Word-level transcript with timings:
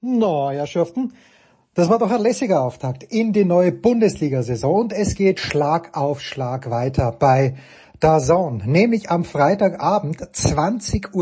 No, 0.00 0.48
Herrschaften, 0.52 1.12
das 1.74 1.88
war 1.88 1.98
doch 1.98 2.12
ein 2.12 2.22
lässiger 2.22 2.62
Auftakt 2.62 3.02
in 3.02 3.32
die 3.32 3.44
neue 3.44 3.72
Bundesliga-Saison 3.72 4.82
und 4.82 4.92
es 4.92 5.16
geht 5.16 5.40
Schlag 5.40 5.96
auf 5.96 6.20
Schlag 6.20 6.70
weiter 6.70 7.10
bei 7.10 7.56
DAZN, 7.98 8.62
nämlich 8.64 9.10
am 9.10 9.24
Freitagabend 9.24 10.22
20.30 10.22 11.14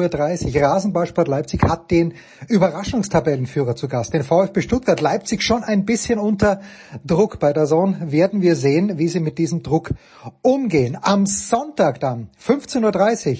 Uhr. 0.54 0.62
Rasenballsport 0.62 1.26
Leipzig 1.26 1.62
hat 1.62 1.90
den 1.90 2.12
Überraschungstabellenführer 2.48 3.76
zu 3.76 3.88
Gast, 3.88 4.12
den 4.12 4.22
VfB 4.22 4.60
Stuttgart. 4.60 5.00
Leipzig 5.00 5.42
schon 5.42 5.64
ein 5.64 5.86
bisschen 5.86 6.18
unter 6.18 6.60
Druck. 7.02 7.38
Bei 7.38 7.54
DAZN 7.54 8.12
werden 8.12 8.42
wir 8.42 8.56
sehen, 8.56 8.98
wie 8.98 9.08
sie 9.08 9.20
mit 9.20 9.38
diesem 9.38 9.62
Druck 9.62 9.94
umgehen. 10.42 10.98
Am 11.00 11.24
Sonntag 11.24 11.98
dann, 12.00 12.28
15.30 12.46 13.30
Uhr, 13.30 13.38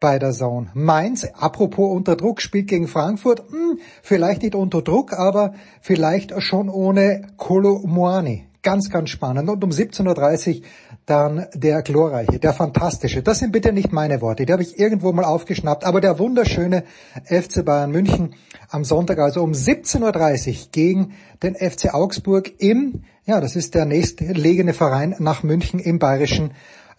bei 0.00 0.18
der 0.18 0.32
Zone. 0.32 0.70
Mainz, 0.74 1.24
apropos 1.24 1.94
unter 1.94 2.16
Druck, 2.16 2.40
spielt 2.40 2.68
gegen 2.68 2.88
Frankfurt. 2.88 3.42
Hm, 3.50 3.78
vielleicht 4.02 4.42
nicht 4.42 4.54
unter 4.54 4.82
Druck, 4.82 5.12
aber 5.12 5.54
vielleicht 5.80 6.40
schon 6.42 6.68
ohne 6.68 7.22
Kolo 7.36 7.82
Moani. 7.84 8.46
Ganz, 8.62 8.90
ganz 8.90 9.10
spannend. 9.10 9.48
Und 9.48 9.62
um 9.62 9.70
17.30 9.70 10.56
Uhr 10.56 10.62
dann 11.06 11.46
der 11.54 11.82
glorreiche, 11.82 12.38
der 12.38 12.52
fantastische. 12.52 13.22
Das 13.22 13.38
sind 13.38 13.52
bitte 13.52 13.72
nicht 13.72 13.92
meine 13.92 14.20
Worte, 14.20 14.44
die 14.44 14.52
habe 14.52 14.62
ich 14.62 14.78
irgendwo 14.78 15.12
mal 15.12 15.24
aufgeschnappt. 15.24 15.84
Aber 15.84 16.00
der 16.00 16.18
wunderschöne 16.18 16.84
FC 17.24 17.64
Bayern 17.64 17.90
München 17.90 18.34
am 18.68 18.84
Sonntag, 18.84 19.18
also 19.18 19.42
um 19.42 19.52
17.30 19.52 20.48
Uhr 20.48 20.68
gegen 20.72 21.12
den 21.42 21.54
FC 21.54 21.94
Augsburg 21.94 22.52
im, 22.58 23.04
ja, 23.24 23.40
das 23.40 23.56
ist 23.56 23.74
der 23.74 23.86
nächstgelegene 23.86 24.74
Verein 24.74 25.14
nach 25.18 25.42
München 25.42 25.80
im 25.80 25.98
bayerischen 25.98 26.50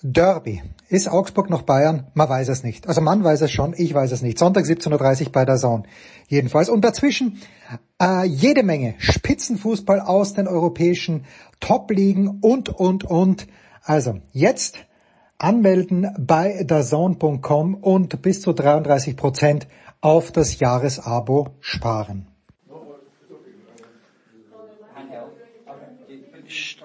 Derby. 0.02 0.64
Ist 0.90 1.08
Augsburg 1.08 1.52
noch 1.52 1.62
Bayern? 1.62 2.08
Man 2.16 2.28
weiß 2.28 2.50
es 2.50 2.64
nicht. 2.64 2.88
Also 2.88 3.00
man 3.02 3.24
weiß 3.24 3.42
es 3.42 3.52
schon, 3.52 3.76
ich 3.78 3.94
weiß 3.94 4.12
es 4.12 4.24
nicht. 4.24 4.40
Sonntag 4.40 4.66
17.30 4.66 5.26
Uhr 5.26 5.32
bei 5.32 5.46
der 5.46 5.58
Zone. 5.58 5.84
Jedenfalls. 6.28 6.68
Und 6.68 6.82
dazwischen 6.82 7.40
äh, 8.02 8.26
jede 8.26 8.64
Menge 8.64 8.96
Spitzenfußball 8.98 10.00
aus 10.02 10.34
den 10.34 10.48
europäischen 10.48 11.26
Top-Ligen 11.60 12.40
und, 12.42 12.70
und, 12.70 13.04
und. 13.04 13.46
Also 13.84 14.20
jetzt 14.32 14.80
anmelden 15.38 16.12
bei 16.18 16.64
dazone.com 16.66 17.76
und 17.76 18.24
bis 18.24 18.42
zu 18.42 18.54
33 18.54 19.16
Prozent 19.16 19.68
auf 20.02 20.32
das 20.32 20.60
Jahresabo 20.60 21.50
sparen. 21.60 22.28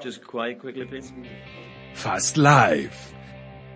Just 0.03 0.23
quiet 0.27 0.61
quickly, 0.61 0.85
please. 0.85 1.11
Fast 1.95 2.37
live. 2.37 3.14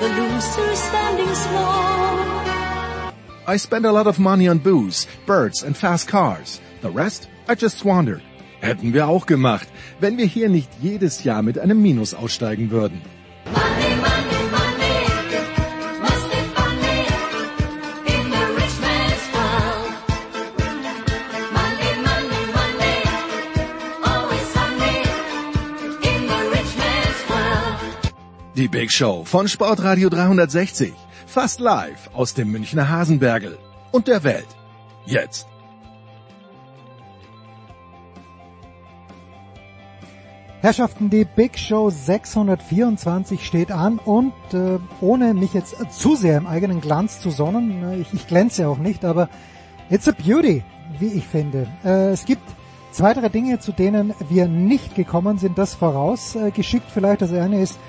The 0.00 0.08
loser 0.08 0.76
standing 0.76 1.34
small. 1.34 1.94
I 3.46 3.56
spend 3.58 3.84
a 3.86 3.92
lot 3.92 4.06
of 4.06 4.18
money 4.18 4.48
on 4.48 4.58
booze, 4.58 5.06
birds 5.26 5.62
and 5.62 5.76
fast 5.76 6.08
cars. 6.08 6.60
The 6.80 6.90
rest 6.90 7.28
I 7.48 7.54
just 7.54 7.78
squandered. 7.78 8.22
Hätten 8.60 8.94
wir 8.94 9.08
auch 9.08 9.26
gemacht, 9.26 9.68
wenn 10.00 10.16
wir 10.16 10.24
hier 10.24 10.48
nicht 10.48 10.70
jedes 10.80 11.22
Jahr 11.24 11.42
mit 11.42 11.58
einem 11.58 11.82
Minus 11.82 12.14
aussteigen 12.14 12.70
würden. 12.70 13.02
Money, 13.52 13.93
Die 28.56 28.68
Big 28.68 28.92
Show 28.92 29.24
von 29.24 29.48
Sportradio 29.48 30.08
360. 30.08 30.92
Fast 31.26 31.58
live 31.58 32.08
aus 32.14 32.34
dem 32.34 32.52
Münchner 32.52 32.88
Hasenbergel 32.88 33.58
und 33.90 34.06
der 34.06 34.22
Welt. 34.22 34.46
Jetzt. 35.06 35.48
Herrschaften, 40.60 41.10
die 41.10 41.24
Big 41.24 41.58
Show 41.58 41.90
624 41.90 43.44
steht 43.44 43.72
an 43.72 43.98
und 43.98 44.32
äh, 44.52 44.78
ohne 45.00 45.34
mich 45.34 45.52
jetzt 45.52 45.74
zu 45.90 46.14
sehr 46.14 46.38
im 46.38 46.46
eigenen 46.46 46.80
Glanz 46.80 47.18
zu 47.18 47.30
sonnen, 47.30 47.82
äh, 47.82 47.96
ich, 47.96 48.14
ich 48.14 48.28
glänze 48.28 48.68
auch 48.68 48.78
nicht, 48.78 49.04
aber 49.04 49.28
it's 49.90 50.06
a 50.06 50.12
beauty, 50.12 50.62
wie 51.00 51.08
ich 51.08 51.26
finde. 51.26 51.66
Äh, 51.84 52.10
es 52.10 52.24
gibt 52.24 52.48
zwei, 52.92 53.14
drei 53.14 53.30
Dinge, 53.30 53.58
zu 53.58 53.72
denen 53.72 54.14
wir 54.28 54.46
nicht 54.46 54.94
gekommen 54.94 55.38
sind, 55.38 55.58
das 55.58 55.74
vorausgeschickt 55.74 56.88
vielleicht. 56.88 57.20
Das 57.20 57.32
eine 57.32 57.60
ist, 57.60 57.80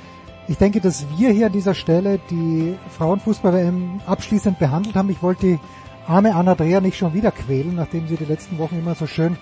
ich 0.48 0.58
denke, 0.58 0.80
dass 0.80 1.06
wir 1.18 1.32
hier 1.32 1.48
an 1.48 1.52
dieser 1.52 1.74
Stelle 1.74 2.20
die 2.30 2.76
Frauenfußball-WM 2.98 4.02
abschließend 4.06 4.60
behandelt 4.60 4.96
haben. 4.96 5.10
Ich 5.10 5.24
wollte 5.24 5.46
die 5.48 5.60
arme 6.08 6.36
Anna 6.36 6.56
Dreher 6.56 6.82
nicht 6.82 6.98
schon 6.98 7.14
wieder 7.14 7.32
quälen, 7.32 7.76
nachdem 7.76 8.08
sie 8.08 8.16
die 8.16 8.26
letzten 8.26 8.60
Wochen 8.60 8.78
immer 8.78 8.96
so 8.96 9.08
schön 9.08 9.38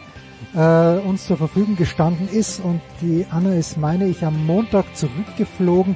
äh, 0.56 0.98
uns 1.00 1.26
zur 1.26 1.38
Verfügung 1.38 1.76
gestanden 1.76 2.30
ist 2.30 2.60
und 2.60 2.82
die 3.02 3.26
Anna 3.30 3.54
ist, 3.54 3.78
meine 3.78 4.08
ich, 4.08 4.24
am 4.24 4.46
Montag 4.46 4.96
zurückgeflogen. 4.96 5.96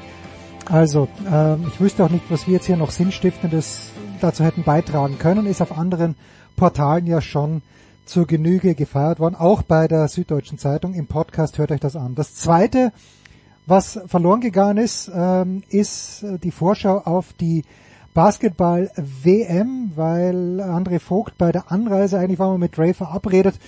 Also, 0.70 1.08
äh, 1.32 1.56
ich 1.68 1.80
wüsste 1.80 2.04
auch 2.04 2.10
nicht, 2.10 2.26
was 2.30 2.48
wir 2.48 2.56
jetzt 2.56 2.66
hier 2.66 2.78
noch 2.78 2.92
Sinnstiftendes 2.92 3.92
dazu 4.20 4.44
hätten 4.44 4.64
beitragen 4.64 5.18
können, 5.20 5.46
ist 5.46 5.62
auf 5.62 5.78
anderen 5.78 6.16
Portalen 6.56 7.08
ja 7.08 7.22
schon 7.22 7.62
zur 8.06 8.26
Genüge 8.26 8.74
gefeiert 8.74 9.20
worden, 9.20 9.36
auch 9.36 9.62
bei 9.62 9.88
der 9.88 10.08
Süddeutschen 10.08 10.58
Zeitung. 10.58 10.94
Im 10.94 11.08
Podcast 11.08 11.58
hört 11.58 11.72
euch 11.72 11.80
das 11.80 11.96
an. 11.96 12.16
Das 12.16 12.36
Zweite, 12.36 12.92
was 13.68 14.00
verloren 14.08 14.42
gegangen 14.42 14.78
ist, 14.78 15.12
ähm, 15.14 15.62
ist 15.70 16.26
die 16.44 16.52
Vorschau 16.52 17.00
auf 17.00 17.34
die 17.34 17.64
Basketball-WM, 18.14 19.92
weil 19.96 20.60
André 20.62 21.00
Vogt 21.00 21.38
bei 21.38 21.52
der 21.52 21.72
Anreise, 21.72 22.18
eigentlich 22.18 22.40
war 22.40 22.50
man 22.50 22.62
mit 22.62 22.80
Ray 22.80 22.94
verabredet, 22.94 23.60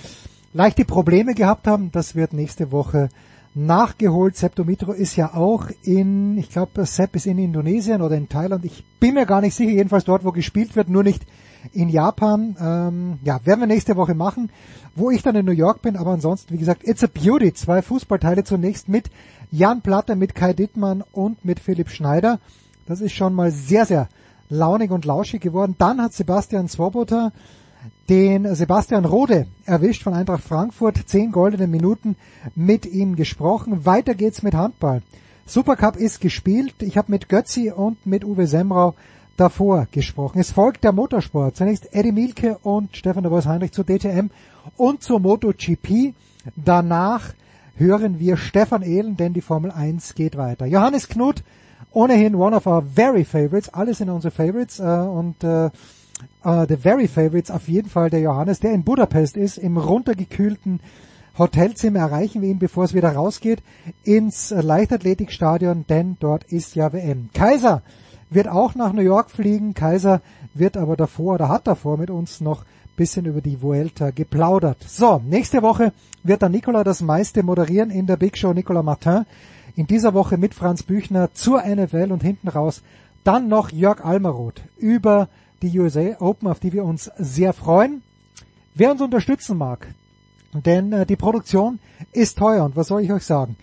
leichte 0.54 0.86
Probleme 0.86 1.36
gehabt 1.36 1.68
haben. 1.68 1.92
Das 1.92 2.16
wird 2.16 2.34
nächste 2.34 2.72
Woche 2.72 3.10
nachgeholt. 3.54 4.38
Sepp 4.38 4.56
Dumitro 4.56 4.94
ist 4.94 5.16
ja 5.16 5.34
auch 5.34 5.66
in, 5.84 6.38
ich 6.38 6.50
glaube, 6.50 6.86
Sepp 6.86 7.16
ist 7.16 7.28
in 7.28 7.38
Indonesien 7.38 8.02
oder 8.02 8.16
in 8.16 8.30
Thailand. 8.30 8.66
Ich 8.66 8.84
bin 9.00 9.16
mir 9.16 9.26
gar 9.26 9.42
nicht 9.42 9.54
sicher, 9.54 9.72
jedenfalls 9.72 10.06
dort, 10.06 10.24
wo 10.24 10.32
gespielt 10.32 10.76
wird, 10.76 10.90
nur 10.90 11.04
nicht 11.04 11.26
in 11.74 11.90
Japan. 11.90 12.56
Ähm, 12.60 13.20
ja, 13.24 13.40
werden 13.46 13.60
wir 13.60 13.68
nächste 13.68 13.98
Woche 13.98 14.16
machen, 14.16 14.50
wo 14.96 15.12
ich 15.12 15.22
dann 15.24 15.36
in 15.36 15.46
New 15.46 15.52
York 15.52 15.82
bin. 15.82 15.98
Aber 15.98 16.12
ansonsten, 16.12 16.54
wie 16.54 16.58
gesagt, 16.58 16.88
It's 16.88 17.04
a 17.04 17.08
Beauty. 17.08 17.54
Zwei 17.54 17.82
Fußballteile 17.82 18.44
zunächst 18.44 18.88
mit 18.88 19.10
Jan 19.52 19.82
Platte, 19.82 20.16
mit 20.16 20.36
Kai 20.36 20.54
Dittmann 20.54 21.04
und 21.12 21.44
mit 21.44 21.60
Philipp 21.60 21.90
Schneider. 21.90 22.40
Das 22.86 23.02
ist 23.02 23.14
schon 23.14 23.34
mal 23.34 23.52
sehr, 23.52 23.86
sehr 23.86 24.10
launig 24.50 24.92
und 24.92 25.06
lauschig 25.06 25.42
geworden. 25.42 25.76
Dann 25.78 26.02
hat 26.02 26.14
Sebastian 26.14 26.68
Swoboda 26.68 27.32
den 28.10 28.54
Sebastian 28.56 29.06
Rode 29.06 29.48
erwischt 29.66 30.04
von 30.04 30.14
Eintracht 30.14 30.44
Frankfurt. 30.44 31.08
Zehn 31.08 31.32
goldene 31.32 31.68
Minuten 31.68 32.16
mit 32.56 32.86
ihm 32.86 33.16
gesprochen. 33.16 33.86
Weiter 33.86 34.16
geht's 34.16 34.44
mit 34.44 34.56
Handball. 34.56 35.02
Supercup 35.46 35.96
ist 35.96 36.20
gespielt. 36.20 36.76
Ich 36.82 36.98
habe 36.98 37.12
mit 37.12 37.30
Götzi 37.30 37.72
und 37.72 38.06
mit 38.06 38.26
Uwe 38.26 38.48
Semrau 38.48 38.96
davor 39.38 39.88
gesprochen. 39.92 40.40
Es 40.40 40.52
folgt 40.52 40.84
der 40.84 40.92
Motorsport. 40.92 41.56
Zunächst 41.56 41.94
Eddie 41.94 42.12
Milke 42.12 42.58
und 42.62 42.96
Stefan 42.96 43.24
de 43.24 43.32
Bois 43.32 43.46
Heinrich 43.46 43.72
zur 43.72 43.86
DTM 43.86 44.30
und 44.76 45.02
zur 45.02 45.20
MotoGP. 45.20 46.14
Danach 46.56 47.34
hören 47.80 48.20
wir 48.20 48.38
Stefan 48.38 48.82
Ehlen, 48.82 49.18
denn 49.18 49.34
die 49.34 49.42
Formel 49.42 49.72
1 49.72 50.16
geht 50.16 50.38
weiter. 50.38 50.66
Johannes 50.66 51.08
Knut, 51.08 51.44
ohnehin 51.92 52.36
one 52.36 52.56
of 52.56 52.68
our 52.68 52.84
very 52.84 53.24
favorites. 53.24 53.70
Alles 53.74 54.00
sind 54.00 54.10
unsere 54.10 54.32
Favorites 54.32 54.80
äh, 54.80 54.84
und 54.84 55.44
äh, 55.44 55.70
uh, 56.46 56.66
the 56.68 56.76
very 56.76 57.08
favorites 57.08 57.50
auf 57.50 57.68
jeden 57.68 57.90
Fall 57.90 58.10
der 58.10 58.20
Johannes, 58.20 58.60
der 58.60 58.74
in 58.74 58.84
Budapest 58.84 59.38
ist, 59.38 59.58
im 59.58 59.78
runtergekühlten 59.78 60.82
Hotelzimmer 61.38 62.00
erreichen 62.00 62.42
wir 62.42 62.50
ihn, 62.50 62.60
bevor 62.60 62.84
es 62.84 62.94
wieder 62.94 63.14
rausgeht, 63.16 63.64
ins 64.04 64.52
Leichtathletikstadion, 64.52 65.86
denn 65.88 66.18
dort 66.20 66.44
ist 66.44 66.76
ja 66.76 66.92
WM. 66.92 67.30
Kaiser 67.34 67.82
wird 68.30 68.50
auch 68.50 68.76
nach 68.76 68.92
New 68.92 69.02
York 69.02 69.32
fliegen. 69.32 69.74
Kaiser 69.74 70.22
wird 70.54 70.76
aber 70.76 70.98
davor 70.98 71.36
oder 71.36 71.48
hat 71.48 71.66
davor 71.66 71.98
mit 71.98 72.10
uns 72.10 72.42
noch 72.42 72.66
bisschen 73.00 73.26
über 73.26 73.40
die 73.40 73.62
Vuelta 73.62 74.12
geplaudert. 74.12 74.84
So, 74.86 75.22
nächste 75.26 75.62
Woche 75.62 75.94
wird 76.22 76.42
dann 76.42 76.52
Nicola 76.52 76.84
das 76.84 77.02
meiste 77.02 77.44
moderieren 77.44 77.92
in 77.92 78.08
der 78.08 78.18
Big 78.18 78.38
Show 78.38 78.52
Nicola 78.52 78.84
Martin. 78.84 79.26
In 79.78 79.88
dieser 79.88 80.14
Woche 80.14 80.38
mit 80.38 80.54
Franz 80.54 80.84
Büchner 80.84 81.34
zur 81.34 81.64
NFL 81.64 82.12
und 82.12 82.22
hinten 82.22 82.50
raus 82.50 82.82
dann 83.24 83.48
noch 83.48 83.72
Jörg 83.72 84.04
Almeroth 84.04 84.62
über 84.78 85.30
die 85.62 85.80
USA 85.80 86.18
Open, 86.20 86.50
auf 86.50 86.60
die 86.60 86.74
wir 86.74 86.84
uns 86.84 87.10
sehr 87.18 87.54
freuen. 87.54 88.02
Wer 88.76 88.92
uns 88.92 89.02
unterstützen 89.02 89.58
mag, 89.58 89.88
denn 90.54 90.92
äh, 90.92 91.06
die 91.06 91.16
Produktion 91.16 91.80
ist 92.12 92.38
teuer 92.38 92.66
und 92.66 92.76
was 92.76 92.88
soll 92.88 93.02
ich 93.02 93.14
euch 93.14 93.24
sagen? 93.24 93.56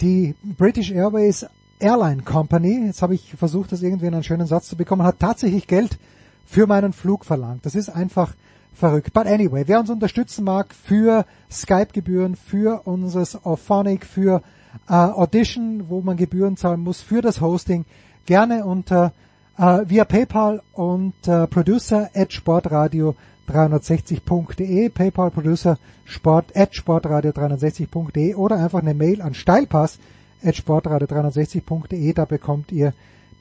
Die 0.00 0.36
British 0.44 0.92
Airways 0.92 1.44
Airline 1.80 2.22
Company, 2.22 2.86
jetzt 2.86 3.02
habe 3.02 3.16
ich 3.16 3.34
versucht, 3.34 3.72
das 3.72 3.82
irgendwie 3.82 4.06
in 4.06 4.14
einen 4.14 4.22
schönen 4.22 4.46
Satz 4.46 4.68
zu 4.68 4.76
bekommen, 4.76 5.02
hat 5.02 5.18
tatsächlich 5.18 5.66
Geld 5.66 5.98
für 6.46 6.68
meinen 6.68 6.92
Flug 6.92 7.24
verlangt. 7.24 7.66
Das 7.66 7.74
ist 7.74 7.88
einfach 7.88 8.32
verrückt. 8.76 9.12
But 9.12 9.26
anyway, 9.26 9.64
wer 9.66 9.80
uns 9.80 9.90
unterstützen 9.90 10.44
mag 10.44 10.74
für 10.74 11.24
Skype-Gebühren, 11.50 12.36
für 12.36 12.86
unseres 12.86 13.44
Auphonic, 13.44 14.04
für 14.04 14.42
äh, 14.88 14.92
Audition, 14.92 15.86
wo 15.88 16.00
man 16.00 16.16
Gebühren 16.16 16.56
zahlen 16.56 16.80
muss, 16.80 17.00
für 17.00 17.22
das 17.22 17.40
Hosting, 17.40 17.84
gerne 18.26 18.64
unter 18.64 19.12
äh, 19.58 19.82
via 19.86 20.04
PayPal 20.04 20.62
und 20.72 21.14
äh, 21.26 21.46
Producer 21.46 22.10
at 22.14 22.32
Sportradio 22.32 23.14
360.de, 23.48 24.88
PayPal 24.90 25.30
Producer 25.30 25.78
Sport 26.04 26.56
at 26.56 26.74
Sportradio 26.74 27.30
360.de 27.30 28.34
oder 28.34 28.56
einfach 28.56 28.80
eine 28.80 28.94
Mail 28.94 29.22
an 29.22 29.34
Steilpass 29.34 29.98
at 30.44 30.56
Sportradio 30.56 31.06
360.de, 31.06 32.12
da 32.12 32.24
bekommt 32.24 32.72
ihr 32.72 32.92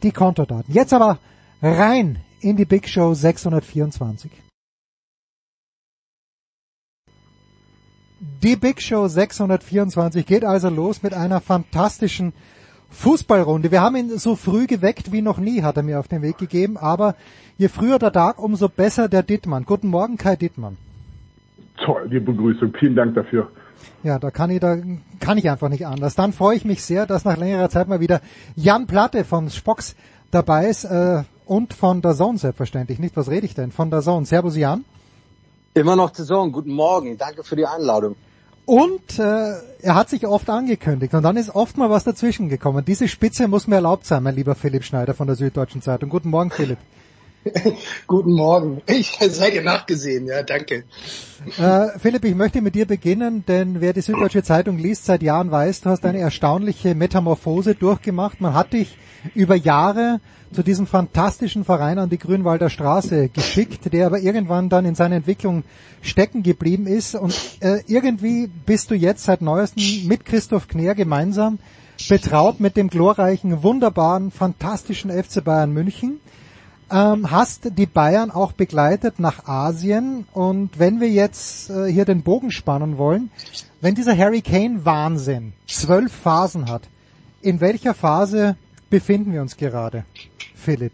die 0.03 0.11
Kontodaten. 0.11 0.73
Jetzt 0.73 0.93
aber 0.93 1.19
rein 1.61 2.19
in 2.39 2.55
die 2.55 2.65
Big 2.65 2.87
Show 2.87 3.13
624. 3.13 4.44
Die 8.19 8.55
Big 8.55 8.81
Show 8.81 9.07
624 9.07 10.25
geht 10.25 10.45
also 10.45 10.69
los 10.69 11.03
mit 11.03 11.13
einer 11.13 11.41
fantastischen 11.41 12.33
Fußballrunde. 12.89 13.71
Wir 13.71 13.81
haben 13.81 13.97
ihn 13.97 14.17
so 14.17 14.35
früh 14.35 14.67
geweckt 14.67 15.11
wie 15.11 15.21
noch 15.21 15.37
nie, 15.37 15.63
hat 15.63 15.75
er 15.77 15.83
mir 15.83 15.99
auf 15.99 16.07
den 16.07 16.21
Weg 16.21 16.37
gegeben. 16.37 16.77
Aber 16.77 17.15
je 17.57 17.67
früher 17.67 17.99
der 17.99 18.13
Tag, 18.13 18.39
umso 18.39 18.69
besser 18.69 19.09
der 19.09 19.23
Dittmann. 19.23 19.65
Guten 19.65 19.89
Morgen, 19.89 20.17
Kai 20.17 20.37
Dittmann. 20.37 20.77
Toll, 21.83 22.07
die 22.09 22.21
Begrüßung. 22.21 22.73
Vielen 22.79 22.95
Dank 22.95 23.15
dafür. 23.15 23.51
Ja, 24.03 24.17
da 24.17 24.31
kann 24.31 24.49
ich, 24.49 24.61
da 24.61 24.77
kann 25.19 25.37
ich 25.37 25.49
einfach 25.49 25.67
nicht 25.67 25.85
anders. 25.85 26.15
Dann 26.15 26.31
freue 26.31 26.55
ich 26.55 26.63
mich 26.63 26.83
sehr, 26.83 27.05
dass 27.05 27.25
nach 27.25 27.37
längerer 27.37 27.69
Zeit 27.69 27.89
mal 27.89 27.99
wieder 27.99 28.21
Jan 28.55 28.87
Platte 28.87 29.25
von 29.25 29.49
Spocks 29.49 29.95
dabei 30.31 30.67
ist 30.67 30.85
äh, 30.85 31.23
und 31.45 31.73
von 31.73 32.01
der 32.01 32.13
Zone 32.13 32.37
selbstverständlich. 32.37 32.99
Nicht, 32.99 33.17
was 33.17 33.29
rede 33.29 33.45
ich 33.45 33.55
denn? 33.55 33.71
Von 33.71 33.91
der 33.91 34.01
Zone. 34.01 34.25
Servus 34.25 34.55
Jan. 34.55 34.85
Immer 35.75 35.97
noch 35.97 36.15
Saison. 36.15 36.53
Guten 36.53 36.71
Morgen. 36.71 37.17
Danke 37.17 37.43
für 37.43 37.57
die 37.57 37.65
Einladung. 37.65 38.15
Und 38.65 39.19
äh, 39.19 39.55
er 39.81 39.93
hat 39.95 40.09
sich 40.09 40.25
oft 40.25 40.49
angekündigt 40.49 41.13
und 41.13 41.21
dann 41.21 41.35
ist 41.35 41.53
oft 41.53 41.77
mal 41.77 41.89
was 41.89 42.05
dazwischen 42.05 42.47
gekommen. 42.47 42.85
Diese 42.85 43.09
Spitze 43.09 43.49
muss 43.49 43.67
mir 43.67 43.75
erlaubt 43.75 44.05
sein, 44.05 44.23
mein 44.23 44.35
lieber 44.35 44.55
Philipp 44.55 44.85
Schneider 44.85 45.13
von 45.13 45.27
der 45.27 45.35
Süddeutschen 45.35 45.81
Zeitung. 45.81 46.09
Guten 46.09 46.29
Morgen, 46.29 46.49
Philipp. 46.49 46.77
Guten 48.07 48.33
Morgen. 48.33 48.81
Ich 48.87 49.11
sei 49.11 49.51
dir 49.51 49.61
nachgesehen, 49.61 50.25
ja, 50.27 50.41
danke. 50.43 50.83
Äh, 51.57 51.99
Philipp, 51.99 52.25
ich 52.25 52.35
möchte 52.35 52.61
mit 52.61 52.75
dir 52.75 52.85
beginnen, 52.87 53.45
denn 53.47 53.81
wer 53.81 53.93
die 53.93 54.01
Süddeutsche 54.01 54.43
Zeitung 54.43 54.77
liest 54.77 55.05
seit 55.05 55.21
Jahren 55.21 55.51
weiß, 55.51 55.81
du 55.81 55.89
hast 55.89 56.05
eine 56.05 56.19
erstaunliche 56.19 56.95
Metamorphose 56.95 57.75
durchgemacht. 57.75 58.41
Man 58.41 58.53
hat 58.53 58.73
dich 58.73 58.97
über 59.35 59.55
Jahre 59.55 60.19
zu 60.51 60.63
diesem 60.63 60.87
fantastischen 60.87 61.65
Verein 61.65 61.99
an 61.99 62.09
die 62.09 62.17
Grünwalder 62.17 62.69
Straße 62.69 63.29
geschickt, 63.29 63.91
der 63.93 64.07
aber 64.07 64.19
irgendwann 64.19 64.69
dann 64.69 64.85
in 64.85 64.95
seiner 64.95 65.17
Entwicklung 65.17 65.63
stecken 66.01 66.41
geblieben 66.41 66.87
ist. 66.87 67.15
Und 67.15 67.35
äh, 67.59 67.81
irgendwie 67.87 68.47
bist 68.47 68.89
du 68.89 68.95
jetzt 68.95 69.23
seit 69.23 69.41
neuestem 69.41 70.07
mit 70.07 70.25
Christoph 70.25 70.67
Kner 70.67 70.95
gemeinsam 70.95 71.59
betraut 72.09 72.59
mit 72.59 72.75
dem 72.75 72.89
glorreichen, 72.89 73.63
wunderbaren, 73.63 74.31
fantastischen 74.31 75.11
FC 75.11 75.43
Bayern 75.43 75.71
München 75.71 76.19
ähm, 76.91 77.31
hast 77.31 77.77
die 77.77 77.85
Bayern 77.85 78.31
auch 78.31 78.51
begleitet 78.51 79.19
nach 79.19 79.47
Asien. 79.47 80.27
Und 80.33 80.77
wenn 80.79 80.99
wir 80.99 81.09
jetzt 81.09 81.69
äh, 81.69 81.91
hier 81.91 82.05
den 82.05 82.23
Bogen 82.23 82.51
spannen 82.51 82.97
wollen, 82.97 83.31
wenn 83.81 83.95
dieser 83.95 84.17
Harry 84.17 84.41
Kane 84.41 84.85
Wahnsinn 84.85 85.53
zwölf 85.67 86.11
Phasen 86.11 86.69
hat, 86.69 86.83
in 87.41 87.61
welcher 87.61 87.93
Phase 87.93 88.55
befinden 88.89 89.33
wir 89.33 89.41
uns 89.41 89.57
gerade, 89.57 90.05
Philipp? 90.55 90.93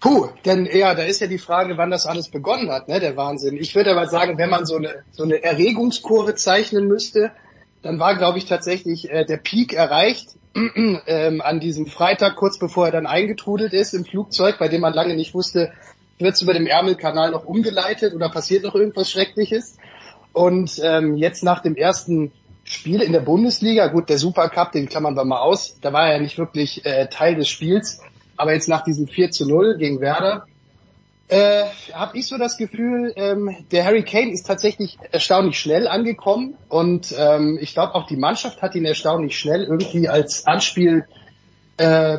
Puh, 0.00 0.28
denn 0.44 0.68
ja, 0.70 0.94
da 0.94 1.02
ist 1.02 1.20
ja 1.20 1.26
die 1.26 1.38
Frage, 1.38 1.78
wann 1.78 1.90
das 1.90 2.06
alles 2.06 2.28
begonnen 2.28 2.70
hat, 2.70 2.88
ne, 2.88 3.00
der 3.00 3.16
Wahnsinn. 3.16 3.56
Ich 3.56 3.74
würde 3.74 3.90
aber 3.90 4.06
sagen, 4.06 4.38
wenn 4.38 4.50
man 4.50 4.66
so 4.66 4.76
eine, 4.76 5.02
so 5.10 5.24
eine 5.24 5.42
Erregungskurve 5.42 6.34
zeichnen 6.34 6.86
müsste, 6.86 7.32
dann 7.82 7.98
war, 7.98 8.16
glaube 8.16 8.38
ich, 8.38 8.44
tatsächlich 8.44 9.10
äh, 9.10 9.24
der 9.24 9.38
Peak 9.38 9.72
erreicht 9.72 10.36
ähm, 11.06 11.40
an 11.42 11.60
diesem 11.60 11.86
Freitag, 11.86 12.36
kurz 12.36 12.58
bevor 12.58 12.86
er 12.86 12.92
dann 12.92 13.06
eingetrudelt 13.06 13.72
ist 13.72 13.92
im 13.92 14.04
Flugzeug, 14.04 14.58
bei 14.58 14.68
dem 14.68 14.80
man 14.80 14.94
lange 14.94 15.14
nicht 15.14 15.34
wusste, 15.34 15.72
wird 16.18 16.34
es 16.34 16.42
über 16.42 16.54
dem 16.54 16.66
Ärmelkanal 16.66 17.30
noch 17.30 17.44
umgeleitet 17.44 18.14
oder 18.14 18.30
passiert 18.30 18.64
noch 18.64 18.74
irgendwas 18.74 19.10
Schreckliches. 19.10 19.76
Und 20.32 20.80
ähm, 20.82 21.16
jetzt 21.16 21.44
nach 21.44 21.60
dem 21.60 21.76
ersten 21.76 22.32
Spiel 22.64 23.02
in 23.02 23.12
der 23.12 23.20
Bundesliga, 23.20 23.88
gut, 23.88 24.08
der 24.08 24.18
Supercup, 24.18 24.72
den 24.72 24.88
klammern 24.88 25.14
wir 25.14 25.24
mal 25.24 25.40
aus, 25.40 25.78
da 25.80 25.92
war 25.92 26.06
er 26.06 26.14
ja 26.14 26.20
nicht 26.20 26.38
wirklich 26.38 26.84
äh, 26.84 27.06
Teil 27.08 27.34
des 27.34 27.48
Spiels, 27.48 28.00
aber 28.36 28.52
jetzt 28.52 28.68
nach 28.68 28.82
diesem 28.82 29.06
4 29.06 29.30
zu 29.30 29.46
0 29.46 29.76
gegen 29.78 30.00
Werder, 30.00 30.46
äh, 31.28 31.64
habe 31.92 32.16
ich 32.16 32.26
so 32.28 32.38
das 32.38 32.56
Gefühl, 32.56 33.12
ähm, 33.16 33.66
der 33.72 33.84
Harry 33.84 34.04
Kane 34.04 34.30
ist 34.30 34.46
tatsächlich 34.46 34.96
erstaunlich 35.10 35.58
schnell 35.58 35.88
angekommen 35.88 36.56
und 36.68 37.14
ähm, 37.18 37.58
ich 37.60 37.74
glaube 37.74 37.94
auch 37.94 38.06
die 38.06 38.16
Mannschaft 38.16 38.62
hat 38.62 38.74
ihn 38.74 38.84
erstaunlich 38.84 39.36
schnell 39.36 39.64
irgendwie 39.64 40.08
als 40.08 40.46
Anspiel 40.46 41.04
äh, 41.78 42.18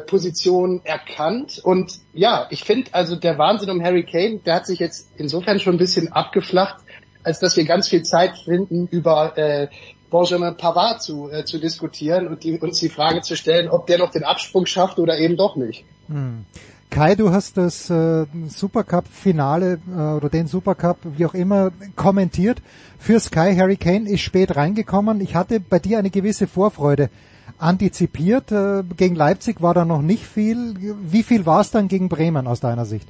erkannt 0.83 1.61
und 1.63 1.99
ja, 2.13 2.47
ich 2.49 2.63
finde 2.63 2.93
also 2.93 3.15
der 3.15 3.37
Wahnsinn 3.37 3.69
um 3.69 3.81
Harry 3.81 4.03
Kane, 4.03 4.39
der 4.45 4.55
hat 4.55 4.67
sich 4.67 4.79
jetzt 4.79 5.09
insofern 5.15 5.59
schon 5.59 5.75
ein 5.75 5.79
bisschen 5.79 6.11
abgeflacht, 6.11 6.83
als 7.23 7.39
dass 7.39 7.55
wir 7.55 7.65
ganz 7.65 7.87
viel 7.87 8.03
Zeit 8.03 8.37
finden 8.37 8.87
über 8.87 9.37
äh, 9.37 9.67
Benjamin 10.11 10.55
Pavard 10.57 11.01
zu, 11.01 11.29
äh, 11.29 11.45
zu 11.45 11.59
diskutieren 11.59 12.27
und 12.27 12.43
die, 12.43 12.59
uns 12.59 12.79
die 12.79 12.89
Frage 12.89 13.21
zu 13.21 13.35
stellen, 13.35 13.69
ob 13.69 13.87
der 13.87 13.97
noch 13.97 14.11
den 14.11 14.23
Absprung 14.23 14.65
schafft 14.65 14.99
oder 14.99 15.17
eben 15.17 15.37
doch 15.37 15.55
nicht. 15.55 15.85
Hm. 16.07 16.45
Kai, 16.89 17.15
du 17.15 17.31
hast 17.31 17.57
das 17.57 17.89
äh, 17.89 18.25
Supercup-Finale 18.47 19.79
äh, 19.87 19.99
oder 20.15 20.29
den 20.29 20.47
Supercup, 20.47 20.97
wie 21.03 21.25
auch 21.25 21.33
immer, 21.33 21.71
kommentiert. 21.95 22.61
Für 22.97 23.19
Sky 23.19 23.55
Harry 23.57 23.75
Kane 23.75 24.09
ist 24.09 24.21
spät 24.21 24.55
reingekommen. 24.55 25.19
Ich 25.19 25.35
hatte 25.35 25.59
bei 25.59 25.79
dir 25.79 25.99
eine 25.99 26.09
gewisse 26.09 26.47
Vorfreude 26.47 27.09
antizipiert. 27.57 28.51
Äh, 28.51 28.83
gegen 28.95 29.15
Leipzig 29.15 29.61
war 29.61 29.73
da 29.73 29.83
noch 29.83 30.01
nicht 30.01 30.25
viel. 30.25 30.75
Wie 31.01 31.23
viel 31.23 31.45
war 31.45 31.61
es 31.61 31.71
dann 31.71 31.89
gegen 31.89 32.07
Bremen 32.07 32.47
aus 32.47 32.61
deiner 32.61 32.85
Sicht? 32.85 33.07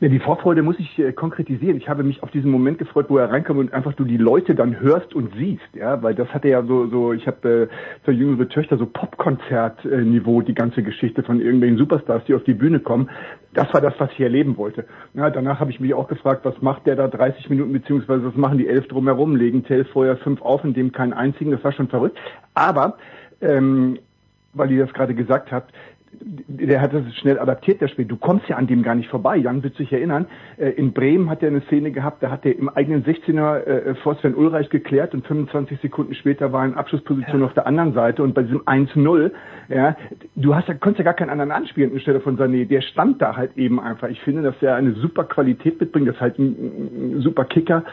Ja, 0.00 0.08
die 0.08 0.20
Vorfreude 0.20 0.62
muss 0.62 0.78
ich 0.78 0.96
äh, 1.00 1.12
konkretisieren. 1.12 1.76
Ich 1.76 1.88
habe 1.88 2.04
mich 2.04 2.22
auf 2.22 2.30
diesen 2.30 2.52
Moment 2.52 2.78
gefreut, 2.78 3.06
wo 3.08 3.18
er 3.18 3.30
reinkommt 3.30 3.58
und 3.58 3.72
einfach 3.72 3.94
du 3.94 4.04
die 4.04 4.16
Leute 4.16 4.54
dann 4.54 4.78
hörst 4.78 5.12
und 5.12 5.34
siehst, 5.34 5.74
ja, 5.74 6.00
weil 6.04 6.14
das 6.14 6.28
hatte 6.28 6.48
ja 6.48 6.62
so, 6.62 6.86
so, 6.86 7.12
ich 7.12 7.26
habe 7.26 7.68
äh, 7.68 8.04
für 8.04 8.12
jüngere 8.12 8.48
Töchter 8.48 8.78
so 8.78 8.86
Popkonzert-Niveau, 8.86 10.42
die 10.42 10.54
ganze 10.54 10.84
Geschichte 10.84 11.24
von 11.24 11.40
irgendwelchen 11.40 11.78
Superstars, 11.78 12.22
die 12.26 12.34
auf 12.34 12.44
die 12.44 12.54
Bühne 12.54 12.78
kommen. 12.78 13.10
Das 13.54 13.74
war 13.74 13.80
das, 13.80 13.94
was 13.98 14.12
ich 14.12 14.20
erleben 14.20 14.56
wollte. 14.56 14.84
Ja, 15.14 15.30
danach 15.30 15.58
habe 15.58 15.72
ich 15.72 15.80
mich 15.80 15.92
auch 15.94 16.06
gefragt, 16.06 16.44
was 16.44 16.62
macht 16.62 16.86
der 16.86 16.94
da 16.94 17.08
30 17.08 17.50
Minuten, 17.50 17.72
beziehungsweise 17.72 18.24
was 18.24 18.36
machen 18.36 18.58
die 18.58 18.68
elf 18.68 18.86
drumherum, 18.86 19.34
legen 19.34 19.64
Tell 19.64 19.84
vorher 19.84 20.16
fünf 20.18 20.40
auf, 20.42 20.62
in 20.62 20.74
dem 20.74 20.92
keinen 20.92 21.12
einzigen, 21.12 21.50
das 21.50 21.64
war 21.64 21.72
schon 21.72 21.88
verrückt. 21.88 22.16
Aber, 22.54 22.98
ähm, 23.40 23.98
weil 24.52 24.70
ihr 24.70 24.84
das 24.84 24.94
gerade 24.94 25.14
gesagt 25.14 25.50
habt, 25.50 25.72
der 26.10 26.80
hat 26.80 26.92
das 26.94 27.02
schnell 27.16 27.38
adaptiert, 27.38 27.80
der 27.80 27.88
Spiel. 27.88 28.04
Du 28.04 28.16
kommst 28.16 28.48
ja 28.48 28.56
an 28.56 28.66
dem 28.66 28.82
gar 28.82 28.94
nicht 28.94 29.08
vorbei. 29.08 29.36
Jan 29.36 29.62
wird 29.62 29.76
sich 29.76 29.92
erinnern. 29.92 30.26
Äh, 30.56 30.70
in 30.70 30.92
Bremen 30.92 31.30
hat 31.30 31.42
er 31.42 31.48
eine 31.48 31.60
Szene 31.62 31.90
gehabt, 31.90 32.22
da 32.22 32.30
hat 32.30 32.44
er 32.44 32.56
im 32.58 32.68
eigenen 32.68 33.04
16er 33.04 33.64
äh, 33.64 33.94
vor 33.96 34.16
Sven 34.16 34.34
Ulreich 34.34 34.70
geklärt 34.70 35.14
und 35.14 35.26
25 35.26 35.80
Sekunden 35.80 36.14
später 36.14 36.52
war 36.52 36.64
er 36.64 36.68
in 36.68 36.74
Abschlussposition 36.74 37.40
ja. 37.40 37.46
auf 37.46 37.54
der 37.54 37.66
anderen 37.66 37.92
Seite 37.92 38.22
und 38.22 38.34
bei 38.34 38.42
diesem 38.42 38.62
1-0, 38.62 39.30
ja, 39.68 39.96
du 40.34 40.54
hast 40.54 40.68
ja, 40.68 40.74
konntest 40.74 40.98
ja 40.98 41.04
gar 41.04 41.14
keinen 41.14 41.30
anderen 41.30 41.50
anspielen 41.50 41.92
anstelle 41.92 42.20
von 42.20 42.38
Sané. 42.38 42.66
Der 42.66 42.80
stand 42.80 43.20
da 43.20 43.36
halt 43.36 43.56
eben 43.56 43.80
einfach. 43.80 44.08
Ich 44.08 44.20
finde, 44.20 44.42
dass 44.42 44.54
er 44.60 44.76
eine 44.76 44.92
super 44.92 45.24
Qualität 45.24 45.80
mitbringt. 45.80 46.08
Das 46.08 46.16
ist 46.16 46.20
halt 46.20 46.38
ein, 46.38 47.16
ein 47.16 47.20
super 47.20 47.44
Kicker. 47.44 47.84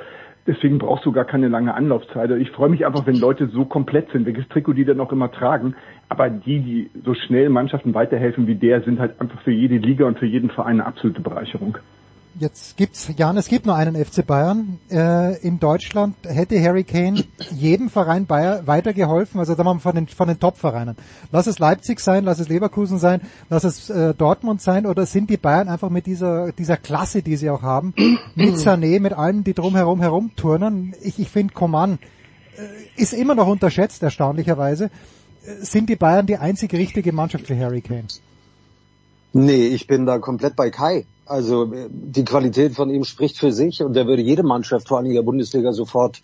Deswegen 0.47 0.77
brauchst 0.77 1.05
du 1.05 1.11
gar 1.11 1.25
keine 1.25 1.47
lange 1.47 1.73
Anlaufzeit. 1.73 2.29
Ich 2.31 2.51
freue 2.51 2.69
mich 2.69 2.85
einfach, 2.85 3.07
wenn 3.07 3.15
Leute 3.15 3.47
so 3.47 3.65
komplett 3.65 4.11
sind, 4.11 4.27
welches 4.27 4.47
Trikot 4.49 4.73
die 4.73 4.85
dann 4.85 4.99
auch 4.99 5.11
immer 5.11 5.31
tragen. 5.31 5.75
Aber 6.07 6.29
die, 6.29 6.59
die 6.59 6.89
so 7.03 7.15
schnell 7.15 7.49
Mannschaften 7.49 7.95
weiterhelfen 7.95 8.45
wie 8.45 8.55
der, 8.55 8.81
sind 8.81 8.99
halt 8.99 9.19
einfach 9.19 9.41
für 9.41 9.51
jede 9.51 9.77
Liga 9.77 10.05
und 10.05 10.19
für 10.19 10.27
jeden 10.27 10.51
Verein 10.51 10.79
eine 10.79 10.85
absolute 10.85 11.21
Bereicherung. 11.21 11.79
Jetzt 12.37 12.75
gibt's, 12.75 13.09
Jan, 13.15 13.37
es 13.37 13.47
gibt 13.47 13.65
nur 13.65 13.75
einen 13.75 13.95
FC 13.95 14.25
Bayern. 14.25 14.79
Äh, 14.91 15.37
in 15.37 15.57
Deutschland 15.57 16.17
hätte 16.23 16.61
Harry 16.61 16.83
Kane 16.83 17.23
jedem 17.51 17.89
Verein 17.89 18.25
Bayer 18.25 18.67
weitergeholfen, 18.67 19.39
also 19.39 19.53
sagen 19.53 19.65
wir 19.65 19.73
mal 19.73 19.79
von 19.79 19.95
den, 19.95 20.07
von 20.09 20.27
den 20.27 20.37
Top-Vereinen. 20.37 20.97
Lass 21.31 21.47
es 21.47 21.59
Leipzig 21.59 22.01
sein, 22.01 22.25
lass 22.25 22.39
es 22.39 22.49
Leverkusen 22.49 22.97
sein, 22.97 23.21
lass 23.49 23.63
es 23.63 23.89
äh, 23.89 24.13
Dortmund 24.13 24.61
sein, 24.61 24.85
oder 24.85 25.05
sind 25.05 25.29
die 25.29 25.37
Bayern 25.37 25.69
einfach 25.69 25.89
mit 25.89 26.07
dieser, 26.07 26.51
dieser 26.51 26.75
Klasse, 26.75 27.21
die 27.21 27.37
sie 27.37 27.49
auch 27.49 27.61
haben, 27.61 27.93
mit 28.35 28.55
Sané, 28.55 28.99
mit 28.99 29.13
allen, 29.13 29.45
die 29.45 29.53
drumherum 29.53 30.01
herumturnen? 30.01 30.93
Ich, 31.01 31.17
ich 31.19 31.29
finde, 31.29 31.53
Coman 31.53 31.99
äh, 32.57 33.01
ist 33.01 33.13
immer 33.13 33.35
noch 33.35 33.47
unterschätzt, 33.47 34.03
erstaunlicherweise. 34.03 34.85
Äh, 35.45 35.63
Sind 35.63 35.89
die 35.89 35.95
Bayern 35.95 36.25
die 36.25 36.37
einzig 36.37 36.73
richtige 36.73 37.13
Mannschaft 37.13 37.47
für 37.47 37.57
Harry 37.57 37.79
Kane? 37.79 38.07
Nee, 39.37 39.67
ich 39.67 39.85
bin 39.85 40.05
da 40.05 40.17
komplett 40.19 40.55
bei 40.55 40.69
Kai. 40.69 41.05
Also 41.25 41.73
äh, 41.73 41.89
die 41.91 42.23
Qualität 42.23 42.73
von 42.73 42.89
ihm 42.89 43.03
spricht 43.03 43.37
für 43.37 43.51
sich 43.51 43.83
und 43.83 43.93
der 43.93 44.07
würde 44.07 44.21
jede 44.21 44.43
Mannschaft, 44.43 44.87
vor 44.87 44.97
allem 44.97 45.07
in 45.07 45.13
der 45.13 45.23
Bundesliga, 45.23 45.73
sofort 45.73 46.21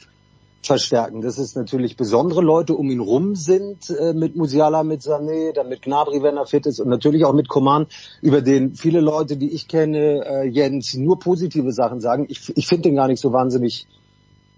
verstärken. 0.63 1.19
Das 1.19 1.37
ist 1.37 1.57
natürlich 1.57 1.97
besondere 1.97 2.41
Leute 2.41 2.73
um 2.73 2.89
ihn 2.89 3.01
rum 3.01 3.35
sind, 3.35 3.89
äh, 3.89 4.13
mit 4.13 4.37
Musiala, 4.37 4.83
mit 4.83 5.01
Sané, 5.01 5.51
dann 5.51 5.67
mit 5.67 5.81
Gnabry, 5.81 6.23
wenn 6.23 6.37
er 6.37 6.45
fit 6.45 6.65
ist 6.65 6.79
und 6.79 6.87
natürlich 6.87 7.25
auch 7.25 7.33
mit 7.33 7.49
Coman, 7.49 7.87
über 8.21 8.41
den 8.41 8.75
viele 8.75 9.01
Leute, 9.01 9.35
die 9.35 9.51
ich 9.51 9.67
kenne, 9.67 10.23
äh, 10.25 10.47
Jens, 10.47 10.93
nur 10.93 11.19
positive 11.19 11.73
Sachen 11.73 11.99
sagen. 11.99 12.27
Ich, 12.29 12.55
ich 12.55 12.65
finde 12.65 12.83
den 12.83 12.95
gar 12.95 13.09
nicht 13.09 13.19
so 13.19 13.33
wahnsinnig 13.33 13.87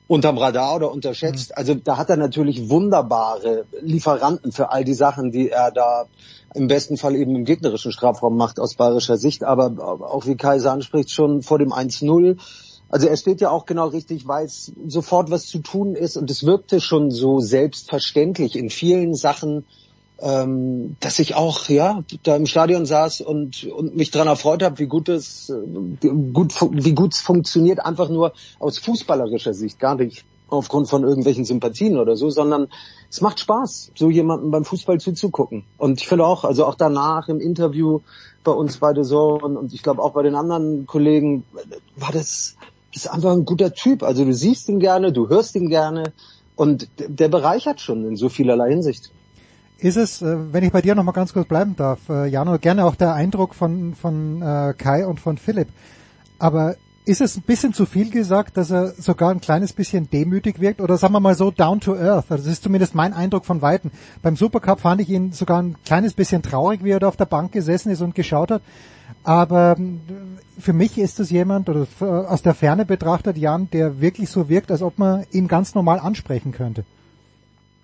unterm 0.08 0.38
Radar 0.38 0.76
oder 0.76 0.92
unterschätzt. 0.92 1.58
Also 1.58 1.74
da 1.74 1.98
hat 1.98 2.12
er 2.12 2.18
natürlich 2.18 2.70
wunderbare 2.70 3.66
Lieferanten 3.82 4.52
für 4.52 4.72
all 4.72 4.84
die 4.84 4.94
Sachen, 4.94 5.32
die 5.32 5.50
er 5.50 5.72
da 5.72 6.06
im 6.54 6.68
besten 6.68 6.98
Fall 6.98 7.16
eben 7.16 7.36
im 7.36 7.46
gegnerischen 7.46 7.92
Strafraum 7.92 8.38
macht 8.38 8.60
aus 8.60 8.76
bayerischer 8.76 9.18
Sicht. 9.18 9.44
Aber 9.44 10.02
auch 10.02 10.26
wie 10.26 10.36
Kaiser 10.36 10.72
anspricht, 10.72 11.12
schon 11.12 11.42
vor 11.42 11.60
dem 11.60 11.74
1-0. 11.74 12.38
Also 12.90 13.08
er 13.08 13.18
steht 13.18 13.42
ja 13.42 13.50
auch 13.50 13.66
genau 13.66 13.88
richtig, 13.88 14.28
weiß 14.28 14.74
sofort, 14.88 15.32
was 15.32 15.48
zu 15.48 15.60
tun 15.60 15.96
ist. 15.96 16.16
Und 16.18 16.30
es 16.30 16.46
wirkte 16.46 16.80
schon 16.80 17.10
so 17.10 17.40
selbstverständlich 17.40 18.56
in 18.56 18.70
vielen 18.70 19.16
Sachen, 19.16 19.66
ähm, 20.20 20.96
dass 21.00 21.20
ich 21.20 21.36
auch 21.36 21.68
ja 21.70 22.04
da 22.24 22.36
im 22.36 22.46
Stadion 22.46 22.86
saß 22.86 23.22
und, 23.22 23.66
und 23.66 23.96
mich 23.96 24.12
daran 24.12 24.28
erfreut 24.28 24.64
habe, 24.64 24.80
wie 24.80 24.86
gut 24.86 25.10
es 25.10 25.50
äh, 25.50 26.08
gut 26.08 26.54
wie 26.72 26.94
gut 26.94 27.14
es 27.14 27.22
funktioniert, 27.22 27.84
einfach 27.84 28.10
nur 28.10 28.34
aus 28.60 28.78
fußballerischer 28.78 29.54
Sicht, 29.54 29.80
gar 29.80 29.96
nicht 29.96 30.24
aufgrund 30.54 30.90
von 30.90 31.04
irgendwelchen 31.04 31.46
Sympathien 31.46 31.98
oder 31.98 32.16
so, 32.16 32.30
sondern 32.30 32.68
es 33.10 33.22
macht 33.22 33.40
Spaß, 33.40 33.92
so 33.96 34.10
jemandem 34.10 34.52
beim 34.52 34.66
Fußball 34.66 35.00
zuzugucken. 35.00 35.64
Und 35.78 36.02
ich 36.02 36.08
finde 36.08 36.26
auch, 36.26 36.44
also 36.44 36.66
auch 36.66 36.76
danach 36.76 37.28
im 37.28 37.40
Interview 37.40 38.00
bei 38.44 38.52
uns 38.52 38.78
bei 38.78 38.94
The 38.94 39.04
Zone 39.04 39.58
und 39.58 39.74
ich 39.74 39.84
glaube 39.84 40.02
auch 40.02 40.14
bei 40.14 40.24
den 40.24 40.36
anderen 40.36 40.86
Kollegen 40.86 41.44
war 41.96 42.12
das, 42.12 42.56
das 42.94 43.06
ist 43.06 43.08
einfach 43.08 43.32
ein 43.32 43.46
guter 43.46 43.74
Typ. 43.74 44.04
Also 44.04 44.26
du 44.26 44.34
siehst 44.34 44.70
ihn 44.70 44.80
gerne, 44.80 45.12
du 45.12 45.30
hörst 45.30 45.56
ihn 45.56 45.70
gerne 45.70 46.14
und 46.56 46.88
der 46.98 47.30
bereichert 47.30 47.82
schon 47.82 48.06
in 48.06 48.16
so 48.16 48.30
vielerlei 48.30 48.70
Hinsicht. 48.70 49.12
Ist 49.80 49.98
es, 49.98 50.22
äh, 50.22 50.54
wenn 50.54 50.64
ich 50.64 50.72
bei 50.72 50.82
dir 50.82 50.96
noch 50.96 51.04
mal 51.04 51.12
ganz 51.12 51.34
kurz 51.34 51.48
bleiben 51.48 51.76
darf, 51.76 52.08
äh, 52.10 52.28
Jano, 52.28 52.58
gerne 52.58 52.86
auch 52.86 52.96
der 52.96 53.14
Eindruck 53.14 53.54
von, 53.54 53.96
von 53.96 54.42
äh, 54.42 54.74
Kai 54.78 55.06
und 55.06 55.20
von 55.20 55.38
Philipp. 55.38 55.68
Aber 56.40 56.76
ist 57.06 57.22
es 57.22 57.36
ein 57.38 57.42
bisschen 57.42 57.74
zu 57.74 57.86
viel 57.86 58.10
gesagt, 58.10 58.56
dass 58.58 58.72
er 58.72 58.90
sogar 58.92 59.32
ein 59.32 59.42
kleines 59.42 59.74
bisschen 59.74 60.10
demütig 60.10 60.60
wirkt? 60.62 60.80
Oder 60.82 60.98
sagen 60.98 61.14
wir 61.14 61.20
mal 61.20 61.36
so 61.36 61.52
down 61.52 61.80
to 61.80 61.96
earth? 61.96 62.32
Also 62.32 62.44
das 62.46 62.54
ist 62.54 62.64
zumindest 62.64 62.96
mein 62.96 63.14
Eindruck 63.14 63.46
von 63.46 63.62
Weitem. 63.62 63.92
Beim 64.22 64.36
Supercup 64.36 64.80
fand 64.80 65.02
ich 65.02 65.10
ihn 65.10 65.32
sogar 65.34 65.62
ein 65.62 65.76
kleines 65.86 66.14
bisschen 66.14 66.42
traurig, 66.42 66.84
wie 66.84 66.92
er 66.92 67.00
da 67.00 67.08
auf 67.08 67.18
der 67.18 67.26
Bank 67.26 67.52
gesessen 67.52 67.92
ist 67.92 68.02
und 68.02 68.16
geschaut 68.16 68.52
hat. 68.52 68.62
Aber 69.24 69.76
ähm, 69.78 70.02
für 70.58 70.74
mich 70.74 70.98
ist 70.98 71.20
es 71.20 71.30
jemand, 71.30 71.70
oder 71.70 71.82
f- 71.84 72.02
aus 72.02 72.42
der 72.42 72.54
Ferne 72.54 72.86
betrachtet, 72.86 73.38
Jan, 73.38 73.70
der 73.72 74.00
wirklich 74.02 74.30
so 74.30 74.50
wirkt, 74.50 74.72
als 74.72 74.82
ob 74.82 74.98
man 74.98 75.26
ihn 75.32 75.48
ganz 75.48 75.76
normal 75.76 76.00
ansprechen 76.00 76.52
könnte. 76.52 76.84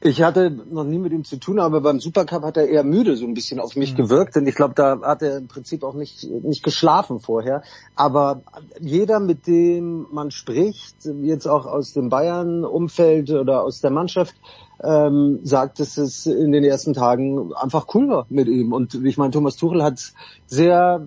Ich 0.01 0.21
hatte 0.21 0.49
noch 0.49 0.85
nie 0.85 0.97
mit 0.97 1.11
ihm 1.11 1.25
zu 1.25 1.37
tun, 1.37 1.59
aber 1.59 1.81
beim 1.81 1.99
Supercup 1.99 2.43
hat 2.43 2.55
er 2.55 2.69
eher 2.69 2.85
müde 2.85 3.17
so 3.17 3.25
ein 3.25 3.33
bisschen 3.33 3.59
auf 3.59 3.75
mich 3.75 3.97
gewirkt, 3.97 4.35
denn 4.35 4.47
ich 4.47 4.55
glaube, 4.55 4.73
da 4.73 5.01
hat 5.01 5.21
er 5.21 5.37
im 5.37 5.49
Prinzip 5.49 5.83
auch 5.83 5.93
nicht 5.93 6.23
nicht 6.23 6.63
geschlafen 6.63 7.19
vorher. 7.19 7.63
Aber 7.95 8.43
jeder, 8.79 9.19
mit 9.19 9.45
dem 9.45 10.07
man 10.11 10.31
spricht, 10.31 10.95
jetzt 11.21 11.47
auch 11.47 11.65
aus 11.65 11.91
dem 11.91 12.07
Bayern-Umfeld 12.07 13.31
oder 13.31 13.63
aus 13.63 13.81
der 13.81 13.91
Mannschaft, 13.91 14.35
ähm, 14.81 15.39
sagt, 15.43 15.81
dass 15.81 15.97
es 15.97 16.25
in 16.25 16.53
den 16.53 16.63
ersten 16.63 16.93
Tagen 16.93 17.53
einfach 17.53 17.87
cool 17.93 18.07
war 18.07 18.25
mit 18.29 18.47
ihm. 18.47 18.71
Und 18.71 18.93
ich 18.95 19.17
meine, 19.17 19.31
Thomas 19.31 19.57
Tuchel 19.57 19.83
hat 19.83 20.13
sehr 20.47 21.05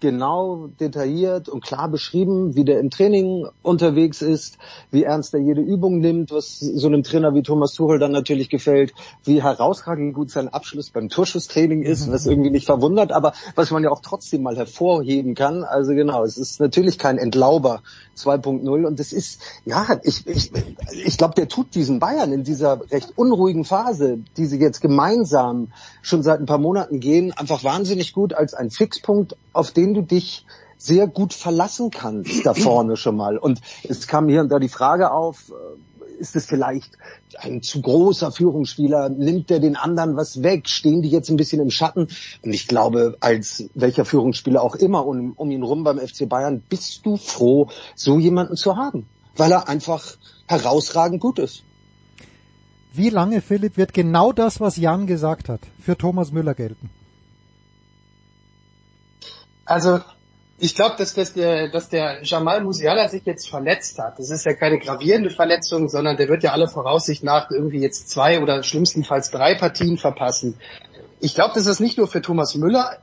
genau 0.00 0.68
detailliert 0.80 1.48
und 1.48 1.64
klar 1.64 1.88
beschrieben, 1.88 2.54
wie 2.54 2.64
der 2.64 2.80
im 2.80 2.90
Training 2.90 3.46
unterwegs 3.62 4.22
ist, 4.22 4.58
wie 4.90 5.04
ernst 5.04 5.34
er 5.34 5.40
jede 5.40 5.60
Übung 5.60 5.98
nimmt, 5.98 6.30
was 6.30 6.58
so 6.58 6.86
einem 6.86 7.02
Trainer 7.02 7.34
wie 7.34 7.42
Thomas 7.42 7.72
Tuchel 7.72 7.98
dann 7.98 8.12
natürlich 8.12 8.48
gefällt, 8.48 8.92
wie 9.24 9.42
herausragend 9.42 10.14
gut 10.14 10.30
sein 10.30 10.48
Abschluss 10.48 10.90
beim 10.90 11.08
Torschusstraining 11.08 11.82
ist, 11.82 12.10
was 12.10 12.26
irgendwie 12.26 12.50
nicht 12.50 12.66
verwundert, 12.66 13.12
aber 13.12 13.32
was 13.54 13.70
man 13.70 13.82
ja 13.82 13.90
auch 13.90 14.00
trotzdem 14.00 14.42
mal 14.42 14.56
hervorheben 14.56 15.34
kann. 15.34 15.64
Also 15.64 15.94
genau, 15.94 16.24
es 16.24 16.36
ist 16.36 16.60
natürlich 16.60 16.98
kein 16.98 17.18
Entlauber 17.18 17.82
2.0 18.16 18.86
und 18.86 19.00
es 19.00 19.12
ist, 19.12 19.40
ja, 19.64 19.86
ich, 20.02 20.26
ich, 20.26 20.50
ich 21.04 21.18
glaube, 21.18 21.34
der 21.34 21.48
tut 21.48 21.74
diesen 21.74 22.00
Bayern 22.00 22.32
in 22.32 22.44
dieser 22.44 22.80
recht 22.90 23.12
unruhigen 23.16 23.64
Phase, 23.64 24.18
die 24.36 24.46
sie 24.46 24.58
jetzt 24.58 24.80
gemeinsam 24.80 25.68
schon 26.02 26.22
seit 26.22 26.40
ein 26.40 26.46
paar 26.46 26.58
Monaten 26.58 27.00
gehen, 27.00 27.32
einfach 27.32 27.64
wahnsinnig 27.64 28.12
gut 28.12 28.34
als 28.34 28.54
ein 28.54 28.70
Fixpunkt, 28.70 29.36
auf 29.52 29.70
den 29.70 29.85
du 29.94 30.02
dich 30.02 30.46
sehr 30.78 31.06
gut 31.06 31.32
verlassen 31.32 31.90
kannst 31.90 32.44
da 32.44 32.54
vorne 32.54 32.96
schon 32.96 33.16
mal. 33.16 33.38
Und 33.38 33.60
es 33.88 34.06
kam 34.06 34.28
hier 34.28 34.40
und 34.40 34.50
da 34.50 34.58
die 34.58 34.68
Frage 34.68 35.10
auf, 35.10 35.50
äh, 35.50 35.76
ist 36.18 36.36
es 36.36 36.46
vielleicht 36.46 36.92
ein 37.38 37.62
zu 37.62 37.82
großer 37.82 38.32
Führungsspieler? 38.32 39.08
Nimmt 39.08 39.50
der 39.50 39.60
den 39.60 39.76
anderen 39.76 40.16
was 40.16 40.42
weg? 40.42 40.68
Stehen 40.68 41.02
die 41.02 41.10
jetzt 41.10 41.28
ein 41.28 41.36
bisschen 41.36 41.60
im 41.60 41.70
Schatten? 41.70 42.08
Und 42.42 42.52
ich 42.52 42.68
glaube, 42.68 43.16
als 43.20 43.68
welcher 43.74 44.04
Führungsspieler 44.04 44.62
auch 44.62 44.76
immer 44.76 45.06
um, 45.06 45.32
um 45.32 45.50
ihn 45.50 45.62
rum 45.62 45.84
beim 45.84 45.98
FC 45.98 46.28
Bayern, 46.28 46.62
bist 46.68 47.04
du 47.04 47.16
froh, 47.16 47.68
so 47.94 48.18
jemanden 48.18 48.56
zu 48.56 48.76
haben. 48.76 49.06
Weil 49.36 49.52
er 49.52 49.68
einfach 49.68 50.16
herausragend 50.46 51.20
gut 51.20 51.38
ist. 51.38 51.64
Wie 52.94 53.10
lange, 53.10 53.42
Philipp, 53.42 53.76
wird 53.76 53.92
genau 53.92 54.32
das, 54.32 54.58
was 54.58 54.78
Jan 54.78 55.06
gesagt 55.06 55.50
hat, 55.50 55.60
für 55.78 55.98
Thomas 55.98 56.32
Müller 56.32 56.54
gelten? 56.54 56.88
Also 59.66 60.00
ich 60.58 60.74
glaube, 60.74 60.94
dass, 60.96 61.12
dass, 61.12 61.34
der, 61.34 61.68
dass 61.68 61.90
der 61.90 62.22
Jamal 62.22 62.62
Musiala 62.62 63.08
sich 63.08 63.26
jetzt 63.26 63.50
verletzt 63.50 63.98
hat. 63.98 64.18
Das 64.18 64.30
ist 64.30 64.46
ja 64.46 64.54
keine 64.54 64.78
gravierende 64.78 65.28
Verletzung, 65.28 65.88
sondern 65.88 66.16
der 66.16 66.28
wird 66.28 66.42
ja 66.42 66.52
alle 66.52 66.66
Voraussicht 66.66 67.22
nach 67.22 67.50
irgendwie 67.50 67.80
jetzt 67.80 68.08
zwei 68.08 68.40
oder 68.40 68.62
schlimmstenfalls 68.62 69.30
drei 69.30 69.54
Partien 69.54 69.98
verpassen. 69.98 70.56
Ich 71.20 71.34
glaube, 71.34 71.54
dass 71.54 71.64
das 71.64 71.80
nicht 71.80 71.98
nur 71.98 72.08
für 72.08 72.22
Thomas 72.22 72.54
Müller 72.54 72.98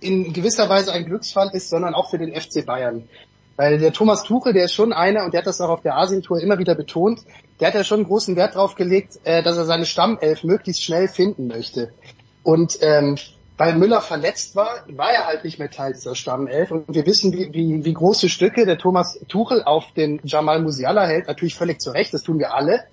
in 0.00 0.32
gewisser 0.32 0.68
Weise 0.68 0.92
ein 0.92 1.04
Glücksfall 1.04 1.50
ist, 1.52 1.70
sondern 1.70 1.94
auch 1.94 2.10
für 2.10 2.18
den 2.18 2.34
FC 2.40 2.64
Bayern. 2.64 3.08
Weil 3.56 3.78
der 3.78 3.92
Thomas 3.92 4.22
Tuchel, 4.22 4.52
der 4.52 4.64
ist 4.64 4.74
schon 4.74 4.92
einer, 4.92 5.24
und 5.24 5.34
der 5.34 5.40
hat 5.40 5.46
das 5.46 5.60
auch 5.60 5.68
auf 5.68 5.82
der 5.82 5.96
Asientour 5.96 6.40
immer 6.40 6.58
wieder 6.58 6.74
betont, 6.74 7.20
der 7.60 7.68
hat 7.68 7.74
ja 7.74 7.84
schon 7.84 8.04
großen 8.04 8.36
Wert 8.36 8.54
drauf 8.54 8.76
gelegt, 8.76 9.18
äh, 9.24 9.42
dass 9.42 9.56
er 9.56 9.64
seine 9.64 9.86
Stammelf 9.86 10.42
möglichst 10.44 10.82
schnell 10.82 11.08
finden 11.08 11.48
möchte. 11.48 11.92
Und 12.42 12.78
ähm, 12.80 13.16
weil 13.58 13.74
Müller 13.76 14.00
verletzt 14.00 14.56
war, 14.56 14.84
war 14.88 15.12
er 15.12 15.26
halt 15.26 15.44
nicht 15.44 15.58
mehr 15.58 15.70
Teil 15.70 15.92
dieser 15.92 16.14
Stammelf. 16.14 16.70
Und 16.70 16.84
wir 16.88 17.06
wissen, 17.06 17.32
wie, 17.32 17.52
wie, 17.52 17.84
wie 17.84 17.92
große 17.92 18.28
Stücke 18.28 18.66
der 18.66 18.78
Thomas 18.78 19.18
Tuchel 19.28 19.62
auf 19.62 19.92
den 19.96 20.20
Jamal 20.24 20.60
Musiala 20.62 21.06
hält. 21.06 21.26
Natürlich 21.26 21.54
völlig 21.54 21.80
zu 21.80 21.90
Recht, 21.90 22.12
das 22.14 22.22
tun 22.22 22.38
wir 22.38 22.54
alle. 22.54 22.84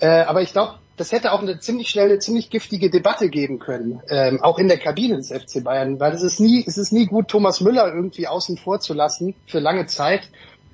Äh, 0.00 0.22
aber 0.22 0.42
ich 0.42 0.52
glaube, 0.52 0.74
das 0.96 1.12
hätte 1.12 1.32
auch 1.32 1.40
eine 1.40 1.58
ziemlich 1.58 1.88
schnelle, 1.88 2.18
ziemlich 2.18 2.50
giftige 2.50 2.90
Debatte 2.90 3.28
geben 3.28 3.58
können, 3.58 4.02
ähm, 4.08 4.42
auch 4.42 4.58
in 4.58 4.68
der 4.68 4.78
Kabine 4.78 5.16
des 5.16 5.28
FC 5.28 5.64
Bayern, 5.64 5.98
weil 6.00 6.12
es 6.12 6.22
ist 6.22 6.38
nie, 6.38 6.62
es 6.66 6.76
ist 6.76 6.92
nie 6.92 7.06
gut, 7.06 7.28
Thomas 7.28 7.60
Müller 7.60 7.92
irgendwie 7.92 8.28
außen 8.28 8.58
vor 8.58 8.80
zu 8.80 8.94
lassen 8.94 9.34
für 9.46 9.58
lange 9.58 9.86
Zeit 9.86 10.28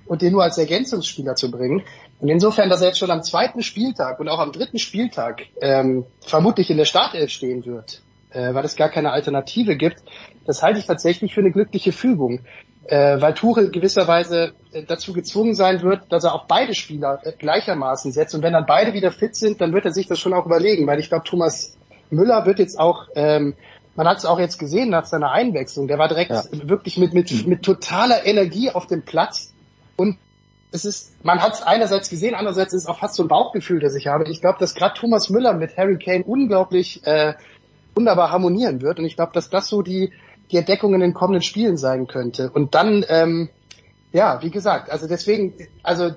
und 0.07 0.23
den 0.23 0.33
nur 0.33 0.43
als 0.43 0.59
Ergänzungsspieler 0.59 1.37
zu 1.37 1.51
bringen. 1.51 1.83
Und 2.21 2.29
insofern, 2.29 2.69
dass 2.69 2.81
er 2.81 2.89
jetzt 2.89 2.99
schon 2.99 3.11
am 3.11 3.23
zweiten 3.23 3.63
Spieltag 3.63 4.19
und 4.19 4.29
auch 4.29 4.41
am 4.41 4.51
dritten 4.53 4.79
Spieltag 4.79 5.43
ähm, 5.61 6.05
vermutlich 6.21 6.71
in 6.71 6.79
der 6.79 6.85
Startelf 6.85 7.31
stehen 7.31 7.65
wird, 7.65 8.03
äh, 8.31 8.55
weil 8.55 8.65
es 8.65 8.77
gar 8.77 8.89
keine 8.89 9.13
Alternative 9.13 9.77
gibt, 9.77 10.03
das 10.47 10.63
halte 10.63 10.79
ich 10.79 10.87
tatsächlich 10.87 11.35
für 11.35 11.41
eine 11.41 11.53
glückliche 11.53 11.93
Fügung. 11.93 12.41
Äh, 12.87 13.21
weil 13.21 13.35
Tuchel 13.35 13.71
gewisserweise 13.71 14.55
äh, 14.73 14.83
dazu 14.83 15.13
gezwungen 15.13 15.55
sein 15.55 15.83
wird, 15.83 16.11
dass 16.11 16.25
er 16.25 16.35
auch 16.35 16.47
beide 16.47 16.75
Spieler 16.75 17.21
äh, 17.23 17.33
gleichermaßen 17.33 18.13
setzt. 18.13 18.35
Und 18.35 18.43
wenn 18.43 18.55
dann 18.55 18.65
beide 18.65 18.95
wieder 18.95 19.13
fit 19.13 19.37
sind, 19.37 19.61
dann 19.61 19.75
wird 19.75 19.85
er 19.85 19.93
sich 19.93 20.07
das 20.07 20.19
schon 20.19 20.33
auch 20.33 20.47
überlegen, 20.47 20.87
weil 20.87 20.99
ich 20.99 21.11
glaube, 21.11 21.25
Thomas 21.25 21.77
Müller 22.09 22.47
wird 22.47 22.59
jetzt 22.59 22.81
auch, 22.81 23.05
ähm, 23.15 23.57
man 23.95 24.09
hat 24.09 24.17
es 24.17 24.25
auch 24.25 24.39
jetzt 24.39 24.59
gesehen 24.59 24.89
nach 24.89 25.05
seiner 25.05 25.33
Einwechslung, 25.33 25.87
der 25.87 25.99
war 25.99 26.09
direkt 26.09 26.31
Ja. 26.31 26.45
wirklich 26.51 26.97
mit, 26.97 27.13
mit, 27.13 27.47
mit 27.47 27.63
totaler 27.63 28.25
Energie 28.25 28.71
auf 28.71 28.87
dem 28.87 29.05
Platz 29.05 29.53
und 29.97 30.17
es 30.71 30.87
ist, 30.87 31.13
man 31.25 31.43
hat 31.43 31.55
es 31.55 31.63
einerseits 31.63 32.09
gesehen, 32.09 32.35
andererseits 32.35 32.73
ist 32.73 32.83
es 32.85 32.89
auch 32.89 33.01
fast 33.01 33.15
so 33.15 33.23
ein 33.23 33.29
Bauchgefühl, 33.29 33.81
das 33.81 33.95
ich 33.95 34.07
habe. 34.07 34.31
Ich 34.31 34.41
glaube, 34.41 34.59
dass 34.59 34.75
gerade 34.75 34.95
Thomas 34.99 35.29
Müller 35.31 35.55
mit 35.55 35.77
Harry 35.77 35.99
Kane 35.99 36.25
unglaublich 36.25 37.07
äh, 37.07 37.35
wunderbar 37.99 38.31
harmonieren 38.31 38.81
wird 38.81 39.01
und 39.01 39.07
ich 39.07 39.17
glaube, 39.17 39.33
dass 39.35 39.51
das 39.51 39.67
so 39.69 39.83
die, 39.83 40.13
die 40.53 40.57
Entdeckung 40.57 40.95
in 40.95 41.01
den 41.01 41.15
kommenden 41.15 41.43
Spielen 41.43 41.77
sein 41.77 42.07
könnte. 42.07 42.51
Und 42.51 42.75
dann, 42.75 43.05
ähm, 43.09 43.49
Ja, 44.13 44.41
wie 44.41 44.51
gesagt, 44.51 44.89
also 44.91 45.07
deswegen, 45.07 45.53
also 45.83 46.13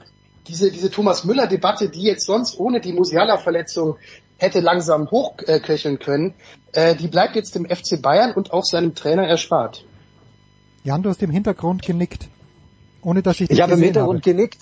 diese, 0.48 0.72
diese 0.72 0.90
Thomas 0.92 1.26
Müller-Debatte, 1.26 1.90
die 1.90 2.04
jetzt 2.04 2.26
sonst 2.26 2.58
ohne 2.60 2.80
die 2.80 2.94
Musiala-Verletzung 2.94 3.98
hätte 4.38 4.60
langsam 4.60 5.10
hochköcheln 5.12 6.00
können, 6.00 6.34
äh, 6.74 6.96
die 6.96 7.08
bleibt 7.08 7.36
jetzt 7.36 7.56
dem 7.56 7.66
FC 7.66 8.02
Bayern 8.02 8.32
und 8.34 8.54
auch 8.54 8.64
seinem 8.64 8.96
Trainer 8.96 9.28
erspart. 9.28 9.84
Jan, 10.84 11.04
du 11.04 11.10
hast 11.10 11.22
im 11.22 11.32
Hintergrund 11.32 11.82
genickt. 11.84 12.30
Ohne 13.04 13.22
dass 13.22 13.40
ich 13.40 13.48
dich 13.48 13.58
Ich 13.58 13.62
habe 13.62 13.74
im 13.74 13.82
Hintergrund 13.82 14.24
genickt. 14.24 14.60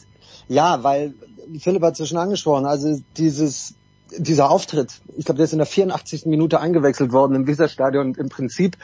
Ja, 0.48 0.84
weil 0.84 1.14
Philipp 1.60 1.84
hat 1.84 1.94
es 1.94 2.00
ja 2.00 2.06
schon 2.08 2.18
angesprochen. 2.18 2.66
Also 2.66 3.00
dieses 3.16 3.76
dieser 4.18 4.50
Auftritt, 4.50 5.02
ich 5.18 5.26
glaube, 5.26 5.38
der 5.38 5.46
ist 5.46 5.54
in 5.54 5.60
der 5.60 5.68
84. 5.68 6.26
Minute 6.26 6.60
eingewechselt 6.60 7.12
worden 7.12 7.36
im 7.36 7.48
Weserstadion 7.48 8.16
im 8.16 8.30
Prinzip, 8.30 8.78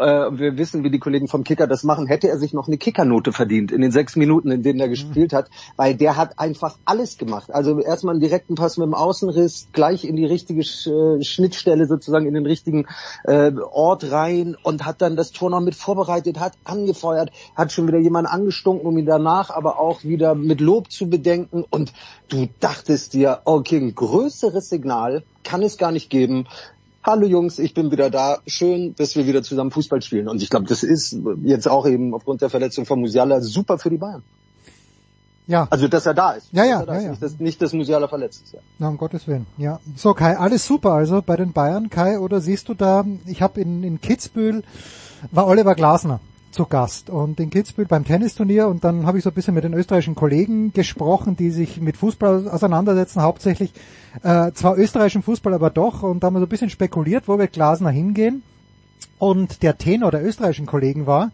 äh, 0.00 0.38
wir 0.38 0.56
wissen, 0.58 0.82
wie 0.82 0.90
die 0.90 0.98
Kollegen 0.98 1.28
vom 1.28 1.44
Kicker 1.44 1.66
das 1.66 1.84
machen, 1.84 2.06
hätte 2.06 2.28
er 2.28 2.38
sich 2.38 2.52
noch 2.52 2.66
eine 2.66 2.78
Kickernote 2.78 3.32
verdient 3.32 3.70
in 3.72 3.80
den 3.80 3.92
sechs 3.92 4.16
Minuten, 4.16 4.50
in 4.50 4.62
denen 4.62 4.80
er 4.80 4.88
gespielt 4.88 5.32
hat, 5.32 5.50
weil 5.76 5.94
der 5.94 6.16
hat 6.16 6.38
einfach 6.38 6.78
alles 6.84 7.18
gemacht. 7.18 7.52
Also 7.52 7.78
erstmal 7.80 8.14
einen 8.14 8.20
direkten 8.20 8.54
Pass 8.54 8.76
mit 8.76 8.86
dem 8.86 8.94
Außenriss, 8.94 9.68
gleich 9.72 10.04
in 10.04 10.16
die 10.16 10.26
richtige 10.26 10.62
Sch- 10.62 10.90
äh, 11.18 11.22
Schnittstelle 11.22 11.86
sozusagen, 11.86 12.26
in 12.26 12.34
den 12.34 12.46
richtigen 12.46 12.86
äh, 13.24 13.52
Ort 13.70 14.10
rein 14.10 14.56
und 14.62 14.86
hat 14.86 15.02
dann 15.02 15.16
das 15.16 15.32
Tor 15.32 15.50
noch 15.50 15.60
mit 15.60 15.74
vorbereitet, 15.74 16.40
hat 16.40 16.54
angefeuert, 16.64 17.30
hat 17.54 17.72
schon 17.72 17.86
wieder 17.86 17.98
jemanden 17.98 18.30
angestunken, 18.30 18.86
um 18.86 18.96
ihn 18.98 19.06
danach 19.06 19.50
aber 19.50 19.78
auch 19.78 20.04
wieder 20.04 20.34
mit 20.34 20.60
Lob 20.60 20.90
zu 20.90 21.08
bedenken 21.08 21.64
und 21.68 21.92
du 22.28 22.48
dachtest 22.60 23.12
dir, 23.12 23.40
okay, 23.44 23.78
ein 23.78 23.94
größeres 23.94 24.68
Signal 24.68 25.22
kann 25.44 25.62
es 25.62 25.78
gar 25.78 25.92
nicht 25.92 26.10
geben. 26.10 26.46
Hallo 27.02 27.26
Jungs, 27.26 27.58
ich 27.58 27.72
bin 27.72 27.90
wieder 27.90 28.10
da. 28.10 28.38
Schön, 28.46 28.94
dass 28.96 29.16
wir 29.16 29.26
wieder 29.26 29.42
zusammen 29.42 29.70
Fußball 29.70 30.02
spielen. 30.02 30.28
Und 30.28 30.42
ich 30.42 30.50
glaube, 30.50 30.66
das 30.66 30.82
ist 30.82 31.16
jetzt 31.42 31.66
auch 31.66 31.86
eben 31.86 32.12
aufgrund 32.12 32.42
der 32.42 32.50
Verletzung 32.50 32.84
von 32.84 33.00
Musiala 33.00 33.40
super 33.40 33.78
für 33.78 33.88
die 33.88 33.96
Bayern. 33.96 34.22
Ja, 35.46 35.66
Also, 35.70 35.88
dass 35.88 36.04
er 36.04 36.12
da 36.12 36.32
ist. 36.32 36.48
Ja, 36.52 36.64
ja, 36.64 36.84
da 36.84 36.92
ja, 36.92 36.98
ist. 36.98 37.04
ja. 37.04 37.10
Nicht, 37.10 37.22
dass, 37.22 37.40
nicht, 37.40 37.62
dass 37.62 37.72
Musiala 37.72 38.06
verletzt 38.06 38.42
ist. 38.44 38.52
Ja. 38.52 38.60
na, 38.78 38.88
um 38.88 38.98
Gottes 38.98 39.26
Willen. 39.26 39.46
Ja. 39.56 39.80
So, 39.96 40.12
Kai, 40.12 40.36
alles 40.36 40.66
super 40.66 40.92
also 40.92 41.22
bei 41.22 41.36
den 41.36 41.52
Bayern, 41.52 41.88
Kai, 41.88 42.18
oder 42.18 42.40
siehst 42.40 42.68
du 42.68 42.74
da, 42.74 43.04
ich 43.26 43.40
habe 43.40 43.60
in, 43.60 43.82
in 43.82 44.00
Kitzbühel, 44.02 44.62
war 45.32 45.46
Oliver 45.46 45.74
Glasner 45.74 46.20
zu 46.50 46.66
Gast 46.66 47.10
und 47.10 47.38
in 47.38 47.50
Kitzbühel 47.50 47.86
beim 47.86 48.04
Tennisturnier 48.04 48.68
und 48.68 48.84
dann 48.84 49.06
habe 49.06 49.18
ich 49.18 49.24
so 49.24 49.30
ein 49.30 49.34
bisschen 49.34 49.54
mit 49.54 49.64
den 49.64 49.74
österreichischen 49.74 50.14
Kollegen 50.14 50.72
gesprochen, 50.72 51.36
die 51.36 51.50
sich 51.50 51.80
mit 51.80 51.96
Fußball 51.96 52.48
auseinandersetzen, 52.48 53.22
hauptsächlich 53.22 53.72
äh, 54.22 54.52
zwar 54.52 54.76
österreichischen 54.76 55.22
Fußball, 55.22 55.54
aber 55.54 55.70
doch 55.70 56.02
und 56.02 56.22
da 56.22 56.26
haben 56.26 56.34
wir 56.34 56.40
so 56.40 56.46
ein 56.46 56.50
bisschen 56.50 56.70
spekuliert, 56.70 57.28
wo 57.28 57.38
wird 57.38 57.52
Glasner 57.52 57.90
hingehen 57.90 58.42
und 59.18 59.62
der 59.62 59.78
Tenor 59.78 60.10
der 60.10 60.24
österreichischen 60.24 60.66
Kollegen 60.66 61.06
war, 61.06 61.30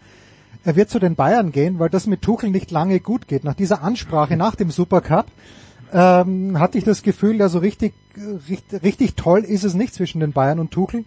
er 0.65 0.75
wird 0.75 0.91
zu 0.91 0.99
den 0.99 1.15
Bayern 1.15 1.53
gehen, 1.53 1.79
weil 1.79 1.91
das 1.91 2.07
mit 2.07 2.23
Tuchel 2.23 2.51
nicht 2.51 2.73
lange 2.73 2.99
gut 2.99 3.29
geht. 3.29 3.45
Nach 3.45 3.55
dieser 3.55 3.83
Ansprache 3.83 4.37
nach 4.37 4.57
dem 4.57 4.73
Supercup 4.73 5.27
ähm, 5.93 6.59
hatte 6.59 6.77
ich 6.77 6.85
das 6.85 7.05
Gefühl, 7.05 7.37
ja 7.37 7.49
so 7.49 7.61
richtig, 7.61 7.95
richtig, 8.49 8.83
richtig 8.83 9.15
toll 9.15 9.45
ist 9.45 9.63
es 9.63 9.75
nicht 9.75 9.95
zwischen 9.95 10.21
den 10.21 10.33
Bayern 10.33 10.59
und 10.59 10.73
Tuchel. 10.73 11.05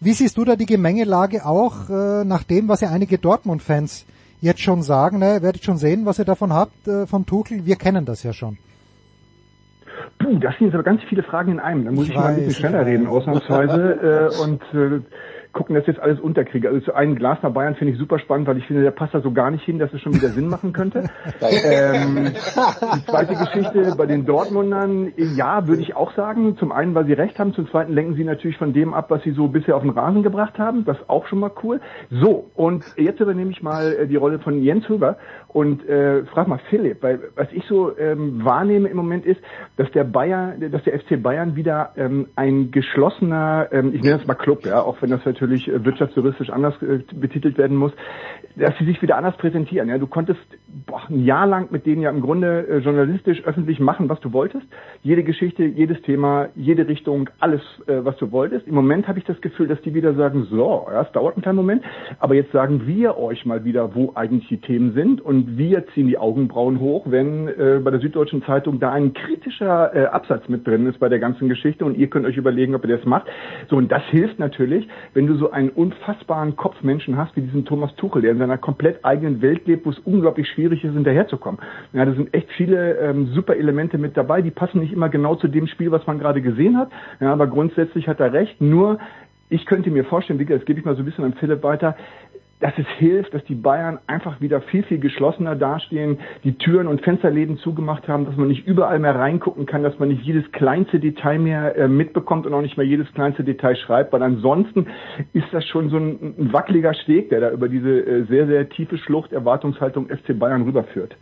Wie 0.00 0.12
siehst 0.12 0.36
du 0.36 0.44
da 0.44 0.56
die 0.56 0.66
Gemengelage 0.66 1.46
auch 1.46 1.88
äh, 1.88 2.24
nach 2.24 2.42
dem, 2.42 2.68
was 2.68 2.80
ja 2.82 2.90
einige 2.90 3.18
Dortmund-Fans 3.18 4.06
jetzt 4.40 4.60
schon 4.60 4.82
sagen? 4.82 5.18
Ne, 5.18 5.40
werdet 5.42 5.64
schon 5.64 5.78
sehen, 5.78 6.04
was 6.04 6.18
ihr 6.18 6.24
davon 6.26 6.52
habt 6.52 6.86
äh, 6.86 7.06
von 7.06 7.24
Tuchel. 7.24 7.64
Wir 7.64 7.76
kennen 7.76 8.04
das 8.04 8.22
ja 8.22 8.32
schon. 8.32 8.58
Puh, 10.18 10.38
das 10.38 10.54
sind 10.58 10.66
jetzt 10.66 10.74
aber 10.74 10.82
ganz 10.82 11.00
viele 11.08 11.22
Fragen 11.22 11.52
in 11.52 11.60
einem. 11.60 11.86
Da 11.86 11.90
muss 11.92 12.04
Ich 12.04 12.10
ich, 12.10 12.16
mal 12.16 12.26
ein 12.26 12.36
bisschen 12.36 12.54
schneller 12.54 12.84
reden, 12.84 13.06
ausnahmsweise. 13.06 14.30
äh, 14.38 14.42
und 14.42 14.62
äh, 14.74 15.00
gucken, 15.56 15.74
dass 15.74 15.82
ich 15.82 15.88
jetzt 15.88 16.00
alles 16.00 16.20
unterkriege. 16.20 16.68
Also 16.68 16.80
zu 16.80 16.94
einem 16.94 17.16
Glasner 17.16 17.50
Bayern 17.50 17.74
finde 17.76 17.94
ich 17.94 17.98
super 17.98 18.18
spannend, 18.18 18.46
weil 18.46 18.58
ich 18.58 18.66
finde, 18.66 18.82
der 18.82 18.90
passt 18.90 19.14
da 19.14 19.20
so 19.20 19.32
gar 19.32 19.50
nicht 19.50 19.64
hin, 19.64 19.78
dass 19.78 19.92
es 19.92 20.02
schon 20.02 20.14
wieder 20.14 20.28
Sinn 20.28 20.48
machen 20.48 20.74
könnte. 20.74 21.04
ähm, 21.40 22.32
die 22.34 23.06
zweite 23.06 23.34
Geschichte 23.34 23.94
bei 23.96 24.04
den 24.04 24.26
Dortmundern, 24.26 25.12
ja, 25.16 25.66
würde 25.66 25.80
ich 25.80 25.96
auch 25.96 26.12
sagen. 26.14 26.58
Zum 26.58 26.72
einen, 26.72 26.94
weil 26.94 27.06
sie 27.06 27.14
recht 27.14 27.38
haben, 27.38 27.54
zum 27.54 27.68
zweiten 27.70 27.94
lenken 27.94 28.14
sie 28.14 28.24
natürlich 28.24 28.58
von 28.58 28.74
dem 28.74 28.92
ab, 28.92 29.06
was 29.08 29.22
sie 29.22 29.32
so 29.32 29.48
bisher 29.48 29.76
auf 29.76 29.82
den 29.82 29.90
Rasen 29.90 30.22
gebracht 30.22 30.58
haben. 30.58 30.84
Das 30.84 30.98
ist 30.98 31.08
auch 31.08 31.26
schon 31.26 31.40
mal 31.40 31.50
cool. 31.62 31.80
So, 32.10 32.50
und 32.54 32.84
jetzt 32.98 33.20
übernehme 33.20 33.50
ich 33.50 33.62
mal 33.62 33.94
äh, 33.94 34.06
die 34.06 34.16
Rolle 34.16 34.38
von 34.38 34.62
Jens 34.62 34.86
Huber 34.90 35.16
und 35.48 35.88
äh, 35.88 36.24
frag 36.26 36.48
mal 36.48 36.60
Philipp, 36.68 37.02
weil 37.02 37.20
was 37.34 37.48
ich 37.52 37.64
so 37.66 37.96
ähm, 37.96 38.44
wahrnehme 38.44 38.88
im 38.88 38.96
Moment 38.96 39.24
ist, 39.24 39.40
dass 39.76 39.90
der 39.92 40.04
Bayern, 40.04 40.70
dass 40.70 40.82
der 40.84 40.98
FC 41.00 41.22
Bayern 41.22 41.56
wieder 41.56 41.92
ähm, 41.96 42.26
ein 42.36 42.70
geschlossener, 42.70 43.68
ähm, 43.72 43.92
ich 43.94 44.02
nenne 44.02 44.18
das 44.18 44.26
mal 44.26 44.34
Club, 44.34 44.66
ja, 44.66 44.82
auch 44.82 45.00
wenn 45.00 45.10
das 45.10 45.24
natürlich 45.24 45.68
äh, 45.68 45.84
wirtschaftsjuristisch 45.84 46.50
anders 46.50 46.74
äh, 46.82 46.98
betitelt 47.14 47.58
werden 47.58 47.76
muss, 47.76 47.92
dass 48.56 48.76
sie 48.78 48.84
sich 48.84 49.00
wieder 49.02 49.16
anders 49.16 49.36
präsentieren. 49.36 49.88
Ja, 49.88 49.98
du 49.98 50.06
konntest 50.06 50.40
boah, 50.86 51.02
ein 51.08 51.24
Jahr 51.24 51.46
lang 51.46 51.68
mit 51.70 51.86
denen 51.86 52.02
ja 52.02 52.10
im 52.10 52.20
Grunde 52.20 52.66
äh, 52.68 52.78
journalistisch 52.78 53.44
öffentlich 53.44 53.80
machen, 53.80 54.08
was 54.08 54.20
du 54.20 54.32
wolltest. 54.32 54.66
Jede 55.02 55.22
Geschichte, 55.22 55.64
jedes 55.64 56.00
Thema, 56.02 56.48
jede 56.54 56.88
Richtung, 56.88 57.30
alles, 57.38 57.60
äh, 57.86 58.04
was 58.04 58.16
du 58.16 58.32
wolltest. 58.32 58.66
Im 58.66 58.74
Moment 58.74 59.08
habe 59.08 59.18
ich 59.18 59.24
das 59.24 59.40
Gefühl, 59.40 59.68
dass 59.68 59.80
die 59.82 59.94
wieder 59.94 60.14
sagen, 60.14 60.46
so, 60.50 60.86
ja, 60.90 61.02
es 61.02 61.12
dauert 61.12 61.36
einen 61.36 61.42
kleinen 61.42 61.56
Moment, 61.56 61.82
aber 62.18 62.34
jetzt 62.34 62.52
sagen 62.52 62.86
wir 62.86 63.18
euch 63.18 63.44
mal 63.46 63.64
wieder, 63.64 63.94
wo 63.94 64.12
eigentlich 64.14 64.48
die 64.48 64.60
Themen 64.60 64.92
sind 64.92 65.20
und 65.20 65.35
wir 65.56 65.86
ziehen 65.88 66.06
die 66.06 66.18
Augenbrauen 66.18 66.80
hoch, 66.80 67.06
wenn 67.08 67.48
äh, 67.48 67.80
bei 67.82 67.90
der 67.90 68.00
Süddeutschen 68.00 68.42
Zeitung 68.44 68.80
da 68.80 68.92
ein 68.92 69.12
kritischer 69.12 69.94
äh, 69.94 70.06
Absatz 70.06 70.48
mit 70.48 70.66
drin 70.66 70.86
ist 70.86 70.98
bei 70.98 71.08
der 71.08 71.18
ganzen 71.18 71.48
Geschichte 71.48 71.84
und 71.84 71.96
ihr 71.96 72.08
könnt 72.08 72.26
euch 72.26 72.36
überlegen, 72.36 72.74
ob 72.74 72.84
ihr 72.84 72.96
das 72.96 73.06
macht. 73.06 73.26
So, 73.68 73.76
und 73.76 73.90
das 73.90 74.02
hilft 74.10 74.38
natürlich, 74.38 74.88
wenn 75.14 75.26
du 75.26 75.34
so 75.36 75.50
einen 75.50 75.70
unfassbaren 75.70 76.56
Kopfmenschen 76.56 77.16
hast 77.16 77.36
wie 77.36 77.42
diesen 77.42 77.64
Thomas 77.64 77.94
Tuchel, 77.96 78.22
der 78.22 78.32
in 78.32 78.38
seiner 78.38 78.58
komplett 78.58 79.04
eigenen 79.04 79.42
Welt 79.42 79.66
lebt, 79.66 79.86
wo 79.86 79.90
es 79.90 79.98
unglaublich 80.00 80.48
schwierig 80.48 80.84
ist, 80.84 80.94
hinterherzukommen. 80.94 81.60
Ja, 81.92 82.04
da 82.04 82.12
sind 82.12 82.32
echt 82.32 82.50
viele 82.52 82.98
ähm, 82.98 83.26
super 83.34 83.56
Elemente 83.56 83.98
mit 83.98 84.16
dabei, 84.16 84.42
die 84.42 84.50
passen 84.50 84.80
nicht 84.80 84.92
immer 84.92 85.08
genau 85.08 85.34
zu 85.34 85.48
dem 85.48 85.66
Spiel, 85.66 85.90
was 85.90 86.06
man 86.06 86.18
gerade 86.18 86.40
gesehen 86.40 86.78
hat. 86.78 86.90
Ja, 87.20 87.32
aber 87.32 87.46
grundsätzlich 87.46 88.08
hat 88.08 88.20
er 88.20 88.32
recht. 88.32 88.60
Nur 88.60 88.98
ich 89.48 89.66
könnte 89.66 89.90
mir 89.90 90.04
vorstellen, 90.04 90.38
gesagt, 90.38 90.62
das 90.62 90.66
gebe 90.66 90.80
ich 90.80 90.84
mal 90.84 90.96
so 90.96 91.02
ein 91.02 91.04
bisschen 91.04 91.24
an 91.24 91.34
Philipp 91.34 91.62
weiter, 91.62 91.96
dass 92.60 92.72
es 92.78 92.86
hilft, 92.98 93.34
dass 93.34 93.44
die 93.44 93.54
Bayern 93.54 93.98
einfach 94.06 94.40
wieder 94.40 94.62
viel, 94.62 94.82
viel 94.84 94.98
geschlossener 94.98 95.56
dastehen, 95.56 96.18
die 96.42 96.56
Türen 96.56 96.86
und 96.86 97.02
Fensterläden 97.02 97.58
zugemacht 97.58 98.08
haben, 98.08 98.24
dass 98.24 98.36
man 98.36 98.48
nicht 98.48 98.66
überall 98.66 98.98
mehr 98.98 99.14
reingucken 99.14 99.66
kann, 99.66 99.82
dass 99.82 99.98
man 99.98 100.08
nicht 100.08 100.22
jedes 100.22 100.50
kleinste 100.52 100.98
Detail 100.98 101.38
mehr 101.38 101.76
äh, 101.76 101.88
mitbekommt 101.88 102.46
und 102.46 102.54
auch 102.54 102.62
nicht 102.62 102.78
mehr 102.78 102.86
jedes 102.86 103.12
kleinste 103.12 103.44
Detail 103.44 103.76
schreibt, 103.76 104.12
weil 104.12 104.22
ansonsten 104.22 104.86
ist 105.34 105.48
das 105.52 105.66
schon 105.66 105.90
so 105.90 105.98
ein, 105.98 106.34
ein 106.38 106.52
wackeliger 106.52 106.94
Steg, 106.94 107.28
der 107.28 107.40
da 107.40 107.50
über 107.50 107.68
diese 107.68 107.90
äh, 107.90 108.24
sehr, 108.24 108.46
sehr 108.46 108.68
tiefe 108.68 108.96
Schlucht 108.96 109.32
Erwartungshaltung 109.32 110.08
FC 110.08 110.38
Bayern 110.38 110.62
rüberführt. 110.62 111.14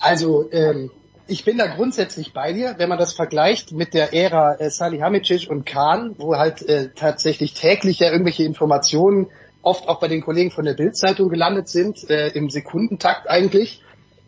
Also 0.00 0.48
ähm, 0.50 0.90
ich 1.28 1.44
bin 1.44 1.58
da 1.58 1.68
grundsätzlich 1.68 2.32
bei 2.32 2.52
dir, 2.52 2.74
wenn 2.78 2.88
man 2.88 2.98
das 2.98 3.12
vergleicht 3.12 3.70
mit 3.70 3.94
der 3.94 4.12
Ära 4.12 4.56
äh, 4.58 4.68
Salihamidzic 4.68 5.48
und 5.48 5.64
Kahn, 5.64 6.16
wo 6.18 6.36
halt 6.36 6.68
äh, 6.68 6.88
tatsächlich 6.94 7.54
täglich 7.54 8.00
ja 8.00 8.10
irgendwelche 8.10 8.42
Informationen 8.42 9.28
oft 9.62 9.88
auch 9.88 10.00
bei 10.00 10.08
den 10.08 10.20
Kollegen 10.20 10.50
von 10.50 10.64
der 10.64 10.74
Bildzeitung 10.74 11.28
gelandet 11.28 11.68
sind, 11.68 12.08
äh, 12.10 12.28
im 12.28 12.50
Sekundentakt 12.50 13.28
eigentlich. 13.28 13.82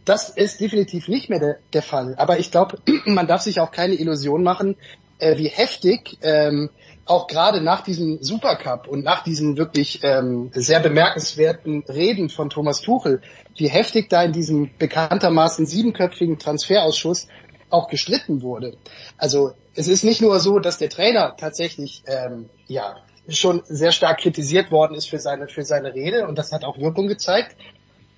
Das 0.04 0.30
ist 0.30 0.60
definitiv 0.60 1.08
nicht 1.08 1.30
mehr 1.30 1.40
der, 1.40 1.56
der 1.72 1.82
Fall. 1.82 2.14
Aber 2.16 2.38
ich 2.38 2.50
glaube, 2.50 2.78
man 3.04 3.26
darf 3.26 3.42
sich 3.42 3.60
auch 3.60 3.70
keine 3.70 3.94
Illusion 3.94 4.42
machen, 4.42 4.76
äh, 5.18 5.36
wie 5.38 5.48
heftig 5.48 6.18
ähm, 6.22 6.70
auch 7.06 7.26
gerade 7.26 7.60
nach 7.60 7.82
diesem 7.82 8.22
Supercup 8.22 8.88
und 8.88 9.04
nach 9.04 9.24
diesen 9.24 9.56
wirklich 9.56 10.00
ähm, 10.02 10.50
sehr 10.54 10.80
bemerkenswerten 10.80 11.84
Reden 11.88 12.28
von 12.28 12.50
Thomas 12.50 12.80
Tuchel, 12.80 13.20
wie 13.56 13.68
heftig 13.68 14.08
da 14.08 14.22
in 14.22 14.32
diesem 14.32 14.70
bekanntermaßen 14.78 15.66
siebenköpfigen 15.66 16.38
Transferausschuss 16.38 17.28
auch 17.70 17.88
gestritten 17.88 18.42
wurde. 18.42 18.76
Also 19.18 19.52
es 19.74 19.88
ist 19.88 20.04
nicht 20.04 20.22
nur 20.22 20.40
so, 20.40 20.58
dass 20.58 20.78
der 20.78 20.88
Trainer 20.88 21.34
tatsächlich 21.36 22.02
ähm, 22.06 22.48
ja 22.66 22.96
schon 23.28 23.62
sehr 23.64 23.92
stark 23.92 24.18
kritisiert 24.18 24.70
worden 24.70 24.94
ist 24.94 25.08
für 25.08 25.18
seine 25.18 25.48
für 25.48 25.64
seine 25.64 25.94
Rede 25.94 26.26
und 26.26 26.36
das 26.38 26.52
hat 26.52 26.64
auch 26.64 26.78
Wirkung 26.78 27.06
gezeigt. 27.06 27.56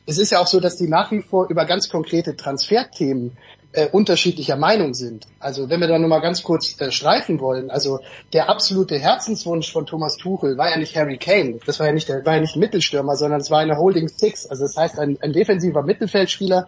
Es 0.06 0.18
ist 0.18 0.30
ja 0.30 0.40
auch 0.40 0.46
so, 0.46 0.60
dass 0.60 0.76
die 0.76 0.88
nach 0.88 1.10
wie 1.10 1.22
vor 1.22 1.48
über 1.48 1.64
ganz 1.64 1.88
konkrete 1.88 2.36
Transferthemen 2.36 3.36
äh, 3.72 3.88
unterschiedlicher 3.88 4.56
Meinung 4.56 4.94
sind. 4.94 5.26
Also 5.38 5.68
wenn 5.68 5.80
wir 5.80 5.88
da 5.88 5.98
nur 5.98 6.08
mal 6.08 6.20
ganz 6.20 6.42
kurz 6.42 6.80
äh, 6.80 6.90
streifen 6.90 7.40
wollen, 7.40 7.70
also 7.70 8.00
der 8.32 8.48
absolute 8.48 8.98
Herzenswunsch 8.98 9.70
von 9.70 9.86
Thomas 9.86 10.16
Tuchel 10.16 10.56
war 10.56 10.70
ja 10.70 10.76
nicht 10.76 10.96
Harry 10.96 11.18
Kane, 11.18 11.58
das 11.66 11.78
war 11.78 11.86
ja 11.86 11.92
nicht 11.92 12.08
der 12.08 12.24
war 12.24 12.34
ja 12.34 12.40
nicht 12.40 12.56
ein 12.56 12.60
Mittelstürmer, 12.60 13.16
sondern 13.16 13.40
es 13.40 13.50
war 13.50 13.60
eine 13.60 13.76
Holding 13.76 14.08
Six, 14.08 14.46
also 14.46 14.64
das 14.64 14.76
heißt 14.76 14.98
ein, 14.98 15.18
ein 15.20 15.32
defensiver 15.32 15.82
Mittelfeldspieler, 15.82 16.66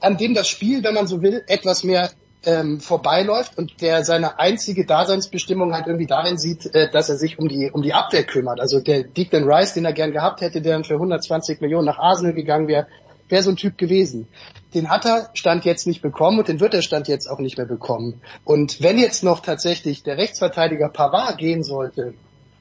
an 0.00 0.16
dem 0.16 0.34
das 0.34 0.48
Spiel, 0.48 0.82
wenn 0.84 0.94
man 0.94 1.06
so 1.06 1.22
will, 1.22 1.44
etwas 1.46 1.84
mehr 1.84 2.10
ähm, 2.44 2.80
vorbeiläuft 2.80 3.56
und 3.56 3.80
der 3.80 4.04
seine 4.04 4.38
einzige 4.38 4.84
Daseinsbestimmung 4.84 5.74
halt 5.74 5.86
irgendwie 5.86 6.06
darin 6.06 6.38
sieht, 6.38 6.74
äh, 6.74 6.90
dass 6.90 7.08
er 7.08 7.16
sich 7.16 7.38
um 7.38 7.48
die 7.48 7.70
um 7.70 7.82
die 7.82 7.94
Abwehr 7.94 8.24
kümmert. 8.24 8.60
Also 8.60 8.80
der 8.80 9.04
Declan 9.04 9.44
Rice, 9.44 9.74
den 9.74 9.84
er 9.84 9.92
gern 9.92 10.12
gehabt 10.12 10.40
hätte, 10.40 10.60
der 10.60 10.74
dann 10.74 10.84
für 10.84 10.94
120 10.94 11.60
Millionen 11.60 11.86
nach 11.86 11.98
Arsenal 11.98 12.32
gegangen 12.34 12.68
wäre, 12.68 12.86
wäre 13.28 13.42
so 13.42 13.50
ein 13.50 13.56
Typ 13.56 13.78
gewesen. 13.78 14.28
Den 14.74 14.90
hat 14.90 15.06
er 15.06 15.30
Stand 15.34 15.64
jetzt 15.64 15.86
nicht 15.86 16.02
bekommen 16.02 16.38
und 16.38 16.48
den 16.48 16.60
wird 16.60 16.74
er 16.74 16.82
Stand 16.82 17.08
jetzt 17.08 17.28
auch 17.28 17.38
nicht 17.38 17.56
mehr 17.56 17.66
bekommen. 17.66 18.20
Und 18.44 18.82
wenn 18.82 18.98
jetzt 18.98 19.22
noch 19.22 19.40
tatsächlich 19.40 20.02
der 20.02 20.18
Rechtsverteidiger 20.18 20.88
Pavard 20.88 21.38
gehen 21.38 21.62
sollte, 21.62 22.14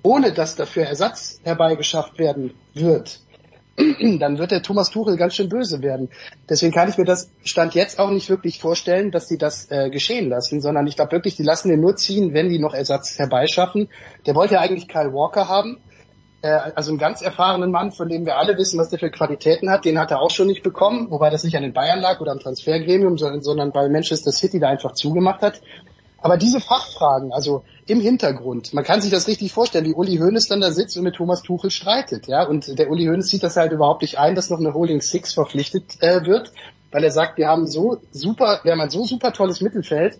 ohne 0.04 0.32
dass 0.32 0.56
dafür 0.56 0.86
Ersatz 0.86 1.39
herbeigeschafft 1.44 2.17
werden 2.17 2.54
wird, 2.74 3.20
dann 4.20 4.38
wird 4.38 4.52
der 4.52 4.62
Thomas 4.62 4.89
Tuchel 4.89 5.17
ganz 5.17 5.36
schön 5.36 5.50
böse 5.50 5.82
werden. 5.82 6.10
Deswegen 6.50 6.74
kann 6.74 6.89
ich 6.89 6.98
mir 6.98 7.06
das 7.06 7.32
Stand 7.44 7.76
jetzt 7.76 8.00
auch 8.00 8.10
nicht 8.10 8.30
wirklich 8.30 8.60
vorstellen, 8.60 9.12
dass 9.12 9.28
sie 9.28 9.38
das 9.38 9.70
äh, 9.72 9.89
geschehen 9.89 10.30
lassen, 10.30 10.62
sondern 10.62 10.88
ich 10.88 10.96
glaube 10.96 11.12
wirklich, 11.12 11.36
die 11.36 11.44
lassen 11.44 11.70
den 11.70 11.82
nur 11.82 11.96
ziehen, 11.96 12.34
wenn 12.34 12.50
die 12.50 12.60
noch 12.60 12.74
Ersatz 12.74 13.17
herbeischaffen. 13.17 13.89
Der 14.26 14.36
wollte 14.36 14.56
ja 14.56 14.62
eigentlich 14.62 14.88
Kyle 14.88 15.13
Walker 15.13 15.48
haben, 15.48 15.78
äh, 16.41 16.50
also 16.76 16.91
einen 16.91 17.00
ganz 17.00 17.22
erfahrenen 17.22 17.72
Mann, 17.72 17.91
von 17.91 18.10
dem 18.10 18.26
wir 18.26 18.38
alle 18.38 18.58
wissen, 18.58 18.80
was 18.80 18.89
der 18.89 19.00
für 19.00 19.12
Qualitäten 19.12 19.70
hat. 19.70 19.86
Den 19.86 20.00
hat 20.00 20.12
er 20.12 20.22
auch 20.22 20.32
schon 20.32 20.48
nicht 20.48 20.63
bekommen, 20.63 21.10
wobei 21.10 21.30
das 21.30 21.44
nicht 21.44 21.56
an 21.56 21.63
den 21.63 21.74
Bayern 21.74 22.00
lag 22.00 22.20
oder 22.20 22.32
am 22.32 22.39
Transfergremium, 22.39 23.17
sondern, 23.17 23.41
sondern 23.41 23.74
weil 23.74 23.89
Manchester 23.89 24.32
City 24.32 24.60
da 24.60 24.70
einfach 24.70 24.94
zugemacht 24.94 25.41
hat. 25.41 25.62
Aber 26.22 26.38
diese 26.38 26.60
Fachfragen, 26.60 27.34
also 27.34 27.63
im 27.91 27.99
Hintergrund, 27.99 28.73
man 28.73 28.86
kann 28.86 29.01
sich 29.01 29.12
das 29.12 29.27
richtig 29.27 29.51
vorstellen, 29.51 29.86
wie 29.86 29.93
Uli 29.93 30.17
Hoeneß 30.17 30.47
dann 30.47 30.62
da 30.62 30.71
sitzt 30.71 30.95
und 30.95 31.04
mit 31.04 31.15
Thomas 31.15 31.41
Tuchel 31.41 31.71
streitet, 31.71 32.27
ja, 32.27 32.43
und 32.43 32.80
der 32.80 32.89
Uli 32.89 33.06
Hoeneß 33.06 33.27
sieht 33.27 33.43
das 33.43 33.58
halt 33.58 33.73
überhaupt 33.73 34.01
nicht 34.01 34.17
ein, 34.17 34.34
dass 34.34 34.49
noch 34.49 34.60
eine 34.60 34.73
Holding 34.73 35.01
Six 35.01 35.34
verpflichtet 35.34 36.01
äh, 36.01 36.25
wird, 36.25 36.54
weil 36.91 37.04
er 37.04 37.12
sagt, 37.12 37.38
wir 37.38 37.49
haben 37.49 37.67
so 37.67 37.97
super, 38.12 38.62
wir 38.63 38.71
haben 38.71 38.80
ein 38.80 38.89
so 38.89 39.04
super 39.04 39.34
tolles 39.34 39.60
Mittelfeld, 39.60 40.19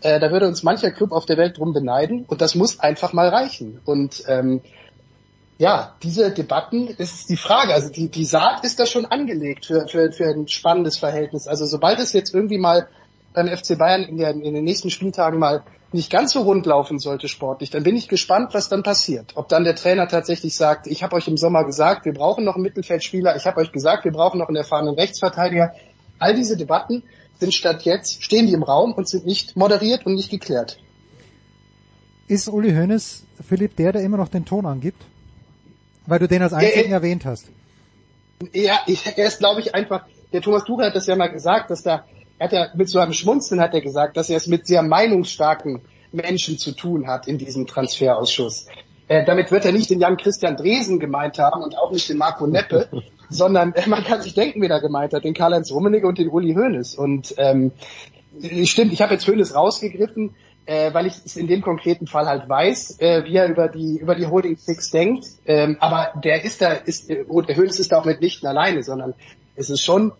äh, 0.00 0.18
da 0.18 0.32
würde 0.32 0.48
uns 0.48 0.64
mancher 0.64 0.90
Club 0.90 1.12
auf 1.12 1.24
der 1.24 1.36
Welt 1.36 1.58
drum 1.58 1.72
beneiden 1.72 2.24
und 2.26 2.40
das 2.40 2.56
muss 2.56 2.80
einfach 2.80 3.12
mal 3.12 3.28
reichen. 3.28 3.80
Und 3.84 4.24
ähm, 4.26 4.60
ja, 5.58 5.94
diese 6.02 6.32
Debatten 6.32 6.88
ist 6.88 7.30
die 7.30 7.36
Frage. 7.36 7.72
Also 7.72 7.88
die, 7.88 8.08
die 8.08 8.24
Saat 8.24 8.64
ist 8.64 8.80
da 8.80 8.86
schon 8.86 9.06
angelegt 9.06 9.66
für, 9.66 9.86
für, 9.86 10.10
für 10.10 10.24
ein 10.24 10.48
spannendes 10.48 10.98
Verhältnis. 10.98 11.46
Also 11.46 11.66
sobald 11.66 12.00
es 12.00 12.12
jetzt 12.12 12.34
irgendwie 12.34 12.58
mal 12.58 12.88
beim 13.32 13.46
FC 13.46 13.78
Bayern 13.78 14.02
in, 14.02 14.18
der, 14.18 14.30
in 14.30 14.54
den 14.54 14.64
nächsten 14.64 14.90
Spieltagen 14.90 15.38
mal 15.38 15.62
nicht 15.94 16.10
ganz 16.10 16.32
so 16.32 16.42
rund 16.42 16.66
laufen 16.66 16.98
sollte 16.98 17.28
sportlich, 17.28 17.70
dann 17.70 17.82
bin 17.82 17.96
ich 17.96 18.08
gespannt, 18.08 18.54
was 18.54 18.68
dann 18.68 18.82
passiert. 18.82 19.32
Ob 19.34 19.48
dann 19.48 19.64
der 19.64 19.74
Trainer 19.74 20.08
tatsächlich 20.08 20.54
sagt, 20.54 20.86
ich 20.86 21.02
habe 21.02 21.16
euch 21.16 21.28
im 21.28 21.36
Sommer 21.36 21.64
gesagt, 21.64 22.04
wir 22.04 22.12
brauchen 22.12 22.44
noch 22.44 22.54
einen 22.54 22.62
Mittelfeldspieler, 22.62 23.36
ich 23.36 23.46
habe 23.46 23.60
euch 23.60 23.72
gesagt, 23.72 24.04
wir 24.04 24.12
brauchen 24.12 24.38
noch 24.38 24.48
einen 24.48 24.56
erfahrenen 24.56 24.94
Rechtsverteidiger. 24.94 25.74
All 26.18 26.34
diese 26.34 26.56
Debatten 26.56 27.02
sind 27.40 27.54
statt 27.54 27.82
jetzt, 27.82 28.22
stehen 28.22 28.46
die 28.46 28.52
im 28.52 28.62
Raum 28.62 28.92
und 28.92 29.08
sind 29.08 29.26
nicht 29.26 29.56
moderiert 29.56 30.06
und 30.06 30.14
nicht 30.14 30.30
geklärt. 30.30 30.78
Ist 32.28 32.48
Uli 32.48 32.72
Hoeneß, 32.72 33.24
Philipp, 33.46 33.76
der, 33.76 33.92
der 33.92 34.02
immer 34.02 34.16
noch 34.16 34.28
den 34.28 34.44
Ton 34.44 34.64
angibt? 34.64 35.02
Weil 36.06 36.18
du 36.18 36.28
den 36.28 36.42
als 36.42 36.52
einzigen 36.52 36.90
äh, 36.90 36.94
erwähnt 36.94 37.24
hast. 37.24 37.46
Ja, 38.52 38.80
ich, 38.86 39.06
er 39.16 39.26
ist, 39.26 39.38
glaube 39.38 39.60
ich, 39.60 39.74
einfach, 39.74 40.04
der 40.32 40.40
Thomas 40.40 40.64
Tuchel 40.64 40.86
hat 40.86 40.96
das 40.96 41.06
ja 41.06 41.16
mal 41.16 41.28
gesagt, 41.28 41.70
dass 41.70 41.82
da, 41.82 41.92
er 41.94 42.04
hat 42.42 42.52
ja 42.52 42.68
mit 42.74 42.88
so 42.88 42.98
einem 42.98 43.12
Schmunzeln 43.12 43.60
hat 43.60 43.74
er 43.74 43.80
gesagt, 43.80 44.16
dass 44.16 44.30
er 44.30 44.36
es 44.36 44.46
mit 44.46 44.66
sehr 44.66 44.82
meinungsstarken 44.82 45.82
Menschen 46.12 46.58
zu 46.58 46.72
tun 46.72 47.06
hat 47.06 47.26
in 47.26 47.38
diesem 47.38 47.66
Transferausschuss. 47.66 48.66
Äh, 49.08 49.24
damit 49.24 49.50
wird 49.50 49.64
er 49.64 49.72
nicht 49.72 49.90
den 49.90 50.00
Jan 50.00 50.16
Christian 50.16 50.56
Dresen 50.56 51.00
gemeint 51.00 51.38
haben 51.38 51.62
und 51.62 51.76
auch 51.76 51.90
nicht 51.90 52.08
den 52.08 52.18
Marco 52.18 52.46
Neppe, 52.46 52.88
sondern 53.28 53.72
äh, 53.74 53.88
man 53.88 54.04
kann 54.04 54.22
sich 54.22 54.34
denken, 54.34 54.60
wer 54.60 54.68
da 54.68 54.78
gemeint 54.78 55.12
hat, 55.12 55.24
den 55.24 55.34
Karl-Heinz 55.34 55.72
Rummenigge 55.72 56.06
und 56.06 56.18
den 56.18 56.28
Uli 56.28 56.54
Hoeneß. 56.54 56.94
Und 56.94 57.34
ähm, 57.38 57.72
stimmt, 58.64 58.92
ich 58.92 59.02
habe 59.02 59.14
jetzt 59.14 59.26
Hoeneß 59.26 59.54
rausgegriffen, 59.54 60.34
äh, 60.66 60.94
weil 60.94 61.06
ich 61.06 61.14
es 61.24 61.36
in 61.36 61.48
dem 61.48 61.62
konkreten 61.62 62.06
Fall 62.06 62.26
halt 62.26 62.48
weiß, 62.48 63.00
äh, 63.00 63.24
wie 63.24 63.36
er 63.36 63.48
über 63.48 63.68
die 63.68 63.98
über 63.98 64.14
die 64.14 64.26
Holding 64.26 64.56
Six 64.56 64.90
denkt. 64.90 65.26
Ähm, 65.46 65.76
aber 65.80 66.12
der 66.22 66.44
ist 66.44 66.62
da, 66.62 66.72
ist 66.72 67.10
äh, 67.10 67.24
der 67.24 67.56
Hoeneß 67.56 67.80
ist 67.80 67.92
da 67.92 67.98
auch 67.98 68.04
mitnichten 68.04 68.48
alleine, 68.48 68.82
sondern 68.82 69.14
es 69.56 69.70
ist 69.70 69.82
schon 69.82 70.12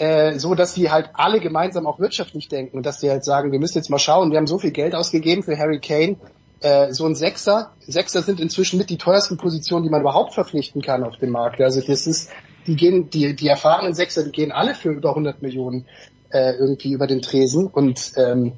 äh, 0.00 0.38
so, 0.38 0.54
dass 0.54 0.74
die 0.74 0.90
halt 0.90 1.10
alle 1.12 1.40
gemeinsam 1.40 1.86
auch 1.86 2.00
wirtschaftlich 2.00 2.48
denken 2.48 2.78
und 2.78 2.86
dass 2.86 2.98
die 3.00 3.10
halt 3.10 3.24
sagen, 3.24 3.52
wir 3.52 3.58
müssen 3.58 3.78
jetzt 3.78 3.90
mal 3.90 3.98
schauen, 3.98 4.30
wir 4.30 4.38
haben 4.38 4.46
so 4.46 4.58
viel 4.58 4.70
Geld 4.70 4.94
ausgegeben 4.94 5.42
für 5.42 5.58
Harry 5.58 5.78
Kane, 5.78 6.16
äh, 6.60 6.92
so 6.92 7.06
ein 7.06 7.14
Sechser. 7.14 7.72
Sechser 7.80 8.22
sind 8.22 8.40
inzwischen 8.40 8.78
mit 8.78 8.88
die 8.88 8.96
teuersten 8.96 9.36
Positionen, 9.36 9.84
die 9.84 9.90
man 9.90 10.00
überhaupt 10.00 10.32
verpflichten 10.32 10.80
kann 10.80 11.04
auf 11.04 11.18
dem 11.18 11.30
Markt. 11.30 11.60
Also 11.60 11.82
das 11.82 12.06
ist, 12.06 12.30
die 12.66 12.76
gehen, 12.76 13.10
die, 13.10 13.36
die 13.36 13.48
erfahrenen 13.48 13.94
Sechser, 13.94 14.24
die 14.24 14.32
gehen 14.32 14.52
alle 14.52 14.74
für 14.74 14.90
über 14.90 15.10
100 15.10 15.42
Millionen 15.42 15.86
äh, 16.30 16.52
irgendwie 16.52 16.92
über 16.92 17.06
den 17.06 17.20
Tresen 17.20 17.66
und 17.66 18.12
ähm, 18.16 18.52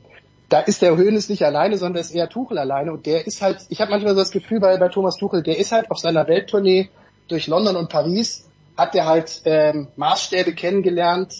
da 0.48 0.60
ist 0.60 0.82
der 0.82 0.96
Höhnes 0.96 1.30
nicht 1.30 1.44
alleine, 1.44 1.78
sondern 1.78 2.02
ist 2.02 2.14
eher 2.14 2.28
Tuchel 2.28 2.58
alleine 2.58 2.92
und 2.92 3.06
der 3.06 3.26
ist 3.26 3.40
halt, 3.40 3.60
ich 3.70 3.80
habe 3.80 3.90
manchmal 3.90 4.12
so 4.12 4.20
das 4.20 4.30
Gefühl 4.30 4.60
bei, 4.60 4.76
bei 4.76 4.88
Thomas 4.88 5.16
Tuchel, 5.16 5.42
der 5.42 5.58
ist 5.58 5.72
halt 5.72 5.90
auf 5.90 5.98
seiner 5.98 6.28
Welttournee 6.28 6.90
durch 7.28 7.46
London 7.46 7.74
und 7.76 7.88
Paris, 7.88 8.48
hat 8.76 8.94
er 8.94 9.06
halt 9.06 9.42
ähm, 9.44 9.88
Maßstäbe 9.96 10.54
kennengelernt, 10.54 11.34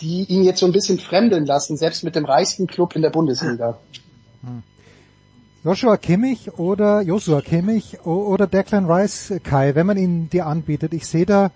die 0.00 0.24
ihn 0.24 0.44
jetzt 0.44 0.60
so 0.60 0.66
ein 0.66 0.72
bisschen 0.72 0.98
fremdeln 0.98 1.44
lassen, 1.44 1.76
selbst 1.76 2.04
mit 2.04 2.14
dem 2.14 2.24
reichsten 2.24 2.66
Club 2.66 2.94
in 2.94 3.02
der 3.02 3.10
Bundesliga. 3.10 3.78
Joshua 5.64 5.96
Kimmich 5.96 6.52
oder 6.56 7.02
Joshua 7.02 7.40
Kimmich 7.40 8.00
oder 8.04 8.46
Declan 8.46 8.90
Rice, 8.90 9.40
Kai, 9.42 9.74
wenn 9.74 9.86
man 9.86 9.96
ihn 9.96 10.30
dir 10.30 10.46
anbietet. 10.46 10.94
Ich 10.94 11.06
sehe 11.06 11.26
da, 11.26 11.50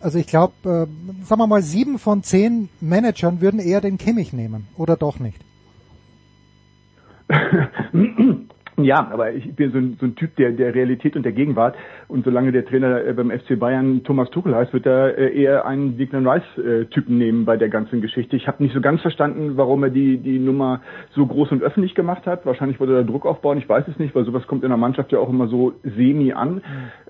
also 0.00 0.18
ich 0.18 0.28
glaube, 0.28 0.54
äh, 0.62 1.24
sagen 1.24 1.40
wir 1.40 1.46
mal, 1.48 1.62
sieben 1.62 1.98
von 1.98 2.22
zehn 2.22 2.68
Managern 2.80 3.40
würden 3.40 3.58
eher 3.58 3.80
den 3.80 3.98
Kimmich 3.98 4.32
nehmen. 4.32 4.68
Oder 4.76 4.96
doch 4.96 5.18
nicht? 5.18 5.40
Ja, 8.78 9.06
aber 9.12 9.32
ich 9.32 9.54
bin 9.54 9.70
so 9.70 9.78
ein, 9.78 9.96
so 10.00 10.06
ein 10.06 10.16
Typ 10.16 10.34
der, 10.36 10.52
der 10.52 10.74
Realität 10.74 11.14
und 11.14 11.24
der 11.24 11.32
Gegenwart. 11.32 11.76
Und 12.12 12.26
solange 12.26 12.52
der 12.52 12.66
Trainer 12.66 13.06
äh, 13.06 13.14
beim 13.14 13.30
FC 13.30 13.58
Bayern 13.58 14.04
Thomas 14.04 14.28
Tuchel 14.28 14.54
heißt, 14.54 14.74
wird 14.74 14.84
er 14.84 15.16
äh, 15.16 15.34
eher 15.34 15.64
einen 15.64 15.96
Declan 15.96 16.28
Rice-Typen 16.28 17.16
nehmen 17.16 17.46
bei 17.46 17.56
der 17.56 17.70
ganzen 17.70 18.02
Geschichte. 18.02 18.36
Ich 18.36 18.46
habe 18.46 18.62
nicht 18.62 18.74
so 18.74 18.82
ganz 18.82 19.00
verstanden, 19.00 19.52
warum 19.56 19.82
er 19.82 19.88
die, 19.88 20.18
die 20.18 20.38
Nummer 20.38 20.82
so 21.14 21.24
groß 21.24 21.52
und 21.52 21.62
öffentlich 21.62 21.94
gemacht 21.94 22.26
hat. 22.26 22.44
Wahrscheinlich 22.44 22.78
wollte 22.78 22.94
er 22.94 23.04
Druck 23.04 23.24
aufbauen, 23.24 23.56
ich 23.56 23.66
weiß 23.66 23.88
es 23.88 23.98
nicht, 23.98 24.14
weil 24.14 24.26
sowas 24.26 24.46
kommt 24.46 24.62
in 24.62 24.68
der 24.68 24.76
Mannschaft 24.76 25.10
ja 25.10 25.20
auch 25.20 25.30
immer 25.30 25.48
so 25.48 25.72
semi 25.84 26.34
an. 26.34 26.60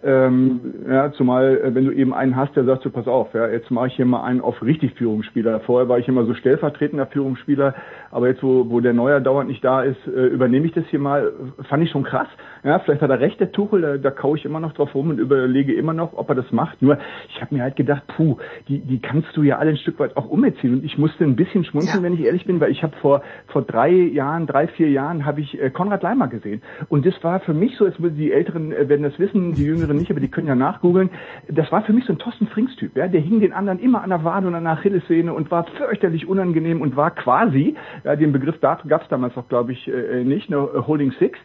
Ähm, 0.05 0.61
ja, 0.89 1.11
zumal, 1.13 1.59
äh, 1.59 1.75
wenn 1.75 1.85
du 1.85 1.91
eben 1.91 2.15
einen 2.15 2.37
hast, 2.37 2.55
der 2.55 2.65
sagt 2.65 2.85
so, 2.85 2.91
pass 2.91 3.09
auf, 3.09 3.35
ja, 3.35 3.49
jetzt 3.49 3.73
mache 3.73 3.89
ich 3.89 3.97
hier 3.97 4.07
mal 4.07 4.23
einen 4.23 4.41
auf 4.41 4.63
richtig 4.63 4.95
Führungsspieler. 4.95 5.61
Vorher 5.61 5.89
war 5.89 5.99
ich 5.99 6.07
immer 6.07 6.25
so 6.27 6.35
stellvertretender 6.35 7.07
Führungsspieler, 7.07 7.75
aber 8.13 8.29
jetzt, 8.29 8.45
wo, 8.45 8.71
wo 8.71 8.79
der 8.79 8.93
Neuer 8.93 9.19
dauernd 9.19 9.49
nicht 9.49 9.65
da 9.65 9.83
ist, 9.83 10.07
übernehme 10.07 10.67
ich 10.67 10.73
das 10.73 10.85
hier 10.91 10.99
mal. 11.01 11.33
Fand 11.69 11.83
ich 11.83 11.91
schon 11.91 12.05
krass. 12.05 12.29
Ja, 12.63 12.79
vielleicht 12.79 13.03
hat 13.03 13.11
er 13.11 13.19
recht, 13.19 13.41
der 13.41 13.51
Tuchel, 13.51 13.81
da, 13.81 13.97
da 13.97 14.11
kaue 14.11 14.37
ich 14.37 14.45
immer 14.45 14.61
noch 14.61 14.73
drauf 14.73 14.92
rum 14.95 15.11
und 15.11 15.19
überlege 15.19 15.73
immer 15.75 15.93
noch, 15.93 16.13
ob 16.15 16.29
er 16.29 16.35
das 16.35 16.51
macht. 16.53 16.83
Nur, 16.83 16.99
ich 17.29 17.41
habe 17.41 17.55
mir 17.55 17.63
halt 17.63 17.77
gedacht, 17.77 18.03
puh, 18.17 18.37
die, 18.69 18.81
die 18.81 19.01
kannst 19.01 19.37
du 19.37 19.43
ja 19.43 19.59
alle 19.59 19.71
ein 19.71 19.77
Stück 19.77 19.99
weit 19.99 20.17
auch 20.17 20.29
umerziehen. 20.29 20.75
Und 20.75 20.85
ich 20.85 20.99
musste 20.99 21.25
ein 21.25 21.37
bisschen 21.37 21.65
schmunzeln, 21.65 21.99
Ja. 21.99 22.03
wenn 22.03 22.15
ich 22.15 22.25
ehrlich 22.25 22.45
bin, 22.45 22.61
weil 22.61 22.71
ich 22.71 22.83
habe 22.83 22.97
vor, 23.01 23.23
vor 23.49 23.63
drei 23.63 23.91
Jahren, 23.91 24.47
drei, 24.47 24.69
vier 24.69 24.91
Jahren, 24.91 25.25
habe 25.27 25.41
ich 25.41 25.61
äh, 25.61 25.71
Konrad 25.71 26.03
Leimer 26.03 26.29
gesehen. 26.29 26.63
Und 26.89 27.07
das 27.07 27.15
war 27.23 27.41
für 27.41 27.55
mich 27.55 27.77
so, 27.77 27.87
würden 27.99 28.17
die 28.17 28.33
Älteren 28.33 28.73
äh, 28.73 28.89
werden 28.89 29.03
das 29.03 29.19
wissen, 29.19 29.55
die 29.55 29.65
Jüngeren 29.65 29.97
nicht, 29.97 30.11
aber 30.11 30.21
die 30.21 30.29
können 30.29 30.47
ja 30.47 30.55
nachgoogeln. 30.55 31.11
Das 31.49 31.71
war 31.73 31.83
für 31.83 31.93
mich 31.93 32.05
so 32.05 32.13
ein 32.13 32.19
Thorsten 32.19 32.47
Frings-Typ. 32.47 32.97
Ja? 32.97 33.09
Der 33.09 33.21
hing 33.21 33.41
den 33.41 33.53
anderen 33.53 33.79
immer 33.79 34.03
an 34.03 34.11
der 34.11 34.25
Wade 34.25 34.47
und 34.47 34.55
an 34.55 34.65
der 34.65 34.73
Achillessehne 34.75 35.33
und 35.33 35.51
war 35.51 35.65
fürchterlich 35.77 36.27
unangenehm 36.27 36.81
und 36.81 36.97
war 36.97 37.11
quasi, 37.11 37.75
ja, 38.05 38.17
den 38.17 38.33
Begriff 38.33 38.61
gab 38.61 38.85
es 38.85 39.09
damals 39.09 39.37
auch, 39.37 39.49
glaube 39.49 39.73
ich, 39.73 39.89
äh, 39.89 40.25
nicht, 40.25 40.51
ne, 40.51 40.69
Holding 40.87 41.13
Six. 41.19 41.39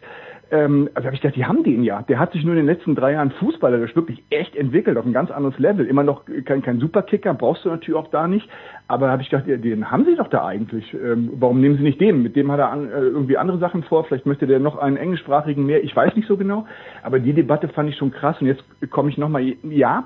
Ähm, 0.50 0.88
also 0.94 1.06
habe 1.06 1.14
ich 1.14 1.20
gedacht, 1.20 1.36
die 1.36 1.44
haben 1.44 1.62
den 1.62 1.82
ja. 1.82 2.02
Der 2.02 2.18
hat 2.18 2.32
sich 2.32 2.42
nur 2.44 2.54
in 2.54 2.58
den 2.58 2.66
letzten 2.66 2.94
drei 2.94 3.12
Jahren 3.12 3.30
fußballerisch 3.32 3.94
wirklich 3.94 4.22
echt 4.30 4.56
entwickelt 4.56 4.96
auf 4.96 5.04
ein 5.04 5.12
ganz 5.12 5.30
anderes 5.30 5.58
Level. 5.58 5.86
Immer 5.86 6.04
noch 6.04 6.22
kein, 6.44 6.62
kein 6.62 6.80
Superkicker, 6.80 7.34
brauchst 7.34 7.64
du 7.64 7.68
natürlich 7.68 7.98
auch 7.98 8.08
da 8.08 8.26
nicht. 8.26 8.48
Aber 8.86 9.10
habe 9.10 9.22
ich 9.22 9.28
gedacht, 9.28 9.46
den 9.46 9.90
haben 9.90 10.06
sie 10.06 10.16
doch 10.16 10.28
da 10.28 10.46
eigentlich. 10.46 10.94
Ähm, 10.94 11.32
warum 11.34 11.60
nehmen 11.60 11.76
sie 11.76 11.82
nicht 11.82 12.00
den? 12.00 12.22
Mit 12.22 12.36
dem 12.36 12.50
hat 12.50 12.60
er 12.60 12.70
an, 12.70 12.88
äh, 12.88 13.00
irgendwie 13.00 13.36
andere 13.36 13.58
Sachen 13.58 13.82
vor. 13.82 14.04
Vielleicht 14.04 14.26
möchte 14.26 14.46
der 14.46 14.58
noch 14.58 14.78
einen 14.78 14.96
englischsprachigen 14.96 15.66
mehr. 15.66 15.84
Ich 15.84 15.94
weiß 15.94 16.16
nicht 16.16 16.28
so 16.28 16.36
genau. 16.36 16.66
Aber 17.02 17.18
die 17.18 17.34
Debatte 17.34 17.68
fand 17.68 17.90
ich 17.90 17.96
schon 17.96 18.10
krass. 18.10 18.40
Und 18.40 18.46
jetzt 18.46 18.64
komme 18.90 19.10
ich 19.10 19.18
nochmal, 19.18 19.54
ja, 19.64 20.04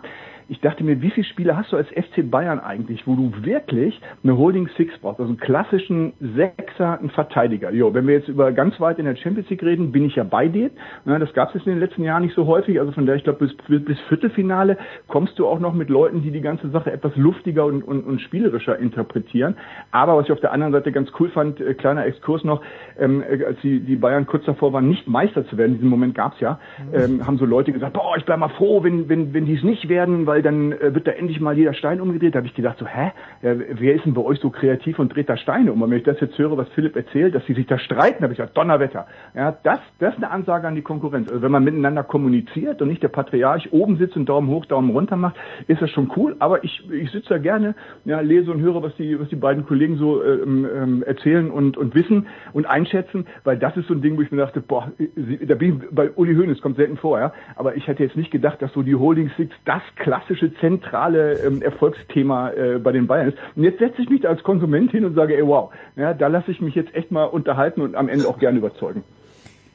ich 0.52 0.60
dachte 0.60 0.84
mir, 0.84 1.00
wie 1.00 1.10
viele 1.10 1.26
Spiele 1.26 1.56
hast 1.56 1.72
du 1.72 1.78
als 1.78 1.88
FC 1.88 2.30
Bayern 2.30 2.60
eigentlich, 2.60 3.06
wo 3.06 3.14
du 3.16 3.32
wirklich 3.42 3.98
eine 4.22 4.36
Holding 4.36 4.68
Six 4.76 4.98
brauchst, 4.98 5.18
also 5.18 5.30
einen 5.30 5.40
klassischen 5.40 6.12
Sechser, 6.20 6.98
einen 6.98 7.08
Verteidiger. 7.08 7.72
Jo, 7.72 7.94
wenn 7.94 8.06
wir 8.06 8.12
jetzt 8.16 8.28
über 8.28 8.52
ganz 8.52 8.78
weit 8.78 8.98
in 8.98 9.06
der 9.06 9.16
Champions 9.16 9.48
League 9.48 9.62
reden, 9.62 9.92
bin 9.92 10.04
ich 10.04 10.16
ja 10.16 10.24
bei 10.24 10.48
dir. 10.48 10.68
Das 11.06 11.32
gab 11.32 11.48
es 11.48 11.54
jetzt 11.54 11.66
in 11.66 11.72
den 11.72 11.80
letzten 11.80 12.04
Jahren 12.04 12.22
nicht 12.22 12.34
so 12.34 12.46
häufig. 12.46 12.78
Also 12.78 12.92
von 12.92 13.06
daher, 13.06 13.16
ich 13.16 13.24
glaube, 13.24 13.46
bis, 13.46 13.82
bis 13.82 13.98
Viertelfinale 14.08 14.76
kommst 15.08 15.38
du 15.38 15.46
auch 15.46 15.58
noch 15.58 15.72
mit 15.72 15.88
Leuten, 15.88 16.22
die 16.22 16.30
die 16.30 16.42
ganze 16.42 16.68
Sache 16.68 16.92
etwas 16.92 17.16
luftiger 17.16 17.64
und, 17.64 17.82
und, 17.82 18.04
und 18.04 18.20
spielerischer 18.20 18.78
interpretieren. 18.78 19.56
Aber 19.90 20.18
was 20.18 20.26
ich 20.26 20.32
auf 20.32 20.40
der 20.40 20.52
anderen 20.52 20.74
Seite 20.74 20.92
ganz 20.92 21.08
cool 21.18 21.30
fand, 21.30 21.62
äh, 21.62 21.72
kleiner 21.72 22.04
Exkurs 22.04 22.44
noch, 22.44 22.60
ähm, 23.00 23.22
äh, 23.22 23.42
als 23.42 23.58
die, 23.62 23.80
die 23.80 23.96
Bayern 23.96 24.26
kurz 24.26 24.44
davor 24.44 24.74
waren, 24.74 24.86
nicht 24.86 25.08
Meister 25.08 25.46
zu 25.46 25.56
werden, 25.56 25.76
diesen 25.76 25.88
Moment 25.88 26.14
gab's 26.14 26.40
ja, 26.40 26.60
ähm, 26.92 27.26
haben 27.26 27.38
so 27.38 27.46
Leute 27.46 27.72
gesagt, 27.72 27.94
boah, 27.94 28.18
ich 28.18 28.26
bleib 28.26 28.38
mal 28.38 28.50
froh, 28.50 28.84
wenn, 28.84 29.08
wenn, 29.08 29.32
wenn 29.32 29.46
die 29.46 29.54
es 29.54 29.62
nicht 29.62 29.88
werden, 29.88 30.26
weil 30.26 30.41
dann 30.42 30.72
äh, 30.72 30.94
wird 30.94 31.06
da 31.06 31.12
endlich 31.12 31.40
mal 31.40 31.56
jeder 31.56 31.74
Stein 31.74 32.00
umgedreht. 32.00 32.34
Da 32.34 32.38
habe 32.38 32.46
ich 32.46 32.54
gedacht, 32.54 32.78
so, 32.78 32.86
hä? 32.86 33.12
Ja, 33.42 33.54
wer 33.56 33.94
ist 33.94 34.04
denn 34.04 34.14
bei 34.14 34.22
euch 34.22 34.40
so 34.40 34.50
kreativ 34.50 34.98
und 34.98 35.14
dreht 35.14 35.28
da 35.28 35.36
Steine 35.36 35.72
um? 35.72 35.82
Und 35.82 35.90
wenn 35.90 35.98
ich 35.98 36.04
das 36.04 36.20
jetzt 36.20 36.38
höre, 36.38 36.56
was 36.56 36.68
Philipp 36.70 36.96
erzählt, 36.96 37.34
dass 37.34 37.44
sie 37.46 37.54
sich 37.54 37.66
da 37.66 37.78
streiten, 37.78 38.22
habe 38.22 38.32
ich 38.32 38.38
gesagt, 38.38 38.56
Donnerwetter. 38.56 39.06
Ja, 39.34 39.56
das, 39.62 39.80
das 39.98 40.14
ist 40.14 40.22
eine 40.22 40.30
Ansage 40.30 40.66
an 40.66 40.74
die 40.74 40.82
Konkurrenz. 40.82 41.30
Also 41.30 41.42
wenn 41.42 41.52
man 41.52 41.64
miteinander 41.64 42.02
kommuniziert 42.02 42.82
und 42.82 42.88
nicht 42.88 43.02
der 43.02 43.08
Patriarch 43.08 43.72
oben 43.72 43.96
sitzt 43.96 44.16
und 44.16 44.28
Daumen 44.28 44.48
hoch, 44.48 44.66
Daumen 44.66 44.90
runter 44.90 45.16
macht, 45.16 45.36
ist 45.66 45.82
das 45.82 45.90
schon 45.90 46.10
cool. 46.16 46.36
Aber 46.38 46.64
ich, 46.64 46.82
ich 46.90 47.10
sitze 47.10 47.30
da 47.30 47.38
gerne, 47.38 47.74
ja, 48.04 48.20
lese 48.20 48.50
und 48.50 48.60
höre, 48.60 48.82
was 48.82 48.94
die, 48.96 49.18
was 49.18 49.28
die 49.28 49.36
beiden 49.36 49.66
Kollegen 49.66 49.96
so 49.96 50.22
ähm, 50.22 50.66
ähm, 50.74 51.02
erzählen 51.02 51.50
und, 51.50 51.76
und 51.76 51.94
wissen 51.94 52.26
und 52.52 52.66
einschätzen, 52.66 53.26
weil 53.44 53.58
das 53.58 53.76
ist 53.76 53.88
so 53.88 53.94
ein 53.94 54.02
Ding, 54.02 54.16
wo 54.16 54.22
ich 54.22 54.30
mir 54.30 54.38
dachte, 54.38 54.60
boah, 54.60 54.92
da 54.98 55.54
bin 55.54 55.82
ich 55.82 55.90
bei 55.90 56.10
Uli 56.10 56.34
Hoeneß, 56.34 56.60
kommt 56.60 56.76
selten 56.76 56.96
vor, 56.96 57.18
ja. 57.18 57.32
Aber 57.56 57.76
ich 57.76 57.86
hätte 57.86 58.02
jetzt 58.02 58.16
nicht 58.16 58.30
gedacht, 58.30 58.60
dass 58.62 58.72
so 58.72 58.82
die 58.82 58.94
Holding 58.94 59.30
Six 59.36 59.54
das 59.64 59.82
klasse 59.96 60.21
klassische, 60.22 60.52
zentrale 60.60 61.34
ähm, 61.34 61.62
Erfolgsthema 61.62 62.50
äh, 62.50 62.78
bei 62.78 62.92
den 62.92 63.06
Bayern 63.06 63.28
ist. 63.28 63.38
Und 63.56 63.64
jetzt 63.64 63.78
setze 63.78 64.02
ich 64.02 64.08
mich 64.08 64.22
da 64.22 64.28
als 64.28 64.42
Konsument 64.42 64.90
hin 64.90 65.04
und 65.04 65.14
sage, 65.14 65.36
ey 65.36 65.46
wow, 65.46 65.70
ja, 65.96 66.14
da 66.14 66.28
lasse 66.28 66.50
ich 66.50 66.60
mich 66.60 66.74
jetzt 66.74 66.94
echt 66.94 67.10
mal 67.10 67.24
unterhalten 67.24 67.80
und 67.80 67.94
am 67.94 68.08
Ende 68.08 68.28
auch 68.28 68.38
gerne 68.38 68.58
überzeugen. 68.58 69.04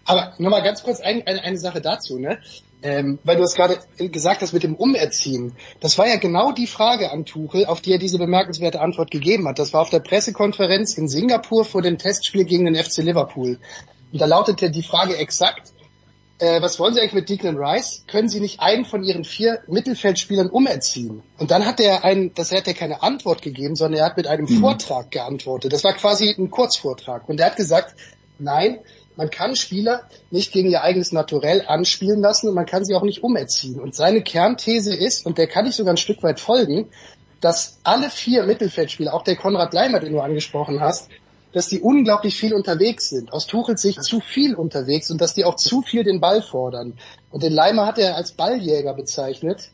Aber 0.05 0.33
nochmal 0.37 0.63
ganz 0.63 0.83
kurz 0.83 1.01
ein, 1.01 1.23
eine, 1.25 1.43
eine 1.43 1.57
Sache 1.57 1.81
dazu, 1.81 2.17
ne? 2.17 2.39
Ähm, 2.83 3.17
weil 3.23 3.37
du 3.37 3.43
es 3.43 3.55
gerade 3.55 3.77
gesagt 3.97 4.41
hast 4.41 4.53
mit 4.53 4.63
dem 4.63 4.75
Umerziehen. 4.75 5.53
Das 5.81 5.97
war 5.97 6.07
ja 6.07 6.17
genau 6.17 6.51
die 6.51 6.67
Frage 6.67 7.11
an 7.11 7.25
Tuchel, 7.25 7.65
auf 7.65 7.81
die 7.81 7.91
er 7.91 7.97
diese 7.97 8.19
bemerkenswerte 8.19 8.79
Antwort 8.79 9.09
gegeben 9.09 9.47
hat. 9.47 9.57
Das 9.57 9.73
war 9.73 9.81
auf 9.81 9.89
der 9.89 9.99
Pressekonferenz 9.99 10.95
in 10.95 11.07
Singapur 11.07 11.65
vor 11.65 11.81
dem 11.81 11.97
Testspiel 11.97 12.45
gegen 12.45 12.65
den 12.65 12.75
FC 12.75 12.99
Liverpool. 12.99 13.57
Und 14.11 14.21
da 14.21 14.25
lautete 14.25 14.69
die 14.69 14.83
Frage 14.83 15.17
exakt, 15.17 15.73
äh, 16.39 16.61
was 16.61 16.79
wollen 16.79 16.93
Sie 16.93 16.99
eigentlich 16.99 17.13
mit 17.13 17.29
Declan 17.29 17.57
Rice? 17.57 18.03
Können 18.07 18.29
Sie 18.29 18.39
nicht 18.39 18.59
einen 18.59 18.85
von 18.85 19.03
Ihren 19.03 19.23
vier 19.23 19.61
Mittelfeldspielern 19.67 20.49
umerziehen? 20.49 21.23
Und 21.37 21.51
dann 21.51 21.65
hat 21.65 21.79
er 21.79 22.03
einen, 22.03 22.33
das 22.33 22.51
hat 22.51 22.67
er 22.67 22.73
keine 22.73 23.01
Antwort 23.01 23.41
gegeben, 23.41 23.75
sondern 23.75 23.99
er 23.99 24.05
hat 24.05 24.17
mit 24.17 24.27
einem 24.27 24.47
Vortrag 24.47 25.11
geantwortet. 25.11 25.73
Das 25.73 25.83
war 25.83 25.93
quasi 25.93 26.33
ein 26.37 26.51
Kurzvortrag. 26.51 27.27
Und 27.27 27.39
er 27.39 27.47
hat 27.47 27.55
gesagt, 27.55 27.95
nein, 28.37 28.79
man 29.15 29.31
kann 29.31 29.55
Spieler 29.55 30.03
nicht 30.29 30.51
gegen 30.51 30.69
ihr 30.69 30.83
eigenes 30.83 31.11
Naturell 31.11 31.63
anspielen 31.65 32.21
lassen 32.21 32.49
und 32.49 32.53
man 32.53 32.67
kann 32.67 32.85
sie 32.85 32.93
auch 32.93 33.03
nicht 33.03 33.23
umerziehen. 33.23 33.79
Und 33.79 33.95
seine 33.95 34.21
Kernthese 34.21 34.95
ist, 34.95 35.25
und 35.25 35.39
der 35.39 35.47
kann 35.47 35.65
ich 35.65 35.75
sogar 35.75 35.93
ein 35.93 35.97
Stück 35.97 36.21
weit 36.21 36.39
folgen, 36.39 36.89
dass 37.41 37.79
alle 37.83 38.11
vier 38.11 38.43
Mittelfeldspieler, 38.43 39.13
auch 39.13 39.23
der 39.23 39.35
Konrad 39.35 39.73
Leimer, 39.73 39.99
den 39.99 40.13
du 40.13 40.19
angesprochen 40.19 40.81
hast, 40.81 41.09
dass 41.53 41.67
die 41.67 41.79
unglaublich 41.79 42.35
viel 42.35 42.53
unterwegs 42.53 43.09
sind. 43.09 43.31
Aus 43.31 43.47
Tuchels 43.47 43.81
Sicht 43.81 44.03
zu 44.03 44.19
viel 44.19 44.55
unterwegs 44.55 45.09
und 45.11 45.21
dass 45.21 45.33
die 45.33 45.45
auch 45.45 45.55
zu 45.55 45.81
viel 45.81 46.03
den 46.03 46.19
Ball 46.19 46.41
fordern. 46.41 46.93
Und 47.31 47.43
den 47.43 47.53
Leimer 47.53 47.85
hat 47.85 47.97
er 47.97 48.15
als 48.15 48.33
Balljäger 48.33 48.93
bezeichnet. 48.93 49.71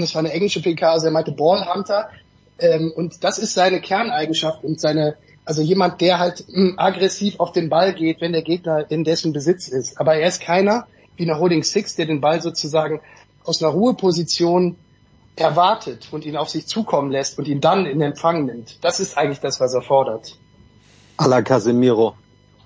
Das 0.00 0.14
war 0.14 0.20
eine 0.20 0.32
englische 0.32 0.60
PK, 0.60 0.92
also 0.92 1.06
er 1.06 1.12
meinte 1.12 1.32
Ballhunter. 1.32 2.10
Ähm, 2.58 2.92
und 2.94 3.22
das 3.22 3.38
ist 3.38 3.54
seine 3.54 3.80
Kerneigenschaft 3.80 4.64
und 4.64 4.80
seine, 4.80 5.16
also 5.44 5.62
jemand, 5.62 6.00
der 6.00 6.18
halt 6.18 6.44
mh, 6.48 6.74
aggressiv 6.76 7.38
auf 7.38 7.52
den 7.52 7.68
Ball 7.68 7.94
geht, 7.94 8.20
wenn 8.20 8.32
der 8.32 8.42
Gegner 8.42 8.90
in 8.90 9.04
dessen 9.04 9.32
Besitz 9.32 9.68
ist. 9.68 10.00
Aber 10.00 10.16
er 10.16 10.26
ist 10.26 10.40
keiner 10.40 10.86
wie 11.16 11.24
eine 11.24 11.38
Holding 11.38 11.62
Six, 11.62 11.94
der 11.96 12.06
den 12.06 12.20
Ball 12.20 12.40
sozusagen 12.42 13.00
aus 13.44 13.62
einer 13.62 13.72
Ruheposition 13.72 14.76
erwartet 15.36 16.08
und 16.10 16.24
ihn 16.24 16.36
auf 16.36 16.48
sich 16.48 16.66
zukommen 16.66 17.10
lässt 17.10 17.38
und 17.38 17.46
ihn 17.48 17.60
dann 17.60 17.86
in 17.86 18.00
Empfang 18.00 18.44
nimmt. 18.44 18.82
Das 18.82 19.00
ist 19.00 19.16
eigentlich 19.16 19.40
das, 19.40 19.60
was 19.60 19.74
er 19.74 19.82
fordert. 19.82 20.36
A 21.18 21.26
la 21.26 21.42
Casemiro. 21.42 22.14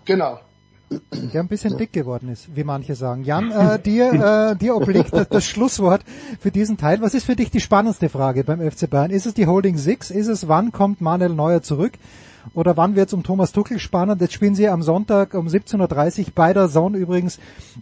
Genau. 0.05 0.38
der 0.91 1.41
ein 1.41 1.49
bisschen 1.49 1.79
dick 1.79 1.93
geworden 1.93 2.29
ist, 2.29 2.55
wie 2.55 2.65
manche 2.65 2.95
sagen. 2.95 3.25
Jan, 3.25 3.51
äh, 3.51 3.79
dir, 3.79 4.12
äh, 4.53 4.57
dir 4.57 4.77
obliegt 4.77 5.12
das, 5.15 5.27
das 5.29 5.47
Schlusswort 5.47 6.03
für 6.38 6.51
diesen 6.51 6.77
Teil. 6.77 7.01
Was 7.01 7.15
ist 7.15 7.25
für 7.25 7.35
dich 7.35 7.51
die 7.51 7.61
spannendste 7.61 8.11
Frage 8.11 8.45
beim 8.45 8.61
FC 8.61 8.91
Bayern? 8.91 9.11
Ist 9.11 9.25
es 9.25 9.33
die 9.33 9.47
Holding 9.47 9.79
Six? 9.79 10.11
Ist 10.11 10.29
es, 10.29 10.49
wann 10.49 10.71
kommt 10.71 11.01
Manuel 11.01 11.33
Neuer 11.33 11.62
zurück? 11.62 11.95
Oder 12.53 12.77
wann 12.77 12.95
wird 12.95 13.09
es 13.09 13.15
um 13.15 13.23
Thomas 13.23 13.53
Tuchel 13.53 13.79
spannend? 13.79 14.21
Jetzt 14.21 14.35
spielen 14.35 14.55
sie 14.55 14.69
am 14.69 14.83
Sonntag 14.83 15.33
um 15.33 15.47
17.30 15.47 16.21
Uhr 16.21 16.27
bei 16.35 16.53
der 16.53 16.69
Zone 16.69 16.99
übrigens 16.99 17.38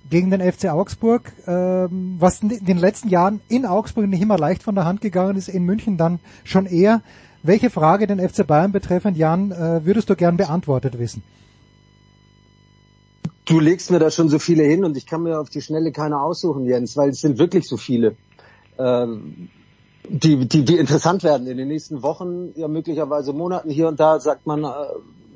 gegen 0.08 0.30
den 0.30 0.40
FC 0.40 0.66
Augsburg. 0.66 1.32
Ähm, 1.48 2.16
was 2.20 2.42
in 2.42 2.64
den 2.64 2.78
letzten 2.78 3.08
Jahren 3.08 3.40
in 3.48 3.66
Augsburg 3.66 4.06
nicht 4.06 4.22
immer 4.22 4.38
leicht 4.38 4.62
von 4.62 4.76
der 4.76 4.84
Hand 4.84 5.00
gegangen 5.00 5.36
ist, 5.36 5.48
in 5.48 5.64
München 5.64 5.96
dann 5.96 6.20
schon 6.44 6.66
eher. 6.66 7.02
Welche 7.42 7.70
Frage 7.70 8.06
den 8.06 8.20
FC 8.20 8.46
Bayern 8.46 8.70
betreffend, 8.70 9.16
Jan, 9.16 9.50
äh, 9.50 9.84
würdest 9.84 10.10
du 10.10 10.16
gern 10.16 10.36
beantwortet 10.36 10.98
wissen? 10.98 11.22
Du 13.46 13.58
legst 13.58 13.90
mir 13.90 13.98
da 13.98 14.10
schon 14.10 14.28
so 14.28 14.38
viele 14.38 14.62
hin 14.62 14.84
und 14.84 14.96
ich 14.96 15.06
kann 15.06 15.22
mir 15.22 15.40
auf 15.40 15.48
die 15.48 15.62
Schnelle 15.62 15.90
keine 15.90 16.20
aussuchen, 16.20 16.66
Jens, 16.66 16.96
weil 16.96 17.10
es 17.10 17.20
sind 17.20 17.38
wirklich 17.38 17.66
so 17.66 17.76
viele, 17.76 18.14
ähm, 18.78 19.48
die, 20.08 20.46
die, 20.46 20.64
die 20.64 20.76
interessant 20.76 21.24
werden 21.24 21.46
in 21.46 21.56
den 21.56 21.68
nächsten 21.68 22.02
Wochen, 22.02 22.52
ja 22.56 22.68
möglicherweise 22.68 23.32
Monaten. 23.32 23.70
Hier 23.70 23.88
und 23.88 23.98
da 23.98 24.20
sagt 24.20 24.46
man, 24.46 24.64
äh, 24.64 24.68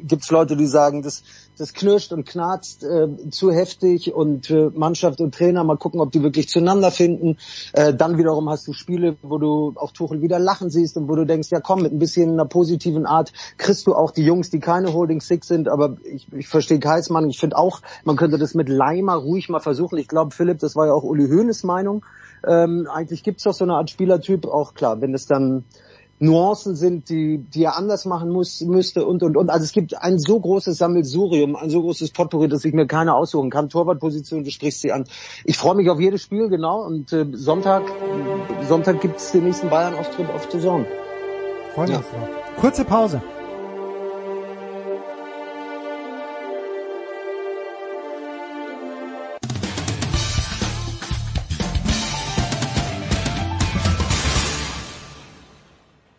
gibt 0.06 0.24
es 0.24 0.30
Leute, 0.30 0.56
die 0.56 0.66
sagen, 0.66 1.02
das, 1.02 1.22
das 1.58 1.72
knirscht 1.72 2.12
und 2.12 2.26
knarzt 2.26 2.84
äh, 2.84 3.08
zu 3.30 3.52
heftig 3.52 4.14
und 4.14 4.50
äh, 4.50 4.70
Mannschaft 4.74 5.20
und 5.20 5.34
Trainer 5.34 5.64
mal 5.64 5.76
gucken, 5.76 6.00
ob 6.00 6.12
die 6.12 6.22
wirklich 6.22 6.48
zueinander 6.48 6.90
finden. 6.90 7.38
Äh, 7.72 7.94
dann 7.94 8.18
wiederum 8.18 8.48
hast 8.50 8.66
du 8.68 8.72
Spiele, 8.72 9.16
wo 9.22 9.38
du 9.38 9.72
auch 9.76 9.92
Tuchel 9.92 10.22
wieder 10.22 10.38
lachen 10.38 10.70
siehst 10.70 10.96
und 10.96 11.08
wo 11.08 11.14
du 11.14 11.24
denkst, 11.24 11.48
ja 11.50 11.60
komm, 11.60 11.82
mit 11.82 11.92
ein 11.92 11.98
bisschen 11.98 12.32
einer 12.32 12.46
positiven 12.46 13.06
Art 13.06 13.32
kriegst 13.58 13.86
du 13.86 13.94
auch 13.94 14.10
die 14.10 14.24
Jungs, 14.24 14.50
die 14.50 14.60
keine 14.60 14.92
Holding 14.92 15.20
Six 15.20 15.48
sind, 15.48 15.68
aber 15.68 15.96
ich, 16.04 16.32
ich 16.32 16.48
verstehe 16.48 16.78
Keismann, 16.78 17.28
ich 17.28 17.38
finde 17.38 17.56
auch, 17.56 17.80
man 18.04 18.16
könnte 18.16 18.38
das 18.38 18.54
mit 18.54 18.68
Leimer 18.68 19.14
ruhig 19.14 19.48
mal 19.48 19.60
versuchen. 19.60 19.98
Ich 19.98 20.08
glaube, 20.08 20.34
Philipp, 20.34 20.58
das 20.58 20.76
war 20.76 20.86
ja 20.86 20.92
auch 20.92 21.02
Uli 21.02 21.28
Hoeneß 21.28 21.64
Meinung. 21.64 22.04
Ähm, 22.46 22.88
eigentlich 22.92 23.22
gibt's 23.22 23.44
doch 23.44 23.54
so 23.54 23.64
eine 23.64 23.74
Art 23.74 23.90
Spielertyp, 23.90 24.46
auch 24.46 24.74
klar, 24.74 25.00
wenn 25.00 25.14
es 25.14 25.26
dann 25.26 25.64
Nuancen 26.18 26.76
sind, 26.76 27.08
die, 27.08 27.38
die 27.38 27.64
er 27.64 27.76
anders 27.76 28.04
machen 28.04 28.30
muss, 28.30 28.60
müsste 28.60 29.04
und, 29.04 29.22
und, 29.22 29.36
und. 29.36 29.50
Also 29.50 29.64
es 29.64 29.72
gibt 29.72 30.00
ein 30.00 30.18
so 30.18 30.38
großes 30.38 30.78
Sammelsurium, 30.78 31.56
ein 31.56 31.70
so 31.70 31.82
großes 31.82 32.10
Potpourri, 32.12 32.48
dass 32.48 32.64
ich 32.64 32.72
mir 32.72 32.86
keine 32.86 33.14
aussuchen 33.14 33.50
kann. 33.50 33.68
Torwartposition, 33.68 34.44
du 34.44 34.50
sprichst 34.50 34.80
sie 34.80 34.92
an. 34.92 35.04
Ich 35.44 35.56
freue 35.56 35.74
mich 35.74 35.90
auf 35.90 36.00
jedes 36.00 36.22
Spiel, 36.22 36.48
genau. 36.48 36.84
Und 36.84 37.12
äh, 37.12 37.26
Sonntag, 37.32 37.82
Sonntag 38.68 39.00
gibt's 39.00 39.32
den 39.32 39.44
nächsten 39.44 39.68
Bayern-Auftritt 39.68 40.30
auf 40.30 40.48
der 40.48 40.60
Zone. 40.60 40.86
Freuen 41.74 41.88
wir 41.88 41.96
uns 41.96 42.06
drauf. 42.08 42.28
Kurze 42.60 42.84
Pause. 42.84 43.22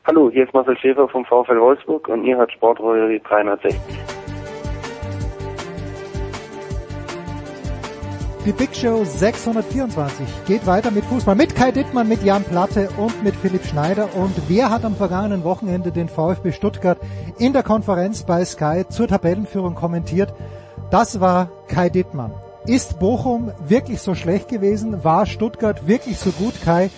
Hallo, 0.08 0.30
hier 0.32 0.44
ist 0.44 0.54
Marcel 0.54 0.78
Schäfer 0.78 1.10
vom 1.10 1.26
VfL 1.26 1.60
Wolfsburg 1.60 2.08
und 2.10 2.26
ihr 2.26 2.38
hört 2.38 2.52
Sportrolle 2.52 3.20
360. 3.22 3.82
Die 8.46 8.52
Big 8.52 8.76
Show 8.76 9.04
624 9.04 10.46
geht 10.46 10.68
weiter 10.68 10.92
mit 10.92 11.06
Fußball, 11.06 11.34
mit 11.34 11.56
Kai 11.56 11.72
Dittmann, 11.72 12.08
mit 12.08 12.22
Jan 12.22 12.44
Platte 12.44 12.90
und 12.98 13.24
mit 13.24 13.36
Philipp 13.36 13.64
Schneider. 13.64 14.10
Und 14.16 14.48
wer 14.48 14.70
hat 14.70 14.86
am 14.86 14.94
vergangenen 14.94 15.44
Wochenende 15.44 15.92
den 15.92 16.08
VfB 16.08 16.52
Stuttgart 16.52 17.00
in 17.40 17.54
der 17.54 17.64
Konferenz 17.64 18.28
bei 18.28 18.46
Sky 18.46 18.84
zur 18.88 19.08
Tabellenführung 19.08 19.74
kommentiert? 19.74 20.32
Das 20.92 21.20
war 21.20 21.50
Kai 21.68 21.90
Dittmann. 21.90 22.32
Ist 22.68 23.00
Bochum 23.00 23.52
wirklich 23.68 24.02
so 24.02 24.14
schlecht 24.14 24.50
gewesen? 24.50 25.04
War 25.04 25.26
Stuttgart 25.26 25.88
wirklich 25.88 26.20
so 26.20 26.30
gut, 26.30 26.62
Kai? 26.64 26.92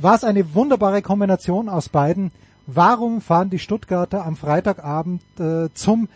War 0.00 0.14
es 0.14 0.22
eine 0.22 0.54
wunderbare 0.54 1.02
Kombination 1.02 1.68
aus 1.68 1.88
beiden? 1.88 2.30
Warum 2.66 3.20
fahren 3.20 3.50
die 3.50 3.58
Stuttgarter 3.58 4.24
am 4.24 4.36
Freitagabend 4.36 5.22
äh, 5.40 5.68
zum 5.74 6.08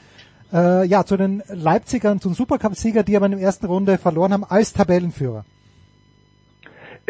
äh, 0.53 0.87
ja, 0.87 1.05
zu 1.05 1.17
den 1.17 1.43
Leipzigern, 1.49 2.21
zum 2.21 2.35
Supercup-Sieger, 2.35 3.03
die 3.03 3.17
aber 3.17 3.27
in 3.27 3.33
der 3.33 3.41
ersten 3.41 3.67
Runde 3.67 3.99
verloren 3.99 4.33
haben, 4.33 4.45
als 4.45 4.73
Tabellenführer. 4.73 5.45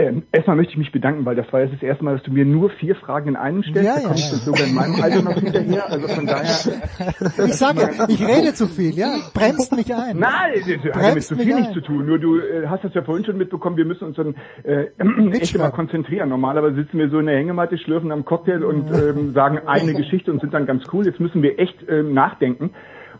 Ähm, 0.03 0.25
erstmal 0.33 0.57
möchte 0.57 0.73
ich 0.73 0.79
mich 0.79 0.91
bedanken, 0.91 1.25
weil 1.25 1.37
das 1.37 1.53
war 1.53 1.61
jetzt 1.61 1.75
das 1.75 1.83
erste 1.83 2.05
Mal, 2.05 2.17
dass 2.17 2.25
du 2.25 2.33
mir 2.33 2.45
nur 2.45 2.71
vier 2.71 2.97
Fragen 2.97 3.29
in 3.29 3.37
einem 3.37 3.62
stellst. 3.62 3.85
Ja, 3.85 3.95
da 3.95 4.01
ja, 4.01 4.07
komme 4.09 4.19
ich 4.19 4.33
ja. 4.33 4.38
sogar 4.38 4.67
in 4.67 4.75
meinem 4.75 5.01
Alter 5.01 5.23
noch 5.23 5.35
hinterher. 5.35 5.91
Also 5.91 6.09
von 6.09 6.27
daher. 6.27 6.43
Ich 7.47 7.55
sage 7.55 7.81
ja, 7.81 8.09
ich 8.09 8.27
rede 8.27 8.53
zu 8.55 8.67
viel, 8.67 8.95
ja? 8.95 9.17
Bremst 9.33 9.75
mich 9.75 9.95
ein. 9.95 10.19
Nein, 10.19 10.55
das 10.55 10.62
hat 10.62 10.69
ja 10.69 10.75
mit 10.75 10.93
Bremst 10.93 11.29
zu 11.29 11.37
viel 11.37 11.55
ein. 11.55 11.61
nichts 11.61 11.75
zu 11.75 11.81
tun. 11.81 12.07
Nur 12.07 12.19
du 12.19 12.38
äh, 12.38 12.67
hast 12.69 12.85
das 12.85 12.95
ja 12.95 13.03
vorhin 13.03 13.25
schon 13.25 13.37
mitbekommen, 13.38 13.77
wir 13.77 13.85
müssen 13.85 14.05
uns 14.05 14.17
dann 14.17 14.35
äh, 14.65 14.87
echt 15.33 15.55
immer 15.55 15.71
konzentrieren. 15.71 16.29
Normalerweise 16.29 16.75
sitzen 16.77 16.99
wir 16.99 17.09
so 17.11 17.19
in 17.19 17.27
der 17.27 17.37
Hängematte, 17.37 17.79
schlürfen 17.79 18.11
am 18.11 18.25
Cocktail 18.25 18.65
und 18.65 18.91
ähm, 18.91 19.33
sagen 19.33 19.61
eine 19.67 19.95
Geschichte 19.95 20.33
und 20.33 20.41
sind 20.41 20.53
dann 20.53 20.67
ganz 20.67 20.85
cool. 20.93 21.07
Jetzt 21.07 21.21
müssen 21.21 21.43
wir 21.43 21.59
echt 21.59 21.77
ähm, 21.88 22.12
nachdenken 22.12 22.71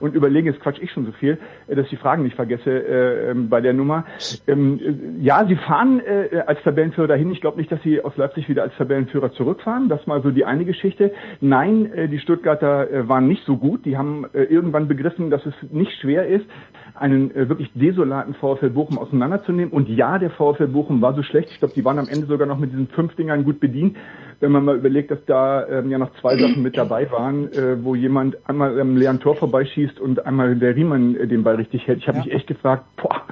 und 0.03 0.15
überlegen, 0.15 0.49
jetzt 0.49 0.61
quatsch 0.61 0.79
ich 0.81 0.91
schon 0.91 1.07
so 1.07 1.13
viel, 1.13 1.39
äh, 1.69 1.77
dass 1.77 1.85
ich 1.85 1.91
die 1.91 1.97
Fragen 1.97 2.25
nicht 2.25 2.37
vergesse 2.37 2.71
äh, 2.71 3.31
ähm, 3.31 3.49
bei 3.49 3.61
der 3.61 3.73
Nummer. 3.73 4.05
Ähm, 4.47 4.81
äh, 4.81 5.23
ja, 5.23 5.45
sie 5.47 5.57
fahren 5.57 6.01
äh, 6.01 6.41
als 6.47 6.61
Tabellenführer 6.63 7.07
dahin. 7.07 7.31
Ich 7.31 7.41
glaube 7.41 7.59
nicht, 7.59 7.71
dass 7.71 7.81
sie 7.83 8.03
aus 8.03 8.17
Leipzig 8.17 8.49
wieder 8.49 8.63
als 8.63 8.75
Tabellenführer 8.77 9.33
zurückfahren. 9.33 9.89
Das 9.89 10.07
mal 10.07 10.21
so 10.23 10.31
die 10.31 10.45
eine 10.45 10.65
Geschichte. 10.65 11.13
Nein, 11.41 11.93
äh, 11.93 12.09
die 12.09 12.19
Stuttgarter 12.19 12.91
äh, 12.91 13.09
waren 13.09 13.29
nicht 13.29 13.45
so 13.45 13.57
gut. 13.57 13.85
Die 13.85 13.97
haben 13.97 14.27
äh, 14.33 14.43
irgendwann 14.43 14.89
begriffen, 14.89 15.31
dass 15.31 15.47
es 15.47 15.55
nicht 15.71 15.93
schwer 16.01 16.27
ist, 16.27 16.47
einen 16.95 17.35
äh, 17.35 17.49
wirklich 17.49 17.71
desolaten 17.75 18.35
VfL 18.35 18.71
Bochum 18.71 18.99
auseinanderzunehmen. 18.99 19.73
Und 19.73 19.89
ja, 19.89 20.19
der 20.19 20.31
VfL 20.31 20.69
Bochum 20.69 21.01
war 21.03 21.15
so 21.15 21.23
schlecht. 21.23 21.51
Ich 21.51 21.59
glaube, 21.59 21.75
die 21.75 21.85
waren 21.85 21.99
am 21.99 22.09
Ende 22.09 22.27
sogar 22.27 22.47
noch 22.47 22.59
mit 22.59 22.73
diesen 22.73 22.89
fünf 22.89 23.15
Dingern 23.17 23.45
gut 23.45 23.61
bedient. 23.61 23.97
Wenn 24.41 24.53
man 24.53 24.65
mal 24.65 24.77
überlegt, 24.77 25.11
dass 25.11 25.25
da 25.27 25.67
ähm, 25.67 25.91
ja 25.91 25.99
noch 25.99 26.13
zwei 26.21 26.37
Sachen 26.37 26.63
mit 26.63 26.77
dabei 26.77 27.11
waren, 27.11 27.53
äh, 27.53 27.83
wo 27.83 27.95
jemand 27.95 28.37
einmal 28.49 28.81
am 28.81 28.97
leeren 28.97 29.21
Tor 29.21 29.37
vorbeischießt 29.37 30.01
und 30.01 30.27
einmal 30.27 30.57
der 30.57 30.75
Riemann 30.75 31.17
äh, 31.17 31.27
den 31.27 31.45
Ball 31.45 31.57
richtig 31.57 31.87
hält. 31.87 31.99
Ich 31.99 32.09
habe 32.09 32.19
mich 32.19 32.33
echt 32.33 32.47
gefragt, 32.47 32.85
boah, 32.97 33.23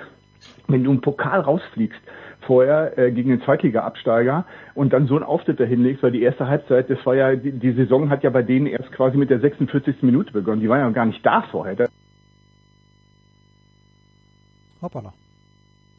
wenn 0.68 0.84
du 0.84 0.90
im 0.90 1.00
Pokal 1.00 1.40
rausfliegst 1.40 2.00
vorher 2.46 2.96
äh, 2.98 3.12
gegen 3.12 3.30
den 3.30 3.42
Zweitliga-Absteiger 3.42 4.44
und 4.74 4.92
dann 4.92 5.06
so 5.06 5.16
einen 5.16 5.24
Auftritt 5.24 5.60
dahin 5.60 5.82
legst, 5.82 6.02
weil 6.02 6.12
die 6.12 6.22
erste 6.22 6.48
Halbzeit, 6.48 6.88
das 6.88 7.04
war 7.04 7.14
ja, 7.14 7.34
die, 7.36 7.52
die 7.52 7.72
Saison 7.72 8.08
hat 8.08 8.22
ja 8.22 8.30
bei 8.30 8.42
denen 8.42 8.66
erst 8.66 8.90
quasi 8.92 9.16
mit 9.16 9.30
der 9.30 9.40
46. 9.40 10.02
Minute 10.02 10.32
begonnen. 10.32 10.60
Die 10.60 10.68
waren 10.68 10.80
ja 10.80 10.90
gar 10.90 11.06
nicht 11.06 11.24
da 11.24 11.42
vorher. 11.50 11.76
Da 11.76 11.86
Hoppala. 14.80 15.12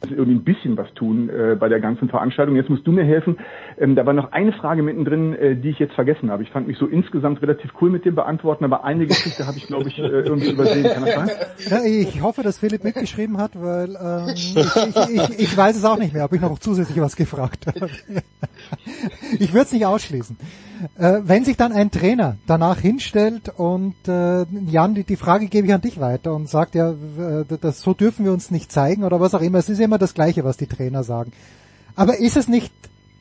Irgendwie 0.10 0.36
ein 0.36 0.44
bisschen 0.44 0.78
was 0.78 0.92
tun 0.94 1.30
äh, 1.30 1.56
bei 1.56 1.70
der 1.70 1.80
ganzen 1.80 2.10
Veranstaltung. 2.10 2.56
Jetzt 2.56 2.70
musst 2.70 2.88
du 2.88 2.92
mir 2.92 3.04
helfen. 3.04 3.38
Ähm, 3.78 3.96
da 3.96 4.06
war 4.06 4.14
noch 4.14 4.32
eine 4.32 4.52
Frage 4.54 4.82
mittendrin, 4.82 5.34
äh, 5.34 5.56
die 5.56 5.70
ich 5.70 5.80
jetzt 5.80 5.94
vergessen 5.94 6.32
habe. 6.32 6.44
Ich 6.44 6.50
fand 6.50 6.68
mich 6.68 6.78
so 6.78 6.88
insgesamt 6.88 7.42
relativ 7.42 7.72
cool 7.82 7.90
mit 7.90 8.06
dem 8.06 8.16
Beantworten, 8.16 8.66
aber 8.66 8.84
eine 8.84 9.06
Geschichte 9.06 9.46
habe 9.46 9.58
ich, 9.58 9.68
glaube 9.68 9.90
ich, 9.90 10.00
äh, 10.00 10.02
irgendwie 10.02 10.52
übersehen. 10.52 10.84
Kann 10.84 11.06
das 11.06 11.16
sein? 11.16 11.30
Ja, 11.70 11.84
ich 11.84 12.22
hoffe, 12.22 12.42
dass 12.42 12.58
Philipp 12.58 12.84
mitgeschrieben 12.84 13.38
hat, 13.38 13.52
weil 13.56 13.96
ähm, 13.96 14.34
ich, 14.34 14.56
ich, 14.56 15.10
ich, 15.10 15.40
ich 15.40 15.58
weiß 15.58 15.76
es 15.76 15.86
auch 15.86 15.98
nicht 15.98 16.14
mehr, 16.14 16.26
ob 16.26 16.34
ich 16.34 16.42
noch 16.42 16.58
zusätzlich 16.60 17.00
was 17.00 17.16
gefragt 17.16 17.68
habe. 17.68 17.90
Ich 19.40 19.54
würde 19.54 19.66
es 19.66 19.72
nicht 19.72 19.86
ausschließen. 19.86 20.38
Äh, 20.98 21.20
wenn 21.24 21.46
sich 21.46 21.58
dann 21.58 21.72
ein 21.72 21.92
Trainer 21.92 22.38
danach 22.48 22.80
hinstellt 22.80 23.50
und 23.56 23.96
äh, 24.08 24.46
Jan, 24.68 24.96
die, 24.96 25.04
die 25.04 25.16
Frage 25.16 25.48
gebe 25.48 25.68
ich 25.68 25.74
an 25.74 25.82
dich 25.82 26.00
weiter 26.00 26.34
und 26.34 26.50
sagt 26.50 26.76
ja, 26.76 26.92
äh, 26.92 27.46
das, 27.62 27.82
so 27.82 27.94
dürfen 27.94 28.26
wir 28.26 28.32
uns 28.32 28.52
nicht 28.52 28.72
zeigen 28.72 29.04
oder 29.04 29.20
was 29.20 29.36
auch 29.36 29.42
immer. 29.42 29.60
Es 29.60 29.70
ist 29.70 29.80
immer 29.92 29.98
das 29.98 30.14
Gleiche, 30.14 30.46
was 30.46 30.56
die 30.56 30.68
Trainer 30.68 31.04
sagen. 31.04 31.34
Aber 31.96 32.18
ist 32.18 32.38
es 32.38 32.48
nicht 32.48 32.72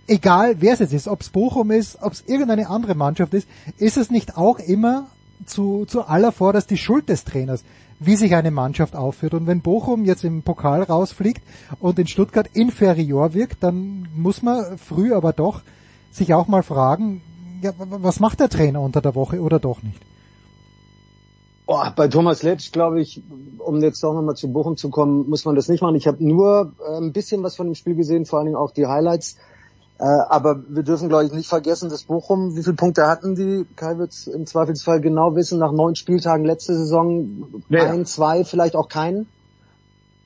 egal, 0.07 0.61
wer 0.61 0.75
es 0.75 0.79
jetzt 0.79 0.93
ist, 0.93 1.09
ob 1.09 1.21
es 1.21 1.31
Bochum 1.31 1.73
ist, 1.73 2.01
ob 2.01 2.13
es 2.13 2.23
irgendeine 2.27 2.71
andere 2.71 2.95
Mannschaft 2.95 3.35
ist, 3.35 3.49
ist 3.79 3.97
es 3.97 4.11
nicht 4.11 4.37
auch 4.37 4.61
immer 4.61 5.09
zu, 5.47 5.85
zu 5.87 6.03
aller 6.07 6.31
Vorderst 6.31 6.71
die 6.71 6.77
Schuld 6.77 7.09
des 7.09 7.25
Trainers, 7.25 7.65
wie 7.99 8.15
sich 8.15 8.37
eine 8.37 8.53
Mannschaft 8.53 8.95
aufführt. 8.95 9.35
Und 9.35 9.49
wenn 9.49 9.63
Bochum 9.63 10.05
jetzt 10.05 10.23
im 10.23 10.43
Pokal 10.43 10.85
rausfliegt 10.85 11.43
und 11.81 11.99
in 11.99 12.07
Stuttgart 12.07 12.49
inferior 12.53 13.35
wirkt, 13.35 13.65
dann 13.65 14.09
muss 14.15 14.43
man 14.43 14.79
früh 14.79 15.13
aber 15.13 15.33
doch 15.33 15.63
sich 16.13 16.35
auch 16.35 16.47
mal 16.47 16.63
fragen, 16.63 17.21
ja, 17.63 17.73
was 17.77 18.21
macht 18.21 18.39
der 18.39 18.49
Trainer 18.49 18.81
unter 18.81 19.01
der 19.01 19.17
Woche 19.17 19.41
oder 19.41 19.59
doch 19.59 19.83
nicht? 19.83 20.01
Oh, 21.73 21.85
bei 21.95 22.09
Thomas 22.09 22.43
Letsch, 22.43 22.73
glaube 22.73 23.01
ich, 23.01 23.23
um 23.59 23.81
jetzt 23.81 24.03
doch 24.03 24.13
nochmal 24.13 24.35
zu 24.35 24.53
Bochum 24.53 24.77
zu 24.77 24.91
kommen, 24.91 25.31
muss 25.31 25.45
man 25.45 25.55
das 25.55 25.69
nicht 25.69 25.83
machen. 25.83 25.95
Ich 25.95 26.09
habe 26.09 26.17
nur 26.27 26.73
äh, 26.85 26.97
ein 26.97 27.13
bisschen 27.13 27.45
was 27.45 27.55
von 27.55 27.67
dem 27.67 27.77
Spiel 27.77 27.95
gesehen, 27.95 28.27
vor 28.27 28.41
allen 28.41 28.47
Dingen 28.47 28.57
auch 28.57 28.73
die 28.73 28.89
Highlights. 28.89 29.37
Äh, 30.01 30.03
aber 30.03 30.65
wir 30.69 30.83
dürfen, 30.83 31.09
glaube 31.09 31.27
ich, 31.27 31.33
nicht 31.33 31.49
vergessen, 31.49 31.89
dass 31.89 32.03
Bochum, 32.03 32.57
wie 32.57 32.65
viele 32.65 32.75
Punkte 32.75 33.07
hatten 33.07 33.37
die? 33.37 33.65
Kai 33.77 33.99
wird 33.99 34.13
im 34.35 34.47
Zweifelsfall 34.47 35.01
genau 35.01 35.37
wissen, 35.37 35.61
nach 35.61 35.71
neun 35.71 35.95
Spieltagen 35.95 36.45
letzte 36.45 36.75
Saison 36.75 37.47
Ja. 37.69 37.85
ein, 37.85 38.05
zwei, 38.05 38.43
vielleicht 38.43 38.75
auch 38.75 38.89
keinen 38.89 39.29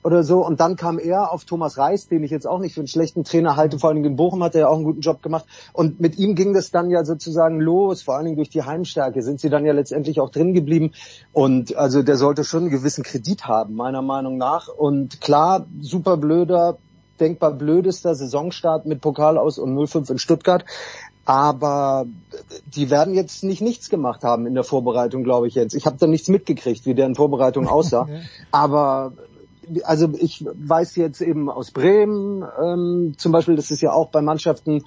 oder 0.05 0.23
so. 0.23 0.45
Und 0.45 0.59
dann 0.59 0.75
kam 0.75 0.99
er 0.99 1.31
auf 1.31 1.45
Thomas 1.45 1.79
Reis, 1.79 2.07
den 2.07 2.23
ich 2.23 2.29
jetzt 2.29 2.45
auch 2.45 2.59
nicht 2.59 2.75
für 2.75 2.81
einen 2.81 2.87
schlechten 2.87 3.23
Trainer 3.23 3.55
halte, 3.55 3.79
vor 3.79 3.89
allen 3.89 3.95
Dingen 3.95 4.11
in 4.11 4.15
Bochum 4.15 4.43
hat 4.43 4.53
er 4.53 4.61
ja 4.61 4.67
auch 4.67 4.75
einen 4.75 4.83
guten 4.83 5.01
Job 5.01 5.23
gemacht. 5.23 5.45
Und 5.73 5.99
mit 5.99 6.19
ihm 6.19 6.35
ging 6.35 6.53
das 6.53 6.69
dann 6.69 6.91
ja 6.91 7.03
sozusagen 7.03 7.59
los, 7.59 8.03
vor 8.03 8.15
allen 8.15 8.25
Dingen 8.25 8.37
durch 8.37 8.49
die 8.49 8.61
Heimstärke 8.61 9.23
sind 9.23 9.39
sie 9.39 9.49
dann 9.49 9.65
ja 9.65 9.73
letztendlich 9.73 10.19
auch 10.19 10.29
drin 10.29 10.53
geblieben. 10.53 10.91
Und 11.33 11.75
also 11.75 12.03
der 12.03 12.17
sollte 12.17 12.43
schon 12.43 12.61
einen 12.61 12.69
gewissen 12.69 13.03
Kredit 13.03 13.45
haben, 13.45 13.73
meiner 13.73 14.03
Meinung 14.03 14.37
nach. 14.37 14.67
Und 14.67 15.21
klar, 15.21 15.65
super 15.81 16.17
blöder, 16.17 16.77
denkbar 17.19 17.53
blödester 17.53 18.13
Saisonstart 18.13 18.85
mit 18.85 19.01
Pokal 19.01 19.39
aus 19.39 19.57
und 19.57 19.75
0-5 19.75 20.11
in 20.11 20.19
Stuttgart. 20.19 20.65
Aber 21.25 22.05
die 22.75 22.91
werden 22.91 23.15
jetzt 23.15 23.43
nicht 23.43 23.61
nichts 23.61 23.89
gemacht 23.89 24.23
haben 24.23 24.45
in 24.45 24.53
der 24.53 24.63
Vorbereitung, 24.63 25.23
glaube 25.23 25.47
ich 25.47 25.55
jetzt. 25.55 25.73
Ich 25.73 25.87
habe 25.87 25.97
da 25.99 26.05
nichts 26.05 26.27
mitgekriegt, 26.27 26.85
wie 26.85 26.93
der 26.93 27.07
in 27.07 27.15
Vorbereitung 27.15 27.67
aussah. 27.67 28.07
Aber 28.51 29.13
also 29.83 30.11
ich 30.17 30.45
weiß 30.45 30.95
jetzt 30.95 31.21
eben 31.21 31.49
aus 31.49 31.71
Bremen 31.71 32.43
ähm, 32.61 33.13
zum 33.17 33.31
Beispiel, 33.31 33.55
das 33.55 33.71
ist 33.71 33.81
ja 33.81 33.91
auch 33.91 34.09
bei 34.09 34.21
Mannschaften, 34.21 34.85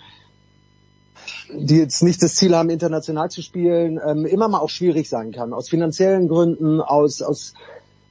die 1.53 1.77
jetzt 1.79 2.03
nicht 2.03 2.23
das 2.23 2.35
Ziel 2.35 2.55
haben, 2.55 2.71
international 2.71 3.31
zu 3.31 3.43
spielen, 3.43 4.01
ähm, 4.05 4.25
immer 4.25 4.49
mal 4.49 4.59
auch 4.59 4.71
schwierig 4.71 5.09
sein 5.09 5.33
kann. 5.33 5.53
Aus 5.53 5.69
finanziellen 5.69 6.29
Gründen, 6.29 6.81
aus, 6.81 7.23
aus 7.23 7.55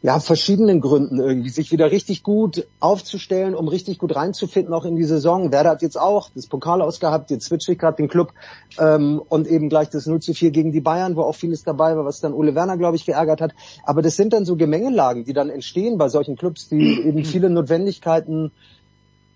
ja, 0.03 0.19
verschiedenen 0.19 0.79
Gründen 0.79 1.19
irgendwie, 1.19 1.49
sich 1.49 1.71
wieder 1.71 1.91
richtig 1.91 2.21
gut 2.21 2.67
aufzustellen, 2.79 3.55
um 3.55 3.67
richtig 3.67 3.97
gut 3.97 4.15
reinzufinden, 4.15 4.73
auch 4.73 4.85
in 4.85 4.95
die 4.95 5.03
Saison. 5.03 5.51
Werder 5.51 5.71
hat 5.71 5.81
jetzt 5.81 5.99
auch 5.99 6.29
das 6.35 6.45
Pokal 6.45 6.83
ausgehabt, 6.83 7.31
jetzt 7.31 7.45
switche 7.45 7.71
ich 7.71 7.79
gerade 7.79 7.97
den 7.97 8.07
Club 8.07 8.31
ähm, 8.77 9.21
und 9.27 9.47
eben 9.47 9.69
gleich 9.69 9.89
das 9.89 10.05
0 10.05 10.19
zu 10.19 10.35
4 10.35 10.51
gegen 10.51 10.71
die 10.71 10.81
Bayern, 10.81 11.15
wo 11.15 11.23
auch 11.23 11.35
vieles 11.35 11.63
dabei 11.63 11.97
war, 11.97 12.05
was 12.05 12.19
dann 12.19 12.33
Ole 12.33 12.53
Werner, 12.53 12.77
glaube 12.77 12.95
ich, 12.95 13.05
geärgert 13.05 13.41
hat. 13.41 13.55
Aber 13.83 14.03
das 14.03 14.15
sind 14.15 14.33
dann 14.33 14.45
so 14.45 14.55
Gemengelagen, 14.55 15.25
die 15.25 15.33
dann 15.33 15.49
entstehen 15.49 15.97
bei 15.97 16.09
solchen 16.09 16.35
Clubs, 16.35 16.69
die 16.69 17.01
eben 17.01 17.25
viele 17.25 17.49
Notwendigkeiten 17.49 18.51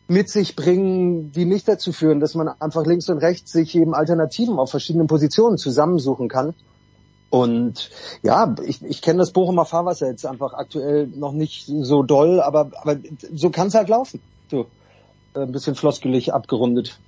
mit 0.07 0.29
sich 0.29 0.55
bringen, 0.55 1.31
die 1.31 1.45
nicht 1.45 1.67
dazu 1.67 1.91
führen, 1.91 2.19
dass 2.19 2.35
man 2.35 2.49
einfach 2.59 2.85
links 2.85 3.09
und 3.09 3.17
rechts 3.19 3.51
sich 3.51 3.75
eben 3.75 3.95
Alternativen 3.95 4.59
auf 4.59 4.69
verschiedenen 4.69 5.07
Positionen 5.07 5.57
zusammensuchen 5.57 6.27
kann. 6.27 6.53
Und 7.31 7.89
ja, 8.23 8.55
ich, 8.63 8.83
ich 8.83 9.01
kenne 9.01 9.19
das 9.19 9.31
Bochumer 9.31 9.63
Fahrwasser 9.65 10.07
jetzt 10.07 10.25
einfach 10.25 10.53
aktuell 10.53 11.07
noch 11.07 11.31
nicht 11.31 11.65
so 11.65 12.03
doll, 12.03 12.41
aber, 12.41 12.71
aber 12.81 12.97
so 13.33 13.49
kann 13.49 13.67
es 13.67 13.73
halt 13.73 13.87
laufen. 13.87 14.21
So, 14.49 14.67
äh, 15.33 15.39
ein 15.39 15.53
bisschen 15.53 15.75
floskelig 15.75 16.33
abgerundet. 16.33 16.99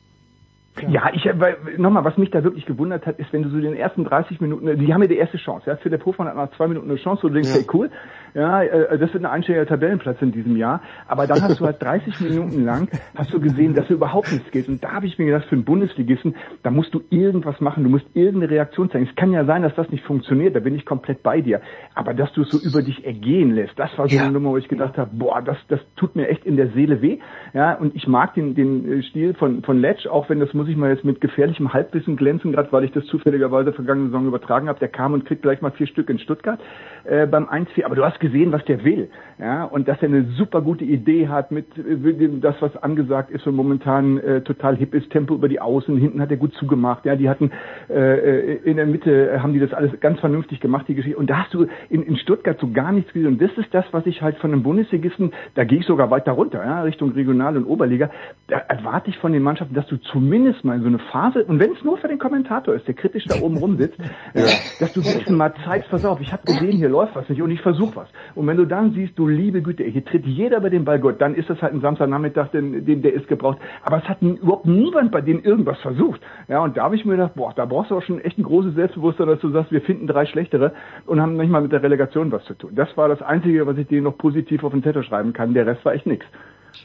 Ja, 0.87 1.11
ich 1.13 1.23
weil 1.37 1.57
nochmal, 1.77 2.03
was 2.03 2.17
mich 2.17 2.31
da 2.31 2.43
wirklich 2.43 2.65
gewundert 2.65 3.05
hat, 3.05 3.19
ist, 3.19 3.31
wenn 3.31 3.43
du 3.43 3.49
so 3.49 3.59
den 3.59 3.75
ersten 3.75 4.03
30 4.05 4.41
Minuten, 4.41 4.77
die 4.79 4.91
haben 4.93 5.01
ja 5.03 5.07
die 5.07 5.17
erste 5.17 5.37
Chance, 5.37 5.69
ja, 5.69 5.75
Philipp 5.75 6.03
Hofmann 6.05 6.27
hat 6.27 6.35
nach 6.35 6.49
zwei 6.57 6.67
Minuten 6.67 6.89
eine 6.89 6.97
Chance, 6.99 7.23
wo 7.23 7.27
du 7.27 7.35
denkst, 7.35 7.49
Ja. 7.51 7.57
hey 7.57 7.65
cool, 7.73 7.91
ja, 8.33 8.63
äh, 8.63 8.97
das 8.97 9.13
wird 9.13 9.23
ein 9.23 9.29
einstelliger 9.31 9.67
Tabellenplatz 9.67 10.19
in 10.21 10.31
diesem 10.31 10.57
Jahr, 10.57 10.81
aber 11.07 11.27
dann 11.27 11.43
hast 11.43 11.59
du 11.59 11.65
halt 11.65 11.79
30 11.81 12.19
Minuten 12.21 12.65
lang, 12.65 12.89
hast 13.15 13.31
du 13.31 13.39
gesehen, 13.39 13.75
dass 13.75 13.87
überhaupt 13.91 14.31
nichts 14.31 14.49
geht 14.51 14.67
und 14.67 14.83
da 14.83 14.93
habe 14.93 15.05
ich 15.05 15.19
mir 15.19 15.25
gedacht, 15.25 15.45
für 15.45 15.55
einen 15.55 15.63
Bundesligisten, 15.63 16.35
da 16.63 16.71
musst 16.71 16.91
du 16.95 17.01
irgendwas 17.11 17.61
machen, 17.61 17.83
du 17.83 17.89
musst 17.89 18.05
irgendeine 18.15 18.49
Reaktion 18.51 18.89
zeigen. 18.89 19.07
Es 19.07 19.15
kann 19.15 19.31
ja 19.31 19.45
sein, 19.45 19.61
dass 19.61 19.75
das 19.75 19.89
nicht 19.91 20.03
funktioniert, 20.03 20.55
da 20.55 20.59
bin 20.59 20.73
ich 20.73 20.85
komplett 20.87 21.21
bei 21.21 21.41
dir, 21.41 21.61
aber 21.93 22.15
dass 22.15 22.33
du 22.33 22.41
es 22.41 22.49
so 22.49 22.57
über 22.57 22.81
dich 22.81 23.05
ergehen 23.05 23.51
lässt, 23.51 23.77
das 23.77 23.95
war 23.99 24.07
so 24.07 24.15
Ja. 24.15 24.23
eine 24.23 24.31
Nummer, 24.31 24.49
wo 24.49 24.57
ich 24.57 24.67
gedacht 24.67 24.97
habe, 24.97 25.11
boah, 25.13 25.41
das, 25.43 25.57
das 25.67 25.79
tut 25.97 26.15
mir 26.15 26.27
echt 26.29 26.45
in 26.45 26.57
der 26.57 26.69
Seele 26.69 27.01
weh, 27.03 27.19
ja, 27.53 27.75
und 27.75 27.95
ich 27.95 28.07
mag 28.07 28.33
den, 28.33 28.55
den 28.55 28.91
äh, 28.91 29.03
Stil 29.03 29.35
von, 29.35 29.61
von 29.61 29.77
Letsch, 29.79 30.07
auch 30.07 30.29
wenn 30.29 30.39
das 30.39 30.51
muss 30.55 30.62
ich 30.67 30.75
mal 30.77 30.89
jetzt 30.89 31.03
mit 31.03 31.21
gefährlichem 31.21 31.73
Halbwissen 31.73 32.15
glänzen, 32.15 32.51
gerade 32.51 32.71
weil 32.71 32.83
ich 32.83 32.91
das 32.91 33.05
zufälligerweise 33.05 33.73
vergangene 33.73 34.07
Saison 34.07 34.27
übertragen 34.27 34.67
habe. 34.67 34.79
Der 34.79 34.87
kam 34.87 35.13
und 35.13 35.25
kriegt 35.25 35.41
gleich 35.41 35.61
mal 35.61 35.71
vier 35.71 35.87
Stück 35.87 36.09
in 36.09 36.19
Stuttgart 36.19 36.59
äh, 37.05 37.25
beim 37.27 37.45
1-4. 37.49 37.85
Aber 37.85 37.95
du 37.95 38.03
hast 38.05 38.19
gesehen, 38.19 38.51
was 38.51 38.63
der 38.65 38.83
will. 38.83 39.09
Ja, 39.39 39.63
und 39.65 39.87
dass 39.87 40.01
er 40.01 40.09
eine 40.09 40.23
super 40.37 40.61
gute 40.61 40.83
Idee 40.85 41.27
hat 41.27 41.51
mit 41.51 41.65
äh, 41.77 42.13
dem- 42.13 42.41
das, 42.41 42.55
was 42.61 42.75
angesagt 42.81 43.31
ist 43.31 43.45
und 43.47 43.55
momentan 43.55 44.17
äh, 44.19 44.41
total 44.41 44.75
hip 44.75 44.93
ist, 44.93 45.09
Tempo 45.11 45.33
über 45.35 45.47
die 45.47 45.59
Außen, 45.59 45.97
hinten 45.97 46.21
hat 46.21 46.31
er 46.31 46.37
gut 46.37 46.53
zugemacht. 46.53 47.05
Ja, 47.05 47.15
die 47.15 47.29
hatten 47.29 47.51
äh, 47.89 48.55
in 48.57 48.77
der 48.77 48.85
Mitte 48.85 49.31
äh, 49.31 49.39
haben 49.39 49.53
die 49.53 49.59
das 49.59 49.73
alles 49.73 49.99
ganz 49.99 50.19
vernünftig 50.19 50.59
gemacht, 50.59 50.87
die 50.87 50.95
Geschichte. 50.95 51.17
Und 51.17 51.29
da 51.29 51.39
hast 51.43 51.53
du 51.53 51.67
in, 51.89 52.03
in 52.03 52.15
Stuttgart 52.17 52.59
so 52.59 52.71
gar 52.71 52.91
nichts 52.91 53.11
gesehen. 53.13 53.27
Und 53.33 53.41
das 53.41 53.51
ist 53.57 53.73
das, 53.73 53.85
was 53.91 54.05
ich 54.05 54.21
halt 54.21 54.37
von 54.37 54.51
einem 54.51 54.63
Bundesligisten, 54.63 55.31
da 55.55 55.63
gehe 55.63 55.79
ich 55.79 55.85
sogar 55.85 56.09
weiter 56.11 56.31
runter, 56.33 56.63
ja, 56.63 56.81
Richtung 56.83 57.11
Regional- 57.11 57.57
und 57.57 57.65
Oberliga, 57.65 58.09
da 58.47 58.57
erwarte 58.57 59.09
ich 59.09 59.17
von 59.17 59.33
den 59.33 59.43
Mannschaften, 59.43 59.73
dass 59.73 59.87
du 59.87 59.97
zumindest 59.97 60.52
mal 60.63 60.75
in 60.75 60.81
so 60.81 60.87
eine 60.87 60.99
Phase, 60.99 61.45
und 61.45 61.59
wenn 61.59 61.71
es 61.71 61.83
nur 61.83 61.97
für 61.97 62.07
den 62.07 62.19
Kommentator 62.19 62.75
ist, 62.75 62.87
der 62.87 62.93
kritisch 62.93 63.25
da 63.25 63.39
oben 63.41 63.57
rumsitzt, 63.57 63.97
ja. 64.33 64.43
dass 64.79 64.93
du 64.93 65.01
diesen 65.01 65.37
mal 65.37 65.53
zeigst, 65.65 65.89
pass 65.89 66.05
auf, 66.05 66.19
ich 66.21 66.31
habe 66.31 66.43
gesehen, 66.43 66.77
hier 66.77 66.89
läuft 66.89 67.15
was 67.15 67.27
nicht 67.29 67.41
und 67.41 67.51
ich 67.51 67.61
versuche 67.61 67.95
was. 67.95 68.09
Und 68.35 68.45
wenn 68.47 68.57
du 68.57 68.65
dann 68.65 68.91
siehst, 68.91 69.17
du 69.17 69.27
liebe 69.27 69.61
Güte, 69.61 69.83
hier 69.83 70.03
tritt 70.03 70.25
jeder 70.25 70.57
über 70.57 70.69
den 70.69 70.85
Ball, 70.85 70.99
gut, 70.99 71.21
dann 71.21 71.35
ist 71.35 71.49
das 71.49 71.61
halt 71.61 71.73
ein 71.73 71.81
Samstagnachmittag, 71.81 72.49
den, 72.49 72.85
den, 72.85 73.01
der 73.01 73.13
ist 73.13 73.27
gebraucht. 73.27 73.59
Aber 73.83 73.97
es 73.97 74.03
hat 74.03 74.21
überhaupt 74.21 74.65
niemand 74.65 75.11
bei 75.11 75.21
denen 75.21 75.43
irgendwas 75.43 75.79
versucht. 75.79 76.21
Ja, 76.47 76.63
und 76.63 76.77
da 76.77 76.83
habe 76.83 76.95
ich 76.95 77.05
mir 77.05 77.13
gedacht, 77.13 77.35
boah, 77.35 77.53
da 77.55 77.65
brauchst 77.65 77.91
du 77.91 77.97
auch 77.97 78.03
schon 78.03 78.19
echt 78.19 78.37
ein 78.37 78.43
großes 78.43 78.75
Selbstbewusstsein, 78.75 79.27
dass 79.27 79.39
du 79.39 79.49
sagst, 79.49 79.71
wir 79.71 79.81
finden 79.81 80.07
drei 80.07 80.25
schlechtere 80.25 80.73
und 81.05 81.21
haben 81.21 81.37
nicht 81.37 81.49
mal 81.49 81.61
mit 81.61 81.71
der 81.71 81.83
Relegation 81.83 82.31
was 82.31 82.43
zu 82.45 82.53
tun. 82.53 82.71
Das 82.75 82.95
war 82.97 83.07
das 83.07 83.21
Einzige, 83.21 83.65
was 83.65 83.77
ich 83.77 83.87
denen 83.87 84.03
noch 84.03 84.17
positiv 84.17 84.63
auf 84.63 84.71
den 84.71 84.83
Zettel 84.83 85.03
schreiben 85.03 85.33
kann. 85.33 85.53
Der 85.53 85.65
Rest 85.65 85.83
war 85.85 85.93
echt 85.93 86.05
nix. 86.05 86.25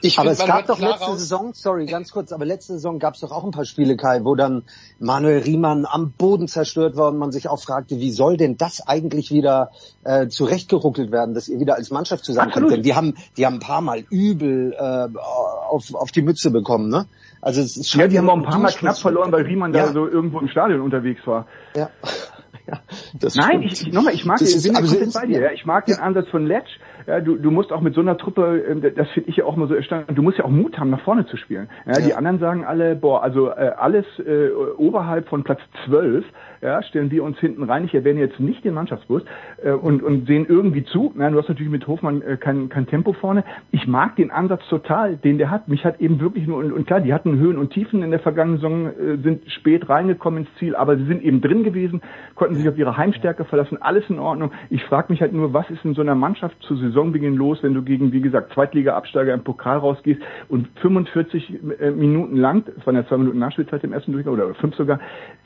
Ich 0.00 0.18
Aber 0.18 0.30
find, 0.30 0.40
es 0.40 0.46
gab 0.46 0.66
doch 0.66 0.78
letzte 0.78 1.04
raus- 1.04 1.18
Saison, 1.18 1.52
sorry, 1.54 1.86
ganz 1.86 2.12
kurz, 2.12 2.32
aber 2.32 2.44
letzte 2.44 2.74
Saison 2.74 2.98
gab 2.98 3.14
es 3.14 3.20
doch 3.20 3.32
auch 3.32 3.44
ein 3.44 3.50
paar 3.50 3.64
Spiele, 3.64 3.96
Kai, 3.96 4.20
wo 4.24 4.34
dann 4.34 4.62
Manuel 4.98 5.38
Riemann 5.42 5.86
am 5.88 6.12
Boden 6.12 6.46
zerstört 6.48 6.96
war 6.96 7.08
und 7.08 7.18
man 7.18 7.32
sich 7.32 7.48
auch 7.48 7.60
fragte, 7.60 7.98
wie 7.98 8.10
soll 8.10 8.36
denn 8.36 8.56
das 8.56 8.86
eigentlich 8.86 9.30
wieder 9.32 9.70
äh, 10.04 10.28
zurechtgeruckelt 10.28 11.10
werden, 11.10 11.34
dass 11.34 11.48
ihr 11.48 11.58
wieder 11.60 11.74
als 11.76 11.90
Mannschaft 11.90 12.24
zusammenkommt? 12.24 12.66
Absolut. 12.66 12.76
Denn 12.78 12.82
die 12.82 12.94
haben, 12.94 13.14
die 13.36 13.46
haben 13.46 13.54
ein 13.54 13.60
paar 13.60 13.80
Mal 13.80 14.04
übel 14.10 14.74
äh, 14.78 15.18
auf, 15.18 15.94
auf 15.94 16.10
die 16.12 16.22
Mütze 16.22 16.50
bekommen, 16.50 16.88
ne? 16.90 17.06
Also 17.40 17.60
es 17.60 17.76
ist 17.76 17.94
Ja, 17.94 18.08
die 18.08 18.18
haben 18.18 18.28
auch 18.28 18.36
ein 18.36 18.42
paar 18.42 18.58
Mal 18.58 18.72
knapp 18.72 18.98
verloren, 18.98 19.30
weil 19.30 19.42
Riemann 19.44 19.72
Ja. 19.72 19.86
da 19.86 19.92
so 19.92 20.08
irgendwo 20.08 20.40
im 20.40 20.48
Stadion 20.48 20.80
unterwegs 20.80 21.20
war. 21.24 21.46
Ja. 21.76 21.88
ja 22.66 22.80
das 23.18 23.36
Nein, 23.36 23.48
stimmt. 23.62 23.72
ich, 23.72 23.86
ich, 23.86 23.92
nochmal, 23.92 24.14
ich 24.14 24.24
mag 24.24 24.38
Das 24.38 24.48
den, 24.48 24.56
ist- 24.58 24.62
bin 24.64 24.74
ja 24.74 24.80
komplett 24.80 25.12
bei 25.14 25.26
dir. 25.26 25.40
Ja. 25.42 25.52
Ich 25.52 25.64
mag 25.64 25.86
den 25.86 25.98
Ansatz 25.98 26.28
von 26.30 26.46
Letsch. 26.46 26.68
Ja, 27.06 27.20
du, 27.20 27.36
du 27.36 27.50
musst 27.50 27.72
auch 27.72 27.80
mit 27.80 27.94
so 27.94 28.00
einer 28.00 28.16
Truppe, 28.16 28.62
ähm, 28.68 28.82
das 28.96 29.08
finde 29.10 29.28
ich 29.30 29.36
ja 29.36 29.44
auch 29.44 29.56
mal 29.56 29.68
so 29.68 29.74
erstaunlich, 29.74 30.08
du 30.14 30.22
musst 30.22 30.38
ja 30.38 30.44
auch 30.44 30.50
Mut 30.50 30.78
haben, 30.78 30.90
nach 30.90 31.00
vorne 31.02 31.26
zu 31.26 31.36
spielen. 31.36 31.68
Ja, 31.86 32.00
Die 32.00 32.10
Ja. 32.10 32.16
anderen 32.16 32.38
sagen 32.38 32.64
alle, 32.64 32.94
boah, 32.96 33.22
also 33.22 33.50
äh, 33.50 33.72
alles 33.76 34.04
äh, 34.18 34.50
oberhalb 34.76 35.28
von 35.28 35.44
Platz 35.44 35.60
12, 35.86 36.24
ja, 36.60 36.82
stellen 36.82 37.10
wir 37.10 37.24
uns 37.24 37.38
hinten 37.38 37.62
rein. 37.62 37.84
Ich 37.84 37.94
erwähne 37.94 38.20
jetzt 38.20 38.40
nicht 38.40 38.64
den 38.64 38.74
Mannschaftsbus 38.74 39.22
äh, 39.62 39.72
und, 39.72 40.02
und 40.02 40.26
sehen 40.26 40.46
irgendwie 40.48 40.84
zu. 40.84 41.14
Ja, 41.18 41.30
du 41.30 41.38
hast 41.38 41.48
natürlich 41.48 41.70
mit 41.70 41.86
Hofmann 41.86 42.22
äh, 42.22 42.36
kein, 42.36 42.68
kein 42.68 42.86
Tempo 42.86 43.12
vorne. 43.12 43.44
Ich 43.70 43.86
mag 43.86 44.16
den 44.16 44.30
Ansatz 44.30 44.62
total, 44.68 45.16
den 45.16 45.38
der 45.38 45.50
hat. 45.50 45.68
Mich 45.68 45.84
hat 45.84 46.00
eben 46.00 46.20
wirklich 46.20 46.46
nur, 46.46 46.58
und, 46.58 46.72
und 46.72 46.86
klar, 46.86 47.00
die 47.00 47.14
hatten 47.14 47.38
Höhen 47.38 47.58
und 47.58 47.70
Tiefen 47.70 48.02
in 48.02 48.10
der 48.10 48.20
vergangenen 48.20 48.58
Saison, 48.58 48.86
äh, 48.86 49.16
sind 49.22 49.50
spät 49.50 49.88
reingekommen 49.88 50.44
ins 50.44 50.54
Ziel, 50.58 50.74
aber 50.74 50.96
sie 50.96 51.04
sind 51.04 51.22
eben 51.22 51.40
drin 51.40 51.64
gewesen, 51.64 52.02
konnten 52.34 52.56
sich 52.56 52.68
auf 52.68 52.76
ihre 52.76 52.96
Heimstärke 52.96 53.44
verlassen, 53.44 53.80
alles 53.80 54.08
in 54.08 54.18
Ordnung. 54.18 54.52
Ich 54.70 54.84
frage 54.84 55.12
mich 55.12 55.20
halt 55.20 55.32
nur, 55.32 55.52
was 55.52 55.68
ist 55.70 55.84
in 55.84 55.94
so 55.94 56.00
einer 56.00 56.14
Mannschaft 56.14 56.60
zu 56.62 56.76
Saisonbeginn 56.76 57.36
los, 57.36 57.62
wenn 57.62 57.74
du 57.74 57.82
gegen, 57.82 58.12
wie 58.12 58.20
gesagt, 58.20 58.52
Zweitliga-Absteiger 58.52 59.34
im 59.34 59.44
Pokal 59.44 59.78
rausgehst 59.78 60.20
und 60.48 60.68
45 60.80 61.58
äh, 61.80 61.90
Minuten 61.90 62.36
lang, 62.36 62.64
es 62.78 62.86
waren 62.86 62.96
ja 62.96 63.06
zwei 63.06 63.18
Minuten 63.18 63.38
Nachspielzeit 63.38 63.84
im 63.84 63.92
ersten 63.92 64.12
Durchgang 64.12 64.34
oder 64.34 64.54
fünf 64.54 64.74
sogar, 64.76 65.00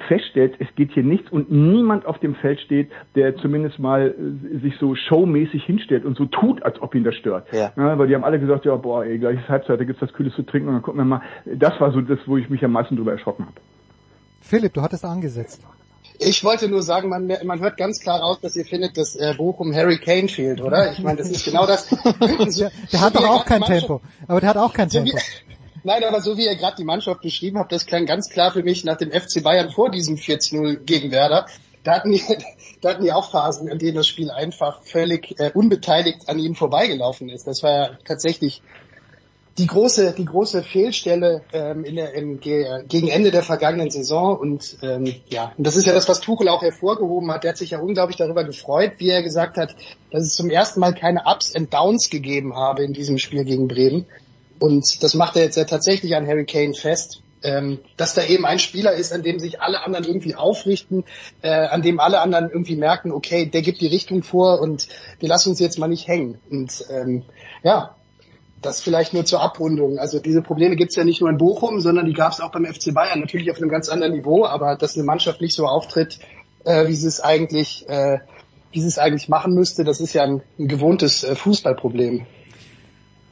feststellst, 0.09 0.57
es 0.59 0.75
geht 0.75 0.93
hier 0.93 1.02
nichts 1.03 1.31
und 1.31 1.51
niemand 1.51 2.07
auf 2.07 2.19
dem 2.19 2.35
Feld 2.35 2.61
steht, 2.61 2.91
der 3.15 3.37
zumindest 3.37 3.79
mal 3.79 4.15
äh, 4.15 4.59
sich 4.61 4.75
so 4.79 4.95
showmäßig 4.95 5.65
hinstellt 5.65 6.05
und 6.05 6.17
so 6.17 6.27
tut, 6.27 6.63
als 6.63 6.81
ob 6.81 6.95
ihn 6.95 7.05
das 7.05 7.15
stört. 7.17 7.47
Ja. 7.53 7.73
weil 7.77 8.07
die 8.09 8.15
haben 8.15 8.25
alle 8.25 8.41
gesagt, 8.41 8.65
ja, 8.65 8.77
boah, 8.77 9.05
ey, 9.05 9.19
gleich 9.19 9.39
ist 9.39 9.49
Halbzeit, 9.49 9.81
da 9.81 9.85
gibt's 9.85 10.03
was 10.03 10.13
Kühles 10.13 10.35
zu 10.35 10.43
trinken 10.43 10.69
und 10.69 10.75
dann 10.75 10.83
gucken 10.83 11.01
wir 11.01 11.05
mal. 11.05 11.23
Das 11.45 11.81
war 11.81 11.93
so 11.93 12.01
das, 12.01 12.19
wo 12.27 12.37
ich 12.37 12.49
mich 12.51 12.65
am 12.65 12.73
meisten 12.73 12.97
drüber 12.97 13.13
erschrocken 13.13 13.47
habe. 13.47 13.57
Philipp, 14.41 14.75
du 14.75 14.83
hattest 14.83 15.05
angesetzt. 15.05 15.63
Ich 16.19 16.45
wollte 16.45 16.69
nur 16.69 16.83
sagen, 16.83 17.09
man, 17.09 17.33
man 17.45 17.61
hört 17.61 17.77
ganz 17.77 18.01
klar 18.01 18.21
raus, 18.21 18.39
dass 18.41 18.55
ihr 18.57 18.65
findet, 18.65 18.97
dass 18.97 19.17
äh, 19.17 19.35
Bochum 19.37 19.75
Harry 19.75 19.99
Kane 19.99 20.29
fehlt, 20.29 20.61
oder? 20.61 20.93
Ich 20.93 21.01
meine, 21.01 21.19
das 21.19 21.31
ist 21.31 21.45
genau 21.45 21.67
das. 21.67 21.89
Der, 22.59 22.71
der 22.93 23.01
hat 23.01 23.15
doch 23.15 23.29
auch 23.29 23.45
kein 23.45 23.63
Tempo. 23.63 24.01
Aber 24.29 24.41
der 24.41 24.51
hat 24.51 24.57
auch 24.57 24.73
kein 24.73 24.89
Tempo. 24.89 25.17
nein, 25.85 26.05
aber 26.05 26.21
so 26.21 26.37
wie 26.37 26.47
ihr 26.47 26.57
gerade 26.57 26.77
die 26.77 26.85
Mannschaft 26.85 27.21
beschrieben 27.21 27.59
habt, 27.59 27.73
das 27.73 27.87
klang 27.87 28.07
ganz 28.07 28.29
klar 28.29 28.53
für 28.53 28.63
mich 28.63 28.85
nach 28.85 28.97
dem 28.97 29.11
FC 29.11 29.43
Bayern 29.43 29.71
vor 29.71 29.91
diesem 29.91 30.17
4-0 30.17 30.85
gegen 30.85 31.11
Werder. 31.11 31.47
Da 31.85 31.97
hatten, 31.97 32.13
die, 32.13 32.23
da 32.81 32.91
hatten 32.91 33.05
die 33.05 33.13
auch 33.13 33.31
Phasen, 33.31 33.69
in 33.69 33.79
denen 33.79 33.97
das 33.97 34.07
Spiel 34.07 34.31
einfach 34.31 34.83
völlig 34.83 35.39
äh, 35.39 35.51
unbeteiligt 35.53 36.29
an 36.29 36.39
ihnen 36.39 36.55
vorbeigelaufen 36.55 37.29
ist. 37.29 37.47
Das 37.47 37.63
war 37.63 37.71
ja 37.71 37.91
tatsächlich 38.05 38.63
die 39.59 39.67
große, 39.67 40.15
die 40.17 40.25
große 40.25 40.63
Fehlstelle 40.63 41.43
ähm, 41.53 41.85
in 41.85 41.97
der, 41.97 42.13
ge, 42.37 42.85
gegen 42.89 43.09
Ende 43.09 43.31
der 43.31 43.43
vergangenen 43.43 43.91
Saison. 43.91 44.39
Und 44.39 44.79
ähm, 44.83 45.15
ja, 45.29 45.53
und 45.57 45.67
das 45.67 45.77
ist 45.77 45.87
ja 45.87 45.93
das, 45.93 46.09
was 46.09 46.21
Tuchel 46.21 46.49
auch 46.49 46.63
hervorgehoben 46.63 47.31
hat. 47.31 47.45
Der 47.45 47.51
hat 47.51 47.59
sich 47.59 47.71
ja 47.71 47.79
unglaublich 47.79 48.17
darüber 48.17 48.45
gefreut, 48.45 48.93
wie 48.99 49.11
er 49.11 49.23
gesagt 49.23 49.59
hat, 49.59 49.75
dass 50.11 50.23
es 50.23 50.35
zum 50.35 50.49
ersten 50.49 50.81
Mal 50.81 50.95
keine 50.95 51.25
Ups 51.27 51.55
and 51.55 51.73
Downs 51.73 52.09
gegeben 52.09 52.57
habe 52.57 52.83
in 52.83 52.93
diesem 52.93 53.19
Spiel 53.19 53.45
gegen 53.45 53.69
Bremen. 53.69 54.07
Und 54.63 55.03
das 55.03 55.15
macht 55.15 55.35
er 55.35 55.43
jetzt 55.43 55.57
ja 55.57 55.65
tatsächlich 55.65 56.15
an 56.15 56.25
Harry 56.29 56.47
Kane 56.47 56.75
fest. 56.75 57.21
Ähm, 57.45 57.81
dass 57.97 58.15
da 58.15 58.23
eben 58.23 58.47
ein 58.47 58.61
Spieler 58.61 58.93
ist, 58.93 59.13
an 59.13 59.25
dem 59.25 59.41
sich 59.41 59.61
alle 59.61 59.85
anderen 59.85 60.05
irgendwie 60.05 60.37
aufrichten, 60.37 61.03
äh, 61.43 61.51
an 61.51 61.83
dem 61.83 61.99
alle 61.99 62.21
anderen 62.21 62.49
irgendwie 62.49 62.77
merken, 62.77 63.11
okay, 63.11 63.47
der 63.47 63.63
gibt 63.63 63.81
die 63.81 63.89
Richtung 63.89 64.23
vor 64.23 64.61
und 64.61 64.87
wir 65.19 65.29
lassen 65.29 65.49
uns 65.49 65.59
jetzt 65.59 65.81
mal 65.81 65.89
nicht 65.89 66.07
hängen. 66.07 66.39
Und 66.49 66.85
ähm, 66.89 67.25
ja, 67.65 67.97
das 68.61 68.81
vielleicht 68.81 69.13
nur 69.13 69.25
zur 69.25 69.41
Abrundung. 69.41 69.99
Also 69.99 70.21
diese 70.21 70.41
Probleme 70.41 70.77
gibt's 70.77 70.95
ja 70.95 71.03
nicht 71.03 71.21
nur 71.21 71.31
in 71.31 71.39
Bochum, 71.39 71.81
sondern 71.81 72.07
die 72.07 72.13
gab's 72.13 72.41
auch 72.41 72.53
beim 72.53 72.65
FC 72.65 72.95
Bayern. 72.95 73.19
Natürlich 73.19 73.51
auf 73.51 73.57
einem 73.57 73.71
ganz 73.71 73.89
anderen 73.89 74.13
Niveau, 74.13 74.47
aber 74.47 74.77
dass 74.77 74.95
eine 74.95 75.03
Mannschaft 75.03 75.41
nicht 75.41 75.57
so 75.57 75.67
auftritt, 75.67 76.21
äh, 76.63 76.87
wie 76.87 76.95
sie 76.95 77.09
es 77.09 77.19
eigentlich, 77.19 77.89
äh, 77.89 78.19
wie 78.71 78.81
sie 78.81 78.87
es 78.87 78.99
eigentlich 78.99 79.29
machen 79.29 79.55
müsste, 79.55 79.83
das 79.83 80.01
ist 80.01 80.13
ja 80.13 80.23
ein, 80.23 80.43
ein 80.61 80.69
gewohntes 80.69 81.25
äh, 81.25 81.35
Fußballproblem. 81.35 82.25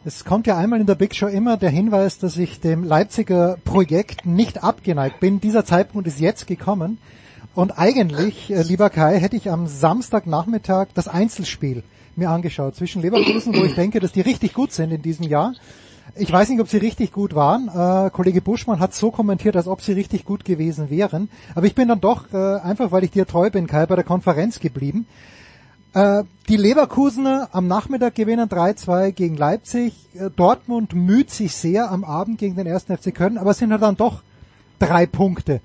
Es 0.03 0.25
kommt 0.25 0.47
ja 0.47 0.57
einmal 0.57 0.81
in 0.81 0.87
der 0.87 0.95
Big 0.95 1.15
Show 1.15 1.27
immer 1.27 1.59
der 1.59 1.69
Hinweis, 1.69 2.17
dass 2.17 2.39
ich 2.39 2.59
dem 2.59 2.85
Leipziger 2.85 3.59
Projekt 3.67 4.25
nicht 4.25 4.65
abgeneigt 4.65 5.21
bin. 5.21 5.43
Dieser 5.43 5.67
Zeitpunkt 5.67 6.09
ist 6.09 6.19
jetzt 6.19 6.47
gekommen. 6.47 6.97
Und 7.55 7.79
eigentlich, 7.79 8.51
äh, 8.51 8.63
lieber 8.63 8.89
Kai, 8.89 9.21
hätte 9.21 9.37
ich 9.37 9.51
am 9.51 9.67
Samstagnachmittag 9.67 10.87
das 10.95 11.07
Einzelspiel 11.07 11.83
mir 12.17 12.31
angeschaut 12.31 12.77
zwischen 12.77 13.03
Leverkusen, 13.03 13.55
wo 13.55 13.63
ich 13.63 13.75
denke, 13.75 14.01
dass 14.01 14.13
die 14.13 14.23
richtig 14.23 14.55
gut 14.55 14.73
sind 14.73 14.91
in 14.91 15.03
diesem 15.03 15.27
Jahr. 15.27 15.53
Ich 16.17 16.33
weiß 16.33 16.49
nicht, 16.49 16.63
ob 16.63 16.69
sie 16.69 16.79
richtig 16.79 17.13
gut 17.13 17.35
waren. 17.35 17.69
Äh, 17.69 18.09
Kollege 18.09 18.41
Buschmann 18.41 18.81
hat 18.81 18.95
so 18.95 19.11
kommentiert, 19.11 19.55
als 19.55 19.69
ob 19.69 19.83
sie 19.83 19.93
richtig 19.93 20.25
gut 20.25 20.47
gewesen 20.47 20.89
wären. 20.89 21.29
Aber 21.55 21.67
ich 21.67 21.75
bin 21.75 21.89
dann 21.89 22.01
doch, 22.01 22.33
äh, 22.33 22.61
einfach 22.61 22.91
weil 22.91 23.05
ich 23.05 23.11
dir 23.11 23.27
treu 23.27 23.51
bin, 23.51 23.67
Kai, 23.67 23.85
bei 23.85 23.97
der 23.97 24.05
Konferenz 24.05 24.61
geblieben. 24.61 25.07
Äh, 25.93 26.23
die 26.49 26.57
Leverkusener 26.57 27.49
am 27.53 27.67
Nachmittag 27.67 28.15
gewinnen 28.15 28.49
3-2 28.49 29.11
gegen 29.11 29.37
Leipzig. 29.37 30.09
Äh, 30.15 30.31
Dortmund 30.31 30.95
müht 30.95 31.31
sich 31.31 31.55
sehr 31.55 31.91
am 31.91 32.05
Abend 32.05 32.39
gegen 32.39 32.55
den 32.55 32.69
1. 32.69 32.85
FC 32.85 33.15
Köln, 33.15 33.39
aber 33.39 33.51
es 33.51 33.59
sind 33.59 33.73
halt 33.73 33.83
dann 33.83 33.97
doch 33.97 34.23
drei 34.79 35.07
Punkte. 35.07 35.61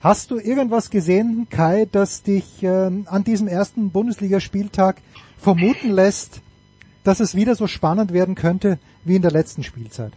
Hast 0.00 0.30
du 0.30 0.38
irgendwas 0.38 0.90
gesehen, 0.90 1.48
Kai, 1.48 1.86
das 1.90 2.22
dich 2.22 2.62
äh, 2.62 2.90
an 3.06 3.24
diesem 3.24 3.46
ersten 3.46 3.90
Bundesligaspieltag 3.90 5.00
vermuten 5.38 5.90
lässt, 5.90 6.40
dass 7.04 7.20
es 7.20 7.34
wieder 7.34 7.54
so 7.54 7.66
spannend 7.66 8.12
werden 8.12 8.34
könnte 8.34 8.78
wie 9.04 9.16
in 9.16 9.22
der 9.22 9.30
letzten 9.30 9.62
Spielzeit? 9.62 10.12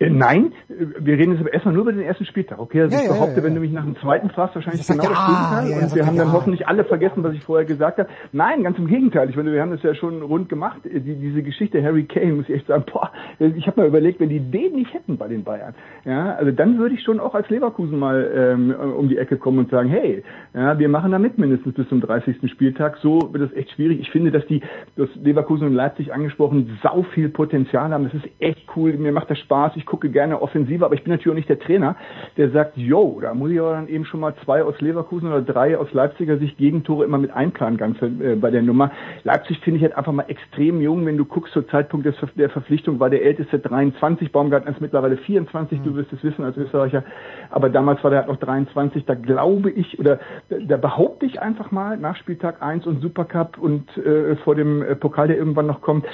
Äh, 0.00 0.10
Nein, 0.10 0.52
äh, 0.68 0.84
wir 1.00 1.18
reden 1.18 1.32
jetzt 1.32 1.40
aber 1.40 1.52
erstmal 1.52 1.74
nur 1.74 1.82
über 1.82 1.92
den 1.92 2.02
ersten 2.02 2.24
Spieltag. 2.24 2.58
Okay, 2.58 2.82
also 2.82 2.96
Ja, 2.96 3.02
ich 3.02 3.08
behaupte, 3.08 3.32
ja, 3.32 3.36
ja. 3.38 3.44
wenn 3.44 3.54
du 3.54 3.60
mich 3.60 3.72
nach 3.72 3.84
dem 3.84 3.96
zweiten 3.96 4.30
fragst, 4.30 4.54
wahrscheinlich 4.54 4.84
Sagt 4.86 5.00
genau 5.00 5.12
das 5.12 5.26
Gegenteil. 5.64 5.82
und 5.84 5.94
wir 5.94 6.06
haben 6.06 6.16
dann 6.16 6.32
hoffentlich 6.32 6.66
alle 6.68 6.84
vergessen, 6.84 7.22
was 7.24 7.34
ich 7.34 7.42
vorher 7.42 7.66
gesagt 7.66 7.98
habe. 7.98 8.08
Nein, 8.32 8.62
ganz 8.62 8.78
im 8.78 8.86
Gegenteil. 8.86 9.28
Ich 9.30 9.36
meine, 9.36 9.52
wir 9.52 9.60
haben 9.60 9.70
das 9.72 9.82
ja 9.82 9.94
schon 9.94 10.22
rund 10.22 10.48
gemacht. 10.48 10.84
Äh, 10.86 11.00
Die, 11.00 11.14
diese 11.16 11.42
Geschichte 11.42 11.82
Harry 11.82 12.04
Kane, 12.04 12.32
muss 12.34 12.48
ich 12.48 12.54
echt 12.54 12.66
sagen, 12.68 12.84
boah, 12.92 13.10
ich 13.38 13.66
habe 13.66 13.80
mal 13.80 13.86
überlegt, 13.88 14.20
wenn 14.20 14.28
die 14.28 14.40
den 14.40 14.74
nicht 14.74 14.92
hätten 14.94 15.16
bei 15.16 15.28
den 15.28 15.42
Bayern, 15.44 15.74
ja, 16.04 16.34
also 16.36 16.52
dann 16.52 16.78
würde 16.78 16.94
ich 16.94 17.02
schon 17.02 17.18
auch 17.20 17.34
als 17.34 17.48
Leverkusen 17.50 17.98
mal 17.98 18.30
ähm, 18.34 18.74
um 18.96 19.08
die 19.08 19.18
Ecke 19.18 19.36
kommen 19.36 19.58
und 19.58 19.70
sagen, 19.70 19.88
hey, 19.88 20.22
ja, 20.54 20.78
wir 20.78 20.88
machen 20.88 21.10
da 21.12 21.18
mit 21.18 21.38
mindestens 21.38 21.74
bis 21.74 21.88
zum 21.88 22.00
30. 22.00 22.36
Spieltag. 22.50 22.98
So 22.98 23.30
wird 23.32 23.50
es 23.50 23.56
echt 23.56 23.70
schwierig. 23.72 24.00
Ich 24.00 24.10
finde, 24.10 24.30
dass 24.30 24.46
die, 24.46 24.60
das 24.96 25.08
Leverkusen 25.16 25.66
und 25.66 25.74
Leipzig 25.74 26.12
angesprochen, 26.12 26.78
sau 26.82 27.02
viel 27.14 27.28
Potenzial 27.28 27.90
haben. 27.92 28.04
Das 28.04 28.14
ist 28.14 28.28
echt 28.38 28.64
cool. 28.76 28.92
Mir 28.94 29.12
macht 29.12 29.30
das 29.30 29.38
Spaß. 29.38 29.72
Ich 29.76 29.86
gucke 29.88 30.10
gerne 30.10 30.40
offensiver, 30.40 30.86
aber 30.86 30.94
ich 30.94 31.02
bin 31.02 31.12
natürlich 31.12 31.32
auch 31.32 31.36
nicht 31.36 31.48
der 31.48 31.58
Trainer, 31.58 31.96
der 32.36 32.50
sagt, 32.50 32.76
yo, 32.76 33.18
da 33.20 33.34
muss 33.34 33.50
ich 33.50 33.58
aber 33.58 33.72
dann 33.72 33.88
eben 33.88 34.04
schon 34.04 34.20
mal 34.20 34.34
zwei 34.44 34.62
aus 34.62 34.80
Leverkusen 34.80 35.28
oder 35.28 35.42
drei 35.42 35.76
aus 35.78 35.92
Leipziger 35.92 36.36
Sicht 36.36 36.58
Gegentore 36.58 37.04
immer 37.04 37.18
mit 37.18 37.30
einplanen, 37.30 37.78
ganz 37.78 38.00
äh, 38.02 38.36
bei 38.36 38.50
der 38.50 38.62
Nummer. 38.62 38.90
Leipzig 39.24 39.58
finde 39.60 39.78
ich 39.78 39.82
halt 39.82 39.96
einfach 39.96 40.12
mal 40.12 40.26
extrem 40.28 40.80
jung. 40.80 41.06
Wenn 41.06 41.16
du 41.16 41.24
guckst, 41.24 41.54
zur 41.54 41.66
Zeitpunkt 41.68 42.06
des, 42.06 42.14
der 42.36 42.50
Verpflichtung 42.50 43.00
war 43.00 43.08
der 43.08 43.24
älteste 43.24 43.58
23, 43.58 44.30
Baumgartner 44.30 44.72
ist 44.72 44.80
mittlerweile 44.80 45.16
24, 45.16 45.80
du 45.82 45.94
wirst 45.96 46.12
es 46.12 46.22
wissen 46.22 46.44
als 46.44 46.56
Österreicher, 46.56 47.02
aber 47.50 47.70
damals 47.70 48.04
war 48.04 48.10
der 48.10 48.20
halt 48.20 48.28
noch 48.28 48.36
23, 48.36 49.06
da 49.06 49.14
glaube 49.14 49.70
ich, 49.70 49.98
oder 49.98 50.20
da, 50.50 50.56
da 50.60 50.76
behaupte 50.76 51.24
ich 51.24 51.40
einfach 51.40 51.70
mal, 51.70 51.96
nach 51.96 52.16
Spieltag 52.16 52.62
1 52.62 52.86
und 52.86 53.00
Supercup 53.00 53.56
und 53.58 53.96
äh, 53.96 54.36
vor 54.36 54.54
dem 54.54 54.82
äh, 54.82 54.94
Pokal, 54.94 55.28
der 55.28 55.38
irgendwann 55.38 55.66
noch 55.66 55.80
kommt, 55.80 56.04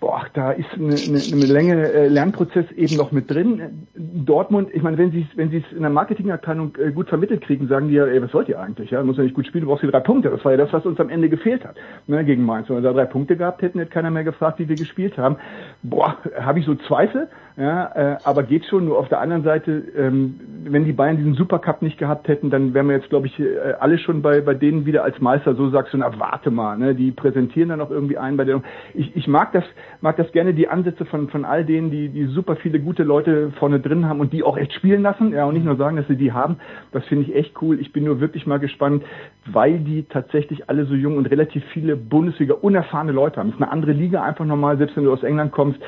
boah, 0.00 0.26
da 0.34 0.50
ist 0.52 0.68
eine, 0.74 0.94
eine, 0.94 1.22
eine 1.32 1.52
Länge 1.52 1.92
äh, 1.92 2.08
Lernprozess 2.08 2.70
eben 2.72 2.96
noch 2.96 3.05
mit 3.12 3.30
drin. 3.30 3.86
Dortmund, 3.94 4.68
ich 4.72 4.82
meine, 4.82 4.98
wenn 4.98 5.10
sie 5.10 5.26
wenn 5.36 5.50
sie 5.50 5.58
es 5.58 5.76
in 5.76 5.82
der 5.82 5.90
Marketingabteilung 5.90 6.76
äh, 6.76 6.92
gut 6.92 7.08
vermittelt 7.08 7.42
kriegen, 7.42 7.68
sagen 7.68 7.88
die 7.88 7.94
ja, 7.94 8.06
ey, 8.06 8.22
was 8.22 8.32
wollt 8.34 8.48
ihr 8.48 8.60
eigentlich? 8.60 8.90
Ja, 8.90 9.02
muss 9.02 9.16
ja 9.16 9.22
nicht 9.22 9.34
gut 9.34 9.46
spielen, 9.46 9.64
du 9.64 9.70
brauchst 9.70 9.82
die 9.82 9.90
drei 9.90 10.00
Punkte. 10.00 10.30
Das 10.30 10.44
war 10.44 10.52
ja 10.52 10.58
das, 10.58 10.72
was 10.72 10.86
uns 10.86 11.00
am 11.00 11.08
Ende 11.08 11.28
gefehlt 11.28 11.64
hat, 11.64 11.76
ne, 12.06 12.24
gegen 12.24 12.44
Mainz. 12.44 12.68
Wenn 12.68 12.76
wir 12.76 12.82
da 12.82 12.92
drei 12.92 13.06
Punkte 13.06 13.36
gehabt 13.36 13.62
hätten, 13.62 13.78
hätte 13.78 13.90
keiner 13.90 14.10
mehr 14.10 14.24
gefragt, 14.24 14.58
wie 14.58 14.68
wir 14.68 14.76
gespielt 14.76 15.18
haben. 15.18 15.36
Boah, 15.82 16.16
habe 16.40 16.58
ich 16.58 16.66
so 16.66 16.74
Zweifel, 16.74 17.28
ja, 17.56 17.86
äh, 17.94 18.18
aber 18.24 18.42
geht 18.42 18.66
schon. 18.66 18.84
Nur 18.84 18.98
auf 18.98 19.08
der 19.08 19.20
anderen 19.20 19.42
Seite, 19.42 19.82
ähm, 19.96 20.38
wenn 20.64 20.84
die 20.84 20.92
Bayern 20.92 21.16
diesen 21.16 21.32
Supercup 21.32 21.80
nicht 21.80 21.96
gehabt 21.96 22.28
hätten, 22.28 22.50
dann 22.50 22.74
wären 22.74 22.86
wir 22.86 22.96
jetzt, 22.96 23.08
glaube 23.08 23.28
ich, 23.28 23.40
äh, 23.40 23.72
alle 23.80 23.96
schon 23.96 24.20
bei 24.20 24.42
bei 24.42 24.52
denen 24.52 24.84
wieder 24.84 25.04
als 25.04 25.18
Meister. 25.22 25.54
So 25.54 25.70
sagst 25.70 25.94
du, 25.94 25.98
na 25.98 26.18
warte 26.18 26.50
mal, 26.50 26.76
ne, 26.76 26.94
die 26.94 27.12
präsentieren 27.12 27.70
dann 27.70 27.78
noch 27.78 27.90
irgendwie 27.90 28.18
einen 28.18 28.36
bei 28.36 28.44
der. 28.44 28.62
Ich, 28.92 29.16
ich 29.16 29.26
mag 29.26 29.52
das 29.52 29.64
mag 30.02 30.18
das 30.18 30.30
gerne 30.32 30.52
die 30.52 30.68
Ansätze 30.68 31.06
von 31.06 31.30
von 31.30 31.46
all 31.46 31.64
denen, 31.64 31.90
die 31.90 32.10
die 32.10 32.26
super 32.26 32.56
viele 32.56 32.78
gute 32.78 33.04
Leute 33.04 33.52
vorne 33.58 33.80
drin 33.80 34.06
haben 34.06 34.20
und 34.20 34.34
die 34.34 34.42
auch 34.42 34.58
echt 34.58 34.74
spielen 34.74 35.00
lassen, 35.00 35.32
ja 35.32 35.46
und 35.46 35.54
nicht 35.54 35.64
nur 35.64 35.76
sagen, 35.76 35.96
dass 35.96 36.08
sie 36.08 36.16
die 36.16 36.32
haben. 36.32 36.56
Das 36.92 37.06
finde 37.06 37.24
ich 37.24 37.34
echt 37.34 37.54
cool. 37.62 37.80
Ich 37.80 37.90
bin 37.90 38.04
nur 38.04 38.20
wirklich 38.20 38.46
mal 38.46 38.58
gespannt, 38.58 39.02
weil 39.46 39.78
die 39.78 40.02
tatsächlich 40.02 40.68
alle 40.68 40.84
so 40.84 40.94
jung 40.94 41.16
und 41.16 41.30
relativ 41.30 41.64
viele 41.72 41.96
Bundesliga 41.96 42.52
unerfahrene 42.52 43.12
Leute 43.12 43.40
haben. 43.40 43.48
Das 43.48 43.56
ist 43.56 43.62
eine 43.62 43.72
andere 43.72 43.92
Liga 43.92 44.22
einfach 44.22 44.44
normal, 44.44 44.76
selbst 44.76 44.94
wenn 44.96 45.04
du 45.04 45.12
aus 45.12 45.22
England 45.22 45.52
kommst. 45.52 45.80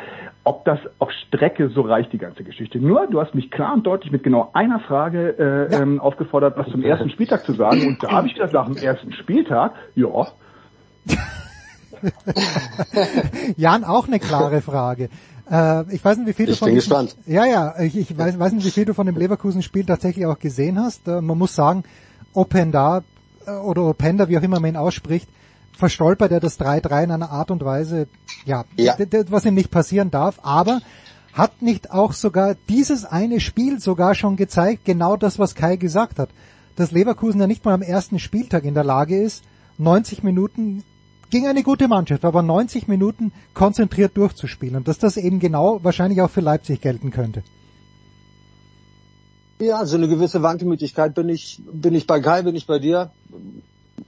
Ob 0.45 0.65
das 0.65 0.79
auf 0.99 1.11
Strecke 1.27 1.69
so 1.69 1.83
reicht, 1.83 2.13
die 2.13 2.19
ganze 2.19 2.43
Geschichte. 2.43 2.79
Nur, 2.79 3.07
du 3.07 3.21
hast 3.21 3.35
mich 3.35 3.51
klar 3.51 3.75
und 3.75 3.87
deutlich 3.87 4.11
mit 4.13 4.23
genau 4.23 4.51
einer 4.55 4.81
Frage 4.81 5.39
äh, 5.39 5.75
ähm, 5.77 6.01
aufgefordert, 6.01 6.57
was 6.57 6.69
zum 6.71 6.83
ersten 6.83 7.11
Spieltag 7.11 7.45
zu 7.45 7.53
sagen. 7.53 7.87
Und 7.87 8.03
da 8.03 8.11
habe 8.13 8.29
ich 8.29 8.35
gesagt, 8.35 8.55
nach 8.55 8.67
dem 8.67 8.77
ersten 8.77 9.13
Spieltag, 9.13 9.73
ja, 9.95 10.07
Jan, 13.57 13.85
auch 13.85 14.07
eine 14.07 14.19
klare 14.21 14.61
Frage. 14.61 15.09
Äh, 15.51 15.95
ich 15.95 16.05
weiß 16.05 16.19
nicht, 16.19 16.29
wie 16.29 16.33
viel 16.33 16.47
du 16.47 16.53
Ich 16.53 16.59
von 16.59 16.67
bin 16.67 16.75
diesem- 16.77 16.89
gespannt. 16.91 17.17
Ja, 17.27 17.45
ja, 17.47 17.75
ich, 17.81 17.97
ich 17.97 18.17
weiß, 18.17 18.39
weiß 18.39 18.53
nicht, 18.53 18.67
wie 18.67 18.71
viel 18.71 18.85
du 18.85 18.95
von 18.95 19.07
dem 19.07 19.17
Leverkusen-Spiel 19.17 19.85
tatsächlich 19.85 20.27
auch 20.27 20.39
gesehen 20.39 20.79
hast. 20.79 21.09
Äh, 21.09 21.21
man 21.21 21.39
muss 21.39 21.55
sagen, 21.55 21.83
Openda 22.35 23.03
äh, 23.47 23.51
oder 23.53 23.83
Openda, 23.85 24.29
wie 24.29 24.39
auch 24.39 24.43
immer 24.43 24.61
man 24.61 24.71
ihn 24.71 24.77
ausspricht, 24.77 25.29
verstolpert 25.79 26.33
er 26.33 26.41
das 26.41 26.59
3-3 26.59 27.05
in 27.05 27.11
einer 27.13 27.31
Art 27.31 27.53
und 27.53 27.65
Weise, 27.65 28.09
ja, 28.45 28.65
Ja. 28.77 28.97
was 29.31 29.45
ihm 29.45 29.55
nicht 29.55 29.71
passieren 29.71 30.11
darf, 30.11 30.41
aber 30.43 30.81
hat 31.33 31.63
nicht 31.63 31.93
auch 31.93 32.13
sogar 32.13 32.57
dieses 32.69 33.05
eine 33.05 33.39
Spiel 33.39 33.79
sogar 33.79 34.17
schon 34.17 34.37
gezeigt, 34.37 34.85
genau 34.85 35.17
das, 35.17 35.39
was 35.39 35.55
Kai 35.55 35.77
gesagt 35.77 36.19
hat, 36.19 36.31
dass 36.75 36.91
Leverkusen 36.91 37.41
ja 37.41 37.47
nicht 37.47 37.65
mal 37.65 37.75
am 37.75 37.83
ersten 37.83 38.19
Spieltag 38.19 38.65
in 38.65 38.75
der 38.75 38.83
Lage 38.83 39.23
ist, 39.23 39.45
90 39.79 40.25
Minuten 40.25 40.83
gegen 41.31 41.47
eine 41.47 41.63
gute 41.63 41.87
Mannschaft, 41.87 42.25
aber 42.25 42.43
90 42.43 42.89
Minuten 42.89 43.33
konzentriert 43.55 44.17
durchzuspielen 44.17 44.75
und 44.75 44.89
dass 44.89 44.99
das 44.99 45.17
eben 45.17 45.39
genau 45.39 45.79
wahrscheinlich 45.85 46.21
auch 46.23 46.31
für 46.31 46.41
Leipzig 46.41 46.81
gelten 46.81 47.13
könnte. 47.13 47.45
Ja, 49.61 49.85
so 49.87 49.97
eine 49.97 50.09
gewisse 50.09 50.43
Wankelmütigkeit 50.43 51.15
bin 51.15 51.29
ich, 51.29 51.61
bin 51.73 51.95
ich 51.95 52.07
bei 52.07 52.21
Kai, 52.21 52.43
bin 52.43 52.57
ich 52.57 52.67
bei 52.67 52.81
dir. 52.81 53.11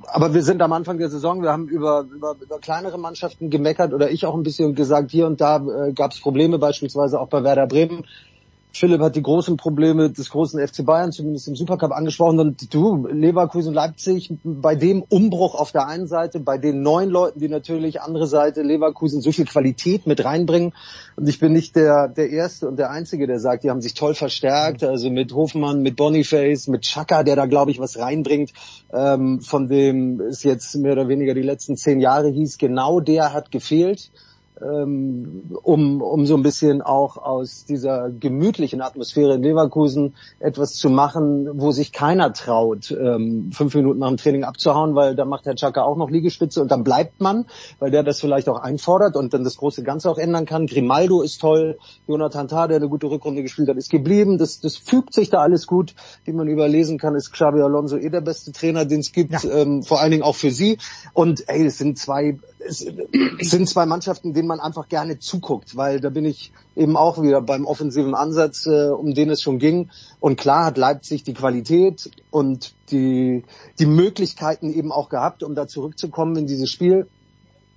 Aber 0.07 0.35
wir 0.35 0.43
sind 0.43 0.63
am 0.63 0.73
Anfang 0.73 0.99
der 0.99 1.11
Saison, 1.11 1.43
wir 1.43 1.51
haben 1.51 1.69
über, 1.69 2.07
über, 2.15 2.37
über 2.41 2.59
kleinere 2.59 2.99
Mannschaften 2.99 3.51
gemeckert 3.51 3.93
oder 3.93 4.11
ich 4.11 4.27
auch 4.27 4.35
ein 4.35 4.43
bisschen 4.43 4.75
gesagt, 4.75 5.11
hier 5.11 5.27
und 5.27 5.41
da 5.41 5.57
äh, 5.57 5.93
gab 5.93 6.13
es 6.13 6.21
Probleme, 6.21 6.59
beispielsweise 6.59 7.21
auch 7.21 7.29
bei 7.29 7.45
Werder 7.45 7.67
Bremen. 7.67 8.07
Philipp 8.73 9.01
hat 9.01 9.17
die 9.17 9.23
großen 9.23 9.57
Probleme 9.57 10.11
des 10.11 10.31
großen 10.31 10.67
FC 10.67 10.85
Bayern 10.85 11.13
zumindest 11.13 11.49
im 11.49 11.57
Supercup 11.57 11.93
angesprochen. 11.93 12.39
Und 12.39 12.73
du, 12.73 13.07
Leverkusen, 13.07 13.75
Leipzig, 13.75 14.33
bei 14.45 14.75
dem 14.75 15.03
Umbruch 15.03 15.55
auf 15.55 15.73
der 15.73 15.87
einen 15.87 16.07
Seite, 16.07 16.41
bei 16.41 16.57
den 16.57 16.83
neuen 16.83 17.11
Leuten, 17.11 17.41
die 17.41 17.49
natürlich 17.49 18.01
andere 18.01 18.27
Seite 18.27 18.63
Leverkusen 18.63 19.21
so 19.21 19.33
viel 19.33 19.45
Qualität 19.45 20.07
mit 20.07 20.25
reinbringen. 20.25 20.73
Und 21.17 21.29
ich 21.29 21.41
bin 21.41 21.53
nicht 21.53 21.75
der, 21.75 22.09
der 22.09 22.31
Erste 22.31 22.69
und 22.69 22.79
der 22.79 22.91
Einzige, 22.91 23.27
der 23.27 23.41
sagt, 23.41 23.65
die 23.65 23.71
haben 23.71 23.81
sich 23.81 23.95
toll 23.95 24.15
verstärkt, 24.15 24.85
also 24.85 25.11
mit 25.11 25.33
Hofmann, 25.33 25.83
mit 25.83 25.97
Boniface, 25.97 26.69
mit 26.69 26.83
Chaka, 26.83 27.23
der 27.23 27.37
da 27.37 27.47
glaube 27.47 27.73
ich 27.73 27.81
was 27.81 27.99
reinbringt, 27.99 28.53
ähm, 28.93 29.41
von 29.41 29.69
dem 29.69 30.21
es 30.21 30.45
jetzt 30.45 30.77
mehr 30.77 30.93
oder 30.93 31.09
weniger 31.09 31.35
die 31.35 31.43
letzten 31.43 31.77
zehn 31.77 32.01
Jahre 32.01 32.29
hieß, 32.29 32.59
genau 32.59 33.01
der 33.01 33.33
hat 33.33 33.51
gefehlt 33.51 34.11
ähm, 34.63 35.51
um, 35.63 36.03
um 36.03 36.27
so 36.27 36.37
ein 36.37 36.43
bisschen 36.43 36.83
auch 36.83 37.17
aus 37.17 37.65
dieser 37.65 38.11
gemütlichen 38.11 38.81
Atmosphäre 38.81 39.35
in 39.35 39.43
Leverkusen 39.43 40.15
etwas 40.39 40.75
zu 40.75 40.91
machen, 40.91 41.49
wo 41.61 41.73
sich 41.73 41.93
keiner 41.93 42.33
traut, 42.33 42.91
ähm, 42.91 43.51
fünf 43.53 43.75
Minuten 43.75 44.01
nach 44.01 44.09
dem 44.09 44.17
Training 44.17 44.45
abzuhauen, 44.45 44.95
weil 44.95 45.15
da 45.15 45.25
macht 45.25 45.47
Herr 45.47 45.55
Chaka 45.55 45.83
auch 45.83 45.97
noch 45.97 46.11
Liegestütze 46.11 46.61
und 46.61 46.71
dann 46.71 46.85
bleibt 46.85 47.21
man, 47.21 47.47
weil 47.79 47.91
der 47.91 48.03
das 48.03 48.21
vielleicht 48.21 48.49
auch 48.49 48.61
einfordert 48.61 49.17
und 49.17 49.35
dann 49.35 49.45
das 49.45 49.57
große 49.57 49.83
Ganze 49.83 50.11
auch 50.11 50.19
ändern 50.19 50.47
kann. 50.47 50.67
Grimaldo 50.67 51.23
ist 51.23 51.41
toll, 51.41 51.79
Jonathan 52.07 52.49
Tah, 52.49 52.69
der 52.69 52.77
eine 52.77 52.89
gute 52.89 53.11
Rückrunde 53.11 53.43
gespielt 53.43 53.69
hat, 53.69 53.77
ist 53.77 53.91
geblieben. 53.91 54.39
Das, 54.39 54.61
das 54.61 54.77
fügt 54.77 55.15
sich 55.15 55.31
da 55.31 55.41
alles 55.41 55.67
gut, 55.67 55.95
wie 56.25 56.33
man 56.33 56.49
überlesen 56.49 56.99
kann, 56.99 57.15
ist 57.15 57.33
Xabi 57.33 57.61
Alonso 57.63 57.97
eh 57.97 58.11
der 58.11 58.21
beste 58.21 58.53
Trainer, 58.53 58.85
den 58.85 59.01
es 59.01 59.13
gibt, 59.13 59.45
ähm, 59.45 59.83
vor 59.83 60.01
allen 60.01 60.11
Dingen 60.11 60.23
auch 60.23 60.37
für 60.37 60.51
sie. 60.51 60.79
Und 61.15 61.49
ey, 61.49 61.65
es 61.65 61.79
sind 61.79 61.99
zwei 61.99 62.39
es 62.67 62.79
sind 63.41 63.69
zwei 63.69 63.87
Mannschaften, 63.87 64.35
denen 64.35 64.49
man 64.49 64.61
einfach 64.61 64.89
gerne 64.89 65.19
zuguckt, 65.19 65.77
weil 65.77 66.01
da 66.01 66.11
bin 66.11 66.25
ich 66.25 66.53
eben 66.77 66.97
auch 66.97 67.23
wieder 67.23 67.41
beim 67.41 67.67
offensiven 67.67 68.15
Ansatz, 68.15 68.67
äh, 68.67 68.89
um 68.89 69.15
den 69.15 69.31
es 69.31 69.43
schon 69.43 69.59
ging. 69.59 69.91
Und 70.21 70.37
klar 70.37 70.67
hat 70.67 70.77
Leipzig 70.77 71.25
die 71.25 71.35
Qualität 71.35 72.11
und 72.31 72.75
die, 72.91 73.45
die 73.79 73.87
Möglichkeiten 73.87 74.71
eben 74.73 74.93
auch 74.93 75.09
gehabt, 75.09 75.43
um 75.43 75.55
da 75.55 75.67
zurückzukommen 75.67 76.37
in 76.37 76.47
dieses 76.47 76.71
Spiel. 76.71 77.07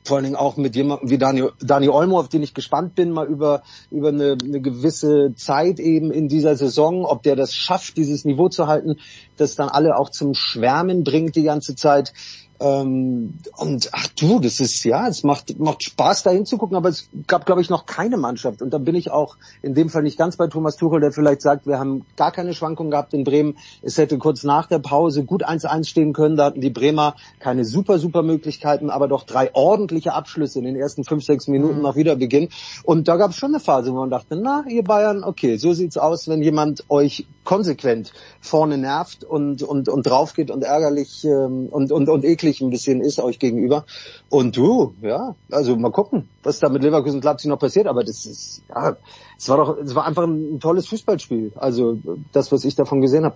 Vor 0.06 0.18
allen 0.18 0.26
Dingen 0.26 0.36
auch 0.36 0.58
mit 0.58 0.76
jemandem 0.76 1.10
wie 1.10 1.18
Dani, 1.18 1.46
Dani 1.62 1.88
Olmo, 1.88 2.20
auf 2.20 2.28
den 2.28 2.44
ich 2.44 2.54
gespannt 2.54 2.94
bin, 2.94 3.12
mal 3.12 3.26
über, 3.26 3.64
über 3.90 4.10
eine, 4.10 4.38
eine 4.44 4.60
gewisse 4.60 5.34
Zeit 5.36 5.80
eben 5.80 6.12
in 6.12 6.28
dieser 6.28 6.58
Saison, 6.58 7.06
ob 7.06 7.24
der 7.24 7.38
das 7.38 7.56
schafft, 7.56 7.96
dieses 7.96 8.26
Niveau 8.26 8.50
zu 8.50 8.68
halten, 8.68 8.98
das 9.38 9.56
dann 9.56 9.70
alle 9.70 9.98
auch 9.98 10.10
zum 10.10 10.34
Schwärmen 10.34 11.06
bringt 11.06 11.38
die 11.38 11.44
ganze 11.44 11.76
Zeit. 11.76 12.14
Ähm, 12.60 13.34
und 13.58 13.90
ach 13.92 14.08
du, 14.20 14.40
das 14.40 14.60
ist 14.60 14.84
ja, 14.84 15.08
es 15.08 15.24
macht 15.24 15.60
macht 15.60 15.84
Spaß 15.84 16.24
da 16.24 16.30
hinzugucken, 16.30 16.78
aber 16.78 16.90
es 16.90 17.10
gab 17.28 17.46
glaube 17.46 17.62
ich 17.62 17.70
noch 17.70 17.86
keine 17.86 18.18
Mannschaft. 18.18 18.62
Und 18.62 18.72
da 18.72 18.78
bin 18.78 18.96
ich 18.96 19.12
auch 19.12 19.38
in 19.62 19.74
dem 19.74 19.90
Fall 19.90 20.04
nicht 20.04 20.18
ganz 20.18 20.38
bei 20.38 20.48
Thomas 20.48 20.76
Tuchel, 20.78 21.02
der 21.02 21.12
vielleicht 21.12 21.42
sagt, 21.42 21.66
wir 21.66 21.80
haben 21.80 22.06
gar 22.16 22.32
keine 22.32 22.54
Schwankungen 22.54 22.92
gehabt 22.92 23.14
in 23.14 23.24
Bremen. 23.24 23.58
Es 23.82 23.98
hätte 23.98 24.18
kurz 24.18 24.44
nach 24.44 24.68
der 24.68 24.80
Pause 24.80 25.24
gut 25.24 25.46
1-1 25.46 25.86
stehen 25.86 26.14
können, 26.14 26.38
da 26.38 26.46
hatten 26.46 26.62
die 26.62 26.70
Bremer 26.70 27.16
keine 27.40 27.66
super 27.66 28.00
super 28.00 28.22
Möglichkeiten, 28.22 28.90
aber 28.90 29.08
doch 29.08 29.24
drei 29.24 29.54
ordentliche 29.54 30.14
Abschlüsse 30.14 30.60
in 30.60 30.66
den 30.66 30.76
ersten 30.76 31.04
fünf 31.04 31.26
sechs 31.26 31.48
Minuten 31.48 31.82
nach 31.82 31.96
Wiederbeginn. 31.96 32.50
Und 32.84 33.08
da 33.08 33.18
gab 33.18 33.32
es 33.32 33.38
schon 33.38 33.52
eine 33.52 33.60
Phase, 33.60 33.92
wo 33.92 33.98
man 33.98 34.10
dachte, 34.10 34.36
na 34.36 34.64
ihr 34.70 34.84
Bayern, 34.84 35.24
okay, 35.24 35.58
so 35.58 35.74
sieht's 35.74 35.98
aus, 35.98 36.28
wenn 36.28 36.42
jemand 36.42 36.86
euch 36.90 37.26
konsequent 37.44 38.14
vorne 38.40 38.78
nervt 38.78 39.24
und 39.24 39.64
und 39.64 39.90
und 39.90 40.04
drauf 40.04 40.34
geht 40.34 40.50
und 40.50 40.64
ärgerlich 40.64 41.26
ähm, 41.26 41.68
und 41.70 41.92
und 41.92 42.10
und 42.10 42.24
eklig 42.24 42.43
ein 42.62 42.70
bisschen 42.70 43.02
ist 43.02 43.20
euch 43.20 43.40
gegenüber. 43.40 43.86
Und 44.30 44.58
du, 44.58 44.94
ja, 45.02 45.36
also 45.52 45.76
mal 45.76 45.92
gucken, 45.92 46.30
was 46.44 46.60
da 46.60 46.70
mit 46.70 46.84
Leverkusen 46.84 47.22
Leipzig 47.22 47.50
noch 47.50 47.60
passiert. 47.60 47.88
Aber 47.88 48.04
das 48.04 48.26
ist, 48.26 48.62
ja, 48.70 48.96
es 49.38 49.50
war 49.50 49.58
doch, 49.58 49.78
es 49.78 49.96
war 49.96 50.06
einfach 50.06 50.24
ein, 50.24 50.56
ein 50.56 50.60
tolles 50.60 50.88
Fußballspiel. 50.88 51.54
Also 51.56 51.98
das, 52.32 52.52
was 52.52 52.66
ich 52.66 52.76
davon 52.76 53.02
gesehen 53.02 53.26
habe. 53.26 53.36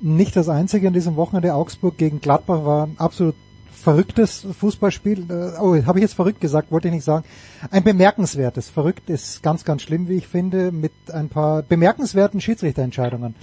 Nicht 0.00 0.36
das 0.36 0.48
einzige 0.48 0.88
an 0.88 0.94
diesem 0.94 1.16
Wochenende. 1.16 1.54
Augsburg 1.54 1.96
gegen 1.96 2.20
Gladbach 2.20 2.64
war 2.64 2.86
ein 2.86 2.96
absolut 2.98 3.34
verrücktes 3.84 4.46
Fußballspiel. 4.58 5.30
Äh, 5.30 5.60
Oh, 5.60 5.76
habe 5.86 5.98
ich 5.98 6.02
jetzt 6.02 6.14
verrückt 6.14 6.40
gesagt, 6.40 6.72
wollte 6.72 6.88
ich 6.88 6.94
nicht 6.94 7.04
sagen. 7.04 7.24
Ein 7.70 7.84
bemerkenswertes. 7.84 8.68
Verrückt 8.68 9.10
ist 9.10 9.42
ganz, 9.42 9.64
ganz 9.64 9.82
schlimm, 9.82 10.08
wie 10.08 10.16
ich 10.16 10.26
finde, 10.26 10.72
mit 10.72 10.92
ein 11.12 11.28
paar 11.28 11.62
bemerkenswerten 11.62 12.40
Schiedsrichterentscheidungen. 12.40 13.34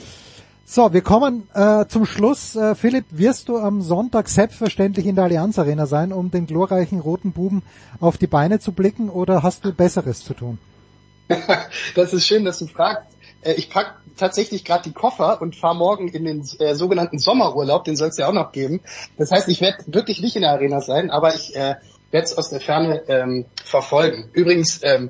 So, 0.73 0.93
wir 0.93 1.01
kommen 1.01 1.49
äh, 1.53 1.85
zum 1.87 2.05
Schluss. 2.05 2.55
Äh, 2.55 2.75
Philipp, 2.75 3.03
wirst 3.09 3.49
du 3.49 3.57
am 3.57 3.81
Sonntag 3.81 4.29
selbstverständlich 4.29 5.05
in 5.05 5.15
der 5.15 5.25
Allianz 5.25 5.59
Arena 5.59 5.85
sein, 5.85 6.13
um 6.13 6.31
den 6.31 6.47
glorreichen 6.47 7.01
roten 7.01 7.33
Buben 7.33 7.61
auf 7.99 8.17
die 8.17 8.27
Beine 8.27 8.61
zu 8.61 8.71
blicken, 8.71 9.09
oder 9.09 9.43
hast 9.43 9.65
du 9.65 9.73
Besseres 9.73 10.23
zu 10.23 10.33
tun? 10.33 10.59
das 11.95 12.13
ist 12.13 12.25
schön, 12.25 12.45
dass 12.45 12.59
du 12.59 12.67
fragst. 12.67 13.17
Äh, 13.41 13.55
Ich 13.55 13.69
pack 13.69 13.95
tatsächlich 14.15 14.63
gerade 14.63 14.83
die 14.83 14.93
Koffer 14.93 15.41
und 15.41 15.57
fahre 15.57 15.75
morgen 15.75 16.07
in 16.07 16.23
den 16.23 16.47
äh, 16.59 16.73
sogenannten 16.73 17.19
Sommerurlaub, 17.19 17.83
den 17.83 17.97
soll 17.97 18.07
es 18.07 18.17
ja 18.17 18.29
auch 18.29 18.33
noch 18.33 18.53
geben. 18.53 18.79
Das 19.17 19.29
heißt, 19.29 19.49
ich 19.49 19.59
werde 19.59 19.83
wirklich 19.87 20.21
nicht 20.21 20.37
in 20.37 20.43
der 20.43 20.51
Arena 20.51 20.79
sein, 20.79 21.11
aber 21.11 21.35
ich 21.35 21.53
äh, 21.53 21.75
werde 22.11 22.25
es 22.25 22.37
aus 22.37 22.49
der 22.49 22.61
Ferne 22.61 23.03
ähm, 23.09 23.43
verfolgen. 23.65 24.29
Übrigens, 24.31 24.79
ähm, 24.83 25.09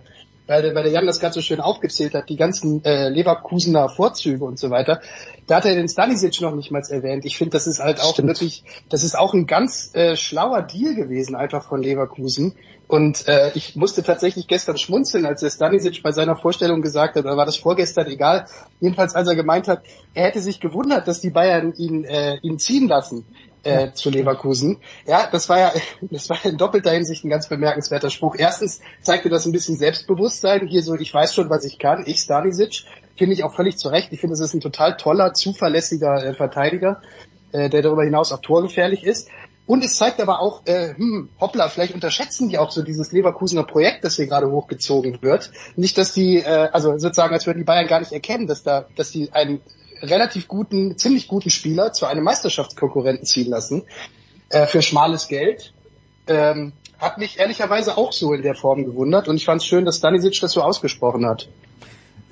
weil, 0.52 0.62
der- 0.62 0.76
weil 0.76 0.84
der 0.84 0.92
Jan 0.92 1.08
das 1.08 1.20
gerade 1.20 1.34
so 1.34 1.42
schön 1.42 1.60
aufgezählt 1.62 2.14
hat, 2.14 2.30
die 2.30 2.36
ganzen 2.36 2.84
äh, 2.84 3.10
Leverkusener 3.10 3.90
Vorzüge 3.90 4.44
und 4.44 4.60
so 4.60 4.70
weiter, 4.70 5.00
da 5.48 5.56
hat 5.58 5.66
er 5.66 5.76
den 5.76 5.88
Stanisic 5.88 6.42
noch 6.42 6.54
nicht 6.54 6.72
mal 6.72 6.82
erwähnt. 6.90 7.26
Ich 7.26 7.38
finde, 7.38 7.52
das 7.52 7.68
ist 7.68 7.80
halt 7.80 8.02
auch 8.02 8.14
Stimmt. 8.14 8.28
wirklich, 8.28 8.64
das 8.90 9.04
ist 9.04 9.18
auch 9.18 9.34
ein 9.34 9.48
ganz 9.48 9.92
äh, 9.94 10.16
schlauer 10.16 10.62
Deal 10.62 10.96
gewesen 10.96 11.36
einfach 11.36 11.68
von 11.68 11.82
Leverkusen. 11.82 12.54
Und 12.88 13.26
äh, 13.30 13.52
ich 13.56 13.78
musste 13.78 14.04
tatsächlich 14.04 14.48
gestern 14.48 14.78
schmunzeln, 14.78 15.26
als 15.26 15.40
der 15.40 15.50
Stanisic 15.50 16.04
bei 16.04 16.12
seiner 16.12 16.36
Vorstellung 16.36 16.82
gesagt 16.82 17.16
hat, 17.16 17.24
oder 17.24 17.38
war 17.38 17.46
das 17.46 17.56
vorgestern, 17.56 18.08
egal, 18.08 18.46
jedenfalls 18.82 19.16
als 19.16 19.30
er 19.30 19.36
gemeint 19.36 19.70
hat, 19.70 19.84
er 20.14 20.26
hätte 20.26 20.42
sich 20.42 20.60
gewundert, 20.60 21.08
dass 21.08 21.22
die 21.22 21.30
Bayern 21.30 21.74
ihn, 21.78 22.04
äh, 22.04 22.38
ihn 22.42 22.60
ziehen 22.60 22.90
lassen 22.90 23.26
äh, 23.64 23.92
zu 23.94 24.10
Leverkusen. 24.10 24.78
Ja, 25.06 25.28
das 25.32 25.50
war 25.50 25.60
ja, 25.60 25.72
das 26.02 26.30
war 26.30 26.44
in 26.46 26.58
doppelter 26.58 26.92
Hinsicht 26.92 27.24
ein 27.24 27.30
ganz 27.30 27.48
bemerkenswerter 27.48 28.10
Spruch. 28.10 28.36
Erstens 28.38 28.82
zeigte 29.02 29.30
das 29.30 29.46
ein 29.46 29.52
bisschen 29.52 29.78
Selbstbewusstsein. 29.78 30.68
Hier 30.68 30.84
so, 30.84 30.96
ich 30.96 31.14
weiß 31.14 31.34
schon, 31.34 31.50
was 31.50 31.66
ich 31.66 31.80
kann. 31.80 32.04
Ich, 32.06 32.20
Stanisic, 32.20 32.84
finde 33.18 33.34
ich 33.34 33.44
auch 33.44 33.54
völlig 33.54 33.78
zu 33.78 33.90
Recht. 33.90 34.12
Ich 34.12 34.20
finde, 34.20 34.34
es 34.34 34.40
ist 34.40 34.54
ein 34.54 34.62
total 34.62 34.98
toller, 34.98 35.34
zuverlässiger 35.34 36.26
äh, 36.26 36.34
Verteidiger, 36.34 37.02
äh, 37.52 37.70
der 37.70 37.82
darüber 37.82 38.04
hinaus 38.04 38.32
auch 38.32 38.42
torgefährlich 38.42 39.04
ist. 39.04 39.30
Und 39.68 39.86
es 39.86 39.96
zeigt 39.96 40.20
aber 40.20 40.42
auch, 40.42 40.66
äh, 40.66 40.96
hm, 40.96 41.30
hoppla, 41.40 41.70
vielleicht 41.70 41.94
unterschätzen 41.94 42.50
die 42.50 42.58
auch 42.58 42.72
so 42.72 42.82
dieses 42.82 43.12
Leverkusener 43.12 43.64
Projekt, 43.64 44.04
das 44.04 44.16
hier 44.16 44.28
gerade 44.28 44.50
hochgezogen 44.52 45.22
wird. 45.22 45.52
Nicht, 45.76 45.98
dass 45.98 46.14
die, 46.14 46.38
äh, 46.38 46.70
also 46.74 46.98
sozusagen, 46.98 47.34
als 47.34 47.46
würden 47.46 47.60
die 47.60 47.64
Bayern 47.64 47.88
gar 47.88 48.00
nicht 48.00 48.12
erkennen, 48.12 48.48
dass 48.48 48.64
da, 48.64 48.88
dass 48.96 49.12
die 49.12 49.32
einen 49.32 49.62
relativ 50.02 50.48
guten, 50.48 50.98
ziemlich 50.98 51.28
guten 51.28 51.50
Spieler 51.50 51.94
zu 51.94 52.06
einem 52.06 52.24
Meisterschaftskonkurrenten 52.24 53.26
ziehen 53.26 53.50
lassen 53.50 53.84
äh, 54.50 54.66
für 54.66 54.82
schmales 54.82 55.28
Geld. 55.28 55.74
Ähm, 56.28 56.74
hat 57.00 57.18
mich 57.18 57.40
ehrlicherweise 57.40 57.98
auch 57.98 58.14
so 58.14 58.34
in 58.34 58.44
der 58.44 58.54
Form 58.54 58.86
gewundert 58.86 59.28
und 59.28 59.36
ich 59.36 59.46
fand 59.46 59.62
es 59.62 59.68
schön, 59.68 59.86
dass 59.86 59.98
Stanisic 59.98 60.40
das 60.40 60.52
so 60.52 60.62
ausgesprochen 60.62 61.26
hat. 61.26 61.50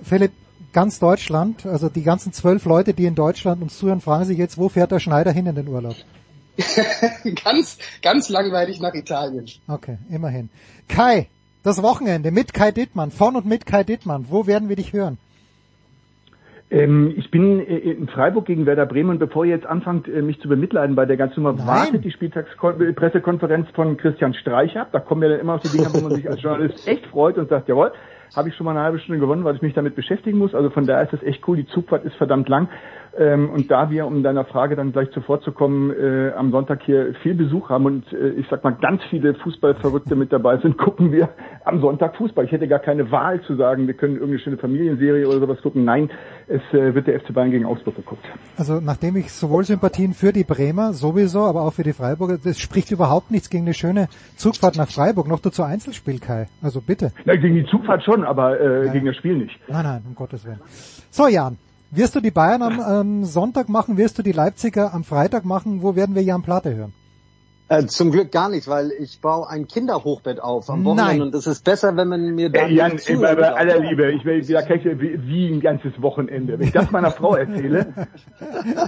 Philipp, 0.04 0.32
ganz 0.74 1.00
Deutschland, 1.00 1.66
also 1.66 1.90
die 1.90 2.04
ganzen 2.04 2.34
zwölf 2.34 2.66
Leute, 2.66 2.94
die 2.94 3.06
in 3.06 3.16
Deutschland 3.16 3.62
uns 3.62 3.78
zuhören, 3.78 4.02
fragen 4.02 4.26
sich 4.26 4.38
jetzt, 4.38 4.58
wo 4.58 4.70
fährt 4.70 4.92
der 4.92 5.00
Schneider 5.00 5.32
hin 5.32 5.48
in 5.48 5.56
den 5.56 5.68
Urlaub? 5.68 5.96
ganz, 7.44 7.78
ganz 8.02 8.30
langweilig 8.30 8.80
nach 8.80 8.94
Italien. 8.94 9.48
Okay, 9.68 9.98
immerhin. 10.10 10.50
Kai, 10.88 11.28
das 11.64 11.82
Wochenende 11.82 12.32
mit 12.32 12.54
Kai 12.54 12.72
Dittmann, 12.72 13.12
von 13.12 13.36
und 13.36 13.46
mit 13.46 13.66
Kai 13.66 13.84
Dittmann, 13.84 14.28
wo 14.30 14.46
werden 14.46 14.70
wir 14.70 14.76
dich 14.76 14.94
hören? 14.94 15.18
Ähm, 16.72 17.14
ich 17.18 17.32
bin 17.32 17.60
äh, 17.60 17.78
in 17.78 18.08
Freiburg 18.08 18.46
gegen 18.46 18.66
Werder 18.66 18.86
Bremen 18.86 19.10
und 19.10 19.20
bevor 19.20 19.46
ihr 19.46 19.56
jetzt 19.56 19.66
anfangt, 19.66 20.08
äh, 20.08 20.22
mich 20.22 20.40
zu 20.40 20.48
bemitleiden 20.48 20.96
bei 20.96 21.06
der 21.06 21.18
ganzen 21.18 21.42
Nummer, 21.42 21.58
Nein. 21.58 21.68
wartet 21.68 22.04
die 22.04 22.12
Spieltagspressekonferenz 22.12 23.70
von 23.74 23.98
Christian 23.98 24.34
Streich 24.36 24.78
ab. 24.78 24.90
Da 24.92 25.00
kommen 25.00 25.24
ja 25.24 25.30
dann 25.30 25.40
immer 25.40 25.56
noch 25.56 25.62
die 25.64 25.70
Dinge, 25.70 25.88
wo 25.94 26.02
man 26.02 26.16
sich 26.16 26.30
als 26.30 26.42
Journalist 26.44 26.88
echt 26.88 27.08
freut 27.08 27.38
und 27.38 27.50
sagt, 27.50 27.70
jawohl, 27.70 27.92
habe 28.36 28.50
ich 28.50 28.56
schon 28.56 28.66
mal 28.66 28.72
eine 28.72 28.82
halbe 28.82 29.00
Stunde 29.00 29.20
gewonnen, 29.20 29.44
weil 29.44 29.56
ich 29.56 29.62
mich 29.62 29.74
damit 29.74 29.96
beschäftigen 29.96 30.38
muss. 30.38 30.54
Also 30.54 30.70
von 30.70 30.86
daher 30.86 31.04
ist 31.04 31.14
das 31.14 31.24
echt 31.24 31.48
cool. 31.48 31.58
Die 31.58 31.66
Zugfahrt 31.66 32.06
ist 32.06 32.16
verdammt 32.16 32.48
lang. 32.48 32.70
Ähm, 33.18 33.50
und 33.50 33.72
da 33.72 33.90
wir, 33.90 34.06
um 34.06 34.24
deiner 34.24 34.46
Frage 34.46 34.76
dann 34.76 34.92
gleich 34.92 35.10
zuvor 35.12 35.42
zu 35.42 35.52
kommen, 35.52 35.92
äh, 35.92 36.32
am 36.36 36.52
Sonntag 36.52 36.84
hier 36.84 37.14
viel 37.24 37.34
Besuch 37.34 37.70
haben 37.70 37.86
und 37.86 38.14
äh, 38.14 38.30
ich 38.30 38.46
sag 38.50 38.64
mal 38.64 38.72
ganz 38.72 39.02
viele 39.10 39.34
Fußballverrückte 39.36 40.16
mit 40.16 40.32
dabei 40.32 40.58
sind, 40.58 40.78
gucken 40.78 41.12
wir 41.12 41.30
am 41.66 41.82
Sonntag 41.82 42.16
Fußball. 42.18 42.46
Ich 42.46 42.52
hätte 42.52 42.68
gar 42.68 42.80
keine 42.80 43.12
Wahl 43.12 43.42
zu 43.42 43.56
sagen, 43.56 43.88
wir 43.88 43.94
können 43.94 44.14
irgendeine 44.14 44.40
schöne 44.40 44.58
Familienserie 44.58 45.28
oder 45.28 45.40
sowas 45.40 45.62
gucken. 45.62 45.86
Nein, 45.86 46.10
es 46.48 46.62
äh, 46.72 46.94
wird 46.94 47.08
der 47.08 47.20
FC 47.20 47.34
Bayern 47.34 47.52
gegen 47.52 47.66
Augsburg 47.66 47.96
geguckt. 47.96 48.24
Also 48.58 48.80
nachdem 48.80 49.16
ich 49.16 49.32
sowohl 49.32 49.64
Sympathien 49.64 50.14
für 50.14 50.32
die 50.32 50.44
Bremer 50.44 50.94
sowieso, 50.94 51.42
aber 51.42 51.64
auch 51.64 51.74
für 51.74 51.84
die 51.84 51.94
Freiburger, 51.94 52.38
das 52.44 52.60
spricht 52.60 52.92
überhaupt 52.92 53.32
nichts 53.32 53.50
gegen 53.50 53.64
eine 53.66 53.74
schöne 53.74 54.08
Zugfahrt 54.36 54.78
nach 54.78 54.90
Freiburg. 54.90 55.28
Noch 55.28 55.40
dazu 55.40 55.64
Einzelspiel, 55.64 56.20
Kai. 56.20 56.48
Also 56.62 56.82
bitte. 56.82 57.12
Na, 57.26 57.36
gegen 57.36 57.56
die 57.56 57.66
Zugfahrt 57.66 58.04
schon, 58.04 58.24
aber 58.24 58.60
äh, 58.60 58.90
gegen 58.92 59.08
das 59.08 59.16
Spiel 59.16 59.38
nicht. 59.38 59.60
Nein, 59.68 59.84
nein, 59.84 60.02
um 60.08 60.16
Gottes 60.16 60.46
Willen. 60.46 60.60
So, 61.10 61.28
Jan, 61.28 61.58
Wirst 61.92 62.16
du 62.16 62.20
die 62.20 62.30
Bayern 62.30 62.62
am 62.62 62.80
ähm, 62.80 63.26
Sonntag 63.26 63.68
machen? 63.68 63.98
Wirst 63.98 64.20
du 64.20 64.22
die 64.22 64.32
Leipziger 64.32 64.94
am 64.94 65.04
Freitag 65.04 65.44
machen? 65.44 65.82
Wo 65.82 65.96
werden 65.96 66.14
wir 66.14 66.22
Jan 66.22 66.44
Platte 66.44 66.76
hören? 66.76 66.94
Äh, 67.70 67.86
zum 67.86 68.10
Glück 68.12 68.32
gar 68.32 68.50
nicht, 68.50 68.68
weil 68.68 68.92
ich 69.00 69.22
baue 69.22 69.48
ein 69.48 69.68
Kinderhochbett 69.68 70.42
auf 70.42 70.72
am 70.72 70.84
Wochenende 70.86 71.12
Nein. 71.12 71.22
und 71.22 71.36
es 71.36 71.46
ist 71.46 71.64
besser, 71.64 71.96
wenn 71.96 72.08
man 72.08 72.34
mir 72.34 72.50
dann 72.50 72.70
Ey, 72.70 72.76
Jan, 72.76 72.94
nicht 72.94 73.08
ey, 73.08 73.16
bei, 73.16 73.36
zuhört. 73.36 73.40
bei 73.40 73.54
aller 73.54 73.80
Liebe, 73.80 74.12
ich 74.12 74.26
will, 74.26 74.40
ich 74.40 74.50
ja 74.50 74.68
wie, 74.68 75.20
wie 75.28 75.48
ein 75.54 75.62
ganzes 75.62 75.94
Wochenende. 76.02 76.58
Wenn 76.58 76.66
ich 76.66 76.74
das 76.74 76.90
meiner 76.90 77.12
Frau 77.12 77.36
erzähle, 77.36 77.94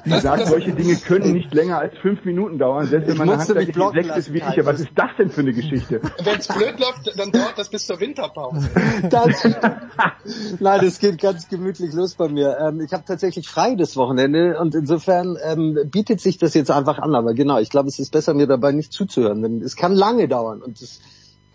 die 0.03 0.19
sagt, 0.19 0.47
solche 0.47 0.73
Dinge 0.73 0.95
können 0.95 1.31
nicht 1.31 1.53
länger 1.53 1.77
als 1.77 1.95
fünf 1.99 2.25
Minuten 2.25 2.57
dauern, 2.57 2.87
selbst 2.87 3.19
wenn 3.19 3.27
musste 3.27 3.53
mich 3.53 3.67
handwerkliche 3.67 3.91
Sechs 3.93 4.07
ist 4.07 4.15
lassen, 4.15 4.33
wie 4.33 4.39
Kai. 4.39 4.55
ich. 4.57 4.65
Was 4.65 4.79
ist 4.79 4.91
das 4.95 5.09
denn 5.19 5.29
für 5.29 5.41
eine 5.41 5.53
Geschichte? 5.53 6.01
Wenn's 6.23 6.47
blöd 6.47 6.79
läuft, 6.79 7.19
dann 7.19 7.31
dauert 7.31 7.53
das 7.57 7.69
bis 7.69 7.85
zur 7.85 7.99
Winterpause. 7.99 8.67
Das, 9.09 9.43
nein, 10.59 10.79
das 10.83 10.97
geht 10.97 11.21
ganz 11.21 11.47
gemütlich 11.47 11.93
los 11.93 12.15
bei 12.15 12.29
mir. 12.29 12.57
Ähm, 12.59 12.81
ich 12.81 12.93
habe 12.93 13.03
tatsächlich 13.05 13.47
frei 13.47 13.75
das 13.75 13.95
Wochenende 13.95 14.59
und 14.59 14.73
insofern 14.73 15.37
ähm, 15.43 15.77
bietet 15.85 16.19
sich 16.19 16.39
das 16.39 16.55
jetzt 16.55 16.71
einfach 16.71 16.97
an. 16.97 17.13
Aber 17.13 17.35
genau, 17.35 17.59
ich 17.59 17.69
glaube, 17.69 17.87
es 17.87 17.99
ist 17.99 18.11
besser, 18.11 18.33
mir 18.33 18.47
dabei 18.47 18.70
nicht 18.73 18.93
zuzuhören, 18.93 19.41
denn 19.41 19.61
es 19.61 19.75
kann 19.75 19.93
lange 19.93 20.27
dauern 20.27 20.61
und 20.61 20.81
es 20.81 20.99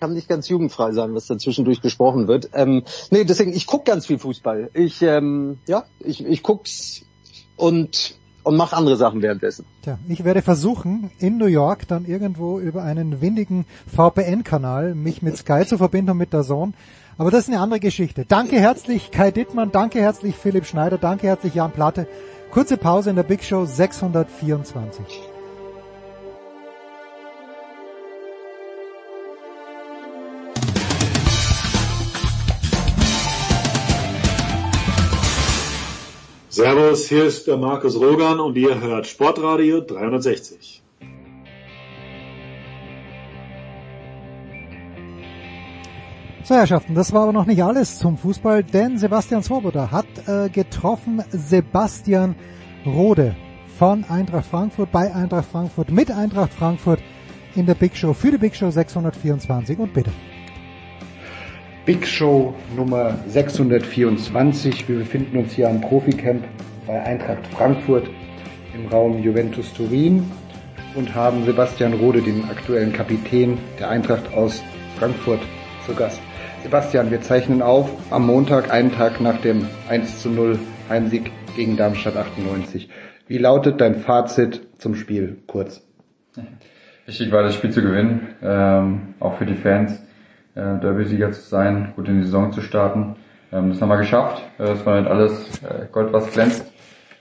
kann 0.01 0.13
nicht 0.13 0.29
ganz 0.29 0.49
jugendfrei 0.49 0.93
sein, 0.93 1.15
was 1.15 1.27
da 1.27 1.39
zwischendurch 1.39 1.81
gesprochen 1.81 2.29
wird. 2.29 2.51
Ähm, 2.53 2.83
nee, 3.11 3.25
deswegen, 3.25 3.53
ich 3.53 3.67
guck 3.67 3.85
ganz 3.85 4.07
viel 4.07 4.19
Fußball. 4.19 4.71
Ich, 4.75 5.01
ähm, 5.03 5.59
ja, 5.67 5.85
ich, 6.01 6.25
ich 6.25 6.43
guck's 6.43 7.03
und 7.57 8.17
und 8.47 8.57
mach 8.57 8.73
andere 8.73 8.97
Sachen 8.97 9.23
währenddessen. 9.23 9.65
Tja, 9.83 9.99
ich 10.09 10.23
werde 10.23 10.41
versuchen, 10.41 11.11
in 11.19 11.37
New 11.37 11.47
York 11.47 11.89
dann 11.89 12.05
irgendwo 12.05 12.61
über 12.61 12.85
einen 12.85 13.21
windigen 13.21 13.67
VPN-Kanal 13.89 14.95
mich 14.95 15.21
mit 15.21 15.37
Sky 15.37 15.65
zu 15.67 15.79
verbinden 15.79 16.13
und 16.13 16.19
mit 16.19 16.33
der 16.33 16.45
Zone. 16.45 16.73
Aber 17.19 17.33
das 17.33 17.45
ist 17.45 17.49
eine 17.49 17.61
andere 17.61 17.81
Geschichte. 17.81 18.25
Danke 18.25 18.61
herzlich 18.61 19.11
Kai 19.11 19.33
Dittmann, 19.33 19.73
danke 19.73 20.01
herzlich 20.01 20.37
Philipp 20.37 20.65
Schneider, 20.65 20.97
danke 20.97 21.27
herzlich 21.27 21.57
Jan 21.57 21.73
Platte. 21.73 22.07
Kurze 22.53 22.77
Pause 22.77 23.11
in 23.11 23.17
der 23.17 23.25
Big 23.25 23.43
Show 23.43 23.65
624. 23.65 25.26
Servus, 36.57 37.07
hier 37.11 37.27
ist 37.27 37.47
der 37.47 37.59
Markus 37.59 38.01
Rogan 38.01 38.41
und 38.41 38.57
ihr 38.57 38.81
hört 38.81 39.07
Sportradio 39.07 39.83
360. 39.83 40.83
So 46.45 46.55
Herrschaften, 46.55 46.95
das 46.95 47.13
war 47.13 47.25
aber 47.25 47.35
noch 47.35 47.45
nicht 47.45 47.63
alles 47.63 47.99
zum 47.99 48.17
Fußball, 48.17 48.65
denn 48.65 48.97
Sebastian 48.97 49.43
Swoboda 49.43 49.91
hat 49.91 50.07
äh, 50.27 50.49
getroffen 50.49 51.23
Sebastian 51.29 52.35
Rode 52.87 53.37
von 53.79 54.05
Eintracht 54.05 54.47
Frankfurt 54.47 54.91
bei 54.91 55.15
Eintracht 55.15 55.51
Frankfurt 55.51 55.91
mit 55.91 56.11
Eintracht 56.11 56.55
Frankfurt 56.55 57.01
in 57.55 57.67
der 57.67 57.75
Big 57.75 57.95
Show 57.95 58.15
für 58.15 58.31
die 58.31 58.39
Big 58.39 58.57
Show 58.57 58.71
624 58.71 59.79
und 59.79 59.93
bitte. 59.93 60.11
Big 61.87 62.05
Show 62.05 62.53
Nummer 62.75 63.17
624. 63.29 64.89
Wir 64.89 64.99
befinden 64.99 65.39
uns 65.39 65.53
hier 65.53 65.69
am 65.69 65.81
Proficamp 65.81 66.43
bei 66.85 67.01
Eintracht 67.01 67.47
Frankfurt 67.57 68.09
im 68.75 68.89
Raum 68.89 69.23
Juventus 69.23 69.73
Turin 69.73 70.29
und 70.97 71.15
haben 71.15 71.45
Sebastian 71.45 71.93
Rode, 71.93 72.23
den 72.23 72.45
aktuellen 72.51 72.93
Kapitän 72.93 73.57
der 73.79 73.89
Eintracht 73.89 74.35
aus 74.35 74.65
Frankfurt, 74.99 75.39
zu 75.87 75.95
Gast. 75.95 76.21
Sebastian, 76.65 77.13
wir 77.13 77.21
zeichnen 77.21 77.63
auf 77.63 77.89
am 78.11 78.27
Montag, 78.27 78.73
einen 78.73 78.91
Tag 78.91 79.21
nach 79.21 79.41
dem 79.41 79.69
1 79.89 80.23
zu 80.23 80.31
0 80.31 80.59
Heimsieg 80.89 81.31
gegen 81.55 81.77
Darmstadt 81.77 82.17
98. 82.17 82.89
Wie 83.29 83.39
lautet 83.39 83.81
dein 83.81 83.95
Fazit 83.95 84.61
zum 84.79 84.97
Spiel? 84.97 85.37
Kurz. 85.47 85.87
Wichtig 87.07 87.31
war 87.31 87.45
das 87.45 87.55
Spiel 87.55 87.71
zu 87.71 87.81
gewinnen, 87.81 88.35
ähm, 88.43 89.15
auch 89.21 89.39
für 89.39 89.47
die 89.47 89.55
Fans, 89.55 90.03
äh, 90.57 90.81
Derby-Sieger 90.81 91.33
zu 91.33 91.43
sein, 91.43 91.93
gut 91.95 92.09
in 92.09 92.19
die 92.19 92.25
Saison 92.25 92.51
zu 92.51 92.61
starten. 92.61 93.17
Ähm, 93.53 93.69
das 93.71 93.81
haben 93.81 93.89
wir 93.89 93.99
geschafft. 93.99 94.43
Äh, 94.59 94.73
Es 94.73 94.85
war 94.85 95.01
nicht 95.01 95.11
alles 95.11 95.63
äh, 95.63 95.87
Gold, 95.93 96.13
was 96.13 96.33
glänzt, 96.33 96.65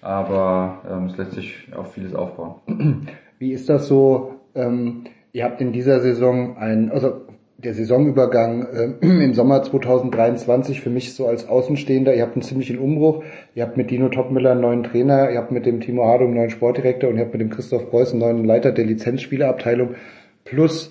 aber 0.01 0.81
ähm, 0.89 1.05
es 1.07 1.17
lässt 1.17 1.33
sich 1.33 1.67
auf 1.75 1.93
vieles 1.93 2.15
aufbauen. 2.15 3.07
Wie 3.39 3.51
ist 3.51 3.69
das 3.69 3.87
so? 3.87 4.35
Ähm, 4.55 5.03
ihr 5.33 5.43
habt 5.43 5.61
in 5.61 5.73
dieser 5.73 5.99
Saison 5.99 6.57
ein, 6.57 6.89
also 6.91 7.25
der 7.57 7.73
Saisonübergang 7.73 8.67
ähm, 8.73 8.95
im 9.21 9.33
Sommer 9.33 9.61
2023 9.63 10.81
für 10.81 10.89
mich 10.89 11.13
so 11.13 11.27
als 11.27 11.47
Außenstehender, 11.47 12.13
ihr 12.15 12.23
habt 12.23 12.35
einen 12.35 12.41
ziemlichen 12.41 12.79
Umbruch. 12.79 13.23
Ihr 13.53 13.63
habt 13.63 13.77
mit 13.77 13.91
Dino 13.91 14.09
Topmüller 14.09 14.51
einen 14.51 14.61
neuen 14.61 14.83
Trainer, 14.83 15.29
ihr 15.31 15.37
habt 15.37 15.51
mit 15.51 15.65
dem 15.65 15.81
Timo 15.81 16.05
Hardum 16.05 16.27
einen 16.27 16.37
neuen 16.37 16.49
Sportdirektor 16.49 17.09
und 17.09 17.17
ihr 17.17 17.23
habt 17.23 17.33
mit 17.33 17.41
dem 17.41 17.49
Christoph 17.49 17.89
Preuß 17.89 18.11
einen 18.11 18.21
neuen 18.21 18.45
Leiter 18.45 18.71
der 18.71 18.85
Lizenzspielerabteilung 18.85 19.95
plus 20.43 20.89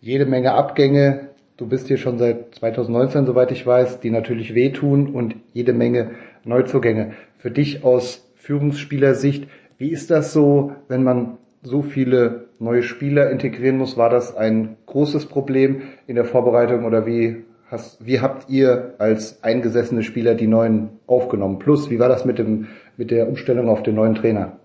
jede 0.00 0.26
Menge 0.26 0.52
Abgänge. 0.52 1.30
Du 1.58 1.66
bist 1.66 1.88
hier 1.88 1.96
schon 1.96 2.18
seit 2.18 2.54
2019, 2.56 3.24
soweit 3.24 3.50
ich 3.50 3.66
weiß, 3.66 4.00
die 4.00 4.10
natürlich 4.10 4.54
wehtun 4.54 5.14
und 5.14 5.36
jede 5.54 5.72
Menge 5.72 6.10
Neuzugänge. 6.44 7.12
Für 7.38 7.50
dich 7.50 7.82
aus 7.82 8.30
Führungsspielersicht, 8.36 9.48
wie 9.78 9.88
ist 9.88 10.10
das 10.10 10.34
so, 10.34 10.72
wenn 10.88 11.02
man 11.02 11.38
so 11.62 11.80
viele 11.80 12.48
neue 12.58 12.82
Spieler 12.82 13.30
integrieren 13.30 13.78
muss? 13.78 13.96
War 13.96 14.10
das 14.10 14.36
ein 14.36 14.76
großes 14.84 15.26
Problem 15.26 15.80
in 16.06 16.16
der 16.16 16.26
Vorbereitung 16.26 16.84
oder 16.84 17.06
wie 17.06 17.44
hast, 17.70 18.04
wie 18.06 18.20
habt 18.20 18.50
ihr 18.50 18.94
als 18.98 19.42
eingesessene 19.42 20.02
Spieler 20.02 20.34
die 20.34 20.48
neuen 20.48 20.90
aufgenommen? 21.06 21.58
Plus, 21.58 21.88
wie 21.88 21.98
war 21.98 22.10
das 22.10 22.26
mit 22.26 22.38
dem, 22.38 22.66
mit 22.98 23.10
der 23.10 23.28
Umstellung 23.28 23.70
auf 23.70 23.82
den 23.82 23.94
neuen 23.94 24.14
Trainer? 24.14 24.58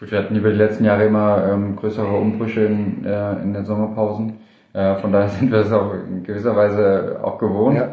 Gut, 0.00 0.10
wir 0.10 0.18
hatten 0.18 0.34
über 0.34 0.50
die 0.50 0.58
letzten 0.58 0.84
Jahre 0.84 1.06
immer 1.06 1.48
ähm, 1.52 1.76
größere 1.76 2.16
Umbrüche 2.16 2.62
in, 2.62 3.04
äh, 3.04 3.40
in 3.40 3.52
den 3.52 3.64
Sommerpausen. 3.64 4.41
Äh, 4.72 4.96
von 4.96 5.12
daher 5.12 5.28
sind 5.28 5.50
wir 5.50 5.60
es 5.60 5.72
auch 5.72 5.92
in 5.94 6.24
gewisser 6.24 6.56
Weise 6.56 7.20
auch 7.22 7.38
gewohnt. 7.38 7.76
Ja. 7.76 7.88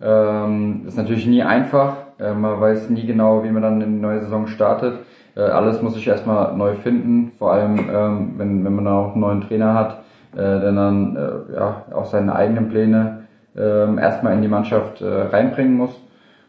Ähm, 0.00 0.84
ist 0.86 0.96
natürlich 0.96 1.26
nie 1.26 1.42
einfach. 1.42 1.96
Äh, 2.18 2.34
man 2.34 2.60
weiß 2.60 2.90
nie 2.90 3.06
genau, 3.06 3.42
wie 3.44 3.50
man 3.50 3.62
dann 3.62 3.80
in 3.80 3.94
die 3.94 4.00
neue 4.00 4.20
Saison 4.20 4.46
startet. 4.46 5.00
Äh, 5.36 5.40
alles 5.40 5.82
muss 5.82 5.94
sich 5.94 6.06
erstmal 6.06 6.56
neu 6.56 6.74
finden, 6.74 7.32
vor 7.38 7.52
allem 7.52 7.78
ähm, 7.92 8.34
wenn, 8.36 8.64
wenn 8.64 8.74
man 8.74 8.84
dann 8.84 8.94
auch 8.94 9.12
einen 9.12 9.20
neuen 9.20 9.40
Trainer 9.42 9.74
hat, 9.74 10.02
äh, 10.32 10.36
der 10.36 10.72
dann 10.72 11.16
äh, 11.16 11.54
ja, 11.54 11.84
auch 11.92 12.06
seine 12.06 12.34
eigenen 12.34 12.68
Pläne 12.68 13.24
äh, 13.56 13.96
erstmal 14.00 14.34
in 14.34 14.42
die 14.42 14.48
Mannschaft 14.48 15.00
äh, 15.00 15.06
reinbringen 15.06 15.76
muss. 15.76 16.00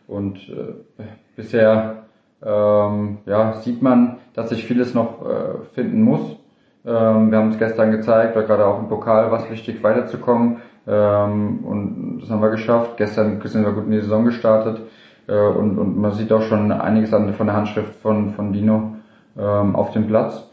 Und 0.07 0.37
äh, 0.49 1.03
bisher 1.35 2.03
ähm, 2.43 3.19
ja, 3.25 3.53
sieht 3.61 3.81
man, 3.81 4.17
dass 4.33 4.49
sich 4.49 4.65
vieles 4.65 4.93
noch 4.93 5.25
äh, 5.25 5.65
finden 5.73 6.01
muss. 6.01 6.38
Ähm, 6.85 7.31
wir 7.31 7.37
haben 7.37 7.49
es 7.49 7.59
gestern 7.59 7.91
gezeigt, 7.91 8.35
oder 8.35 8.45
gerade 8.45 8.65
auch 8.65 8.79
im 8.79 8.87
Pokal 8.87 9.31
war 9.31 9.43
es 9.43 9.49
wichtig, 9.49 9.83
weiterzukommen. 9.83 10.57
Ähm, 10.87 11.59
und 11.65 12.19
das 12.21 12.29
haben 12.29 12.41
wir 12.41 12.49
geschafft. 12.49 12.97
Gestern 12.97 13.41
sind 13.43 13.65
wir 13.65 13.73
gut 13.73 13.85
in 13.85 13.91
die 13.91 14.01
Saison 14.01 14.25
gestartet. 14.25 14.81
Äh, 15.27 15.33
und, 15.33 15.77
und 15.77 15.97
man 15.97 16.13
sieht 16.13 16.31
auch 16.31 16.41
schon 16.41 16.71
einiges 16.71 17.13
an, 17.13 17.33
von 17.33 17.47
der 17.47 17.55
Handschrift 17.55 17.95
von, 18.01 18.31
von 18.31 18.53
Dino 18.53 18.95
ähm, 19.37 19.75
auf 19.75 19.91
dem 19.91 20.07
Platz. 20.07 20.45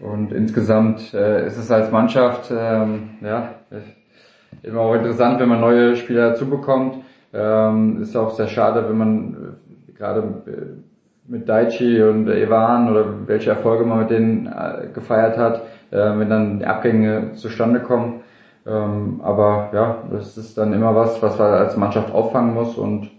Und 0.00 0.32
insgesamt 0.32 1.14
äh, 1.14 1.46
ist 1.46 1.56
es 1.56 1.70
als 1.70 1.90
Mannschaft 1.90 2.50
ähm, 2.50 3.10
ja, 3.20 3.50
immer 4.62 4.80
auch 4.80 4.94
interessant, 4.94 5.40
wenn 5.40 5.48
man 5.48 5.60
neue 5.60 5.96
Spieler 5.96 6.30
dazu 6.30 6.48
bekommt. 6.48 6.96
Ähm, 7.32 8.00
ist 8.02 8.16
auch 8.16 8.30
sehr 8.30 8.48
schade, 8.48 8.88
wenn 8.88 8.96
man 8.96 9.56
äh, 9.88 9.92
gerade 9.92 10.20
äh, 10.46 10.83
mit 11.26 11.48
Daichi 11.48 12.02
und 12.02 12.28
Evan 12.28 12.90
oder 12.90 13.06
welche 13.26 13.50
Erfolge 13.50 13.84
man 13.84 14.00
mit 14.00 14.10
denen 14.10 14.46
äh, 14.46 14.88
gefeiert 14.92 15.38
hat, 15.38 15.62
äh, 15.90 15.96
wenn 15.96 16.28
dann 16.28 16.58
die 16.58 16.66
Abgänge 16.66 17.32
zustande 17.34 17.80
kommen. 17.80 18.20
Ähm, 18.66 19.20
aber 19.22 19.70
ja, 19.72 20.04
das 20.10 20.36
ist 20.36 20.56
dann 20.56 20.72
immer 20.72 20.94
was, 20.94 21.22
was 21.22 21.38
man 21.38 21.52
als 21.52 21.76
Mannschaft 21.76 22.12
auffangen 22.12 22.54
muss 22.54 22.76
und 22.76 23.10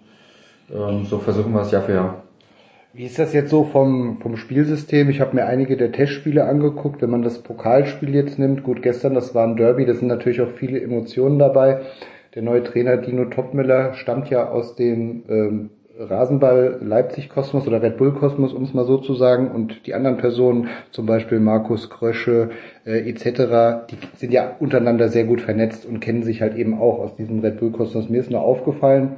ähm, 0.74 1.06
so 1.06 1.20
versuchen 1.20 1.54
wir 1.54 1.62
es 1.62 1.72
Jahr 1.72 1.84
für 1.84 1.94
Jahr. 1.94 2.16
Wie 2.94 3.06
ist 3.06 3.20
das 3.20 3.34
jetzt 3.34 3.50
so 3.50 3.66
vom, 3.66 4.20
vom 4.22 4.38
Spielsystem? 4.38 5.10
Ich 5.10 5.20
habe 5.20 5.36
mir 5.36 5.46
einige 5.46 5.76
der 5.76 5.92
Testspiele 5.92 6.46
angeguckt. 6.46 7.02
Wenn 7.02 7.10
man 7.10 7.24
das 7.24 7.44
Pokalspiel 7.44 8.16
jetzt 8.16 8.40
nimmt, 8.40 8.64
gut, 8.64 8.82
gestern, 8.82 9.14
das 9.14 9.36
war 9.36 9.46
ein 9.46 9.58
Derby, 9.58 9.86
da 9.86 9.94
sind 9.94 10.08
natürlich 10.08 10.40
auch 10.40 10.52
viele 10.52 10.80
Emotionen 10.80 11.38
dabei. 11.38 11.82
Der 12.36 12.42
neue 12.42 12.64
Trainer 12.64 12.96
Dino 12.96 13.26
Topmüller 13.26 13.96
stammt 13.96 14.30
ja 14.30 14.48
aus 14.48 14.76
dem 14.76 15.24
ähm, 15.28 15.70
Rasenball 15.98 16.80
Leipzig 16.82 17.30
Kosmos 17.30 17.68
oder 17.68 17.82
Red 17.82 17.98
Bull 17.98 18.14
Kosmos, 18.14 18.54
um 18.54 18.64
es 18.64 18.74
mal 18.74 18.86
so 18.86 18.98
zu 18.98 19.14
sagen, 19.14 19.52
und 19.52 19.88
die 19.88 19.94
anderen 19.94 20.18
Personen, 20.18 20.70
zum 20.92 21.06
Beispiel 21.06 21.40
Markus 21.40 21.90
Krösche 21.90 22.50
äh, 22.86 23.10
etc., 23.10 23.88
die 23.90 23.98
sind 24.18 24.34
ja 24.34 24.56
untereinander 24.60 25.10
sehr 25.10 25.26
gut 25.26 25.42
vernetzt 25.42 25.86
und 25.86 26.02
kennen 26.02 26.24
sich 26.24 26.42
halt 26.42 26.56
eben 26.56 26.80
auch 26.80 27.00
aus 27.00 27.16
diesem 27.16 27.40
Red 27.40 27.60
Bull 27.60 27.72
Kosmos. 27.72 28.10
Mir 28.10 28.20
ist 28.20 28.32
nur 28.32 28.42
aufgefallen, 28.42 29.18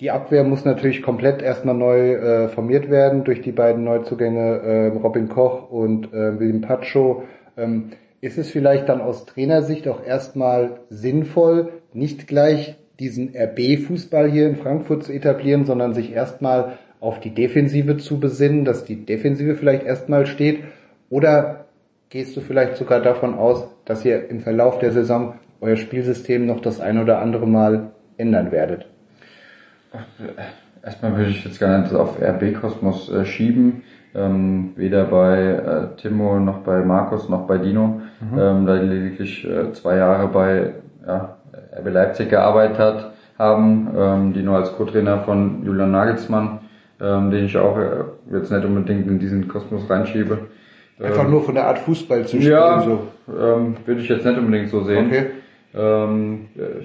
die 0.00 0.10
Abwehr 0.10 0.44
muss 0.44 0.64
natürlich 0.64 1.02
komplett 1.02 1.42
erstmal 1.42 1.74
neu 1.74 2.12
äh, 2.12 2.48
formiert 2.48 2.88
werden 2.88 3.24
durch 3.24 3.40
die 3.40 3.52
beiden 3.52 3.82
Neuzugänge 3.84 4.60
äh, 4.60 4.86
Robin 4.96 5.28
Koch 5.28 5.70
und 5.70 6.12
äh, 6.12 6.38
William 6.38 6.60
Pacho. 6.60 7.24
Ähm, 7.56 7.90
ist 8.20 8.38
es 8.38 8.50
vielleicht 8.50 8.88
dann 8.88 9.00
aus 9.00 9.26
Trainersicht 9.26 9.86
auch 9.86 10.04
erstmal 10.04 10.80
sinnvoll, 10.88 11.72
nicht 11.92 12.26
gleich 12.26 12.76
diesen 12.98 13.34
RB-Fußball 13.34 14.30
hier 14.30 14.48
in 14.48 14.56
Frankfurt 14.56 15.04
zu 15.04 15.12
etablieren, 15.12 15.64
sondern 15.64 15.94
sich 15.94 16.12
erstmal 16.12 16.78
auf 17.00 17.20
die 17.20 17.34
Defensive 17.34 17.96
zu 17.96 18.18
besinnen, 18.18 18.64
dass 18.64 18.84
die 18.84 19.04
Defensive 19.06 19.54
vielleicht 19.54 19.84
erstmal 19.84 20.26
steht? 20.26 20.64
Oder 21.10 21.66
gehst 22.10 22.36
du 22.36 22.40
vielleicht 22.40 22.76
sogar 22.76 23.00
davon 23.00 23.34
aus, 23.34 23.68
dass 23.84 24.04
ihr 24.04 24.28
im 24.28 24.40
Verlauf 24.40 24.78
der 24.78 24.92
Saison 24.92 25.34
euer 25.60 25.76
Spielsystem 25.76 26.46
noch 26.46 26.60
das 26.60 26.80
ein 26.80 26.98
oder 26.98 27.20
andere 27.20 27.46
Mal 27.46 27.90
ändern 28.16 28.50
werdet? 28.50 28.86
Erstmal 30.84 31.16
würde 31.16 31.30
ich 31.30 31.44
jetzt 31.44 31.60
gar 31.60 31.78
nicht 31.80 31.94
auf 31.94 32.20
RB 32.20 32.54
Kosmos 32.60 33.10
äh, 33.10 33.24
schieben. 33.24 33.82
Ähm, 34.14 34.72
weder 34.76 35.04
bei 35.04 35.38
äh, 35.38 35.96
Timo 36.00 36.40
noch 36.40 36.58
bei 36.60 36.82
Markus 36.82 37.28
noch 37.28 37.46
bei 37.46 37.58
Dino, 37.58 38.00
Mhm. 38.20 38.38
ähm, 38.38 38.66
da 38.66 38.74
lediglich 38.74 39.44
äh, 39.44 39.72
zwei 39.72 39.96
Jahre 39.96 40.28
bei 40.28 40.72
ja, 41.06 41.37
RB 41.80 41.92
Leipzig 41.92 42.30
gearbeitet 42.30 42.78
hat, 42.78 43.12
haben. 43.38 43.88
Ähm, 43.96 44.32
Dino 44.32 44.56
als 44.56 44.72
Co-Trainer 44.76 45.18
von 45.20 45.64
Julian 45.64 45.90
Nagelsmann, 45.92 46.60
ähm, 47.00 47.30
den 47.30 47.44
ich 47.44 47.56
auch 47.56 47.78
äh, 47.78 48.04
jetzt 48.32 48.50
nicht 48.50 48.64
unbedingt 48.64 49.06
in 49.08 49.18
diesen 49.18 49.48
Kosmos 49.48 49.88
reinschiebe. 49.88 50.38
Einfach 51.00 51.24
Ähm, 51.24 51.30
nur 51.30 51.42
von 51.42 51.54
der 51.54 51.66
Art 51.68 51.78
Fußball 51.78 52.26
zu 52.26 52.36
spielen. 52.36 52.52
ja, 52.52 52.80
So. 52.80 53.00
ähm, 53.28 53.76
würde 53.86 54.00
ich 54.00 54.08
jetzt 54.08 54.24
nicht 54.26 54.38
unbedingt 54.38 54.68
so 54.70 54.82
sehen. 54.82 55.06
Okay. 55.06 55.26
Ähm, 55.74 56.46
äh, 56.56 56.84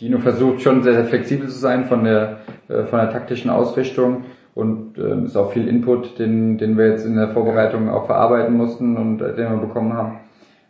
Dino 0.00 0.18
versucht 0.18 0.62
schon 0.62 0.82
sehr, 0.82 0.94
sehr 0.94 1.04
flexibel 1.06 1.48
zu 1.48 1.58
sein 1.58 1.84
von 1.86 2.04
der, 2.04 2.38
äh, 2.68 2.84
von 2.84 2.98
der 3.00 3.10
taktischen 3.10 3.50
Ausrichtung 3.50 4.24
und 4.54 4.98
äh, 4.98 5.24
ist 5.24 5.36
auch 5.36 5.52
viel 5.52 5.66
Input, 5.66 6.18
den, 6.18 6.58
den 6.58 6.76
wir 6.76 6.88
jetzt 6.88 7.06
in 7.06 7.16
der 7.16 7.28
Vorbereitung 7.30 7.88
auch 7.88 8.06
verarbeiten 8.06 8.56
mussten 8.56 8.96
und 8.96 9.20
äh, 9.22 9.34
den 9.34 9.50
wir 9.50 9.56
bekommen 9.58 9.94
haben. 9.94 10.18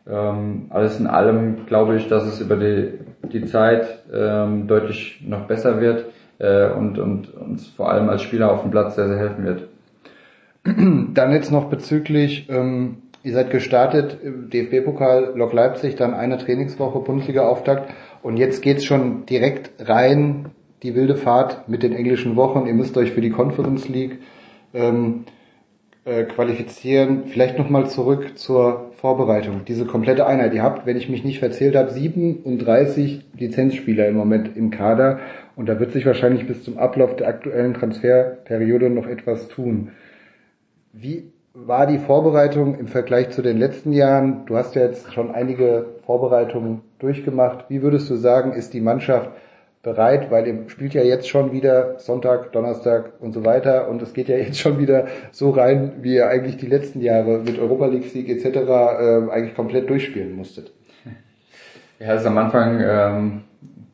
Ähm, 0.08 0.66
alles 0.70 0.98
in 1.00 1.06
allem 1.06 1.66
glaube 1.66 1.96
ich, 1.96 2.08
dass 2.08 2.24
es 2.24 2.40
über 2.40 2.56
die, 2.56 2.90
die 3.22 3.44
Zeit 3.44 4.02
ähm, 4.12 4.66
deutlich 4.66 5.20
noch 5.26 5.46
besser 5.46 5.80
wird 5.80 6.06
äh, 6.38 6.70
und, 6.70 6.98
und 6.98 7.34
uns 7.34 7.68
vor 7.68 7.90
allem 7.90 8.08
als 8.08 8.22
Spieler 8.22 8.52
auf 8.52 8.62
dem 8.62 8.70
Platz 8.70 8.96
sehr, 8.96 9.08
sehr 9.08 9.18
helfen 9.18 9.44
wird. 9.44 9.68
Dann 11.14 11.32
jetzt 11.32 11.50
noch 11.50 11.66
bezüglich, 11.66 12.48
ähm, 12.50 12.98
ihr 13.22 13.32
seid 13.32 13.50
gestartet 13.50 14.18
DFB-Pokal 14.22 15.32
Lok 15.36 15.52
Leipzig, 15.52 15.96
dann 15.96 16.14
eine 16.14 16.38
Trainingswoche 16.38 17.00
Bundesliga-Auftakt 17.00 17.92
und 18.22 18.36
jetzt 18.36 18.62
geht's 18.62 18.84
schon 18.84 19.26
direkt 19.26 19.88
rein, 19.88 20.46
die 20.82 20.94
wilde 20.94 21.16
Fahrt 21.16 21.68
mit 21.68 21.82
den 21.82 21.94
englischen 21.94 22.36
Wochen. 22.36 22.66
Ihr 22.66 22.74
müsst 22.74 22.96
euch 22.96 23.12
für 23.12 23.20
die 23.20 23.30
Conference 23.30 23.88
League 23.88 24.18
ähm, 24.74 25.24
äh, 26.04 26.24
qualifizieren. 26.24 27.24
Vielleicht 27.26 27.58
nochmal 27.58 27.88
zurück 27.88 28.36
zur 28.36 28.91
Vorbereitung. 29.02 29.64
Diese 29.66 29.84
komplette 29.84 30.28
Einheit. 30.28 30.54
Ihr 30.54 30.62
habt, 30.62 30.86
wenn 30.86 30.96
ich 30.96 31.08
mich 31.08 31.24
nicht 31.24 31.40
verzählt 31.40 31.74
habe, 31.74 31.90
37 31.90 33.24
Lizenzspieler 33.36 34.06
im 34.06 34.14
Moment 34.14 34.56
im 34.56 34.70
Kader 34.70 35.18
und 35.56 35.68
da 35.68 35.80
wird 35.80 35.90
sich 35.90 36.06
wahrscheinlich 36.06 36.46
bis 36.46 36.62
zum 36.62 36.78
Ablauf 36.78 37.16
der 37.16 37.26
aktuellen 37.26 37.74
Transferperiode 37.74 38.90
noch 38.90 39.08
etwas 39.08 39.48
tun. 39.48 39.90
Wie 40.92 41.32
war 41.52 41.88
die 41.88 41.98
Vorbereitung 41.98 42.78
im 42.78 42.86
Vergleich 42.86 43.30
zu 43.30 43.42
den 43.42 43.58
letzten 43.58 43.92
Jahren? 43.92 44.46
Du 44.46 44.56
hast 44.56 44.76
ja 44.76 44.82
jetzt 44.82 45.12
schon 45.12 45.32
einige 45.32 45.86
Vorbereitungen 46.06 46.82
durchgemacht. 47.00 47.64
Wie 47.70 47.82
würdest 47.82 48.08
du 48.08 48.14
sagen, 48.14 48.52
ist 48.52 48.72
die 48.72 48.80
Mannschaft 48.80 49.32
bereit? 49.82 50.30
Weil 50.30 50.46
ihr 50.46 50.68
spielt 50.68 50.94
ja 50.94 51.02
jetzt 51.02 51.28
schon 51.28 51.52
wieder 51.52 51.98
Sonntag, 51.98 52.52
Donnerstag 52.52 53.12
und 53.20 53.32
so 53.32 53.44
weiter 53.44 53.88
und 53.88 54.00
es 54.02 54.12
geht 54.12 54.28
ja 54.28 54.36
jetzt 54.36 54.58
schon 54.58 54.78
wieder 54.78 55.06
so 55.30 55.50
rein, 55.50 55.92
wie 56.02 56.14
ihr 56.14 56.28
eigentlich 56.28 56.56
die 56.56 56.66
letzten 56.66 57.00
Jahre 57.00 57.38
mit 57.38 57.58
Europa 57.58 57.86
League 57.86 58.04
Sieg 58.04 58.28
etc. 58.28 58.46
Äh, 58.46 59.30
eigentlich 59.30 59.54
komplett 59.54 59.90
durchspielen 59.90 60.34
musstet. 60.34 60.72
Ja, 61.98 62.14
es 62.14 62.22
ist 62.22 62.26
am 62.26 62.38
Anfang 62.38 62.80
ähm, 62.84 63.42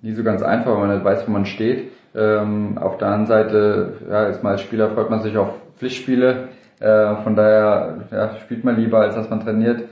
nie 0.00 0.12
so 0.12 0.22
ganz 0.22 0.42
einfach, 0.42 0.72
weil 0.72 0.86
man 0.86 0.94
nicht 0.94 1.04
weiß, 1.04 1.26
wo 1.26 1.32
man 1.32 1.44
steht. 1.44 1.92
Ähm, 2.14 2.78
auf 2.78 2.96
der 2.98 3.08
anderen 3.08 3.26
Seite, 3.26 3.92
ja, 4.10 4.24
ist 4.24 4.42
man 4.42 4.52
als 4.52 4.62
Spieler 4.62 4.90
freut 4.90 5.10
man 5.10 5.20
sich 5.20 5.36
auf 5.36 5.50
Pflichtspiele. 5.76 6.48
Äh, 6.80 7.16
von 7.22 7.36
daher 7.36 8.06
ja, 8.10 8.36
spielt 8.36 8.64
man 8.64 8.76
lieber, 8.76 9.00
als 9.00 9.14
dass 9.14 9.28
man 9.28 9.40
trainiert. 9.40 9.84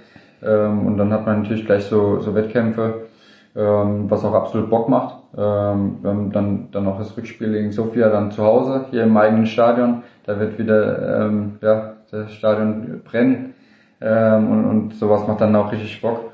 Ähm, 0.42 0.86
und 0.86 0.96
dann 0.98 1.12
hat 1.12 1.26
man 1.26 1.42
natürlich 1.42 1.66
gleich 1.66 1.84
so, 1.84 2.20
so 2.20 2.34
Wettkämpfe, 2.34 3.06
ähm, 3.54 4.10
was 4.10 4.24
auch 4.24 4.34
absolut 4.34 4.70
Bock 4.70 4.88
macht. 4.88 5.16
Ähm, 5.36 5.98
wir 6.02 6.10
haben 6.10 6.32
dann, 6.32 6.68
dann 6.72 6.84
noch 6.84 6.98
das 6.98 7.16
Rückspiel 7.16 7.52
gegen 7.52 7.72
Sofia 7.72 8.08
dann 8.08 8.30
zu 8.30 8.42
Hause, 8.42 8.86
hier 8.90 9.04
im 9.04 9.16
eigenen 9.16 9.46
Stadion. 9.46 10.02
Da 10.24 10.38
wird 10.40 10.58
wieder 10.58 11.26
ähm, 11.26 11.58
ja, 11.60 11.94
das 12.10 12.32
Stadion 12.32 13.02
brennen. 13.04 13.54
Ähm, 14.00 14.50
und, 14.50 14.64
und 14.64 14.94
sowas 14.94 15.26
macht 15.26 15.40
dann 15.40 15.56
auch 15.56 15.72
richtig 15.72 16.00
Bock. 16.00 16.32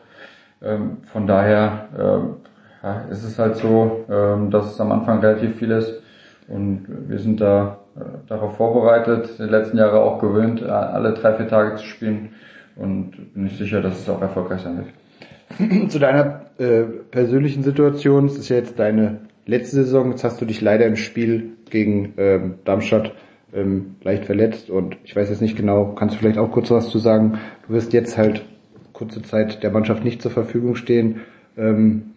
Ähm, 0.63 0.99
von 1.05 1.27
daher 1.27 1.89
ähm, 1.99 2.37
ja, 2.83 3.03
ist 3.11 3.25
es 3.25 3.39
halt 3.39 3.57
so, 3.57 4.05
ähm, 4.11 4.51
dass 4.51 4.73
es 4.73 4.81
am 4.81 4.93
Anfang 4.93 5.21
relativ 5.21 5.57
viel 5.57 5.71
ist 5.71 6.03
und 6.49 6.87
wir 7.09 7.19
sind 7.19 7.41
da 7.41 7.79
äh, 7.97 8.01
darauf 8.29 8.57
vorbereitet, 8.57 9.39
die 9.39 9.45
letzten 9.45 9.79
Jahre 9.79 10.01
auch 10.01 10.21
gewöhnt, 10.21 10.63
alle 10.63 11.15
drei, 11.15 11.35
vier 11.35 11.49
Tage 11.49 11.77
zu 11.77 11.85
spielen 11.85 12.31
und 12.77 13.35
bin 13.35 13.47
ich 13.47 13.59
sicher, 13.59 13.81
dass 13.81 13.99
es 13.99 14.09
auch 14.09 14.21
erfolgreich 14.21 14.63
sein 14.63 14.79
wird. 14.79 15.91
zu 15.91 15.99
deiner 15.99 16.41
äh, 16.59 16.83
persönlichen 17.11 17.63
Situation, 17.63 18.27
es 18.27 18.39
ist 18.39 18.49
ja 18.49 18.57
jetzt 18.57 18.79
deine 18.79 19.21
letzte 19.47 19.77
Saison, 19.77 20.11
jetzt 20.11 20.25
hast 20.25 20.41
du 20.41 20.45
dich 20.45 20.61
leider 20.61 20.87
im 20.87 20.97
Spiel 20.97 21.53
gegen 21.71 22.15
ähm, 22.17 22.55
Darmstadt 22.65 23.15
ähm, 23.55 23.97
leicht 24.03 24.25
verletzt 24.25 24.71
und 24.71 24.97
ich 25.05 25.15
weiß 25.15 25.29
jetzt 25.31 25.43
nicht 25.43 25.57
genau, 25.57 25.95
kannst 25.95 26.15
du 26.15 26.19
vielleicht 26.19 26.39
auch 26.39 26.51
kurz 26.51 26.71
was 26.71 26.91
zu 26.91 26.99
sagen, 26.99 27.39
du 27.67 27.75
wirst 27.75 27.93
jetzt 27.93 28.17
halt 28.17 28.45
kurze 28.93 29.23
Zeit 29.23 29.63
der 29.63 29.71
Mannschaft 29.71 30.05
nicht 30.05 30.23
zur 30.23 30.31
Verfügung 30.31 30.75
stehen. 30.77 31.23
Ähm, 31.57 32.13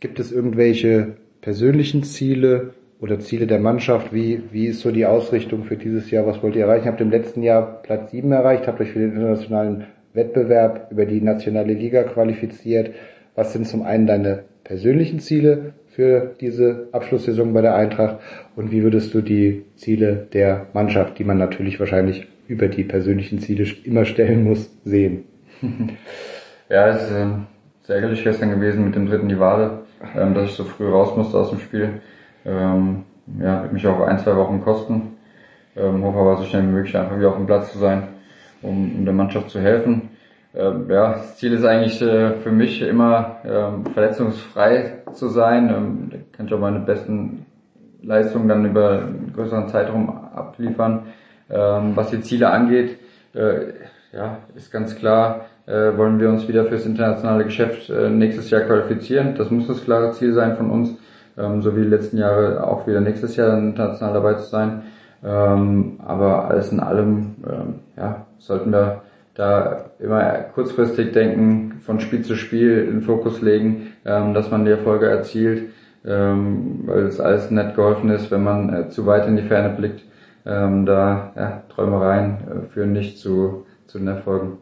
gibt 0.00 0.20
es 0.20 0.30
irgendwelche 0.30 1.16
persönlichen 1.40 2.02
Ziele 2.02 2.74
oder 3.00 3.18
Ziele 3.20 3.46
der 3.46 3.60
Mannschaft? 3.60 4.12
Wie, 4.12 4.42
wie 4.52 4.66
ist 4.66 4.80
so 4.80 4.90
die 4.90 5.06
Ausrichtung 5.06 5.64
für 5.64 5.76
dieses 5.76 6.10
Jahr? 6.10 6.26
Was 6.26 6.42
wollt 6.42 6.56
ihr 6.56 6.64
erreichen? 6.64 6.86
Habt 6.86 7.00
im 7.00 7.10
letzten 7.10 7.42
Jahr 7.42 7.82
Platz 7.82 8.10
7 8.10 8.30
erreicht, 8.30 8.66
habt 8.66 8.80
euch 8.80 8.90
für 8.90 8.98
den 8.98 9.12
internationalen 9.12 9.86
Wettbewerb 10.14 10.90
über 10.90 11.06
die 11.06 11.20
nationale 11.20 11.72
Liga 11.72 12.02
qualifiziert. 12.02 12.94
Was 13.34 13.52
sind 13.52 13.66
zum 13.66 13.82
einen 13.82 14.06
deine 14.06 14.44
persönlichen 14.64 15.20
Ziele 15.20 15.74
für 15.86 16.34
diese 16.40 16.88
Abschlusssaison 16.92 17.52
bei 17.52 17.62
der 17.62 17.74
Eintracht 17.74 18.18
und 18.56 18.70
wie 18.70 18.82
würdest 18.82 19.14
du 19.14 19.20
die 19.20 19.64
Ziele 19.76 20.28
der 20.32 20.66
Mannschaft, 20.72 21.18
die 21.18 21.24
man 21.24 21.38
natürlich 21.38 21.80
wahrscheinlich 21.80 22.28
über 22.46 22.68
die 22.68 22.84
persönlichen 22.84 23.38
Ziele 23.38 23.66
immer 23.84 24.04
stellen 24.04 24.44
muss, 24.44 24.70
sehen? 24.84 25.24
Ja, 26.70 26.88
es 26.88 27.02
ist 27.04 27.12
ähm, 27.16 27.46
sehr 27.80 27.96
ärgerlich 27.96 28.22
gestern 28.22 28.50
gewesen 28.50 28.84
mit 28.84 28.94
dem 28.94 29.06
dritten 29.06 29.30
Divade, 29.30 29.78
ähm, 30.14 30.34
dass 30.34 30.50
ich 30.50 30.54
so 30.54 30.64
früh 30.64 30.86
raus 30.86 31.16
musste 31.16 31.38
aus 31.38 31.48
dem 31.48 31.60
Spiel. 31.60 32.02
Ähm, 32.44 33.04
ja, 33.40 33.62
wird 33.62 33.72
mich 33.72 33.86
auch 33.86 34.00
ein, 34.00 34.18
zwei 34.18 34.36
Wochen 34.36 34.60
kosten. 34.60 35.14
Hoffe 35.74 36.18
aber 36.18 36.36
so 36.36 36.44
schnell 36.44 36.64
wie 36.64 36.72
möglich 36.72 36.94
einfach 36.96 37.16
wieder 37.16 37.30
auf 37.30 37.36
dem 37.36 37.46
Platz 37.46 37.72
zu 37.72 37.78
sein, 37.78 38.02
um, 38.62 38.96
um 38.96 39.04
der 39.04 39.14
Mannschaft 39.14 39.50
zu 39.50 39.60
helfen. 39.60 40.10
Ähm, 40.54 40.86
ja, 40.88 41.12
das 41.12 41.36
Ziel 41.36 41.52
ist 41.52 41.64
eigentlich 41.64 42.00
äh, 42.02 42.34
für 42.40 42.50
mich 42.50 42.82
immer 42.82 43.36
ähm, 43.44 43.86
verletzungsfrei 43.86 45.02
zu 45.12 45.28
sein. 45.28 45.68
Ähm, 45.68 46.08
da 46.10 46.16
kann 46.32 46.46
ich 46.46 46.54
auch 46.54 46.60
meine 46.60 46.80
besten 46.80 47.46
Leistungen 48.02 48.48
dann 48.48 48.64
über 48.64 48.90
einen 48.90 49.32
größeren 49.34 49.68
Zeitraum 49.68 50.08
abliefern. 50.08 51.02
Ähm, 51.50 51.92
was 51.94 52.10
die 52.10 52.20
Ziele 52.20 52.50
angeht, 52.50 52.98
äh, 53.34 53.72
ja, 54.12 54.38
ist 54.54 54.72
ganz 54.72 54.96
klar, 54.96 55.46
äh, 55.66 55.96
wollen 55.96 56.18
wir 56.18 56.30
uns 56.30 56.48
wieder 56.48 56.64
fürs 56.64 56.86
internationale 56.86 57.44
Geschäft 57.44 57.90
äh, 57.90 58.08
nächstes 58.08 58.50
Jahr 58.50 58.62
qualifizieren. 58.62 59.34
Das 59.36 59.50
muss 59.50 59.66
das 59.66 59.84
klare 59.84 60.12
Ziel 60.12 60.32
sein 60.32 60.56
von 60.56 60.70
uns, 60.70 60.94
ähm, 61.36 61.62
so 61.62 61.76
wie 61.76 61.82
die 61.82 61.88
letzten 61.88 62.18
Jahre 62.18 62.66
auch 62.66 62.86
wieder 62.86 63.00
nächstes 63.00 63.36
Jahr 63.36 63.58
international 63.58 64.14
dabei 64.14 64.34
zu 64.34 64.48
sein. 64.48 64.82
Ähm, 65.24 65.98
aber 66.04 66.48
alles 66.48 66.72
in 66.72 66.80
allem, 66.80 67.34
ähm, 67.46 67.74
ja, 67.96 68.26
sollten 68.38 68.70
wir 68.70 69.02
da 69.34 69.90
immer 70.00 70.22
kurzfristig 70.54 71.12
denken, 71.12 71.80
von 71.84 72.00
Spiel 72.00 72.22
zu 72.22 72.34
Spiel 72.34 72.86
den 72.86 73.02
Fokus 73.02 73.40
legen, 73.40 73.92
ähm, 74.04 74.34
dass 74.34 74.50
man 74.50 74.64
die 74.64 74.72
Erfolge 74.72 75.06
erzielt, 75.06 75.70
ähm, 76.04 76.82
weil 76.86 77.04
es 77.04 77.20
alles 77.20 77.50
nicht 77.50 77.76
geholfen 77.76 78.10
ist, 78.10 78.30
wenn 78.30 78.42
man 78.42 78.74
äh, 78.74 78.88
zu 78.88 79.06
weit 79.06 79.26
in 79.28 79.36
die 79.36 79.42
Ferne 79.42 79.70
blickt. 79.70 80.02
Ähm, 80.44 80.86
da 80.86 81.32
ja, 81.36 81.62
Träumereien 81.68 82.38
äh, 82.48 82.72
führen 82.72 82.92
nicht 82.92 83.18
zu, 83.18 83.66
zu 83.86 83.98
den 83.98 84.08
Erfolgen. 84.08 84.58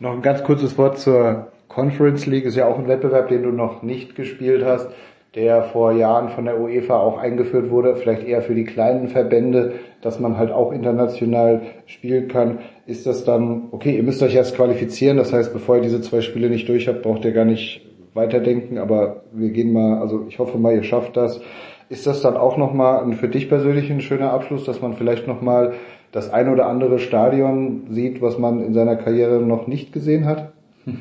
Noch 0.00 0.12
ein 0.12 0.22
ganz 0.22 0.42
kurzes 0.42 0.76
Wort 0.76 0.98
zur 0.98 1.48
Conference 1.68 2.26
League. 2.26 2.44
Ist 2.44 2.56
ja 2.56 2.66
auch 2.66 2.78
ein 2.78 2.88
Wettbewerb, 2.88 3.28
den 3.28 3.42
du 3.42 3.50
noch 3.50 3.82
nicht 3.82 4.16
gespielt 4.16 4.64
hast, 4.64 4.90
der 5.34 5.62
vor 5.62 5.92
Jahren 5.92 6.30
von 6.30 6.44
der 6.44 6.60
UEFA 6.60 6.98
auch 6.98 7.18
eingeführt 7.18 7.70
wurde, 7.70 7.96
vielleicht 7.96 8.26
eher 8.26 8.42
für 8.42 8.54
die 8.54 8.64
kleinen 8.64 9.08
Verbände, 9.08 9.74
dass 10.02 10.18
man 10.18 10.36
halt 10.36 10.50
auch 10.50 10.72
international 10.72 11.62
spielen 11.86 12.28
kann. 12.28 12.58
Ist 12.86 13.06
das 13.06 13.24
dann, 13.24 13.68
okay, 13.70 13.96
ihr 13.96 14.02
müsst 14.02 14.22
euch 14.22 14.34
erst 14.34 14.56
qualifizieren, 14.56 15.16
das 15.16 15.32
heißt, 15.32 15.52
bevor 15.52 15.76
ihr 15.76 15.82
diese 15.82 16.00
zwei 16.00 16.20
Spiele 16.20 16.50
nicht 16.50 16.68
durch 16.68 16.88
habt, 16.88 17.02
braucht 17.02 17.24
ihr 17.24 17.32
gar 17.32 17.44
nicht 17.44 17.86
weiterdenken, 18.14 18.78
aber 18.78 19.22
wir 19.32 19.50
gehen 19.50 19.72
mal, 19.72 20.00
also 20.00 20.24
ich 20.28 20.38
hoffe 20.38 20.58
mal, 20.58 20.74
ihr 20.74 20.82
schafft 20.82 21.16
das. 21.16 21.40
Ist 21.88 22.06
das 22.06 22.22
dann 22.22 22.36
auch 22.36 22.56
nochmal 22.56 23.02
ein, 23.02 23.14
für 23.14 23.28
dich 23.28 23.48
persönlich 23.48 23.90
ein 23.90 24.00
schöner 24.00 24.32
Abschluss, 24.32 24.64
dass 24.64 24.80
man 24.80 24.94
vielleicht 24.94 25.26
nochmal 25.26 25.74
das 26.12 26.32
ein 26.32 26.48
oder 26.48 26.66
andere 26.66 26.98
Stadion 26.98 27.86
sieht, 27.90 28.20
was 28.22 28.38
man 28.38 28.64
in 28.64 28.74
seiner 28.74 28.96
Karriere 28.96 29.40
noch 29.40 29.66
nicht 29.66 29.92
gesehen 29.92 30.26
hat? 30.26 30.52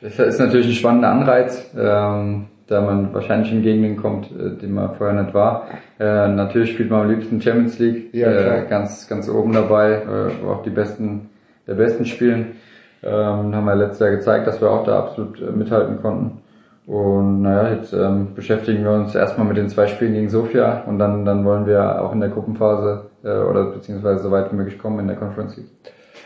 Das 0.00 0.16
ist 0.16 0.38
natürlich 0.38 0.68
ein 0.68 0.74
spannender 0.74 1.10
Anreiz. 1.10 1.72
Ähm, 1.76 2.46
da 2.68 2.80
man 2.80 3.12
wahrscheinlich 3.14 3.50
in 3.50 3.62
Gegenden 3.62 3.96
kommt, 3.96 4.30
äh, 4.30 4.56
die 4.60 4.66
man 4.66 4.94
vorher 4.94 5.20
nicht 5.20 5.34
war. 5.34 5.68
Äh, 5.98 6.28
natürlich 6.28 6.72
spielt 6.72 6.90
man 6.90 7.02
am 7.02 7.10
liebsten 7.10 7.40
Champions 7.40 7.78
League, 7.78 8.14
Ja, 8.14 8.28
äh, 8.30 8.66
ganz, 8.68 9.08
ganz 9.08 9.28
oben 9.28 9.52
dabei, 9.52 9.92
äh, 9.94 10.30
wo 10.42 10.50
auch 10.50 10.62
die 10.62 10.70
besten, 10.70 11.30
der 11.66 11.74
besten 11.74 12.04
spielen. 12.04 12.56
Ähm, 13.02 13.54
haben 13.54 13.64
wir 13.64 13.74
letztes 13.74 14.00
Jahr 14.00 14.10
gezeigt, 14.10 14.46
dass 14.46 14.60
wir 14.60 14.70
auch 14.70 14.84
da 14.84 14.98
absolut 14.98 15.40
äh, 15.40 15.50
mithalten 15.50 16.00
konnten. 16.02 16.42
Und 16.86 17.42
naja, 17.42 17.74
jetzt 17.74 17.92
ähm, 17.92 18.34
beschäftigen 18.34 18.82
wir 18.82 18.92
uns 18.92 19.14
erstmal 19.14 19.46
mit 19.46 19.58
den 19.58 19.68
zwei 19.68 19.86
Spielen 19.88 20.14
gegen 20.14 20.30
Sofia 20.30 20.84
und 20.86 20.98
dann, 20.98 21.26
dann 21.26 21.44
wollen 21.44 21.66
wir 21.66 22.02
auch 22.02 22.12
in 22.14 22.20
der 22.20 22.30
Gruppenphase 22.30 23.10
äh, 23.22 23.28
oder 23.28 23.72
beziehungsweise 23.72 24.22
so 24.22 24.30
weit 24.30 24.50
wie 24.52 24.56
möglich 24.56 24.78
kommen 24.78 24.98
in 24.98 25.06
der 25.06 25.16
Conference 25.16 25.56
League. 25.58 25.68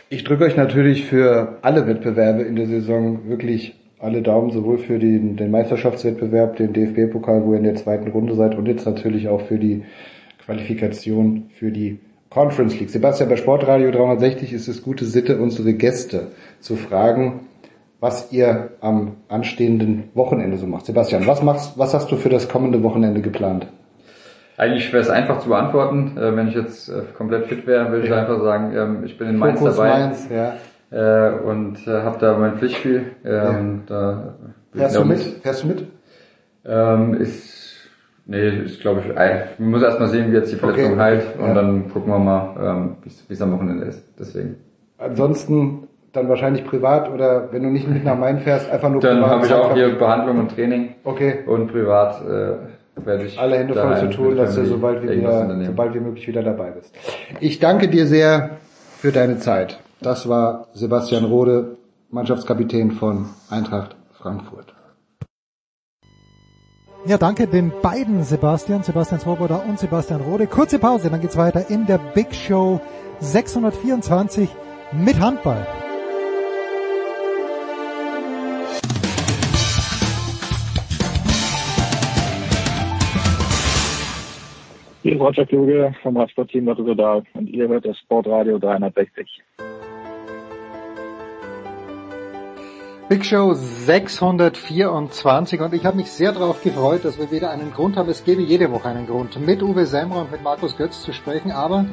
Ich 0.09 0.23
drücke 0.23 0.45
euch 0.45 0.55
natürlich 0.55 1.05
für 1.05 1.57
alle 1.63 1.85
Wettbewerbe 1.85 2.43
in 2.43 2.55
der 2.55 2.67
Saison 2.67 3.27
wirklich 3.27 3.82
alle 4.03 4.21
Daumen, 4.21 4.51
sowohl 4.51 4.77
für 4.77 4.99
den, 4.99 5.37
den 5.37 5.49
Meisterschaftswettbewerb, 5.51 6.57
den 6.57 6.73
DFB-Pokal, 6.73 7.45
wo 7.45 7.53
ihr 7.53 7.57
in 7.59 7.63
der 7.63 7.75
zweiten 7.75 8.11
Runde 8.11 8.35
seid, 8.35 8.55
und 8.55 8.67
jetzt 8.67 8.85
natürlich 8.85 9.29
auch 9.29 9.41
für 9.41 9.57
die 9.57 9.83
Qualifikation 10.45 11.45
für 11.57 11.71
die 11.71 11.99
Conference 12.29 12.79
League. 12.79 12.89
Sebastian, 12.89 13.29
bei 13.29 13.37
Sportradio 13.37 13.91
360 13.91 14.53
ist 14.53 14.67
es 14.67 14.83
gute 14.83 15.05
Sitte, 15.05 15.39
unsere 15.39 15.73
Gäste 15.73 16.27
zu 16.59 16.75
fragen, 16.75 17.41
was 17.99 18.33
ihr 18.33 18.71
am 18.81 19.13
anstehenden 19.29 20.09
Wochenende 20.13 20.57
so 20.57 20.67
macht. 20.67 20.85
Sebastian, 20.85 21.25
was 21.25 21.41
machst, 21.41 21.77
was 21.77 21.93
hast 21.93 22.11
du 22.11 22.17
für 22.17 22.29
das 22.29 22.49
kommende 22.49 22.83
Wochenende 22.83 23.21
geplant? 23.21 23.67
Eigentlich 24.57 24.91
wäre 24.91 25.01
es 25.01 25.09
einfach 25.09 25.39
zu 25.39 25.49
beantworten. 25.49 26.17
Äh, 26.17 26.35
wenn 26.35 26.47
ich 26.49 26.55
jetzt 26.55 26.89
äh, 26.89 27.03
komplett 27.17 27.47
fit 27.47 27.65
wäre, 27.65 27.89
würde 27.91 28.03
ich 28.03 28.09
Ja. 28.09 28.19
einfach 28.19 28.41
sagen, 28.41 28.75
ähm, 28.75 29.03
ich 29.05 29.17
bin 29.17 29.29
in 29.29 29.37
Mainz 29.37 29.59
Fokus 29.59 29.77
dabei 29.77 29.89
Mainz, 29.99 30.27
ja. 30.29 30.53
Äh, 30.93 31.31
und 31.43 31.87
äh, 31.87 32.01
habe 32.01 32.17
da 32.19 32.37
mein 32.37 32.57
Pflichtspiel. 32.57 33.05
Ähm, 33.25 33.83
da 33.87 34.35
Fährst 34.73 34.95
du 34.95 35.05
mit? 35.05 35.19
Fährst 35.41 35.63
du 35.63 35.67
mit? 35.67 35.87
Ähm, 36.65 37.15
ist, 37.15 37.89
nee, 38.25 38.49
ist 38.65 38.79
glaube 38.81 39.01
ich, 39.01 39.59
man 39.59 39.69
muss 39.71 39.83
erst 39.83 39.99
mal 39.99 40.07
sehen, 40.07 40.31
wie 40.31 40.35
jetzt 40.35 40.51
die 40.51 40.55
Verletzung 40.55 40.93
Okay. 40.93 40.99
heilt 41.01 41.39
und 41.39 41.47
Ja. 41.47 41.53
dann 41.53 41.89
gucken 41.89 42.11
wir 42.11 42.19
mal, 42.19 42.55
ähm, 42.61 42.95
wie 43.27 43.33
es 43.33 43.41
am 43.41 43.51
Wochenende 43.53 43.85
ist. 43.85 44.03
Deswegen. 44.19 44.55
Ansonsten 44.97 45.87
dann 46.13 46.29
wahrscheinlich 46.29 46.63
privat 46.65 47.11
oder 47.11 47.51
wenn 47.51 47.63
du 47.63 47.69
nicht 47.69 47.87
mit 47.89 48.03
nach 48.05 48.17
Main 48.17 48.39
fährst, 48.39 48.69
einfach 48.69 48.89
nur 48.89 49.01
Dann 49.01 49.17
privat. 49.17 49.31
habe 49.31 49.45
ich 49.45 49.53
auch 49.53 49.73
hier 49.73 49.97
Behandlung 49.97 50.39
und 50.39 50.55
Training. 50.55 50.95
Okay. 51.03 51.39
Und 51.45 51.71
privat 51.71 52.21
äh, 52.21 53.05
werde 53.05 53.25
ich 53.25 53.39
alle 53.39 53.57
Hände 53.57 53.73
voll 53.73 53.97
zu 53.97 54.09
tun, 54.11 54.37
dass 54.37 54.55
du 54.55 54.65
sobald 54.65 55.01
wie, 55.03 55.09
wieder, 55.17 55.49
sobald 55.65 55.95
wie 55.95 55.99
möglich 55.99 56.27
wieder 56.27 56.43
dabei 56.43 56.69
bist. 56.71 56.95
Ich 57.39 57.59
danke 57.59 57.87
dir 57.87 58.05
sehr 58.05 58.51
für 58.99 59.11
deine 59.11 59.39
Zeit. 59.39 59.79
Das 60.03 60.27
war 60.27 60.67
Sebastian 60.73 61.23
Rode, 61.23 61.77
Mannschaftskapitän 62.09 62.91
von 62.91 63.29
Eintracht 63.49 63.95
Frankfurt. 64.11 64.75
Ja, 67.05 67.17
danke 67.17 67.47
den 67.47 67.71
beiden 67.81 68.23
Sebastian, 68.23 68.83
Sebastian 68.83 69.21
Swoboda 69.21 69.63
und 69.67 69.79
Sebastian 69.79 70.19
Rode. 70.19 70.47
Kurze 70.47 70.77
Pause, 70.77 71.09
dann 71.09 71.21
geht's 71.21 71.37
weiter 71.37 71.69
in 71.69 71.85
der 71.85 71.99
Big 72.13 72.35
Show 72.35 72.81
624 73.21 74.49
mit 74.91 75.17
Handball. 75.21 75.65
Hier 85.01 85.13
ist 85.13 85.21
Roger 85.21 85.45
Kluge 85.45 85.95
vom 86.03 86.17
Radsportteam 86.17 86.67
Rotterdam 86.67 87.23
und 87.35 87.47
ihr 87.47 87.69
hört 87.69 87.85
das 87.85 87.97
Sportradio 87.99 88.59
360. 88.59 89.43
Big 93.09 93.25
Show 93.25 93.53
624 93.53 95.59
und 95.59 95.73
ich 95.73 95.85
habe 95.85 95.97
mich 95.97 96.09
sehr 96.09 96.31
darauf 96.31 96.63
gefreut, 96.63 97.03
dass 97.03 97.17
wir 97.17 97.31
wieder 97.31 97.51
einen 97.51 97.73
Grund 97.73 97.97
haben. 97.97 98.07
Es 98.09 98.23
gäbe 98.23 98.41
jede 98.41 98.71
Woche 98.71 98.87
einen 98.87 99.07
Grund, 99.07 99.37
mit 99.45 99.61
Uwe 99.61 99.85
Semmer 99.85 100.21
und 100.21 100.31
mit 100.31 100.41
Markus 100.41 100.77
Götz 100.77 101.01
zu 101.01 101.11
sprechen, 101.11 101.51
aber 101.51 101.85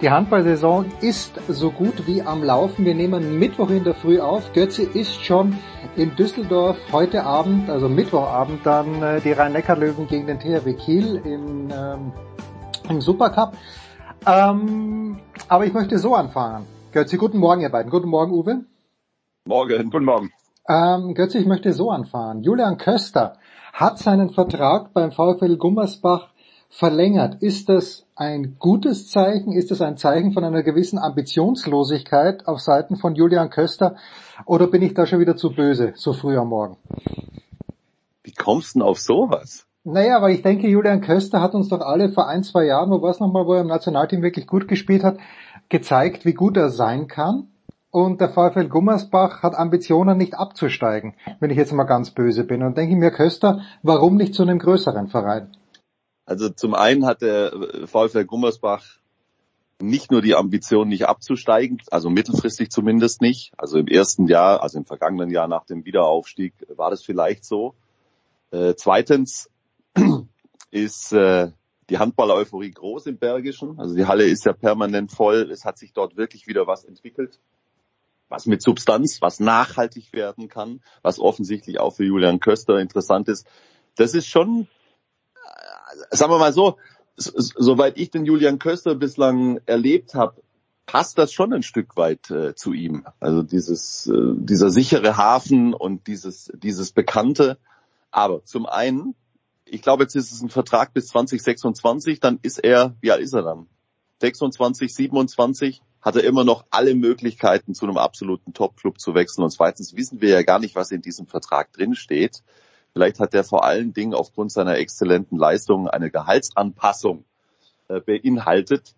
die 0.00 0.08
Handballsaison 0.08 0.86
ist 1.02 1.38
so 1.48 1.70
gut 1.70 2.06
wie 2.06 2.22
am 2.22 2.42
Laufen. 2.42 2.86
Wir 2.86 2.94
nehmen 2.94 3.38
Mittwoch 3.38 3.68
in 3.68 3.84
der 3.84 3.92
Früh 3.94 4.20
auf. 4.20 4.54
Götze 4.54 4.84
ist 4.84 5.22
schon 5.22 5.58
in 5.96 6.16
Düsseldorf 6.16 6.78
heute 6.92 7.24
Abend, 7.24 7.68
also 7.68 7.90
Mittwochabend, 7.90 8.64
dann 8.64 9.02
äh, 9.02 9.20
die 9.20 9.32
Rhein-Neckar-Löwen 9.32 10.08
gegen 10.08 10.26
den 10.26 10.40
THW 10.40 10.72
Kiel 10.72 11.20
im, 11.24 11.68
ähm, 11.70 12.12
im 12.88 13.02
Supercup. 13.02 13.52
Ähm, 14.26 15.18
aber 15.46 15.66
ich 15.66 15.74
möchte 15.74 15.98
so 15.98 16.14
anfangen. 16.14 16.64
Götze, 16.90 17.18
guten 17.18 17.38
Morgen, 17.38 17.60
ihr 17.60 17.70
beiden. 17.70 17.90
Guten 17.90 18.08
Morgen, 18.08 18.32
Uwe. 18.32 18.64
Morgen. 19.44 19.90
Guten 19.90 20.06
Morgen. 20.06 20.32
Ähm, 20.68 21.14
Götze, 21.14 21.38
ich 21.38 21.46
möchte 21.46 21.72
so 21.72 21.90
anfahren. 21.90 22.42
Julian 22.42 22.78
Köster 22.78 23.36
hat 23.72 23.98
seinen 23.98 24.30
Vertrag 24.30 24.94
beim 24.94 25.12
VfL 25.12 25.56
Gummersbach 25.58 26.28
verlängert. 26.70 27.42
Ist 27.42 27.68
das 27.68 28.06
ein 28.16 28.56
gutes 28.58 29.10
Zeichen? 29.10 29.52
Ist 29.52 29.70
das 29.70 29.82
ein 29.82 29.98
Zeichen 29.98 30.32
von 30.32 30.42
einer 30.42 30.62
gewissen 30.62 30.98
Ambitionslosigkeit 30.98 32.48
auf 32.48 32.60
Seiten 32.60 32.96
von 32.96 33.14
Julian 33.14 33.50
Köster? 33.50 33.96
Oder 34.46 34.66
bin 34.66 34.80
ich 34.80 34.94
da 34.94 35.06
schon 35.06 35.20
wieder 35.20 35.36
zu 35.36 35.50
böse, 35.50 35.92
so 35.96 36.14
früh 36.14 36.36
am 36.38 36.48
Morgen? 36.48 36.78
Wie 38.22 38.32
kommst 38.32 38.74
du 38.74 38.78
denn 38.78 38.88
auf 38.88 38.98
sowas? 38.98 39.66
Naja, 39.84 40.16
aber 40.16 40.30
ich 40.30 40.40
denke, 40.40 40.66
Julian 40.66 41.02
Köster 41.02 41.42
hat 41.42 41.54
uns 41.54 41.68
doch 41.68 41.80
alle 41.80 42.08
vor 42.08 42.26
ein, 42.26 42.42
zwei 42.42 42.64
Jahren, 42.64 42.90
wo 42.90 43.02
war 43.02 43.10
es 43.10 43.20
nochmal, 43.20 43.46
wo 43.46 43.52
er 43.52 43.60
im 43.60 43.66
Nationalteam 43.66 44.22
wirklich 44.22 44.46
gut 44.46 44.66
gespielt 44.66 45.04
hat, 45.04 45.18
gezeigt, 45.68 46.24
wie 46.24 46.32
gut 46.32 46.56
er 46.56 46.70
sein 46.70 47.06
kann. 47.06 47.48
Und 47.94 48.20
der 48.20 48.30
VfL 48.30 48.66
Gummersbach 48.66 49.44
hat 49.44 49.54
Ambitionen, 49.54 50.18
nicht 50.18 50.34
abzusteigen, 50.34 51.14
wenn 51.38 51.50
ich 51.50 51.56
jetzt 51.56 51.72
mal 51.72 51.84
ganz 51.84 52.10
böse 52.10 52.42
bin. 52.42 52.64
Und 52.64 52.76
denke 52.76 52.96
mir, 52.96 53.12
Köster, 53.12 53.60
warum 53.84 54.16
nicht 54.16 54.34
zu 54.34 54.42
einem 54.42 54.58
größeren 54.58 55.06
Verein? 55.06 55.56
Also 56.26 56.48
zum 56.48 56.74
einen 56.74 57.06
hat 57.06 57.22
der 57.22 57.52
VfL 57.86 58.24
Gummersbach 58.24 58.84
nicht 59.80 60.10
nur 60.10 60.22
die 60.22 60.34
Ambition, 60.34 60.88
nicht 60.88 61.06
abzusteigen, 61.06 61.78
also 61.92 62.10
mittelfristig 62.10 62.70
zumindest 62.70 63.20
nicht. 63.20 63.52
Also 63.58 63.78
im 63.78 63.86
ersten 63.86 64.26
Jahr, 64.26 64.60
also 64.60 64.76
im 64.76 64.86
vergangenen 64.86 65.30
Jahr 65.30 65.46
nach 65.46 65.64
dem 65.64 65.84
Wiederaufstieg 65.84 66.52
war 66.74 66.90
das 66.90 67.04
vielleicht 67.04 67.44
so. 67.44 67.76
Äh, 68.50 68.74
zweitens 68.76 69.50
ist 70.72 71.12
äh, 71.12 71.52
die 71.90 71.98
Handball-Euphorie 71.98 72.72
groß 72.72 73.06
im 73.06 73.18
Bergischen. 73.18 73.78
Also 73.78 73.94
die 73.94 74.06
Halle 74.06 74.24
ist 74.24 74.44
ja 74.46 74.52
permanent 74.52 75.12
voll. 75.12 75.48
Es 75.52 75.64
hat 75.64 75.78
sich 75.78 75.92
dort 75.92 76.16
wirklich 76.16 76.48
wieder 76.48 76.66
was 76.66 76.84
entwickelt. 76.84 77.38
Was 78.34 78.46
mit 78.46 78.62
Substanz, 78.62 79.22
was 79.22 79.38
nachhaltig 79.38 80.12
werden 80.12 80.48
kann, 80.48 80.80
was 81.02 81.20
offensichtlich 81.20 81.78
auch 81.78 81.94
für 81.94 82.04
Julian 82.04 82.40
Köster 82.40 82.80
interessant 82.80 83.28
ist. 83.28 83.46
Das 83.94 84.12
ist 84.12 84.26
schon, 84.26 84.66
äh, 85.36 86.16
sagen 86.16 86.32
wir 86.32 86.38
mal 86.38 86.52
so, 86.52 86.76
soweit 87.16 87.96
ich 87.96 88.10
den 88.10 88.24
Julian 88.24 88.58
Köster 88.58 88.96
bislang 88.96 89.60
erlebt 89.66 90.14
habe, 90.14 90.42
passt 90.84 91.16
das 91.16 91.32
schon 91.32 91.52
ein 91.52 91.62
Stück 91.62 91.96
weit 91.96 92.28
äh, 92.32 92.56
zu 92.56 92.72
ihm. 92.72 93.06
Also 93.20 93.44
dieses, 93.44 94.08
äh, 94.08 94.34
dieser 94.34 94.70
sichere 94.70 95.16
Hafen 95.16 95.72
und 95.72 96.08
dieses, 96.08 96.50
dieses 96.56 96.90
Bekannte. 96.90 97.56
Aber 98.10 98.44
zum 98.44 98.66
einen, 98.66 99.14
ich 99.64 99.80
glaube, 99.80 100.02
jetzt 100.02 100.16
ist 100.16 100.32
es 100.32 100.42
ein 100.42 100.50
Vertrag 100.50 100.92
bis 100.92 101.06
2026, 101.06 102.18
dann 102.18 102.40
ist 102.42 102.58
er, 102.58 102.96
wie 103.00 103.12
alt 103.12 103.22
ist 103.22 103.32
er 103.32 103.42
dann? 103.42 103.68
26, 104.22 104.92
27, 104.92 105.82
hat 106.04 106.16
er 106.16 106.24
immer 106.24 106.44
noch 106.44 106.66
alle 106.70 106.94
Möglichkeiten, 106.94 107.74
zu 107.74 107.86
einem 107.86 107.96
absoluten 107.96 108.52
Top-Club 108.52 109.00
zu 109.00 109.14
wechseln. 109.14 109.42
Und 109.42 109.50
zweitens 109.50 109.96
wissen 109.96 110.20
wir 110.20 110.28
ja 110.28 110.42
gar 110.42 110.58
nicht, 110.58 110.76
was 110.76 110.90
in 110.90 111.00
diesem 111.00 111.26
Vertrag 111.26 111.72
drin 111.72 111.94
steht. 111.94 112.42
Vielleicht 112.92 113.18
hat 113.20 113.32
er 113.34 113.42
vor 113.42 113.64
allen 113.64 113.94
Dingen 113.94 114.12
aufgrund 114.12 114.52
seiner 114.52 114.76
exzellenten 114.76 115.38
Leistung 115.38 115.88
eine 115.88 116.10
Gehaltsanpassung 116.10 117.24
äh, 117.88 118.00
beinhaltet. 118.00 118.94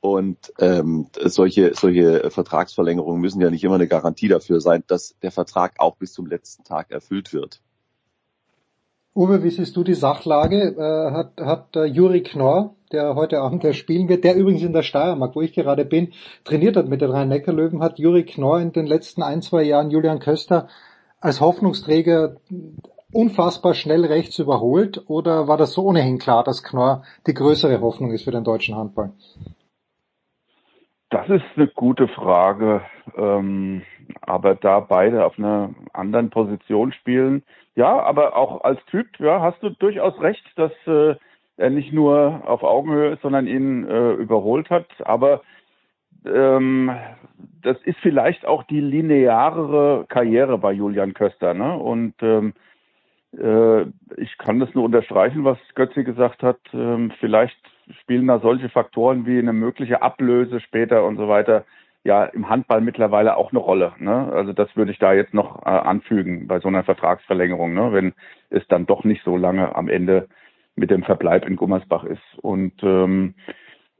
Und 0.00 0.52
ähm, 0.58 1.08
solche, 1.24 1.74
solche 1.74 2.30
Vertragsverlängerungen 2.30 3.20
müssen 3.20 3.40
ja 3.40 3.50
nicht 3.50 3.64
immer 3.64 3.74
eine 3.74 3.88
Garantie 3.88 4.28
dafür 4.28 4.60
sein, 4.60 4.84
dass 4.86 5.14
der 5.22 5.32
Vertrag 5.32 5.74
auch 5.78 5.96
bis 5.96 6.12
zum 6.12 6.26
letzten 6.26 6.64
Tag 6.64 6.90
erfüllt 6.90 7.32
wird. 7.32 7.60
Uwe, 9.14 9.42
wie 9.42 9.50
siehst 9.50 9.76
du 9.76 9.82
die 9.82 9.94
Sachlage? 9.94 10.74
Äh, 10.76 11.12
hat 11.12 11.40
hat 11.40 11.76
äh, 11.76 11.84
Juri 11.84 12.22
Knorr, 12.22 12.76
der 12.92 13.14
heute 13.14 13.40
Abend 13.40 13.62
ja 13.64 13.72
spielen 13.72 14.08
wird, 14.08 14.24
der 14.24 14.36
übrigens 14.36 14.62
in 14.62 14.72
der 14.72 14.82
Steiermark, 14.82 15.36
wo 15.36 15.40
ich 15.40 15.52
gerade 15.52 15.84
bin, 15.84 16.12
trainiert 16.44 16.76
hat 16.76 16.88
mit 16.88 17.00
den 17.00 17.10
Rhein-Neckar-Löwen, 17.10 17.82
hat 17.82 17.98
Juri 17.98 18.24
Knorr 18.24 18.60
in 18.60 18.72
den 18.72 18.86
letzten 18.86 19.22
ein, 19.22 19.42
zwei 19.42 19.62
Jahren 19.62 19.90
Julian 19.90 20.18
Köster 20.18 20.68
als 21.20 21.40
Hoffnungsträger 21.40 22.36
unfassbar 23.12 23.74
schnell 23.74 24.04
rechts 24.04 24.38
überholt? 24.38 25.04
Oder 25.08 25.48
war 25.48 25.56
das 25.56 25.72
so 25.72 25.84
ohnehin 25.84 26.18
klar, 26.18 26.44
dass 26.44 26.62
Knorr 26.62 27.02
die 27.26 27.34
größere 27.34 27.80
Hoffnung 27.80 28.12
ist 28.12 28.24
für 28.24 28.30
den 28.30 28.44
deutschen 28.44 28.76
Handball? 28.76 29.12
Das 31.10 31.28
ist 31.28 31.44
eine 31.56 31.66
gute 31.68 32.08
Frage. 32.08 32.82
Ähm, 33.16 33.82
aber 34.22 34.54
da 34.54 34.80
beide 34.80 35.24
auf 35.24 35.38
einer 35.38 35.74
anderen 35.92 36.30
Position 36.30 36.92
spielen, 36.92 37.42
ja, 37.74 38.00
aber 38.00 38.36
auch 38.36 38.62
als 38.62 38.84
Typ, 38.86 39.06
ja, 39.18 39.40
hast 39.40 39.62
du 39.62 39.70
durchaus 39.70 40.20
recht, 40.20 40.44
dass 40.56 40.72
äh, 40.86 41.16
nicht 41.68 41.92
nur 41.92 42.42
auf 42.46 42.62
Augenhöhe 42.62 43.12
ist, 43.12 43.22
sondern 43.22 43.46
ihn 43.46 43.86
äh, 43.86 44.12
überholt 44.12 44.70
hat. 44.70 44.86
Aber 45.04 45.42
ähm, 46.24 46.90
das 47.62 47.76
ist 47.82 47.98
vielleicht 48.00 48.46
auch 48.46 48.62
die 48.62 48.80
linearere 48.80 50.06
Karriere 50.08 50.56
bei 50.56 50.72
Julian 50.72 51.12
Köster, 51.12 51.52
ne? 51.52 51.76
Und 51.76 52.14
ähm, 52.22 52.54
Äh, 53.38 53.82
ich 54.16 54.36
kann 54.38 54.58
das 54.58 54.74
nur 54.74 54.84
unterstreichen, 54.84 55.44
was 55.44 55.58
Götze 55.76 56.02
gesagt 56.02 56.42
hat. 56.42 56.58
Ähm, 56.74 57.12
vielleicht 57.20 57.56
spielen 58.00 58.26
da 58.26 58.40
solche 58.40 58.68
Faktoren 58.68 59.24
wie 59.24 59.38
eine 59.38 59.52
mögliche 59.52 60.02
Ablöse 60.02 60.58
später 60.60 61.04
und 61.04 61.16
so 61.16 61.28
weiter 61.28 61.64
ja 62.02 62.24
im 62.24 62.48
Handball 62.48 62.80
mittlerweile 62.80 63.36
auch 63.36 63.52
eine 63.52 63.60
Rolle. 63.60 63.92
Ne? 63.98 64.32
Also 64.32 64.52
das 64.52 64.74
würde 64.74 64.90
ich 64.90 64.98
da 64.98 65.12
jetzt 65.12 65.34
noch 65.34 65.62
äh, 65.64 65.68
anfügen 65.68 66.48
bei 66.48 66.58
so 66.58 66.68
einer 66.68 66.82
Vertragsverlängerung, 66.82 67.72
ne? 67.72 67.92
wenn 67.92 68.14
es 68.48 68.66
dann 68.68 68.86
doch 68.86 69.04
nicht 69.04 69.22
so 69.22 69.36
lange 69.36 69.76
am 69.76 69.88
Ende 69.88 70.26
mit 70.80 70.90
dem 70.90 71.04
Verbleib 71.04 71.46
in 71.46 71.56
Gummersbach 71.56 72.04
ist. 72.04 72.38
Und 72.40 72.72
ähm, 72.82 73.34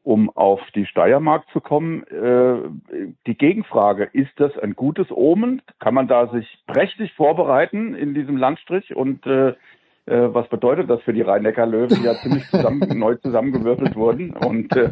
um 0.02 0.30
auf 0.30 0.60
die 0.74 0.86
Steiermark 0.86 1.44
zu 1.52 1.60
kommen, 1.60 2.04
äh, 2.04 3.06
die 3.26 3.36
Gegenfrage, 3.36 4.04
ist 4.12 4.32
das 4.36 4.58
ein 4.58 4.74
gutes 4.74 5.08
Omen? 5.10 5.62
Kann 5.78 5.94
man 5.94 6.08
da 6.08 6.28
sich 6.28 6.46
prächtig 6.66 7.12
vorbereiten 7.12 7.94
in 7.94 8.14
diesem 8.14 8.36
Landstrich 8.36 8.96
und 8.96 9.26
äh, 9.26 9.54
was 10.06 10.48
bedeutet 10.48 10.90
das 10.90 11.00
für 11.02 11.12
die 11.12 11.22
Rhein-Neckar-Löwen, 11.22 12.00
die 12.00 12.04
ja 12.04 12.14
ziemlich 12.14 12.48
zusammen, 12.48 12.80
neu 12.98 13.14
zusammengewürfelt 13.16 13.94
wurden 13.96 14.34
und 14.36 14.74
äh, 14.76 14.90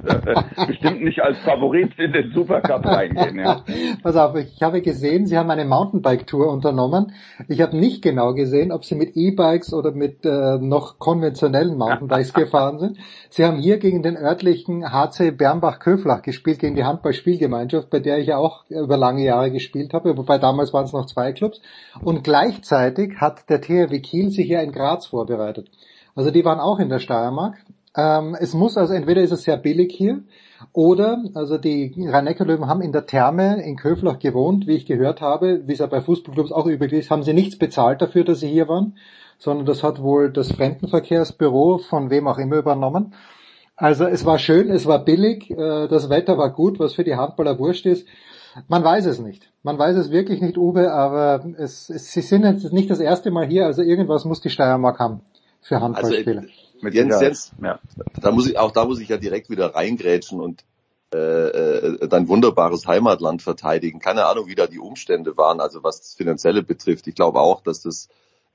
bestimmt 0.67 1.03
nicht 1.03 1.21
als 1.21 1.39
Favorit 1.39 1.99
in 1.99 2.13
den 2.13 2.33
Supercup 2.33 2.87
reingehen. 2.87 3.39
Ja. 3.39 3.65
Pass 4.03 4.17
auf, 4.17 4.37
ich 4.37 4.63
habe 4.63 4.81
gesehen, 4.83 5.27
Sie 5.27 5.37
haben 5.37 5.51
eine 5.51 5.65
Mountainbike-Tour 5.65 6.53
unternommen. 6.53 7.13
Ich 7.49 7.61
habe 7.61 7.77
nicht 7.77 8.03
genau 8.03 8.35
gesehen, 8.35 8.71
ob 8.71 8.85
Sie 8.85 8.95
mit 8.95 9.17
E-Bikes 9.17 9.73
oder 9.73 9.93
mit 9.93 10.25
äh, 10.25 10.59
noch 10.59 10.99
konventionellen 10.99 11.77
Mountainbikes 11.77 12.33
gefahren 12.35 12.79
sind. 12.79 12.99
Sie 13.31 13.45
haben 13.45 13.59
hier 13.59 13.79
gegen 13.79 14.03
den 14.03 14.17
örtlichen 14.17 14.93
HC 14.93 15.33
Bernbach-Köflach 15.33 16.23
gespielt, 16.23 16.61
gegen 16.61 16.77
die 16.77 16.85
Handball-Spielgemeinschaft, 16.85 17.91
bei 17.91 18.01
der 18.01 18.19
ich 18.19 18.29
ja 18.29 18.37
auch 18.37 18.65
über 18.69 18.97
lange 18.97 19.25
Jahre 19.25 19.51
gespielt 19.51 19.95
habe, 19.95 20.17
wobei 20.17 20.39
damals 20.39 20.73
waren 20.73 20.85
es 20.85 20.93
noch 20.93 21.07
zwei 21.07 21.33
Clubs. 21.33 21.61
Und 22.03 22.25
gleichzeitig 22.25 23.17
hat 23.17 23.49
der 23.51 23.61
THW 23.61 24.01
Kiel 24.01 24.31
sich 24.31 24.49
ja 24.49 24.61
in 24.61 24.73
Graz 24.73 24.98
vorbereitet. 25.07 25.71
Also 26.15 26.31
die 26.31 26.45
waren 26.45 26.61
auch 26.61 26.79
in 26.79 26.89
der 26.89 26.99
Steiermark. 26.99 27.57
Ähm, 27.97 28.37
es 28.39 28.55
muss 28.55 28.77
also 28.77 28.93
entweder 28.95 29.23
ist 29.23 29.33
es 29.33 29.43
sehr 29.43 29.57
billig 29.57 29.93
hier 29.95 30.23
oder 30.73 31.23
also 31.35 31.59
die 31.59 31.95
Rhein-Neckar-Löwen 31.97 32.67
haben 32.67 32.83
in 32.83 32.93
der 32.93 33.07
Therme 33.07 33.63
in 33.63 33.77
Köflach 33.77 34.19
gewohnt, 34.19 34.67
wie 34.67 34.75
ich 34.75 34.87
gehört 34.87 35.21
habe, 35.21 35.63
wie 35.67 35.73
es 35.73 35.79
ja 35.79 35.87
bei 35.87 36.01
Fußballclubs 36.01 36.53
auch 36.53 36.67
üblich 36.67 36.93
ist, 36.93 37.11
haben 37.11 37.23
sie 37.23 37.33
nichts 37.33 37.59
bezahlt 37.59 38.03
dafür, 38.03 38.25
dass 38.25 38.41
sie 38.41 38.49
hier 38.49 38.69
waren, 38.69 38.97
sondern 39.39 39.67
das 39.67 39.83
hat 39.83 40.03
wohl 40.03 40.33
das 40.33 40.53
Fremdenverkehrsbüro 40.53 41.79
von 41.79 42.11
wem 42.11 42.27
auch 42.27 42.39
immer 42.39 42.57
übernommen. 42.57 43.15
Also 43.77 44.05
es 44.07 44.27
war 44.27 44.41
schön, 44.41 44.71
es 44.71 44.87
war 44.87 45.05
billig, 45.05 45.51
äh, 45.51 45.87
das 45.87 46.11
Wetter 46.11 46.37
war 46.37 46.53
gut, 46.53 46.81
was 46.81 46.95
für 46.95 47.05
die 47.05 47.15
Handballer 47.15 47.59
wurscht 47.59 47.87
ist. 47.87 48.09
Man 48.67 48.83
weiß 48.83 49.07
es 49.07 49.19
nicht. 49.19 49.53
Man 49.63 49.79
weiß 49.79 49.97
es 49.97 50.11
wirklich 50.11 50.41
nicht, 50.41 50.59
Uwe, 50.59 50.93
aber 50.93 51.45
es, 51.59 51.91
es, 51.91 52.13
sie 52.13 52.23
sind 52.23 52.45
jetzt 52.45 52.73
nicht 52.73 52.91
das 52.91 53.01
erste 53.01 53.31
Mal 53.31 53.47
hier, 53.47 53.67
also 53.67 53.83
irgendwas 53.83 54.25
muss 54.25 54.41
die 54.41 54.51
Steiermark 54.51 54.99
haben 54.99 55.21
für 55.61 55.81
Handballspiele. 55.81 56.41
Also, 56.41 56.53
mit 56.81 56.95
Jens, 56.95 57.21
Jens, 57.21 57.53
ja. 57.63 57.79
da 58.21 58.31
muss 58.31 58.49
ich, 58.49 58.59
auch 58.59 58.71
da 58.71 58.85
muss 58.85 59.01
ich 59.01 59.09
ja 59.09 59.17
direkt 59.17 59.51
wieder 59.51 59.75
reingrätschen 59.75 60.41
und 60.41 60.65
äh, 61.15 61.19
äh, 61.19 62.09
dein 62.09 62.29
wunderbares 62.29 62.87
Heimatland 62.87 63.43
verteidigen. 63.43 63.99
Keine 63.99 64.27
Ahnung, 64.27 64.47
wie 64.47 64.55
da 64.55 64.67
die 64.67 64.79
Umstände 64.79 65.37
waren, 65.37 65.61
also 65.61 65.83
was 65.83 66.01
das 66.01 66.15
Finanzielle 66.15 66.63
betrifft. 66.63 67.07
Ich 67.07 67.15
glaube 67.15 67.41
auch, 67.41 67.63
dass 67.63 67.83
das 67.83 68.09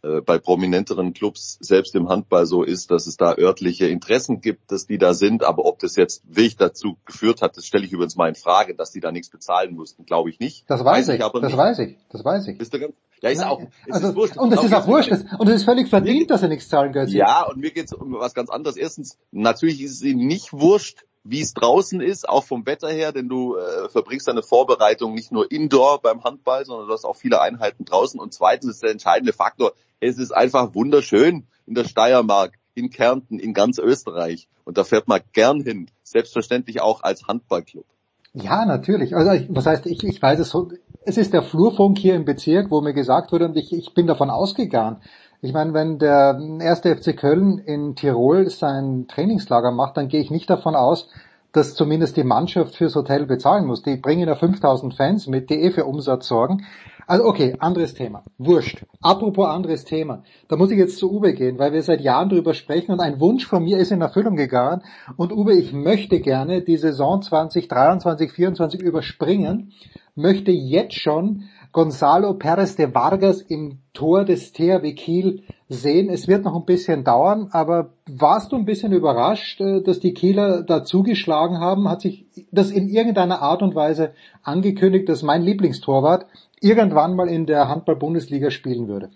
äh, 0.04 0.22
bei 0.22 0.38
prominenteren 0.38 1.14
Clubs 1.14 1.58
selbst 1.62 1.96
im 1.96 2.10
Handball 2.10 2.46
so 2.46 2.64
ist, 2.64 2.92
dass 2.92 3.08
es 3.08 3.16
da 3.16 3.38
örtliche 3.38 3.88
Interessen 3.88 4.42
gibt, 4.42 4.72
dass 4.72 4.86
die 4.86 4.98
da 4.98 5.14
sind. 5.14 5.44
Aber 5.44 5.66
ob 5.66 5.80
das 5.80 5.96
jetzt 5.96 6.24
wirklich 6.28 6.58
dazu 6.58 6.98
geführt 7.06 7.42
hat, 7.42 7.56
das 7.56 7.66
stelle 7.66 7.86
ich 7.86 7.94
übrigens 7.94 8.18
mal 8.18 8.28
in 8.28 8.36
Frage, 8.36 8.76
dass 8.76 8.92
die 8.92 9.00
da 9.00 9.12
nichts 9.12 9.30
bezahlen 9.30 9.76
mussten, 9.76 10.06
glaube 10.06 10.30
ich 10.30 10.40
nicht. 10.40 10.70
Das 10.70 10.84
weiß, 10.84 11.08
weiß 11.08 11.16
ich, 11.16 11.24
aber 11.24 11.40
das 11.40 11.52
nicht. 11.52 11.58
weiß 11.58 11.80
ich, 11.80 11.98
das 12.10 12.26
weiß 12.26 12.48
ich. 12.50 12.58
Bist 12.58 12.74
du 12.74 12.80
ganz, 12.80 12.94
ja, 13.22 13.30
ist 13.30 13.38
Nein, 13.38 13.48
auch, 13.48 13.62
es 13.88 13.96
also, 13.96 14.10
ist 14.10 14.16
wurscht. 14.16 14.38
Und 14.38 14.52
es 14.52 14.64
ist 14.64 14.74
auch 14.74 14.88
wurscht. 14.88 15.12
Und 15.40 15.48
es 15.48 15.56
ist 15.56 15.64
völlig 15.64 15.88
verdient, 15.88 16.30
dass 16.30 16.42
er 16.42 16.50
nichts 16.50 16.68
zahlen 16.68 16.92
Götze. 16.92 17.16
Ja, 17.16 17.44
und 17.48 17.58
mir 17.58 17.72
geht's 17.72 17.94
um 17.94 18.14
was 18.20 18.34
ganz 18.34 18.50
anderes. 18.50 18.76
Erstens, 18.76 19.18
natürlich 19.32 19.82
ist 19.82 19.94
es 19.94 20.02
ihnen 20.02 20.28
nicht 20.28 20.52
wurscht, 20.52 21.06
wie 21.24 21.40
es 21.40 21.54
draußen 21.54 22.02
ist, 22.02 22.28
auch 22.28 22.44
vom 22.44 22.66
Wetter 22.66 22.90
her, 22.90 23.14
denn 23.14 23.30
du 23.30 23.56
äh, 23.56 23.88
verbringst 23.88 24.28
deine 24.28 24.44
Vorbereitung 24.44 25.14
nicht 25.14 25.32
nur 25.32 25.50
indoor 25.50 26.02
beim 26.02 26.24
Handball, 26.26 26.66
sondern 26.66 26.88
du 26.88 26.94
hast 26.94 27.06
auch 27.06 27.16
viele 27.16 27.40
Einheiten 27.40 27.86
draußen. 27.86 28.20
Und 28.20 28.34
zweitens 28.34 28.72
ist 28.72 28.84
der 28.84 28.92
entscheidende 28.92 29.32
Faktor, 29.32 29.72
es 30.04 30.18
ist 30.18 30.32
einfach 30.32 30.76
wunderschön 30.76 31.48
in 31.66 31.76
der 31.76 31.86
Steiermark, 31.86 32.54
in 32.76 32.90
Kärnten, 32.90 33.40
in 33.40 33.54
ganz 33.54 33.80
Österreich. 33.80 34.48
Und 34.66 34.78
da 34.78 34.84
fährt 34.84 35.08
man 35.08 35.22
gern 35.34 35.62
hin, 35.62 35.88
selbstverständlich 36.04 36.82
auch 36.82 37.04
als 37.04 37.28
Handballclub. 37.28 37.86
Ja, 38.34 38.66
natürlich. 38.66 39.16
Also 39.16 39.32
ich, 39.32 39.48
was 39.50 39.66
heißt, 39.66 39.86
ich, 39.86 40.04
ich 40.04 40.22
weiß 40.22 40.40
es 40.40 40.50
so, 40.50 40.72
es 41.06 41.18
ist 41.18 41.34
der 41.34 41.44
Flurfunk 41.44 41.98
hier 41.98 42.16
im 42.16 42.26
Bezirk, 42.26 42.72
wo 42.72 42.82
mir 42.82 42.94
gesagt 42.94 43.32
wurde, 43.32 43.46
und 43.46 43.58
ich, 43.58 43.72
ich 43.74 43.94
bin 43.94 44.08
davon 44.08 44.30
ausgegangen. 44.30 45.02
Ich 45.42 45.54
meine, 45.54 45.74
wenn 45.74 46.00
der 46.00 46.40
erste 46.62 46.96
FC 46.96 47.18
Köln 47.18 47.60
in 47.60 47.96
Tirol 47.96 48.50
sein 48.50 49.06
Trainingslager 49.08 49.72
macht, 49.72 49.98
dann 49.98 50.08
gehe 50.08 50.22
ich 50.22 50.32
nicht 50.32 50.50
davon 50.50 50.76
aus, 50.76 51.10
dass 51.54 51.76
zumindest 51.76 52.18
die 52.18 52.24
Mannschaft 52.24 52.76
fürs 52.76 52.96
Hotel 52.96 53.26
bezahlen 53.26 53.66
muss. 53.66 53.84
Die 53.84 53.96
bringen 53.96 54.28
ja 54.28 54.36
5000 54.36 54.96
Fans 54.96 55.28
mit, 55.28 55.50
die 55.50 55.62
eh 55.62 55.72
für 55.72 55.86
Umsatz 55.86 56.28
sorgen. 56.28 56.66
Also 57.06 57.26
okay, 57.26 57.56
anderes 57.60 57.94
Thema. 57.94 58.24
Wurscht. 58.38 58.86
Apropos 59.02 59.48
anderes 59.48 59.86
Thema. 59.86 60.24
Da 60.48 60.56
muss 60.56 60.72
ich 60.72 60.78
jetzt 60.78 60.98
zu 60.98 61.12
Uwe 61.12 61.34
gehen, 61.34 61.60
weil 61.60 61.74
wir 61.74 61.84
seit 61.84 62.02
Jahren 62.02 62.30
drüber 62.30 62.54
sprechen 62.54 62.92
und 62.92 63.02
ein 63.02 63.20
Wunsch 63.20 63.46
von 63.46 63.64
mir 63.64 63.78
ist 63.78 63.92
in 63.92 64.02
Erfüllung 64.02 64.36
gegangen. 64.36 64.82
Und 65.16 65.32
Uwe, 65.32 65.54
ich 65.54 65.74
möchte 65.74 66.22
gerne 66.22 66.62
die 66.62 66.78
Saison 66.78 67.22
2023, 67.22 68.02
2024 68.02 68.82
überspringen, 68.82 69.74
möchte 70.16 70.52
jetzt 70.52 70.96
schon 70.96 71.44
Gonzalo 71.72 72.36
Perez 72.36 72.76
de 72.76 72.94
Vargas 72.94 73.42
im 73.42 73.80
Tor 73.94 74.26
des 74.26 74.54
THW 74.54 74.94
Kiel 74.94 75.44
sehen. 75.74 76.10
Es 76.10 76.28
wird 76.28 76.46
noch 76.46 76.56
ein 76.56 76.66
bisschen 76.66 77.04
dauern, 77.04 77.50
aber 77.52 77.90
warst 78.08 78.52
du 78.52 78.56
ein 78.56 78.66
bisschen 78.66 78.94
überrascht, 78.94 79.60
äh, 79.62 79.82
dass 79.82 80.00
die 80.00 80.14
Kieler 80.14 80.64
da 80.64 80.84
zugeschlagen 80.84 81.60
haben? 81.60 81.90
Hat 81.90 82.02
sich 82.02 82.26
das 82.52 82.72
in 82.72 82.90
irgendeiner 82.90 83.42
Art 83.42 83.62
und 83.62 83.76
Weise 83.76 84.14
angekündigt, 84.44 85.10
dass 85.10 85.24
mein 85.24 85.42
Lieblingstorwart 85.42 86.26
irgendwann 86.62 87.16
mal 87.16 87.28
in 87.28 87.46
der 87.46 87.68
Handball-Bundesliga 87.68 88.52
spielen 88.52 88.88
würde? 88.88 89.10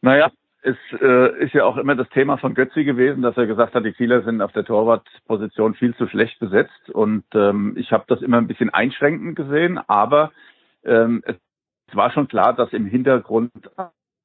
Naja, 0.00 0.30
es 0.62 0.76
äh, 1.00 1.44
ist 1.44 1.54
ja 1.54 1.64
auch 1.64 1.76
immer 1.76 1.94
das 1.94 2.08
Thema 2.10 2.36
von 2.36 2.54
Götzi 2.54 2.84
gewesen, 2.84 3.22
dass 3.22 3.36
er 3.36 3.46
gesagt 3.46 3.74
hat, 3.74 3.84
die 3.84 3.92
Kieler 3.92 4.22
sind 4.22 4.42
auf 4.42 4.52
der 4.52 4.64
Torwartposition 4.64 5.74
viel 5.74 5.94
zu 5.96 6.06
schlecht 6.08 6.38
besetzt. 6.40 6.90
Und 6.92 7.24
ähm, 7.34 7.74
ich 7.76 7.92
habe 7.92 8.04
das 8.08 8.22
immer 8.22 8.38
ein 8.38 8.48
bisschen 8.48 8.70
einschränkend 8.70 9.36
gesehen, 9.36 9.78
aber 9.86 10.32
ähm, 10.84 11.22
es, 11.24 11.36
es 11.88 11.96
war 11.96 12.10
schon 12.10 12.28
klar, 12.28 12.54
dass 12.54 12.72
im 12.72 12.86
Hintergrund 12.86 13.52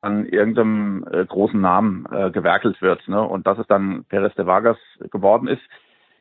an 0.04 0.26
irgendeinem 0.26 1.06
äh, 1.10 1.26
großen 1.26 1.60
Namen 1.60 2.06
äh, 2.12 2.32
gewerkelt 2.32 2.82
wird. 2.82 3.08
Ne? 3.08 3.22
Und 3.22 3.48
dass 3.48 3.58
es 3.58 3.68
dann 3.68 4.06
Perez 4.06 4.36
de 4.36 4.46
Vargas 4.46 4.78
geworden 5.12 5.48
ist. 5.48 5.62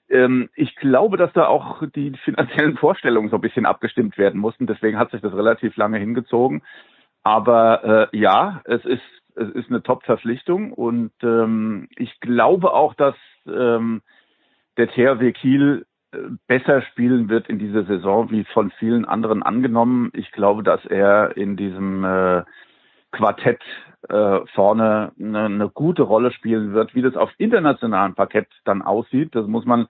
Ähm, 0.09 0.49
ich 0.55 0.77
glaube, 0.77 1.17
dass 1.17 1.33
da 1.33 1.47
auch 1.47 1.83
die 1.95 2.13
finanziellen 2.25 2.77
Vorstellungen 2.77 3.31
so 3.31 3.37
ein 3.37 3.43
bisschen 3.43 3.67
abgestimmt 3.67 4.19
werden 4.19 4.41
mussten. 4.41 4.67
Deswegen 4.67 4.99
hat 4.99 5.11
sich 5.11 5.21
das 5.21 5.35
relativ 5.35 5.77
lange 5.77 5.99
hingezogen. 5.99 6.63
Aber 7.25 8.11
äh, 8.13 8.17
ja, 8.17 8.63
es 8.65 8.85
ist 8.85 9.03
es 9.35 9.49
ist 9.51 9.71
eine 9.71 9.83
Top-Verpflichtung 9.83 10.73
und 10.73 11.13
ähm, 11.23 11.89
ich 11.97 12.21
glaube 12.21 12.73
auch, 12.75 12.95
dass 12.95 13.15
ähm, 13.47 14.03
der 14.77 14.89
THW 14.89 15.33
Kiel 15.33 15.87
äh, 16.13 16.19
besser 16.47 16.83
spielen 16.83 17.29
wird 17.29 17.49
in 17.49 17.59
dieser 17.59 17.85
Saison 17.85 18.31
wie 18.31 18.45
von 18.45 18.71
vielen 18.73 19.05
anderen 19.05 19.43
angenommen. 19.43 20.11
Ich 20.15 20.33
glaube, 20.33 20.63
dass 20.63 20.85
er 20.85 21.37
in 21.37 21.57
diesem 21.57 22.05
äh, 22.05 22.43
Quartett 23.13 23.61
äh, 24.09 24.41
vorne 24.55 25.13
eine, 25.19 25.45
eine 25.45 25.69
gute 25.69 26.03
Rolle 26.03 26.33
spielen 26.33 26.73
wird. 26.73 26.95
Wie 26.95 27.03
das 27.03 27.17
auf 27.17 27.31
internationalem 27.39 28.15
Parkett 28.15 28.49
dann 28.65 28.83
aussieht, 28.83 29.35
das 29.35 29.47
muss 29.47 29.65
man 29.65 29.87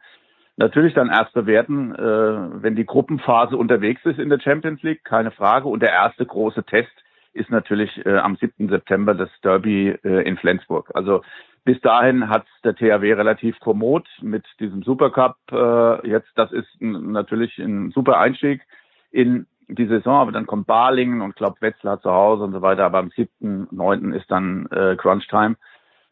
natürlich 0.57 0.95
dann 0.95 1.09
erst 1.09 1.33
bewerten, 1.33 1.95
äh, 1.95 2.63
wenn 2.63 2.77
die 2.77 2.85
Gruppenphase 2.85 3.57
unterwegs 3.57 4.05
ist 4.05 4.19
in 4.19 4.29
der 4.29 4.41
Champions 4.41 4.83
League, 4.83 5.05
keine 5.05 5.31
Frage. 5.31 5.69
Und 5.69 5.81
der 5.81 5.93
erste 5.93 6.27
große 6.27 6.65
Test 6.65 6.93
ist 7.33 7.51
natürlich 7.51 8.05
äh, 8.05 8.19
am 8.19 8.37
7. 8.37 8.69
September 8.69 9.15
das 9.15 9.31
Derby 9.43 9.89
äh, 10.05 10.29
in 10.29 10.37
Flensburg. 10.37 10.91
Also 10.95 11.23
bis 11.65 11.81
dahin 11.81 12.29
hat 12.29 12.45
der 12.65 12.75
THW 12.75 13.13
relativ 13.15 13.59
kommod 13.61 14.07
mit 14.21 14.45
diesem 14.61 14.83
Supercup. 14.83 15.37
Äh, 15.51 16.09
jetzt, 16.09 16.31
das 16.35 16.53
ist 16.53 16.69
natürlich 16.81 17.59
ein 17.59 17.91
super 17.93 18.19
Einstieg 18.19 18.63
in 19.11 19.47
die 19.75 19.87
Saison, 19.87 20.21
aber 20.21 20.33
dann 20.33 20.47
kommt 20.47 20.67
Balingen 20.67 21.21
und 21.21 21.37
Klopp 21.37 21.61
Wetzlar 21.61 22.01
zu 22.01 22.11
Hause 22.11 22.45
und 22.45 22.53
so 22.53 22.63
weiter. 22.63 22.85
Aber 22.85 22.99
am 22.99 23.11
7., 23.11 23.69
9. 23.71 24.13
ist 24.13 24.31
dann 24.31 24.67
äh, 24.71 24.97
Crunch 24.97 25.27
Time 25.29 25.57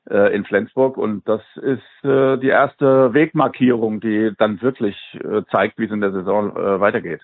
äh, 0.09 0.35
in 0.35 0.45
Flensburg 0.45 0.97
und 0.97 1.29
das 1.29 1.43
ist 1.57 2.05
äh, 2.05 2.39
die 2.39 2.49
erste 2.49 3.13
Wegmarkierung, 3.13 4.01
die 4.01 4.33
dann 4.39 4.61
wirklich 4.63 4.97
äh, 5.15 5.43
zeigt, 5.51 5.79
wie 5.79 5.85
es 5.85 5.91
in 5.91 6.01
der 6.01 6.13
Saison 6.13 6.57
äh, 6.57 6.81
weitergeht. 6.81 7.21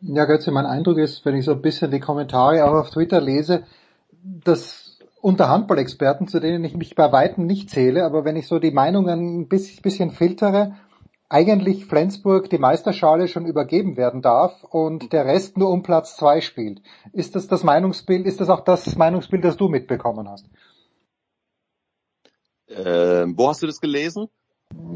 Ja, 0.00 0.24
Götze, 0.26 0.52
mein 0.52 0.66
Eindruck 0.66 0.98
ist, 0.98 1.24
wenn 1.24 1.34
ich 1.34 1.44
so 1.44 1.52
ein 1.52 1.62
bisschen 1.62 1.90
die 1.90 2.00
Kommentare 2.00 2.64
auch 2.64 2.74
auf 2.74 2.90
Twitter 2.90 3.20
lese, 3.20 3.64
dass 4.22 4.98
unter 5.20 5.48
Handballexperten, 5.48 6.28
zu 6.28 6.40
denen 6.40 6.64
ich 6.64 6.76
mich 6.76 6.94
bei 6.94 7.10
Weitem 7.10 7.46
nicht 7.46 7.70
zähle, 7.70 8.04
aber 8.04 8.26
wenn 8.26 8.36
ich 8.36 8.46
so 8.46 8.58
die 8.58 8.72
Meinungen 8.72 9.40
ein 9.40 9.48
bisschen 9.48 10.10
filtere, 10.10 10.74
eigentlich 11.34 11.86
Flensburg 11.86 12.48
die 12.48 12.58
Meisterschale 12.58 13.26
schon 13.26 13.44
übergeben 13.44 13.96
werden 13.96 14.22
darf 14.22 14.62
und 14.62 15.12
der 15.12 15.26
Rest 15.26 15.58
nur 15.58 15.70
um 15.70 15.82
Platz 15.82 16.16
zwei 16.16 16.40
spielt. 16.40 16.80
Ist 17.12 17.34
das 17.34 17.48
das 17.48 17.64
Meinungsbild, 17.64 18.24
ist 18.24 18.40
das 18.40 18.48
auch 18.48 18.60
das 18.60 18.94
Meinungsbild, 18.94 19.44
das 19.44 19.56
du 19.56 19.66
mitbekommen 19.68 20.28
hast? 20.28 20.46
Ähm, 22.68 23.34
wo 23.36 23.48
hast 23.48 23.62
du 23.62 23.66
das 23.66 23.80
gelesen? 23.80 24.28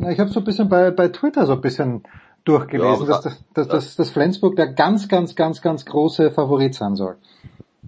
Ich 0.09 0.21
habe 0.21 0.31
so 0.31 0.39
ein 0.39 0.45
bisschen 0.45 0.69
bei, 0.69 0.93
bei 0.93 1.09
Twitter 1.09 1.45
so 1.45 1.55
ein 1.55 1.61
bisschen 1.61 2.05
durchgelesen, 2.45 3.07
Ja, 3.09 3.15
dass, 3.15 3.23
das, 3.23 3.45
dass, 3.55 3.69
dass, 3.69 3.97
dass 3.97 4.11
Flensburg 4.11 4.55
der 4.55 4.69
ganz, 4.69 5.09
ganz, 5.09 5.35
ganz, 5.35 5.61
ganz 5.61 5.85
große 5.87 6.31
Favorit 6.31 6.73
sein 6.73 6.95
soll. 6.95 7.17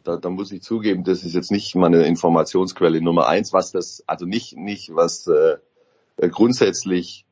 Da, 0.02 0.16
da 0.16 0.28
muss 0.28 0.50
ich 0.50 0.62
zugeben, 0.62 1.04
das 1.04 1.22
ist 1.22 1.34
jetzt 1.34 1.52
nicht 1.52 1.76
meine 1.76 2.02
Informationsquelle 2.02 3.00
Nummer 3.00 3.28
eins, 3.28 3.52
was 3.52 3.70
das, 3.70 4.02
also 4.08 4.26
nicht, 4.26 4.56
nicht 4.56 4.92
was 4.92 5.28
äh, 5.28 5.58
äh, 6.16 6.28
grundsätzlich 6.28 7.26
äh, 7.26 7.29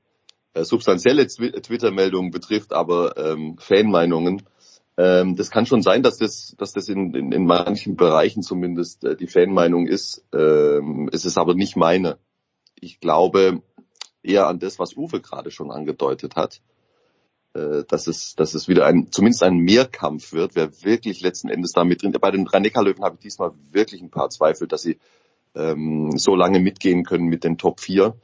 substanzielle 0.64 1.24
Twi- 1.24 1.61
Twitter-Meldungen 1.61 2.30
betrifft, 2.30 2.72
aber 2.72 3.16
ähm, 3.16 3.56
Fanmeinungen. 3.59 4.42
Ähm, 4.96 5.36
das 5.36 5.50
kann 5.50 5.66
schon 5.66 5.82
sein, 5.82 6.02
dass 6.02 6.18
das, 6.18 6.54
dass 6.59 6.72
das 6.72 6.88
in, 6.88 7.14
in, 7.14 7.32
in 7.32 7.46
manchen 7.46 7.96
Bereichen 7.96 8.42
zumindest 8.42 9.04
äh, 9.04 9.16
die 9.16 9.28
Fanmeinung 9.28 9.86
ist. 9.86 10.24
Ähm, 10.32 11.09
es 11.12 11.24
ist 11.24 11.38
aber 11.38 11.54
nicht 11.54 11.76
meine. 11.76 12.18
Ich 12.74 13.00
glaube 13.00 13.62
eher 14.22 14.48
an 14.48 14.59
das, 14.59 14.78
was 14.78 14.96
Uwe 14.96 15.20
gerade 15.20 15.50
schon 15.50 15.70
angedeutet 15.70 16.36
hat, 16.36 16.61
äh, 17.54 17.84
dass 17.88 18.06
es, 18.09 18.34
dass 18.34 18.54
es 18.54 18.68
wieder 18.68 18.86
ein, 18.86 19.11
zumindest 19.12 19.42
ein 19.42 19.59
Mehrkampf 19.59 20.32
wird, 20.32 20.56
wer 20.56 20.70
wirklich 20.82 21.20
letzten 21.20 21.48
Endes 21.48 21.72
da 21.72 21.84
mit 21.84 22.02
drin. 22.02 22.12
Bei 22.20 22.30
den 22.30 22.44
drei 22.44 22.59
Neckarlöwen 22.59 23.04
habe 23.04 23.14
ich 23.16 23.22
diesmal 23.22 23.52
wirklich 23.70 24.02
ein 24.02 24.11
paar 24.11 24.30
Zweifel, 24.30 24.66
dass 24.66 24.82
sie 24.82 24.98
ähm, 25.54 26.18
so 26.18 26.34
lange 26.34 26.61
mitgehen 26.61 27.04
können 27.04 27.26
mit 27.26 27.44
den 27.44 27.56
Top 27.59 27.80
4, 27.80 28.14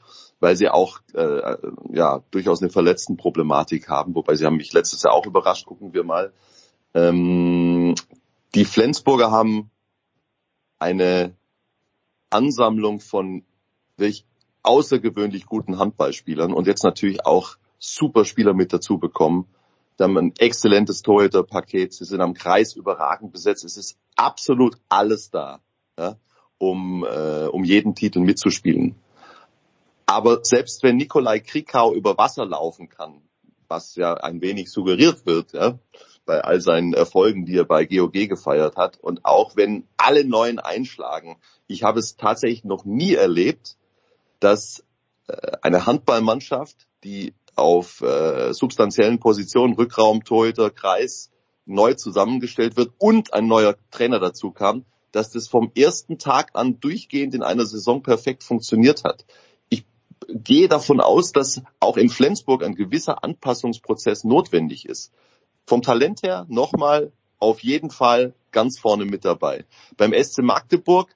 weil 0.45 0.57
sie 0.57 0.69
auch 0.69 1.01
äh, 1.15 1.57
ja 1.91 2.23
durchaus 2.31 2.61
eine 2.61 2.69
Verletztenproblematik 2.69 3.89
haben, 3.89 4.15
wobei 4.15 4.35
sie 4.35 4.45
haben 4.45 4.59
mich 4.59 4.75
letztes 4.75 5.03
Jahr 5.03 5.15
auch 5.15 5.25
überrascht, 5.25 5.65
gucken 5.65 5.95
wir 5.95 6.05
mal. 6.05 6.35
Ähm, 6.93 7.95
die 8.55 8.67
Flensburger 8.67 9.31
haben 9.31 9.71
eine 10.79 11.35
Ansammlung 12.29 13.01
von 13.01 13.43
wirklich 13.97 14.27
außergewöhnlich 14.63 15.47
guten 15.47 15.79
Handballspielern 15.79 16.53
und 16.53 16.67
jetzt 16.67 16.85
natürlich 16.85 17.25
auch 17.25 17.57
Superspieler 17.79 18.53
mit 18.53 18.75
dazu 18.75 18.99
bekommen. 18.99 19.47
Sie 19.97 20.05
haben 20.05 20.19
ein 20.19 20.35
exzellentes 20.39 21.01
Torhüterpaket, 21.01 21.95
sie 21.95 22.05
sind 22.05 22.21
am 22.21 22.35
Kreis 22.35 22.77
überragend 22.77 23.33
besetzt, 23.33 23.65
es 23.65 23.79
ist 23.79 23.97
absolut 24.15 24.77
alles 24.91 25.31
da, 25.31 25.61
ja, 25.99 26.19
um, 26.59 27.03
äh, 27.03 27.47
um 27.47 27.65
jeden 27.65 27.95
Titel 27.95 28.21
mitzuspielen. 28.21 28.97
Aber 30.15 30.45
selbst 30.45 30.85
wenn 30.85 30.97
Nikolai 30.97 31.41
Krikau 31.41 31.93
über 31.93 32.17
Wasser 32.17 32.47
laufen 32.47 32.89
kann, 32.89 33.21
was 33.67 33.97
ja 33.97 34.15
ein 34.15 34.41
wenig 34.43 34.71
suggeriert 34.71 35.27
wird, 35.27 35.55
ja, 35.55 35.81
bei 36.25 36.41
all 36.41 36.61
seinen 36.61 36.95
Erfolgen, 36.95 37.47
die 37.47 37.57
er 37.57 37.65
bei 37.65 37.85
GOG 37.85 38.29
gefeiert 38.29 38.77
hat, 38.77 38.97
und 38.97 39.25
auch 39.25 39.57
wenn 39.57 39.89
alle 39.97 40.25
neuen 40.25 40.61
einschlagen, 40.61 41.37
ich 41.67 41.83
habe 41.83 41.99
es 41.99 42.17
tatsächlich 42.17 42.63
noch 42.63 42.85
nie 42.85 43.15
erlebt, 43.15 43.77
dass 44.39 44.85
äh, 45.27 45.57
eine 45.63 45.85
Handballmannschaft, 45.85 46.87
die 47.03 47.35
auf 47.57 48.01
äh, 48.01 48.53
substanziellen 48.53 49.19
Positionen, 49.19 49.75
Rückraum, 49.75 50.23
Torhüter, 50.23 50.71
Kreis, 50.71 51.33
neu 51.67 51.95
zusammengestellt 51.95 52.77
wird 52.77 52.93
und 52.99 53.35
ein 53.35 53.49
neuer 53.49 53.75
Trainer 53.91 54.21
dazu 54.21 54.53
kam, 54.53 54.85
dass 55.11 55.33
das 55.33 55.49
vom 55.49 55.73
ersten 55.75 56.19
Tag 56.19 56.51
an 56.55 56.79
durchgehend 56.79 57.35
in 57.35 57.43
einer 57.43 57.67
Saison 57.67 58.01
perfekt 58.01 58.45
funktioniert 58.45 59.03
hat. 59.03 59.25
Gehe 60.29 60.69
davon 60.69 61.01
aus, 61.01 61.33
dass 61.33 61.63
auch 61.81 61.97
in 61.97 62.09
Flensburg 62.09 62.63
ein 62.65 62.75
gewisser 62.75 63.23
Anpassungsprozess 63.25 64.25
notwendig 64.25 64.87
ist. 64.87 65.13
Vom 65.67 65.83
Talent 65.83 66.23
her 66.23 66.47
nochmal 66.49 67.13
auf 67.39 67.61
jeden 67.61 67.91
Fall 67.91 68.35
ganz 68.53 68.79
vorne 68.79 69.05
mit 69.05 69.25
dabei. 69.25 69.65
Beim 69.97 70.13
SC 70.13 70.39
Magdeburg 70.43 71.15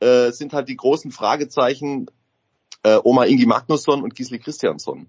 äh, 0.00 0.30
sind 0.32 0.52
halt 0.52 0.68
die 0.68 0.76
großen 0.76 1.10
Fragezeichen 1.10 2.06
äh, 2.82 2.98
Oma 3.02 3.24
Ingi 3.24 3.46
Magnusson 3.46 4.02
und 4.02 4.14
Gisli 4.14 4.38
Christiansson. 4.38 5.08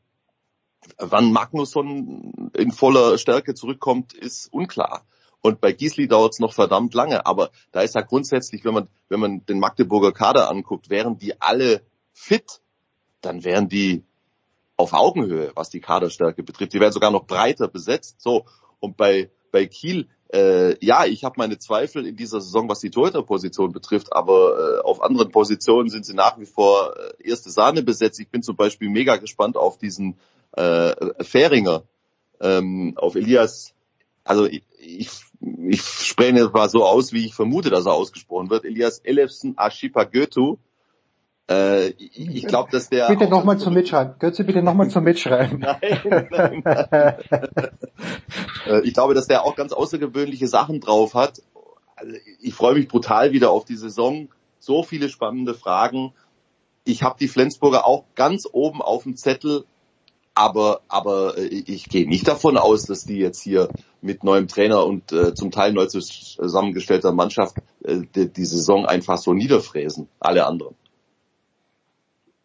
Wann 0.97 1.31
Magnusson 1.31 2.51
in 2.53 2.71
voller 2.71 3.17
Stärke 3.17 3.53
zurückkommt, 3.53 4.13
ist 4.13 4.51
unklar. 4.51 5.05
Und 5.41 5.61
bei 5.61 5.71
Gisli 5.71 6.07
dauert 6.07 6.33
es 6.33 6.39
noch 6.39 6.53
verdammt 6.53 6.93
lange. 6.93 7.25
Aber 7.25 7.51
da 7.71 7.81
ist 7.81 7.95
ja 7.95 8.01
grundsätzlich, 8.01 8.65
wenn 8.65 8.73
man, 8.73 8.87
wenn 9.09 9.19
man 9.19 9.45
den 9.45 9.59
Magdeburger 9.59 10.11
Kader 10.11 10.49
anguckt, 10.49 10.89
wären 10.89 11.17
die 11.17 11.39
alle 11.41 11.81
fit, 12.13 12.61
dann 13.27 13.43
wären 13.43 13.67
die 13.69 14.03
auf 14.77 14.93
Augenhöhe, 14.93 15.51
was 15.55 15.69
die 15.69 15.81
Kaderstärke 15.81 16.43
betrifft. 16.43 16.73
Die 16.73 16.79
wären 16.79 16.93
sogar 16.93 17.11
noch 17.11 17.25
breiter 17.25 17.67
besetzt. 17.67 18.21
So 18.21 18.45
und 18.79 18.95
bei 18.97 19.29
bei 19.51 19.65
Kiel, 19.65 20.07
äh, 20.33 20.85
ja, 20.85 21.05
ich 21.05 21.23
habe 21.23 21.35
meine 21.37 21.57
Zweifel 21.57 22.05
in 22.05 22.15
dieser 22.15 22.41
Saison, 22.41 22.69
was 22.69 22.79
die 22.79 22.89
Torhüterposition 22.89 23.71
betrifft, 23.71 24.13
aber 24.13 24.79
äh, 24.79 24.81
auf 24.81 25.01
anderen 25.01 25.31
Positionen 25.31 25.89
sind 25.89 26.05
sie 26.05 26.13
nach 26.13 26.37
wie 26.37 26.45
vor 26.45 26.95
äh, 26.97 27.29
erste 27.29 27.49
Sahne 27.49 27.81
besetzt. 27.81 28.19
Ich 28.19 28.29
bin 28.29 28.43
zum 28.43 28.55
Beispiel 28.55 28.89
mega 28.89 29.15
gespannt 29.17 29.55
auf 29.55 29.77
diesen 29.77 30.17
äh, 30.51 31.23
Fähringer, 31.23 31.83
ähm, 32.41 32.93
auf 32.97 33.15
Elias. 33.15 33.73
Also 34.23 34.45
ich, 34.45 34.63
ich, 34.79 35.09
ich 35.69 35.81
spreche 35.81 36.37
jetzt 36.37 36.53
mal 36.53 36.69
so 36.69 36.85
aus, 36.85 37.13
wie 37.13 37.25
ich 37.25 37.33
vermute, 37.33 37.69
dass 37.69 37.85
er 37.85 37.93
ausgesprochen 37.93 38.49
wird. 38.49 38.65
Elias 38.65 38.99
Elefsen 38.99 39.53
Ashipa 39.57 40.03
Götu. 40.03 40.57
Äh, 41.49 41.89
ich 41.97 42.45
glaube, 42.45 42.69
dass 42.71 42.89
der 42.89 43.07
Bitte 43.07 43.29
nochmal 43.29 43.57
zum 43.57 43.73
Mitschreiben. 43.73 44.15
Götze, 44.19 44.43
bitte 44.43 44.61
nochmal 44.61 44.89
zum 44.89 45.03
Mitschreiben. 45.05 45.59
Nein, 45.81 46.27
nein, 46.31 46.63
nein. 46.63 47.23
Äh, 48.67 48.81
ich 48.81 48.93
glaube, 48.93 49.13
dass 49.13 49.27
der 49.27 49.45
auch 49.45 49.55
ganz 49.55 49.71
außergewöhnliche 49.71 50.47
Sachen 50.47 50.81
drauf 50.81 51.13
hat. 51.13 51.41
Also 51.95 52.13
ich 52.41 52.53
freue 52.53 52.75
mich 52.75 52.87
brutal 52.87 53.31
wieder 53.31 53.49
auf 53.49 53.65
die 53.65 53.77
Saison. 53.77 54.27
So 54.59 54.83
viele 54.83 55.09
spannende 55.09 55.53
Fragen. 55.53 56.13
Ich 56.83 57.01
habe 57.01 57.17
die 57.19 57.27
Flensburger 57.29 57.87
auch 57.87 58.03
ganz 58.15 58.47
oben 58.51 58.81
auf 58.81 59.03
dem 59.03 59.15
Zettel, 59.15 59.63
aber 60.35 60.81
aber 60.89 61.37
äh, 61.37 61.45
ich 61.45 61.85
gehe 61.85 62.07
nicht 62.07 62.27
davon 62.27 62.57
aus, 62.57 62.85
dass 62.85 63.05
die 63.05 63.17
jetzt 63.17 63.41
hier 63.41 63.69
mit 64.01 64.23
neuem 64.23 64.47
Trainer 64.47 64.85
und 64.85 65.11
äh, 65.13 65.33
zum 65.33 65.51
Teil 65.51 65.71
neu 65.71 65.85
zusammengestellter 65.87 67.13
Mannschaft 67.13 67.57
äh, 67.83 68.01
die, 68.15 68.31
die 68.31 68.45
Saison 68.45 68.85
einfach 68.85 69.17
so 69.17 69.33
niederfräsen. 69.33 70.09
Alle 70.19 70.45
anderen. 70.45 70.75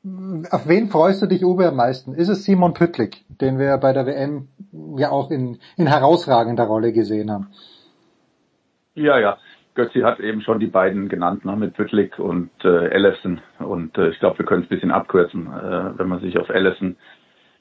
Auf 0.05 0.66
wen 0.66 0.88
freust 0.88 1.22
du 1.22 1.26
dich, 1.26 1.44
Uwe, 1.44 1.68
am 1.68 1.76
meisten? 1.76 2.14
Ist 2.14 2.28
es 2.28 2.44
Simon 2.44 2.74
Püttlik, 2.74 3.24
den 3.28 3.61
wir 3.61 3.78
bei 3.78 3.92
der 3.92 4.05
WM 4.05 4.48
ja 4.96 5.11
auch 5.11 5.30
in, 5.30 5.59
in 5.76 5.86
herausragender 5.86 6.64
Rolle 6.64 6.92
gesehen 6.92 7.30
haben? 7.30 7.48
Ja, 8.94 9.18
ja. 9.18 9.38
Götzi 9.74 10.00
hat 10.00 10.20
eben 10.20 10.42
schon 10.42 10.59
die 10.59 10.66
beiden 10.66 11.09
genannt, 11.09 11.44
ne, 11.44 11.57
mit 11.57 11.74
Püttlik 11.74 12.18
und 12.18 12.50
äh, 12.64 12.88
Ellison. 12.88 13.40
Und 13.61 13.96
äh, 13.96 14.09
ich 14.11 14.18
glaube, 14.18 14.38
wir 14.38 14.44
können 14.44 14.62
es 14.62 14.66
ein 14.66 14.74
bisschen 14.74 14.90
abkürzen, 14.90 15.46
äh, 15.46 15.98
wenn 15.98 16.09
man 16.09 16.20
sich 16.20 16.36
auf 16.36 16.48
Ellison 16.48 16.96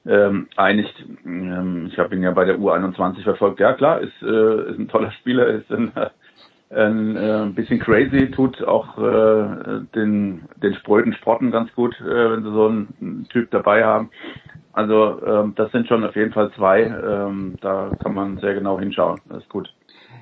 ähm, 0.06 0.48
einigt. 0.58 0.96
Ähm, 1.24 1.90
ich 1.92 2.00
habe 2.00 2.16
ihn 2.16 2.24
ja 2.24 2.32
bei 2.32 2.46
der 2.46 2.58
U21 2.58 3.24
verfolgt. 3.24 3.60
Ja, 3.60 3.74
klar, 3.74 4.02
ist, 4.02 4.22
äh, 4.24 4.72
ist 4.72 4.80
ein 4.80 4.90
toller 4.90 5.12
Spieler, 5.12 5.48
ist 5.48 5.72
ein, 5.72 5.92
ein, 6.74 7.16
äh, 7.16 7.42
ein 7.44 7.56
bisschen 7.56 7.80
crazy, 7.80 8.32
tut 8.32 8.64
auch 8.64 8.98
äh, 8.98 9.82
den, 9.96 10.44
den 10.62 10.74
spröden 10.76 11.14
Sprotten 11.14 11.52
ganz 11.52 11.74
gut, 11.74 12.00
äh, 12.02 12.32
wenn 12.32 12.44
sie 12.44 12.52
so 12.52 12.68
einen 12.68 13.28
Typ 13.30 13.52
dabei 13.52 13.84
haben. 13.84 14.10
Also 14.74 15.22
ähm, 15.26 15.54
das 15.56 15.72
sind 15.72 15.88
schon 15.88 16.04
auf 16.06 16.16
jeden 16.16 16.32
Fall 16.32 16.52
zwei. 16.56 16.84
Ähm, 16.84 17.56
da 17.62 17.92
kann 18.02 18.14
man 18.14 18.38
sehr 18.38 18.54
genau 18.54 18.80
hinschauen. 18.80 19.20
Das 19.28 19.40
ist 19.40 19.50
gut. 19.50 19.74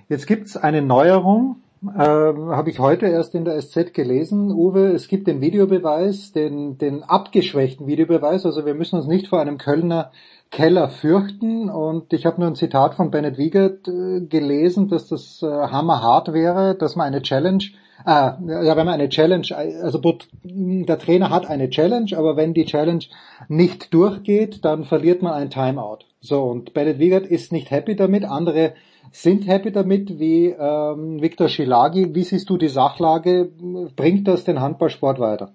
Jetzt 0.08 0.26
gibt's 0.26 0.58
eine 0.58 0.82
Neuerung, 0.82 1.58
äh, 1.84 2.00
habe 2.00 2.70
ich 2.70 2.80
heute 2.80 3.06
erst 3.06 3.36
in 3.36 3.46
der 3.46 3.62
SZ 3.62 3.94
gelesen, 3.94 4.52
Uwe. 4.52 4.88
Es 4.88 5.08
gibt 5.08 5.28
den 5.28 5.40
Videobeweis, 5.40 6.32
den, 6.34 6.78
den 6.78 7.04
abgeschwächten 7.04 7.88
Videobeweis. 7.88 8.46
Also 8.46 8.66
wir 8.66 8.74
müssen 8.74 8.98
uns 8.98 9.08
nicht 9.08 9.28
vor 9.28 9.40
einem 9.40 9.58
Kölner 9.58 10.12
Keller 10.52 10.90
fürchten. 10.90 11.70
Und 11.70 12.12
ich 12.14 12.26
habe 12.26 12.42
nur 12.42 12.50
ein 12.50 12.56
Zitat 12.56 12.96
von 12.96 13.12
Bennett 13.12 13.38
Wiegert 13.38 13.88
äh, 13.88 14.22
gelesen, 14.22 14.88
dass 14.88 15.08
das 15.08 15.42
äh, 15.44 15.48
hammerhart 15.48 16.34
wäre, 16.34 16.76
dass 16.76 16.96
man 16.96 17.08
eine 17.08 17.22
Challenge, 17.22 17.64
äh, 18.06 18.10
ja, 18.10 18.78
wenn 18.78 18.86
man 18.86 18.96
eine 18.96 19.10
Challenge, 19.10 19.48
also 19.82 20.00
der 20.44 21.00
Trainer 21.00 21.30
hat 21.30 21.48
eine 21.48 21.70
Challenge, 21.70 22.12
aber 22.16 22.36
wenn 22.36 22.54
die 22.54 22.66
Challenge 22.66 23.04
nicht 23.48 23.94
durchgeht, 23.94 24.66
dann 24.66 24.86
verliert 24.86 25.22
man 25.22 25.34
ein 25.34 25.50
Timeout. 25.50 26.00
So, 26.22 26.44
und 26.44 26.74
Bennett 26.74 27.00
Wiegert 27.00 27.26
ist 27.28 27.52
nicht 27.52 27.72
happy 27.72 27.96
damit, 27.96 28.26
andere 28.26 28.74
sind 29.12 29.48
happy 29.48 29.72
damit, 29.72 30.20
wie 30.20 30.48
ähm, 30.48 31.22
Viktor 31.22 31.48
Schilagi. 31.50 32.14
Wie 32.14 32.24
siehst 32.24 32.50
du 32.50 32.58
die 32.58 32.68
Sachlage? 32.68 33.50
Bringt 33.96 34.28
das 34.28 34.44
den 34.44 34.62
Handballsport 34.62 35.20
weiter? 35.20 35.52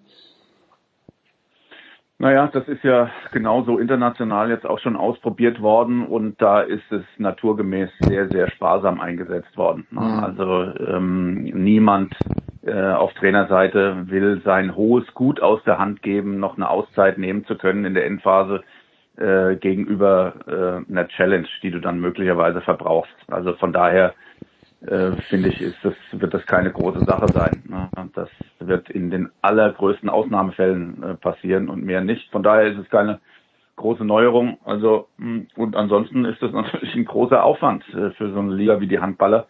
Naja, 2.18 2.48
das 2.52 2.68
ist 2.68 2.84
ja 2.84 3.10
genauso 3.32 3.78
international 3.78 4.48
jetzt 4.48 4.66
auch 4.66 4.78
schon 4.78 4.96
ausprobiert 4.96 5.60
worden 5.60 6.06
und 6.06 6.40
da 6.40 6.60
ist 6.60 6.90
es 6.90 7.02
naturgemäß 7.18 7.90
sehr, 8.00 8.28
sehr 8.28 8.48
sparsam 8.50 9.00
eingesetzt 9.00 9.56
worden. 9.56 9.86
Ne? 9.90 10.00
Mhm. 10.00 10.24
Also 10.24 10.62
ähm, 10.78 11.42
niemand 11.42 12.14
äh, 12.62 12.92
auf 12.92 13.12
Trainerseite 13.14 14.08
will 14.08 14.40
sein 14.44 14.76
hohes 14.76 15.12
Gut 15.14 15.40
aus 15.40 15.62
der 15.64 15.78
Hand 15.78 16.02
geben, 16.02 16.38
noch 16.38 16.56
eine 16.56 16.70
Auszeit 16.70 17.18
nehmen 17.18 17.44
zu 17.46 17.56
können 17.56 17.84
in 17.84 17.94
der 17.94 18.06
Endphase. 18.06 18.62
äh, 19.16 19.56
gegenüber 19.56 20.34
äh, 20.46 20.90
einer 20.90 21.08
Challenge, 21.08 21.46
die 21.62 21.70
du 21.70 21.80
dann 21.80 22.00
möglicherweise 22.00 22.60
verbrauchst. 22.60 23.14
Also 23.28 23.54
von 23.54 23.72
daher 23.72 24.14
äh, 24.86 25.12
finde 25.28 25.48
ich, 25.48 25.60
ist 25.62 25.78
das, 25.82 25.94
wird 26.12 26.34
das 26.34 26.44
keine 26.46 26.70
große 26.70 27.04
Sache 27.04 27.26
sein. 27.32 27.62
Ne? 27.66 27.88
Das 28.14 28.28
wird 28.58 28.90
in 28.90 29.10
den 29.10 29.30
allergrößten 29.40 30.10
Ausnahmefällen 30.10 31.02
äh, 31.02 31.14
passieren 31.14 31.68
und 31.68 31.84
mehr 31.84 32.02
nicht. 32.02 32.30
Von 32.30 32.42
daher 32.42 32.70
ist 32.70 32.78
es 32.78 32.90
keine 32.90 33.20
große 33.76 34.04
Neuerung. 34.04 34.58
Also 34.64 35.08
mh, 35.16 35.44
und 35.56 35.76
ansonsten 35.76 36.24
ist 36.26 36.42
das 36.42 36.52
natürlich 36.52 36.94
ein 36.94 37.06
großer 37.06 37.42
Aufwand 37.42 37.82
äh, 37.94 38.10
für 38.10 38.30
so 38.32 38.38
eine 38.38 38.54
Liga 38.54 38.80
wie 38.80 38.88
die 38.88 39.00
Handballer, 39.00 39.46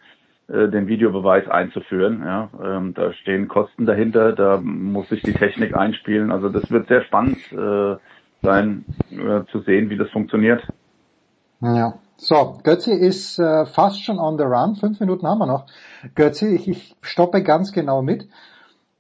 den 0.47 0.89
Videobeweis 0.89 1.49
einzuführen. 1.49 2.23
Ja, 2.23 2.51
ähm, 2.63 2.93
da 2.93 3.15
stehen 3.15 3.49
Kosten 3.49 3.87
dahinter, 3.87 4.33
da 4.35 4.61
muss 4.63 5.09
sich 5.09 5.23
die 5.23 5.33
Technik 5.33 5.75
einspielen. 5.75 6.31
Also 6.31 6.51
das 6.51 6.71
wird 6.71 6.87
sehr 6.87 7.03
spannend 7.05 7.39
sein, 8.43 8.85
zu 9.51 9.61
sehen, 9.61 9.89
wie 9.89 9.97
das 9.97 10.11
funktioniert. 10.11 10.63
Ja. 11.63 11.95
So, 12.17 12.59
Götzi 12.63 12.93
ist 12.93 13.39
äh, 13.39 13.67
fast 13.67 14.03
schon 14.03 14.19
on 14.19 14.39
the 14.39 14.45
run. 14.45 14.77
Fünf 14.77 15.01
Minuten 15.01 15.27
haben 15.27 15.39
wir 15.39 15.47
noch. 15.47 15.67
Götzi, 16.15 16.55
ich, 16.55 16.69
ich 16.69 16.97
stoppe 17.03 17.43
ganz 17.43 17.73
genau 17.73 18.03
mit. 18.03 18.29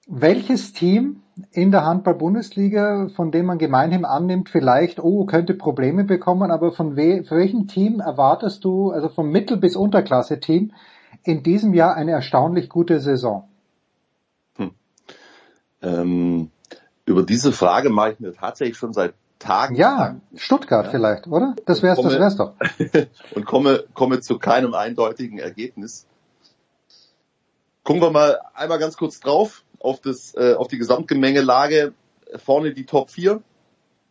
Welches 0.06 0.72
Team 0.72 1.22
in 1.50 1.70
der 1.70 1.84
Handball-Bundesliga, 1.84 3.08
von 3.14 3.30
dem 3.30 3.46
man 3.46 3.58
gemeinhin 3.58 4.04
annimmt, 4.04 4.50
vielleicht, 4.50 5.02
oh, 5.02 5.24
könnte 5.24 5.54
Probleme 5.54 6.04
bekommen, 6.04 6.50
aber 6.50 6.72
von 6.72 6.96
we 6.96 7.24
für 7.24 7.36
welchem 7.36 7.66
Team 7.66 8.00
erwartest 8.00 8.64
du, 8.64 8.90
also 8.90 9.08
vom 9.08 9.30
Mittel- 9.30 9.56
bis 9.56 9.76
Unterklasse-Team, 9.76 10.72
in 11.22 11.42
diesem 11.42 11.72
Jahr 11.72 11.94
eine 11.94 12.12
erstaunlich 12.12 12.68
gute 12.68 13.00
Saison? 13.00 13.48
Ähm, 15.84 16.50
über 17.04 17.22
diese 17.22 17.52
Frage 17.52 17.90
mache 17.90 18.12
ich 18.12 18.20
mir 18.20 18.32
tatsächlich 18.32 18.76
schon 18.76 18.92
seit 18.92 19.14
Tagen. 19.44 19.76
Ja, 19.76 20.16
Stuttgart 20.34 20.86
Ja. 20.86 20.90
vielleicht, 20.90 21.26
oder? 21.26 21.54
Das 21.66 21.82
wär's, 21.82 21.96
das 22.00 22.04
Komme- 22.06 22.18
wär's 22.18 22.36
doch. 22.36 22.54
und 23.34 23.44
komme, 23.44 23.84
komme 23.94 24.20
zu 24.20 24.38
keinem 24.38 24.74
eindeutigen 24.74 25.38
Ergebnis. 25.38 26.06
Gucken 27.84 28.02
wir 28.02 28.10
mal 28.10 28.40
einmal 28.54 28.78
ganz 28.78 28.96
kurz 28.96 29.20
drauf 29.20 29.62
auf 29.78 30.00
das, 30.00 30.34
äh, 30.34 30.54
auf 30.54 30.68
die 30.68 30.78
Gesamtgemengelage. 30.78 31.92
Vorne 32.36 32.72
die 32.72 32.86
Top 32.86 33.10
4 33.10 33.42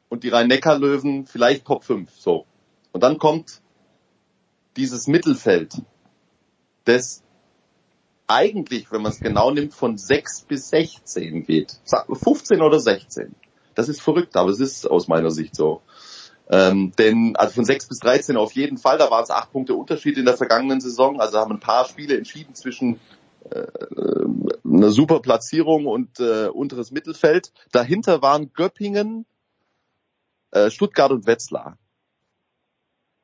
und 0.09 0.23
die 0.23 0.29
Rhein-Neckar-Löwen 0.29 1.25
vielleicht 1.25 1.65
Top 1.65 1.83
5, 1.83 2.09
so. 2.15 2.45
Und 2.91 3.01
dann 3.01 3.17
kommt 3.17 3.61
dieses 4.77 5.07
Mittelfeld, 5.07 5.81
das 6.85 7.23
eigentlich, 8.27 8.91
wenn 8.91 9.01
man 9.01 9.11
es 9.11 9.19
genau 9.19 9.51
nimmt, 9.51 9.73
von 9.73 9.97
6 9.97 10.41
bis 10.41 10.69
16 10.69 11.45
geht. 11.45 11.79
Sag- 11.83 12.05
15 12.15 12.61
oder 12.61 12.79
16. 12.79 13.35
Das 13.75 13.89
ist 13.89 14.01
verrückt, 14.01 14.35
aber 14.35 14.49
es 14.49 14.59
ist 14.59 14.89
aus 14.89 15.07
meiner 15.07 15.31
Sicht 15.31 15.55
so. 15.55 15.81
Ähm, 16.49 16.91
denn 16.97 17.35
also 17.35 17.53
von 17.53 17.65
6 17.65 17.87
bis 17.87 17.99
13 17.99 18.35
auf 18.37 18.51
jeden 18.53 18.77
Fall, 18.77 18.97
da 18.97 19.09
waren 19.09 19.23
es 19.23 19.29
acht 19.29 19.51
Punkte 19.51 19.75
Unterschied 19.75 20.17
in 20.17 20.25
der 20.25 20.37
vergangenen 20.37 20.81
Saison. 20.81 21.19
Also 21.19 21.37
haben 21.37 21.53
ein 21.53 21.59
paar 21.59 21.85
Spiele 21.85 22.17
entschieden 22.17 22.53
zwischen 22.53 22.99
äh, 23.49 23.65
einer 24.65 24.89
super 24.89 25.19
Platzierung 25.19 25.85
und 25.85 26.19
äh, 26.19 26.47
unteres 26.47 26.91
Mittelfeld. 26.91 27.51
Dahinter 27.71 28.21
waren 28.21 28.51
Göppingen, 28.53 29.25
äh, 30.51 30.69
Stuttgart 30.69 31.11
und 31.11 31.25
Wetzlar. 31.27 31.77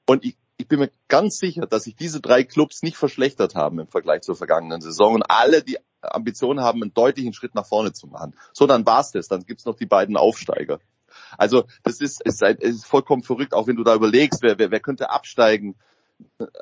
Und 0.08 0.26
ich, 0.26 0.38
ich 0.60 0.68
bin 0.68 0.80
mir 0.80 0.92
ganz 1.08 1.38
sicher, 1.38 1.66
dass 1.66 1.86
sich 1.86 1.96
diese 1.96 2.20
drei 2.20 2.44
Clubs 2.44 2.84
nicht 2.84 2.98
verschlechtert 2.98 3.56
haben 3.56 3.80
im 3.80 3.88
Vergleich 3.88 4.22
zur 4.22 4.36
vergangenen 4.36 4.82
Saison 4.82 5.16
und 5.16 5.24
alle 5.24 5.64
die 5.64 5.78
Ambition 6.02 6.60
haben, 6.60 6.84
einen 6.84 6.94
deutlichen 6.94 7.34
Schritt 7.34 7.56
nach 7.56 7.66
vorne 7.66 7.94
zu 7.94 8.08
machen. 8.08 8.36
So, 8.52 8.68
dann 8.68 8.86
war's 8.86 9.12
das. 9.12 9.30
Dann 9.30 9.46
gibt's 9.46 9.66
noch 9.66 9.78
die 9.78 9.86
beiden 9.86 10.18
Aufsteiger. 10.18 10.80
Also 11.38 11.64
das 11.84 12.02
ist, 12.02 12.22
ist, 12.24 12.42
ist 12.42 12.86
vollkommen 12.86 13.24
verrückt, 13.24 13.54
auch 13.54 13.68
wenn 13.68 13.78
du 13.78 13.86
da 13.86 13.96
überlegst, 13.96 14.42
wer, 14.42 14.60
wer, 14.60 14.70
wer 14.70 14.82
könnte 14.82 15.10
absteigen. 15.10 15.76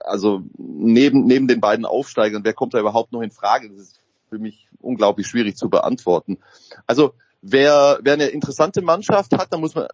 Also 0.05 0.43
neben, 0.57 1.25
neben 1.25 1.47
den 1.47 1.59
beiden 1.59 1.85
Aufsteigern, 1.85 2.43
wer 2.43 2.53
kommt 2.53 2.75
da 2.75 2.79
überhaupt 2.79 3.11
noch 3.11 3.21
in 3.21 3.31
Frage? 3.31 3.69
Das 3.69 3.79
ist 3.79 3.99
für 4.29 4.37
mich 4.37 4.67
unglaublich 4.79 5.25
schwierig 5.25 5.57
zu 5.57 5.69
beantworten. 5.69 6.37
Also 6.85 7.13
wer, 7.41 7.97
wer 8.03 8.13
eine 8.13 8.27
interessante 8.27 8.83
Mannschaft 8.83 9.33
hat, 9.33 9.51
da 9.51 9.57
muss 9.57 9.73
man 9.73 9.87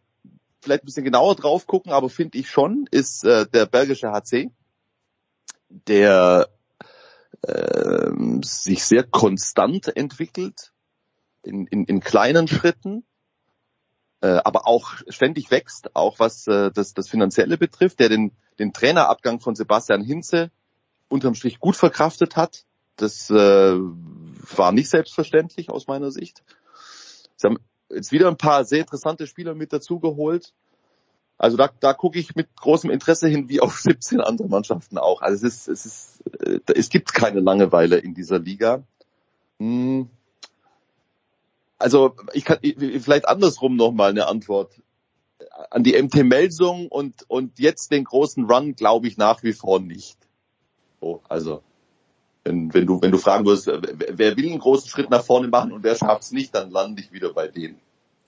vielleicht 0.64 0.84
ein 0.84 0.86
bisschen 0.86 1.06
genauer 1.06 1.36
drauf 1.36 1.68
gucken, 1.68 1.92
aber 1.92 2.10
finde 2.10 2.38
ich 2.38 2.50
schon, 2.50 2.88
ist 2.92 3.24
äh, 3.26 3.46
der 3.48 3.66
belgische 3.66 4.12
HC, 4.12 4.52
der 5.70 6.50
ähm, 7.48 8.42
sich 8.44 8.84
sehr 8.84 9.04
konstant 9.04 9.96
entwickelt, 9.96 10.72
in, 11.44 11.68
in, 11.68 11.86
in 11.86 12.00
kleinen 12.00 12.48
Schritten, 12.48 13.04
äh, 14.22 14.40
aber 14.44 14.68
auch 14.68 14.94
ständig 15.10 15.52
wächst, 15.52 15.96
auch 15.96 16.20
was 16.20 16.48
äh, 16.48 16.72
das, 16.72 16.94
das 16.94 17.10
Finanzielle 17.10 17.58
betrifft, 17.58 18.00
der 18.00 18.10
den, 18.10 18.32
den 18.60 18.72
Trainerabgang 18.72 19.42
von 19.42 19.56
Sebastian 19.56 20.04
Hinze 20.04 20.52
unterm 21.10 21.36
Strich 21.36 21.60
gut 21.60 21.76
verkraftet 21.76 22.38
hat. 22.38 22.66
Das 22.96 23.30
äh, 23.30 23.34
war 23.36 24.72
nicht 24.72 24.90
selbstverständlich 24.90 25.70
aus 25.70 25.88
meiner 25.88 26.12
Sicht. 26.12 26.44
Sie 27.36 27.48
haben 27.48 27.58
jetzt 27.96 28.12
wieder 28.12 28.28
ein 28.28 28.38
paar 28.38 28.66
sehr 28.66 28.82
interessante 28.82 29.28
Spieler 29.28 29.56
mit 29.56 29.74
dazugeholt. 29.74 30.54
Also 31.38 31.58
da, 31.58 31.70
da 31.80 31.94
gucke 31.94 32.20
ich 32.20 32.36
mit 32.36 32.56
großem 32.56 32.90
Interesse 32.90 33.28
hin, 33.28 33.50
wie 33.50 33.60
auf 33.60 33.80
17 33.80 34.22
andere 34.22 34.48
Mannschaften 34.48 34.98
auch. 34.98 35.22
Also 35.22 35.46
es 35.46 35.68
ist, 35.68 35.68
es 35.68 35.86
ist, 35.86 36.24
äh, 36.42 36.60
es 36.74 36.90
gibt 36.90 37.14
keine 37.14 37.40
Langeweile 37.40 37.98
in 37.98 38.14
dieser 38.14 38.40
Liga. 38.40 38.84
Hm. 39.60 40.10
Also 41.78 42.16
ich 42.32 42.46
kann 42.46 42.60
vielleicht 42.62 43.28
andersrum 43.28 43.76
nochmal 43.76 44.12
eine 44.12 44.28
Antwort. 44.28 44.72
An 45.70 45.84
die 45.84 46.02
MT 46.02 46.24
Melsung 46.24 46.88
und, 46.88 47.26
und 47.28 47.60
jetzt 47.60 47.92
den 47.92 48.06
großen 48.06 48.46
Run 48.46 48.76
glaube 48.76 49.08
ich 49.08 49.18
nach 49.18 49.44
wie 49.44 49.54
vor 49.54 49.80
nicht. 49.80 50.18
So, 51.02 51.22
also 51.28 51.62
wenn, 52.46 52.70
du 52.86 53.02
wenn 53.02 53.12
du 53.12 53.18
fragen 53.18 53.46
würdest, 53.46 53.68
wer, 53.68 53.82
wer 54.18 54.38
will 54.38 54.50
einen 54.50 54.60
großen 54.60 54.90
Schritt 54.90 55.10
nach 55.10 55.24
vorne 55.24 55.48
machen 55.48 55.72
und 55.72 55.84
wer 55.84 55.96
schafft's 55.96 56.32
nicht, 56.32 56.54
dann 56.54 56.72
lande 56.72 57.02
ich 57.02 57.12
wieder 57.12 57.34
bei 57.34 57.48
denen. 57.48 57.78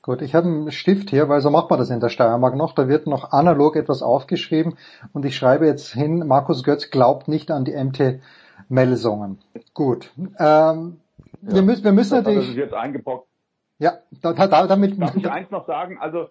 Gut, 0.02 0.22
ich 0.22 0.36
habe 0.36 0.48
einen 0.48 0.72
Stift 0.72 1.10
hier, 1.10 1.30
weil 1.30 1.42
so 1.42 1.50
macht 1.50 1.70
man 1.70 1.80
das 1.80 1.90
in 1.90 2.00
der 2.00 2.10
Steiermark 2.10 2.56
noch. 2.56 2.74
Da 2.76 2.88
wird 2.88 3.08
noch 3.08 3.32
analog 3.32 3.76
etwas 3.76 4.04
aufgeschrieben 4.04 4.78
und 5.14 5.26
ich 5.26 5.36
schreibe 5.36 5.66
jetzt 5.66 5.94
hin, 5.94 6.28
Markus 6.28 6.64
Götz 6.64 6.92
glaubt 6.92 7.28
nicht 7.28 7.50
an 7.50 7.66
die 7.66 7.74
MT 7.74 8.20
Melsungen. 8.70 9.40
Gut. 9.74 10.12
Ähm, 10.40 10.98
wir 11.42 11.62
müssen, 11.64 11.84
wir 11.84 11.92
müssen 11.92 12.12
Das 12.12 12.20
hat 12.20 12.26
natürlich, 12.26 12.50
sich 12.50 12.58
jetzt 12.58 12.74
eingebrockt. 12.74 13.28
ja, 13.80 13.94
da, 14.22 14.34
da, 14.34 14.68
damit, 14.68 15.02
Darf 15.02 15.16
ich 15.16 15.30
eins 15.30 15.50
noch 15.52 15.66
sagen? 15.66 15.98
Also 16.00 16.28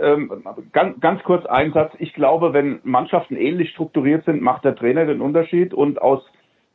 ähm, 0.00 0.44
ganz, 0.72 1.00
ganz 1.00 1.22
kurz 1.24 1.46
ein 1.46 1.72
Satz. 1.72 1.92
Ich 1.98 2.12
glaube, 2.12 2.52
wenn 2.52 2.80
Mannschaften 2.84 3.36
ähnlich 3.36 3.70
strukturiert 3.70 4.24
sind, 4.26 4.42
macht 4.42 4.64
der 4.64 4.76
Trainer 4.76 5.06
den 5.06 5.20
Unterschied 5.20 5.74
und 5.74 6.00
aus 6.00 6.22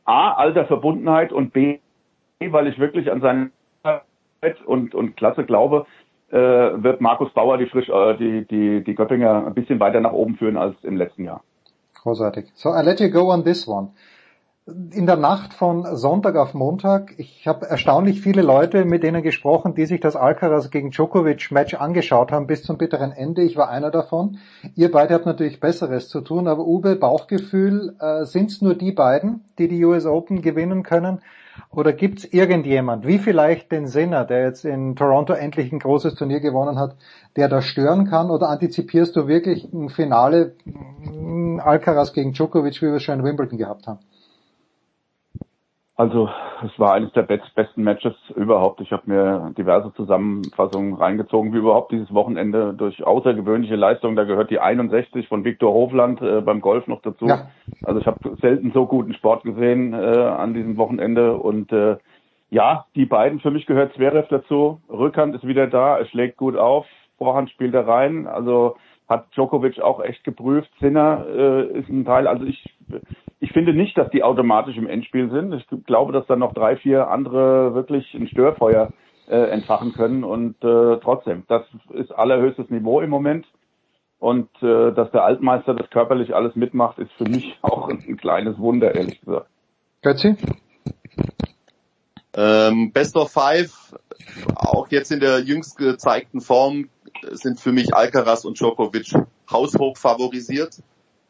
A, 0.06 0.32
alter 0.32 0.64
Verbundenheit 0.66 1.32
und 1.32 1.52
B, 1.52 1.80
weil 2.40 2.68
ich 2.68 2.78
wirklich 2.78 3.10
an 3.10 3.20
seine 3.20 3.50
und, 4.66 4.94
und 4.94 5.16
Klasse 5.16 5.44
glaube, 5.44 5.86
äh, 6.30 6.36
wird 6.36 7.00
Markus 7.00 7.32
Bauer 7.32 7.58
die, 7.58 7.66
frisch, 7.66 7.88
äh, 7.88 8.16
die, 8.16 8.46
die, 8.46 8.84
die 8.84 8.94
Göppinger 8.94 9.46
ein 9.46 9.54
bisschen 9.54 9.80
weiter 9.80 10.00
nach 10.00 10.12
oben 10.12 10.36
führen 10.36 10.56
als 10.56 10.76
im 10.82 10.96
letzten 10.96 11.24
Jahr. 11.24 11.42
Großartig. 12.02 12.46
So, 12.54 12.70
I 12.70 12.82
let 12.84 13.00
you 13.00 13.10
go 13.10 13.32
on 13.32 13.44
this 13.44 13.66
one. 13.66 13.88
In 14.68 15.06
der 15.06 15.14
Nacht 15.14 15.54
von 15.54 15.94
Sonntag 15.94 16.34
auf 16.34 16.52
Montag, 16.52 17.14
ich 17.18 17.46
habe 17.46 17.66
erstaunlich 17.66 18.20
viele 18.20 18.42
Leute 18.42 18.84
mit 18.84 19.04
denen 19.04 19.22
gesprochen, 19.22 19.76
die 19.76 19.86
sich 19.86 20.00
das 20.00 20.16
Alcaraz 20.16 20.72
gegen 20.72 20.90
Djokovic 20.90 21.52
Match 21.52 21.74
angeschaut 21.74 22.32
haben 22.32 22.48
bis 22.48 22.64
zum 22.64 22.76
bitteren 22.76 23.12
Ende. 23.12 23.42
Ich 23.42 23.56
war 23.56 23.68
einer 23.68 23.92
davon. 23.92 24.38
Ihr 24.74 24.90
beide 24.90 25.14
habt 25.14 25.24
natürlich 25.24 25.60
Besseres 25.60 26.08
zu 26.08 26.20
tun, 26.20 26.48
aber 26.48 26.66
Uwe, 26.66 26.96
Bauchgefühl, 26.96 27.94
äh, 28.00 28.24
sind 28.24 28.50
es 28.50 28.60
nur 28.60 28.74
die 28.74 28.90
beiden, 28.90 29.44
die 29.60 29.68
die 29.68 29.84
US 29.84 30.04
Open 30.04 30.42
gewinnen 30.42 30.82
können? 30.82 31.20
Oder 31.70 31.92
gibt 31.92 32.18
es 32.18 32.24
irgendjemand, 32.24 33.06
wie 33.06 33.20
vielleicht 33.20 33.70
den 33.70 33.86
Sinner, 33.86 34.24
der 34.24 34.46
jetzt 34.46 34.64
in 34.64 34.96
Toronto 34.96 35.32
endlich 35.32 35.72
ein 35.72 35.78
großes 35.78 36.16
Turnier 36.16 36.40
gewonnen 36.40 36.76
hat, 36.76 36.96
der 37.36 37.48
da 37.48 37.62
stören 37.62 38.08
kann? 38.08 38.30
Oder 38.30 38.48
antizipierst 38.48 39.14
du 39.14 39.28
wirklich 39.28 39.72
ein 39.72 39.90
Finale 39.90 40.56
mh, 40.64 41.62
Alcaraz 41.62 42.12
gegen 42.12 42.32
Djokovic, 42.32 42.82
wie 42.82 42.86
wir 42.86 42.94
es 42.94 43.04
schon 43.04 43.20
in 43.20 43.24
Wimbledon 43.24 43.58
gehabt 43.58 43.86
haben? 43.86 44.00
Also 45.98 46.28
es 46.62 46.78
war 46.78 46.92
eines 46.92 47.10
der 47.12 47.22
best, 47.22 47.54
besten 47.54 47.82
Matches 47.82 48.14
überhaupt. 48.34 48.82
Ich 48.82 48.92
habe 48.92 49.04
mir 49.06 49.54
diverse 49.56 49.94
Zusammenfassungen 49.94 50.94
reingezogen, 50.94 51.54
wie 51.54 51.58
überhaupt 51.58 51.90
dieses 51.90 52.12
Wochenende 52.12 52.74
durch 52.74 53.02
außergewöhnliche 53.02 53.76
Leistungen. 53.76 54.14
Da 54.14 54.24
gehört 54.24 54.50
die 54.50 54.60
61 54.60 55.26
von 55.26 55.44
Viktor 55.44 55.72
Hofland 55.72 56.20
äh, 56.20 56.42
beim 56.42 56.60
Golf 56.60 56.86
noch 56.86 57.00
dazu. 57.00 57.26
Ja. 57.26 57.48
Also 57.82 58.00
ich 58.00 58.06
habe 58.06 58.36
selten 58.42 58.72
so 58.72 58.84
guten 58.84 59.14
Sport 59.14 59.44
gesehen 59.44 59.94
äh, 59.94 60.18
an 60.18 60.52
diesem 60.52 60.76
Wochenende. 60.76 61.38
Und 61.38 61.72
äh, 61.72 61.96
ja, 62.50 62.84
die 62.94 63.06
beiden, 63.06 63.40
für 63.40 63.50
mich 63.50 63.64
gehört 63.64 63.94
Zverev 63.94 64.28
dazu. 64.28 64.82
Rückhand 64.90 65.34
ist 65.34 65.46
wieder 65.46 65.66
da, 65.66 65.96
er 65.96 66.06
schlägt 66.06 66.36
gut 66.36 66.56
auf, 66.56 66.84
Vorhand 67.16 67.48
spielt 67.48 67.72
er 67.72 67.88
rein. 67.88 68.26
Also 68.26 68.76
hat 69.08 69.32
Djokovic 69.34 69.80
auch 69.80 70.02
echt 70.02 70.24
geprüft. 70.24 70.68
Sinner 70.78 71.24
äh, 71.26 71.78
ist 71.78 71.88
ein 71.88 72.04
Teil. 72.04 72.26
Also 72.26 72.44
ich, 72.44 72.62
ich 73.38 73.52
finde 73.52 73.74
nicht, 73.74 73.96
dass 73.98 74.10
die 74.10 74.22
automatisch 74.22 74.76
im 74.76 74.88
Endspiel 74.88 75.30
sind. 75.30 75.52
Ich 75.52 75.66
glaube, 75.86 76.12
dass 76.12 76.26
dann 76.26 76.38
noch 76.38 76.54
drei, 76.54 76.76
vier 76.76 77.08
andere 77.08 77.74
wirklich 77.74 78.14
ein 78.14 78.28
Störfeuer 78.28 78.92
äh, 79.28 79.50
entfachen 79.50 79.92
können. 79.92 80.24
Und 80.24 80.56
äh, 80.64 80.98
trotzdem, 81.02 81.44
das 81.48 81.62
ist 81.92 82.12
allerhöchstes 82.12 82.70
Niveau 82.70 83.00
im 83.00 83.10
Moment. 83.10 83.46
Und 84.18 84.48
äh, 84.62 84.92
dass 84.92 85.10
der 85.10 85.24
Altmeister 85.24 85.74
das 85.74 85.90
körperlich 85.90 86.34
alles 86.34 86.56
mitmacht, 86.56 86.98
ist 86.98 87.12
für 87.12 87.28
mich 87.28 87.58
auch 87.62 87.88
ein, 87.88 88.02
ein 88.06 88.16
kleines 88.16 88.58
Wunder, 88.58 88.94
ehrlich 88.94 89.20
gesagt. 89.20 89.48
Götzi? 90.02 90.36
Ähm, 92.34 92.92
Best 92.92 93.16
of 93.16 93.30
Five, 93.30 93.94
auch 94.54 94.88
jetzt 94.88 95.10
in 95.10 95.20
der 95.20 95.40
jüngst 95.40 95.76
gezeigten 95.78 96.40
Form, 96.40 96.88
sind 97.32 97.60
für 97.60 97.72
mich 97.72 97.94
Alcaraz 97.94 98.44
und 98.44 98.58
Djokovic 98.58 99.12
haushoch 99.50 99.96
favorisiert. 99.96 100.82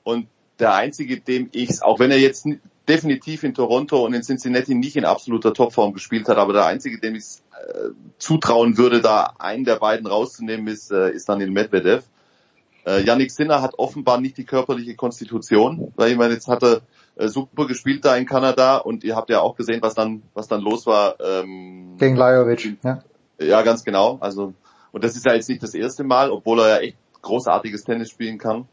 Und 0.03 0.29
der 0.59 0.75
einzige, 0.75 1.21
dem 1.21 1.49
ich, 1.53 1.83
auch 1.83 1.99
wenn 1.99 2.11
er 2.11 2.19
jetzt 2.19 2.47
ni- 2.47 2.61
definitiv 2.89 3.43
in 3.43 3.55
Toronto 3.55 4.05
und 4.05 4.15
in 4.15 4.23
Cincinnati 4.23 4.75
nicht 4.75 4.97
in 4.97 5.05
absoluter 5.05 5.53
Topform 5.53 5.93
gespielt 5.93 6.29
hat, 6.29 6.39
aber 6.39 6.53
der 6.53 6.67
einzige, 6.67 7.01
dem 7.01 7.15
ich 7.15 7.25
äh, 7.53 7.89
zutrauen 8.19 8.79
würde, 8.79 9.01
da 9.01 9.35
einen 9.39 9.65
der 9.65 9.77
beiden 9.77 10.07
rauszunehmen, 10.07 10.69
ist, 10.69 10.91
äh, 10.93 11.11
ist 11.11 11.29
dann 11.29 11.41
in 11.41 11.53
Medvedev. 11.53 12.05
Äh, 12.87 13.03
Yannick 13.03 13.33
Sinner 13.33 13.61
hat 13.61 13.79
offenbar 13.79 14.21
nicht 14.21 14.39
die 14.39 14.45
körperliche 14.45 14.95
Konstitution, 14.95 15.93
weil 15.97 16.13
ich 16.13 16.17
meine, 16.17 16.35
jetzt 16.35 16.47
hat 16.47 16.63
er 16.63 16.83
äh, 17.17 17.29
super 17.29 17.67
gespielt 17.67 18.05
da 18.05 18.15
in 18.17 18.27
Kanada 18.27 18.77
und 18.77 19.03
ihr 19.03 19.17
habt 19.17 19.31
ja 19.31 19.41
auch 19.41 19.57
gesehen, 19.57 19.83
was 19.83 19.95
dann, 19.95 20.23
was 20.35 20.47
dann 20.47 20.61
los 20.61 20.87
war. 20.87 21.17
Ähm, 21.21 21.97
Gegen 21.99 22.15
Lajovic, 22.17 22.77
ja. 22.85 23.03
ja, 23.41 23.63
ganz 23.63 23.83
genau. 23.83 24.19
Also, 24.21 24.55
und 24.93 25.03
das 25.03 25.17
ist 25.17 25.27
ja 25.27 25.35
jetzt 25.35 25.49
nicht 25.49 25.63
das 25.63 25.75
erste 25.75 26.05
Mal, 26.05 26.31
obwohl 26.31 26.61
er 26.61 26.69
ja 26.69 26.79
echt 26.79 26.97
großartiges 27.23 27.83
Tennis 27.83 28.11
spielen 28.11 28.39
kann. 28.39 28.69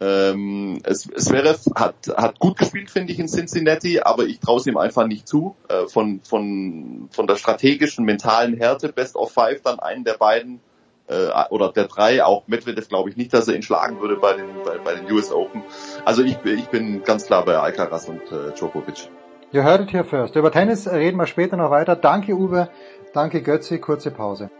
Ähm, 0.00 0.80
es, 0.84 1.08
wäre, 1.30 1.56
hat, 1.76 1.94
hat 2.16 2.38
gut 2.38 2.58
gespielt, 2.58 2.90
finde 2.90 3.12
ich, 3.12 3.18
in 3.18 3.28
Cincinnati, 3.28 4.00
aber 4.00 4.24
ich 4.24 4.40
traue 4.40 4.58
es 4.58 4.66
ihm 4.66 4.76
einfach 4.76 5.06
nicht 5.06 5.28
zu. 5.28 5.54
Äh, 5.68 5.86
von, 5.86 6.20
von, 6.24 7.08
von 7.10 7.26
der 7.26 7.36
strategischen, 7.36 8.04
mentalen 8.04 8.56
Härte, 8.56 8.92
Best 8.92 9.16
of 9.16 9.32
Five, 9.32 9.62
dann 9.62 9.78
einen 9.78 10.04
der 10.04 10.14
beiden 10.14 10.60
äh, 11.08 11.28
oder 11.50 11.72
der 11.72 11.84
drei, 11.84 12.24
auch 12.24 12.44
Medvedev 12.48 12.88
glaube 12.88 13.10
ich 13.10 13.16
nicht, 13.16 13.32
dass 13.32 13.48
er 13.48 13.54
ihn 13.54 13.62
schlagen 13.62 14.00
würde 14.00 14.16
bei 14.16 14.34
den, 14.34 14.46
bei, 14.64 14.78
bei 14.78 14.94
den 14.94 15.10
US 15.12 15.32
Open. 15.32 15.62
Also 16.04 16.22
ich, 16.22 16.36
ich 16.44 16.68
bin 16.68 17.02
ganz 17.04 17.26
klar 17.26 17.44
bei 17.44 17.56
Alcaraz 17.56 18.08
und 18.08 18.22
äh, 18.32 18.52
Djokovic. 18.54 19.08
You 19.52 19.62
heard 19.62 19.82
it 19.82 19.92
here 19.92 20.04
first. 20.04 20.34
Über 20.34 20.50
Tennis 20.50 20.88
reden 20.88 21.16
wir 21.18 21.26
später 21.26 21.56
noch 21.56 21.70
weiter. 21.70 21.94
Danke 21.94 22.34
Uwe, 22.34 22.68
danke 23.12 23.42
Götzi, 23.42 23.78
kurze 23.78 24.10
Pause. 24.10 24.50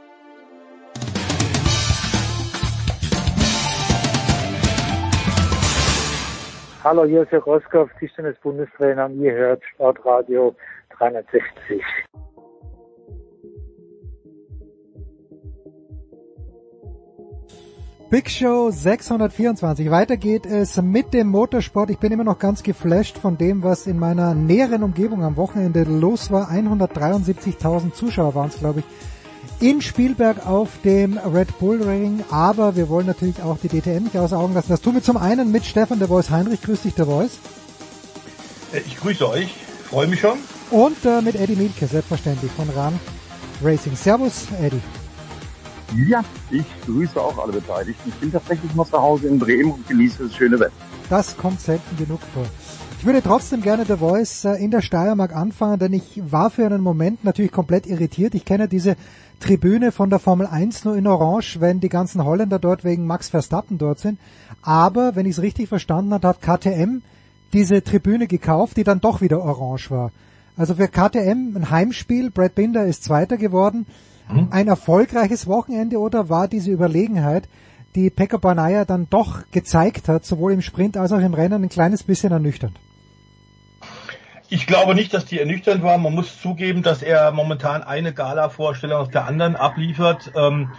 Hallo, 6.85 7.06
hier 7.06 7.23
ist 7.23 7.32
Herr 7.32 7.40
Roskopf, 7.40 7.90
Tischtennis-Bundestrainer 7.98 9.06
und 9.06 9.19
ihr 9.19 9.32
hört 9.32 9.62
Sportradio 9.73 10.55
360. 10.98 11.82
Big 18.11 18.28
Show 18.28 18.70
624. 18.70 19.90
Weiter 19.90 20.19
geht 20.19 20.44
es 20.44 20.77
mit 20.82 21.15
dem 21.15 21.28
Motorsport. 21.28 21.89
Ich 21.89 21.98
bin 21.98 22.12
immer 22.12 22.23
noch 22.23 22.39
ganz 22.39 22.62
geflasht 22.62 23.16
von 23.16 23.39
dem, 23.39 23.62
was 23.62 23.86
in 23.86 23.98
meiner 23.98 24.35
näheren 24.35 24.82
Umgebung 24.82 25.24
am 25.24 25.39
Wochenende 25.39 25.85
los 25.85 26.31
war. 26.31 26.51
173.000 26.51 27.94
Zuschauer 27.94 28.35
waren 28.35 28.48
es, 28.48 28.59
glaube 28.59 28.81
ich, 28.81 28.85
in 29.64 29.80
Spielberg 29.80 30.46
auf 30.46 30.68
dem 30.84 31.16
Red 31.16 31.58
Bull 31.58 31.82
Ring. 31.82 32.22
Aber 32.30 32.76
wir 32.76 32.90
wollen 32.90 33.06
natürlich 33.06 33.40
auch 33.42 33.56
die 33.62 33.68
DTM 33.68 34.04
nicht 34.04 34.16
außer 34.18 34.36
Augen 34.38 34.52
lassen. 34.52 34.68
Das 34.68 34.82
tun 34.82 34.94
wir 34.94 35.02
zum 35.02 35.16
einen 35.16 35.50
mit 35.50 35.64
Stefan 35.64 35.98
der 35.98 36.08
Voice 36.08 36.28
Heinrich. 36.28 36.60
Grüß 36.60 36.82
dich, 36.82 36.94
der 36.94 37.06
Voice. 37.06 37.38
Äh, 38.74 38.80
Ich 38.86 38.96
grüße 38.98 39.26
euch, 39.26 39.54
freue 39.88 40.06
mich 40.06 40.20
schon. 40.20 40.36
Und 40.70 41.02
äh, 41.06 41.22
mit 41.22 41.36
Eddie 41.36 41.56
Mielke, 41.56 41.86
selbstverständlich, 41.86 42.52
von 42.52 42.68
RAN 42.70 43.00
Racing. 43.62 43.96
Servus, 43.96 44.48
Eddie. 44.60 44.82
Ja, 46.08 46.22
ich 46.50 46.64
grüße 46.84 47.18
auch 47.18 47.38
alle 47.38 47.52
Beteiligten. 47.52 48.10
Ich 48.10 48.14
bin 48.16 48.32
tatsächlich 48.32 48.74
noch 48.74 48.88
zu 48.90 49.00
Hause 49.00 49.28
in 49.28 49.38
Bremen 49.38 49.72
und 49.72 49.88
genieße 49.88 50.24
das 50.24 50.34
schöne 50.34 50.60
Wetter. 50.60 50.72
Das 51.08 51.34
kommt 51.36 51.60
selten 51.62 51.96
genug 51.96 52.20
vor. 52.34 52.44
Ich 52.98 53.06
würde 53.06 53.22
trotzdem 53.22 53.60
gerne 53.60 53.84
The 53.84 53.96
Voice 53.96 54.44
äh, 54.44 54.54
in 54.54 54.70
der 54.70 54.80
Steiermark 54.80 55.34
anfangen, 55.34 55.78
denn 55.78 55.92
ich 55.92 56.22
war 56.24 56.50
für 56.50 56.64
einen 56.64 56.80
Moment 56.80 57.22
natürlich 57.24 57.52
komplett 57.52 57.86
irritiert. 57.86 58.34
Ich 58.34 58.44
kenne 58.44 58.66
diese 58.66 58.96
Tribüne 59.40 59.92
von 59.92 60.08
der 60.08 60.18
Formel 60.18 60.46
1 60.46 60.84
nur 60.84 60.96
in 60.96 61.06
Orange, 61.06 61.60
wenn 61.60 61.80
die 61.80 61.88
ganzen 61.88 62.24
Holländer 62.24 62.58
dort 62.58 62.82
wegen 62.84 63.06
Max 63.06 63.28
Verstappen 63.28 63.76
dort 63.76 63.98
sind. 63.98 64.18
Aber, 64.62 65.16
wenn 65.16 65.26
ich 65.26 65.32
es 65.32 65.42
richtig 65.42 65.68
verstanden 65.68 66.14
habe, 66.14 66.28
hat 66.28 66.40
KTM 66.40 67.02
diese 67.52 67.82
Tribüne 67.84 68.26
gekauft, 68.26 68.76
die 68.76 68.84
dann 68.84 69.00
doch 69.00 69.20
wieder 69.20 69.42
orange 69.42 69.90
war. 69.90 70.10
Also 70.56 70.74
für 70.74 70.88
KTM 70.88 71.56
ein 71.56 71.70
Heimspiel, 71.70 72.30
Brad 72.30 72.54
Binder 72.54 72.86
ist 72.86 73.04
Zweiter 73.04 73.36
geworden. 73.36 73.86
Ein 74.50 74.68
erfolgreiches 74.68 75.46
Wochenende 75.46 75.98
oder 75.98 76.30
war 76.30 76.48
diese 76.48 76.70
Überlegenheit, 76.70 77.46
die 77.94 78.10
Pekka 78.10 78.36
Banaya 78.38 78.84
dann 78.84 79.08
doch 79.08 79.42
gezeigt 79.50 80.08
hat, 80.08 80.24
sowohl 80.24 80.52
im 80.52 80.62
Sprint 80.62 80.96
als 80.96 81.12
auch 81.12 81.20
im 81.20 81.34
Rennen, 81.34 81.62
ein 81.62 81.68
kleines 81.68 82.02
bisschen 82.02 82.32
ernüchternd? 82.32 82.76
Ich 84.48 84.66
glaube 84.66 84.94
nicht, 84.94 85.14
dass 85.14 85.24
die 85.24 85.38
ernüchternd 85.40 85.82
war. 85.82 85.96
Man 85.98 86.14
muss 86.14 86.40
zugeben, 86.40 86.82
dass 86.82 87.02
er 87.02 87.32
momentan 87.32 87.82
eine 87.82 88.12
Gala-Vorstellung 88.12 88.98
auf 88.98 89.10
der 89.10 89.26
anderen 89.26 89.56
abliefert. 89.56 90.32
Ähm, 90.36 90.70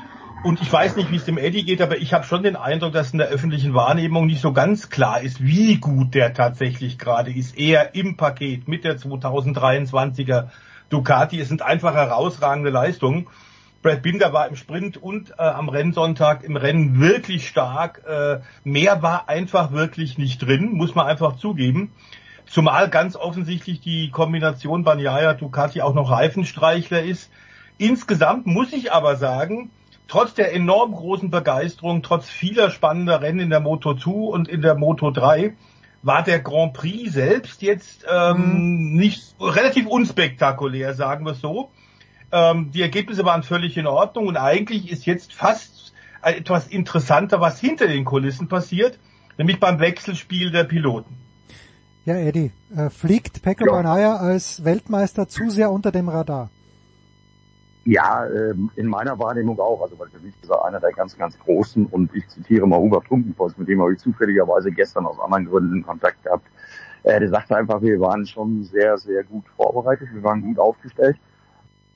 Und 0.43 0.61
ich 0.61 0.71
weiß 0.71 0.95
nicht, 0.97 1.11
wie 1.11 1.15
es 1.15 1.25
dem 1.25 1.39
Eddie 1.39 1.65
geht, 1.65 1.81
aber 1.81 1.97
ich 1.97 2.13
habe 2.13 2.23
schon 2.23 2.43
den 2.43 2.55
Eindruck, 2.55 2.93
dass 2.93 3.11
in 3.11 3.17
der 3.17 3.29
öffentlichen 3.29 3.73
Wahrnehmung 3.73 4.27
nicht 4.27 4.41
so 4.41 4.53
ganz 4.53 4.91
klar 4.91 5.19
ist, 5.21 5.43
wie 5.43 5.77
gut 5.77 6.13
der 6.13 6.35
tatsächlich 6.35 6.99
gerade 6.99 7.33
ist. 7.33 7.57
Er 7.57 7.95
im 7.95 8.15
Paket 8.15 8.67
mit 8.67 8.83
der 8.83 8.97
2023er 8.99 10.49
Ducati. 10.89 11.39
Es 11.39 11.47
sind 11.47 11.63
einfach 11.63 11.95
herausragende 11.95 12.69
Leistungen. 12.69 13.25
Brad 13.85 14.01
Binder 14.01 14.33
war 14.33 14.47
im 14.47 14.55
Sprint 14.55 14.97
und 14.97 15.29
äh, 15.37 15.43
am 15.43 15.69
Rennsonntag 15.69 16.43
im 16.43 16.57
Rennen 16.57 16.99
wirklich 16.99 17.47
stark. 17.47 18.01
Äh, 18.07 18.39
mehr 18.63 19.03
war 19.03 19.29
einfach 19.29 19.73
wirklich 19.73 20.17
nicht 20.17 20.39
drin, 20.39 20.71
muss 20.71 20.95
man 20.95 21.05
einfach 21.05 21.35
zugeben. 21.35 21.91
Zumal 22.47 22.89
ganz 22.89 23.15
offensichtlich 23.15 23.81
die 23.81 24.09
Kombination 24.09 24.83
Banyaya 24.83 25.35
Ducati 25.35 25.83
auch 25.83 25.93
noch 25.93 26.09
Reifenstreichler 26.09 27.03
ist. 27.03 27.29
Insgesamt 27.77 28.47
muss 28.47 28.73
ich 28.73 28.91
aber 28.91 29.17
sagen, 29.17 29.69
trotz 30.07 30.33
der 30.33 30.55
enorm 30.55 30.93
großen 30.93 31.29
Begeisterung, 31.29 32.01
trotz 32.01 32.27
vieler 32.27 32.71
spannender 32.71 33.21
Rennen 33.21 33.41
in 33.41 33.49
der 33.51 33.59
Moto 33.59 33.93
2 33.93 34.09
und 34.09 34.47
in 34.47 34.63
der 34.63 34.73
Moto 34.73 35.11
3, 35.11 35.53
war 36.01 36.23
der 36.23 36.39
Grand 36.39 36.73
Prix 36.73 37.13
selbst 37.13 37.61
jetzt 37.61 38.03
ähm, 38.11 38.95
nicht 38.95 39.35
relativ 39.39 39.85
unspektakulär, 39.85 40.95
sagen 40.95 41.23
wir 41.23 41.33
es 41.33 41.41
so. 41.41 41.69
Ähm, 42.31 42.71
die 42.71 42.81
Ergebnisse 42.81 43.25
waren 43.25 43.43
völlig 43.43 43.77
in 43.77 43.87
Ordnung 43.87 44.27
und 44.27 44.37
eigentlich 44.37 44.91
ist 44.91 45.05
jetzt 45.05 45.33
fast 45.33 45.93
etwas 46.21 46.67
interessanter, 46.67 47.39
was 47.39 47.59
hinter 47.59 47.87
den 47.87 48.03
Kulissen 48.03 48.47
passiert, 48.47 48.99
nämlich 49.37 49.59
beim 49.59 49.79
Wechselspiel 49.79 50.51
der 50.51 50.63
Piloten. 50.63 51.15
Ja, 52.05 52.15
Eddie, 52.15 52.51
äh, 52.75 52.89
fliegt 52.89 53.41
Pekka 53.41 53.65
Banaya 53.65 54.17
als 54.17 54.63
Weltmeister 54.63 55.27
zu 55.27 55.49
sehr 55.49 55.71
unter 55.71 55.91
dem 55.91 56.07
Radar? 56.07 56.49
Ja, 57.85 58.27
ähm, 58.27 58.71
in 58.75 58.87
meiner 58.87 59.17
Wahrnehmung 59.19 59.59
auch. 59.59 59.81
Also 59.81 59.97
weil 59.99 60.09
für 60.09 60.19
mich 60.19 60.33
ist 60.41 60.49
er 60.49 60.65
einer 60.65 60.79
der 60.79 60.91
ganz, 60.91 61.17
ganz 61.17 61.37
großen 61.39 61.85
und 61.85 62.13
ich 62.15 62.27
zitiere 62.27 62.67
mal 62.67 62.79
Hubert 62.79 63.05
Trunkenpost, 63.05 63.57
mit 63.59 63.67
dem 63.67 63.81
habe 63.81 63.93
ich 63.93 63.99
zufälligerweise 63.99 64.71
gestern 64.71 65.05
aus 65.05 65.19
anderen 65.19 65.45
Gründen 65.45 65.83
Kontakt 65.83 66.23
gehabt. 66.23 66.47
Äh, 67.03 67.19
der 67.19 67.29
sagte 67.29 67.55
einfach, 67.55 67.81
wir 67.81 67.99
waren 67.99 68.25
schon 68.25 68.63
sehr, 68.63 68.97
sehr 68.97 69.23
gut 69.23 69.45
vorbereitet, 69.55 70.09
wir 70.11 70.23
waren 70.23 70.41
gut 70.41 70.57
aufgestellt. 70.57 71.17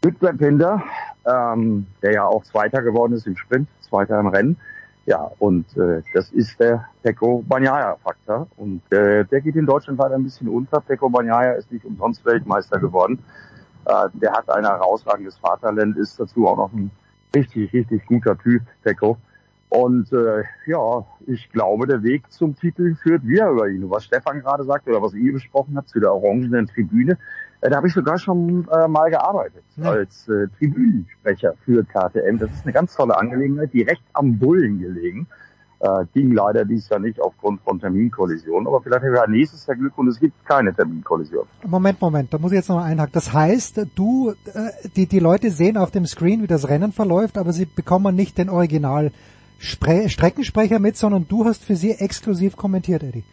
Brad 0.01 0.38
Binder, 0.38 0.81
ähm, 1.26 1.85
der 2.01 2.13
ja 2.13 2.26
auch 2.26 2.43
Zweiter 2.43 2.81
geworden 2.81 3.13
ist 3.13 3.27
im 3.27 3.35
Sprint, 3.35 3.67
Zweiter 3.81 4.19
im 4.19 4.27
Rennen. 4.27 4.57
Ja, 5.05 5.31
und 5.39 5.65
äh, 5.76 6.01
das 6.13 6.31
ist 6.31 6.59
der 6.59 6.85
Pecco 7.03 7.43
Bagnaia-Faktor. 7.47 8.47
Und 8.57 8.81
äh, 8.91 9.26
der 9.26 9.41
geht 9.41 9.55
in 9.55 9.65
Deutschland 9.65 9.99
leider 9.99 10.15
ein 10.15 10.23
bisschen 10.23 10.47
unter. 10.47 10.80
Pecco 10.81 11.09
Bagnaia 11.09 11.53
ist 11.53 11.71
nicht 11.71 11.84
umsonst 11.84 12.23
Weltmeister 12.26 12.80
geworden. 12.80 13.19
Äh, 13.85 14.09
der 14.13 14.34
hat 14.34 14.49
ein 14.49 14.65
herausragendes 14.65 15.38
Vaterland, 15.38 15.97
ist 15.97 16.19
dazu 16.19 16.47
auch 16.47 16.57
noch 16.57 16.73
ein 16.73 16.91
richtig, 17.35 17.73
richtig 17.73 18.05
guter 18.05 18.38
Typ, 18.38 18.61
Pecco. 18.84 19.17
Und 19.69 20.11
äh, 20.13 20.43
ja, 20.65 21.05
ich 21.27 21.49
glaube, 21.51 21.88
der 21.88 22.01
Weg 22.03 22.31
zum 22.31 22.55
Titel 22.55 22.95
führt 22.95 23.26
wieder 23.26 23.49
über 23.49 23.67
ihn. 23.67 23.89
Was 23.89 24.05
Stefan 24.05 24.41
gerade 24.41 24.63
sagte 24.63 24.89
oder 24.89 25.01
was 25.01 25.13
ihr 25.13 25.34
besprochen 25.34 25.77
habt 25.77 25.89
zu 25.89 25.99
der 25.99 26.13
orangenen 26.13 26.67
Tribüne, 26.67 27.17
da 27.61 27.76
habe 27.76 27.88
ich 27.88 27.94
sogar 27.94 28.18
schon 28.18 28.68
äh, 28.72 28.88
mal 28.88 29.10
gearbeitet 29.10 29.64
als 29.81 30.27
äh, 30.30 30.48
Tribünensprecher 30.57 31.56
für 31.65 31.84
KTM. 31.84 32.38
Das 32.38 32.52
ist 32.52 32.64
eine 32.64 32.73
ganz 32.73 32.95
tolle 32.95 33.18
Angelegenheit, 33.18 33.73
direkt 33.73 34.02
am 34.14 34.38
Bullen 34.38 34.80
gelegen. 34.80 35.27
Äh, 35.81 36.06
ging 36.14 36.34
leider 36.34 36.65
dies 36.65 36.90
Jahr 36.90 36.99
nicht 36.99 37.22
aufgrund 37.22 37.61
von 37.61 37.80
Terminkollisionen, 37.80 38.68
aber 38.68 38.81
vielleicht 38.81 39.03
haben 39.03 39.14
wir 39.14 39.27
nächstes 39.27 39.65
Jahr 39.65 39.77
Glück 39.77 39.98
und 39.98 40.10
es 40.10 40.19
gibt 40.19 40.45
keine 40.45 40.73
Terminkollision. 40.73 41.45
Moment, 41.65 42.02
Moment, 42.02 42.34
da 42.34 42.38
muss 42.38 42.52
ich 42.52 42.57
jetzt 42.57 42.68
noch 42.69 42.84
einhaken. 42.84 43.14
Das 43.14 43.34
heißt, 43.34 43.88
du, 43.95 44.31
äh, 44.31 44.90
die, 44.95 45.07
die 45.07 45.19
Leute 45.19 45.52
sehen 45.52 45.77
auf 45.77 45.91
dem 45.91 46.06
Screen, 46.06 46.41
wie 46.41 46.48
das 46.48 46.68
Rennen 46.68 46.91
verläuft, 46.91 47.38
aber 47.38 47.53
sie 47.53 47.65
bekommen 47.65 48.15
nicht 48.15 48.38
den 48.38 48.49
Original 48.49 49.11
Spre 49.57 50.07
Streckensprecher 50.07 50.80
mit, 50.80 50.95
sondern 50.98 51.27
du 51.27 51.45
hast 51.45 51.64
für 51.64 51.76
sie 51.76 51.91
exklusiv 51.91 52.56
kommentiert, 52.56 53.03
Eddie. 53.03 53.23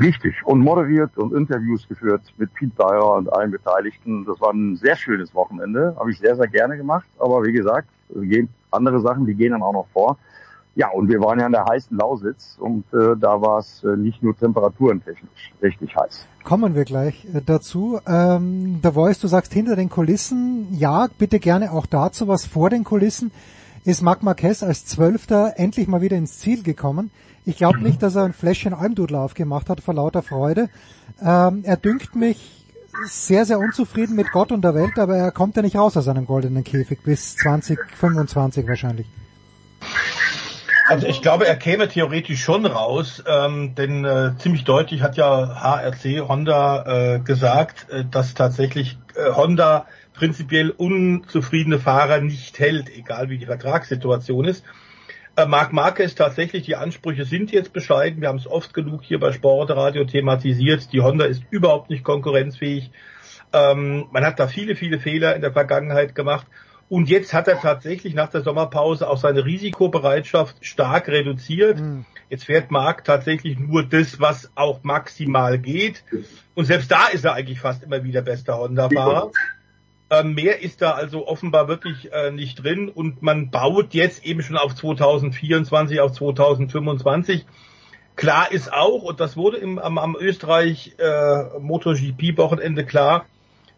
Richtig. 0.00 0.34
Und 0.44 0.60
moderiert 0.60 1.16
und 1.16 1.32
Interviews 1.32 1.86
geführt 1.88 2.22
mit 2.36 2.52
Pete 2.54 2.72
Dyer 2.76 3.14
und 3.14 3.32
allen 3.32 3.50
Beteiligten. 3.50 4.24
Das 4.24 4.40
war 4.40 4.52
ein 4.52 4.76
sehr 4.76 4.96
schönes 4.96 5.34
Wochenende. 5.34 5.94
Habe 5.98 6.10
ich 6.10 6.18
sehr, 6.18 6.34
sehr 6.36 6.48
gerne 6.48 6.76
gemacht. 6.76 7.06
Aber 7.18 7.44
wie 7.44 7.52
gesagt, 7.52 7.88
es 8.14 8.22
gehen 8.22 8.48
andere 8.70 9.00
Sachen, 9.00 9.26
die 9.26 9.34
gehen 9.34 9.52
dann 9.52 9.62
auch 9.62 9.72
noch 9.72 9.86
vor. 9.92 10.18
ja, 10.74 10.88
und 10.88 11.08
wir 11.08 11.20
waren 11.20 11.38
ja 11.38 11.46
in 11.46 11.52
der 11.52 11.66
heißen 11.66 11.96
Lausitz 11.96 12.56
und 12.58 12.84
äh, 12.94 13.14
da 13.20 13.40
war 13.42 13.58
es 13.58 13.84
äh, 13.84 13.96
nicht 13.96 14.22
nur 14.22 14.36
temperatурentechnisch 14.36 15.52
richtig 15.60 15.94
heiß. 15.94 16.26
Kommen 16.44 16.74
wir 16.74 16.84
gleich 16.84 17.26
äh, 17.26 17.42
dazu. 17.44 18.00
Ähm, 18.06 18.80
der 18.82 18.92
Voice, 18.92 19.20
du 19.20 19.28
sagst 19.28 19.52
hinter 19.52 19.76
den 19.76 19.90
Kulissen, 19.90 20.68
ja, 20.72 21.08
bitte 21.18 21.38
gerne 21.40 21.72
auch 21.72 21.86
dazu, 21.86 22.26
was 22.26 22.46
vor 22.46 22.70
den 22.70 22.84
Kulissen 22.84 23.30
ist 23.84 24.00
Marc 24.00 24.22
Marquez 24.22 24.62
als 24.62 24.86
Zwölfter 24.86 25.54
endlich 25.56 25.88
mal 25.88 26.00
wieder 26.00 26.16
ins 26.16 26.38
Ziel 26.38 26.62
gekommen. 26.62 27.10
Ich 27.44 27.56
glaube 27.56 27.80
nicht, 27.80 28.02
dass 28.02 28.14
er 28.14 28.24
ein 28.24 28.32
Fläschchen 28.32 28.72
Almdudel 28.72 29.16
aufgemacht 29.16 29.68
hat 29.68 29.80
vor 29.80 29.94
lauter 29.94 30.22
Freude. 30.22 30.68
Ähm, 31.20 31.62
er 31.64 31.76
dünkt 31.76 32.14
mich 32.14 32.62
sehr, 33.04 33.44
sehr 33.44 33.58
unzufrieden 33.58 34.14
mit 34.14 34.30
Gott 34.30 34.52
und 34.52 34.62
der 34.62 34.74
Welt, 34.74 34.98
aber 34.98 35.16
er 35.16 35.32
kommt 35.32 35.56
ja 35.56 35.62
nicht 35.62 35.76
raus 35.76 35.96
aus 35.96 36.04
seinem 36.04 36.26
goldenen 36.26 36.62
Käfig 36.62 37.02
bis 37.02 37.36
2025 37.36 38.68
wahrscheinlich. 38.68 39.06
Also 40.86 41.06
ich 41.06 41.22
glaube, 41.22 41.46
er 41.46 41.56
käme 41.56 41.88
theoretisch 41.88 42.42
schon 42.42 42.66
raus, 42.66 43.22
ähm, 43.26 43.74
denn 43.74 44.04
äh, 44.04 44.32
ziemlich 44.38 44.64
deutlich 44.64 45.02
hat 45.02 45.16
ja 45.16 45.60
HRC 45.60 46.28
Honda 46.28 47.14
äh, 47.14 47.18
gesagt, 47.20 47.88
äh, 47.90 48.04
dass 48.04 48.34
tatsächlich 48.34 48.98
äh, 49.14 49.32
Honda 49.32 49.86
prinzipiell 50.12 50.70
unzufriedene 50.70 51.78
Fahrer 51.78 52.20
nicht 52.20 52.58
hält, 52.58 52.90
egal 52.94 53.30
wie 53.30 53.38
die 53.38 53.46
Vertragssituation 53.46 54.44
ist. 54.44 54.64
Äh, 55.34 55.46
Marc 55.46 55.72
Marquez 55.72 56.14
tatsächlich, 56.14 56.64
die 56.64 56.76
Ansprüche 56.76 57.24
sind 57.24 57.52
jetzt 57.52 57.72
bescheiden. 57.72 58.20
Wir 58.20 58.28
haben 58.28 58.38
es 58.38 58.46
oft 58.46 58.74
genug 58.74 59.02
hier 59.02 59.18
bei 59.18 59.32
Sportradio 59.32 60.04
thematisiert. 60.04 60.92
Die 60.92 61.00
Honda 61.00 61.24
ist 61.24 61.42
überhaupt 61.50 61.90
nicht 61.90 62.04
konkurrenzfähig. 62.04 62.90
Ähm, 63.52 64.06
man 64.12 64.24
hat 64.24 64.38
da 64.38 64.46
viele, 64.46 64.76
viele 64.76 64.98
Fehler 64.98 65.34
in 65.34 65.40
der 65.40 65.52
Vergangenheit 65.52 66.14
gemacht. 66.14 66.46
Und 66.88 67.08
jetzt 67.08 67.32
hat 67.32 67.48
er 67.48 67.58
tatsächlich 67.58 68.12
nach 68.12 68.28
der 68.28 68.42
Sommerpause 68.42 69.08
auch 69.08 69.16
seine 69.16 69.46
Risikobereitschaft 69.46 70.56
stark 70.60 71.08
reduziert. 71.08 71.78
Jetzt 72.28 72.44
fährt 72.44 72.70
Marc 72.70 73.04
tatsächlich 73.04 73.58
nur 73.58 73.82
das, 73.82 74.20
was 74.20 74.50
auch 74.54 74.82
maximal 74.82 75.58
geht. 75.58 76.04
Und 76.54 76.66
selbst 76.66 76.90
da 76.90 77.06
ist 77.06 77.24
er 77.24 77.32
eigentlich 77.32 77.60
fast 77.60 77.82
immer 77.82 78.04
wieder 78.04 78.20
bester 78.20 78.58
Honda-Fahrer. 78.58 79.30
Ähm, 80.12 80.34
mehr 80.34 80.60
ist 80.60 80.82
da 80.82 80.90
also 80.90 81.26
offenbar 81.26 81.68
wirklich 81.68 82.12
äh, 82.12 82.30
nicht 82.30 82.62
drin 82.62 82.90
und 82.90 83.22
man 83.22 83.50
baut 83.50 83.94
jetzt 83.94 84.26
eben 84.26 84.42
schon 84.42 84.58
auf 84.58 84.74
2024, 84.74 86.00
auf 86.00 86.12
2025. 86.12 87.46
Klar 88.14 88.52
ist 88.52 88.70
auch, 88.70 89.04
und 89.04 89.20
das 89.20 89.38
wurde 89.38 89.56
im, 89.56 89.78
am, 89.78 89.96
am 89.96 90.14
Österreich 90.14 90.96
äh, 90.98 91.58
MotoGP-Wochenende 91.58 92.84
klar, 92.84 93.24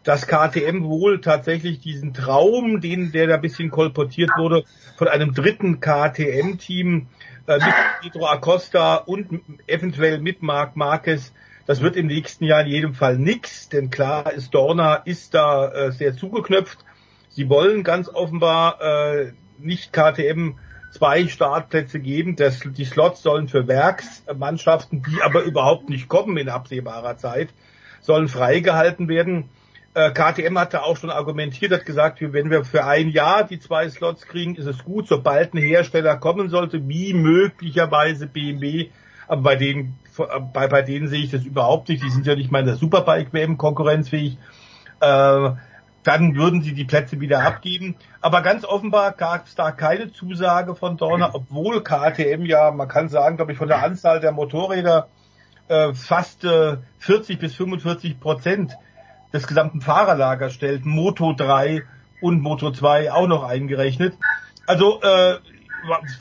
dass 0.03 0.27
KTM 0.27 0.83
wohl 0.83 1.21
tatsächlich 1.21 1.79
diesen 1.79 2.13
Traum, 2.13 2.81
den 2.81 3.13
der 3.13 3.27
da 3.27 3.35
ein 3.35 3.41
bisschen 3.41 3.71
kolportiert 3.71 4.31
wurde, 4.35 4.65
von 4.97 5.07
einem 5.07 5.33
dritten 5.33 5.79
KTM-Team 5.79 7.07
äh, 7.47 7.53
mit 7.53 7.73
Pedro 8.01 8.27
Acosta 8.27 8.95
und 8.95 9.39
eventuell 9.67 10.19
mit 10.19 10.43
Marc 10.43 10.75
Marquez, 10.75 11.31
das 11.65 11.81
wird 11.81 11.95
im 11.95 12.07
nächsten 12.07 12.45
Jahr 12.45 12.61
in 12.61 12.67
jedem 12.67 12.93
Fall 12.93 13.17
nix, 13.17 13.69
denn 13.69 13.89
klar 13.89 14.31
ist, 14.31 14.53
Dorna 14.53 14.95
ist 14.95 15.33
da 15.33 15.71
äh, 15.71 15.91
sehr 15.91 16.15
zugeknöpft. 16.15 16.79
Sie 17.29 17.49
wollen 17.49 17.83
ganz 17.83 18.07
offenbar 18.07 18.81
äh, 18.81 19.31
nicht 19.57 19.91
KTM 19.91 20.55
zwei 20.91 21.27
Startplätze 21.27 21.99
geben. 21.99 22.35
Das, 22.35 22.59
die 22.59 22.85
Slots 22.85 23.21
sollen 23.21 23.47
für 23.47 23.67
Werksmannschaften, 23.67 25.03
die 25.03 25.21
aber 25.21 25.43
überhaupt 25.43 25.89
nicht 25.89 26.07
kommen 26.07 26.37
in 26.37 26.49
absehbarer 26.49 27.17
Zeit, 27.17 27.49
sollen 27.99 28.27
freigehalten 28.27 29.07
werden. 29.07 29.49
Äh, 29.95 30.11
KTM 30.11 30.57
hat 30.59 30.73
da 30.73 30.81
auch 30.81 30.97
schon 30.97 31.09
argumentiert, 31.09 31.71
hat 31.71 31.85
gesagt, 31.85 32.19
wenn 32.21 32.51
wir 32.51 32.63
für 32.63 32.85
ein 32.85 33.09
Jahr 33.09 33.43
die 33.43 33.59
zwei 33.59 33.89
Slots 33.89 34.27
kriegen, 34.27 34.55
ist 34.55 34.67
es 34.67 34.83
gut, 34.83 35.07
sobald 35.07 35.53
ein 35.53 35.57
Hersteller 35.57 36.17
kommen 36.17 36.49
sollte, 36.49 36.87
wie 36.87 37.13
möglicherweise 37.13 38.27
BMW, 38.27 38.89
aber 39.27 39.41
bei 39.41 39.55
denen, 39.55 39.97
bei, 40.53 40.67
bei 40.67 40.81
denen 40.81 41.07
sehe 41.07 41.23
ich 41.23 41.31
das 41.31 41.43
überhaupt 41.43 41.89
nicht, 41.89 42.03
die 42.03 42.09
sind 42.09 42.25
ja 42.25 42.35
nicht 42.35 42.51
mal 42.51 42.59
in 42.59 42.67
der 42.67 42.75
Superbike-WM 42.75 43.57
konkurrenzfähig, 43.57 44.37
äh, 44.99 45.49
dann 46.03 46.35
würden 46.35 46.61
sie 46.61 46.73
die 46.73 46.85
Plätze 46.85 47.19
wieder 47.19 47.43
abgeben. 47.43 47.95
Aber 48.21 48.41
ganz 48.41 48.63
offenbar 48.63 49.11
gab 49.13 49.47
es 49.47 49.55
da 49.55 49.71
keine 49.71 50.11
Zusage 50.11 50.75
von 50.75 50.97
Dorna, 50.97 51.31
obwohl 51.33 51.83
KTM 51.83 52.45
ja, 52.45 52.71
man 52.71 52.87
kann 52.87 53.09
sagen, 53.09 53.37
glaube 53.37 53.53
ich, 53.53 53.57
von 53.57 53.67
der 53.67 53.83
Anzahl 53.83 54.19
der 54.19 54.31
Motorräder 54.31 55.07
äh, 55.67 55.93
fast 55.93 56.43
äh, 56.43 56.77
40 56.99 57.39
bis 57.39 57.55
45 57.55 58.19
Prozent 58.19 58.77
des 59.33 59.47
gesamten 59.47 59.81
Fahrerlagers 59.81 60.53
stellt, 60.53 60.85
Moto 60.85 61.33
3 61.33 61.81
und 62.21 62.41
Moto 62.41 62.71
2 62.71 63.11
auch 63.11 63.27
noch 63.27 63.43
eingerechnet. 63.43 64.13
Also 64.67 65.01
äh, 65.01 65.37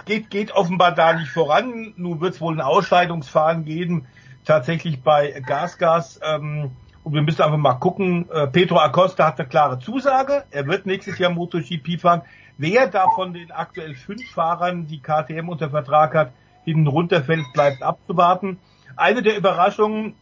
geht, 0.04 0.30
geht 0.30 0.52
offenbar 0.52 0.92
da 0.92 1.14
nicht 1.14 1.30
voran. 1.30 1.94
Nun 1.96 2.20
wird 2.20 2.34
es 2.34 2.40
wohl 2.40 2.54
ein 2.54 2.60
Ausscheidungsfahren 2.60 3.64
geben, 3.64 4.06
tatsächlich 4.44 5.02
bei 5.02 5.42
Gasgas. 5.46 6.20
Ähm, 6.22 6.70
und 7.02 7.12
wir 7.12 7.22
müssen 7.22 7.42
einfach 7.42 7.58
mal 7.58 7.74
gucken. 7.74 8.28
Äh, 8.30 8.46
Pedro 8.46 8.78
Acosta 8.78 9.26
hat 9.26 9.38
eine 9.38 9.48
klare 9.48 9.78
Zusage. 9.78 10.44
Er 10.50 10.66
wird 10.66 10.86
nächstes 10.86 11.18
Jahr 11.18 11.30
MotoGP 11.30 12.00
fahren. 12.00 12.22
Wer 12.56 12.86
da 12.86 13.08
von 13.10 13.34
den 13.34 13.50
aktuell 13.50 13.94
fünf 13.94 14.30
Fahrern, 14.30 14.86
die 14.86 15.00
KTM 15.00 15.48
unter 15.48 15.70
Vertrag 15.70 16.14
hat, 16.14 16.32
hinten 16.64 16.86
runterfällt, 16.86 17.44
bleibt 17.52 17.82
abzuwarten. 17.82 18.58
Eine 18.96 19.22
der 19.22 19.36
Überraschungen, 19.36 20.14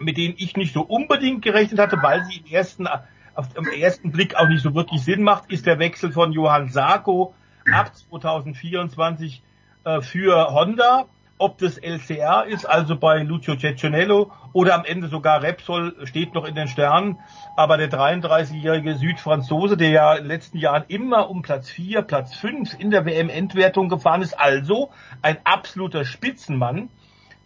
mit 0.00 0.16
denen 0.16 0.34
ich 0.36 0.56
nicht 0.56 0.74
so 0.74 0.82
unbedingt 0.82 1.42
gerechnet 1.42 1.80
hatte, 1.80 2.02
weil 2.02 2.24
sie 2.24 2.38
im 2.38 2.46
ersten, 2.46 2.86
auf, 3.34 3.46
im 3.56 3.68
ersten 3.68 4.12
Blick 4.12 4.36
auch 4.36 4.48
nicht 4.48 4.62
so 4.62 4.74
wirklich 4.74 5.02
Sinn 5.02 5.22
macht, 5.22 5.50
ist 5.50 5.66
der 5.66 5.78
Wechsel 5.78 6.12
von 6.12 6.32
Johann 6.32 6.68
Sarko 6.68 7.34
ab 7.74 7.94
2024 7.94 9.42
äh, 9.84 10.00
für 10.00 10.52
Honda. 10.52 11.06
Ob 11.40 11.56
das 11.58 11.78
LCR 11.78 12.46
ist, 12.46 12.64
also 12.64 12.96
bei 12.96 13.22
Lucio 13.22 13.56
Cecchinello 13.56 14.32
oder 14.52 14.74
am 14.74 14.84
Ende 14.84 15.06
sogar 15.06 15.40
Repsol, 15.40 15.94
steht 16.04 16.34
noch 16.34 16.44
in 16.44 16.56
den 16.56 16.66
Sternen. 16.66 17.20
Aber 17.56 17.76
der 17.76 17.88
33-jährige 17.88 18.96
Südfranzose, 18.96 19.76
der 19.76 19.90
ja 19.90 20.14
in 20.14 20.24
den 20.24 20.28
letzten 20.28 20.58
Jahren 20.58 20.84
immer 20.88 21.30
um 21.30 21.42
Platz 21.42 21.70
4, 21.70 22.02
Platz 22.02 22.34
5 22.34 22.74
in 22.80 22.90
der 22.90 23.06
WM-Endwertung 23.06 23.88
gefahren 23.88 24.22
ist, 24.22 24.38
also 24.38 24.90
ein 25.22 25.38
absoluter 25.44 26.04
Spitzenmann, 26.04 26.88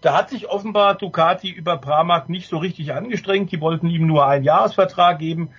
da 0.03 0.15
hat 0.15 0.31
sich 0.31 0.49
offenbar 0.49 0.97
Ducati 0.97 1.49
über 1.49 1.79
Pramac 1.79 2.29
nicht 2.29 2.49
so 2.49 2.59
richtig 2.59 2.93
angestrengt. 2.93 3.53
Die 3.53 3.61
wollten 3.61 3.89
ihm 3.89 4.07
nur 4.07 4.27
einen 4.27 4.43
Jahresvertrag 4.43 5.21
geben. 5.21 5.51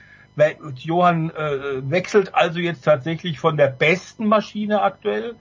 Johann 0.75 1.29
äh, 1.31 1.89
wechselt 1.89 2.33
also 2.33 2.59
jetzt 2.59 2.83
tatsächlich 2.83 3.39
von 3.39 3.57
der 3.57 3.67
besten 3.67 4.25
Maschine 4.27 4.81
aktuell, 4.81 5.35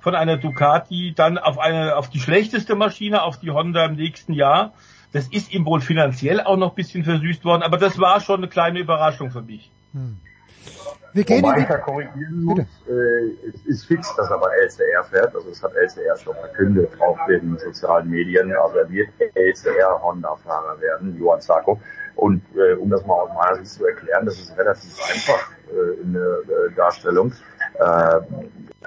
von 0.00 0.14
einer 0.14 0.36
Ducati, 0.36 1.12
dann 1.14 1.38
auf 1.38 1.58
eine 1.58 1.96
auf 1.96 2.10
die 2.10 2.18
schlechteste 2.18 2.74
Maschine, 2.74 3.22
auf 3.22 3.38
die 3.38 3.50
Honda 3.50 3.84
im 3.84 3.96
nächsten 3.96 4.32
Jahr. 4.32 4.72
Das 5.12 5.28
ist 5.28 5.52
ihm 5.52 5.66
wohl 5.66 5.80
finanziell 5.80 6.40
auch 6.40 6.56
noch 6.56 6.70
ein 6.70 6.74
bisschen 6.74 7.04
versüßt 7.04 7.44
worden, 7.44 7.62
aber 7.62 7.76
das 7.76 7.98
war 7.98 8.20
schon 8.20 8.38
eine 8.38 8.48
kleine 8.48 8.80
Überraschung 8.80 9.30
für 9.30 9.42
mich. 9.42 9.70
Wir 11.12 11.24
gehen 11.24 11.42
Wobei 11.42 11.60
ich 11.60 11.66
da 11.66 11.76
korrigieren 11.76 12.42
muss, 12.42 12.60
äh, 12.88 13.48
es 13.48 13.66
ist 13.66 13.84
fix, 13.84 14.14
dass 14.16 14.30
er 14.30 14.38
bei 14.38 14.48
LCR 14.56 15.04
fährt. 15.04 15.34
Also 15.34 15.50
es 15.50 15.62
hat 15.62 15.74
LCR 15.74 16.16
schon 16.16 16.34
verkündet 16.36 16.90
auf 17.00 17.18
den 17.28 17.58
sozialen 17.58 18.08
Medien. 18.08 18.50
Also 18.56 18.78
er 18.78 18.88
wird 18.88 19.08
LCR 19.34 20.02
Honda-Fahrer 20.02 20.80
werden, 20.80 21.18
Johann 21.18 21.42
Zarko. 21.42 21.78
Und 22.16 22.42
äh, 22.54 22.74
um 22.74 22.90
das 22.90 23.04
mal 23.06 23.14
aus 23.14 23.30
meiner 23.34 23.56
Sicht 23.56 23.72
zu 23.72 23.86
erklären, 23.86 24.26
das 24.26 24.38
ist 24.38 24.56
relativ 24.56 24.98
einfach 25.10 25.52
äh, 25.70 26.02
in 26.02 26.12
der 26.12 26.22
äh, 26.22 26.74
Darstellung. 26.76 27.32
Äh, 27.78 28.20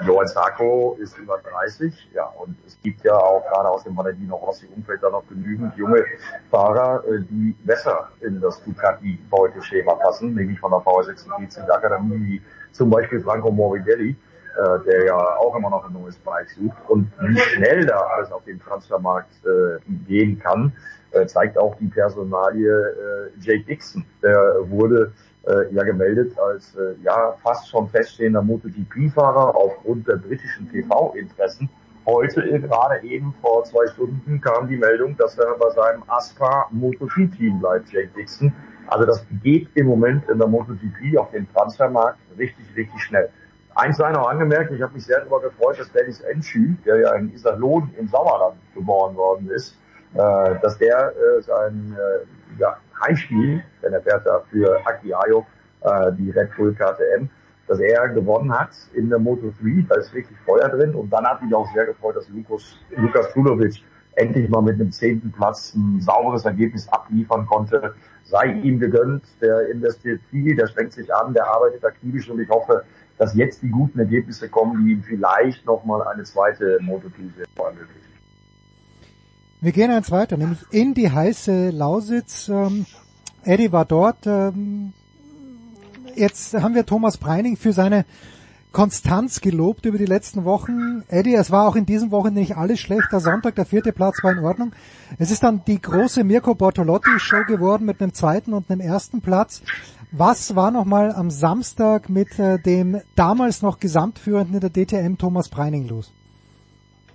Johann 0.06 0.27
Zarko 0.27 0.97
ist 0.99 1.18
über 1.18 1.39
30, 1.39 2.10
ja, 2.14 2.26
und 2.26 2.57
es 2.68 2.77
gibt 2.81 3.03
ja 3.06 3.15
auch 3.15 3.47
gerade 3.49 3.69
aus 3.69 3.84
dem 3.84 3.95
Valentino 3.95 4.35
Rossi-Umfeld 4.35 5.02
da 5.02 5.10
noch 5.10 5.27
genügend 5.27 5.76
junge 5.77 6.03
Fahrer, 6.52 7.03
äh, 7.07 7.22
die 7.30 7.56
besser 7.64 8.10
in 8.22 8.41
das 8.41 8.61
Ducati-Beuteschema 8.64 9.95
passen, 9.95 10.35
nämlich 10.35 10.60
von 10.60 10.72
der 10.72 10.81
V46 10.81 11.69
Akademie, 11.69 12.19
wie 12.26 12.41
zum 12.73 12.89
Beispiel 12.89 13.22
Franco 13.22 13.52
Morbidelli, 13.52 14.10
äh, 14.56 14.80
der 14.85 15.06
ja 15.06 15.15
auch 15.15 15.56
immer 15.56 15.69
noch 15.69 15.85
ein 15.85 15.93
neues 15.93 16.18
Bike 16.18 16.49
sucht. 16.49 16.77
Und 16.89 17.11
wie 17.19 17.38
schnell 17.38 17.85
da 17.85 17.97
alles 17.97 18.31
auf 18.31 18.43
dem 18.43 18.60
Transfermarkt 18.60 19.34
äh, 19.45 19.80
gehen 20.07 20.39
kann, 20.39 20.73
äh, 21.15 21.27
zeigt 21.27 21.57
auch 21.57 21.75
die 21.75 21.87
Personalie 21.87 22.69
äh, 22.69 23.39
Jake 23.39 23.63
Dixon. 23.65 24.05
Der 24.21 24.57
wurde 24.69 25.13
äh, 25.47 25.73
ja 25.73 25.83
gemeldet 25.83 26.37
als 26.39 26.75
äh, 26.75 26.95
ja 27.03 27.35
fast 27.43 27.69
schon 27.69 27.87
feststehender 27.89 28.41
MotoGP-Fahrer 28.41 29.55
aufgrund 29.55 30.07
der 30.07 30.17
britischen 30.17 30.69
TV-Interessen. 30.71 31.69
Heute 32.05 32.41
äh, 32.41 32.59
gerade 32.59 33.03
eben 33.03 33.33
vor 33.41 33.63
zwei 33.63 33.87
Stunden 33.87 34.39
kam 34.41 34.67
die 34.67 34.77
Meldung, 34.77 35.17
dass 35.17 35.37
er 35.37 35.55
bei 35.57 35.69
seinem 35.71 36.03
Aspa 36.07 36.67
MotoGP-Team 36.71 37.59
bleibt, 37.59 37.91
Jake 37.91 38.09
Dixon. 38.15 38.53
Also 38.87 39.05
das 39.05 39.25
geht 39.41 39.69
im 39.73 39.87
Moment 39.87 40.29
in 40.29 40.37
der 40.37 40.47
MotoGP 40.47 41.17
auf 41.17 41.31
dem 41.31 41.51
Transfermarkt 41.53 42.19
richtig, 42.37 42.65
richtig 42.75 43.01
schnell. 43.01 43.29
Eins 43.73 43.97
sei 43.97 44.11
noch 44.11 44.29
angemerkt, 44.29 44.71
ich 44.71 44.81
habe 44.81 44.93
mich 44.93 45.05
sehr 45.05 45.19
darüber 45.19 45.41
gefreut, 45.41 45.79
dass 45.79 45.91
Dennis 45.91 46.21
Enschü, 46.21 46.75
der 46.85 46.97
ja 46.99 47.13
in 47.15 47.33
Iserlohn 47.33 47.91
im 47.97 48.07
Sauerland 48.07 48.55
geboren 48.73 49.15
worden 49.15 49.49
ist, 49.49 49.77
äh, 50.15 50.59
dass 50.61 50.77
der 50.77 51.13
äh, 51.13 51.41
sein 51.41 51.95
äh, 51.97 52.59
ja, 52.59 52.77
Heimspiel, 53.05 53.61
denn 53.83 53.93
er 53.93 54.01
fährt 54.01 54.25
da 54.25 54.41
für 54.49 54.79
Aki 54.85 55.13
Ayo, 55.13 55.45
äh, 55.81 56.11
die 56.13 56.31
Red 56.31 56.55
Bull 56.55 56.73
KTM, 56.73 57.27
dass 57.67 57.79
er 57.79 58.09
gewonnen 58.09 58.57
hat 58.57 58.69
in 58.93 59.09
der 59.09 59.19
Moto3, 59.19 59.87
da 59.87 59.95
ist 59.95 60.13
wirklich 60.13 60.37
Feuer 60.45 60.69
drin 60.69 60.95
und 60.95 61.11
dann 61.11 61.25
hat 61.25 61.41
mich 61.41 61.53
auch 61.53 61.67
sehr 61.73 61.85
gefreut, 61.85 62.15
dass 62.15 62.29
Lukas, 62.29 62.77
Lukas 62.95 63.31
Tulovic 63.33 63.83
endlich 64.15 64.49
mal 64.49 64.61
mit 64.61 64.75
einem 64.75 64.91
zehnten 64.91 65.31
Platz 65.31 65.73
ein 65.75 65.99
sauberes 65.99 66.45
Ergebnis 66.45 66.87
abliefern 66.89 67.45
konnte. 67.47 67.93
Sei 68.23 68.45
ihm 68.45 68.79
gegönnt, 68.79 69.23
der 69.41 69.69
investiert 69.69 70.21
viel, 70.29 70.55
der 70.55 70.67
strengt 70.67 70.93
sich 70.93 71.13
an, 71.13 71.33
der 71.33 71.47
arbeitet 71.47 71.83
aktivisch 71.83 72.29
und 72.29 72.39
ich 72.39 72.49
hoffe, 72.49 72.83
dass 73.17 73.35
jetzt 73.35 73.61
die 73.61 73.69
guten 73.69 73.99
Ergebnisse 73.99 74.47
kommen, 74.47 74.85
die 74.85 74.93
ihm 74.93 75.03
vielleicht 75.03 75.65
nochmal 75.65 76.07
eine 76.07 76.23
zweite 76.23 76.79
Moto2-Saison 76.79 77.67
ermöglichen. 77.67 78.14
Wir 79.65 79.71
gehen 79.71 79.89
eins 79.89 80.11
weiter, 80.11 80.37
nämlich 80.37 80.59
in 80.69 80.93
die 80.93 81.09
heiße 81.09 81.71
Lausitz. 81.71 82.49
Ähm, 82.49 82.85
Eddie 83.43 83.71
war 83.71 83.83
dort. 83.83 84.27
Ähm, 84.27 84.93
jetzt 86.15 86.53
haben 86.53 86.75
wir 86.75 86.85
Thomas 86.85 87.17
Breining 87.17 87.57
für 87.57 87.73
seine 87.73 88.05
Konstanz 88.71 89.41
gelobt 89.41 89.87
über 89.87 89.97
die 89.97 90.05
letzten 90.05 90.45
Wochen. 90.45 91.01
Eddie, 91.07 91.33
es 91.33 91.49
war 91.49 91.67
auch 91.67 91.75
in 91.75 91.87
diesem 91.87 92.11
Wochenende 92.11 92.41
nicht 92.41 92.57
alles 92.57 92.79
schlecht. 92.79 93.07
Der 93.11 93.21
Sonntag, 93.21 93.55
der 93.55 93.65
vierte 93.65 93.91
Platz 93.91 94.23
war 94.23 94.33
in 94.33 94.45
Ordnung. 94.45 94.71
Es 95.17 95.31
ist 95.31 95.41
dann 95.41 95.63
die 95.65 95.81
große 95.81 96.23
Mirko 96.23 96.53
Bortolotti-Show 96.53 97.45
geworden 97.47 97.85
mit 97.85 97.99
einem 98.03 98.13
zweiten 98.13 98.53
und 98.53 98.69
einem 98.69 98.81
ersten 98.81 99.21
Platz. 99.21 99.63
Was 100.11 100.55
war 100.55 100.69
nochmal 100.69 101.11
am 101.11 101.31
Samstag 101.31 102.07
mit 102.07 102.37
äh, 102.37 102.59
dem 102.59 103.01
damals 103.15 103.63
noch 103.63 103.79
Gesamtführenden 103.79 104.53
in 104.53 104.59
der 104.59 104.69
DTM 104.69 105.17
Thomas 105.17 105.49
Breining 105.49 105.87
los? 105.87 106.13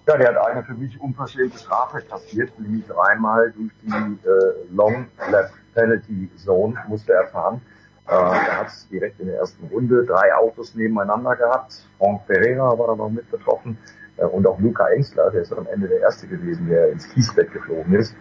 Ja, 0.06 0.16
der 0.16 0.28
hat 0.28 0.39
eine 0.39 0.64
für 0.64 0.74
mich 0.74 1.01
unverschämte 1.01 1.59
Strafe 1.59 2.01
kassiert, 2.02 2.59
nämlich 2.59 2.86
dreimal 2.86 3.52
durch 3.52 3.70
die 3.82 4.28
äh, 4.28 4.74
Long 4.74 5.06
Lap 5.31 5.51
Penalty 5.74 6.31
Zone 6.36 6.74
musste 6.89 7.12
er 7.12 7.28
fahren. 7.28 7.60
Äh, 8.09 8.12
er 8.12 8.60
hat 8.60 8.72
direkt 8.90 9.20
in 9.20 9.27
der 9.27 9.36
ersten 9.36 9.66
Runde 9.66 10.05
drei 10.05 10.35
Autos 10.35 10.74
nebeneinander 10.74 11.36
gehabt. 11.36 11.86
Frank 11.98 12.27
Pereira 12.27 12.77
war 12.77 12.89
da 12.89 12.97
noch 12.97 13.10
mit 13.10 13.31
betroffen 13.31 13.78
äh, 14.16 14.24
und 14.24 14.47
auch 14.47 14.59
Luca 14.59 14.89
Engstler, 14.89 15.31
der 15.31 15.43
ist 15.43 15.52
am 15.52 15.66
Ende 15.66 15.86
der 15.86 16.01
Erste 16.01 16.27
gewesen, 16.27 16.68
der 16.68 16.90
ins 16.90 17.09
Kiesbett 17.10 17.52
geflogen 17.52 17.94
ist. 17.94 18.14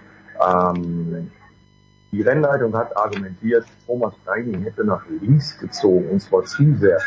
Ähm, 0.45 1.31
die 2.11 2.21
Rennleitung 2.21 2.75
hat 2.75 2.95
argumentiert, 2.97 3.65
Thomas 3.85 4.13
Breining 4.25 4.63
hätte 4.63 4.83
nach 4.83 5.03
links 5.21 5.57
gezogen 5.59 6.09
und 6.09 6.19
zwar 6.19 6.43
zu 6.43 6.75
sehr. 6.75 6.99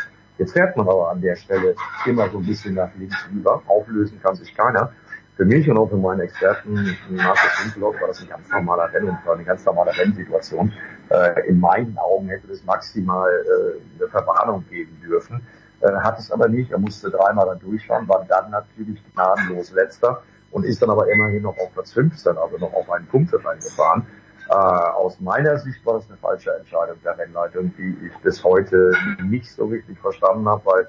Jetzt 0.43 0.51
fährt 0.51 0.75
man 0.75 0.89
aber 0.89 1.09
an 1.09 1.21
der 1.21 1.37
Stelle 1.37 1.73
immer 2.05 2.29
so 2.29 2.39
ein 2.39 2.45
bisschen 2.45 2.73
nach 2.73 2.89
links 2.99 3.15
über. 3.31 3.63
Auflösen 3.65 4.21
kann 4.21 4.35
sich 4.35 4.53
keiner. 4.53 4.91
Für 5.37 5.45
mich 5.45 5.69
und 5.69 5.77
auch 5.77 5.87
für 5.87 5.95
meine 5.95 6.23
Experten, 6.23 6.73
Markus 7.09 7.63
Winkelhoff, 7.63 7.95
war 8.01 8.09
das 8.09 8.21
ein 8.21 8.27
ganz 8.27 8.49
normaler 8.51 8.91
Rennunfall, 8.91 9.35
eine 9.35 9.45
ganz 9.45 9.63
normale 9.63 9.97
Rennsituation. 9.97 10.73
Äh, 11.09 11.47
in 11.47 11.61
meinen 11.61 11.97
Augen 11.97 12.27
hätte 12.27 12.51
es 12.51 12.61
maximal 12.65 13.31
äh, 13.31 14.01
eine 14.01 14.09
Verwarnung 14.09 14.65
geben 14.69 14.99
dürfen. 15.01 15.47
Äh, 15.79 15.93
hat 15.93 16.19
es 16.19 16.29
aber 16.29 16.49
nicht. 16.49 16.71
Er 16.73 16.79
musste 16.79 17.09
dreimal 17.09 17.45
dann 17.45 17.59
durchfahren, 17.59 18.05
war 18.09 18.25
dann 18.27 18.51
natürlich 18.51 19.01
gnadenlos 19.13 19.71
letzter 19.71 20.23
und 20.51 20.65
ist 20.65 20.81
dann 20.81 20.89
aber 20.89 21.09
immerhin 21.09 21.43
noch 21.43 21.57
auf 21.57 21.71
Platz 21.73 21.93
15, 21.93 22.37
also 22.37 22.57
noch 22.57 22.73
auf 22.73 22.91
einen 22.91 23.07
Punkt 23.07 23.33
reingefahren. 23.33 24.05
Äh, 24.49 24.53
aus 24.53 25.19
meiner 25.19 25.57
Sicht 25.59 25.85
war 25.85 25.95
das 25.95 26.09
eine 26.09 26.17
falsche 26.17 26.51
Entscheidung 26.53 26.97
der 27.03 27.17
Rennleitung, 27.17 27.73
die 27.77 27.97
ich 28.05 28.17
bis 28.21 28.43
heute 28.43 28.93
nicht 29.23 29.49
so 29.49 29.65
richtig 29.65 29.97
verstanden 29.99 30.47
habe, 30.47 30.65
weil 30.65 30.87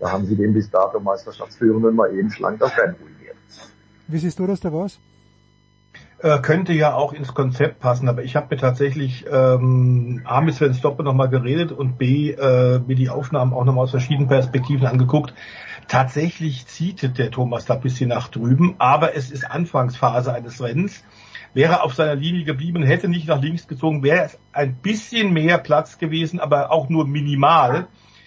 da 0.00 0.10
haben 0.10 0.26
sie 0.26 0.36
den 0.36 0.52
bis 0.52 0.70
dato 0.70 1.00
Meisterschaftsführenden 1.00 1.94
mal 1.94 2.12
eben 2.14 2.30
schlank 2.30 2.58
das 2.60 2.76
Rennen 2.76 2.96
ruiniert. 3.00 3.36
Wie 4.08 4.18
siehst 4.18 4.38
du 4.38 4.46
das, 4.46 4.60
der 4.60 4.72
was? 4.72 4.98
Äh, 6.18 6.40
könnte 6.40 6.72
ja 6.72 6.94
auch 6.94 7.12
ins 7.12 7.34
Konzept 7.34 7.80
passen, 7.80 8.08
aber 8.08 8.22
ich 8.22 8.34
habe 8.34 8.54
mir 8.54 8.60
tatsächlich 8.60 9.26
ähm, 9.30 10.22
A 10.24 10.40
mit 10.40 10.54
Sven 10.54 10.72
Stoppe 10.72 11.02
nochmal 11.02 11.28
geredet 11.28 11.70
und 11.70 11.98
B 11.98 12.30
äh, 12.30 12.78
mir 12.78 12.96
die 12.96 13.10
Aufnahmen 13.10 13.52
auch 13.52 13.64
nochmal 13.64 13.84
aus 13.84 13.90
verschiedenen 13.90 14.28
Perspektiven 14.28 14.86
angeguckt. 14.86 15.34
Tatsächlich 15.86 16.66
zieht 16.66 17.18
der 17.18 17.30
Thomas 17.30 17.66
da 17.66 17.74
ein 17.74 17.82
bisschen 17.82 18.08
nach 18.08 18.28
drüben, 18.28 18.74
aber 18.78 19.14
es 19.14 19.30
ist 19.30 19.50
Anfangsphase 19.50 20.32
eines 20.32 20.62
Rennens. 20.62 21.04
Wäre 21.54 21.82
auf 21.82 21.94
seiner 21.94 22.16
Linie 22.16 22.44
geblieben, 22.44 22.82
hätte 22.82 23.08
nicht 23.08 23.28
nach 23.28 23.40
links 23.40 23.68
gezogen, 23.68 24.02
wäre 24.02 24.24
es 24.24 24.38
ein 24.52 24.74
bisschen 24.74 25.32
mehr 25.32 25.58
Platz 25.58 25.98
gewesen, 25.98 26.40
aber 26.40 26.72
auch 26.72 26.88
nur 26.88 27.06
minimal. 27.06 27.86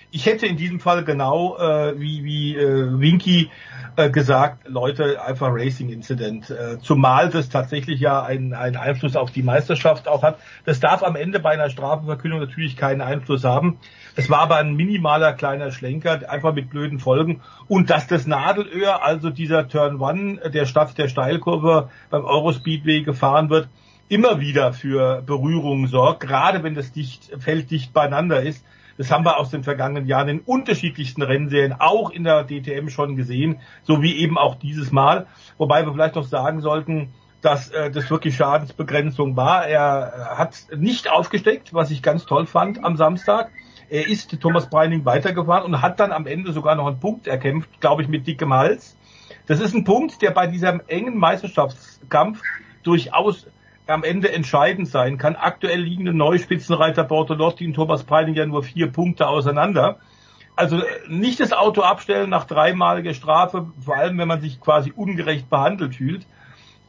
Ich 0.10 0.26
hätte 0.26 0.46
in 0.46 0.56
diesem 0.56 0.80
Fall 0.80 1.04
genau 1.04 1.58
äh, 1.58 2.00
wie, 2.00 2.24
wie 2.24 2.56
äh, 2.56 3.00
Winky 3.00 3.52
äh, 3.98 4.10
gesagt, 4.10 4.68
Leute, 4.70 5.22
einfach 5.22 5.50
Racing 5.52 5.90
Incident. 5.90 6.50
Äh, 6.50 6.80
zumal 6.80 7.30
das 7.30 7.50
tatsächlich 7.50 8.00
ja 8.00 8.24
einen, 8.24 8.54
einen 8.54 8.78
Einfluss 8.78 9.18
auf 9.18 9.32
die 9.32 9.44
Meisterschaft 9.44 10.08
auch 10.08 10.24
hat. 10.24 10.40
Das 10.64 10.80
darf 10.80 11.04
am 11.04 11.18
Ende 11.18 11.40
bei 11.40 11.52
einer 11.52 11.70
Strafenverkündung 11.70 12.40
natürlich 12.40 12.78
keinen 12.78 13.02
Einfluss 13.02 13.44
haben. 13.44 13.80
Es 14.16 14.30
war 14.30 14.40
aber 14.40 14.56
ein 14.56 14.76
minimaler 14.76 15.34
kleiner 15.34 15.72
Schlenker, 15.72 16.30
einfach 16.30 16.54
mit 16.54 16.70
blöden 16.70 17.00
Folgen. 17.00 17.42
Und 17.68 17.90
dass 17.90 18.08
das 18.08 18.28
Nadelöhr, 18.28 19.04
also 19.04 19.30
dieser 19.30 19.68
Turn 19.68 20.00
One 20.00 20.38
der 20.52 20.66
Stadt 20.66 20.98
der 20.98 21.10
Steilkurve 21.10 21.90
beim 22.10 22.24
Eurospeedway 22.24 23.02
gefahren 23.02 23.50
wird, 23.50 23.68
immer 24.10 24.40
wieder 24.40 24.72
für 24.72 25.22
Berührungen 25.22 25.88
sorgt, 25.88 26.22
gerade 26.22 26.64
wenn 26.64 26.76
das 26.76 26.94
dicht, 26.94 27.32
Feld 27.40 27.72
dicht 27.72 27.92
beieinander 27.94 28.42
ist. 28.42 28.64
Das 28.98 29.12
haben 29.12 29.26
wir 29.26 29.38
aus 29.38 29.50
den 29.50 29.64
vergangenen 29.64 30.08
Jahren 30.08 30.28
in 30.28 30.40
unterschiedlichsten 30.40 31.22
Rennserien, 31.22 31.74
auch 31.74 32.10
in 32.10 32.24
der 32.24 32.44
DTM 32.44 32.90
schon 32.90 33.16
gesehen, 33.16 33.60
so 33.84 34.02
wie 34.02 34.18
eben 34.18 34.38
auch 34.38 34.56
dieses 34.56 34.92
Mal. 34.92 35.28
Wobei 35.58 35.86
wir 35.86 35.94
vielleicht 35.94 36.16
noch 36.16 36.24
sagen 36.24 36.62
sollten, 36.62 37.14
dass 37.42 37.70
äh, 37.70 37.92
das 37.92 38.10
wirklich 38.10 38.36
Schadensbegrenzung 38.36 39.36
war. 39.36 39.68
Er 39.68 40.36
hat 40.38 40.56
nicht 40.76 41.10
aufgesteckt, 41.10 41.74
was 41.74 41.92
ich 41.92 42.02
ganz 42.02 42.26
toll 42.26 42.46
fand 42.46 42.84
am 42.84 42.98
Samstag. 42.98 43.52
Er 43.90 44.08
ist 44.08 44.40
Thomas 44.42 44.70
Breining 44.70 45.06
weitergefahren 45.06 45.64
und 45.64 45.82
hat 45.82 46.00
dann 46.00 46.12
am 46.12 46.28
Ende 46.28 46.52
sogar 46.52 46.76
noch 46.76 46.88
einen 46.88 47.00
Punkt 47.00 47.28
erkämpft, 47.28 47.80
glaube 47.80 48.02
ich, 48.02 48.08
mit 48.08 48.28
dickem 48.28 48.54
Hals. 48.54 48.98
Das 49.46 49.62
ist 49.62 49.74
ein 49.74 49.86
Punkt, 49.86 50.22
der 50.22 50.32
bei 50.32 50.48
diesem 50.48 50.82
engen 50.88 51.18
Meisterschaftskampf 51.18 52.42
durchaus 52.84 53.48
am 53.88 54.04
Ende 54.04 54.32
entscheidend 54.32 54.88
sein 54.88 55.18
kann. 55.18 55.36
Aktuell 55.36 55.82
liegen 55.82 56.06
der 56.06 56.14
neue 56.14 56.40
Spitzenreiter 56.40 57.04
Bortolotti 57.04 57.66
und 57.66 57.74
Thomas 57.74 58.04
Breining 58.04 58.36
ja 58.36 58.46
nur 58.46 58.64
vier 58.64 58.92
Punkte 58.92 59.28
auseinander. 59.28 60.00
Also 60.56 60.82
nicht 61.08 61.40
das 61.40 61.54
Auto 61.54 61.82
abstellen 61.82 62.30
nach 62.30 62.46
dreimaliger 62.46 63.14
Strafe, 63.14 63.68
vor 63.80 63.96
allem 63.96 64.18
wenn 64.18 64.28
man 64.28 64.42
sich 64.42 64.60
quasi 64.60 64.92
ungerecht 64.96 65.50
behandelt 65.50 65.96
fühlt 65.96 66.26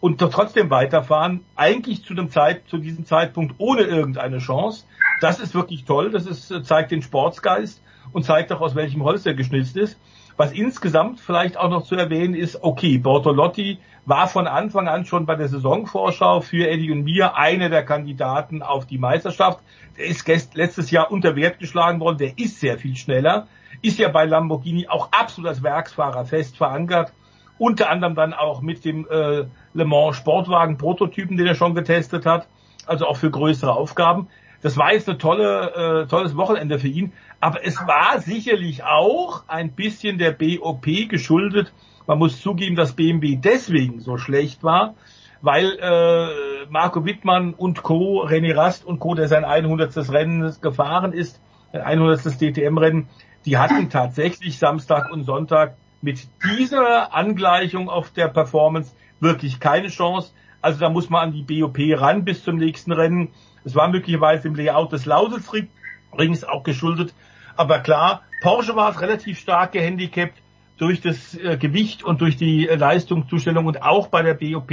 und 0.01 0.23
doch 0.23 0.31
trotzdem 0.31 0.71
weiterfahren, 0.71 1.45
eigentlich 1.57 2.05
zu 2.05 2.15
dem 2.15 2.31
Zeit, 2.31 2.63
zu 2.69 2.79
diesem 2.79 3.05
Zeitpunkt 3.05 3.57
ohne 3.59 3.83
irgendeine 3.83 4.39
Chance. 4.39 4.87
Das 5.21 5.41
ist 5.41 5.55
wirklich 5.55 5.85
toll. 5.85 6.11
Das 6.11 6.27
ist, 6.27 6.65
zeigt 6.65 6.93
den 6.93 7.03
Sportsgeist 7.03 7.83
und 8.13 8.25
zeigt 8.25 8.53
auch, 8.53 8.61
aus 8.61 8.75
welchem 8.75 9.03
Holz 9.03 9.27
er 9.27 9.35
geschnitzt 9.35 9.77
ist. 9.77 9.99
Was 10.39 10.53
insgesamt 10.53 11.19
vielleicht 11.19 11.57
auch 11.57 11.69
noch 11.69 11.83
zu 11.83 11.97
erwähnen 11.97 12.35
ist, 12.35 12.63
okay, 12.63 12.99
Bortolotti 12.99 13.79
war 14.07 14.29
von 14.29 14.47
Anfang 14.47 14.87
an 14.87 15.05
schon 15.05 15.27
bei 15.27 15.35
der 15.35 15.49
Saisonvorschau 15.49 16.43
für 16.43 16.69
Eddie 16.69 16.93
und 16.93 17.03
mir 17.03 17.37
einer 17.37 17.69
der 17.69 17.85
Kandidaten 17.85 18.63
auf 18.63 18.87
die 18.87 18.99
Meisterschaft. 18.99 19.59
Der 19.97 20.07
ist 20.07 20.55
letztes 20.55 20.93
Jahr 20.93 21.11
unter 21.11 21.35
Wert 21.35 21.59
geschlagen 21.59 21.99
worden, 21.99 22.19
der 22.19 22.39
ist 22.39 22.61
sehr 22.61 22.79
viel 22.79 22.95
schneller, 22.95 23.49
ist 23.83 23.99
ja 23.99 24.11
bei 24.11 24.27
Lamborghini 24.27 24.87
auch 24.87 25.11
absolut 25.11 25.49
als 25.49 25.65
Werksfahrer 25.65 26.25
fest 26.25 26.57
verankert, 26.57 27.13
unter 27.59 27.91
anderem 27.91 28.15
dann 28.15 28.33
auch 28.33 28.63
mit 28.63 28.85
dem 28.85 29.09
äh, 29.11 29.45
Le 29.75 29.85
Mans 29.85 30.17
Sportwagen 30.19 30.79
Prototypen, 30.79 31.37
den 31.37 31.49
er 31.49 31.57
schon 31.57 31.75
getestet 31.75 32.27
hat, 32.27 32.47
also 32.87 33.07
auch 33.07 33.17
für 33.17 33.33
größere 33.33 33.73
Aufgaben. 33.73 34.29
Das 34.61 34.77
war 34.77 34.93
jetzt 34.93 35.09
ein 35.09 35.19
tolle, 35.19 36.05
äh, 36.05 36.07
tolles 36.09 36.37
Wochenende 36.37 36.79
für 36.79 36.89
ihn. 36.89 37.13
Aber 37.41 37.65
es 37.65 37.77
war 37.87 38.21
sicherlich 38.21 38.83
auch 38.83 39.45
ein 39.47 39.73
bisschen 39.73 40.19
der 40.19 40.33
BOP 40.33 40.87
geschuldet. 41.09 41.73
Man 42.07 42.19
muss 42.19 42.41
zugeben, 42.41 42.75
dass 42.75 42.95
BMW 42.95 43.37
deswegen 43.37 44.01
so 44.01 44.17
schlecht 44.17 44.65
war, 44.65 44.95
weil 45.43 45.79
äh, 45.79 46.67
Marco 46.71 47.05
Wittmann 47.05 47.55
und 47.55 47.83
Co., 47.83 48.25
René 48.27 48.57
Rast 48.57 48.85
und 48.85 48.99
Co., 48.99 49.15
der 49.15 49.29
sein 49.29 49.45
100. 49.45 49.97
Rennen 50.11 50.57
gefahren 50.61 51.13
ist, 51.13 51.41
ein 51.73 51.83
100. 51.83 52.41
DTM-Rennen, 52.41 53.09
die 53.45 53.59
hatten 53.59 53.91
tatsächlich 53.91 54.59
Samstag 54.59 55.13
und 55.13 55.25
Sonntag 55.25 55.77
mit 56.01 56.29
dieser 56.45 57.15
Angleichung 57.15 57.89
auf 57.89 58.11
der 58.11 58.29
Performance 58.29 58.95
wirklich 59.21 59.61
keine 59.61 59.89
Chance. 59.89 60.33
Also 60.61 60.81
da 60.81 60.89
muss 60.89 61.11
man 61.11 61.29
an 61.29 61.33
die 61.33 61.43
BOP 61.43 61.79
ran 62.01 62.25
bis 62.25 62.43
zum 62.43 62.57
nächsten 62.57 62.93
Rennen. 62.93 63.29
Es 63.65 63.75
war 63.75 63.89
möglicherweise 63.89 64.49
im 64.49 64.55
Layout 64.55 64.93
des 64.93 65.07
Lausitzrings 65.07 66.45
auch 66.45 66.63
geschuldet. 66.63 67.15
Aber 67.57 67.81
klar, 67.81 68.23
Porsche 68.41 68.77
war 68.77 69.01
relativ 69.01 69.39
stark 69.39 69.73
gehandicapt 69.73 70.35
durch 70.79 71.01
das 71.01 71.35
äh, 71.35 71.57
Gewicht 71.57 72.05
und 72.05 72.21
durch 72.21 72.37
die 72.37 72.69
äh, 72.69 72.77
Leistungszustellung 72.77 73.67
und 73.67 73.83
auch 73.83 74.09
bei 74.09 74.23
der 74.23 74.35
BOP 74.35 74.73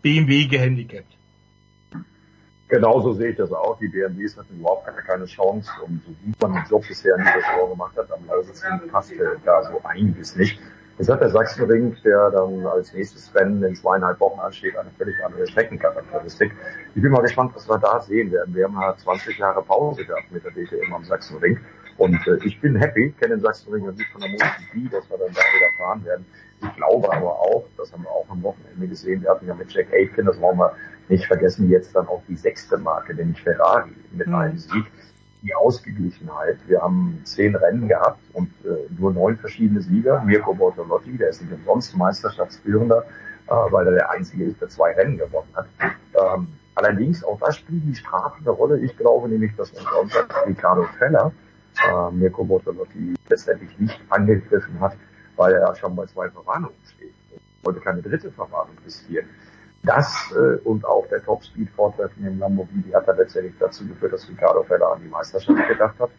BMW 0.00 0.46
gehandicapt. 0.46 1.16
Genauso 2.68 3.12
sehe 3.12 3.32
ich 3.32 3.36
das 3.36 3.52
auch. 3.52 3.78
Die 3.78 3.88
BMWs 3.88 4.38
hatten 4.38 4.58
überhaupt 4.58 4.86
keine, 4.86 5.02
keine 5.02 5.26
Chance 5.26 5.70
und 5.84 6.02
so 6.06 6.10
gut 6.24 6.40
man 6.40 6.54
den 6.54 6.64
Job 6.70 6.88
bisher 6.88 7.16
in 7.16 7.24
dieser 7.24 7.40
Saison 7.52 7.70
gemacht 7.70 7.94
hat, 7.98 8.10
am 8.10 8.26
Lausitzring 8.26 8.88
passte 8.90 9.38
da 9.44 9.62
so 9.64 9.78
einiges 9.84 10.36
nicht. 10.36 10.58
Jetzt 10.98 11.08
hat 11.08 11.20
der 11.20 11.30
Sachsenring, 11.30 11.96
der 12.04 12.30
dann 12.30 12.66
als 12.66 12.92
nächstes 12.92 13.34
Rennen 13.34 13.62
in 13.64 13.74
zweieinhalb 13.74 14.20
Wochen 14.20 14.38
ansteht, 14.40 14.76
eine 14.76 14.90
völlig 14.98 15.14
andere 15.24 15.46
Streckencharakteristik. 15.46 16.52
Ich 16.94 17.02
bin 17.02 17.10
mal 17.10 17.22
gespannt, 17.22 17.52
was 17.54 17.68
wir 17.68 17.78
da 17.78 18.00
sehen 18.00 18.30
werden. 18.30 18.54
Wir 18.54 18.64
haben 18.64 18.78
ja 18.80 18.94
20 18.96 19.38
Jahre 19.38 19.62
Pause 19.62 20.04
gehabt 20.04 20.30
mit 20.30 20.44
der 20.44 20.52
DTM 20.52 20.92
am 20.92 21.04
Sachsenring. 21.04 21.58
Und 21.98 22.14
äh, 22.26 22.38
ich 22.44 22.60
bin 22.60 22.76
happy, 22.76 23.12
kenne 23.20 23.38
Sachsenring 23.40 23.84
und 23.84 23.96
nicht 23.98 24.10
von 24.12 24.20
der 24.20 24.30
MotoGP, 24.30 24.90
dass 24.92 25.08
wir 25.10 25.18
dann 25.18 25.32
da 25.34 25.40
wieder 25.40 25.76
fahren 25.78 26.04
werden. 26.04 26.26
Ich 26.62 26.76
glaube 26.76 27.12
aber 27.12 27.40
auch, 27.40 27.64
das 27.76 27.92
haben 27.92 28.04
wir 28.04 28.10
auch 28.10 28.26
am 28.30 28.42
Wochenende 28.42 28.86
gesehen, 28.86 29.22
wir 29.22 29.30
hatten 29.30 29.46
ja 29.46 29.54
mit 29.54 29.72
Jack 29.72 29.92
Aitken, 29.92 30.26
das 30.26 30.40
wollen 30.40 30.58
wir 30.58 30.72
nicht 31.08 31.26
vergessen, 31.26 31.68
jetzt 31.68 31.94
dann 31.96 32.06
auch 32.06 32.22
die 32.28 32.36
sechste 32.36 32.78
Marke, 32.78 33.14
nämlich 33.14 33.42
Ferrari 33.42 33.90
mit 34.12 34.28
Mhm. 34.28 34.34
einem 34.34 34.58
Sieg. 34.58 34.84
Die 35.42 35.54
Ausgeglichenheit. 35.54 36.58
Wir 36.66 36.80
haben 36.80 37.20
zehn 37.24 37.56
Rennen 37.56 37.88
gehabt 37.88 38.20
und 38.32 38.48
äh, 38.64 38.86
nur 38.96 39.12
neun 39.12 39.36
verschiedene 39.36 39.82
Sieger. 39.82 40.22
Mirko 40.22 40.54
Bortolotti, 40.54 41.16
der 41.18 41.30
ist 41.30 41.42
nicht 41.42 41.52
umsonst 41.52 41.96
Meisterschaftsführender, 41.96 43.04
äh, 43.48 43.50
weil 43.50 43.86
er 43.86 43.92
der 43.94 44.10
Einzige 44.10 44.44
ist, 44.44 44.60
der 44.60 44.68
zwei 44.68 44.92
Rennen 44.92 45.18
gewonnen 45.18 45.48
hat. 45.54 45.66
Ähm, 46.14 46.46
allerdings, 46.76 47.24
auch 47.24 47.40
da 47.40 47.50
spielt 47.52 47.82
die 47.84 47.94
Strafe 47.94 48.36
eine 48.38 48.50
Rolle. 48.50 48.78
Ich 48.78 48.96
glaube 48.96 49.28
nämlich, 49.28 49.54
dass 49.56 49.76
am 49.76 49.84
Sonntag 49.92 50.46
Ricardo 50.46 50.84
Feller 50.98 51.32
äh, 51.88 52.10
Mirko 52.12 52.44
Bortolotti 52.44 53.14
letztendlich 53.28 53.76
nicht 53.78 54.00
angegriffen 54.10 54.78
hat, 54.80 54.96
weil 55.36 55.54
er 55.54 55.74
schon 55.74 55.96
bei 55.96 56.06
zwei 56.06 56.30
Verwarnungen 56.30 56.76
steht. 56.94 57.14
Er 57.32 57.38
wollte 57.64 57.80
keine 57.80 58.02
dritte 58.02 58.30
Verwarnung 58.30 58.76
riskieren. 58.84 59.28
Das 59.84 60.32
äh, 60.32 60.58
und 60.64 60.84
auch 60.84 61.06
der 61.08 61.24
Top-Speed-Vortreffen 61.24 62.24
im 62.24 62.38
Lamborghini 62.38 62.92
hat 62.92 63.08
dann 63.08 63.16
letztendlich 63.16 63.54
dazu 63.58 63.86
geführt, 63.86 64.12
dass 64.12 64.28
Ricardo 64.28 64.62
Feller 64.62 64.92
an 64.92 65.02
die 65.02 65.08
Meisterschaft 65.08 65.68
gedacht 65.68 65.98
hat, 65.98 66.10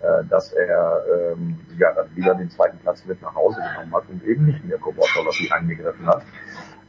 äh, 0.00 0.24
dass 0.28 0.52
er 0.52 1.04
ähm, 1.08 1.58
ja 1.78 1.92
dann 1.92 2.14
wieder 2.16 2.34
den 2.34 2.50
zweiten 2.50 2.78
Platz 2.78 3.04
mit 3.06 3.22
nach 3.22 3.34
Hause 3.34 3.60
genommen 3.60 3.94
hat 3.94 4.08
und 4.08 4.24
eben 4.24 4.46
nicht 4.46 4.64
Mirko 4.64 4.90
Bortolotti 4.90 5.48
angegriffen 5.52 6.06
hat. 6.06 6.22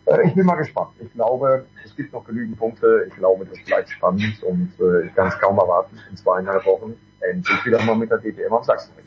Äh, 0.05 0.27
ich 0.27 0.33
bin 0.33 0.45
mal 0.45 0.55
gespannt. 0.55 0.89
Ich 0.99 1.13
glaube, 1.13 1.65
es 1.85 1.95
gibt 1.95 2.11
noch 2.11 2.25
genügend 2.25 2.57
Punkte. 2.57 3.05
Ich 3.07 3.15
glaube, 3.15 3.45
das 3.45 3.63
bleibt 3.65 3.89
spannend 3.89 4.41
und 4.43 4.71
äh, 4.79 5.05
ich 5.05 5.13
kann 5.13 5.27
es 5.27 5.37
kaum 5.39 5.59
erwarten, 5.59 5.99
in 6.09 6.17
zweieinhalb 6.17 6.65
Wochen 6.65 6.95
endlich 7.19 7.65
wieder 7.65 7.81
mal 7.83 7.95
mit 7.95 8.09
der 8.09 8.17
DTM 8.17 8.53
am 8.53 8.63
Sachsenring. 8.63 9.05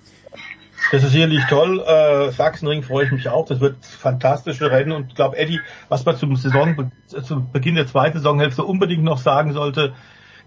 Das 0.92 1.02
ist 1.02 1.12
sicherlich 1.12 1.44
toll. 1.48 1.80
Äh, 1.80 2.30
Sachsenring 2.30 2.82
freue 2.82 3.06
ich 3.06 3.12
mich 3.12 3.28
auch. 3.28 3.46
Das 3.46 3.60
wird 3.60 3.84
fantastische 3.84 4.70
Rennen 4.70 4.92
und 4.92 5.08
ich 5.08 5.14
glaube, 5.14 5.36
Eddie, 5.36 5.60
was 5.88 6.04
man 6.04 6.16
zum 6.16 6.36
Saison, 6.36 6.90
zum 7.06 7.50
Beginn 7.52 7.74
der 7.74 7.86
zweiten 7.86 8.18
Saisonhälfte 8.18 8.64
unbedingt 8.64 9.02
noch 9.02 9.18
sagen 9.18 9.52
sollte, 9.52 9.94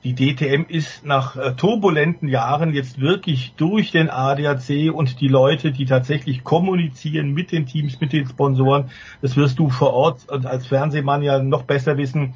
die 0.05 0.15
DTM 0.15 0.63
ist 0.69 1.05
nach 1.05 1.35
äh, 1.35 1.55
turbulenten 1.55 2.29
Jahren 2.29 2.73
jetzt 2.73 3.01
wirklich 3.01 3.53
durch 3.57 3.91
den 3.91 4.09
ADAC 4.09 4.93
und 4.93 5.19
die 5.19 5.27
Leute, 5.27 5.73
die 5.73 5.85
tatsächlich 5.85 6.45
kommunizieren 6.45 7.33
mit 7.33 7.51
den 7.51 7.65
Teams, 7.65 7.99
mit 7.99 8.13
den 8.13 8.25
Sponsoren, 8.25 8.91
das 9.21 9.35
wirst 9.35 9.59
du 9.59 9.69
vor 9.69 9.93
Ort 9.93 10.29
und 10.29 10.45
als 10.45 10.67
Fernsehmann 10.67 11.21
ja 11.21 11.39
noch 11.43 11.63
besser 11.63 11.97
wissen, 11.97 12.35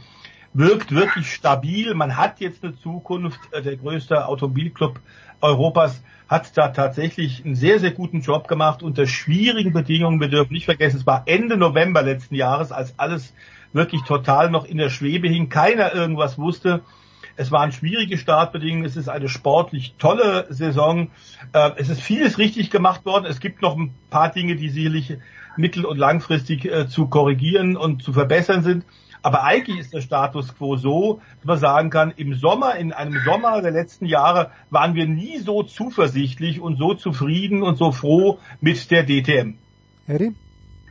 wirkt 0.54 0.92
wirklich 0.94 1.34
stabil. 1.34 1.94
Man 1.94 2.18
hat 2.18 2.40
jetzt 2.40 2.64
eine 2.64 2.76
Zukunft. 2.76 3.40
Äh, 3.52 3.62
Der 3.62 3.78
größte 3.78 4.28
Automobilclub 4.28 5.00
Europas 5.44 6.02
hat 6.28 6.58
da 6.58 6.70
tatsächlich 6.70 7.46
einen 7.46 7.56
sehr, 7.56 7.80
sehr 7.80 7.92
guten 7.92 8.22
Job 8.22 8.48
gemacht 8.48 8.82
unter 8.82 9.06
schwierigen 9.06 9.74
Bedingungen. 9.74 10.20
Wir 10.20 10.30
dürfen 10.30 10.54
nicht 10.54 10.66
vergessen, 10.66 10.98
es 10.98 11.06
war 11.06 11.24
Ende 11.26 11.58
November 11.58 12.02
letzten 12.02 12.36
Jahres, 12.36 12.72
als 12.72 12.98
alles 12.98 13.34
wirklich 13.74 14.02
total 14.04 14.50
noch 14.50 14.66
in 14.66 14.78
der 14.78 14.90
Schwebe 14.90 15.28
hing. 15.28 15.50
Keiner 15.50 15.94
irgendwas 15.94 16.38
wusste. 16.38 16.82
Es 17.36 17.52
waren 17.52 17.72
schwierige 17.72 18.18
Startbedingungen. 18.18 18.86
Es 18.86 18.96
ist 18.96 19.10
eine 19.10 19.28
sportlich 19.28 19.96
tolle 19.98 20.46
Saison. 20.50 21.10
Äh, 21.52 21.72
Es 21.78 21.90
ist 21.90 22.02
vieles 22.02 22.38
richtig 22.38 22.70
gemacht 22.70 23.06
worden. 23.06 23.26
Es 23.26 23.40
gibt 23.40 23.62
noch 23.62 23.76
ein 23.76 23.94
paar 24.10 24.32
Dinge, 24.32 24.56
die 24.56 24.70
sicherlich 24.70 25.18
mittel- 25.58 25.86
und 25.86 25.98
langfristig 25.98 26.66
äh, 26.66 26.88
zu 26.88 27.08
korrigieren 27.08 27.76
und 27.76 28.04
zu 28.04 28.14
verbessern 28.14 28.64
sind. 28.64 28.86
Aber 29.24 29.46
eigentlich 29.46 29.80
ist 29.80 29.94
der 29.94 30.02
Status 30.02 30.54
quo 30.54 30.76
so, 30.76 31.22
dass 31.38 31.46
man 31.46 31.58
sagen 31.58 31.90
kann, 31.90 32.12
im 32.12 32.34
Sommer, 32.34 32.76
in 32.76 32.92
einem 32.92 33.20
Sommer 33.24 33.62
der 33.62 33.72
letzten 33.72 34.06
Jahre 34.06 34.52
waren 34.70 34.96
wir 34.96 35.08
nie 35.08 35.38
so 35.40 35.64
zuversichtlich 35.64 36.60
und 36.60 36.76
so 36.78 36.94
zufrieden 36.94 37.64
und 37.64 37.78
so 37.78 37.94
froh 37.94 38.40
mit 38.60 38.92
der 38.92 39.06
DTM. 39.06 39.56
Eddie? 40.08 40.36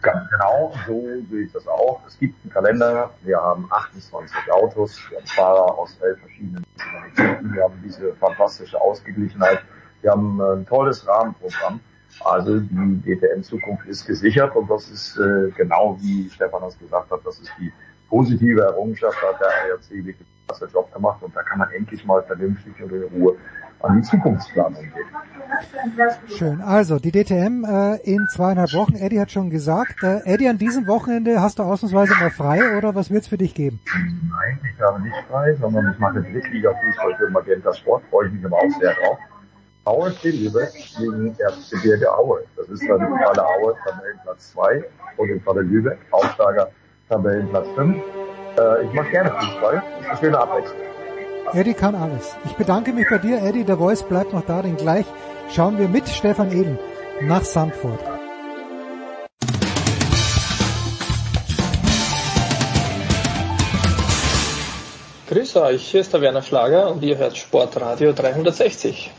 Ganz 0.01 0.31
genau, 0.31 0.73
so 0.87 1.01
sehe 1.31 1.45
ich 1.45 1.53
das 1.53 1.69
auch. 1.69 2.01
Es 2.07 2.19
gibt 2.19 2.35
einen 2.43 2.53
Kalender, 2.53 3.11
wir 3.23 3.37
haben 3.37 3.69
28 3.71 4.35
Autos, 4.51 4.99
wir 5.11 5.19
haben 5.19 5.27
Fahrer 5.27 5.79
aus 5.79 5.97
elf 6.01 6.19
verschiedenen 6.19 6.65
Nationalitäten, 6.77 7.55
wir 7.55 7.63
haben 7.65 7.83
diese 7.85 8.15
fantastische 8.15 8.81
Ausgeglichenheit, 8.81 9.61
wir 10.01 10.11
haben 10.11 10.41
ein 10.41 10.67
tolles 10.67 11.07
Rahmenprogramm. 11.07 11.81
Also 12.25 12.61
die 12.61 13.03
DTM-Zukunft 13.03 13.87
ist 13.87 14.07
gesichert 14.07 14.57
und 14.57 14.69
das 14.71 14.91
ist 14.91 15.19
äh, 15.19 15.51
genau 15.57 15.97
wie 16.01 16.29
Stefan 16.31 16.63
das 16.63 16.79
gesagt 16.79 17.11
hat, 17.11 17.21
das 17.25 17.39
ist 17.39 17.51
die 17.59 17.73
positive 18.13 18.61
Errungenschaft, 18.61 19.17
da 19.23 19.29
hat 19.29 19.41
der 19.41 19.73
ARC 19.73 19.91
wirklich 19.91 20.17
einen 20.19 20.47
klasse 20.47 20.67
Job 20.67 20.93
gemacht 20.93 21.23
und 21.23 21.35
da 21.35 21.43
kann 21.43 21.59
man 21.59 21.71
endlich 21.71 22.05
mal 22.05 22.23
vernünftig 22.23 22.75
und 22.83 22.93
in 22.93 23.05
Ruhe 23.05 23.37
an 23.81 23.97
die 23.97 24.03
Zukunftsplanung 24.03 24.83
gehen. 24.83 26.29
Schön. 26.29 26.61
Also 26.61 26.99
die 26.99 27.11
DTM 27.11 27.65
äh, 27.65 27.97
in 28.05 28.29
zweieinhalb 28.29 28.75
Wochen. 28.75 28.97
Eddie 28.97 29.19
hat 29.19 29.31
schon 29.31 29.49
gesagt. 29.49 30.03
Äh, 30.03 30.21
Eddie, 30.25 30.49
an 30.49 30.59
diesem 30.59 30.87
Wochenende 30.87 31.41
hast 31.41 31.59
du 31.59 31.63
ausnahmsweise 31.63 32.15
mal 32.21 32.31
frei 32.31 32.77
oder 32.77 32.95
was 32.95 33.11
wird's 33.11 33.29
für 33.29 33.39
dich 33.39 33.55
geben? 33.55 33.81
Nein, 34.31 34.61
ich 34.63 34.81
habe 34.81 35.03
nicht 35.03 35.17
frei, 35.31 35.55
sondern 35.55 35.91
ich 35.91 35.99
mache 35.99 36.21
Drittliga-Fußball 36.21 37.17
für 37.17 37.31
Magenta 37.31 37.73
Sport, 37.73 38.05
freue 38.11 38.27
ich 38.29 38.35
mich 38.35 38.45
aber 38.45 38.59
auch 38.59 38.79
sehr 38.79 38.95
drauf. 38.95 39.19
VfB 39.85 40.31
Lübeck 40.31 40.71
gegen 40.99 41.35
Erzgebirge 41.39 42.13
Aue. 42.13 42.45
Das 42.57 42.69
ist 42.69 42.87
dann 42.87 43.01
im 43.01 43.19
Falle 43.19 43.45
Aue 43.45 43.75
Tabellenplatz 43.85 44.53
2 44.53 44.85
und 45.17 45.29
im 45.31 45.41
Falle 45.41 45.63
Lübeck 45.63 45.99
Aufsteiger 46.13 46.71
Tabellenplatz 47.13 47.69
5. 47.75 47.97
Äh, 48.59 48.87
ich 48.87 48.93
mache 48.95 49.11
gerne 49.11 49.31
Fußball. 49.33 49.83
Das 49.83 50.01
ist 50.01 50.09
eine 50.09 50.19
schöne 50.19 50.39
Abwechslung. 50.39 50.81
Eddie 51.53 51.75
kann 51.75 51.95
alles. 51.95 52.35
Ich 52.47 52.53
bedanke 52.53 52.95
mich 52.95 53.07
bei 53.11 53.19
dir, 53.19 53.43
Eddie. 53.43 53.65
Der 53.65 53.77
Voice 53.77 54.03
bleibt 54.03 54.33
noch 54.33 54.47
da, 54.47 54.63
denn 54.63 54.77
gleich 54.77 55.05
schauen 55.51 55.79
wir 55.79 55.89
mit 55.89 56.09
Stefan 56.09 56.51
Ehlen 56.51 56.79
nach 57.21 57.45
Sandford. 57.45 58.01
Grüß 65.29 65.57
euch, 65.57 65.83
hier 65.83 66.01
ist 66.01 66.13
der 66.15 66.21
Werner 66.23 66.43
Schlager 66.43 66.91
und 66.91 67.03
ihr 67.03 67.19
hört 67.19 67.37
Sportradio 67.37 68.13
360. 68.13 69.11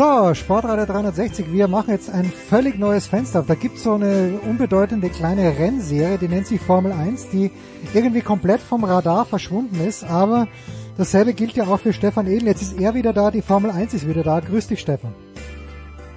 So, 0.00 0.32
Sportradio 0.32 0.86
360, 0.86 1.52
wir 1.52 1.68
machen 1.68 1.90
jetzt 1.90 2.08
ein 2.08 2.24
völlig 2.24 2.78
neues 2.78 3.06
Fenster. 3.06 3.44
Da 3.46 3.54
gibt's 3.54 3.82
so 3.82 3.92
eine 3.92 4.40
unbedeutende 4.48 5.10
kleine 5.10 5.58
Rennserie, 5.58 6.16
die 6.16 6.26
nennt 6.26 6.46
sich 6.46 6.58
Formel 6.58 6.90
1, 6.92 7.28
die 7.28 7.50
irgendwie 7.92 8.22
komplett 8.22 8.62
vom 8.62 8.82
Radar 8.84 9.26
verschwunden 9.26 9.78
ist, 9.86 10.04
aber 10.04 10.48
dasselbe 10.96 11.34
gilt 11.34 11.52
ja 11.52 11.64
auch 11.64 11.80
für 11.80 11.92
Stefan 11.92 12.26
Edel. 12.28 12.46
Jetzt 12.48 12.62
ist 12.62 12.80
er 12.80 12.94
wieder 12.94 13.12
da, 13.12 13.30
die 13.30 13.42
Formel 13.42 13.70
1 13.70 13.92
ist 13.92 14.08
wieder 14.08 14.22
da. 14.22 14.40
Grüß 14.40 14.68
dich, 14.68 14.80
Stefan. 14.80 15.12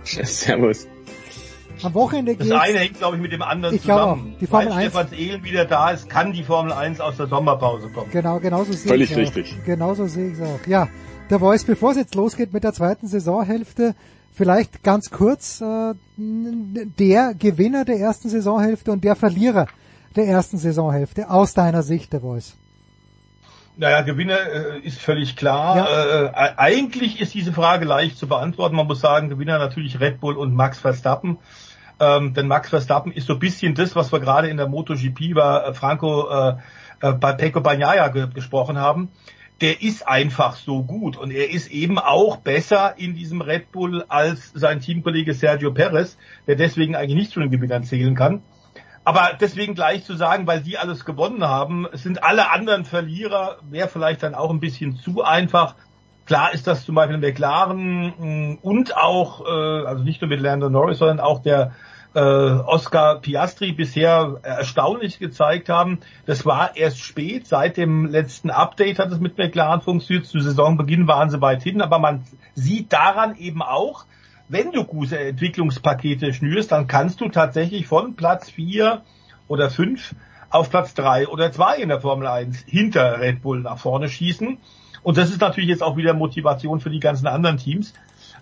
Servus. 0.05 0.88
Am 1.84 1.93
Wochenende 1.93 2.38
Das 2.38 2.47
geht's. 2.47 2.57
eine 2.57 2.80
hängt, 2.80 2.99
glaube 2.99 3.18
ich, 3.18 3.22
mit 3.22 3.34
dem 3.34 3.41
anderen 3.41 3.76
Ich 3.76 3.84
glaube 3.84 4.14
zusammen. 4.14 4.34
auch. 4.35 4.39
Die 4.39 4.47
Formel 4.47 4.68
Weil 4.69 4.77
1 4.77 4.93
Stefan 4.93 5.11
Ehlen 5.11 5.43
wieder 5.43 5.65
da 5.65 5.89
ist, 5.89 6.10
kann 6.10 6.31
die 6.31 6.43
Formel 6.45 6.72
1 6.72 7.01
aus 7.01 7.18
der 7.18 7.27
Sommerpause 7.27 7.89
kommen. 7.89 8.10
Genau, 8.11 8.39
genauso 8.39 8.72
sehe 8.72 8.88
Völlig 8.88 9.11
ich 9.11 9.18
auch. 9.18 9.22
richtig. 9.23 9.57
Genauso 9.65 10.07
sehe 10.07 10.30
ich 10.30 10.39
es 10.39 10.41
auch. 10.41 10.65
Ja, 10.68 10.88
der 11.29 11.39
Voice, 11.39 11.63
bevor 11.63 11.91
es 11.91 11.97
jetzt 11.97 12.15
losgeht 12.15 12.53
mit 12.53 12.63
der 12.63 12.73
zweiten 12.73 13.07
Saisonhälfte, 13.07 13.95
vielleicht 14.33 14.83
ganz 14.83 15.09
kurz 15.09 15.61
äh, 15.61 15.93
der 16.17 17.33
Gewinner 17.33 17.85
der 17.85 17.99
ersten 17.99 18.29
Saisonhälfte 18.29 18.91
und 18.91 19.03
der 19.03 19.15
Verlierer 19.15 19.67
der 20.15 20.27
ersten 20.27 20.57
Saisonhälfte 20.57 21.29
aus 21.29 21.53
deiner 21.53 21.83
Sicht, 21.83 22.13
der 22.13 22.21
Voice. 22.21 22.55
Naja, 23.75 24.01
Gewinner 24.01 24.37
äh, 24.37 24.79
ist 24.81 24.99
völlig 24.99 25.35
klar. 25.35 25.87
Äh, 25.89 26.25
e- 26.25 26.53
eigentlich 26.57 27.19
ist 27.19 27.33
diese 27.33 27.53
Frage 27.53 27.85
leicht 27.85 28.17
zu 28.17 28.27
beantworten. 28.27 28.75
Man 28.75 28.85
muss 28.85 28.99
sagen, 28.99 29.29
Gewinner 29.29 29.57
natürlich 29.57 29.99
Red 29.99 30.19
Bull 30.19 30.37
und 30.37 30.53
Max 30.53 30.77
Verstappen. 30.77 31.39
Ähm, 31.99 32.33
denn 32.33 32.47
Max 32.47 32.69
Verstappen 32.69 33.11
ist 33.11 33.27
so 33.27 33.33
ein 33.33 33.39
bisschen 33.39 33.73
das, 33.73 33.95
was 33.95 34.11
wir 34.11 34.19
gerade 34.19 34.49
in 34.49 34.57
der 34.57 34.67
MotoGP 34.67 35.33
bei 35.33 35.57
äh, 35.57 35.73
Franco, 35.73 36.29
äh, 36.29 36.55
äh, 37.01 37.13
bei 37.13 37.33
Pecco 37.33 37.61
Bagnaia 37.61 38.09
ge 38.09 38.27
gesprochen 38.31 38.77
haben. 38.77 39.09
Der 39.64 39.81
ist 39.81 40.06
einfach 40.06 40.57
so 40.57 40.84
gut 40.84 41.15
und 41.15 41.31
er 41.31 41.49
ist 41.49 41.72
eben 41.72 41.98
auch 41.98 42.35
besser 42.35 42.95
in 42.98 43.15
diesem 43.15 43.40
Red 43.40 43.72
Bull 43.72 44.03
als 44.10 44.52
sein 44.53 44.81
Teamkollege 44.81 45.34
Sergio 45.34 45.72
Perez, 45.72 46.18
der 46.48 46.57
deswegen 46.57 46.98
eigentlich 46.98 47.15
nicht 47.15 47.31
zu 47.31 47.40
den 47.40 47.49
Gewinnern 47.49 47.85
zählen 47.85 48.14
kann. 48.14 48.41
Aber 49.06 49.38
deswegen 49.40 49.73
gleich 49.73 50.03
zu 50.03 50.15
sagen, 50.18 50.48
weil 50.48 50.60
die 50.60 50.77
alles 50.77 51.06
gewonnen 51.06 51.45
haben, 51.45 51.88
sind 51.94 52.26
alle 52.26 52.52
anderen 52.52 52.84
Verlierer, 52.84 53.60
wäre 53.69 53.88
vielleicht 53.88 54.22
dann 54.23 54.35
auch 54.35 54.49
ein 54.49 54.60
bisschen 54.60 54.98
zu 54.98 55.23
einfach. 55.23 55.76
Klar 56.26 56.53
ist 56.53 56.68
das 56.68 56.84
zum 56.84 56.95
Beispiel 56.95 57.18
McLaren 57.18 58.14
mh, 58.18 58.57
und 58.64 58.98
auch, 58.98 59.45
äh, 59.45 59.85
also 59.88 60.03
nicht 60.03 60.19
nur 60.19 60.27
mit 60.27 60.41
Lando 60.41 60.69
Norris, 60.69 60.98
sondern 60.98 61.22
auch 61.22 61.41
der 61.41 61.72
äh, 62.14 62.19
Oscar 62.19 63.19
Piastri 63.19 63.72
bisher 63.72 64.40
erstaunlich 64.44 65.19
gezeigt 65.19 65.69
haben. 65.69 65.99
Das 66.26 66.45
war 66.45 66.76
erst 66.76 66.99
spät, 66.99 67.48
seit 67.48 67.77
dem 67.77 68.06
letzten 68.06 68.49
Update 68.49 68.99
hat 68.99 69.11
es 69.11 69.19
mit 69.19 69.38
McLaren 69.38 69.81
funktioniert. 69.81 70.26
Zu 70.26 70.40
Saisonbeginn 70.40 71.07
waren 71.07 71.30
sie 71.30 71.41
weit 71.41 71.64
hin, 71.64 71.81
aber 71.81 71.99
man 71.99 72.23
sieht 72.53 72.94
daran 72.94 73.35
eben 73.35 73.61
auch, 73.61 74.06
wenn 74.49 74.72
du 74.72 74.84
gute 74.84 75.18
Entwicklungspakete 75.18 76.34
schnürst, 76.34 76.72
dann 76.72 76.88
kannst 76.88 77.22
du 77.22 77.30
tatsächlich 77.30 77.88
von 77.88 78.15
Platz 78.15 78.49
vier 78.49 79.02
oder 79.48 79.69
fünf 79.69 80.14
auf 80.49 80.69
Platz 80.69 80.94
drei 80.94 81.27
oder 81.27 81.52
zwei 81.52 81.77
in 81.77 81.90
der 81.90 82.02
Formel 82.02 82.27
1 82.27 82.65
hinter 82.68 83.19
Red 83.19 83.41
Bull 83.41 83.61
nach 83.61 83.80
vorne 83.80 84.10
schießen. 84.10 84.60
Und 85.02 85.18
das 85.18 85.31
ist 85.31 85.41
natürlich 85.41 85.69
jetzt 85.69 85.81
auch 85.81 85.98
wieder 85.98 86.14
Motivation 86.14 86.80
für 86.80 86.91
die 86.91 86.99
ganzen 86.99 87.27
anderen 87.27 87.57
Teams. 87.57 87.94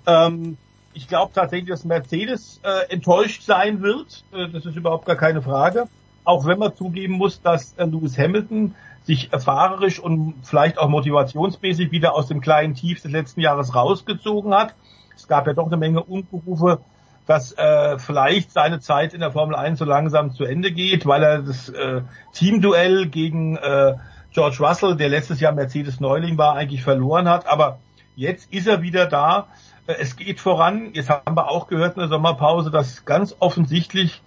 Ähm, 0.06 0.58
ich 0.94 1.08
glaube 1.08 1.32
tatsächlich, 1.34 1.70
dass 1.70 1.86
Mercedes 1.86 2.60
äh, 2.64 2.92
enttäuscht 2.92 3.44
sein 3.44 3.82
wird. 3.82 4.24
Äh, 4.32 4.50
das 4.50 4.66
ist 4.66 4.76
überhaupt 4.76 5.06
gar 5.06 5.16
keine 5.16 5.42
Frage. 5.42 5.86
Auch 6.24 6.46
wenn 6.46 6.60
man 6.60 6.76
zugeben 6.76 7.14
muss, 7.14 7.42
dass 7.42 7.74
äh, 7.74 7.86
Lewis 7.86 8.18
Hamilton 8.18 8.76
sich 9.04 9.30
fahrerisch 9.30 10.00
und 10.00 10.36
vielleicht 10.44 10.78
auch 10.78 10.88
motivationsmäßig 10.88 11.92
wieder 11.92 12.14
aus 12.14 12.28
dem 12.28 12.40
kleinen 12.40 12.76
Tief 12.76 13.02
des 13.02 13.12
letzten 13.12 13.42
Jahres 13.42 13.74
rausgezogen 13.74 14.54
hat. 14.54 14.76
Es 15.16 15.28
gab 15.28 15.48
ja 15.48 15.54
doch 15.54 15.68
eine 15.68 15.78
Menge 15.78 16.04
Unberufe, 16.04 16.82
dass 17.26 17.58
äh, 17.58 17.98
vielleicht 17.98 18.52
seine 18.52 18.80
Zeit 18.80 19.14
in 19.14 19.20
der 19.20 19.32
Formel 19.32 19.56
1 19.56 19.80
so 19.80 19.86
langsam 19.86 20.34
zu 20.34 20.44
Ende 20.44 20.72
geht, 20.72 21.06
weil 21.06 21.24
er 21.24 21.42
das 21.42 21.70
äh, 21.70 22.02
Teamduell 22.34 23.08
gegen 23.08 23.58
äh, 23.58 23.96
George 24.34 24.58
Russell, 24.60 24.96
der 24.96 25.10
letztes 25.10 25.40
Jahr 25.40 25.52
Mercedes 25.52 26.00
Neuling 26.00 26.38
war, 26.38 26.56
eigentlich 26.56 26.84
verloren 26.84 27.28
hat. 27.28 27.48
Aber 27.48 27.80
jetzt 28.16 28.52
ist 28.54 28.68
er 28.68 28.82
wieder 28.82 29.08
da. 29.08 29.48
Äh, 29.88 29.96
Es 30.00 30.16
geht 30.16 30.40
voran. 30.40 30.92
Jetzt 30.94 31.10
haben 31.10 31.36
wir 31.36 31.50
auch 31.50 31.68
gehört 31.68 31.96
in 31.96 32.02
der 32.02 32.10
Sommerpause, 32.10 32.72
dass 32.72 33.06
ganz 33.06 33.36
offensichtlich 33.40 34.22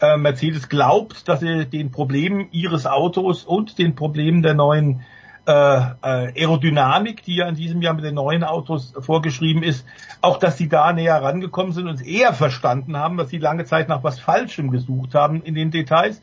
äh, 0.00 0.16
Mercedes 0.16 0.68
glaubt, 0.68 1.28
dass 1.28 1.40
sie 1.40 1.66
den 1.66 1.90
Problemen 1.90 2.48
ihres 2.52 2.86
Autos 2.86 3.44
und 3.44 3.78
den 3.78 3.94
Problemen 3.94 4.42
der 4.42 4.54
neuen 4.54 5.02
äh, 5.46 5.52
äh, 5.52 5.92
Aerodynamik, 6.02 7.22
die 7.24 7.36
ja 7.36 7.48
in 7.48 7.54
diesem 7.54 7.82
Jahr 7.82 7.94
mit 7.94 8.04
den 8.04 8.14
neuen 8.14 8.44
Autos 8.44 8.92
vorgeschrieben 9.00 9.62
ist, 9.62 9.86
auch 10.20 10.38
dass 10.38 10.58
sie 10.58 10.68
da 10.68 10.92
näher 10.92 11.22
rangekommen 11.22 11.72
sind 11.72 11.88
und 11.88 11.94
es 11.94 12.02
eher 12.02 12.34
verstanden 12.34 12.96
haben, 12.96 13.16
dass 13.16 13.30
sie 13.30 13.38
lange 13.38 13.64
Zeit 13.64 13.88
nach 13.88 14.04
was 14.04 14.20
Falschem 14.20 14.70
gesucht 14.70 15.14
haben 15.14 15.42
in 15.42 15.54
den 15.54 15.70
Details. 15.70 16.20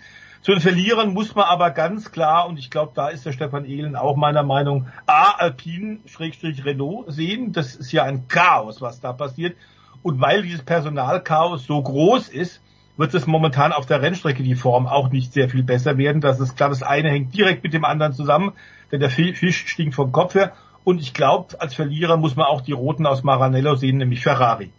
Zu 0.48 0.53
den 0.53 0.61
Verlierern 0.61 1.11
muss 1.11 1.36
man 1.36 1.44
aber 1.44 1.72
ganz 1.72 2.10
klar, 2.10 2.48
und 2.48 2.57
ich 2.57 2.69
glaube, 2.69 2.94
da 2.95 3.10
ist 3.10 3.26
der 3.26 3.34
Stefan 3.34 3.65
Ehlen 3.65 3.98
auch 3.98 4.15
meiner 4.15 4.44
Meinung, 4.44 4.88
A, 5.06 5.32
Alpine, 5.32 5.99
Schrägstrich 6.06 6.64
Renault 6.64 7.11
sehen. 7.11 7.52
Das 7.52 7.76
ist 7.76 7.91
ja 7.91 8.03
ein 8.03 8.30
Chaos, 8.30 8.80
was 8.80 9.02
da 9.02 9.11
passiert. 9.11 9.57
Und 10.03 10.22
weil 10.22 10.44
dieses 10.44 10.64
Personalchaos 10.64 11.65
so 11.65 11.82
groß 11.82 12.30
ist, 12.30 12.61
wird 12.95 13.14
es 13.14 13.28
momentan 13.28 13.74
auf 13.74 13.88
der 13.88 14.02
Rennstrecke 14.02 14.41
die 14.41 14.56
Form 14.56 14.88
auch 14.88 15.10
nicht 15.10 15.34
sehr 15.34 15.49
viel 15.49 15.64
besser 15.64 15.98
werden. 15.98 16.22
Das 16.22 16.40
ist 16.40 16.56
klar, 16.56 16.69
das 16.69 16.82
eine 16.82 17.10
hängt 17.10 17.36
direkt 17.36 17.61
mit 17.61 17.74
dem 17.74 17.84
anderen 17.84 18.14
zusammen, 18.14 18.53
denn 18.90 19.02
der 19.02 19.10
Fi- 19.10 19.34
Fisch 19.34 19.68
stinkt 19.68 19.95
vom 19.95 20.14
Kopf 20.14 20.34
her. 20.34 20.53
Und 20.86 21.02
ich 21.02 21.14
glaube, 21.14 21.60
als 21.60 21.74
Verlierer 21.74 22.15
muss 22.15 22.38
man 22.38 22.45
auch 22.45 22.61
die 22.61 22.72
Roten 22.72 23.06
aus 23.06 23.22
Maranello 23.22 23.76
sehen, 23.76 23.98
nämlich 23.98 24.24
Ferrari. 24.24 24.72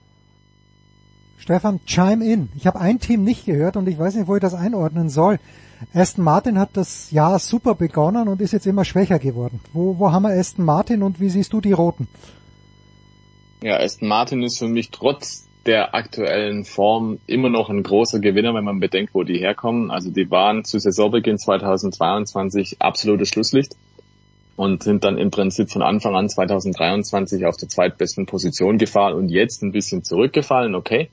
Stefan, 1.38 1.80
chime 1.86 2.24
in. 2.24 2.48
Ich 2.56 2.66
habe 2.66 2.80
ein 2.80 3.00
Team 3.00 3.24
nicht 3.24 3.46
gehört 3.46 3.76
und 3.76 3.88
ich 3.88 3.98
weiß 3.98 4.16
nicht, 4.16 4.28
wo 4.28 4.36
ich 4.36 4.42
das 4.42 4.54
einordnen 4.54 5.08
soll. 5.08 5.38
Aston 5.94 6.24
Martin 6.24 6.58
hat 6.58 6.70
das 6.72 7.10
Jahr 7.10 7.38
super 7.38 7.74
begonnen 7.74 8.28
und 8.28 8.40
ist 8.40 8.52
jetzt 8.52 8.66
immer 8.66 8.84
schwächer 8.84 9.18
geworden. 9.18 9.60
Wo, 9.72 9.98
wo 9.98 10.10
haben 10.10 10.24
wir 10.24 10.30
Aston 10.30 10.64
Martin 10.64 11.02
und 11.02 11.20
wie 11.20 11.28
siehst 11.28 11.52
du 11.52 11.60
die 11.60 11.72
Roten? 11.72 12.08
Ja, 13.62 13.78
Aston 13.78 14.08
Martin 14.08 14.42
ist 14.42 14.58
für 14.58 14.68
mich 14.68 14.90
trotz 14.90 15.48
der 15.66 15.94
aktuellen 15.94 16.64
Form 16.64 17.18
immer 17.26 17.50
noch 17.50 17.68
ein 17.68 17.82
großer 17.82 18.20
Gewinner, 18.20 18.54
wenn 18.54 18.64
man 18.64 18.80
bedenkt, 18.80 19.14
wo 19.14 19.22
die 19.22 19.38
herkommen. 19.38 19.90
Also 19.90 20.10
die 20.10 20.30
waren 20.30 20.64
zu 20.64 20.78
Saisonbeginn 20.78 21.38
2022 21.38 22.80
absolutes 22.80 23.28
Schlusslicht 23.28 23.76
und 24.56 24.82
sind 24.82 25.04
dann 25.04 25.18
im 25.18 25.30
Prinzip 25.30 25.70
von 25.70 25.82
Anfang 25.82 26.16
an 26.16 26.28
2023 26.28 27.46
auf 27.46 27.56
der 27.56 27.68
zweitbesten 27.68 28.26
Position 28.26 28.78
gefahren 28.78 29.14
und 29.14 29.28
jetzt 29.28 29.62
ein 29.62 29.72
bisschen 29.72 30.02
zurückgefallen, 30.02 30.74
okay. 30.74 31.10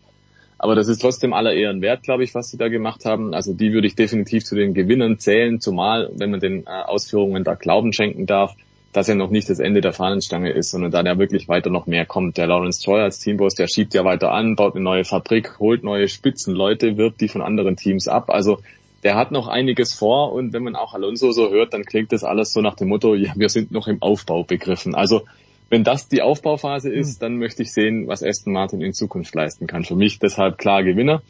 Aber 0.58 0.76
das 0.76 0.88
ist 0.88 1.02
trotzdem 1.02 1.34
aller 1.34 1.54
Ehren 1.54 1.82
wert, 1.82 2.04
glaube 2.04 2.24
ich, 2.24 2.34
was 2.34 2.50
sie 2.50 2.58
da 2.58 2.70
gemacht 2.70 3.06
haben. 3.06 3.34
Also 3.34 3.54
die 3.54 3.74
würde 3.74 3.88
ich 3.88 3.96
definitiv 3.96 4.44
zu 4.46 4.56
den 4.56 4.74
Gewinnern 4.74 5.20
zählen, 5.20 5.60
zumal, 5.60 6.10
wenn 6.16 6.32
man 6.32 6.40
den 6.40 6.66
äh, 6.66 6.70
Ausführungen 6.70 7.44
da 7.44 7.56
Glauben 7.56 7.94
schenken 7.94 8.26
darf, 8.26 8.56
dass 8.94 9.10
er 9.10 9.16
noch 9.16 9.30
nicht 9.30 9.50
das 9.50 9.60
Ende 9.60 9.82
der 9.82 9.92
Fahnenstange 9.92 10.52
ist, 10.52 10.72
sondern 10.72 10.92
da 10.92 11.04
der 11.04 11.20
wirklich 11.20 11.50
weiter 11.50 11.70
noch 11.70 11.86
mehr 11.86 12.06
kommt. 12.06 12.38
Der 12.38 12.48
Lawrence 12.48 12.82
Troy 12.82 13.02
als 13.02 13.20
Teamboss, 13.20 13.56
der 13.56 13.68
schiebt 13.68 13.94
ja 13.94 14.06
weiter 14.06 14.32
an, 14.32 14.56
baut 14.56 14.76
eine 14.76 14.84
neue 14.84 15.04
Fabrik, 15.04 15.60
holt 15.60 15.84
neue 15.84 16.08
Spitzenleute, 16.08 16.96
wirbt 16.96 17.20
die 17.20 17.28
von 17.28 17.42
anderen 17.42 17.76
Teams 17.76 18.08
ab. 18.08 18.30
Also 18.30 18.60
der 19.04 19.16
hat 19.16 19.32
noch 19.32 19.50
einiges 19.50 19.94
vor 19.94 20.32
und 20.32 20.54
wenn 20.54 20.64
man 20.64 20.78
auch 20.78 20.94
Alonso 20.94 21.32
so 21.32 21.50
hört, 21.50 21.74
dann 21.74 21.84
klingt 21.84 22.14
das 22.14 22.24
alles 22.24 22.54
so 22.54 22.62
nach 22.62 22.76
dem 22.76 22.88
Motto, 22.88 23.16
ja, 23.16 23.34
wir 23.36 23.50
sind 23.50 23.72
noch 23.72 23.88
im 23.88 24.02
Aufbau 24.02 24.44
begriffen. 24.44 24.96
Also 24.96 25.24
wenn 25.70 25.84
das 25.84 26.08
die 26.08 26.22
Aufbauphase 26.22 26.92
ist, 26.92 27.22
dann 27.22 27.38
möchte 27.38 27.64
ich 27.64 27.74
sehen, 27.74 28.08
was 28.08 28.24
Aston 28.24 28.54
Martin 28.54 28.82
in 28.82 28.94
Zukunft 28.94 29.34
leisten 29.34 29.68
kann. 29.68 29.84
Für 29.84 29.96
mich 29.96 30.20
deshalb 30.20 30.58
klar 30.58 30.84
Gewinner. 30.84 31.22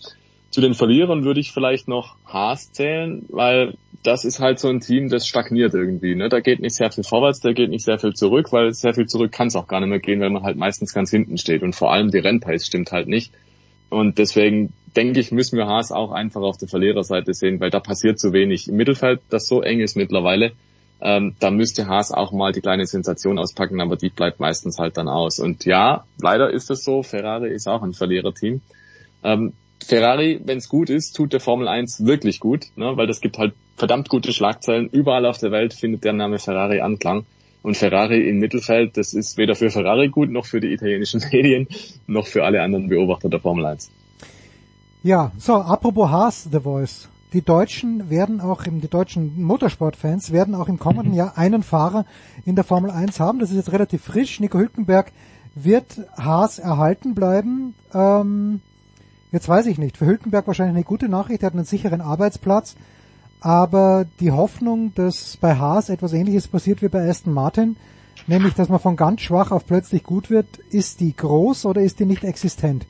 Zu 0.50 0.62
den 0.62 0.74
Verlierern 0.74 1.24
würde 1.24 1.40
ich 1.40 1.52
vielleicht 1.52 1.88
noch 1.88 2.16
Haas 2.26 2.72
zählen, 2.72 3.26
weil 3.30 3.76
das 4.04 4.24
ist 4.24 4.40
halt 4.40 4.60
so 4.60 4.70
ein 4.70 4.80
Team, 4.80 5.10
das 5.10 5.28
stagniert 5.28 5.74
irgendwie. 5.74 6.16
Ne? 6.16 6.30
Da 6.30 6.40
geht 6.40 6.60
nicht 6.60 6.76
sehr 6.76 6.92
viel 6.92 7.04
vorwärts, 7.04 7.40
da 7.40 7.54
geht 7.54 7.70
nicht 7.70 7.84
sehr 7.84 8.00
viel 8.00 8.14
zurück, 8.14 8.52
weil 8.52 8.74
sehr 8.74 8.94
viel 8.94 9.08
zurück 9.08 9.32
kann 9.32 9.48
es 9.48 9.56
auch 9.56 9.68
gar 9.68 9.80
nicht 9.80 9.90
mehr 9.90 10.00
gehen, 10.00 10.22
weil 10.22 10.30
man 10.30 10.44
halt 10.44 10.58
meistens 10.58 10.94
ganz 10.94 11.10
hinten 11.10 11.38
steht. 11.38 11.64
Und 11.64 11.76
vor 11.76 11.92
allem 11.92 12.12
die 12.12 12.20
Rennpace 12.20 12.66
stimmt 12.66 12.92
halt 12.92 13.08
nicht. 13.08 13.34
Und 13.90 14.18
deswegen 14.18 14.74
denke 14.96 15.20
ich, 15.20 15.32
müssen 15.32 15.58
wir 15.58 15.68
Haas 15.68 15.92
auch 15.92 16.12
einfach 16.12 16.42
auf 16.42 16.58
der 16.58 16.68
Verliererseite 16.68 17.34
sehen, 17.34 17.60
weil 17.60 17.70
da 17.70 17.80
passiert 17.80 18.20
zu 18.20 18.32
wenig. 18.32 18.68
Im 18.68 18.76
Mittelfeld, 18.76 19.22
das 19.30 19.48
so 19.48 19.62
eng 19.62 19.80
ist 19.80 19.96
mittlerweile, 19.98 20.54
ähm, 21.06 21.36
da 21.40 21.52
müsste 21.52 21.86
Haas 21.86 22.12
auch 22.12 22.32
mal 22.32 22.52
die 22.52 22.62
kleine 22.62 22.88
Sensation 22.88 23.38
auspacken, 23.38 23.80
aber 23.80 23.96
die 23.96 24.10
bleibt 24.10 24.40
meistens 24.40 24.80
halt 24.80 24.98
dann 24.98 25.08
aus. 25.08 25.38
Und 25.38 25.64
ja, 25.64 26.04
leider 26.20 26.50
ist 26.50 26.72
es 26.72 26.84
so, 26.84 27.04
Ferrari 27.04 27.54
ist 27.54 27.68
auch 27.68 27.84
ein 27.84 27.94
Verliererteam. 27.94 28.62
Ähm, 29.24 29.54
Ferrari, 29.86 30.42
wenn 30.44 30.58
es 30.58 30.68
gut 30.68 30.90
ist, 30.90 31.16
tut 31.16 31.32
der 31.32 31.40
Formel 31.40 31.68
1 31.68 32.08
wirklich 32.08 32.40
gut, 32.40 32.66
ne? 32.76 32.98
weil 32.98 33.06
das 33.06 33.22
gibt 33.22 33.38
halt 33.38 33.54
verdammt 33.78 34.10
gute 34.10 34.34
Schlagzeilen. 34.34 34.90
Überall 34.90 35.28
auf 35.28 35.38
der 35.38 35.52
Welt 35.52 35.76
findet 35.76 36.04
der 36.04 36.14
Name 36.14 36.40
Ferrari 36.40 36.82
Anklang. 36.82 37.26
Und 37.62 37.78
Ferrari 37.78 38.28
im 38.28 38.40
Mittelfeld, 38.40 38.98
das 38.98 39.14
ist 39.14 39.38
weder 39.38 39.54
für 39.56 39.70
Ferrari 39.70 40.10
gut, 40.10 40.32
noch 40.32 40.48
für 40.48 40.60
die 40.60 40.74
italienischen 40.74 41.22
Medien, 41.32 41.68
noch 42.08 42.26
für 42.26 42.44
alle 42.46 42.64
anderen 42.64 42.90
Beobachter 42.90 43.30
der 43.30 43.40
Formel 43.40 43.68
1. 43.68 43.92
Ja, 45.04 45.32
so, 45.38 45.54
apropos 45.54 46.10
Haas, 46.10 46.50
The 46.52 46.60
Voice. 46.60 47.10
Die 47.36 47.42
Deutschen 47.42 48.10
werden 48.10 48.40
auch 48.40 48.64
im, 48.64 48.80
die 48.80 48.88
deutschen 48.88 49.44
Motorsportfans 49.44 50.32
werden 50.32 50.56
auch 50.56 50.70
im 50.70 50.80
kommenden 50.80 51.14
Jahr 51.14 51.38
einen 51.38 51.64
Fahrer 51.64 52.06
in 52.46 52.56
der 52.56 52.64
Formel 52.64 52.90
1 52.90 53.20
haben. 53.20 53.40
Das 53.40 53.50
ist 53.50 53.58
jetzt 53.58 53.74
relativ 53.74 54.04
frisch. 54.04 54.40
Nico 54.40 54.58
Hülkenberg 54.58 55.12
wird 55.54 56.08
Haas 56.16 56.60
erhalten 56.60 57.14
bleiben. 57.14 57.76
Ähm, 57.94 58.62
jetzt 59.34 59.50
weiß 59.50 59.66
ich 59.66 59.78
nicht. 59.78 59.98
Für 59.98 60.06
Hülkenberg 60.06 60.48
wahrscheinlich 60.48 60.78
eine 60.78 60.86
gute 60.86 61.10
Nachricht. 61.10 61.44
Er 61.44 61.48
hat 61.48 61.56
einen 61.56 61.66
sicheren 61.66 62.00
Arbeitsplatz. 62.00 62.78
Aber 63.42 64.06
die 64.22 64.32
Hoffnung, 64.32 64.94
dass 64.96 65.36
bei 65.36 65.58
Haas 65.58 65.90
etwas 65.90 66.14
ähnliches 66.14 66.48
passiert 66.48 66.82
wie 66.82 66.88
bei 66.88 67.06
Aston 67.06 67.34
Martin, 67.34 67.76
nämlich 68.28 68.54
dass 68.54 68.70
man 68.70 68.80
von 68.80 68.96
ganz 68.96 69.20
schwach 69.20 69.52
auf 69.52 69.66
plötzlich 69.66 70.04
gut 70.04 70.30
wird, 70.30 70.60
ist 70.70 71.02
die 71.02 71.14
groß 71.14 71.66
oder 71.66 71.82
ist 71.82 72.00
die 72.00 72.06
nicht 72.06 72.24
existent? 72.24 72.86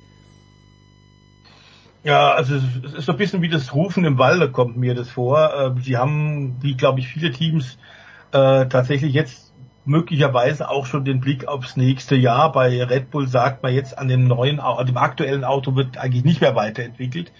Ja, 2.05 2.33
also 2.33 2.55
es 2.55 2.93
ist 2.93 3.05
so 3.07 3.13
ein 3.13 3.17
bisschen 3.17 3.41
wie 3.41 3.49
das 3.49 3.73
Rufen 3.73 4.05
im 4.05 4.19
Walde, 4.19 4.51
kommt 4.51 4.77
mir 4.77 4.93
das 4.93 5.09
vor. 5.09 5.75
Äh, 5.75 5.81
Sie 5.81 5.97
haben, 5.97 6.55
wie 6.61 6.77
glaube 6.77 6.99
ich 6.99 7.07
viele 7.07 7.31
Teams, 7.31 7.79
äh, 8.31 8.67
tatsächlich 8.67 9.11
jetzt 9.11 9.53
möglicherweise 9.85 10.69
auch 10.69 10.85
schon 10.85 11.03
den 11.03 11.19
Blick 11.19 11.47
aufs 11.47 11.77
nächste 11.77 12.15
Jahr. 12.15 12.51
Bei 12.51 12.83
Red 12.83 13.09
Bull 13.09 13.27
sagt 13.27 13.63
man 13.63 13.73
jetzt 13.73 13.97
an 13.97 14.07
dem 14.07 14.27
neuen, 14.27 14.59
an 14.59 14.85
dem 14.85 14.97
aktuellen 14.97 15.43
Auto 15.43 15.75
wird 15.75 15.97
eigentlich 15.97 16.23
nicht 16.23 16.41
mehr 16.41 16.55
weiterentwickelt. 16.55 17.31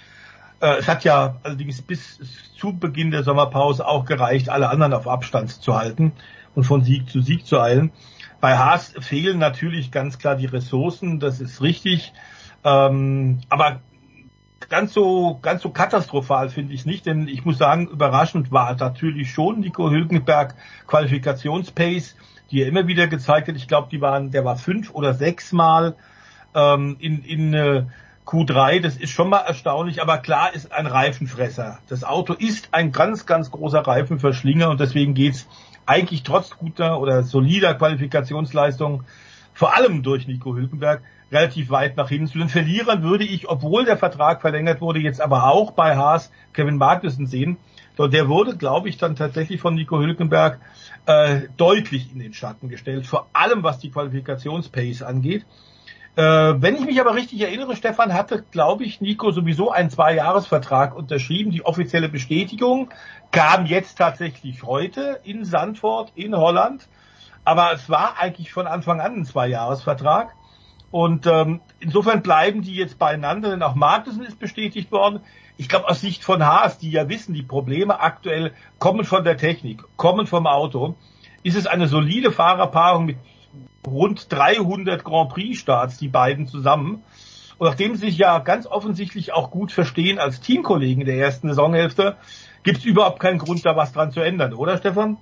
Äh, 0.62 0.78
Es 0.80 0.88
hat 0.88 1.04
ja 1.04 1.36
allerdings 1.44 1.84
bis 1.84 2.20
zu 2.58 2.74
Beginn 2.74 3.12
der 3.12 3.22
Sommerpause 3.22 3.88
auch 3.88 4.06
gereicht, 4.06 4.50
alle 4.50 4.70
anderen 4.70 4.94
auf 4.94 5.08
Abstand 5.08 5.52
zu 5.52 5.76
halten 5.78 6.12
und 6.56 6.64
von 6.64 6.84
Sieg 6.84 7.08
zu 7.08 7.22
Sieg 7.22 7.46
zu 7.46 7.60
eilen. 7.62 7.92
Bei 8.42 8.58
Haas 8.58 8.96
fehlen 9.00 9.38
natürlich 9.38 9.92
ganz 9.92 10.18
klar 10.18 10.36
die 10.36 10.48
Ressourcen, 10.48 11.20
das 11.20 11.40
ist 11.40 11.62
richtig. 11.62 12.14
Ähm, 12.64 13.42
aber 13.50 13.82
ganz 14.70 14.94
so, 14.94 15.40
ganz 15.42 15.62
so 15.62 15.70
katastrophal 15.70 16.50
finde 16.50 16.74
ich 16.74 16.82
es 16.82 16.86
nicht, 16.86 17.06
denn 17.06 17.28
ich 17.28 17.46
muss 17.46 17.58
sagen, 17.58 17.88
überraschend 17.88 18.52
war 18.52 18.76
natürlich 18.76 19.32
schon 19.32 19.60
Nico 19.60 19.90
Hülkenberg 19.90 20.56
Qualifikationspace, 20.88 22.16
die 22.52 22.62
er 22.62 22.68
immer 22.68 22.88
wieder 22.88 23.08
gezeigt 23.08 23.48
hat. 23.48 23.56
Ich 23.56 23.68
glaube, 23.68 23.90
die 23.92 24.02
waren, 24.02 24.32
der 24.32 24.46
war 24.46 24.58
fünf 24.58 24.92
oder 24.92 25.14
sechs 25.14 25.52
Mal 25.52 25.96
ähm, 26.54 26.98
in, 27.00 27.24
in 27.24 27.54
äh, 27.54 27.84
Q3. 28.26 28.82
Das 28.82 28.98
ist 28.98 29.12
schon 29.12 29.30
mal 29.30 29.40
erstaunlich, 29.40 30.02
aber 30.02 30.18
klar 30.18 30.54
ist 30.54 30.72
ein 30.72 30.88
Reifenfresser. 30.88 31.80
Das 31.88 32.04
Auto 32.04 32.34
ist 32.34 32.70
ein 32.72 32.92
ganz, 32.92 33.26
ganz 33.26 33.52
großer 33.52 33.80
Reifenverschlinger 33.80 34.70
und 34.70 34.80
deswegen 34.80 35.14
geht's 35.14 35.48
eigentlich 35.86 36.24
trotz 36.24 36.58
guter 36.58 37.00
oder 37.00 37.24
solider 37.24 37.76
Qualifikationsleistung 37.76 39.04
vor 39.54 39.76
allem 39.76 40.04
durch 40.04 40.28
Nico 40.28 40.56
Hülkenberg 40.56 41.02
relativ 41.32 41.70
weit 41.70 41.98
nach 41.98 42.10
hinten. 42.10 42.28
Zu 42.28 42.40
den 42.40 42.50
Verlierern 42.50 43.04
würde 43.04 43.24
ich, 43.24 43.50
obwohl 43.50 43.86
der 43.86 43.98
Vertrag 43.98 44.42
verlängert 44.42 44.82
wurde, 44.82 45.00
jetzt 45.00 45.22
aber 45.22 45.46
auch 45.52 45.72
bei 45.72 45.96
Haas 45.96 46.32
Kevin 46.54 46.78
Magnussen 46.78 47.28
sehen. 47.28 47.58
So, 47.98 48.08
der 48.08 48.28
wurde, 48.28 48.58
glaube 48.58 48.90
ich, 48.90 48.98
dann 48.98 49.16
tatsächlich 49.16 49.62
von 49.62 49.76
Nico 49.76 50.00
Hülkenberg 50.00 50.60
äh, 51.06 51.42
deutlich 51.58 52.12
in 52.12 52.20
den 52.20 52.34
Schatten 52.34 52.68
gestellt, 52.68 53.06
vor 53.08 53.28
allem 53.34 53.64
was 53.64 53.80
die 53.80 53.90
Qualifikationspace 53.90 55.04
angeht. 55.04 55.46
Äh, 56.18 56.22
wenn 56.62 56.76
ich 56.76 56.86
mich 56.86 57.00
aber 57.02 57.14
richtig 57.14 57.42
erinnere, 57.42 57.76
Stefan 57.76 58.14
hatte, 58.14 58.44
glaube 58.52 58.86
ich, 58.86 59.02
Nico 59.02 59.32
sowieso 59.32 59.72
einen 59.72 59.90
Zwei-Jahres-Vertrag 59.90 60.96
unterschrieben. 60.96 61.52
Die 61.52 61.66
offizielle 61.66 62.08
Bestätigung 62.08 62.90
kam 63.32 63.66
jetzt 63.66 63.98
tatsächlich 63.98 64.64
heute 64.64 65.20
in 65.24 65.44
Sandford 65.44 66.14
in 66.16 66.36
Holland. 66.36 66.88
Aber 67.44 67.74
es 67.74 67.90
war 67.90 68.18
eigentlich 68.18 68.54
von 68.54 68.66
Anfang 68.66 69.02
an 69.02 69.16
ein 69.16 69.26
Zwei-Jahres-Vertrag. 69.26 70.34
Und 70.96 71.28
ähm, 71.28 71.60
insofern 71.82 72.22
bleiben 72.22 72.62
die 72.62 72.74
jetzt 72.74 72.98
beieinander, 72.98 73.50
denn 73.50 73.62
auch 73.64 73.76
Magnussen 73.76 74.24
ist 74.24 74.40
bestätigt 74.40 74.94
worden. 74.94 75.20
Ich 75.58 75.68
glaube 75.68 75.90
aus 75.90 76.00
Sicht 76.00 76.24
von 76.24 76.46
Haas, 76.46 76.78
die 76.78 76.90
ja 76.90 77.10
wissen, 77.10 77.34
die 77.34 77.44
Probleme 77.44 78.00
aktuell 78.00 78.54
kommen 78.80 79.04
von 79.04 79.26
der 79.26 79.36
Technik, 79.36 79.84
kommen 79.98 80.26
vom 80.26 80.48
Auto, 80.48 80.96
ist 81.44 81.58
es 81.58 81.68
eine 81.68 81.90
solide 81.90 82.32
Fahrerpaarung 82.32 83.08
mit 83.08 83.18
rund 83.86 84.32
300 84.32 85.04
Grand 85.04 85.32
Prix 85.34 85.60
Starts, 85.60 85.98
die 85.98 86.08
beiden 86.08 86.48
zusammen. 86.48 87.04
Und 87.58 87.68
nachdem 87.68 87.96
sie 87.96 88.06
sich 88.06 88.18
ja 88.18 88.40
ganz 88.40 88.66
offensichtlich 88.66 89.34
auch 89.34 89.52
gut 89.52 89.74
verstehen 89.74 90.18
als 90.18 90.40
Teamkollegen 90.40 91.04
der 91.04 91.18
ersten 91.18 91.50
Saisonhälfte, 91.50 92.16
gibt 92.64 92.78
es 92.78 92.86
überhaupt 92.86 93.20
keinen 93.20 93.40
Grund, 93.40 93.66
da 93.66 93.76
was 93.76 93.92
dran 93.92 94.12
zu 94.12 94.22
ändern, 94.22 94.54
oder 94.54 94.78
Stefan? 94.78 95.18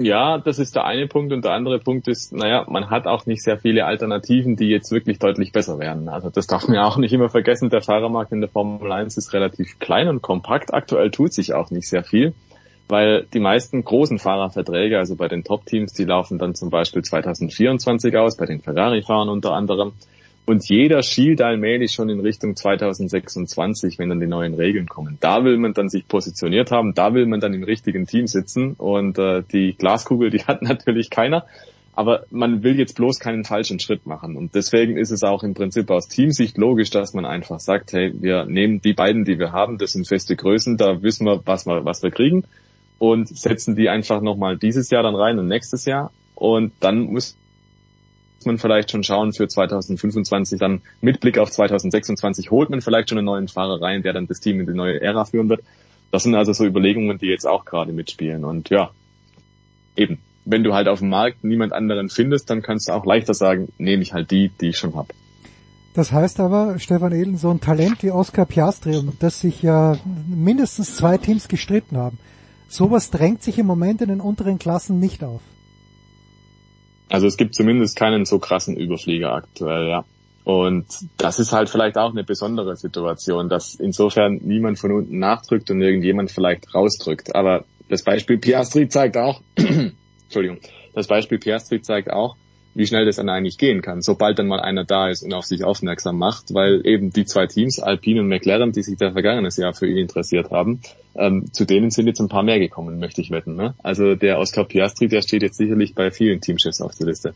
Ja, 0.00 0.38
das 0.38 0.60
ist 0.60 0.76
der 0.76 0.84
eine 0.84 1.08
Punkt 1.08 1.32
und 1.32 1.44
der 1.44 1.52
andere 1.52 1.80
Punkt 1.80 2.06
ist, 2.06 2.32
naja, 2.32 2.64
man 2.68 2.88
hat 2.88 3.08
auch 3.08 3.26
nicht 3.26 3.42
sehr 3.42 3.58
viele 3.58 3.84
Alternativen, 3.84 4.54
die 4.54 4.68
jetzt 4.68 4.92
wirklich 4.92 5.18
deutlich 5.18 5.50
besser 5.50 5.80
werden. 5.80 6.08
Also 6.08 6.30
das 6.30 6.46
darf 6.46 6.68
man 6.68 6.78
auch 6.78 6.98
nicht 6.98 7.12
immer 7.12 7.28
vergessen, 7.28 7.68
der 7.68 7.82
Fahrermarkt 7.82 8.30
in 8.30 8.40
der 8.40 8.48
Formel 8.48 8.92
1 8.92 9.16
ist 9.16 9.32
relativ 9.32 9.80
klein 9.80 10.06
und 10.08 10.22
kompakt. 10.22 10.72
Aktuell 10.72 11.10
tut 11.10 11.32
sich 11.32 11.52
auch 11.52 11.72
nicht 11.72 11.88
sehr 11.88 12.04
viel, 12.04 12.32
weil 12.88 13.26
die 13.34 13.40
meisten 13.40 13.84
großen 13.84 14.20
Fahrerverträge, 14.20 14.98
also 14.98 15.16
bei 15.16 15.26
den 15.26 15.42
Top-Teams, 15.42 15.92
die 15.94 16.04
laufen 16.04 16.38
dann 16.38 16.54
zum 16.54 16.70
Beispiel 16.70 17.02
2024 17.02 18.16
aus, 18.16 18.36
bei 18.36 18.46
den 18.46 18.60
Ferrari-Fahrern 18.60 19.28
unter 19.28 19.52
anderem. 19.52 19.94
Und 20.48 20.66
jeder 20.66 21.02
schielt 21.02 21.42
allmählich 21.42 21.92
schon 21.92 22.08
in 22.08 22.20
Richtung 22.20 22.56
2026, 22.56 23.98
wenn 23.98 24.08
dann 24.08 24.18
die 24.18 24.26
neuen 24.26 24.54
Regeln 24.54 24.88
kommen. 24.88 25.18
Da 25.20 25.44
will 25.44 25.58
man 25.58 25.74
dann 25.74 25.90
sich 25.90 26.08
positioniert 26.08 26.70
haben, 26.70 26.94
da 26.94 27.12
will 27.12 27.26
man 27.26 27.40
dann 27.40 27.52
im 27.52 27.64
richtigen 27.64 28.06
Team 28.06 28.26
sitzen. 28.26 28.72
Und 28.72 29.18
äh, 29.18 29.42
die 29.42 29.74
Glaskugel, 29.74 30.30
die 30.30 30.42
hat 30.46 30.62
natürlich 30.62 31.10
keiner. 31.10 31.44
Aber 31.92 32.24
man 32.30 32.62
will 32.62 32.78
jetzt 32.78 32.96
bloß 32.96 33.18
keinen 33.18 33.44
falschen 33.44 33.78
Schritt 33.78 34.06
machen. 34.06 34.38
Und 34.38 34.54
deswegen 34.54 34.96
ist 34.96 35.10
es 35.10 35.22
auch 35.22 35.42
im 35.42 35.52
Prinzip 35.52 35.90
aus 35.90 36.08
Teamsicht 36.08 36.56
logisch, 36.56 36.88
dass 36.88 37.12
man 37.12 37.26
einfach 37.26 37.60
sagt, 37.60 37.92
hey, 37.92 38.14
wir 38.18 38.46
nehmen 38.46 38.80
die 38.80 38.94
beiden, 38.94 39.26
die 39.26 39.38
wir 39.38 39.52
haben, 39.52 39.76
das 39.76 39.92
sind 39.92 40.08
feste 40.08 40.34
Größen, 40.34 40.78
da 40.78 41.02
wissen 41.02 41.26
wir, 41.26 41.42
was 41.44 41.66
wir, 41.66 41.84
was 41.84 42.02
wir 42.02 42.10
kriegen. 42.10 42.44
Und 42.98 43.28
setzen 43.28 43.76
die 43.76 43.90
einfach 43.90 44.22
nochmal 44.22 44.56
dieses 44.56 44.88
Jahr 44.88 45.02
dann 45.02 45.14
rein 45.14 45.38
und 45.38 45.46
nächstes 45.46 45.84
Jahr. 45.84 46.10
Und 46.34 46.72
dann 46.80 47.00
muss 47.00 47.36
man 48.46 48.58
vielleicht 48.58 48.90
schon 48.90 49.04
schauen 49.04 49.32
für 49.32 49.48
2025 49.48 50.58
dann 50.58 50.82
mit 51.00 51.20
Blick 51.20 51.38
auf 51.38 51.50
2026 51.50 52.50
holt 52.50 52.70
man 52.70 52.80
vielleicht 52.80 53.08
schon 53.08 53.18
einen 53.18 53.26
neuen 53.26 53.48
Fahrer 53.48 53.80
rein, 53.80 54.02
der 54.02 54.12
dann 54.12 54.26
das 54.26 54.40
Team 54.40 54.60
in 54.60 54.66
die 54.66 54.74
neue 54.74 55.00
Ära 55.00 55.24
führen 55.24 55.48
wird. 55.48 55.62
Das 56.10 56.22
sind 56.22 56.34
also 56.34 56.52
so 56.52 56.64
Überlegungen, 56.64 57.18
die 57.18 57.26
jetzt 57.26 57.46
auch 57.46 57.64
gerade 57.64 57.92
mitspielen 57.92 58.44
und 58.44 58.70
ja, 58.70 58.90
eben, 59.96 60.18
wenn 60.44 60.64
du 60.64 60.72
halt 60.72 60.88
auf 60.88 61.00
dem 61.00 61.10
Markt 61.10 61.44
niemand 61.44 61.72
anderen 61.72 62.08
findest, 62.08 62.48
dann 62.48 62.62
kannst 62.62 62.88
du 62.88 62.92
auch 62.92 63.04
leichter 63.04 63.34
sagen, 63.34 63.68
nehme 63.76 64.02
ich 64.02 64.14
halt 64.14 64.30
die, 64.30 64.50
die 64.60 64.68
ich 64.68 64.78
schon 64.78 64.94
habe. 64.94 65.08
Das 65.94 66.12
heißt 66.12 66.40
aber, 66.40 66.78
Stefan 66.78 67.12
Ehlen, 67.12 67.36
so 67.36 67.50
ein 67.50 67.60
Talent 67.60 68.02
wie 68.02 68.12
Oscar 68.12 68.46
Piastri, 68.46 68.96
um 68.96 69.14
das 69.18 69.40
sich 69.40 69.62
ja 69.62 69.96
mindestens 70.28 70.96
zwei 70.96 71.18
Teams 71.18 71.48
gestritten 71.48 71.96
haben, 71.96 72.18
sowas 72.68 73.10
drängt 73.10 73.42
sich 73.42 73.58
im 73.58 73.66
Moment 73.66 74.00
in 74.00 74.08
den 74.08 74.20
unteren 74.20 74.58
Klassen 74.58 75.00
nicht 75.00 75.24
auf. 75.24 75.40
Also 77.08 77.26
es 77.26 77.36
gibt 77.36 77.54
zumindest 77.54 77.96
keinen 77.96 78.24
so 78.24 78.38
krassen 78.38 78.76
Überflieger 78.76 79.32
aktuell, 79.32 79.88
ja. 79.88 80.04
Und 80.44 80.86
das 81.18 81.38
ist 81.38 81.52
halt 81.52 81.68
vielleicht 81.68 81.98
auch 81.98 82.10
eine 82.10 82.24
besondere 82.24 82.74
Situation, 82.76 83.50
dass 83.50 83.74
insofern 83.74 84.40
niemand 84.42 84.78
von 84.78 84.92
unten 84.92 85.18
nachdrückt 85.18 85.70
und 85.70 85.82
irgendjemand 85.82 86.30
vielleicht 86.30 86.74
rausdrückt. 86.74 87.34
Aber 87.34 87.64
das 87.88 88.02
Beispiel 88.02 88.38
Piastri 88.38 88.88
zeigt 88.88 89.18
auch, 89.18 89.42
Entschuldigung, 89.56 90.58
das 90.94 91.06
Beispiel 91.06 91.38
Piastri 91.38 91.82
zeigt 91.82 92.10
auch, 92.10 92.36
wie 92.78 92.86
schnell 92.86 93.06
das 93.06 93.16
dann 93.16 93.28
eigentlich 93.28 93.58
gehen 93.58 93.82
kann, 93.82 94.02
sobald 94.02 94.38
dann 94.38 94.46
mal 94.46 94.60
einer 94.60 94.84
da 94.84 95.08
ist 95.08 95.24
und 95.24 95.34
auf 95.34 95.44
sich 95.44 95.64
aufmerksam 95.64 96.16
macht, 96.16 96.54
weil 96.54 96.86
eben 96.86 97.12
die 97.12 97.24
zwei 97.24 97.48
Teams, 97.48 97.80
Alpine 97.80 98.20
und 98.20 98.28
McLaren, 98.28 98.70
die 98.70 98.84
sich 98.84 98.96
da 98.96 99.10
vergangenes 99.10 99.56
Jahr 99.56 99.74
für 99.74 99.88
ihn 99.88 99.96
interessiert 99.96 100.52
haben, 100.52 100.80
ähm, 101.16 101.52
zu 101.52 101.64
denen 101.64 101.90
sind 101.90 102.06
jetzt 102.06 102.20
ein 102.20 102.28
paar 102.28 102.44
mehr 102.44 102.60
gekommen, 102.60 103.00
möchte 103.00 103.20
ich 103.20 103.32
wetten. 103.32 103.56
Ne? 103.56 103.74
Also 103.82 104.14
der 104.14 104.38
Oscar 104.38 104.62
Piastri, 104.62 105.08
der 105.08 105.22
steht 105.22 105.42
jetzt 105.42 105.56
sicherlich 105.56 105.96
bei 105.96 106.12
vielen 106.12 106.40
Teamchefs 106.40 106.80
auf 106.80 106.94
der 106.94 107.08
Liste. 107.08 107.34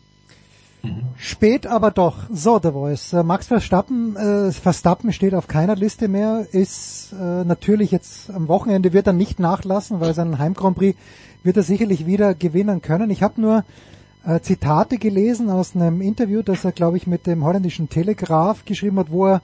Spät 1.17 1.67
aber 1.67 1.91
doch. 1.91 2.19
So, 2.33 2.61
The 2.63 2.71
Voice. 2.71 3.13
Äh, 3.13 3.25
Max 3.25 3.49
Verstappen, 3.49 4.15
äh, 4.15 4.53
Verstappen 4.53 5.13
steht 5.13 5.35
auf 5.35 5.49
keiner 5.49 5.75
Liste 5.75 6.07
mehr, 6.07 6.47
ist 6.53 7.15
äh, 7.15 7.45
natürlich 7.45 7.91
jetzt 7.91 8.31
am 8.31 8.47
Wochenende 8.47 8.93
wird 8.93 9.09
er 9.09 9.13
nicht 9.13 9.41
nachlassen, 9.41 9.99
weil 9.99 10.15
sein 10.15 10.39
Heim 10.39 10.55
Grand 10.55 10.77
Prix 10.77 10.97
wird 11.43 11.57
er 11.57 11.65
sicherlich 11.65 12.07
wieder 12.07 12.35
gewinnen 12.37 12.81
können. 12.81 13.11
Ich 13.11 13.25
habe 13.25 13.41
nur 13.41 13.65
äh, 14.27 14.41
Zitate 14.41 14.99
gelesen 14.99 15.51
aus 15.51 15.75
einem 15.75 16.01
Interview, 16.01 16.43
das 16.43 16.65
er, 16.65 16.73
glaube 16.73 16.97
ich, 16.97 17.07
mit 17.07 17.27
dem 17.27 17.45
holländischen 17.45 17.89
Telegraph 17.89 18.65
geschrieben 18.65 18.99
hat, 18.99 19.11
wo 19.11 19.27
er 19.27 19.43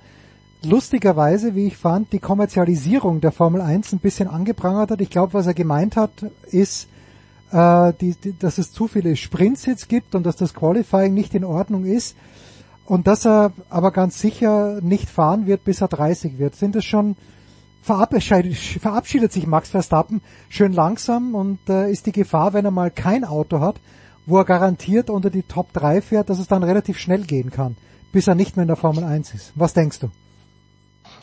lustigerweise, 0.63 1.55
wie 1.55 1.67
ich 1.67 1.77
fand, 1.77 2.13
die 2.13 2.19
Kommerzialisierung 2.19 3.21
der 3.21 3.33
Formel 3.33 3.61
1 3.61 3.93
ein 3.93 3.99
bisschen 3.99 4.29
angeprangert 4.29 4.91
hat. 4.91 5.01
Ich 5.01 5.11
glaube, 5.11 5.35
was 5.35 5.47
er 5.47 5.55
gemeint 5.55 5.97
hat, 5.97 6.11
ist, 6.51 6.89
äh, 7.53 7.93
die, 8.01 8.15
die, 8.15 8.39
dass 8.39 8.59
es 8.59 8.73
zu 8.73 8.89
viele 8.89 9.17
Sprints 9.17 9.67
jetzt 9.67 9.89
gibt 9.89 10.15
und 10.15 10.25
dass 10.25 10.37
das 10.37 10.55
Qualifying 10.55 11.15
nicht 11.15 11.35
in 11.35 11.45
Ordnung 11.45 11.85
ist 11.85 12.17
und 12.85 13.07
dass 13.07 13.27
er 13.27 13.53
aber 13.69 13.93
ganz 13.93 14.21
sicher 14.21 14.81
nicht 14.83 15.09
fahren 15.09 15.47
wird, 15.47 15.65
bis 15.65 15.81
er 15.81 15.89
30 15.89 16.39
wird. 16.39 16.57
Sind 16.57 16.77
es 16.77 16.85
schon 16.85 17.17
verabschiedet, 17.83 18.57
verabschiedet 18.57 19.33
sich 19.33 19.47
Max 19.47 19.71
Verstappen 19.71 20.21
schön 20.49 20.73
langsam 20.73 21.35
und 21.35 21.59
äh, 21.69 21.91
ist 21.91 22.07
die 22.07 22.13
Gefahr, 22.13 22.53
wenn 22.53 22.65
er 22.65 22.71
mal 22.71 22.91
kein 22.91 23.25
Auto 23.25 23.61
hat, 23.61 23.77
wo 24.29 24.37
er 24.37 24.45
garantiert 24.45 25.09
unter 25.09 25.31
die 25.31 25.43
Top 25.43 25.73
3 25.73 26.03
fährt, 26.03 26.29
dass 26.29 26.39
es 26.39 26.49
dann 26.49 26.63
relativ 26.63 26.99
schnell 26.99 27.23
gehen 27.23 27.51
kann, 27.51 27.77
bis 28.13 28.29
er 28.29 28.35
nicht 28.35 28.57
mehr 28.57 28.63
in 28.63 28.69
der 28.69 28.77
Formel 28.77 29.03
1 29.03 29.35
ist. 29.35 29.53
Was 29.55 29.73
denkst 29.73 30.01
du? 30.01 30.11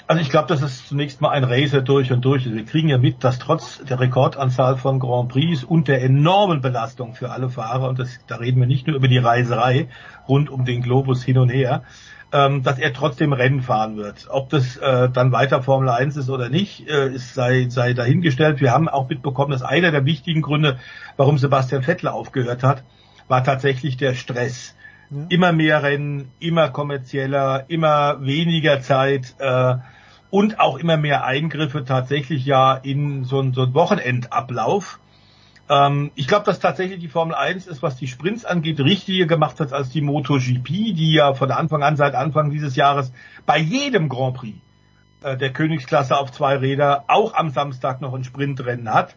Also 0.07 0.21
ich 0.21 0.29
glaube, 0.29 0.47
das 0.47 0.61
ist 0.61 0.87
zunächst 0.87 1.21
mal 1.21 1.29
ein 1.29 1.43
Racer 1.43 1.81
durch 1.81 2.11
und 2.11 2.25
durch. 2.25 2.45
Wir 2.51 2.65
kriegen 2.65 2.89
ja 2.89 2.97
mit, 2.97 3.23
dass 3.23 3.39
trotz 3.39 3.83
der 3.83 3.99
Rekordanzahl 3.99 4.77
von 4.77 4.99
Grand 4.99 5.29
Prix 5.29 5.63
und 5.63 5.87
der 5.87 6.03
enormen 6.03 6.61
Belastung 6.61 7.13
für 7.13 7.31
alle 7.31 7.49
Fahrer, 7.49 7.89
und 7.89 7.99
das, 7.99 8.19
da 8.27 8.35
reden 8.35 8.59
wir 8.59 8.67
nicht 8.67 8.87
nur 8.87 8.95
über 8.95 9.07
die 9.07 9.17
Reiserei 9.17 9.87
rund 10.27 10.49
um 10.49 10.65
den 10.65 10.81
Globus 10.81 11.23
hin 11.23 11.37
und 11.37 11.49
her, 11.49 11.83
ähm, 12.35 12.63
dass 12.63 12.79
er 12.79 12.91
trotzdem 12.91 13.31
Rennen 13.31 13.61
fahren 13.61 13.95
wird. 13.95 14.27
Ob 14.29 14.49
das 14.49 14.75
äh, 14.75 15.09
dann 15.09 15.31
weiter 15.31 15.63
Formel 15.63 15.87
1 15.87 16.17
ist 16.17 16.29
oder 16.29 16.49
nicht, 16.49 16.85
äh, 16.89 17.13
ist, 17.13 17.33
sei, 17.33 17.67
sei 17.69 17.93
dahingestellt. 17.93 18.59
Wir 18.59 18.71
haben 18.71 18.89
auch 18.89 19.07
mitbekommen, 19.07 19.51
dass 19.51 19.61
einer 19.61 19.91
der 19.91 20.03
wichtigen 20.03 20.41
Gründe, 20.41 20.77
warum 21.15 21.37
Sebastian 21.37 21.81
Vettel 21.81 22.09
aufgehört 22.09 22.61
hat, 22.61 22.83
war 23.29 23.41
tatsächlich 23.45 23.95
der 23.95 24.15
Stress. 24.15 24.75
Ja. 25.09 25.27
Immer 25.29 25.53
mehr 25.53 25.81
Rennen, 25.81 26.29
immer 26.39 26.67
kommerzieller, 26.69 27.63
immer 27.69 28.17
weniger 28.19 28.81
Zeit 28.81 29.35
äh, 29.39 29.75
und 30.29 30.59
auch 30.59 30.77
immer 30.77 30.97
mehr 30.97 31.23
Eingriffe 31.23 31.85
tatsächlich 31.85 32.45
ja 32.45 32.73
in 32.73 33.23
so 33.23 33.39
einen, 33.39 33.53
so 33.53 33.63
einen 33.63 33.73
Wochenendablauf. 33.73 34.99
Ähm, 35.69 36.11
ich 36.15 36.27
glaube, 36.27 36.45
dass 36.45 36.59
tatsächlich 36.59 36.99
die 36.99 37.07
Formel 37.07 37.35
1 37.35 37.67
ist, 37.67 37.81
was 37.81 37.95
die 37.95 38.07
Sprints 38.07 38.45
angeht, 38.45 38.79
richtiger 38.79 39.25
gemacht 39.25 39.59
hat 39.59 39.73
als 39.73 39.89
die 39.89 40.01
MotoGP, 40.01 40.67
die 40.67 41.13
ja 41.13 41.33
von 41.33 41.51
Anfang 41.51 41.83
an, 41.83 41.95
seit 41.95 42.13
Anfang 42.13 42.51
dieses 42.51 42.75
Jahres, 42.75 43.11
bei 43.45 43.57
jedem 43.57 44.09
Grand 44.09 44.37
Prix 44.37 44.57
äh, 45.23 45.37
der 45.37 45.51
Königsklasse 45.51 46.17
auf 46.17 46.31
zwei 46.31 46.57
Räder 46.57 47.05
auch 47.07 47.33
am 47.33 47.49
Samstag 47.49 48.01
noch 48.01 48.13
ein 48.13 48.23
Sprintrennen 48.23 48.93
hat. 48.93 49.15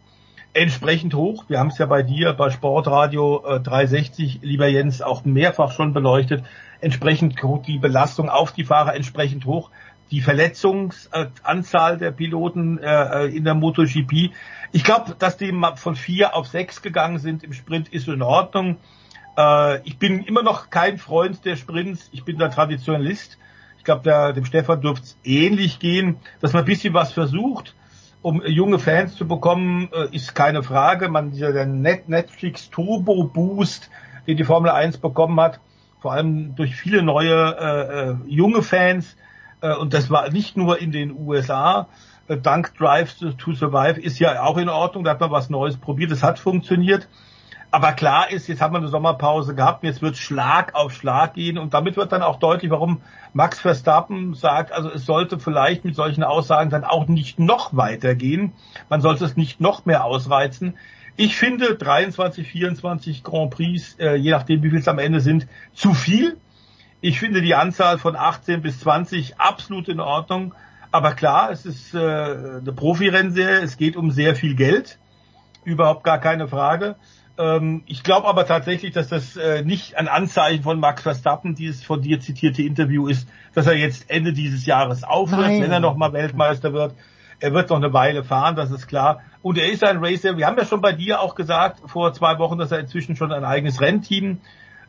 Entsprechend 0.54 1.14
hoch. 1.14 1.44
Wir 1.48 1.58
haben 1.58 1.68
es 1.68 1.78
ja 1.78 1.86
bei 1.86 2.02
dir 2.02 2.32
bei 2.32 2.50
Sportradio 2.50 3.44
äh, 3.46 3.60
360, 3.60 4.40
lieber 4.42 4.66
Jens, 4.66 5.02
auch 5.02 5.24
mehrfach 5.24 5.72
schon 5.72 5.92
beleuchtet. 5.92 6.44
Entsprechend 6.80 7.36
die 7.66 7.78
Belastung 7.78 8.30
auf 8.30 8.52
die 8.52 8.64
Fahrer 8.64 8.94
entsprechend 8.94 9.44
hoch 9.44 9.70
die 10.10 10.20
Verletzungsanzahl 10.20 11.98
der 11.98 12.12
Piloten 12.12 12.78
äh, 12.78 13.26
in 13.26 13.44
der 13.44 13.54
MotoGP. 13.54 14.32
Ich 14.70 14.84
glaube, 14.84 15.14
dass 15.18 15.36
die 15.36 15.54
von 15.76 15.96
vier 15.96 16.34
auf 16.34 16.46
sechs 16.46 16.82
gegangen 16.82 17.18
sind 17.18 17.42
im 17.42 17.52
Sprint, 17.52 17.88
ist 17.88 18.08
in 18.08 18.22
Ordnung. 18.22 18.76
Äh, 19.36 19.80
ich 19.86 19.98
bin 19.98 20.24
immer 20.24 20.42
noch 20.42 20.70
kein 20.70 20.98
Freund 20.98 21.44
der 21.44 21.56
Sprints. 21.56 22.08
Ich 22.12 22.24
bin 22.24 22.38
der 22.38 22.50
Traditionalist. 22.50 23.38
Ich 23.78 23.84
glaube, 23.84 24.34
dem 24.34 24.44
Stefan 24.44 24.80
dürfte 24.80 25.04
es 25.04 25.18
ähnlich 25.24 25.78
gehen, 25.78 26.18
dass 26.40 26.52
man 26.52 26.62
ein 26.62 26.66
bisschen 26.66 26.92
was 26.92 27.12
versucht, 27.12 27.74
um 28.20 28.44
junge 28.44 28.78
Fans 28.78 29.16
zu 29.16 29.26
bekommen, 29.26 29.88
äh, 29.92 30.14
ist 30.14 30.34
keine 30.34 30.62
Frage. 30.62 31.08
Man 31.08 31.32
der 31.32 31.64
Netflix 31.64 32.68
Turbo 32.68 33.24
Boost, 33.24 33.90
den 34.26 34.36
die 34.36 34.44
Formel 34.44 34.70
1 34.70 34.98
bekommen 34.98 35.40
hat, 35.40 35.60
vor 36.00 36.12
allem 36.12 36.54
durch 36.54 36.76
viele 36.76 37.02
neue 37.02 37.56
äh, 37.58 38.10
äh 38.10 38.16
junge 38.26 38.62
Fans, 38.62 39.16
und 39.80 39.92
das 39.92 40.08
war 40.08 40.30
nicht 40.30 40.56
nur 40.56 40.80
in 40.80 40.92
den 40.92 41.10
USA, 41.10 41.88
äh, 42.28 42.36
dank 42.36 42.76
Drive 42.76 43.14
to 43.18 43.54
Survive 43.54 44.00
ist 44.00 44.18
ja 44.18 44.42
auch 44.42 44.56
in 44.56 44.68
Ordnung, 44.68 45.04
da 45.04 45.10
hat 45.12 45.20
man 45.20 45.30
was 45.30 45.50
Neues 45.50 45.76
probiert, 45.76 46.10
das 46.10 46.22
hat 46.22 46.38
funktioniert. 46.38 47.08
Aber 47.70 47.92
klar 47.92 48.30
ist, 48.30 48.48
jetzt 48.48 48.62
haben 48.62 48.72
wir 48.72 48.78
eine 48.78 48.88
Sommerpause 48.88 49.54
gehabt, 49.54 49.84
jetzt 49.84 50.00
wird 50.00 50.16
Schlag 50.16 50.74
auf 50.74 50.92
Schlag 50.92 51.34
gehen 51.34 51.58
und 51.58 51.74
damit 51.74 51.98
wird 51.98 52.12
dann 52.12 52.22
auch 52.22 52.38
deutlich, 52.38 52.70
warum 52.70 53.02
Max 53.34 53.60
Verstappen 53.60 54.32
sagt, 54.32 54.72
also 54.72 54.90
es 54.90 55.04
sollte 55.04 55.38
vielleicht 55.38 55.84
mit 55.84 55.94
solchen 55.94 56.24
Aussagen 56.24 56.70
dann 56.70 56.84
auch 56.84 57.08
nicht 57.08 57.38
noch 57.38 57.76
weitergehen. 57.76 58.52
Man 58.88 59.02
sollte 59.02 59.26
es 59.26 59.36
nicht 59.36 59.60
noch 59.60 59.84
mehr 59.84 60.04
ausreizen. 60.04 60.78
Ich 61.16 61.36
finde 61.36 61.74
23, 61.74 62.48
24 62.48 63.22
Grand 63.22 63.50
Prix, 63.50 63.96
äh, 63.98 64.14
je 64.14 64.30
nachdem 64.30 64.62
wie 64.62 64.70
viel 64.70 64.78
es 64.78 64.88
am 64.88 64.98
Ende 64.98 65.20
sind, 65.20 65.46
zu 65.74 65.92
viel. 65.92 66.38
Ich 67.02 67.18
finde 67.18 67.42
die 67.42 67.54
Anzahl 67.54 67.98
von 67.98 68.16
18 68.16 68.62
bis 68.62 68.80
20 68.80 69.38
absolut 69.38 69.88
in 69.88 70.00
Ordnung. 70.00 70.54
Aber 70.90 71.12
klar, 71.12 71.50
es 71.50 71.66
ist 71.66 71.94
äh, 71.94 71.98
eine 71.98 72.72
Profirennserie, 72.74 73.60
es 73.60 73.76
geht 73.76 73.96
um 73.96 74.10
sehr 74.10 74.34
viel 74.34 74.54
Geld. 74.54 74.98
Überhaupt 75.64 76.02
gar 76.02 76.18
keine 76.18 76.48
Frage. 76.48 76.96
Ähm, 77.38 77.82
ich 77.86 78.02
glaube 78.02 78.26
aber 78.26 78.46
tatsächlich, 78.46 78.92
dass 78.92 79.08
das 79.08 79.36
äh, 79.36 79.62
nicht 79.62 79.96
ein 79.96 80.08
Anzeichen 80.08 80.62
von 80.62 80.80
Max 80.80 81.02
Verstappen, 81.02 81.54
dieses 81.54 81.84
von 81.84 82.00
dir 82.00 82.20
zitierte 82.20 82.62
Interview 82.62 83.06
ist, 83.06 83.28
dass 83.54 83.66
er 83.66 83.76
jetzt 83.76 84.10
Ende 84.10 84.32
dieses 84.32 84.64
Jahres 84.64 85.04
aufhört, 85.04 85.42
Nein. 85.42 85.62
wenn 85.62 85.72
er 85.72 85.80
nochmal 85.80 86.12
Weltmeister 86.12 86.72
wird. 86.72 86.94
Er 87.40 87.52
wird 87.52 87.70
noch 87.70 87.76
eine 87.76 87.92
Weile 87.92 88.24
fahren, 88.24 88.56
das 88.56 88.70
ist 88.70 88.88
klar. 88.88 89.20
Und 89.42 89.58
er 89.58 89.70
ist 89.70 89.84
ein 89.84 90.04
Racer. 90.04 90.36
Wir 90.36 90.46
haben 90.46 90.58
ja 90.58 90.64
schon 90.64 90.80
bei 90.80 90.92
dir 90.92 91.20
auch 91.20 91.36
gesagt, 91.36 91.80
vor 91.86 92.12
zwei 92.12 92.38
Wochen, 92.38 92.58
dass 92.58 92.72
er 92.72 92.80
inzwischen 92.80 93.14
schon 93.14 93.30
ein 93.30 93.44
eigenes 93.44 93.80
Rennteam 93.80 94.40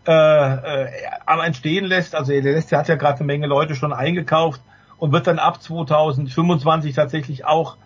äh, 0.07 0.11
äh, 0.11 0.88
am 1.27 1.41
Entstehen 1.41 1.85
lässt. 1.85 2.15
Also 2.15 2.31
er 2.31 2.41
lässt, 2.41 2.71
er 2.71 2.80
hat 2.80 2.88
ja 2.88 2.95
gerade 2.95 3.19
eine 3.19 3.27
Menge 3.27 3.45
Leute 3.45 3.76
schon 3.76 3.93
eingekauft 3.93 4.61
und 4.99 5.11
wird 5.11 5.27
dann 5.27 5.39
ab 5.39 5.61
2025 5.61 6.95
tatsächlich 6.95 7.45
auch 7.45 7.77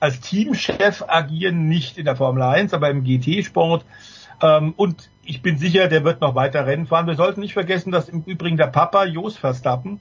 als 0.00 0.20
Teamchef 0.20 1.04
agieren, 1.06 1.66
nicht 1.66 1.98
in 1.98 2.04
der 2.04 2.16
Formel 2.16 2.42
1, 2.42 2.72
aber 2.72 2.90
im 2.90 3.02
GT-Sport. 3.02 3.84
Ähm, 4.40 4.74
und 4.76 5.10
ich 5.24 5.42
bin 5.42 5.58
sicher, 5.58 5.88
der 5.88 6.04
wird 6.04 6.20
noch 6.20 6.34
weiter 6.34 6.66
Rennen 6.66 6.86
fahren. 6.86 7.06
Wir 7.06 7.16
sollten 7.16 7.40
nicht 7.40 7.54
vergessen, 7.54 7.90
dass 7.90 8.08
im 8.08 8.22
Übrigen 8.22 8.56
der 8.56 8.68
Papa 8.68 9.04
Jos 9.04 9.36
Verstappen 9.36 10.00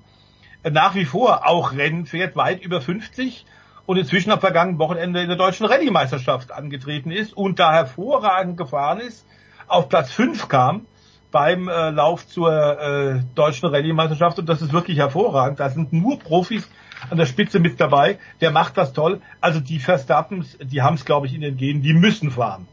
äh, 0.63 0.69
nach 0.69 0.93
wie 0.93 1.05
vor 1.05 1.47
auch 1.47 1.73
Rennen 1.73 2.05
fährt, 2.05 2.35
weit 2.35 2.61
über 2.61 2.81
50 2.81 3.45
und 3.85 3.97
inzwischen 3.97 4.31
am 4.31 4.39
vergangenen 4.39 4.79
Wochenende 4.79 5.21
in 5.21 5.29
der 5.29 5.37
deutschen 5.37 5.65
Rallye-Meisterschaft 5.65 6.51
angetreten 6.51 7.09
ist 7.09 7.35
und 7.35 7.57
da 7.57 7.73
hervorragend 7.73 8.57
gefahren 8.57 8.99
ist, 8.99 9.25
auf 9.67 9.89
Platz 9.89 10.11
5 10.11 10.47
kam 10.47 10.85
beim 11.31 11.67
äh, 11.67 11.89
Lauf 11.89 12.27
zur 12.27 12.51
äh, 12.51 13.19
deutschen 13.35 13.69
Rallye-Meisterschaft 13.69 14.39
und 14.39 14.47
das 14.47 14.61
ist 14.61 14.73
wirklich 14.73 14.97
hervorragend. 14.97 15.59
Da 15.59 15.69
sind 15.69 15.93
nur 15.93 16.19
Profis 16.19 16.67
an 17.09 17.17
der 17.17 17.25
Spitze 17.25 17.59
mit 17.59 17.79
dabei. 17.79 18.17
Der 18.41 18.51
macht 18.51 18.77
das 18.77 18.93
toll. 18.93 19.21
Also 19.41 19.59
die 19.59 19.79
Verstappens, 19.79 20.57
die 20.61 20.81
haben 20.81 20.95
es, 20.95 21.05
glaube 21.05 21.27
ich, 21.27 21.33
in 21.33 21.41
den 21.41 21.57
Genen. 21.57 21.81
Die 21.81 21.93
müssen 21.93 22.31
fahren. 22.31 22.67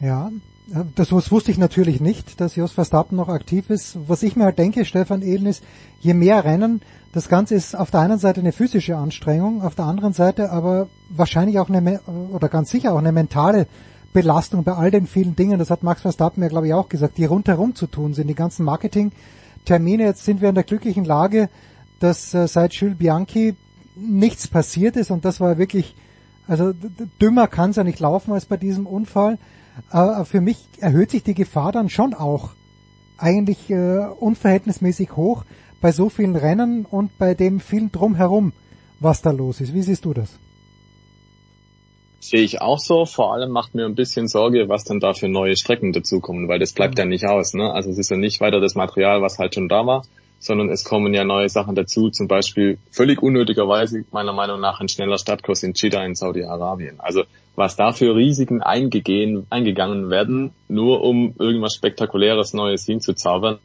Ja, 0.00 0.30
das, 0.94 1.08
das 1.08 1.30
wusste 1.30 1.50
ich 1.50 1.58
natürlich 1.58 2.00
nicht, 2.00 2.40
dass 2.40 2.56
Jos 2.56 2.72
Verstappen 2.72 3.16
noch 3.16 3.28
aktiv 3.28 3.70
ist. 3.70 3.98
Was 4.08 4.22
ich 4.22 4.36
mir 4.36 4.44
halt 4.44 4.58
denke, 4.58 4.84
Stefan 4.84 5.22
Ehlen, 5.22 5.46
ist, 5.46 5.64
je 6.00 6.14
mehr 6.14 6.44
Rennen, 6.44 6.80
das 7.12 7.28
Ganze 7.28 7.56
ist 7.56 7.76
auf 7.76 7.90
der 7.90 8.00
einen 8.00 8.18
Seite 8.18 8.40
eine 8.40 8.52
physische 8.52 8.96
Anstrengung, 8.96 9.62
auf 9.62 9.74
der 9.74 9.86
anderen 9.86 10.12
Seite 10.12 10.50
aber 10.50 10.88
wahrscheinlich 11.08 11.58
auch 11.58 11.68
eine, 11.68 12.00
oder 12.32 12.48
ganz 12.48 12.70
sicher 12.70 12.92
auch 12.92 12.98
eine 12.98 13.10
mentale 13.10 13.66
Belastung 14.12 14.64
bei 14.64 14.72
all 14.72 14.90
den 14.90 15.06
vielen 15.06 15.36
Dingen, 15.36 15.58
das 15.58 15.70
hat 15.70 15.82
Max 15.82 16.02
Verstappen 16.02 16.42
ja 16.42 16.48
glaube 16.48 16.66
ich 16.66 16.74
auch 16.74 16.88
gesagt, 16.88 17.18
die 17.18 17.24
rundherum 17.24 17.74
zu 17.74 17.86
tun 17.86 18.14
sind, 18.14 18.26
die 18.26 18.34
ganzen 18.34 18.64
Marketing-Termine. 18.64 20.04
Jetzt 20.04 20.24
sind 20.24 20.40
wir 20.40 20.48
in 20.48 20.54
der 20.54 20.64
glücklichen 20.64 21.04
Lage, 21.04 21.48
dass 22.00 22.34
äh, 22.34 22.48
seit 22.48 22.74
Jules 22.74 22.98
Bianchi 22.98 23.54
nichts 23.94 24.48
passiert 24.48 24.96
ist 24.96 25.10
und 25.10 25.24
das 25.24 25.40
war 25.40 25.58
wirklich, 25.58 25.94
also 26.48 26.72
dümmer 27.20 27.46
kann 27.46 27.70
es 27.70 27.76
ja 27.76 27.84
nicht 27.84 28.00
laufen 28.00 28.32
als 28.32 28.46
bei 28.46 28.56
diesem 28.56 28.86
Unfall. 28.86 29.38
Aber 29.88 30.24
für 30.24 30.40
mich 30.40 30.68
erhöht 30.80 31.10
sich 31.10 31.22
die 31.22 31.34
Gefahr 31.34 31.72
dann 31.72 31.88
schon 31.88 32.14
auch 32.14 32.50
eigentlich 33.16 33.70
äh, 33.70 34.06
unverhältnismäßig 34.18 35.16
hoch 35.16 35.44
bei 35.80 35.92
so 35.92 36.08
vielen 36.08 36.36
Rennen 36.36 36.84
und 36.84 37.16
bei 37.18 37.34
dem 37.34 37.60
vielen 37.60 37.92
drumherum, 37.92 38.52
was 38.98 39.22
da 39.22 39.30
los 39.30 39.60
ist. 39.60 39.72
Wie 39.72 39.82
siehst 39.82 40.04
du 40.04 40.14
das? 40.14 40.38
Sehe 42.20 42.42
ich 42.42 42.60
auch 42.60 42.78
so. 42.78 43.06
Vor 43.06 43.32
allem 43.32 43.50
macht 43.50 43.74
mir 43.74 43.86
ein 43.86 43.94
bisschen 43.94 44.28
Sorge, 44.28 44.68
was 44.68 44.84
dann 44.84 45.00
da 45.00 45.14
für 45.14 45.28
neue 45.28 45.56
Strecken 45.56 45.92
dazukommen, 45.92 46.48
weil 46.48 46.58
das 46.58 46.74
bleibt 46.74 46.98
ja 46.98 47.06
nicht 47.06 47.26
aus. 47.26 47.54
Ne? 47.54 47.72
Also 47.72 47.90
es 47.90 47.98
ist 47.98 48.10
ja 48.10 48.18
nicht 48.18 48.40
weiter 48.40 48.60
das 48.60 48.74
Material, 48.74 49.22
was 49.22 49.38
halt 49.38 49.54
schon 49.54 49.68
da 49.68 49.86
war, 49.86 50.04
sondern 50.38 50.68
es 50.68 50.84
kommen 50.84 51.14
ja 51.14 51.24
neue 51.24 51.48
Sachen 51.48 51.74
dazu. 51.74 52.10
Zum 52.10 52.28
Beispiel 52.28 52.78
völlig 52.90 53.22
unnötigerweise 53.22 54.04
meiner 54.12 54.34
Meinung 54.34 54.60
nach 54.60 54.80
ein 54.80 54.88
schneller 54.88 55.16
Stadtkurs 55.16 55.62
in 55.62 55.72
Jeddah 55.74 56.04
in 56.04 56.14
Saudi-Arabien. 56.14 57.00
Also 57.00 57.22
was 57.56 57.76
da 57.76 57.92
für 57.92 58.14
Risiken 58.14 58.62
eingegangen 58.62 60.10
werden, 60.10 60.50
nur 60.68 61.02
um 61.02 61.34
irgendwas 61.38 61.74
Spektakuläres 61.74 62.52
Neues 62.52 62.84
hinzuzaubern, 62.84 63.58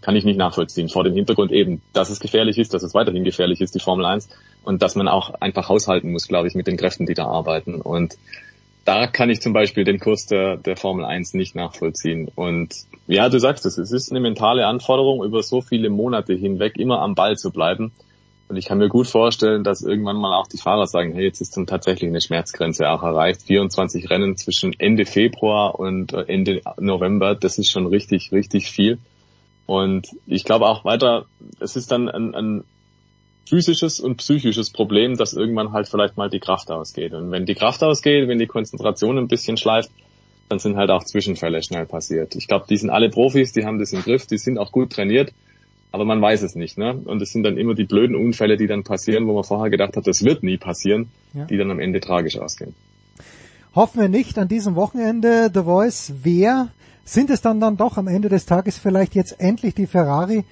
kann 0.00 0.16
ich 0.16 0.24
nicht 0.24 0.36
nachvollziehen. 0.36 0.88
Vor 0.88 1.04
dem 1.04 1.14
Hintergrund 1.14 1.52
eben, 1.52 1.82
dass 1.92 2.10
es 2.10 2.20
gefährlich 2.20 2.58
ist, 2.58 2.74
dass 2.74 2.82
es 2.82 2.94
weiterhin 2.94 3.24
gefährlich 3.24 3.60
ist, 3.60 3.74
die 3.74 3.80
Formel 3.80 4.04
1, 4.04 4.28
und 4.64 4.82
dass 4.82 4.94
man 4.94 5.08
auch 5.08 5.34
einfach 5.40 5.68
haushalten 5.68 6.12
muss, 6.12 6.28
glaube 6.28 6.48
ich, 6.48 6.54
mit 6.54 6.66
den 6.66 6.76
Kräften, 6.76 7.06
die 7.06 7.14
da 7.14 7.26
arbeiten. 7.26 7.80
Und 7.80 8.16
da 8.84 9.06
kann 9.08 9.30
ich 9.30 9.40
zum 9.40 9.52
Beispiel 9.52 9.84
den 9.84 9.98
Kurs 9.98 10.26
der, 10.26 10.56
der 10.56 10.76
Formel 10.76 11.04
1 11.04 11.34
nicht 11.34 11.54
nachvollziehen. 11.54 12.30
Und 12.34 12.74
ja, 13.06 13.28
du 13.28 13.38
sagst 13.38 13.66
es, 13.66 13.78
es 13.78 13.92
ist 13.92 14.10
eine 14.10 14.20
mentale 14.20 14.66
Anforderung, 14.66 15.24
über 15.24 15.42
so 15.42 15.60
viele 15.60 15.90
Monate 15.90 16.34
hinweg 16.34 16.78
immer 16.78 17.00
am 17.00 17.14
Ball 17.14 17.36
zu 17.36 17.50
bleiben. 17.50 17.92
Und 18.48 18.56
ich 18.56 18.66
kann 18.66 18.78
mir 18.78 18.88
gut 18.88 19.08
vorstellen, 19.08 19.64
dass 19.64 19.82
irgendwann 19.82 20.18
mal 20.18 20.36
auch 20.36 20.46
die 20.46 20.58
Fahrer 20.58 20.86
sagen, 20.86 21.12
hey, 21.14 21.24
jetzt 21.24 21.40
ist 21.40 21.56
dann 21.56 21.66
tatsächlich 21.66 22.08
eine 22.08 22.20
Schmerzgrenze 22.20 22.88
auch 22.88 23.02
erreicht. 23.02 23.42
24 23.42 24.08
Rennen 24.08 24.36
zwischen 24.36 24.72
Ende 24.78 25.04
Februar 25.04 25.78
und 25.80 26.12
äh, 26.12 26.24
Ende 26.28 26.62
November, 26.78 27.34
das 27.34 27.58
ist 27.58 27.70
schon 27.70 27.86
richtig, 27.86 28.30
richtig 28.30 28.70
viel. 28.70 28.98
Und 29.66 30.08
ich 30.26 30.44
glaube 30.44 30.66
auch 30.66 30.84
weiter, 30.84 31.26
es 31.60 31.76
ist 31.76 31.90
dann 31.90 32.08
ein, 32.08 32.34
ein 32.34 32.64
physisches 33.48 34.00
und 34.00 34.16
psychisches 34.16 34.70
Problem, 34.70 35.16
dass 35.16 35.32
irgendwann 35.32 35.72
halt 35.72 35.88
vielleicht 35.88 36.16
mal 36.16 36.30
die 36.30 36.40
Kraft 36.40 36.70
ausgeht. 36.70 37.14
Und 37.14 37.30
wenn 37.30 37.46
die 37.46 37.54
Kraft 37.54 37.82
ausgeht, 37.82 38.28
wenn 38.28 38.38
die 38.38 38.46
Konzentration 38.46 39.18
ein 39.18 39.28
bisschen 39.28 39.56
schleift, 39.56 39.90
dann 40.48 40.58
sind 40.58 40.76
halt 40.76 40.90
auch 40.90 41.02
Zwischenfälle 41.04 41.62
schnell 41.62 41.86
passiert. 41.86 42.36
Ich 42.36 42.46
glaube, 42.46 42.66
die 42.68 42.76
sind 42.76 42.90
alle 42.90 43.08
Profis, 43.10 43.52
die 43.52 43.64
haben 43.64 43.78
das 43.78 43.92
im 43.92 44.02
Griff, 44.02 44.26
die 44.26 44.38
sind 44.38 44.58
auch 44.58 44.70
gut 44.70 44.92
trainiert, 44.92 45.32
aber 45.90 46.04
man 46.04 46.20
weiß 46.22 46.42
es 46.42 46.54
nicht. 46.54 46.78
Ne? 46.78 46.94
Und 47.04 47.20
es 47.20 47.32
sind 47.32 47.42
dann 47.42 47.56
immer 47.56 47.74
die 47.74 47.84
blöden 47.84 48.14
Unfälle, 48.14 48.56
die 48.56 48.68
dann 48.68 48.84
passieren, 48.84 49.26
wo 49.26 49.34
man 49.34 49.44
vorher 49.44 49.70
gedacht 49.70 49.96
hat, 49.96 50.06
das 50.06 50.22
wird 50.24 50.42
nie 50.42 50.56
passieren, 50.56 51.10
Ja. 51.34 51.44
die 51.46 51.56
dann 51.56 51.70
am 51.70 51.80
Ende 51.80 52.00
tragisch 52.00 52.38
ausgehen. 52.38 52.74
Hoffen 53.74 54.00
wir 54.00 54.08
nicht 54.08 54.38
an 54.38 54.48
diesem 54.48 54.74
Wochenende 54.76 55.50
The 55.52 55.62
Voice. 55.62 56.12
Wer 56.22 56.68
sind 57.06 57.30
es 57.30 57.40
dann 57.40 57.60
dann 57.60 57.76
doch 57.76 57.96
am 57.96 58.08
Ende 58.08 58.28
des 58.28 58.46
Tages 58.46 58.76
vielleicht 58.76 59.14
jetzt 59.14 59.40
endlich 59.40 59.74
die 59.74 59.86
Ferrari, 59.86 60.44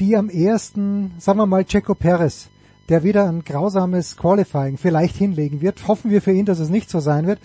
die 0.00 0.16
am 0.16 0.30
ersten, 0.30 1.12
sagen 1.18 1.38
wir 1.38 1.46
mal, 1.46 1.64
Checo 1.64 1.94
Perez, 1.94 2.48
der 2.88 3.02
wieder 3.02 3.28
ein 3.28 3.42
grausames 3.44 4.16
Qualifying 4.16 4.78
vielleicht 4.78 5.16
hinlegen 5.16 5.60
wird. 5.60 5.88
Hoffen 5.88 6.10
wir 6.10 6.22
für 6.22 6.32
ihn, 6.32 6.46
dass 6.46 6.60
es 6.60 6.70
nicht 6.70 6.88
so 6.88 7.00
sein 7.00 7.26
wird. 7.26 7.40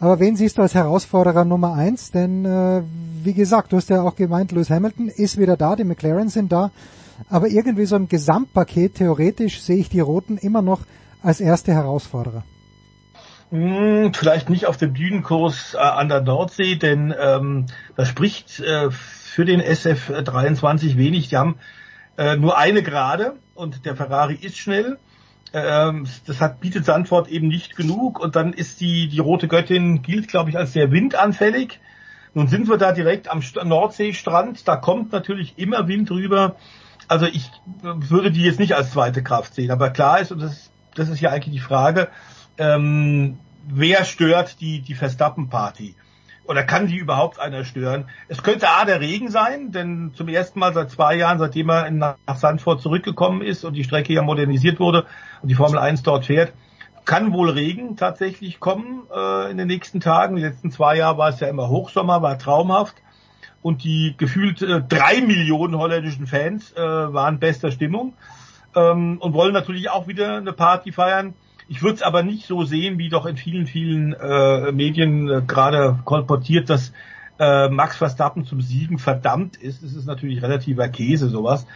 Aber 0.00 0.18
wen 0.18 0.34
siehst 0.34 0.56
du 0.56 0.62
als 0.62 0.74
Herausforderer 0.74 1.44
Nummer 1.44 1.74
eins? 1.74 2.10
Denn 2.10 2.44
äh, 2.46 2.82
wie 3.22 3.34
gesagt, 3.34 3.72
du 3.72 3.76
hast 3.76 3.90
ja 3.90 4.02
auch 4.02 4.16
gemeint, 4.16 4.50
Lewis 4.50 4.70
Hamilton 4.70 5.08
ist 5.08 5.38
wieder 5.38 5.56
da, 5.56 5.76
die 5.76 5.84
McLaren 5.84 6.28
sind 6.28 6.52
da. 6.52 6.70
Aber 7.28 7.48
irgendwie 7.48 7.86
so 7.86 7.96
im 7.96 8.08
Gesamtpaket 8.08 8.96
theoretisch 8.96 9.60
sehe 9.60 9.76
ich 9.76 9.90
die 9.90 10.00
Roten 10.00 10.38
immer 10.38 10.62
noch 10.62 10.80
als 11.22 11.40
erste 11.40 11.72
Herausforderer. 11.72 12.44
Hm, 13.50 14.12
vielleicht 14.12 14.50
nicht 14.50 14.66
auf 14.66 14.76
dem 14.76 14.92
Dünenkurs 14.94 15.74
äh, 15.74 15.78
an 15.78 16.08
der 16.08 16.20
Nordsee, 16.20 16.74
denn 16.74 17.14
ähm, 17.18 17.66
das 17.94 18.08
spricht 18.08 18.58
äh, 18.60 18.90
für 18.90 19.44
den 19.44 19.62
SF23 19.62 20.96
wenig. 20.96 21.28
Die 21.28 21.36
haben 21.36 21.58
äh, 22.18 22.36
nur 22.36 22.58
eine 22.58 22.82
Gerade 22.82 23.36
und 23.54 23.84
der 23.86 23.94
Ferrari 23.94 24.34
ist 24.34 24.58
schnell. 24.58 24.98
Ähm, 25.52 26.08
das 26.26 26.40
hat, 26.40 26.60
bietet 26.60 26.84
Sandford 26.84 27.28
eben 27.28 27.46
nicht 27.46 27.76
genug 27.76 28.18
und 28.18 28.34
dann 28.34 28.52
ist 28.52 28.80
die, 28.80 29.08
die 29.08 29.20
rote 29.20 29.46
Göttin 29.46 30.02
gilt, 30.02 30.26
glaube 30.26 30.50
ich, 30.50 30.58
als 30.58 30.72
sehr 30.72 30.90
windanfällig. 30.90 31.78
Nun 32.34 32.48
sind 32.48 32.68
wir 32.68 32.78
da 32.78 32.92
direkt 32.92 33.30
am 33.30 33.42
St 33.42 33.64
Nordseestrand, 33.64 34.66
da 34.66 34.76
kommt 34.76 35.12
natürlich 35.12 35.54
immer 35.56 35.86
Wind 35.86 36.10
rüber. 36.10 36.56
Also 37.06 37.26
ich 37.26 37.50
äh, 37.82 37.92
würde 38.10 38.32
die 38.32 38.42
jetzt 38.42 38.58
nicht 38.58 38.74
als 38.74 38.90
zweite 38.90 39.22
Kraft 39.22 39.54
sehen, 39.54 39.70
aber 39.70 39.90
klar 39.90 40.20
ist, 40.20 40.32
und 40.32 40.42
das, 40.42 40.72
das 40.96 41.08
ist 41.08 41.20
ja 41.20 41.30
eigentlich 41.30 41.54
die 41.54 41.60
Frage, 41.60 42.08
ähm, 42.58 43.38
wer 43.68 44.04
stört 44.04 44.60
die, 44.60 44.80
die 44.80 44.94
Verstappen-Party? 44.94 45.94
Oder 46.44 46.62
kann 46.62 46.86
die 46.86 46.96
überhaupt 46.96 47.40
einer 47.40 47.64
stören? 47.64 48.08
Es 48.28 48.42
könnte 48.42 48.68
A, 48.68 48.84
der 48.84 49.00
Regen 49.00 49.30
sein, 49.30 49.72
denn 49.72 50.12
zum 50.14 50.28
ersten 50.28 50.60
Mal 50.60 50.72
seit 50.72 50.90
zwei 50.90 51.16
Jahren, 51.16 51.38
seitdem 51.38 51.70
er 51.70 51.90
nach 51.90 52.36
Sandford 52.36 52.80
zurückgekommen 52.80 53.42
ist 53.42 53.64
und 53.64 53.74
die 53.74 53.82
Strecke 53.84 54.12
ja 54.12 54.22
modernisiert 54.22 54.78
wurde 54.78 55.06
und 55.42 55.48
die 55.48 55.56
Formel 55.56 55.78
1 55.78 56.04
dort 56.04 56.26
fährt, 56.26 56.52
kann 57.04 57.32
wohl 57.32 57.50
Regen 57.50 57.96
tatsächlich 57.96 58.60
kommen 58.60 59.04
äh, 59.14 59.50
in 59.50 59.56
den 59.56 59.68
nächsten 59.68 60.00
Tagen. 60.00 60.36
Die 60.36 60.42
letzten 60.42 60.70
zwei 60.70 60.96
Jahre 60.96 61.18
war 61.18 61.28
es 61.30 61.40
ja 61.40 61.48
immer 61.48 61.68
Hochsommer, 61.68 62.22
war 62.22 62.38
traumhaft. 62.38 62.96
Und 63.62 63.82
die 63.82 64.14
gefühlt 64.16 64.62
äh, 64.62 64.82
drei 64.82 65.20
Millionen 65.20 65.76
holländischen 65.76 66.26
Fans 66.26 66.72
äh, 66.72 66.80
waren 66.80 67.40
bester 67.40 67.70
Stimmung 67.70 68.14
ähm, 68.76 69.18
und 69.18 69.34
wollen 69.34 69.52
natürlich 69.52 69.90
auch 69.90 70.06
wieder 70.06 70.36
eine 70.36 70.52
Party 70.52 70.92
feiern. 70.92 71.34
Ich 71.68 71.82
würde 71.82 71.96
es 71.96 72.02
aber 72.02 72.22
nicht 72.22 72.46
so 72.46 72.64
sehen, 72.64 72.98
wie 72.98 73.08
doch 73.08 73.26
in 73.26 73.36
vielen, 73.36 73.66
vielen 73.66 74.12
äh, 74.12 74.70
Medien 74.70 75.28
äh, 75.28 75.42
gerade 75.44 75.98
kolportiert, 76.04 76.70
dass 76.70 76.92
äh, 77.38 77.68
Max 77.68 77.96
Verstappen 77.96 78.44
zum 78.44 78.60
Siegen 78.60 78.98
verdammt 78.98 79.56
ist. 79.56 79.82
Es 79.82 79.94
ist 79.94 80.06
natürlich 80.06 80.42
relativer 80.42 80.88
Käse, 80.88 81.28
sowas. 81.28 81.66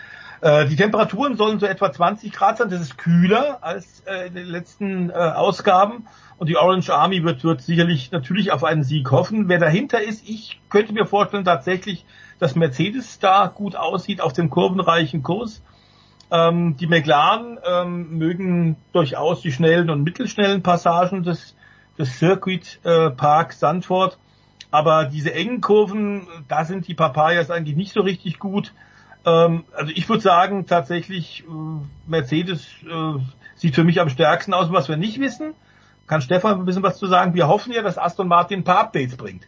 Äh, 0.43 0.67
die 0.67 0.77
Temperaturen 0.77 1.37
sollen 1.37 1.59
so 1.59 1.67
etwa 1.67 1.93
20 1.93 2.33
Grad 2.33 2.59
sein. 2.59 2.71
Das 2.71 2.81
ist 2.81 2.99
kühler 2.99 3.59
als 3.63 4.01
äh, 4.07 4.29
in 4.29 4.35
den 4.35 4.47
letzten 4.47 5.11
äh, 5.11 5.13
Ausgaben. 5.13 6.07
Und 6.39 6.49
die 6.49 6.57
Orange 6.57 6.91
Army 6.95 7.23
wird, 7.25 7.45
wird 7.45 7.61
sicherlich 7.61 8.13
natürlich 8.13 8.53
auf 8.53 8.65
einen 8.65 8.85
Sieg 8.85 9.11
hoffen. 9.11 9.49
Wer 9.49 9.59
dahinter 9.59 10.01
ist, 10.03 10.27
ich 10.27 10.61
könnte 10.71 10.95
mir 10.95 11.05
vorstellen 11.05 11.45
tatsächlich, 11.45 12.07
dass 12.39 12.55
Mercedes 12.55 13.19
da 13.19 13.49
gut 13.49 13.77
aussieht 13.77 14.23
auf 14.23 14.33
dem 14.33 14.49
kurvenreichen 14.49 15.23
Kurs. 15.23 15.63
Ähm, 16.31 16.77
die 16.77 16.87
McLaren 16.87 17.59
ähm, 17.65 18.19
mögen 18.19 18.77
durchaus 18.93 19.41
die 19.41 19.53
schnellen 19.53 19.91
und 19.91 20.03
mittelschnellen 20.03 20.63
Passagen 20.63 21.23
des, 21.23 21.57
des 21.99 22.19
Circuit 22.19 22.79
äh, 22.85 23.11
Park 23.11 23.53
Sandford. 23.53 24.19
Aber 24.71 25.07
diese 25.07 25.35
engen 25.35 25.61
Kurven, 25.61 26.29
da 26.47 26.65
sind 26.65 26.87
die 26.87 26.95
Papayas 26.95 27.51
eigentlich 27.51 27.77
nicht 27.77 27.93
so 27.93 28.03
richtig 28.03 28.39
gut. 28.39 28.73
Ähm, 29.27 29.65
also 29.73 29.93
ich 29.95 30.09
würde 30.09 30.23
sagen, 30.23 30.67
tatsächlich, 30.67 31.45
äh, 31.45 31.51
Mercedes 32.07 32.67
äh, 32.89 33.19
sieht 33.57 33.75
für 33.75 33.85
mich 33.85 34.01
am 34.01 34.09
stärksten 34.09 34.55
aus. 34.55 34.73
Was 34.73 34.89
wir 34.89 34.97
nicht 34.97 35.21
wissen, 35.21 35.55
kann 36.07 36.23
Stefan 36.23 36.59
ein 36.59 36.65
bisschen 36.65 36.83
was 36.83 36.99
zu 36.99 37.07
sagen. 37.07 37.35
Wir 37.35 37.49
hoffen 37.49 37.73
ja, 37.73 37.83
dass 37.83 37.99
Aston 37.99 38.29
Martin 38.29 38.61
ein 38.61 38.65
paar 38.65 38.79
Updates 38.79 39.17
bringt. 39.17 39.47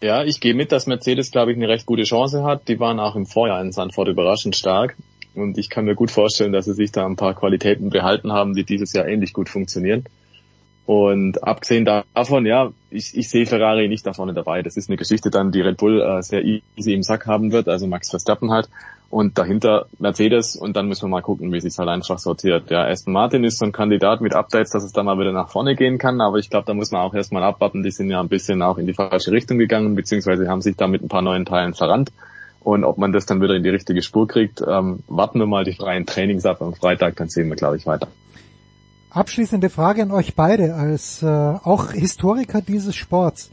Ja, 0.00 0.22
ich 0.22 0.40
gehe 0.40 0.54
mit, 0.54 0.70
dass 0.70 0.86
Mercedes, 0.86 1.30
glaube 1.30 1.50
ich, 1.50 1.56
eine 1.56 1.68
recht 1.68 1.86
gute 1.86 2.04
Chance 2.04 2.44
hat. 2.44 2.68
Die 2.68 2.78
waren 2.78 3.00
auch 3.00 3.16
im 3.16 3.26
Vorjahr 3.26 3.60
in 3.60 3.72
Sandford 3.72 4.08
überraschend 4.08 4.54
stark. 4.54 4.96
Und 5.34 5.58
ich 5.58 5.70
kann 5.70 5.84
mir 5.84 5.94
gut 5.94 6.10
vorstellen, 6.10 6.52
dass 6.52 6.66
sie 6.66 6.74
sich 6.74 6.92
da 6.92 7.04
ein 7.04 7.16
paar 7.16 7.34
Qualitäten 7.34 7.90
behalten 7.90 8.32
haben, 8.32 8.54
die 8.54 8.64
dieses 8.64 8.92
Jahr 8.92 9.06
ähnlich 9.06 9.32
gut 9.32 9.48
funktionieren. 9.48 10.04
Und 10.86 11.44
abgesehen 11.44 11.84
davon, 11.84 12.46
ja, 12.46 12.72
ich, 12.90 13.16
ich 13.16 13.28
sehe 13.28 13.44
Ferrari 13.44 13.88
nicht 13.88 14.06
da 14.06 14.14
vorne 14.14 14.32
dabei. 14.32 14.62
Das 14.62 14.76
ist 14.76 14.88
eine 14.88 14.96
Geschichte 14.96 15.30
dann, 15.30 15.52
die 15.52 15.60
Red 15.60 15.76
Bull 15.76 16.00
äh, 16.00 16.22
sehr 16.22 16.42
easy 16.44 16.94
im 16.94 17.02
Sack 17.02 17.26
haben 17.26 17.52
wird, 17.52 17.68
also 17.68 17.86
Max 17.86 18.08
Verstappen 18.08 18.50
halt. 18.50 18.70
Und 19.10 19.38
dahinter 19.38 19.86
Mercedes 19.98 20.54
und 20.54 20.76
dann 20.76 20.86
müssen 20.86 21.04
wir 21.04 21.08
mal 21.08 21.22
gucken, 21.22 21.50
wie 21.50 21.60
sich 21.60 21.78
halt 21.78 21.88
einfach 21.88 22.18
sortiert. 22.18 22.70
Ja, 22.70 22.86
Aston 22.86 23.14
Martin 23.14 23.42
ist 23.42 23.58
so 23.58 23.64
ein 23.64 23.72
Kandidat 23.72 24.20
mit 24.20 24.34
Updates, 24.34 24.70
dass 24.70 24.84
es 24.84 24.92
da 24.92 25.02
mal 25.02 25.18
wieder 25.18 25.32
nach 25.32 25.48
vorne 25.48 25.76
gehen 25.76 25.96
kann, 25.96 26.20
aber 26.20 26.36
ich 26.36 26.50
glaube, 26.50 26.66
da 26.66 26.74
muss 26.74 26.90
man 26.90 27.00
auch 27.00 27.14
erstmal 27.14 27.42
abwarten. 27.42 27.82
Die 27.82 27.90
sind 27.90 28.10
ja 28.10 28.20
ein 28.20 28.28
bisschen 28.28 28.60
auch 28.60 28.76
in 28.76 28.86
die 28.86 28.92
falsche 28.92 29.32
Richtung 29.32 29.56
gegangen, 29.56 29.94
beziehungsweise 29.94 30.46
haben 30.48 30.60
sich 30.60 30.76
da 30.76 30.88
mit 30.88 31.02
ein 31.02 31.08
paar 31.08 31.22
neuen 31.22 31.46
Teilen 31.46 31.72
verrannt. 31.72 32.12
Und 32.60 32.84
ob 32.84 32.98
man 32.98 33.12
das 33.12 33.24
dann 33.24 33.40
wieder 33.40 33.54
in 33.54 33.62
die 33.62 33.70
richtige 33.70 34.02
Spur 34.02 34.28
kriegt, 34.28 34.60
ähm, 34.60 35.02
warten 35.06 35.38
wir 35.38 35.46
mal 35.46 35.64
die 35.64 35.72
freien 35.72 36.04
Trainings 36.04 36.44
ab 36.44 36.60
am 36.60 36.74
Freitag, 36.74 37.16
dann 37.16 37.30
sehen 37.30 37.48
wir, 37.48 37.56
glaube 37.56 37.76
ich, 37.76 37.86
weiter. 37.86 38.08
Abschließende 39.08 39.70
Frage 39.70 40.02
an 40.02 40.10
euch 40.10 40.34
beide 40.34 40.74
als 40.74 41.22
äh, 41.22 41.26
auch 41.26 41.92
Historiker 41.92 42.60
dieses 42.60 42.94
Sports. 42.94 43.50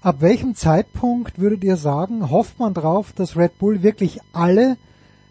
Ab 0.00 0.16
welchem 0.20 0.56
Zeitpunkt 0.56 1.38
würdet 1.38 1.62
ihr 1.62 1.76
sagen, 1.76 2.30
hofft 2.30 2.58
man 2.58 2.74
drauf, 2.74 3.12
dass 3.12 3.36
Red 3.36 3.58
Bull 3.58 3.82
wirklich 3.82 4.18
alle 4.32 4.76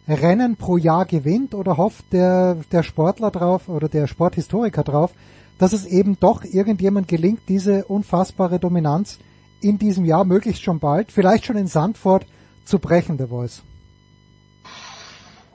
Rennen 0.07 0.55
pro 0.55 0.77
Jahr 0.77 1.05
gewinnt 1.05 1.53
oder 1.53 1.77
hofft 1.77 2.13
der, 2.13 2.57
der 2.71 2.83
Sportler 2.83 3.31
drauf 3.31 3.67
oder 3.67 3.89
der 3.89 4.07
Sporthistoriker 4.07 4.83
drauf, 4.83 5.11
dass 5.59 5.73
es 5.73 5.85
eben 5.85 6.19
doch 6.19 6.43
irgendjemand 6.43 7.07
gelingt, 7.07 7.41
diese 7.47 7.85
unfassbare 7.85 8.59
Dominanz 8.59 9.19
in 9.59 9.77
diesem 9.77 10.05
Jahr, 10.05 10.23
möglichst 10.23 10.63
schon 10.63 10.79
bald, 10.79 11.11
vielleicht 11.11 11.45
schon 11.45 11.57
in 11.57 11.67
Sandford, 11.67 12.25
zu 12.63 12.79
brechen, 12.79 13.17
der 13.17 13.27
Voice? 13.27 13.63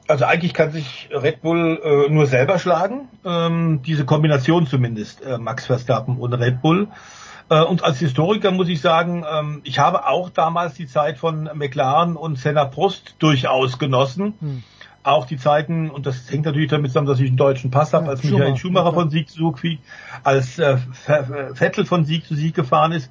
Also 0.09 0.25
eigentlich 0.25 0.53
kann 0.53 0.73
sich 0.73 1.09
Red 1.13 1.43
Bull 1.43 1.81
äh, 1.83 2.13
nur 2.13 2.27
selber 2.27 2.59
schlagen, 2.59 3.09
ähm, 3.25 3.83
diese 3.87 4.05
Kombination 4.05 4.67
zumindest, 4.67 5.23
äh, 5.23 5.39
Max 5.39 5.67
Verstappen 5.67 6.19
und 6.19 6.35
Red 6.35 6.61
Bull. 6.61 6.89
Äh, 7.53 7.65
und 7.65 7.85
als 7.85 7.99
Historiker 7.99 8.51
muss 8.51 8.69
ich 8.69 8.81
sagen, 8.81 9.27
ähm, 9.31 9.61
ich 9.65 9.79
habe 9.79 10.07
auch 10.09 10.31
damals 10.31 10.73
die 10.75 10.87
Zeit 10.87 11.19
von 11.19 11.51
McLaren 11.55 12.17
und 12.17 12.39
Senna 12.39 12.65
Prost 12.65 13.17
durchaus 13.19 13.79
genossen. 13.79 14.35
Hm. 14.41 14.63
Auch 15.05 15.27
die 15.27 15.37
Zeiten, 15.37 15.91
und 15.91 16.07
das 16.07 16.31
hängt 16.31 16.47
natürlich 16.47 16.71
damit 16.71 16.93
zusammen, 16.93 17.09
dass 17.09 17.21
ich 17.21 17.27
einen 17.27 17.37
deutschen 17.37 17.71
Pass 17.71 17.93
habe, 17.93 18.05
Ja, 18.05 18.11
als 18.13 18.23
Michael 18.23 18.57
Schumacher, 18.57 18.57
Schumacher 18.57 18.87
ja. 18.87 18.93
von 18.93 19.11
Sieg 19.11 19.29
zu 19.29 19.49
Sieg 19.49 19.59
fliegt, 19.59 19.85
als 20.23 20.59
äh, 20.59 20.79
Ve- 21.07 21.51
Vettel 21.55 21.85
von 21.85 22.05
Sieg 22.05 22.25
zu 22.25 22.35
Sieg 22.37 22.55
gefahren 22.55 22.93
ist. 22.93 23.11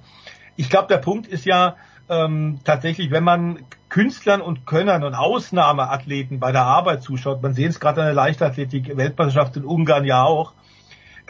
Ich 0.56 0.70
glaube, 0.70 0.88
der 0.88 0.98
Punkt 1.00 1.28
ist 1.28 1.46
ja 1.46 1.76
ähm, 2.10 2.60
tatsächlich, 2.64 3.12
wenn 3.12 3.26
man 3.26 3.60
Künstlern 3.90 4.42
und 4.42 4.66
Könnern 4.66 5.04
und 5.04 5.14
Ausnahmeathleten 5.14 6.40
bei 6.40 6.52
der 6.52 6.64
Arbeit 6.64 7.04
zuschaut, 7.04 7.44
man 7.44 7.54
sieht 7.54 7.70
es 7.70 7.80
gerade 7.80 8.02
an 8.02 8.08
der 8.08 8.16
Leichtathletik-Weltmeisterschaft 8.16 9.58
in 9.58 9.66
Ungarn 9.66 10.06
ja 10.06 10.24
auch, 10.24 10.54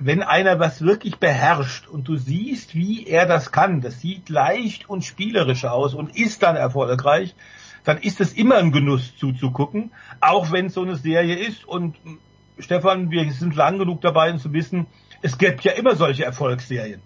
wenn 0.04 0.24
einer 0.24 0.60
was 0.60 0.82
wirklich 0.82 1.18
beherrscht 1.18 1.88
und 1.88 2.08
du 2.08 2.16
siehst, 2.16 2.74
wie 2.74 3.06
er 3.06 3.28
das 3.28 3.52
kann, 3.52 3.82
das 3.82 4.02
sieht 4.02 4.30
leicht 4.30 4.90
und 4.90 5.04
spielerisch 5.04 5.66
aus 5.66 5.94
und 5.94 6.16
ist 6.16 6.42
dann 6.42 6.56
erfolgreich, 6.56 7.36
dann 7.84 7.98
ist 7.98 8.20
es 8.20 8.34
immer 8.34 8.58
ein 8.58 8.72
Genuss 8.72 9.16
zuzugucken, 9.18 9.92
auch 10.20 10.52
wenn 10.52 10.68
es 10.68 10.74
so 10.74 10.82
eine 10.82 10.96
Serie 10.96 11.36
ist. 11.36 11.66
Und 11.66 12.04
mh, 12.04 12.18
Stefan, 12.60 13.12
wir 13.12 13.32
sind 13.32 13.56
lang 13.56 13.78
genug 13.78 14.02
dabei, 14.02 14.32
um 14.32 14.40
zu 14.40 14.52
wissen, 14.54 14.88
es 15.22 15.38
gibt 15.38 15.64
ja 15.64 15.74
immer 15.74 15.96
solche 15.96 16.26
Erfolgsserien. 16.26 17.02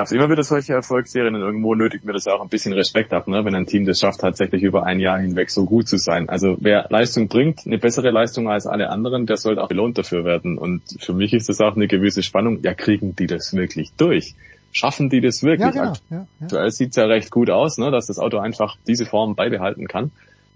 Gab 0.00 0.06
es 0.06 0.12
immer 0.12 0.30
wieder 0.30 0.42
solche 0.42 0.72
Erfolgsserien 0.72 1.34
und 1.34 1.42
irgendwo 1.42 1.74
nötigt 1.74 2.06
mir 2.06 2.14
das 2.14 2.26
auch 2.26 2.40
ein 2.40 2.48
bisschen 2.48 2.72
Respekt 2.72 3.12
ab, 3.12 3.28
ne? 3.28 3.44
wenn 3.44 3.54
ein 3.54 3.66
Team 3.66 3.84
das 3.84 4.00
schafft, 4.00 4.20
tatsächlich 4.20 4.62
über 4.62 4.86
ein 4.86 4.98
Jahr 4.98 5.18
hinweg 5.18 5.50
so 5.50 5.66
gut 5.66 5.88
zu 5.88 5.98
sein. 5.98 6.30
Also 6.30 6.56
wer 6.58 6.86
Leistung 6.88 7.28
bringt, 7.28 7.66
eine 7.66 7.76
bessere 7.76 8.10
Leistung 8.10 8.48
als 8.48 8.66
alle 8.66 8.88
anderen, 8.88 9.26
der 9.26 9.36
sollte 9.36 9.62
auch 9.62 9.68
belohnt 9.68 9.98
dafür 9.98 10.24
werden. 10.24 10.56
Und 10.56 10.80
für 11.00 11.12
mich 11.12 11.34
ist 11.34 11.50
das 11.50 11.60
auch 11.60 11.76
eine 11.76 11.86
gewisse 11.86 12.22
Spannung. 12.22 12.62
Ja, 12.62 12.72
kriegen 12.72 13.14
die 13.14 13.26
das 13.26 13.52
wirklich 13.52 13.92
durch? 13.98 14.36
Schaffen 14.72 15.10
die 15.10 15.20
das 15.20 15.42
wirklich? 15.42 15.74
Ja, 15.74 15.92
genau. 16.08 16.26
Ja, 16.40 16.48
ja. 16.50 16.70
Sieht's 16.70 16.96
ja 16.96 17.04
recht 17.04 17.30
gut 17.30 17.50
aus, 17.50 17.76
ne? 17.76 17.90
dass 17.90 18.06
das 18.06 18.18
Auto 18.18 18.38
einfach 18.38 18.78
diese 18.86 19.04
Form 19.04 19.34
beibehalten 19.34 19.86
kann. 19.86 20.12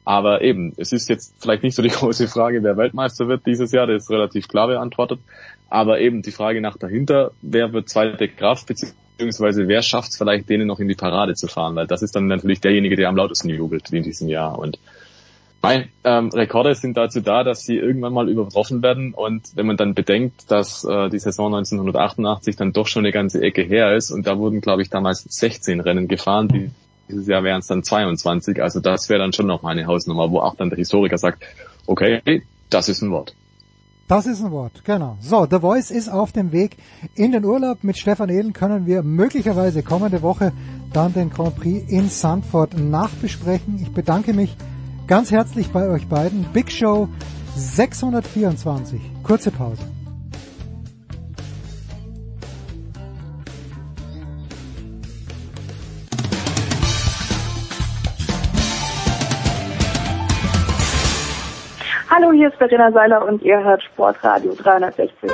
Aber 0.06 0.40
eben, 0.40 0.72
es 0.78 0.92
ist 0.92 1.10
jetzt 1.10 1.34
vielleicht 1.38 1.64
nicht 1.64 1.76
so 1.76 1.82
die 1.82 1.88
große 1.94 2.28
Frage, 2.28 2.62
wer 2.62 2.78
Weltmeister 2.78 3.28
wird 3.28 3.44
dieses 3.44 3.72
Jahr, 3.72 3.86
das 3.86 4.04
ist 4.04 4.10
relativ 4.10 4.48
klar 4.48 4.68
beantwortet. 4.68 5.20
Aber 5.68 6.00
eben 6.00 6.22
die 6.22 6.30
Frage 6.30 6.62
nach 6.62 6.78
dahinter, 6.78 7.32
wer 7.42 7.74
wird 7.74 7.90
zweite 7.90 8.28
Kraft, 8.28 8.68
beziehungsweise 8.68 9.03
wer 9.18 9.82
schafft 9.82 10.10
es 10.10 10.16
vielleicht, 10.16 10.48
denen 10.48 10.66
noch 10.66 10.80
in 10.80 10.88
die 10.88 10.94
Parade 10.94 11.34
zu 11.34 11.46
fahren, 11.46 11.76
weil 11.76 11.86
das 11.86 12.02
ist 12.02 12.16
dann 12.16 12.26
natürlich 12.26 12.60
derjenige, 12.60 12.96
der 12.96 13.08
am 13.08 13.16
lautesten 13.16 13.48
jubelt 13.50 13.90
in 13.90 14.02
diesem 14.02 14.28
Jahr. 14.28 14.58
Und 14.58 14.78
Nein, 15.64 15.88
ähm, 16.04 16.28
Rekorde 16.28 16.74
sind 16.74 16.94
dazu 16.94 17.22
da, 17.22 17.42
dass 17.42 17.64
sie 17.64 17.78
irgendwann 17.78 18.12
mal 18.12 18.28
übertroffen 18.28 18.82
werden. 18.82 19.14
Und 19.14 19.56
wenn 19.56 19.64
man 19.64 19.78
dann 19.78 19.94
bedenkt, 19.94 20.50
dass 20.50 20.84
äh, 20.84 21.08
die 21.08 21.18
Saison 21.18 21.54
1988 21.54 22.56
dann 22.56 22.74
doch 22.74 22.86
schon 22.86 23.06
eine 23.06 23.12
ganze 23.12 23.40
Ecke 23.40 23.62
her 23.62 23.96
ist 23.96 24.10
und 24.10 24.26
da 24.26 24.36
wurden, 24.36 24.60
glaube 24.60 24.82
ich, 24.82 24.90
damals 24.90 25.22
16 25.22 25.80
Rennen 25.80 26.06
gefahren, 26.06 26.48
die, 26.48 26.70
dieses 27.08 27.26
Jahr 27.28 27.44
wären 27.44 27.60
es 27.60 27.66
dann 27.66 27.82
22. 27.82 28.62
Also 28.62 28.80
das 28.80 29.08
wäre 29.08 29.20
dann 29.20 29.32
schon 29.32 29.46
noch 29.46 29.62
mal 29.62 29.70
eine 29.70 29.86
Hausnummer, 29.86 30.30
wo 30.30 30.40
auch 30.40 30.54
dann 30.54 30.68
der 30.68 30.76
Historiker 30.76 31.16
sagt, 31.16 31.42
okay, 31.86 32.20
das 32.68 32.90
ist 32.90 33.00
ein 33.00 33.10
Wort. 33.10 33.34
Das 34.06 34.26
ist 34.26 34.44
ein 34.44 34.50
Wort, 34.50 34.84
genau. 34.84 35.16
So, 35.20 35.46
The 35.50 35.60
Voice 35.60 35.90
ist 35.90 36.10
auf 36.10 36.30
dem 36.32 36.52
Weg 36.52 36.76
in 37.14 37.32
den 37.32 37.44
Urlaub. 37.44 37.84
Mit 37.84 37.96
Stefan 37.96 38.28
Ehlen 38.28 38.52
können 38.52 38.84
wir 38.86 39.02
möglicherweise 39.02 39.82
kommende 39.82 40.20
Woche 40.20 40.52
dann 40.92 41.14
den 41.14 41.30
Grand 41.30 41.56
Prix 41.56 41.90
in 41.90 42.10
Sandford 42.10 42.76
nachbesprechen. 42.78 43.78
Ich 43.80 43.92
bedanke 43.92 44.34
mich 44.34 44.56
ganz 45.06 45.30
herzlich 45.30 45.70
bei 45.70 45.88
euch 45.88 46.06
beiden. 46.06 46.44
Big 46.52 46.70
Show 46.70 47.08
624. 47.56 49.00
Kurze 49.22 49.50
Pause. 49.50 49.93
Hier 62.34 62.48
ist 62.48 62.56
Verena 62.56 62.92
Seiler 62.92 63.26
und 63.26 63.42
ihr 63.42 63.62
hört 63.62 63.82
Sportradio 63.82 64.54
360. 64.54 65.30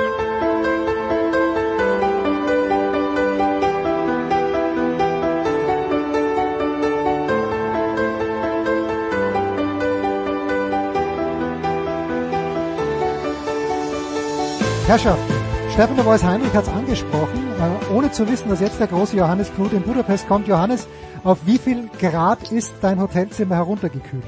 Herrschaften, 14.87 15.33
Stefan 15.71 15.95
de 15.95 16.03
Voice 16.03 16.23
Heinrich 16.23 16.53
hat 16.53 16.63
es 16.63 16.69
angesprochen, 16.69 17.47
äh, 17.59 17.93
ohne 17.93 18.11
zu 18.11 18.29
wissen, 18.29 18.49
dass 18.49 18.59
jetzt 18.59 18.79
der 18.79 18.87
große 18.87 19.15
Johannes 19.15 19.53
Knut 19.55 19.71
in 19.71 19.83
Budapest 19.83 20.27
kommt. 20.27 20.47
Johannes, 20.47 20.87
auf 21.23 21.45
wie 21.45 21.57
viel 21.57 21.89
Grad 21.99 22.51
ist 22.51 22.75
dein 22.81 22.99
Hotelzimmer 23.01 23.55
heruntergekühlt? 23.55 24.25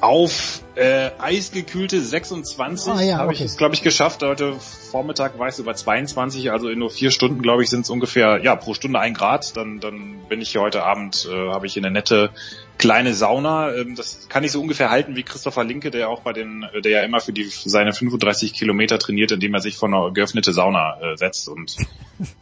auf 0.00 0.62
Äh, 0.76 1.12
eisgekühlte 1.18 2.02
26 2.02 2.92
Ah, 2.92 3.00
ja, 3.00 3.16
habe 3.16 3.28
okay. 3.28 3.36
ich 3.36 3.40
es, 3.40 3.56
glaube 3.56 3.74
ich, 3.74 3.80
geschafft. 3.82 4.22
Heute 4.22 4.56
Vormittag 4.90 5.38
war 5.38 5.48
es 5.48 5.58
über 5.58 5.74
22, 5.74 6.52
also 6.52 6.68
in 6.68 6.78
nur 6.78 6.90
vier 6.90 7.10
Stunden, 7.10 7.40
glaube 7.40 7.62
ich, 7.62 7.70
sind 7.70 7.80
es 7.80 7.90
ungefähr, 7.90 8.42
ja, 8.42 8.54
pro 8.56 8.74
Stunde 8.74 9.00
ein 9.00 9.14
Grad. 9.14 9.56
Dann, 9.56 9.80
dann 9.80 10.18
bin 10.28 10.42
ich 10.42 10.50
hier 10.50 10.60
heute 10.60 10.82
Abend, 10.82 11.26
äh, 11.32 11.34
habe 11.50 11.66
ich 11.66 11.78
eine 11.78 11.90
nette 11.90 12.28
kleine 12.76 13.14
Sauna. 13.14 13.74
Ähm, 13.74 13.94
das 13.94 14.28
kann 14.28 14.44
ich 14.44 14.52
so 14.52 14.60
ungefähr 14.60 14.90
halten 14.90 15.16
wie 15.16 15.22
Christopher 15.22 15.64
Linke, 15.64 15.90
der 15.90 16.10
auch 16.10 16.20
bei 16.20 16.34
den, 16.34 16.64
äh, 16.74 16.82
der 16.82 16.92
ja 16.92 17.02
immer 17.04 17.20
für 17.20 17.32
die 17.32 17.44
seine 17.44 17.94
35 17.94 18.52
Kilometer 18.52 18.98
trainiert, 18.98 19.32
indem 19.32 19.54
er 19.54 19.60
sich 19.60 19.78
vor 19.78 19.88
eine 19.88 20.12
geöffnete 20.12 20.52
Sauna 20.52 21.00
äh, 21.00 21.16
setzt. 21.16 21.48
Und 21.48 21.74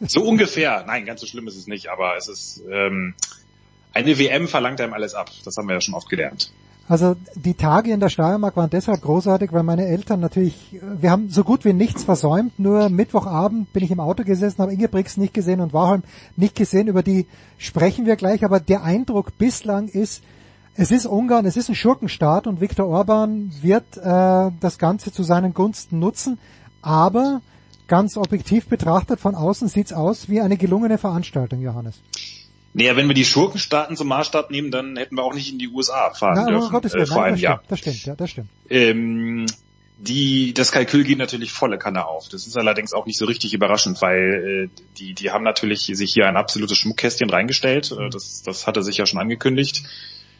so 0.01 0.23
ungefähr, 0.23 0.83
nein, 0.85 1.05
ganz 1.05 1.21
so 1.21 1.27
schlimm 1.27 1.47
ist 1.47 1.55
es 1.55 1.67
nicht, 1.67 1.87
aber 1.87 2.17
es 2.17 2.27
ist 2.27 2.63
ähm, 2.69 3.13
eine 3.93 4.19
WM 4.19 4.49
verlangt 4.49 4.81
einem 4.81 4.93
alles 4.93 5.15
ab. 5.15 5.31
Das 5.45 5.55
haben 5.55 5.69
wir 5.69 5.75
ja 5.75 5.79
schon 5.79 5.93
oft 5.93 6.09
gelernt. 6.09 6.51
Also 6.87 7.15
die 7.33 7.55
Tage 7.55 7.91
in 7.91 7.99
der 7.99 8.09
Steiermark 8.09 8.55
waren 8.55 8.69
deshalb 8.69 9.01
großartig, 9.01 9.51
weil 9.51 9.63
meine 9.63 9.87
Eltern 9.87 10.19
natürlich, 10.19 10.79
wir 10.99 11.09
haben 11.09 11.29
so 11.29 11.43
gut 11.43 11.65
wie 11.65 11.73
nichts 11.73 12.03
versäumt, 12.03 12.59
nur 12.59 12.89
Mittwochabend 12.89 13.73
bin 13.73 13.83
ich 13.83 13.89
im 13.89 13.99
Auto 13.99 14.23
gesessen, 14.23 14.59
habe 14.59 14.73
Ingebrigtsen 14.73 15.21
nicht 15.21 15.33
gesehen 15.33 15.61
und 15.61 15.73
Warholm 15.73 16.03
nicht 16.35 16.53
gesehen, 16.53 16.87
über 16.87 17.01
die 17.01 17.25
sprechen 17.57 18.05
wir 18.05 18.15
gleich, 18.17 18.45
aber 18.45 18.59
der 18.59 18.83
Eindruck 18.83 19.35
bislang 19.39 19.87
ist, 19.87 20.23
es 20.75 20.91
ist 20.91 21.07
Ungarn, 21.07 21.47
es 21.47 21.57
ist 21.57 21.69
ein 21.69 21.75
Schurkenstaat 21.75 22.45
und 22.45 22.61
Viktor 22.61 22.87
Orban 22.87 23.51
wird 23.61 23.97
äh, 23.97 24.51
das 24.59 24.77
Ganze 24.77 25.11
zu 25.11 25.23
seinen 25.23 25.55
Gunsten 25.55 25.97
nutzen, 25.97 26.37
aber 26.83 27.41
ganz 27.87 28.15
objektiv 28.15 28.67
betrachtet 28.67 29.19
von 29.19 29.33
außen 29.33 29.69
sieht's 29.69 29.93
aus 29.93 30.29
wie 30.29 30.39
eine 30.39 30.57
gelungene 30.57 30.99
Veranstaltung, 30.99 31.61
Johannes. 31.61 32.01
Naja, 32.77 32.97
wenn 32.97 33.07
wir 33.07 33.13
die 33.13 33.23
Schurkenstaaten 33.23 33.95
zum 33.95 34.09
Maßstab 34.09 34.51
nehmen, 34.51 34.69
dann 34.69 34.97
hätten 34.97 35.15
wir 35.15 35.23
auch 35.23 35.33
nicht 35.33 35.49
in 35.49 35.59
die 35.59 35.69
USA 35.69 36.13
fahren 36.13 36.33
Na, 36.35 36.45
dürfen, 36.45 36.71
Gottes 36.71 36.93
äh, 36.93 36.97
Willen, 36.97 37.07
vor 37.07 37.17
nein, 37.17 37.25
einem 37.25 37.35
das 37.35 37.41
Jahr. 37.41 37.55
stimmt, 37.55 37.71
das 37.71 37.79
stimmt, 37.79 38.05
ja, 38.05 38.15
das 38.15 38.29
stimmt. 38.31 38.49
Ähm, 38.69 39.45
die, 39.97 40.53
das 40.53 40.73
Kalkül 40.73 41.05
geht 41.05 41.17
natürlich 41.17 41.53
volle 41.53 41.77
Kanne 41.77 42.05
auf. 42.05 42.27
Das 42.27 42.45
ist 42.45 42.57
allerdings 42.57 42.91
auch 42.91 43.05
nicht 43.05 43.17
so 43.17 43.25
richtig 43.25 43.53
überraschend, 43.53 44.01
weil 44.01 44.69
äh, 44.75 44.81
die, 44.97 45.13
die 45.13 45.31
haben 45.31 45.45
natürlich 45.45 45.85
sich 45.85 46.11
hier 46.11 46.27
ein 46.27 46.35
absolutes 46.35 46.77
Schmuckkästchen 46.77 47.29
reingestellt. 47.29 47.93
Äh, 47.97 48.09
das, 48.09 48.43
das 48.43 48.67
hatte 48.67 48.83
sich 48.83 48.97
ja 48.97 49.05
schon 49.05 49.21
angekündigt. 49.21 49.83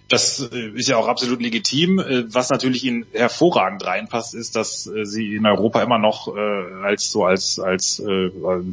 Das 0.08 0.40
äh, 0.52 0.70
ist 0.76 0.88
ja 0.88 0.98
auch 0.98 1.08
absolut 1.08 1.42
legitim. 1.42 2.00
Äh, 2.00 2.26
Was 2.34 2.50
natürlich 2.50 2.84
ihnen 2.84 3.06
hervorragend 3.14 3.86
reinpasst, 3.86 4.36
ist, 4.36 4.56
dass 4.56 4.86
äh, 4.88 5.06
sie 5.06 5.36
in 5.36 5.46
Europa 5.46 5.82
immer 5.82 5.98
noch 5.98 6.28
als 6.84 7.12
so 7.12 7.26
als 7.26 7.60
als 7.60 8.02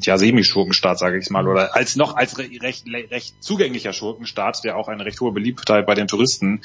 ja 0.03 0.19
Semischurkenstaat, 0.19 0.99
sage 0.99 1.19
ich 1.19 1.31
mal, 1.31 1.47
oder 1.49 1.75
als 1.75 1.97
noch 1.97 2.17
als 2.17 2.39
re 2.39 2.49
recht 2.61 2.85
recht 3.11 3.43
zugänglicher 3.43 3.93
Schurkenstaat, 3.93 4.63
der 4.65 4.77
auch 4.77 4.89
eine 4.89 5.05
recht 5.05 5.21
hohe 5.21 5.33
Beliebtheit 5.33 5.87
bei 5.87 5.95
den 5.95 6.07
Touristen 6.09 6.61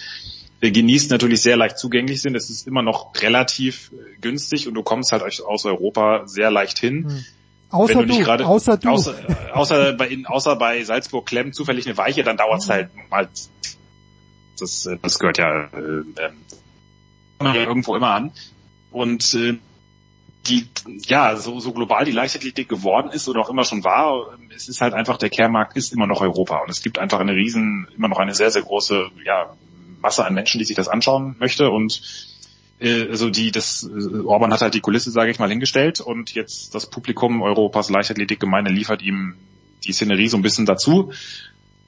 genießt, 0.59 1.11
natürlich 1.11 1.41
sehr 1.41 1.55
leicht 1.55 1.77
zugänglich 1.77 2.21
sind. 2.21 2.35
Es 2.35 2.49
ist 2.49 2.67
immer 2.67 2.81
noch 2.81 3.13
relativ 3.21 3.91
günstig 4.21 4.67
und 4.67 4.73
du 4.73 4.83
kommst 4.83 5.11
halt 5.11 5.21
aus 5.23 5.65
Europa 5.65 6.23
sehr 6.25 6.49
leicht 6.51 6.79
hin. 6.79 7.23
Außer 7.69 7.99
Wenn 7.99 8.07
du 8.07 8.17
du, 8.17 8.23
gerade- 8.23 8.45
außer 8.45 8.77
du. 8.77 8.89
Außer, 8.89 9.15
außer 9.53 9.93
bei, 9.93 10.07
in, 10.07 10.25
außer 10.25 10.55
bei 10.55 10.83
Salzburg 10.83 11.25
Klemm 11.27 11.53
zufällig 11.53 11.85
eine 11.85 11.97
Weiche, 11.97 12.23
dann 12.23 12.37
dauert 12.37 12.61
es 12.63 12.69
halt 12.69 12.89
mal. 13.09 13.29
Das, 14.59 14.85
äh, 14.85 14.97
das 15.01 15.19
gehört 15.19 15.37
ja, 15.37 15.65
äh, 15.65 16.03
äh, 17.39 17.63
irgendwo 17.63 17.95
immer 17.95 18.11
an. 18.11 18.31
Und 18.91 19.33
äh, 19.33 19.57
die, 20.47 20.67
ja, 21.05 21.35
so, 21.35 21.59
so 21.59 21.73
global 21.73 22.05
die 22.05 22.11
Leichtathletik 22.11 22.69
geworden 22.69 23.11
ist 23.11 23.27
oder 23.27 23.41
auch 23.41 23.49
immer 23.49 23.65
schon 23.65 23.83
war, 23.83 24.37
es 24.55 24.69
ist 24.69 24.81
halt 24.81 24.93
einfach, 24.93 25.17
der 25.17 25.29
Kehrmarkt 25.29 25.75
ist 25.75 25.93
immer 25.93 26.07
noch 26.07 26.21
Europa. 26.21 26.59
Und 26.59 26.69
es 26.69 26.81
gibt 26.81 26.99
einfach 26.99 27.19
eine 27.19 27.33
riesen, 27.33 27.87
immer 27.95 28.07
noch 28.07 28.19
eine 28.19 28.33
sehr, 28.33 28.51
sehr 28.51 28.61
große, 28.61 29.09
ja, 29.25 29.53
Masse 29.99 30.25
an 30.25 30.33
Menschen, 30.33 30.59
die 30.59 30.65
sich 30.65 30.75
das 30.75 30.87
anschauen 30.87 31.35
möchte 31.39 31.69
und 31.69 32.01
äh, 32.79 33.07
also 33.09 33.29
die 33.29 33.51
das 33.51 33.83
äh, 33.83 34.19
Orban 34.19 34.53
hat 34.53 34.61
halt 34.61 34.73
die 34.73 34.79
Kulisse, 34.79 35.11
sage 35.11 35.31
ich 35.31 35.39
mal, 35.39 35.49
hingestellt 35.49 35.99
und 35.99 36.33
jetzt 36.33 36.75
das 36.75 36.89
Publikum 36.89 37.41
Europas 37.41 37.89
Leichtathletikgemeinde 37.89 38.71
liefert 38.71 39.01
ihm 39.01 39.35
die 39.83 39.93
Szenerie 39.93 40.27
so 40.27 40.37
ein 40.37 40.43
bisschen 40.43 40.65
dazu. 40.65 41.11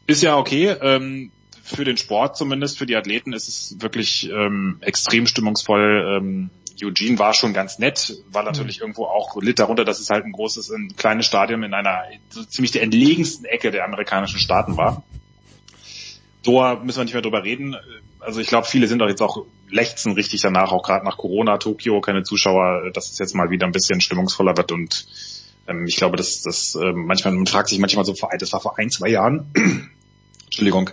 Ist 0.07 0.23
ja 0.23 0.37
okay. 0.37 0.75
Ähm, 0.81 1.31
für 1.75 1.83
den 1.83 1.97
Sport 1.97 2.37
zumindest, 2.37 2.77
für 2.77 2.85
die 2.85 2.95
Athleten 2.95 3.33
ist 3.33 3.47
es 3.47 3.75
wirklich 3.79 4.29
ähm, 4.29 4.77
extrem 4.81 5.27
stimmungsvoll. 5.27 6.17
Ähm, 6.17 6.49
Eugene 6.81 7.19
war 7.19 7.33
schon 7.33 7.53
ganz 7.53 7.77
nett, 7.77 8.15
war 8.31 8.43
natürlich 8.43 8.79
irgendwo 8.79 9.05
auch 9.05 9.35
litt 9.41 9.59
darunter, 9.59 9.83
dass 9.83 9.99
es 9.99 10.09
halt 10.09 10.25
ein 10.25 10.31
großes, 10.31 10.71
ein 10.71 10.95
kleines 10.95 11.25
Stadion 11.25 11.63
in 11.63 11.73
einer 11.73 12.03
so 12.29 12.43
ziemlich 12.43 12.71
der 12.71 12.83
entlegensten 12.83 13.45
Ecke 13.45 13.71
der 13.71 13.85
amerikanischen 13.85 14.39
Staaten 14.39 14.77
war. 14.77 15.03
Doha 16.43 16.75
müssen 16.75 16.99
wir 16.99 17.03
nicht 17.03 17.13
mehr 17.13 17.21
drüber 17.21 17.43
reden. 17.43 17.75
Also 18.19 18.39
ich 18.39 18.47
glaube, 18.47 18.65
viele 18.65 18.87
sind 18.87 18.99
doch 18.99 19.09
jetzt 19.09 19.21
auch 19.21 19.45
lechzen 19.69 20.13
richtig 20.13 20.41
danach, 20.41 20.71
auch 20.71 20.83
gerade 20.83 21.05
nach 21.05 21.17
Corona, 21.17 21.57
Tokio, 21.57 22.01
keine 22.01 22.23
Zuschauer, 22.23 22.91
dass 22.93 23.11
es 23.11 23.19
jetzt 23.19 23.35
mal 23.35 23.49
wieder 23.49 23.65
ein 23.65 23.71
bisschen 23.71 24.01
stimmungsvoller 24.01 24.55
wird 24.57 24.71
und 24.71 25.05
ähm, 25.67 25.85
ich 25.87 25.97
glaube, 25.97 26.17
dass 26.17 26.41
das 26.41 26.75
äh, 26.75 26.91
manchmal, 26.93 27.33
man 27.33 27.45
fragt 27.45 27.69
sich 27.69 27.79
manchmal 27.79 28.05
so, 28.05 28.15
das 28.39 28.53
war 28.53 28.61
vor 28.61 28.79
ein, 28.79 28.89
zwei 28.89 29.09
Jahren, 29.09 29.51
Entschuldigung, 30.45 30.91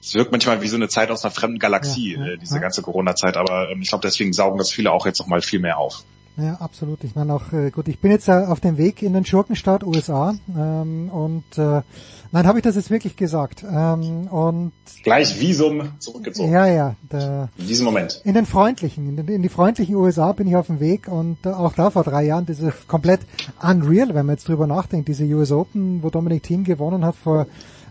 es 0.00 0.14
wirkt 0.14 0.30
manchmal 0.32 0.62
wie 0.62 0.68
so 0.68 0.76
eine 0.76 0.88
Zeit 0.88 1.10
aus 1.10 1.24
einer 1.24 1.32
fremden 1.32 1.58
Galaxie, 1.58 2.14
Ja, 2.14 2.24
ja, 2.26 2.32
äh, 2.32 2.38
diese 2.38 2.54
ja. 2.56 2.60
ganze 2.60 2.82
Corona-Zeit, 2.82 3.36
aber 3.36 3.70
ähm, 3.70 3.82
ich 3.82 3.88
glaube, 3.88 4.02
deswegen 4.06 4.32
saugen 4.32 4.58
das 4.58 4.70
viele 4.70 4.92
auch 4.92 5.06
jetzt 5.06 5.18
noch 5.18 5.26
mal 5.26 5.40
viel 5.42 5.60
mehr 5.60 5.78
auf. 5.78 6.04
Ja, 6.40 6.54
absolut. 6.60 7.02
Ich 7.02 7.16
meine 7.16 7.34
auch, 7.34 7.52
äh, 7.52 7.72
gut, 7.72 7.88
ich 7.88 7.98
bin 7.98 8.12
jetzt 8.12 8.28
äh, 8.28 8.32
auf 8.32 8.60
dem 8.60 8.78
Weg 8.78 9.02
in 9.02 9.12
den 9.12 9.24
Schurkenstaat 9.24 9.82
USA 9.82 10.36
ähm, 10.56 11.08
und 11.10 11.42
äh, 11.58 11.82
nein, 12.30 12.46
habe 12.46 12.58
ich 12.58 12.62
das 12.62 12.76
jetzt 12.76 12.92
wirklich 12.92 13.16
gesagt. 13.16 13.64
Ähm, 13.68 14.28
und 14.28 14.70
Gleich 15.02 15.40
Visum 15.40 15.98
zurückgezogen. 15.98 16.52
ja, 16.52 16.66
ja, 16.68 16.94
der, 17.10 17.48
In 17.58 17.66
diesem 17.66 17.86
Moment. 17.86 18.20
in 18.24 18.34
den 18.34 18.46
freundlichen, 18.46 19.08
in, 19.08 19.16
den, 19.16 19.26
in 19.26 19.42
die 19.42 19.48
freundlichen 19.48 19.96
USA 19.96 20.30
bin 20.30 20.46
ich 20.46 20.54
auf 20.54 20.68
dem 20.68 20.78
Weg 20.78 21.08
und 21.08 21.38
äh, 21.44 21.48
auch 21.48 21.72
da 21.72 21.90
vor 21.90 22.04
drei 22.04 22.22
Jahren, 22.26 22.46
das 22.46 22.60
ist 22.60 22.86
komplett 22.86 23.22
unreal, 23.60 24.10
wenn 24.14 24.26
man 24.26 24.36
jetzt 24.36 24.46
drüber 24.46 24.68
nachdenkt, 24.68 25.08
diese 25.08 25.24
US 25.24 25.50
Open, 25.50 26.04
wo 26.04 26.10
Dominik 26.10 26.44
Thiem 26.44 26.62
gewonnen 26.62 27.04
hat 27.04 27.16
vor 27.16 27.48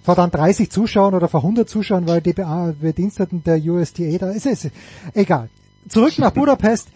vor 0.08 0.16
dann 0.16 0.32
30 0.32 0.72
Zuschauern 0.72 1.16
oder 1.16 1.28
vor 1.28 1.42
100 1.42 1.68
Zuschauern, 1.68 2.08
weil 2.08 2.22
die 2.22 2.32
Be- 2.32 2.76
Bediensteten 2.80 3.44
der 3.44 3.58
USDA 3.58 4.18
da 4.18 4.30
ist. 4.30 4.46
Es 4.46 4.70
egal. 5.14 5.50
Zurück 5.90 6.18
nach 6.18 6.32
Budapest. 6.32 6.88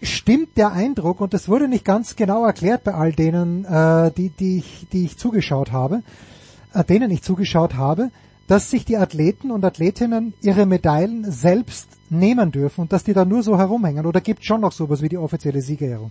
Stimmt 0.00 0.56
der 0.56 0.72
Eindruck, 0.72 1.20
und 1.20 1.34
das 1.34 1.50
wurde 1.50 1.68
nicht 1.68 1.84
ganz 1.84 2.16
genau 2.16 2.46
erklärt 2.46 2.82
bei 2.82 2.94
all 2.94 3.12
denen, 3.12 3.66
äh, 3.66 4.10
die, 4.10 4.30
die, 4.30 4.56
ich, 4.56 4.86
die 4.90 5.04
ich 5.04 5.18
zugeschaut 5.18 5.70
habe, 5.70 6.02
äh, 6.72 6.82
denen 6.82 7.10
ich 7.10 7.20
zugeschaut 7.20 7.74
habe, 7.74 8.10
dass 8.46 8.70
sich 8.70 8.86
die 8.86 8.96
Athleten 8.96 9.50
und 9.50 9.62
Athletinnen 9.62 10.32
ihre 10.40 10.64
Medaillen 10.64 11.30
selbst 11.30 11.88
nehmen 12.08 12.52
dürfen 12.52 12.80
und 12.80 12.92
dass 12.94 13.04
die 13.04 13.12
da 13.12 13.26
nur 13.26 13.42
so 13.42 13.58
herumhängen? 13.58 14.06
Oder 14.06 14.22
gibt 14.22 14.46
schon 14.46 14.62
noch 14.62 14.72
sowas 14.72 15.02
wie 15.02 15.10
die 15.10 15.18
offizielle 15.18 15.60
Siegerehrung? 15.60 16.10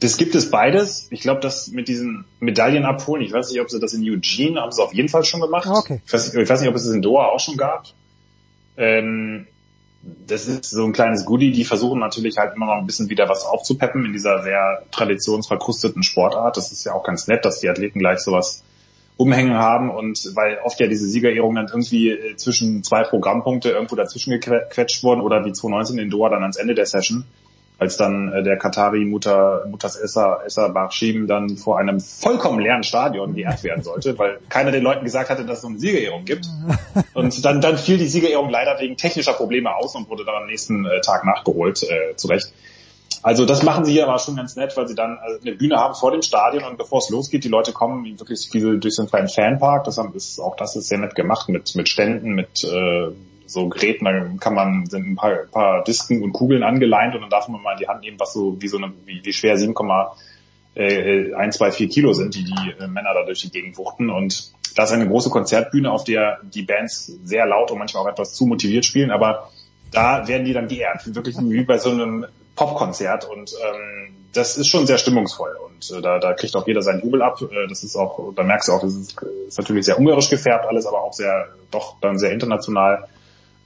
Das 0.00 0.16
gibt 0.16 0.34
es 0.34 0.50
beides. 0.50 1.08
Ich 1.10 1.20
glaube, 1.20 1.40
das 1.40 1.68
mit 1.68 1.88
diesen 1.88 2.24
Medaillen 2.40 2.84
abholen, 2.84 3.22
ich 3.22 3.32
weiß 3.32 3.50
nicht, 3.50 3.60
ob 3.60 3.70
sie 3.70 3.80
das 3.80 3.94
in 3.94 4.02
Eugene, 4.02 4.60
haben 4.60 4.72
sie 4.72 4.82
auf 4.82 4.94
jeden 4.94 5.08
Fall 5.08 5.24
schon 5.24 5.40
gemacht. 5.40 5.66
Ah, 5.68 5.78
okay. 5.78 6.00
Ich, 6.06 6.12
weiß, 6.12 6.34
ich 6.34 6.48
weiß 6.48 6.60
nicht, 6.60 6.70
ob 6.70 6.76
es 6.76 6.84
es 6.84 6.94
in 6.94 7.02
Doha 7.02 7.26
auch 7.26 7.40
schon 7.40 7.56
gab. 7.56 7.86
Ähm, 8.76 9.46
das 10.02 10.46
ist 10.46 10.70
so 10.70 10.84
ein 10.84 10.92
kleines 10.92 11.24
Goodie, 11.24 11.50
die 11.50 11.64
versuchen 11.64 11.98
natürlich 11.98 12.38
halt 12.38 12.54
immer 12.54 12.66
noch 12.66 12.74
ein 12.74 12.86
bisschen 12.86 13.10
wieder 13.10 13.28
was 13.28 13.44
aufzupeppen 13.44 14.04
in 14.04 14.12
dieser 14.12 14.42
sehr 14.42 14.84
traditionsverkrusteten 14.92 16.02
Sportart. 16.02 16.56
Das 16.56 16.70
ist 16.72 16.84
ja 16.84 16.92
auch 16.92 17.02
ganz 17.02 17.26
nett, 17.26 17.44
dass 17.44 17.60
die 17.60 17.68
Athleten 17.68 17.98
gleich 17.98 18.20
sowas 18.20 18.62
umhängen 19.16 19.54
haben 19.54 19.90
und 19.90 20.30
weil 20.36 20.58
oft 20.62 20.78
ja 20.78 20.86
diese 20.86 21.06
Siegerehrungen 21.06 21.56
dann 21.56 21.66
irgendwie 21.66 22.10
äh, 22.10 22.36
zwischen 22.36 22.84
zwei 22.84 23.02
Programmpunkte 23.02 23.70
irgendwo 23.70 23.96
dazwischen 23.96 24.30
gequetscht 24.30 25.02
wurden 25.02 25.20
oder 25.20 25.44
wie 25.44 25.52
2019 25.52 25.98
in 25.98 26.08
Doha 26.08 26.28
dann 26.28 26.42
ans 26.42 26.56
Ende 26.56 26.76
der 26.76 26.86
Session, 26.86 27.24
als 27.78 27.96
dann 27.96 28.32
äh, 28.32 28.42
der 28.42 28.58
Katari 28.58 29.04
Mutter, 29.04 29.64
Mutters 29.70 29.96
Essa, 29.96 30.42
Essa 30.44 30.68
Barshim 30.68 31.28
dann 31.28 31.56
vor 31.56 31.78
einem 31.78 32.00
vollkommen 32.00 32.58
leeren 32.58 32.82
Stadion 32.82 33.34
geehrt 33.34 33.62
werden 33.62 33.82
sollte, 33.82 34.18
weil 34.18 34.40
keiner 34.48 34.72
den 34.72 34.82
Leuten 34.82 35.04
gesagt 35.04 35.30
hatte, 35.30 35.44
dass 35.44 35.58
es 35.58 35.62
so 35.62 35.68
eine 35.68 35.78
Siegerehrung 35.78 36.24
gibt. 36.24 36.46
Und 37.14 37.44
dann, 37.44 37.60
dann 37.60 37.78
fiel 37.78 37.98
die 37.98 38.08
Siegerehrung 38.08 38.50
leider 38.50 38.78
wegen 38.80 38.96
technischer 38.96 39.32
Probleme 39.32 39.74
aus 39.74 39.94
und 39.94 40.08
wurde 40.10 40.24
dann 40.24 40.34
am 40.34 40.46
nächsten 40.46 40.84
äh, 40.86 41.00
Tag 41.00 41.24
nachgeholt, 41.24 41.84
äh, 41.84 42.16
zurecht. 42.16 42.52
Also 43.22 43.44
das 43.44 43.62
machen 43.62 43.84
sie 43.84 43.92
hier 43.92 44.08
aber 44.08 44.18
schon 44.18 44.36
ganz 44.36 44.56
nett, 44.56 44.76
weil 44.76 44.86
sie 44.88 44.94
dann 44.94 45.16
äh, 45.16 45.40
eine 45.40 45.56
Bühne 45.56 45.76
haben 45.76 45.94
vor 45.94 46.10
dem 46.10 46.22
Stadion 46.22 46.64
und 46.64 46.78
bevor 46.78 46.98
es 46.98 47.10
losgeht, 47.10 47.44
die 47.44 47.48
Leute 47.48 47.72
kommen 47.72 48.04
wirklich 48.04 48.40
so 48.40 48.76
durch 48.76 48.94
so 48.94 49.02
einen 49.02 49.08
kleinen 49.08 49.28
Fanpark. 49.28 49.84
Das 49.84 49.98
haben, 49.98 50.14
ist, 50.14 50.40
auch 50.40 50.56
das 50.56 50.74
ist 50.74 50.88
sehr 50.88 50.98
nett 50.98 51.14
gemacht 51.14 51.48
mit, 51.48 51.74
mit 51.76 51.88
Ständen, 51.88 52.32
mit 52.32 52.64
äh, 52.64 53.08
so 53.48 53.68
Geräten. 53.68 54.04
Da 54.04 54.28
kann 54.38 54.54
man 54.54 54.86
sind 54.86 55.06
ein 55.06 55.16
paar, 55.16 55.34
paar 55.50 55.82
Disken 55.84 56.22
und 56.22 56.32
Kugeln 56.32 56.62
angeleint 56.62 57.14
und 57.14 57.22
dann 57.22 57.30
darf 57.30 57.48
man 57.48 57.62
mal 57.62 57.72
in 57.72 57.78
die 57.78 57.88
Hand 57.88 58.02
nehmen, 58.02 58.20
was 58.20 58.32
so 58.32 58.60
wie 58.60 58.68
so 58.68 58.76
eine 58.78 58.92
wie, 59.04 59.20
wie 59.24 59.32
schwer 59.32 59.56
7,1, 59.56 61.50
2, 61.50 61.72
4 61.72 61.88
Kilo 61.88 62.12
sind, 62.12 62.34
die 62.34 62.44
die 62.44 62.70
äh, 62.78 62.86
Männer 62.86 63.14
da 63.14 63.24
durch 63.24 63.40
die 63.40 63.50
Gegend 63.50 63.76
wuchten. 63.78 64.10
Und 64.10 64.52
da 64.76 64.84
ist 64.84 64.92
eine 64.92 65.08
große 65.08 65.30
Konzertbühne, 65.30 65.90
auf 65.90 66.04
der 66.04 66.38
die 66.42 66.62
Bands 66.62 67.06
sehr 67.24 67.46
laut 67.46 67.70
und 67.70 67.78
manchmal 67.78 68.04
auch 68.04 68.08
etwas 68.08 68.34
zu 68.34 68.46
motiviert 68.46 68.84
spielen, 68.84 69.10
aber 69.10 69.50
da 69.90 70.28
werden 70.28 70.44
die 70.44 70.52
dann 70.52 70.68
geehrt, 70.68 71.14
wirklich 71.14 71.36
wie 71.38 71.64
bei 71.64 71.78
so 71.78 71.90
einem 71.90 72.26
Popkonzert 72.54 73.24
und 73.24 73.52
ähm, 73.52 74.14
das 74.32 74.58
ist 74.58 74.68
schon 74.68 74.86
sehr 74.86 74.98
stimmungsvoll 74.98 75.56
und 75.64 75.90
äh, 75.96 76.02
da, 76.02 76.18
da 76.18 76.34
kriegt 76.34 76.54
auch 76.56 76.66
jeder 76.66 76.82
seinen 76.82 77.02
Jubel 77.02 77.22
ab. 77.22 77.40
Äh, 77.40 77.68
das 77.68 77.84
ist 77.84 77.96
auch, 77.96 78.32
da 78.34 78.42
merkst 78.42 78.68
du 78.68 78.72
auch, 78.72 78.80
das 78.80 78.94
ist, 78.94 79.20
ist 79.48 79.58
natürlich 79.58 79.86
sehr 79.86 79.98
ungarisch 79.98 80.28
gefärbt 80.28 80.66
alles, 80.66 80.86
aber 80.86 81.02
auch 81.02 81.12
sehr, 81.12 81.48
doch 81.70 81.96
dann 82.00 82.18
sehr 82.18 82.32
international 82.32 83.08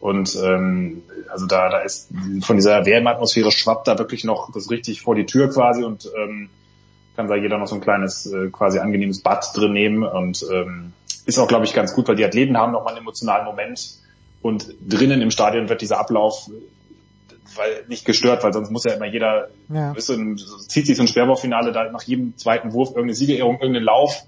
Und 0.03 0.37
ähm, 0.43 1.05
also 1.29 1.47
da, 1.47 1.69
da 1.69 1.79
ist 1.79 2.09
von 2.41 2.57
dieser 2.57 2.85
WM-Atmosphäre 2.85 3.53
schwappt 3.53 3.87
da 3.87 3.97
wirklich 4.01 4.25
noch 4.25 4.51
das 4.51 4.69
richtig 4.69 5.01
vor 5.01 5.15
die 5.15 5.27
Tür 5.27 5.49
quasi 5.49 5.85
und 5.85 6.11
ähm, 6.19 6.51
kann 7.15 7.29
da 7.29 7.37
jeder 7.37 7.57
noch 7.57 7.69
so 7.69 7.77
ein 7.77 7.81
kleines 7.81 8.27
äh, 8.27 8.49
quasi 8.51 8.81
angenehmes 8.81 9.21
Bad 9.23 9.57
drin 9.57 9.73
nehmen 9.73 10.03
und 10.03 10.45
ähm, 10.53 10.93
ist 11.25 11.39
auch 11.39 11.47
glaube 11.47 11.67
ich 11.67 11.73
ganz 11.73 11.95
gut, 11.95 12.09
weil 12.09 12.17
die 12.17 12.25
Athleten 12.25 12.57
haben 12.57 12.73
noch 12.73 12.83
mal 12.83 12.91
einen 12.91 13.03
emotionalen 13.03 13.45
Moment 13.45 14.01
und 14.43 14.75
drinnen 14.85 15.23
im 15.23 15.31
Stadion 15.31 15.69
wird 15.69 15.83
dieser 15.83 16.01
Ablauf 16.01 16.51
weil 17.55 17.85
nicht 17.87 18.05
gestört, 18.05 18.43
weil 18.43 18.53
sonst 18.53 18.71
muss 18.71 18.83
ja 18.85 18.95
immer 18.95 19.07
jeder, 19.07 19.51
Ja. 19.69 19.93
du, 19.93 20.37
zieht 20.37 20.87
sich 20.87 20.97
so 20.97 21.05
ein 21.05 21.09
Sperrwurffinale 21.09 21.71
da 21.71 21.93
nach 21.93 22.03
jedem 22.03 22.37
zweiten 22.37 22.73
Wurf 22.73 22.89
irgendeine 22.89 23.15
Siegerehrung, 23.15 23.61
irgendeinen 23.61 23.85
Lauf, 23.85 24.25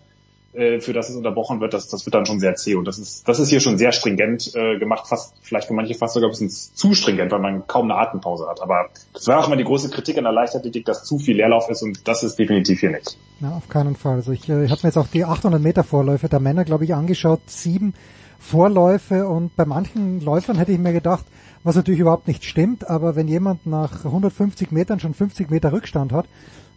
äh, 0.54 0.80
für 0.80 0.92
das 0.92 1.08
es 1.08 1.16
unterbrochen 1.16 1.60
wird, 1.60 1.74
das, 1.74 1.88
das 1.88 2.06
wird 2.06 2.14
dann 2.14 2.26
schon 2.26 2.40
sehr 2.40 2.54
zäh. 2.54 2.74
Und 2.74 2.86
das 2.86 2.98
ist, 2.98 3.28
das 3.28 3.38
ist 3.38 3.48
hier 3.48 3.60
schon 3.60 3.78
sehr 3.78 3.92
stringent 3.92 4.54
äh, 4.54 4.78
gemacht, 4.78 5.06
fast, 5.06 5.34
vielleicht 5.42 5.68
für 5.68 5.74
manche 5.74 5.94
fast 5.94 6.14
sogar 6.14 6.28
ein 6.28 6.32
bisschen 6.32 6.50
zu 6.50 6.94
stringent, 6.94 7.32
weil 7.32 7.40
man 7.40 7.66
kaum 7.66 7.90
eine 7.90 8.00
Atempause 8.00 8.46
hat. 8.46 8.62
Aber 8.62 8.88
das 9.12 9.26
war 9.26 9.40
auch 9.40 9.46
immer 9.46 9.56
die 9.56 9.64
große 9.64 9.90
Kritik 9.90 10.18
an 10.18 10.24
der 10.24 10.32
Leichtathletik, 10.32 10.84
dass 10.84 11.04
zu 11.04 11.18
viel 11.18 11.36
Leerlauf 11.36 11.68
ist 11.68 11.82
und 11.82 12.06
das 12.06 12.22
ist 12.22 12.38
definitiv 12.38 12.80
hier 12.80 12.90
nicht. 12.90 13.18
Ja, 13.40 13.50
auf 13.56 13.68
keinen 13.68 13.96
Fall. 13.96 14.14
Also 14.14 14.32
ich, 14.32 14.48
äh, 14.48 14.64
ich 14.64 14.70
habe 14.70 14.80
mir 14.82 14.88
jetzt 14.88 14.98
auch 14.98 15.08
die 15.08 15.24
800 15.24 15.60
Meter 15.60 15.84
Vorläufe 15.84 16.28
der 16.28 16.40
Männer, 16.40 16.64
glaube 16.64 16.84
ich, 16.84 16.94
angeschaut. 16.94 17.40
Sieben 17.46 17.94
Vorläufe 18.38 19.26
und 19.26 19.56
bei 19.56 19.64
manchen 19.64 20.20
Läufern 20.20 20.56
hätte 20.58 20.72
ich 20.72 20.78
mir 20.78 20.92
gedacht, 20.92 21.24
was 21.64 21.76
natürlich 21.76 22.00
überhaupt 22.00 22.28
nicht 22.28 22.44
stimmt, 22.44 22.88
aber 22.88 23.16
wenn 23.16 23.26
jemand 23.26 23.66
nach 23.66 24.04
150 24.04 24.70
Metern 24.70 25.00
schon 25.00 25.14
50 25.14 25.50
Meter 25.50 25.72
Rückstand 25.72 26.12
hat, 26.12 26.26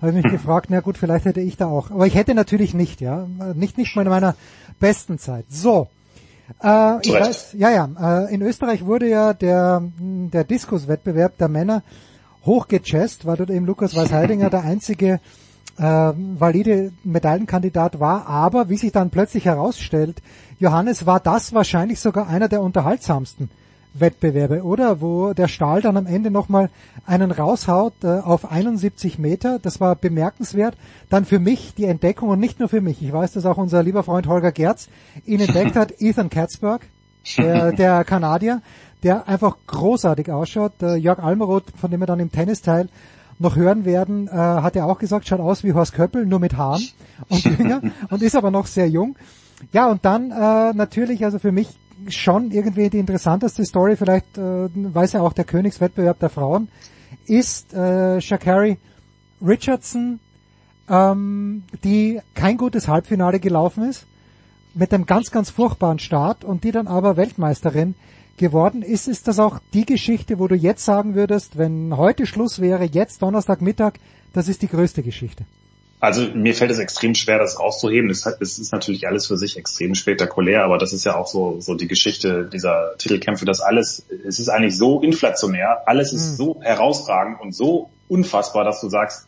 habe 0.01 0.11
ich 0.11 0.23
mich 0.23 0.31
gefragt, 0.31 0.67
na 0.69 0.79
gut, 0.79 0.97
vielleicht 0.97 1.25
hätte 1.25 1.41
ich 1.41 1.57
da 1.57 1.67
auch. 1.67 1.91
Aber 1.91 2.07
ich 2.07 2.15
hätte 2.15 2.33
natürlich 2.33 2.73
nicht, 2.73 3.01
ja. 3.01 3.27
Nicht, 3.53 3.77
nicht 3.77 3.95
mal 3.95 4.03
in 4.03 4.09
meiner 4.09 4.35
besten 4.79 5.19
Zeit. 5.19 5.45
So. 5.49 5.87
Äh, 6.63 7.05
ich 7.05 7.13
weiß, 7.13 7.55
ja, 7.57 7.69
ja, 7.69 8.25
äh, 8.25 8.33
in 8.33 8.41
Österreich 8.41 8.85
wurde 8.85 9.09
ja 9.09 9.33
der, 9.33 9.83
der 9.99 10.43
Diskuswettbewerb 10.45 11.37
der 11.37 11.49
Männer 11.49 11.83
hochgechest, 12.45 13.25
weil 13.25 13.35
dort 13.35 13.49
eben 13.49 13.65
Lukas 13.65 13.95
Weißheidinger 13.95 14.49
der 14.49 14.63
einzige 14.63 15.19
äh, 15.77 15.83
valide 15.83 16.93
Medaillenkandidat 17.03 17.99
war, 17.99 18.27
aber 18.27 18.69
wie 18.69 18.77
sich 18.77 18.93
dann 18.93 19.09
plötzlich 19.09 19.45
herausstellt, 19.45 20.21
Johannes 20.59 21.05
war 21.05 21.19
das 21.19 21.53
wahrscheinlich 21.53 21.99
sogar 21.99 22.27
einer 22.29 22.47
der 22.47 22.61
unterhaltsamsten 22.61 23.49
Wettbewerbe, 23.93 24.63
oder? 24.63 25.01
Wo 25.01 25.33
der 25.33 25.47
Stahl 25.47 25.81
dann 25.81 25.97
am 25.97 26.05
Ende 26.05 26.31
nochmal 26.31 26.69
einen 27.05 27.31
raushaut 27.31 27.93
äh, 28.03 28.19
auf 28.19 28.51
71 28.51 29.19
Meter. 29.19 29.59
Das 29.59 29.79
war 29.79 29.95
bemerkenswert. 29.95 30.75
Dann 31.09 31.25
für 31.25 31.39
mich 31.39 31.73
die 31.75 31.85
Entdeckung 31.85 32.29
und 32.29 32.39
nicht 32.39 32.59
nur 32.59 32.69
für 32.69 32.81
mich. 32.81 33.01
Ich 33.01 33.11
weiß, 33.11 33.33
dass 33.33 33.45
auch 33.45 33.57
unser 33.57 33.83
lieber 33.83 34.03
Freund 34.03 34.27
Holger 34.27 34.51
Gerz 34.51 34.89
ihn 35.25 35.39
entdeckt 35.39 35.75
hat. 35.75 35.93
Ethan 35.99 36.29
Katzberg, 36.29 36.81
der, 37.37 37.71
der 37.71 38.03
Kanadier, 38.03 38.61
der 39.03 39.27
einfach 39.27 39.57
großartig 39.67 40.31
ausschaut. 40.31 40.73
Äh, 40.81 40.95
Jörg 40.95 41.19
Almeroth, 41.19 41.65
von 41.75 41.91
dem 41.91 41.99
wir 41.99 42.07
dann 42.07 42.19
im 42.19 42.31
Tennisteil 42.31 42.89
noch 43.39 43.55
hören 43.55 43.85
werden, 43.85 44.27
äh, 44.27 44.31
hat 44.31 44.75
er 44.75 44.85
auch 44.87 44.99
gesagt, 44.99 45.27
schaut 45.27 45.39
aus 45.39 45.63
wie 45.63 45.73
Horst 45.73 45.93
Köppel, 45.93 46.25
nur 46.25 46.39
mit 46.39 46.57
Haaren 46.57 46.83
und 47.29 47.43
jünger 47.43 47.81
und 48.09 48.21
ist 48.21 48.35
aber 48.35 48.51
noch 48.51 48.65
sehr 48.65 48.89
jung. 48.89 49.15
Ja, 49.71 49.87
und 49.87 50.05
dann 50.05 50.31
äh, 50.31 50.73
natürlich, 50.73 51.23
also 51.25 51.39
für 51.39 51.51
mich 51.51 51.69
schon 52.07 52.51
irgendwie 52.51 52.89
die 52.89 52.99
interessanteste 52.99 53.65
Story, 53.65 53.95
vielleicht 53.95 54.37
äh, 54.37 54.69
weiß 54.73 55.13
ja 55.13 55.21
auch 55.21 55.33
der 55.33 55.45
Königswettbewerb 55.45 56.19
der 56.19 56.29
Frauen, 56.29 56.69
ist 57.25 57.73
äh, 57.73 58.21
Shakari 58.21 58.77
Richardson, 59.45 60.19
ähm, 60.89 61.63
die 61.83 62.19
kein 62.33 62.57
gutes 62.57 62.87
Halbfinale 62.87 63.39
gelaufen 63.39 63.83
ist, 63.83 64.07
mit 64.73 64.93
einem 64.93 65.05
ganz, 65.05 65.31
ganz 65.31 65.49
furchtbaren 65.49 65.99
Start 65.99 66.43
und 66.43 66.63
die 66.63 66.71
dann 66.71 66.87
aber 66.87 67.17
Weltmeisterin 67.17 67.95
geworden 68.37 68.83
ist. 68.83 69.07
Ist 69.07 69.27
das 69.27 69.39
auch 69.39 69.59
die 69.73 69.85
Geschichte, 69.85 70.39
wo 70.39 70.47
du 70.47 70.55
jetzt 70.55 70.85
sagen 70.85 71.15
würdest, 71.15 71.57
wenn 71.57 71.97
heute 71.97 72.25
Schluss 72.25 72.59
wäre, 72.59 72.85
jetzt 72.85 73.21
Donnerstagmittag, 73.21 73.93
das 74.33 74.47
ist 74.47 74.61
die 74.61 74.67
größte 74.67 75.01
Geschichte? 75.03 75.45
Also 75.99 76.27
mir 76.33 76.53
fällt 76.53 76.69
es 76.69 76.77
extrem 76.77 77.15
schwer, 77.15 77.39
das 77.39 77.59
rauszuheben. 77.59 78.09
Es, 78.11 78.25
hat, 78.25 78.39
es 78.39 78.59
ist 78.59 78.71
natürlich 78.71 79.07
alles 79.07 79.25
für 79.25 79.37
sich 79.37 79.57
extrem 79.57 79.95
spektakulär, 79.95 80.63
aber 80.63 80.77
das 80.77 80.93
ist 80.93 81.05
ja 81.05 81.15
auch 81.15 81.25
so, 81.25 81.59
so 81.59 81.73
die 81.73 81.87
Geschichte 81.87 82.47
dieser 82.51 82.95
Titelkämpfe, 82.99 83.45
dass 83.45 83.61
alles, 83.61 84.05
es 84.25 84.39
ist 84.39 84.49
eigentlich 84.49 84.77
so 84.77 85.01
inflationär, 85.01 85.87
alles 85.87 86.13
ist 86.13 86.37
so 86.37 86.61
herausragend 86.61 87.41
und 87.41 87.55
so 87.55 87.89
unfassbar, 88.07 88.63
dass 88.63 88.79
du 88.79 88.89
sagst, 88.89 89.27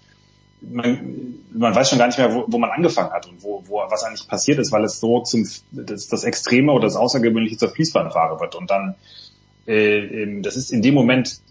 man, 0.62 1.36
man 1.52 1.74
weiß 1.74 1.90
schon 1.90 1.98
gar 1.98 2.08
nicht 2.08 2.20
mehr, 2.20 2.36
wo, 2.36 2.46
wo 2.48 2.58
man 2.60 2.70
angefangen 2.70 3.12
hat 3.12 3.28
und 3.28 3.42
wo, 3.42 3.64
wo 3.66 3.78
was 3.90 4.04
eigentlich 4.04 4.28
passiert 4.28 4.60
ist, 4.60 4.72
weil 4.72 4.84
es 4.84 5.00
so 5.00 5.22
zum 5.22 5.48
das, 5.72 6.08
das 6.08 6.24
Extreme 6.24 6.72
oder 6.72 6.84
das 6.84 6.96
Außergewöhnliche 6.96 7.58
zur 7.58 7.70
Fließbandfahre 7.70 8.40
wird. 8.40 8.56
Und 8.56 8.70
dann, 8.70 8.96
äh, 9.66 10.42
das 10.42 10.56
ist 10.56 10.72
in 10.72 10.84
dem 10.84 10.94
Moment 10.94 11.42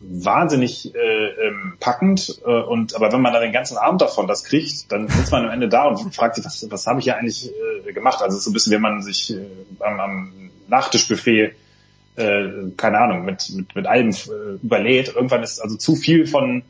wahnsinnig 0.00 0.94
äh, 0.94 1.46
ähm, 1.46 1.74
packend 1.78 2.40
äh, 2.44 2.50
und 2.50 2.94
aber 2.94 3.12
wenn 3.12 3.20
man 3.20 3.32
dann 3.34 3.42
den 3.42 3.52
ganzen 3.52 3.76
Abend 3.76 4.00
davon 4.00 4.26
das 4.26 4.44
kriegt, 4.44 4.90
dann 4.90 5.08
sitzt 5.08 5.30
man 5.30 5.44
am 5.44 5.50
Ende 5.50 5.68
da 5.68 5.88
und 5.88 6.14
fragt 6.14 6.36
sich, 6.36 6.44
was, 6.44 6.66
was 6.70 6.86
habe 6.86 7.00
ich 7.00 7.06
ja 7.06 7.16
eigentlich 7.16 7.50
äh, 7.86 7.92
gemacht? 7.92 8.22
Also 8.22 8.34
es 8.34 8.38
ist 8.38 8.44
so 8.44 8.50
ein 8.50 8.54
bisschen, 8.54 8.72
wenn 8.72 8.80
man 8.80 9.02
sich 9.02 9.34
äh, 9.34 9.46
am, 9.80 10.00
am 10.00 10.50
Nachtischbuffet 10.68 11.52
äh, 12.16 12.48
keine 12.76 12.98
Ahnung 12.98 13.24
mit 13.24 13.50
mit, 13.50 13.74
mit 13.74 13.86
allem 13.86 14.10
äh, 14.10 14.54
überlädt. 14.62 15.14
Irgendwann 15.14 15.42
ist 15.42 15.60
also 15.60 15.76
zu 15.76 15.96
viel 15.96 16.26
von 16.26 16.62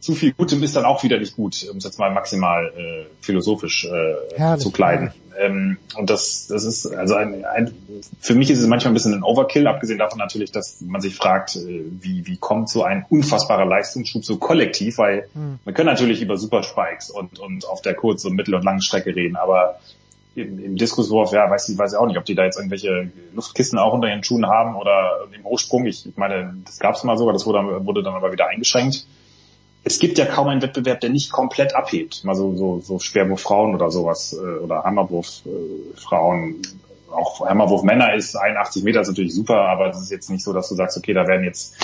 zu 0.00 0.14
viel 0.14 0.32
Gutem 0.32 0.62
ist 0.62 0.76
dann 0.76 0.84
auch 0.84 1.02
wieder 1.02 1.18
nicht 1.18 1.34
gut, 1.34 1.66
um 1.70 1.78
es 1.78 1.84
jetzt 1.84 1.98
mal 1.98 2.12
maximal 2.12 2.72
äh, 2.76 3.06
philosophisch 3.20 3.84
äh, 3.84 4.36
Herrlich, 4.36 4.62
zu 4.62 4.70
kleiden. 4.70 5.12
Ähm, 5.38 5.78
und 5.96 6.10
das, 6.10 6.46
das 6.48 6.64
ist 6.64 6.86
also 6.86 7.14
ein, 7.14 7.44
ein, 7.44 7.72
für 8.20 8.34
mich 8.34 8.50
ist 8.50 8.60
es 8.60 8.66
manchmal 8.66 8.92
ein 8.92 8.94
bisschen 8.94 9.14
ein 9.14 9.22
Overkill, 9.22 9.66
abgesehen 9.66 9.98
davon 9.98 10.18
natürlich, 10.18 10.52
dass 10.52 10.80
man 10.80 11.00
sich 11.00 11.16
fragt, 11.16 11.56
äh, 11.56 11.84
wie, 12.00 12.26
wie 12.26 12.36
kommt 12.36 12.68
so 12.68 12.84
ein 12.84 13.06
unfassbarer 13.08 13.64
Leistungsschub 13.64 14.24
so 14.24 14.36
kollektiv, 14.38 14.98
weil 14.98 15.28
Hm. 15.34 15.58
man 15.64 15.74
kann 15.74 15.86
natürlich 15.86 16.22
über 16.22 16.36
Superspikes 16.36 17.10
und, 17.10 17.38
und 17.38 17.66
auf 17.68 17.82
der 17.82 17.94
Kurz- 17.94 18.24
und 18.24 18.34
Mittel- 18.34 18.54
und 18.54 18.64
langen 18.64 18.82
Strecke 18.82 19.14
reden, 19.14 19.36
aber 19.36 19.80
im, 20.34 20.64
im 20.64 20.76
Diskuswurf, 20.76 21.32
ja, 21.32 21.50
weiß 21.50 21.68
ich, 21.68 21.78
weiß 21.78 21.92
ich 21.92 21.98
auch 21.98 22.06
nicht, 22.06 22.18
ob 22.18 22.24
die 22.24 22.34
da 22.34 22.44
jetzt 22.44 22.56
irgendwelche 22.56 23.10
Luftkisten 23.34 23.78
auch 23.78 23.92
unter 23.92 24.08
ihren 24.08 24.22
Schuhen 24.22 24.46
haben 24.46 24.76
oder 24.76 25.26
im 25.32 25.44
Hochsprung. 25.44 25.86
Ich, 25.86 26.06
ich 26.06 26.16
meine, 26.16 26.54
das 26.64 26.78
gab 26.78 26.94
es 26.94 27.04
mal 27.04 27.16
sogar, 27.18 27.32
das 27.32 27.46
wurde, 27.46 27.84
wurde 27.84 28.02
dann 28.02 28.14
aber 28.14 28.32
wieder 28.32 28.48
eingeschränkt. 28.48 29.06
Es 29.88 29.98
gibt 29.98 30.18
ja 30.18 30.26
kaum 30.26 30.48
einen 30.48 30.60
Wettbewerb, 30.60 31.00
der 31.00 31.08
nicht 31.08 31.32
komplett 31.32 31.74
abhebt. 31.74 32.22
Mal 32.22 32.34
so, 32.34 32.54
so, 32.54 32.80
so 32.80 32.98
Schwerwurf 32.98 33.40
Frauen 33.40 33.74
oder 33.74 33.90
sowas, 33.90 34.34
äh, 34.34 34.58
oder 34.62 34.84
Hammerwurf 34.84 35.40
äh, 35.46 35.98
Frauen. 35.98 36.60
Auch 37.10 37.48
Hammerwurf 37.48 37.82
Männer 37.84 38.14
ist 38.14 38.36
81 38.36 38.84
Meter, 38.84 39.00
ist 39.00 39.08
natürlich 39.08 39.34
super, 39.34 39.56
aber 39.56 39.88
es 39.88 39.98
ist 39.98 40.10
jetzt 40.10 40.28
nicht 40.28 40.44
so, 40.44 40.52
dass 40.52 40.68
du 40.68 40.74
sagst, 40.74 40.98
okay, 40.98 41.14
da 41.14 41.26
werden 41.26 41.42
jetzt 41.42 41.74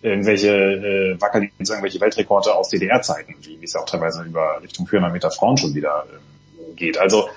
irgendwelche 0.00 0.48
äh, 0.48 1.20
wackeln 1.20 1.50
jetzt 1.58 1.68
irgendwelche 1.68 2.00
Weltrekorde 2.00 2.54
aus 2.54 2.70
DDR-Zeiten, 2.70 3.34
wie 3.42 3.62
es 3.62 3.74
ja 3.74 3.80
auch 3.80 3.84
teilweise 3.84 4.22
über 4.22 4.62
Richtung 4.62 4.86
400 4.86 5.12
Meter 5.12 5.30
Frauen 5.30 5.58
schon 5.58 5.74
wieder 5.74 6.06
ähm, 6.10 6.76
geht. 6.76 6.96
Also 6.96 7.28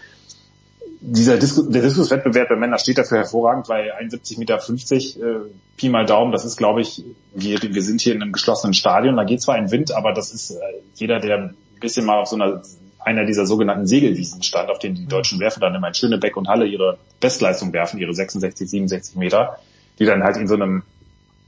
dieser 1.05 1.37
Disku 1.37 1.63
der 1.63 1.81
Diskuswettbewerb 1.81 2.47
der 2.47 2.57
Männer 2.57 2.77
steht 2.77 2.97
dafür 2.97 3.17
hervorragend, 3.19 3.67
weil 3.67 3.91
71,50 3.91 4.39
Meter 4.39 4.55
äh, 4.55 5.39
Pi 5.75 5.89
mal 5.89 6.05
Daumen, 6.05 6.31
das 6.31 6.45
ist, 6.45 6.55
glaube 6.55 6.81
ich, 6.81 7.03
wir, 7.33 7.61
wir 7.61 7.81
sind 7.83 7.99
hier 7.99 8.15
in 8.15 8.21
einem 8.21 8.31
geschlossenen 8.31 8.73
Stadion, 8.73 9.17
da 9.17 9.25
geht 9.25 9.41
zwar 9.41 9.55
ein 9.55 9.69
Wind, 9.69 9.91
aber 9.91 10.13
das 10.13 10.33
ist 10.33 10.51
äh, 10.51 10.59
jeder, 10.95 11.19
der 11.19 11.37
ein 11.37 11.57
bisschen 11.81 12.05
mal 12.05 12.21
auf 12.21 12.29
so 12.29 12.37
einer 12.37 12.61
einer 13.05 13.25
dieser 13.25 13.45
sogenannten 13.45 13.85
Segelwiesen 13.85 14.43
stand, 14.43 14.69
auf 14.69 14.79
denen 14.79 14.95
die 14.95 15.07
deutschen 15.07 15.39
Werfer 15.41 15.59
dann 15.59 15.75
immer 15.75 15.89
in 15.89 15.93
Schönebeck 15.93 16.37
und 16.37 16.47
Halle 16.47 16.65
ihre 16.65 16.97
Bestleistung 17.19 17.73
werfen, 17.73 17.99
ihre 17.99 18.13
66, 18.13 18.69
67 18.69 19.17
Meter, 19.17 19.59
die 19.99 20.05
dann 20.05 20.23
halt 20.23 20.37
in 20.37 20.47
so 20.47 20.53
einem 20.53 20.83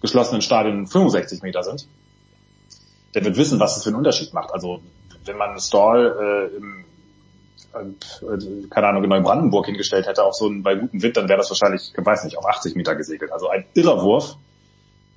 geschlossenen 0.01 0.41
Stadion 0.41 0.85
65 0.85 1.41
Meter 1.43 1.63
sind. 1.63 1.87
Der 3.13 3.23
wird 3.23 3.37
wissen, 3.37 3.57
was 3.59 3.75
das 3.75 3.83
für 3.83 3.89
einen 3.89 3.97
Unterschied 3.97 4.33
macht. 4.33 4.51
Also 4.51 4.81
wenn 5.23 5.37
man 5.37 5.57
Stall 5.59 6.51
äh, 6.51 6.57
im 6.57 6.83
keine 8.69 8.87
Ahnung, 8.87 9.03
in 9.03 9.09
Neubrandenburg 9.09 9.65
hingestellt 9.65 10.07
hätte, 10.07 10.23
auf 10.23 10.33
so 10.35 10.47
einen, 10.47 10.63
bei 10.63 10.75
gutem 10.75 11.01
Wind, 11.01 11.17
dann 11.17 11.29
wäre 11.29 11.37
das 11.37 11.49
wahrscheinlich, 11.49 11.93
ich 11.97 12.05
weiß 12.05 12.23
nicht, 12.23 12.37
auf 12.37 12.45
80 12.45 12.75
Meter 12.75 12.95
gesegelt. 12.95 13.31
Also 13.31 13.49
ein 13.49 13.65
irrer 13.73 14.01
Wurf. 14.01 14.35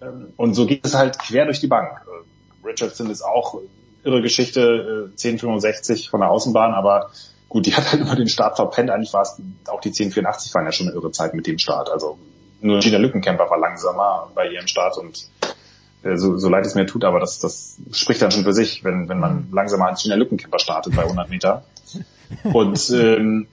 Ähm, 0.03 0.33
Und 0.37 0.55
so 0.55 0.67
geht 0.67 0.85
es 0.85 0.95
halt 0.95 1.19
quer 1.19 1.45
durch 1.45 1.61
die 1.61 1.67
Bank. 1.67 1.89
Äh, 2.07 2.67
Richardson 2.67 3.11
ist 3.11 3.23
auch 3.23 3.61
irre 4.05 4.23
Geschichte, 4.23 5.11
äh, 5.13 5.17
10,65 5.17 6.11
von 6.11 6.21
der 6.21 6.31
Außenbahn, 6.31 6.75
aber 6.75 7.11
gut, 7.49 7.67
die 7.67 7.75
hat 7.75 7.91
halt 7.91 8.03
immer 8.03 8.17
den 8.17 8.29
Start 8.29 8.57
verpennt. 8.57 8.91
Eigentlich 8.91 9.13
war 9.13 9.23
es, 9.23 9.41
auch 9.69 9.81
die 9.81 9.91
10,84 9.91 10.55
waren 10.55 10.67
ja 10.67 10.73
schon 10.73 10.89
eine 10.89 10.97
irre 10.97 11.11
Zeit 11.13 11.35
mit 11.35 11.47
dem 11.47 11.59
Start. 11.59 11.91
Also 11.91 12.19
nur 12.61 12.81
Gina 12.81 12.99
Lückenkämper 12.99 13.49
war 13.51 13.59
langsamer 13.59 14.31
bei 14.35 14.49
ihrem 14.49 14.67
Start 14.67 14.99
und 14.99 15.29
äh, 15.43 15.47
so, 16.03 16.37
so 16.37 16.49
leid 16.49 16.65
es 16.65 16.75
mir 16.75 16.87
tut, 16.87 17.05
aber 17.05 17.21
das, 17.21 17.41
das 17.41 17.79
spricht 17.93 18.23
dann 18.23 18.31
schon 18.31 18.45
für 18.45 18.53
sich, 18.53 18.85
wenn, 18.85 19.09
wenn 19.09 19.19
man 19.19 19.49
langsamer 19.53 19.89
als 19.89 20.03
Gina 20.03 20.15
Lückenkämper 20.15 20.59
startet 20.59 20.95
bei 20.95 21.03
100 21.03 21.29
Meter. 21.29 21.65
Und 22.45 22.91
ähm, 22.91 23.49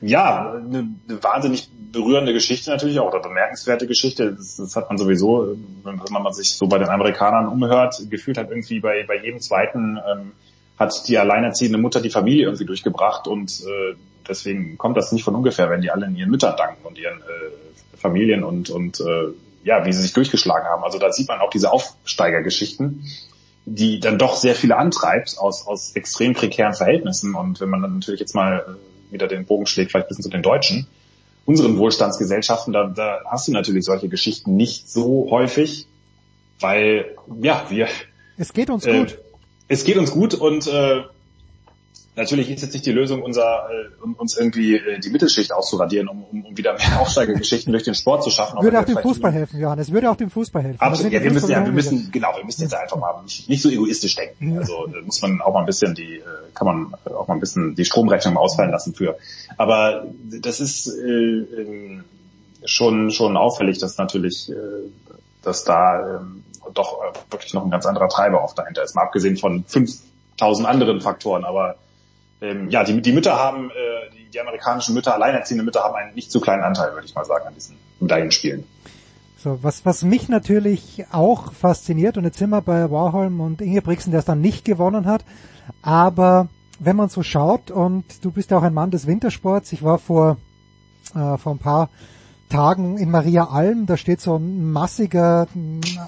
ja, 0.00 0.52
eine, 0.52 0.88
eine 1.08 1.22
wahnsinnig 1.22 1.68
berührende 1.90 2.32
Geschichte 2.32 2.70
natürlich 2.70 3.00
auch, 3.00 3.08
oder 3.08 3.20
bemerkenswerte 3.20 3.86
Geschichte. 3.86 4.34
Das, 4.34 4.56
das 4.56 4.76
hat 4.76 4.88
man 4.88 4.98
sowieso, 4.98 5.56
wenn, 5.82 6.00
wenn 6.00 6.22
man 6.22 6.32
sich 6.32 6.50
so 6.50 6.66
bei 6.66 6.78
den 6.78 6.88
Amerikanern 6.88 7.48
umhört, 7.48 8.00
gefühlt 8.08 8.38
hat 8.38 8.50
irgendwie 8.50 8.80
bei, 8.80 9.04
bei 9.06 9.16
jedem 9.16 9.40
zweiten 9.40 9.98
ähm, 10.10 10.32
hat 10.78 11.08
die 11.08 11.18
alleinerziehende 11.18 11.78
Mutter 11.78 12.00
die 12.00 12.10
Familie 12.10 12.44
irgendwie 12.44 12.66
durchgebracht 12.66 13.26
und 13.26 13.64
äh, 13.66 13.96
deswegen 14.28 14.78
kommt 14.78 14.96
das 14.96 15.10
nicht 15.10 15.24
von 15.24 15.34
ungefähr, 15.34 15.70
wenn 15.70 15.80
die 15.80 15.90
alle 15.90 16.06
in 16.06 16.14
ihren 16.14 16.30
Müttern 16.30 16.56
danken 16.56 16.86
und 16.86 16.98
ihren 16.98 17.18
äh, 17.18 17.96
Familien 17.96 18.44
und, 18.44 18.70
und 18.70 19.00
äh, 19.00 19.32
ja, 19.64 19.84
wie 19.84 19.92
sie 19.92 20.02
sich 20.02 20.12
durchgeschlagen 20.12 20.66
haben. 20.66 20.84
Also 20.84 20.98
da 20.98 21.12
sieht 21.12 21.28
man 21.28 21.40
auch 21.40 21.50
diese 21.50 21.72
Aufsteigergeschichten, 21.72 23.04
die 23.64 24.00
dann 24.00 24.18
doch 24.18 24.36
sehr 24.36 24.54
viele 24.54 24.76
antreibt 24.76 25.38
aus, 25.38 25.66
aus 25.66 25.92
extrem 25.92 26.34
prekären 26.34 26.74
Verhältnissen. 26.74 27.34
Und 27.34 27.60
wenn 27.60 27.68
man 27.68 27.82
dann 27.82 27.94
natürlich 27.94 28.20
jetzt 28.20 28.34
mal 28.34 28.64
äh, 28.66 29.12
wieder 29.12 29.28
den 29.28 29.44
Bogen 29.44 29.66
schlägt, 29.66 29.90
vielleicht 29.90 30.08
bisschen 30.08 30.24
zu 30.24 30.30
den 30.30 30.42
Deutschen, 30.42 30.86
unseren 31.44 31.78
Wohlstandsgesellschaften, 31.78 32.72
da, 32.72 32.86
da 32.86 33.20
hast 33.26 33.48
du 33.48 33.52
natürlich 33.52 33.84
solche 33.84 34.08
Geschichten 34.08 34.56
nicht 34.56 34.90
so 34.90 35.28
häufig, 35.30 35.86
weil, 36.60 37.16
ja, 37.40 37.66
wir... 37.68 37.88
Es 38.36 38.52
geht 38.52 38.70
uns 38.70 38.84
äh, 38.86 38.98
gut. 38.98 39.18
Es 39.68 39.84
geht 39.84 39.96
uns 39.96 40.10
gut 40.10 40.34
und 40.34 40.66
äh, 40.66 41.02
natürlich 42.18 42.50
ist 42.50 42.62
jetzt 42.62 42.72
nicht 42.72 42.84
die 42.84 42.92
Lösung, 42.92 43.22
unser, 43.22 43.68
äh, 43.70 44.02
um 44.02 44.14
uns 44.14 44.36
irgendwie 44.36 44.76
äh, 44.76 44.98
die 44.98 45.08
Mittelschicht 45.08 45.52
auszuradieren, 45.52 46.08
um, 46.08 46.24
um, 46.24 46.44
um 46.44 46.56
wieder 46.56 46.74
mehr 46.74 47.00
Aufsteigergeschichten 47.00 47.72
durch 47.72 47.84
den 47.84 47.94
Sport 47.94 48.24
zu 48.24 48.30
schaffen. 48.30 48.62
Würde 48.62 48.80
auch 48.80 48.84
dem 48.84 48.98
Fußball 48.98 49.32
helfen, 49.32 49.60
Johannes. 49.60 49.90
Würde 49.90 50.10
auch 50.10 50.16
dem 50.16 50.30
Fußball 50.30 50.62
helfen. 50.62 50.80
Absolut, 50.80 51.12
ja, 51.12 51.22
wir 51.22 51.32
müssen, 51.32 51.50
ja, 51.50 51.64
wir 51.64 51.72
müssen, 51.72 52.10
genau, 52.12 52.36
wir 52.36 52.44
müssen 52.44 52.62
jetzt 52.62 52.74
einfach 52.74 52.98
mal 52.98 53.22
nicht, 53.22 53.48
nicht 53.48 53.62
so 53.62 53.70
egoistisch 53.70 54.16
denken. 54.16 54.58
Also 54.58 54.86
äh, 54.86 55.02
muss 55.02 55.22
man 55.22 55.40
auch 55.40 55.54
mal 55.54 55.60
ein 55.60 55.66
bisschen 55.66 55.94
die, 55.94 56.16
äh, 56.16 56.22
kann 56.54 56.66
man 56.66 56.94
auch 57.14 57.28
mal 57.28 57.34
ein 57.34 57.40
bisschen 57.40 57.74
die 57.74 57.84
Stromrechnung 57.84 58.36
ausfallen 58.36 58.70
lassen 58.70 58.94
für. 58.94 59.16
Aber 59.56 60.04
das 60.42 60.60
ist 60.60 60.88
äh, 60.88 61.02
ähm, 61.02 62.04
schon 62.64 63.10
schon 63.12 63.36
auffällig, 63.36 63.78
dass 63.78 63.96
natürlich, 63.96 64.50
äh, 64.50 64.54
dass 65.42 65.64
da 65.64 66.18
ähm, 66.18 66.42
doch 66.74 67.00
äh, 67.00 67.32
wirklich 67.32 67.54
noch 67.54 67.64
ein 67.64 67.70
ganz 67.70 67.86
anderer 67.86 68.08
Treiber 68.08 68.42
auch 68.42 68.54
dahinter 68.54 68.82
ist. 68.82 68.94
Mal 68.94 69.02
abgesehen 69.02 69.36
von 69.36 69.64
5000 69.64 70.68
anderen 70.68 71.00
Faktoren, 71.00 71.44
aber 71.44 71.76
ähm, 72.40 72.68
ja, 72.70 72.84
die, 72.84 73.00
die 73.00 73.12
Mütter 73.12 73.36
haben, 73.36 73.70
äh, 73.70 74.16
die, 74.16 74.30
die 74.30 74.40
amerikanischen 74.40 74.94
Mütter, 74.94 75.14
alleinerziehende 75.14 75.64
Mütter 75.64 75.82
haben 75.82 75.94
einen 75.94 76.14
nicht 76.14 76.30
zu 76.30 76.40
kleinen 76.40 76.62
Anteil, 76.62 76.92
würde 76.92 77.06
ich 77.06 77.14
mal 77.14 77.24
sagen, 77.24 77.46
an 77.46 77.54
diesen 77.54 77.76
Medaillenspielen. 78.00 78.64
So, 79.38 79.58
was, 79.62 79.84
was 79.84 80.02
mich 80.02 80.28
natürlich 80.28 81.04
auch 81.12 81.52
fasziniert, 81.52 82.16
und 82.16 82.24
jetzt 82.24 82.38
sind 82.38 82.50
wir 82.50 82.60
bei 82.60 82.90
Warholm 82.90 83.40
und 83.40 83.60
Ingebrigtsen, 83.60 84.10
der 84.10 84.20
es 84.20 84.26
dann 84.26 84.40
nicht 84.40 84.64
gewonnen 84.64 85.06
hat, 85.06 85.24
aber 85.82 86.48
wenn 86.80 86.96
man 86.96 87.08
so 87.08 87.22
schaut, 87.22 87.70
und 87.70 88.24
du 88.24 88.30
bist 88.30 88.50
ja 88.50 88.58
auch 88.58 88.62
ein 88.62 88.74
Mann 88.74 88.90
des 88.90 89.06
Wintersports, 89.06 89.72
ich 89.72 89.82
war 89.82 89.98
vor, 89.98 90.38
äh, 91.14 91.36
vor 91.38 91.52
ein 91.52 91.58
paar 91.58 91.88
Tagen 92.48 92.98
in 92.98 93.10
Maria 93.10 93.44
Alm, 93.48 93.86
da 93.86 93.96
steht 93.96 94.20
so 94.20 94.36
ein 94.36 94.70
massiger 94.70 95.46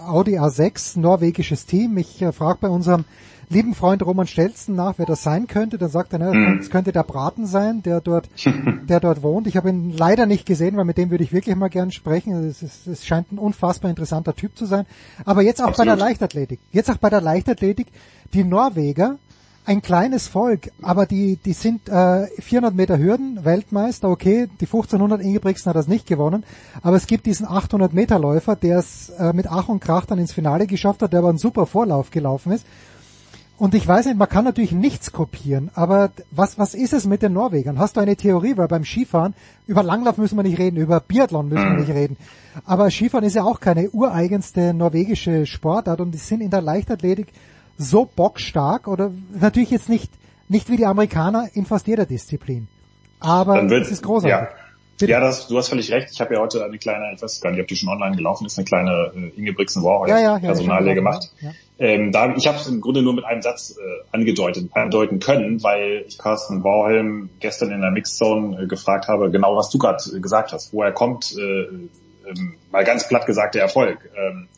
Audi 0.06 0.38
A6, 0.38 0.98
norwegisches 0.98 1.66
Team. 1.66 1.98
Ich 1.98 2.22
äh, 2.22 2.32
frage 2.32 2.58
bei 2.62 2.68
unserem 2.68 3.04
lieben 3.50 3.74
Freund 3.74 4.04
Roman 4.06 4.26
Stelzen 4.26 4.74
nach, 4.74 4.94
wer 4.96 5.06
das 5.06 5.22
sein 5.22 5.46
könnte. 5.46 5.76
Dann 5.76 5.90
sagt 5.90 6.12
er, 6.12 6.32
Mhm. 6.32 6.58
es 6.60 6.70
könnte 6.70 6.92
der 6.92 7.02
Braten 7.02 7.46
sein, 7.46 7.82
der 7.82 8.00
dort, 8.00 8.28
der 8.88 9.00
dort 9.00 9.22
wohnt. 9.22 9.46
Ich 9.46 9.56
habe 9.56 9.68
ihn 9.68 9.90
leider 9.90 10.24
nicht 10.26 10.46
gesehen, 10.46 10.76
weil 10.76 10.84
mit 10.84 10.96
dem 10.96 11.10
würde 11.10 11.24
ich 11.24 11.32
wirklich 11.32 11.56
mal 11.56 11.68
gern 11.68 11.90
sprechen. 11.90 12.32
Es, 12.48 12.62
ist, 12.62 12.86
es 12.86 13.04
scheint 13.04 13.32
ein 13.32 13.38
unfassbar 13.38 13.90
interessanter 13.90 14.34
Typ 14.34 14.56
zu 14.56 14.66
sein. 14.66 14.86
Aber 15.24 15.42
jetzt 15.42 15.60
auch 15.60 15.76
bei 15.76 15.84
der 15.84 15.94
Absolut. 15.94 15.98
Leichtathletik. 15.98 16.60
Jetzt 16.72 16.90
auch 16.90 16.96
bei 16.98 17.10
der 17.10 17.20
Leichtathletik. 17.20 17.88
Die 18.32 18.44
Norweger, 18.44 19.16
ein 19.66 19.82
kleines 19.82 20.26
Volk, 20.26 20.70
aber 20.80 21.04
die, 21.06 21.36
die 21.44 21.52
sind 21.52 21.88
äh, 21.88 22.26
400 22.40 22.74
Meter 22.74 22.98
Hürden, 22.98 23.44
Weltmeister, 23.44 24.08
okay, 24.08 24.48
die 24.60 24.64
1500 24.64 25.20
Ingebrigtsen 25.20 25.68
hat 25.68 25.76
das 25.76 25.86
nicht 25.86 26.06
gewonnen, 26.06 26.44
aber 26.82 26.96
es 26.96 27.06
gibt 27.06 27.26
diesen 27.26 27.46
800 27.46 27.92
Meter 27.92 28.18
Läufer, 28.18 28.56
der 28.56 28.78
es 28.78 29.10
äh, 29.10 29.32
mit 29.32 29.48
Ach 29.48 29.68
und 29.68 29.80
Krach 29.80 30.06
dann 30.06 30.18
ins 30.18 30.32
Finale 30.32 30.66
geschafft 30.66 31.02
hat, 31.02 31.12
der 31.12 31.18
aber 31.20 31.28
einen 31.28 31.38
super 31.38 31.66
Vorlauf 31.66 32.10
gelaufen 32.10 32.52
ist. 32.52 32.64
Und 33.60 33.74
ich 33.74 33.86
weiß 33.86 34.06
nicht, 34.06 34.16
man 34.16 34.26
kann 34.26 34.46
natürlich 34.46 34.72
nichts 34.72 35.12
kopieren, 35.12 35.70
aber 35.74 36.12
was, 36.30 36.58
was 36.58 36.72
ist 36.72 36.94
es 36.94 37.04
mit 37.04 37.20
den 37.20 37.34
Norwegern? 37.34 37.78
Hast 37.78 37.94
du 37.94 38.00
eine 38.00 38.16
Theorie? 38.16 38.56
Weil 38.56 38.68
beim 38.68 38.86
Skifahren, 38.86 39.34
über 39.66 39.82
Langlauf 39.82 40.16
müssen 40.16 40.38
wir 40.38 40.42
nicht 40.44 40.58
reden, 40.58 40.78
über 40.78 41.00
Biathlon 41.00 41.50
müssen 41.50 41.72
wir 41.72 41.78
nicht 41.80 41.90
reden. 41.90 42.16
Aber 42.64 42.90
Skifahren 42.90 43.22
ist 43.22 43.36
ja 43.36 43.42
auch 43.44 43.60
keine 43.60 43.90
ureigenste 43.90 44.72
norwegische 44.72 45.44
Sportart 45.44 46.00
und 46.00 46.12
die 46.12 46.18
sind 46.18 46.40
in 46.40 46.48
der 46.48 46.62
Leichtathletik 46.62 47.34
so 47.76 48.06
bockstark 48.06 48.88
oder 48.88 49.10
natürlich 49.38 49.70
jetzt 49.70 49.90
nicht, 49.90 50.10
nicht 50.48 50.70
wie 50.70 50.78
die 50.78 50.86
Amerikaner 50.86 51.50
in 51.52 51.66
fast 51.66 51.86
jeder 51.86 52.06
Disziplin. 52.06 52.66
Aber 53.18 53.68
wird, 53.68 53.84
es 53.84 53.90
ist 53.90 54.02
großartig. 54.02 54.48
Ja, 55.02 55.06
ja 55.06 55.20
das, 55.20 55.48
du 55.48 55.58
hast 55.58 55.68
völlig 55.68 55.92
recht. 55.92 56.08
Ich 56.10 56.20
habe 56.22 56.32
ja 56.32 56.40
heute 56.40 56.64
eine 56.64 56.78
kleine, 56.78 57.12
ich 57.14 57.20
weiß 57.20 57.42
gar 57.42 57.50
nicht, 57.50 57.60
ob 57.60 57.68
die 57.68 57.76
schon 57.76 57.90
online 57.90 58.16
gelaufen 58.16 58.46
ist, 58.46 58.56
eine 58.56 58.64
kleine 58.64 59.12
äh, 59.14 59.38
Ingebrigtsen 59.38 59.82
War 59.82 60.08
Ja, 60.08 60.18
ja, 60.18 60.38
ja, 60.38 60.38
Personalie 60.38 60.94
gemacht. 60.94 61.30
Ja. 61.42 61.50
Ähm, 61.80 62.12
da, 62.12 62.36
ich 62.36 62.46
habe 62.46 62.58
es 62.58 62.66
im 62.66 62.82
Grunde 62.82 63.00
nur 63.00 63.14
mit 63.14 63.24
einem 63.24 63.40
Satz 63.40 63.74
äh, 63.78 64.14
angedeutet, 64.14 64.68
andeuten 64.74 65.18
können, 65.18 65.62
weil 65.62 66.04
ich 66.06 66.18
Carsten 66.18 66.62
Warholm 66.62 67.30
gestern 67.40 67.72
in 67.72 67.80
der 67.80 67.90
Mixzone 67.90 68.64
äh, 68.64 68.66
gefragt 68.66 69.08
habe, 69.08 69.30
genau 69.30 69.56
was 69.56 69.70
du 69.70 69.78
gerade 69.78 70.04
äh, 70.14 70.20
gesagt 70.20 70.52
hast, 70.52 70.74
woher 70.74 70.92
kommt, 70.92 71.34
äh, 71.38 71.40
ähm, 71.40 72.54
mal 72.70 72.84
ganz 72.84 73.08
platt 73.08 73.24
gesagt, 73.24 73.54
der 73.54 73.62
Erfolg. 73.62 74.10
Ähm, 74.14 74.48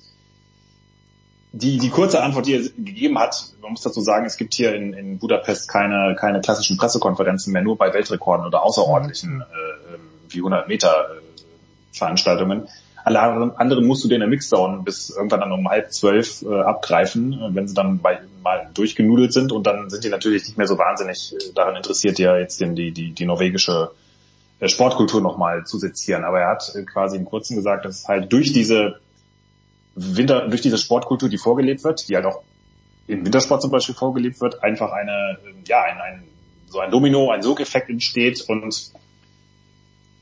die, 1.52 1.78
die 1.78 1.90
kurze 1.90 2.24
Antwort, 2.24 2.46
die 2.46 2.56
er 2.56 2.62
gegeben 2.62 3.16
hat, 3.20 3.52
man 3.60 3.70
muss 3.70 3.82
dazu 3.82 4.00
sagen, 4.00 4.26
es 4.26 4.36
gibt 4.36 4.54
hier 4.54 4.74
in, 4.74 4.92
in 4.92 5.18
Budapest 5.20 5.68
keine, 5.68 6.16
keine 6.18 6.40
klassischen 6.40 6.76
Pressekonferenzen 6.76 7.52
mehr, 7.52 7.62
nur 7.62 7.78
bei 7.78 7.94
Weltrekorden 7.94 8.44
oder 8.46 8.64
außerordentlichen 8.64 9.42
äh, 9.42 9.94
ähm, 9.94 10.00
wie 10.28 10.38
100 10.38 10.66
Meter 10.66 10.88
äh, 10.88 11.96
Veranstaltungen. 11.96 12.66
Alle 13.04 13.20
anderen, 13.20 13.86
musst 13.86 14.04
du 14.04 14.08
dir 14.08 14.14
in 14.14 14.20
der 14.20 14.28
Mixzone 14.28 14.82
bis 14.82 15.10
irgendwann 15.10 15.40
dann 15.40 15.52
um 15.52 15.68
halb 15.68 15.92
zwölf 15.92 16.42
äh, 16.42 16.60
abgreifen, 16.60 17.32
äh, 17.32 17.54
wenn 17.54 17.66
sie 17.66 17.74
dann 17.74 17.98
bei, 17.98 18.20
mal 18.42 18.70
durchgenudelt 18.74 19.32
sind 19.32 19.52
und 19.52 19.66
dann 19.66 19.90
sind 19.90 20.04
die 20.04 20.08
natürlich 20.08 20.44
nicht 20.44 20.58
mehr 20.58 20.66
so 20.66 20.78
wahnsinnig 20.78 21.34
äh, 21.34 21.52
daran 21.54 21.76
interessiert, 21.76 22.18
ja 22.18 22.36
jetzt 22.36 22.60
den, 22.60 22.76
die, 22.76 22.92
die, 22.92 23.12
die 23.12 23.24
norwegische 23.24 23.90
äh, 24.60 24.68
Sportkultur 24.68 25.20
nochmal 25.20 25.64
zu 25.64 25.78
sezieren. 25.78 26.24
Aber 26.24 26.40
er 26.40 26.50
hat 26.50 26.72
quasi 26.92 27.16
im 27.16 27.24
Kurzen 27.24 27.56
gesagt, 27.56 27.84
dass 27.84 28.06
halt 28.06 28.32
durch 28.32 28.52
diese 28.52 29.00
Winter, 29.94 30.48
durch 30.48 30.60
diese 30.60 30.78
Sportkultur, 30.78 31.28
die 31.28 31.38
vorgelebt 31.38 31.84
wird, 31.84 32.08
die 32.08 32.14
halt 32.14 32.26
auch 32.26 32.42
im 33.08 33.24
Wintersport 33.24 33.60
zum 33.60 33.70
Beispiel 33.70 33.94
vorgelebt 33.94 34.40
wird, 34.40 34.62
einfach 34.62 34.92
eine, 34.92 35.38
ja, 35.66 35.82
ein, 35.82 36.00
ein 36.00 36.22
so 36.72 36.78
ein 36.78 36.90
Domino, 36.90 37.30
ein 37.30 37.42
Sogeffekt 37.42 37.90
entsteht 37.90 38.42
und 38.48 38.92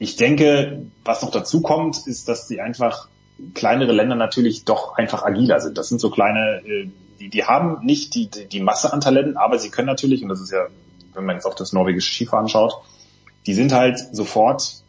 ich 0.00 0.16
denke, 0.16 0.86
was 1.04 1.22
noch 1.22 1.30
dazu 1.30 1.60
kommt, 1.60 2.06
ist, 2.06 2.26
dass 2.26 2.48
die 2.48 2.60
einfach 2.60 3.08
kleinere 3.54 3.92
Länder 3.92 4.16
natürlich 4.16 4.64
doch 4.64 4.96
einfach 4.96 5.22
agiler 5.22 5.60
sind. 5.60 5.76
Das 5.76 5.90
sind 5.90 6.00
so 6.00 6.08
kleine, 6.10 6.62
äh, 6.64 6.88
die, 7.20 7.28
die 7.28 7.44
haben 7.44 7.84
nicht 7.84 8.14
die, 8.14 8.28
die, 8.28 8.60
Masse 8.60 8.94
an 8.94 9.02
Talenten, 9.02 9.36
aber 9.36 9.58
sie 9.58 9.68
können 9.68 9.86
natürlich, 9.86 10.22
und 10.22 10.30
das 10.30 10.40
ist 10.40 10.52
ja, 10.52 10.68
wenn 11.12 11.26
man 11.26 11.36
jetzt 11.36 11.44
auf 11.44 11.54
das 11.54 11.74
norwegische 11.74 12.10
Skifahren 12.12 12.48
schaut, 12.48 12.72
die 13.46 13.52
sind 13.52 13.74
halt 13.74 13.98
sofort, 14.12 14.82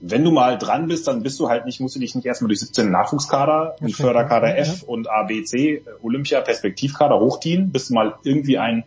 wenn 0.00 0.22
du 0.22 0.32
mal 0.32 0.58
dran 0.58 0.86
bist, 0.86 1.08
dann 1.08 1.22
bist 1.22 1.40
du 1.40 1.48
halt 1.48 1.64
nicht, 1.64 1.80
musst 1.80 1.96
du 1.96 2.00
dich 2.00 2.14
nicht 2.14 2.26
erstmal 2.26 2.48
durch 2.48 2.60
17 2.60 2.90
Nachwuchskader, 2.90 3.76
Förderkader 3.90 4.58
F 4.58 4.82
und 4.82 5.08
A, 5.08 5.22
B, 5.22 5.44
C, 5.44 5.76
äh, 5.76 5.82
Olympia, 6.02 6.42
Perspektivkader 6.42 7.18
hochdienen, 7.18 7.72
bis 7.72 7.88
du 7.88 7.94
mal 7.94 8.16
irgendwie 8.22 8.58
ein 8.58 8.84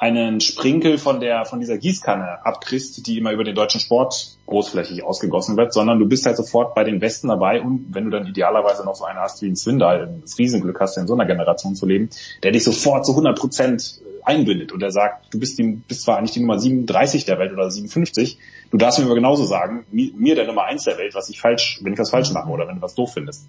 einen 0.00 0.40
Sprinkel 0.40 0.96
von 0.96 1.20
der 1.20 1.44
von 1.44 1.60
dieser 1.60 1.76
Gießkanne 1.76 2.44
abkriegst, 2.44 3.06
die 3.06 3.18
immer 3.18 3.32
über 3.32 3.44
den 3.44 3.54
deutschen 3.54 3.80
Sport 3.80 4.38
großflächig 4.46 5.04
ausgegossen 5.04 5.58
wird, 5.58 5.74
sondern 5.74 5.98
du 5.98 6.08
bist 6.08 6.24
halt 6.24 6.38
sofort 6.38 6.74
bei 6.74 6.84
den 6.84 7.00
Besten 7.00 7.28
dabei 7.28 7.60
und 7.60 7.88
wenn 7.90 8.04
du 8.04 8.10
dann 8.10 8.26
idealerweise 8.26 8.82
noch 8.82 8.94
so 8.94 9.04
einen 9.04 9.18
hast 9.18 9.42
wie 9.42 9.48
ein 9.48 9.56
Swindal, 9.56 10.20
das 10.22 10.38
Riesenglück 10.38 10.80
hast, 10.80 10.96
in 10.96 11.06
so 11.06 11.12
einer 11.12 11.26
Generation 11.26 11.74
zu 11.74 11.84
leben, 11.84 12.08
der 12.42 12.52
dich 12.52 12.64
sofort 12.64 13.04
zu 13.04 13.12
100 13.12 13.38
Prozent 13.38 14.00
einbindet 14.24 14.72
und 14.72 14.80
der 14.80 14.90
sagt, 14.90 15.34
du 15.34 15.38
bist, 15.38 15.58
die, 15.58 15.64
bist 15.64 16.02
zwar 16.02 16.16
eigentlich 16.16 16.32
die 16.32 16.40
Nummer 16.40 16.58
37 16.58 17.26
der 17.26 17.38
Welt 17.38 17.52
oder 17.52 17.70
57, 17.70 18.38
du 18.70 18.78
darfst 18.78 18.98
mir 18.98 19.04
aber 19.04 19.14
genauso 19.14 19.44
sagen, 19.44 19.84
mir, 19.90 20.34
der 20.34 20.46
Nummer 20.46 20.64
1 20.64 20.84
der 20.84 20.96
Welt, 20.96 21.14
was 21.14 21.28
ich 21.28 21.40
falsch, 21.40 21.78
wenn 21.82 21.92
ich 21.92 21.98
was 21.98 22.10
falsch 22.10 22.32
mache 22.32 22.48
oder 22.48 22.66
wenn 22.66 22.76
du 22.76 22.82
was 22.82 22.94
doof 22.94 23.12
findest. 23.12 23.44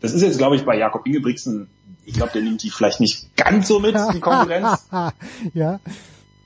Das 0.00 0.12
ist 0.12 0.22
jetzt, 0.22 0.38
glaube 0.38 0.56
ich, 0.56 0.64
bei 0.64 0.76
Jakob 0.76 1.06
Ingebrigtsen, 1.06 1.68
ich 2.04 2.14
glaube, 2.14 2.32
der 2.32 2.42
nimmt 2.42 2.62
die 2.62 2.70
vielleicht 2.70 3.00
nicht 3.00 3.36
ganz 3.36 3.68
so 3.68 3.80
mit, 3.80 3.94
die 4.14 4.20
Konkurrenz. 4.20 4.88
ja. 5.54 5.80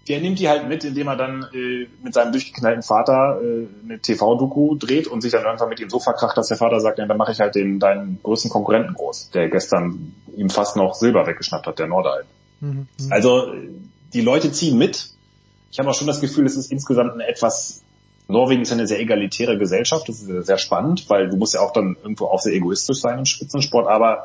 Der 0.09 0.21
nimmt 0.21 0.41
die 0.41 0.49
halt 0.49 0.69
mit, 0.69 0.83
indem 0.83 1.07
er 1.07 1.17
dann 1.17 1.47
äh, 1.55 1.87
mit 2.03 2.13
seinem 2.15 2.33
durchgeknallten 2.33 2.83
Vater 2.83 3.41
äh, 3.41 3.69
eine 3.85 4.01
TV-Doku 4.01 4.75
dreht 4.75 5.07
und 5.07 5.21
sich 5.21 5.31
dann 5.31 5.45
irgendwann 5.45 5.69
mit 5.69 5.79
ihm 5.79 5.89
so 5.89 6.01
verkracht, 6.01 6.37
dass 6.37 6.49
der 6.49 6.57
Vater 6.57 6.81
sagt, 6.81 6.99
ja, 6.99 7.07
dann 7.07 7.17
mache 7.17 7.31
ich 7.31 7.39
halt 7.39 7.55
den 7.55 7.79
deinen 7.79 8.19
größten 8.23 8.51
Konkurrenten 8.51 8.95
groß, 8.95 9.31
der 9.31 9.49
gestern 9.49 10.15
ihm 10.37 10.51
fast 10.51 10.77
noch 10.77 10.95
Silber 10.95 11.27
weggeschnappt 11.29 11.67
hat, 11.67 11.79
der 11.79 11.87
Nordal. 11.87 12.25
Mhm. 12.61 12.89
Also 13.11 13.53
äh, 13.53 13.69
die 14.13 14.23
Leute 14.23 14.51
ziehen 14.51 14.77
mit. 14.77 15.11
Ich 15.71 15.79
habe 15.79 15.89
auch 15.89 15.95
schon 15.95 16.09
das 16.09 16.21
Gefühl, 16.21 16.47
es 16.47 16.57
ist 16.57 16.73
insgesamt 16.73 17.13
eine 17.13 17.29
etwas 17.29 17.82
Norwegen 18.29 18.63
ist 18.63 18.73
eine 18.73 18.87
sehr 18.87 19.01
egalitäre 19.01 19.59
Gesellschaft, 19.59 20.09
das 20.09 20.23
ist 20.23 20.47
sehr 20.47 20.59
spannend, 20.59 21.09
weil 21.09 21.29
du 21.29 21.37
musst 21.37 21.55
ja 21.55 21.61
auch 21.61 21.73
dann 21.73 21.97
irgendwo 22.03 22.27
auch 22.27 22.41
sehr 22.41 22.55
egoistisch 22.55 23.01
sein 23.01 23.19
im 23.19 23.27
Spitzensport, 23.27 23.87
aber 23.89 24.25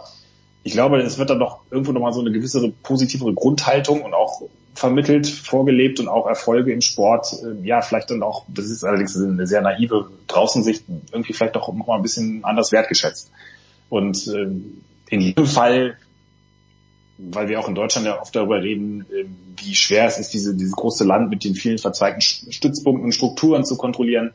ich 0.63 0.73
glaube, 0.73 0.99
es 0.99 1.17
wird 1.17 1.29
dann 1.29 1.39
doch 1.39 1.59
irgendwo 1.71 1.91
nochmal 1.91 2.13
so 2.13 2.21
eine 2.21 2.31
gewisse 2.31 2.73
positivere 2.83 3.33
Grundhaltung 3.33 4.01
und 4.01 4.13
auch 4.13 4.41
vermittelt, 4.75 5.27
vorgelebt 5.27 5.99
und 5.99 6.07
auch 6.07 6.27
Erfolge 6.27 6.71
im 6.71 6.81
Sport, 6.81 7.33
äh, 7.43 7.65
ja, 7.65 7.81
vielleicht 7.81 8.11
dann 8.11 8.21
auch, 8.21 8.45
das 8.47 8.65
ist 8.65 8.83
allerdings 8.83 9.17
eine 9.17 9.47
sehr 9.47 9.61
naive 9.61 10.09
Draußensicht, 10.27 10.83
irgendwie 11.11 11.33
vielleicht 11.33 11.55
doch 11.55 11.73
noch 11.73 11.87
mal 11.87 11.95
ein 11.95 12.03
bisschen 12.03 12.43
anders 12.43 12.71
wertgeschätzt. 12.71 13.31
Und 13.89 14.27
äh, 14.27 14.47
in 15.09 15.21
jedem 15.21 15.45
Fall 15.45 15.97
weil 17.17 17.49
wir 17.49 17.59
auch 17.59 17.67
in 17.67 17.75
Deutschland 17.75 18.05
ja 18.05 18.21
oft 18.21 18.35
darüber 18.35 18.61
reden, 18.61 19.05
äh, 19.11 19.25
wie 19.57 19.75
schwer 19.75 20.05
es 20.05 20.19
ist, 20.19 20.33
diese, 20.33 20.55
dieses 20.55 20.73
große 20.73 21.03
Land 21.03 21.29
mit 21.29 21.43
den 21.43 21.55
vielen 21.55 21.77
verzweigten 21.77 22.21
Stützpunkten 22.21 23.05
und 23.05 23.11
Strukturen 23.11 23.65
zu 23.65 23.77
kontrollieren. 23.77 24.33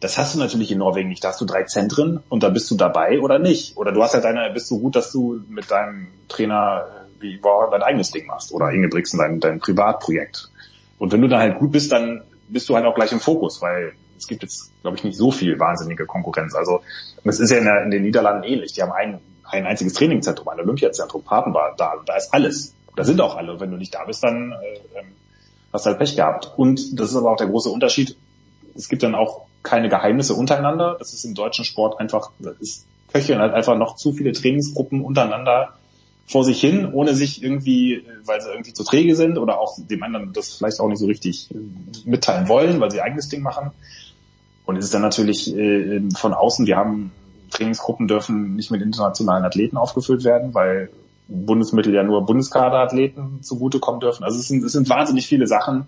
Das 0.00 0.18
hast 0.18 0.34
du 0.34 0.38
natürlich 0.38 0.72
in 0.72 0.78
Norwegen 0.78 1.08
nicht. 1.08 1.22
Da 1.22 1.28
hast 1.28 1.40
du 1.40 1.44
drei 1.44 1.62
Zentren 1.64 2.20
und 2.28 2.42
da 2.42 2.48
bist 2.48 2.70
du 2.70 2.74
dabei 2.74 3.20
oder 3.20 3.38
nicht. 3.38 3.76
Oder 3.76 3.92
du 3.92 4.02
hast 4.02 4.14
halt 4.14 4.24
deine, 4.24 4.50
bist 4.52 4.68
so 4.68 4.78
gut, 4.78 4.96
dass 4.96 5.12
du 5.12 5.40
mit 5.48 5.70
deinem 5.70 6.08
Trainer 6.28 6.86
äh, 6.86 7.22
wie 7.22 7.42
War 7.44 7.70
dein 7.70 7.82
eigenes 7.82 8.10
Ding 8.10 8.26
machst 8.26 8.52
oder 8.52 8.70
Ingebrigtsen 8.70 9.18
dein, 9.18 9.38
dein 9.38 9.60
Privatprojekt. 9.60 10.50
Und 10.98 11.12
wenn 11.12 11.20
du 11.20 11.28
dann 11.28 11.40
halt 11.40 11.58
gut 11.58 11.72
bist, 11.72 11.92
dann 11.92 12.22
bist 12.48 12.68
du 12.68 12.74
halt 12.74 12.84
auch 12.84 12.94
gleich 12.94 13.12
im 13.12 13.20
Fokus, 13.20 13.62
weil 13.62 13.92
es 14.18 14.26
gibt 14.26 14.42
jetzt, 14.42 14.70
glaube 14.82 14.96
ich, 14.96 15.04
nicht 15.04 15.16
so 15.16 15.30
viel 15.30 15.58
wahnsinnige 15.58 16.06
Konkurrenz. 16.06 16.54
Also 16.54 16.82
es 17.24 17.40
ist 17.40 17.50
ja 17.50 17.58
in, 17.58 17.64
der, 17.64 17.84
in 17.84 17.90
den 17.90 18.02
Niederlanden 18.02 18.44
ähnlich. 18.44 18.72
Die 18.72 18.82
haben 18.82 18.92
ein, 18.92 19.20
ein 19.52 19.66
einziges 19.66 19.94
Trainingzentrum, 19.94 20.48
ein 20.48 20.60
Olympiazentrum, 20.60 21.22
Papen 21.22 21.54
war 21.54 21.74
da. 21.76 21.94
Da 22.04 22.16
ist 22.16 22.32
alles. 22.32 22.74
Da 22.96 23.04
sind 23.04 23.20
auch 23.20 23.36
alle. 23.36 23.60
Wenn 23.60 23.70
du 23.70 23.76
nicht 23.76 23.94
da 23.94 24.04
bist, 24.04 24.24
dann 24.24 24.52
äh, 24.52 24.98
ähm, 24.98 25.12
hast 25.72 25.86
du 25.86 25.90
halt 25.90 25.98
Pech 25.98 26.16
gehabt. 26.16 26.52
Und 26.56 26.98
das 26.98 27.10
ist 27.10 27.16
aber 27.16 27.30
auch 27.30 27.36
der 27.36 27.48
große 27.48 27.68
Unterschied. 27.68 28.16
Es 28.74 28.88
gibt 28.88 29.02
dann 29.02 29.14
auch 29.14 29.42
keine 29.62 29.88
Geheimnisse 29.88 30.34
untereinander. 30.34 30.96
Das 30.98 31.12
ist 31.12 31.24
im 31.24 31.34
deutschen 31.34 31.64
Sport 31.64 32.00
einfach, 32.00 32.30
das 32.38 32.56
ist 32.58 32.86
köcheln 33.12 33.40
halt 33.40 33.52
einfach 33.52 33.76
noch 33.76 33.96
zu 33.96 34.12
viele 34.12 34.32
Trainingsgruppen 34.32 35.02
untereinander 35.02 35.74
vor 36.26 36.44
sich 36.44 36.60
hin, 36.60 36.90
ohne 36.92 37.14
sich 37.14 37.42
irgendwie, 37.42 37.94
äh, 37.94 38.02
weil 38.24 38.40
sie 38.40 38.48
irgendwie 38.48 38.72
zu 38.72 38.84
träge 38.84 39.14
sind 39.16 39.38
oder 39.38 39.60
auch 39.60 39.76
dem 39.78 40.02
anderen 40.02 40.32
das 40.32 40.54
vielleicht 40.54 40.80
auch 40.80 40.88
nicht 40.88 40.98
so 40.98 41.06
richtig 41.06 41.50
äh, 41.50 41.58
mitteilen 42.04 42.48
wollen, 42.48 42.80
weil 42.80 42.90
sie 42.90 42.98
ihr 42.98 43.04
eigenes 43.04 43.28
Ding 43.28 43.42
machen. 43.42 43.70
Und 44.64 44.76
es 44.76 44.86
ist 44.86 44.94
dann 44.94 45.02
natürlich 45.02 45.54
äh, 45.54 46.00
von 46.16 46.32
außen, 46.32 46.66
wir 46.66 46.76
haben 46.76 47.12
Trainingsgruppen 47.52 48.08
dürfen 48.08 48.56
nicht 48.56 48.70
mit 48.70 48.82
internationalen 48.82 49.44
Athleten 49.44 49.76
aufgefüllt 49.76 50.24
werden, 50.24 50.54
weil 50.54 50.90
Bundesmittel 51.28 51.94
ja 51.94 52.02
nur 52.02 52.26
Bundeskaderathleten 52.26 53.42
zugutekommen 53.42 54.00
dürfen. 54.00 54.24
Also 54.24 54.38
es 54.38 54.48
sind, 54.48 54.64
es 54.64 54.72
sind 54.72 54.88
wahnsinnig 54.88 55.26
viele 55.26 55.46
Sachen, 55.46 55.86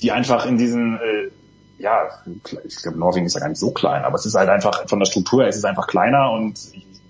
die 0.00 0.12
einfach 0.12 0.46
in 0.46 0.56
diesen, 0.56 0.96
äh, 0.96 1.30
ja, 1.78 2.08
ich 2.64 2.76
glaube 2.76 2.98
Norwegen 2.98 3.26
ist 3.26 3.34
ja 3.34 3.40
gar 3.40 3.48
nicht 3.48 3.58
so 3.58 3.70
klein, 3.70 4.04
aber 4.04 4.16
es 4.16 4.26
ist 4.26 4.34
halt 4.34 4.48
einfach 4.48 4.88
von 4.88 4.98
der 4.98 5.06
Struktur 5.06 5.42
her, 5.42 5.48
es 5.48 5.56
ist 5.56 5.64
einfach 5.64 5.86
kleiner 5.86 6.30
und 6.32 6.58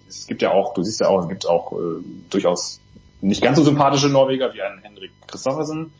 es 0.08 0.26
gibt 0.26 0.42
ja 0.42 0.50
auch, 0.50 0.74
du 0.74 0.82
siehst 0.82 1.00
ja 1.00 1.08
auch, 1.08 1.22
es 1.22 1.28
gibt 1.28 1.48
auch 1.48 1.72
äh, 1.72 2.02
durchaus 2.30 2.80
nicht 3.20 3.42
ganz 3.42 3.58
so 3.58 3.64
sympathische 3.64 4.08
Norweger 4.08 4.52
wie 4.54 4.62
ein 4.62 4.80
Henrik 4.82 5.12
Christoffersen, 5.26 5.92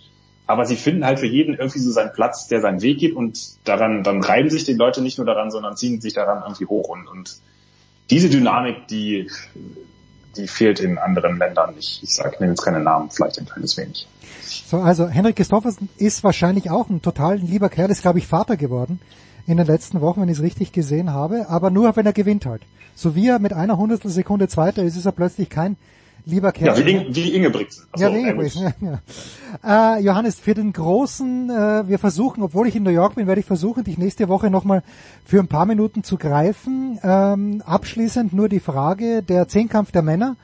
aber 0.47 0.65
sie 0.65 0.77
finden 0.77 1.05
halt 1.05 1.21
für 1.21 1.27
jeden 1.27 1.55
irgendwie 1.55 1.79
so 1.79 1.91
seinen 1.91 2.13
Platz, 2.13 2.49
der 2.49 2.61
seinen 2.61 2.83
Weg 2.83 2.99
geht 2.99 3.15
und 3.15 3.39
daran, 3.65 4.03
dann 4.03 4.23
reiben 4.23 4.51
sich 4.51 4.65
die 4.65 4.75
Leute 4.75 5.01
nicht 5.01 5.19
nur 5.19 5.27
daran, 5.27 5.51
sondern 5.51 5.77
ziehen 5.77 6.01
sich 6.01 6.15
daran 6.15 6.43
irgendwie 6.43 6.67
hoch 6.67 6.89
und, 6.89 7.07
und 7.07 7.37
diese 8.11 8.29
Dynamik, 8.29 8.89
die, 8.89 9.31
die 10.37 10.47
fehlt 10.47 10.81
in 10.81 10.99
anderen 10.99 11.39
Ländern 11.39 11.75
nicht. 11.75 12.03
Ich 12.03 12.15
sage, 12.15 12.37
nenne 12.41 12.53
jetzt 12.53 12.63
keine 12.63 12.81
Namen, 12.81 13.11
vielleicht 13.11 13.39
ein 13.39 13.47
kleines 13.47 13.77
wenig. 13.77 14.07
So, 14.43 14.79
also 14.79 15.09
Henrik 15.09 15.37
Christoffersen 15.37 15.89
ist 15.97 16.25
wahrscheinlich 16.25 16.71
auch 16.71 16.89
ein 16.89 17.03
total 17.03 17.39
lieber 17.39 17.69
Kerl, 17.69 17.91
ist 17.91 18.03
glaube 18.03 18.19
ich 18.19 18.27
Vater 18.27 18.57
geworden 18.57 19.01
in 19.47 19.57
den 19.57 19.67
letzten 19.67 20.01
Wochen, 20.01 20.21
wenn 20.21 20.29
ich 20.29 20.39
es 20.39 20.43
richtig 20.43 20.73
gesehen 20.73 21.11
habe, 21.11 21.49
aber 21.49 21.71
nur 21.71 21.97
wenn 21.97 22.07
er 22.07 22.13
gewinnt 22.13 22.47
halt. 22.47 22.63
So 22.95 23.15
wie 23.15 23.29
er 23.29 23.39
mit 23.39 23.53
einer 23.53 23.77
Hundertstel 23.77 24.11
Sekunde 24.11 24.49
Zweiter 24.49 24.83
ist, 24.83 24.97
ist 24.97 25.07
er 25.07 25.13
plötzlich 25.13 25.51
kein 25.51 25.77
lieber 26.25 26.53
Kerl. 26.53 26.79
Ja, 26.79 26.85
wie, 26.87 26.91
Inge, 26.91 27.07
wie 27.15 27.35
Ingebrigtsen. 27.35 27.85
ja, 27.97 28.13
wie 28.13 28.19
Ingebrigtsen, 28.21 28.63
ja, 28.81 29.01
ja. 29.63 29.97
Äh, 29.97 30.03
Johannes, 30.03 30.37
für 30.37 30.55
den 30.55 30.73
großen, 30.73 31.51
äh, 31.51 31.89
wir 31.89 31.99
versuchen, 31.99 32.43
obwohl 32.43 32.69
ich 32.69 32.77
in 32.77 32.83
New 32.83 32.91
York 32.91 33.15
bin, 33.17 33.27
werde 33.27 33.41
ich 33.41 33.47
versuchen, 33.47 33.85
dich 33.85 33.99
nächste 33.99 34.29
Woche 34.29 34.51
nochmal 34.51 34.83
für 35.25 35.41
ein 35.41 35.49
paar 35.49 35.67
Minuten 35.67 36.03
zu 36.05 36.17
greifen. 36.19 36.99
Ähm, 37.03 37.63
abschließend 37.67 38.33
nur 38.33 38.49
die 38.49 38.61
Frage, 38.61 39.23
der 39.23 39.49
Zehnkampf 39.49 39.93
der 39.93 40.03
Männer 40.03 40.37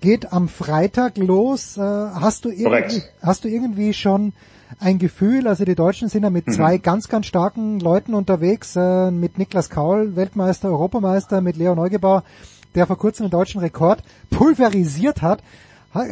geht 0.00 0.32
am 0.32 0.48
Freitag 0.48 1.18
los. 1.18 1.76
Äh, 1.76 1.80
hast, 1.80 2.44
du 2.44 2.50
irgendwie, 2.50 3.02
hast 3.22 3.44
du 3.44 3.48
irgendwie 3.48 3.92
schon 3.92 4.32
ein 4.80 4.98
Gefühl, 4.98 5.46
also 5.46 5.66
die 5.66 5.74
Deutschen 5.74 6.08
sind 6.08 6.22
ja 6.22 6.30
mit 6.30 6.46
Mhm. 6.46 6.52
zwei 6.52 6.78
ganz, 6.78 7.08
ganz 7.08 7.26
starken 7.26 7.78
Leuten 7.78 8.14
unterwegs, 8.14 8.74
äh, 8.74 9.10
mit 9.10 9.36
Niklas 9.36 9.68
Kaul, 9.68 10.16
Weltmeister, 10.16 10.70
Europameister, 10.70 11.42
mit 11.42 11.56
Leo 11.58 11.74
Neugebauer, 11.74 12.22
der 12.74 12.86
vor 12.86 12.98
kurzem 12.98 13.26
den 13.26 13.30
deutschen 13.30 13.60
Rekord 13.60 14.02
pulverisiert 14.30 15.22
hat. 15.22 15.42
Ha- 15.94 16.06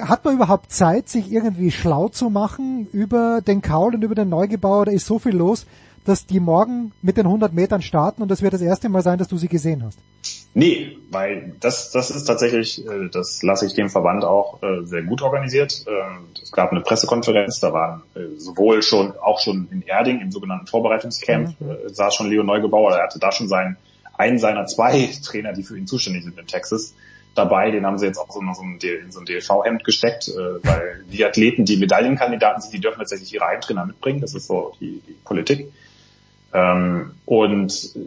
Hat 0.00 0.24
man 0.24 0.34
überhaupt 0.34 0.70
Zeit, 0.72 1.08
sich 1.08 1.32
irgendwie 1.32 1.70
schlau 1.70 2.08
zu 2.08 2.30
machen 2.30 2.86
über 2.92 3.40
den 3.40 3.62
Kaul 3.62 3.94
und 3.94 4.02
über 4.04 4.14
den 4.14 4.28
Neugebauer? 4.28 4.86
Da 4.86 4.92
ist 4.92 5.06
so 5.06 5.18
viel 5.18 5.34
los, 5.34 5.66
dass 6.04 6.26
die 6.26 6.40
morgen 6.40 6.92
mit 7.00 7.16
den 7.16 7.24
100 7.26 7.52
Metern 7.54 7.80
starten 7.80 8.20
und 8.22 8.30
das 8.30 8.42
wird 8.42 8.52
das 8.52 8.60
erste 8.60 8.88
Mal 8.90 9.02
sein, 9.02 9.18
dass 9.18 9.28
du 9.28 9.38
sie 9.38 9.48
gesehen 9.48 9.82
hast. 9.84 9.98
Nee, 10.56 10.98
weil 11.10 11.54
das, 11.60 11.90
das 11.90 12.10
ist 12.10 12.24
tatsächlich, 12.26 12.86
äh, 12.86 13.08
das 13.10 13.42
lasse 13.42 13.66
ich 13.66 13.74
dem 13.74 13.88
Verband 13.90 14.22
auch 14.24 14.62
äh, 14.62 14.84
sehr 14.84 15.02
gut 15.02 15.20
organisiert. 15.22 15.84
Ähm, 15.88 16.26
Es 16.40 16.52
gab 16.52 16.70
eine 16.70 16.80
Pressekonferenz, 16.82 17.58
da 17.58 17.72
waren 17.72 18.02
äh, 18.14 18.38
sowohl 18.38 18.82
schon, 18.82 19.14
auch 19.18 19.40
schon 19.40 19.66
in 19.72 19.82
Erding 19.82 20.20
im 20.20 20.30
sogenannten 20.30 20.66
Vorbereitungscamp, 20.68 21.56
äh, 21.60 21.88
saß 21.92 22.14
schon 22.14 22.28
Leo 22.30 22.44
Neugebauer, 22.44 22.92
er 22.92 23.02
hatte 23.04 23.18
da 23.18 23.32
schon 23.32 23.48
seinen, 23.48 23.76
einen 24.16 24.38
seiner 24.38 24.66
zwei 24.66 25.10
Trainer, 25.24 25.52
die 25.52 25.62
für 25.62 25.78
ihn 25.78 25.86
zuständig 25.86 26.24
sind 26.24 26.38
in 26.38 26.46
Texas, 26.46 26.94
dabei. 27.34 27.70
Den 27.70 27.86
haben 27.86 27.98
sie 27.98 28.06
jetzt 28.06 28.18
auch 28.18 28.30
so 28.30 28.40
in 28.40 28.54
so 28.54 28.62
ein, 28.62 29.24
DLV-Hemd 29.24 29.84
gesteckt, 29.84 30.28
äh, 30.28 30.64
weil 30.64 31.04
die 31.10 31.24
Athleten, 31.24 31.64
die 31.64 31.76
Medaillenkandidaten 31.76 32.62
sind, 32.62 32.72
die 32.72 32.80
dürfen 32.80 32.98
tatsächlich 32.98 33.32
ihre 33.34 33.46
Heimtrainer 33.46 33.86
mitbringen. 33.86 34.20
Das 34.20 34.34
ist 34.34 34.46
so 34.46 34.74
die, 34.80 35.02
die 35.06 35.16
Politik. 35.24 35.72
Ähm, 36.52 37.12
und 37.26 37.92
äh, 37.96 37.98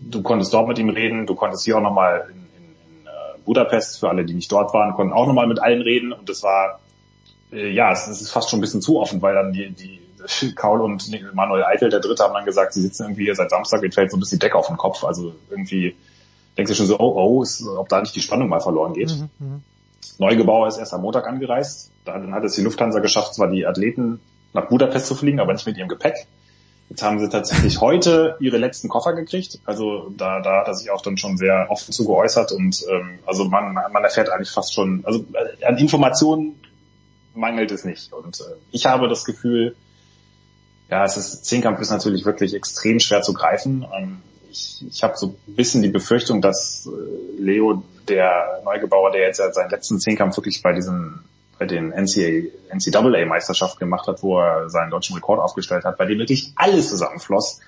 du 0.00 0.22
konntest 0.22 0.54
dort 0.54 0.68
mit 0.68 0.78
ihm 0.78 0.88
reden, 0.88 1.26
du 1.26 1.34
konntest 1.34 1.64
hier 1.64 1.76
auch 1.76 1.82
nochmal 1.82 2.28
in, 2.30 2.36
in, 2.36 3.00
in 3.00 3.06
äh, 3.06 3.10
Budapest, 3.44 3.98
für 4.00 4.08
alle, 4.08 4.24
die 4.24 4.34
nicht 4.34 4.50
dort 4.50 4.72
waren, 4.72 4.94
konnten 4.94 5.12
auch 5.12 5.26
nochmal 5.26 5.46
mit 5.46 5.60
allen 5.60 5.82
reden 5.82 6.12
und 6.12 6.28
das 6.28 6.42
war, 6.42 6.80
äh, 7.52 7.70
ja, 7.70 7.90
es, 7.90 8.06
es 8.06 8.20
ist 8.20 8.30
fast 8.30 8.48
schon 8.48 8.58
ein 8.58 8.62
bisschen 8.62 8.80
zu 8.80 9.00
offen, 9.00 9.20
weil 9.20 9.34
dann 9.34 9.52
die, 9.52 9.70
die 9.70 10.00
Kaul 10.54 10.80
und 10.80 11.10
Manuel 11.34 11.64
Eitel, 11.64 11.90
der 11.90 12.00
Dritte, 12.00 12.22
haben 12.22 12.34
dann 12.34 12.44
gesagt, 12.44 12.72
sie 12.72 12.82
sitzen 12.82 13.04
irgendwie 13.04 13.24
hier 13.24 13.34
seit 13.34 13.50
Samstag, 13.50 13.82
ihnen 13.82 13.92
fällt 13.92 14.10
so 14.10 14.16
ein 14.16 14.20
bisschen 14.20 14.38
die 14.38 14.46
Decke 14.46 14.56
auf 14.56 14.66
den 14.66 14.76
Kopf, 14.76 15.04
also 15.04 15.34
irgendwie 15.50 15.96
denkst 16.56 16.70
du 16.70 16.76
schon 16.76 16.86
so, 16.86 16.98
oh, 16.98 17.14
oh, 17.16 17.42
ist, 17.42 17.66
ob 17.66 17.88
da 17.88 18.00
nicht 18.00 18.14
die 18.14 18.20
Spannung 18.20 18.48
mal 18.48 18.60
verloren 18.60 18.94
geht. 18.94 19.14
Neugebauer 20.18 20.68
ist 20.68 20.78
erst 20.78 20.92
am 20.92 21.02
Montag 21.02 21.26
angereist. 21.26 21.90
Dann 22.04 22.34
hat 22.34 22.44
es 22.44 22.54
die 22.54 22.62
Lufthansa 22.62 23.00
geschafft, 23.00 23.34
zwar 23.34 23.48
die 23.48 23.66
Athleten 23.66 24.20
nach 24.52 24.68
Budapest 24.68 25.06
zu 25.06 25.14
fliegen, 25.14 25.40
aber 25.40 25.52
nicht 25.52 25.66
mit 25.66 25.76
ihrem 25.76 25.88
Gepäck. 25.88 26.26
Jetzt 26.90 27.02
haben 27.02 27.20
sie 27.20 27.28
tatsächlich 27.28 27.80
heute 27.80 28.36
ihre 28.40 28.58
letzten 28.58 28.88
Koffer 28.88 29.14
gekriegt. 29.14 29.60
Also 29.64 30.12
da, 30.16 30.40
da 30.40 30.60
hat 30.60 30.68
er 30.68 30.74
sich 30.74 30.90
auch 30.90 31.02
dann 31.02 31.16
schon 31.16 31.36
sehr 31.36 31.66
offen 31.70 31.92
zu 31.92 32.04
geäußert 32.04 32.52
und 32.52 32.84
ähm, 32.90 33.20
also 33.26 33.44
man, 33.44 33.74
man 33.74 34.04
erfährt 34.04 34.28
eigentlich 34.28 34.50
fast 34.50 34.74
schon, 34.74 35.04
also 35.04 35.24
äh, 35.32 35.64
an 35.64 35.78
Informationen 35.78 36.60
mangelt 37.34 37.70
es 37.70 37.84
nicht. 37.84 38.12
Und 38.12 38.40
äh, 38.40 38.56
ich 38.72 38.86
habe 38.86 39.08
das 39.08 39.24
Gefühl, 39.24 39.76
ja, 40.90 41.04
es 41.04 41.16
ist, 41.16 41.44
Zehnkampf 41.44 41.80
ist 41.80 41.90
natürlich 41.90 42.24
wirklich 42.24 42.54
extrem 42.54 43.00
schwer 43.00 43.22
zu 43.22 43.32
greifen. 43.32 43.86
Ähm, 43.96 44.22
ich 44.50 44.84
ich 44.88 45.02
habe 45.02 45.16
so 45.16 45.36
ein 45.46 45.54
bisschen 45.54 45.82
die 45.82 45.88
Befürchtung, 45.88 46.42
dass 46.42 46.86
äh, 46.86 47.40
Leo, 47.40 47.84
der 48.08 48.60
Neugebauer, 48.64 49.12
der 49.12 49.22
jetzt 49.22 49.36
seinen 49.36 49.70
letzten 49.70 50.00
Zehnkampf 50.00 50.36
wirklich 50.36 50.62
bei 50.62 50.72
diesem 50.72 51.20
bei 51.60 51.66
den 51.66 51.90
NCAA, 51.90 52.48
NCAA-Meisterschaft 52.74 53.78
gemacht 53.78 54.08
hat, 54.08 54.22
wo 54.22 54.40
er 54.40 54.70
seinen 54.70 54.90
deutschen 54.90 55.14
Rekord 55.14 55.40
aufgestellt 55.40 55.84
hat, 55.84 55.98
bei 55.98 56.06
dem 56.06 56.18
wirklich 56.18 56.54
alles 56.56 56.88
zusammenfloss. 56.88 57.60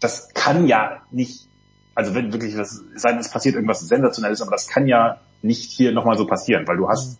Das 0.00 0.28
kann 0.34 0.66
ja 0.66 1.00
nicht, 1.10 1.48
also 1.94 2.14
wenn 2.14 2.30
wirklich 2.34 2.54
das, 2.54 2.82
es 2.94 3.00
sei 3.00 3.12
denn, 3.12 3.20
es 3.20 3.30
passiert 3.30 3.54
irgendwas 3.54 3.80
Sensationelles, 3.80 4.42
aber 4.42 4.50
das 4.50 4.68
kann 4.68 4.86
ja 4.86 5.18
nicht 5.40 5.70
hier 5.70 5.92
nochmal 5.92 6.18
so 6.18 6.26
passieren, 6.26 6.68
weil 6.68 6.76
du 6.76 6.90
hast 6.90 7.16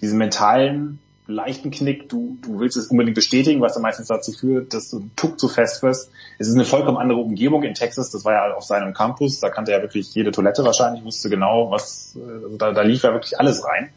diesen 0.00 0.16
mentalen, 0.16 0.98
leichten 1.32 1.70
Knick, 1.70 2.08
du, 2.08 2.38
du 2.42 2.60
willst 2.60 2.76
es 2.76 2.88
unbedingt 2.88 3.14
bestätigen, 3.14 3.60
was 3.60 3.74
dann 3.74 3.82
meistens 3.82 4.08
dazu 4.08 4.32
führt, 4.32 4.74
dass 4.74 4.90
du 4.90 4.98
einen 4.98 5.16
Tuck 5.16 5.38
zu 5.38 5.48
fest 5.48 5.82
wirst. 5.82 6.10
Es 6.38 6.48
ist 6.48 6.54
eine 6.54 6.64
vollkommen 6.64 6.98
andere 6.98 7.18
Umgebung 7.18 7.62
in 7.62 7.74
Texas, 7.74 8.10
das 8.10 8.24
war 8.24 8.32
ja 8.32 8.54
auf 8.54 8.64
seinem 8.64 8.94
Campus, 8.94 9.40
da 9.40 9.50
kannte 9.50 9.72
er 9.72 9.82
wirklich 9.82 10.14
jede 10.14 10.30
Toilette 10.30 10.64
wahrscheinlich, 10.64 11.04
wusste 11.04 11.30
genau, 11.30 11.70
was, 11.70 12.16
also 12.16 12.56
da, 12.56 12.72
da 12.72 12.82
lief 12.82 13.02
ja 13.02 13.12
wirklich 13.12 13.38
alles 13.38 13.64
rein. 13.64 13.90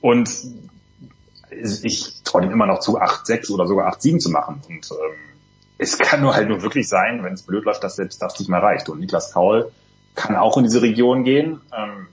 Und 0.00 0.30
ich 1.50 2.22
traue 2.24 2.44
ihm 2.44 2.50
immer 2.50 2.66
noch 2.66 2.80
zu, 2.80 2.98
8-6 2.98 3.52
oder 3.52 3.66
sogar 3.66 3.92
8-7 3.94 4.18
zu 4.18 4.30
machen. 4.30 4.60
Und 4.68 4.90
ähm, 4.90 5.16
es 5.78 5.98
kann 5.98 6.20
nur 6.20 6.34
halt 6.34 6.48
nur 6.48 6.62
wirklich 6.62 6.88
sein, 6.88 7.22
wenn 7.22 7.34
es 7.34 7.42
blöd 7.42 7.64
läuft, 7.64 7.84
dass 7.84 7.96
selbst 7.96 8.20
das 8.22 8.38
nicht 8.38 8.48
mehr 8.48 8.62
reicht. 8.62 8.88
Und 8.88 9.00
Niklas 9.00 9.32
Kaul 9.32 9.70
kann 10.14 10.36
auch 10.36 10.56
in 10.56 10.64
diese 10.64 10.82
Region 10.82 11.24
gehen. 11.24 11.60
Ähm, 11.76 12.08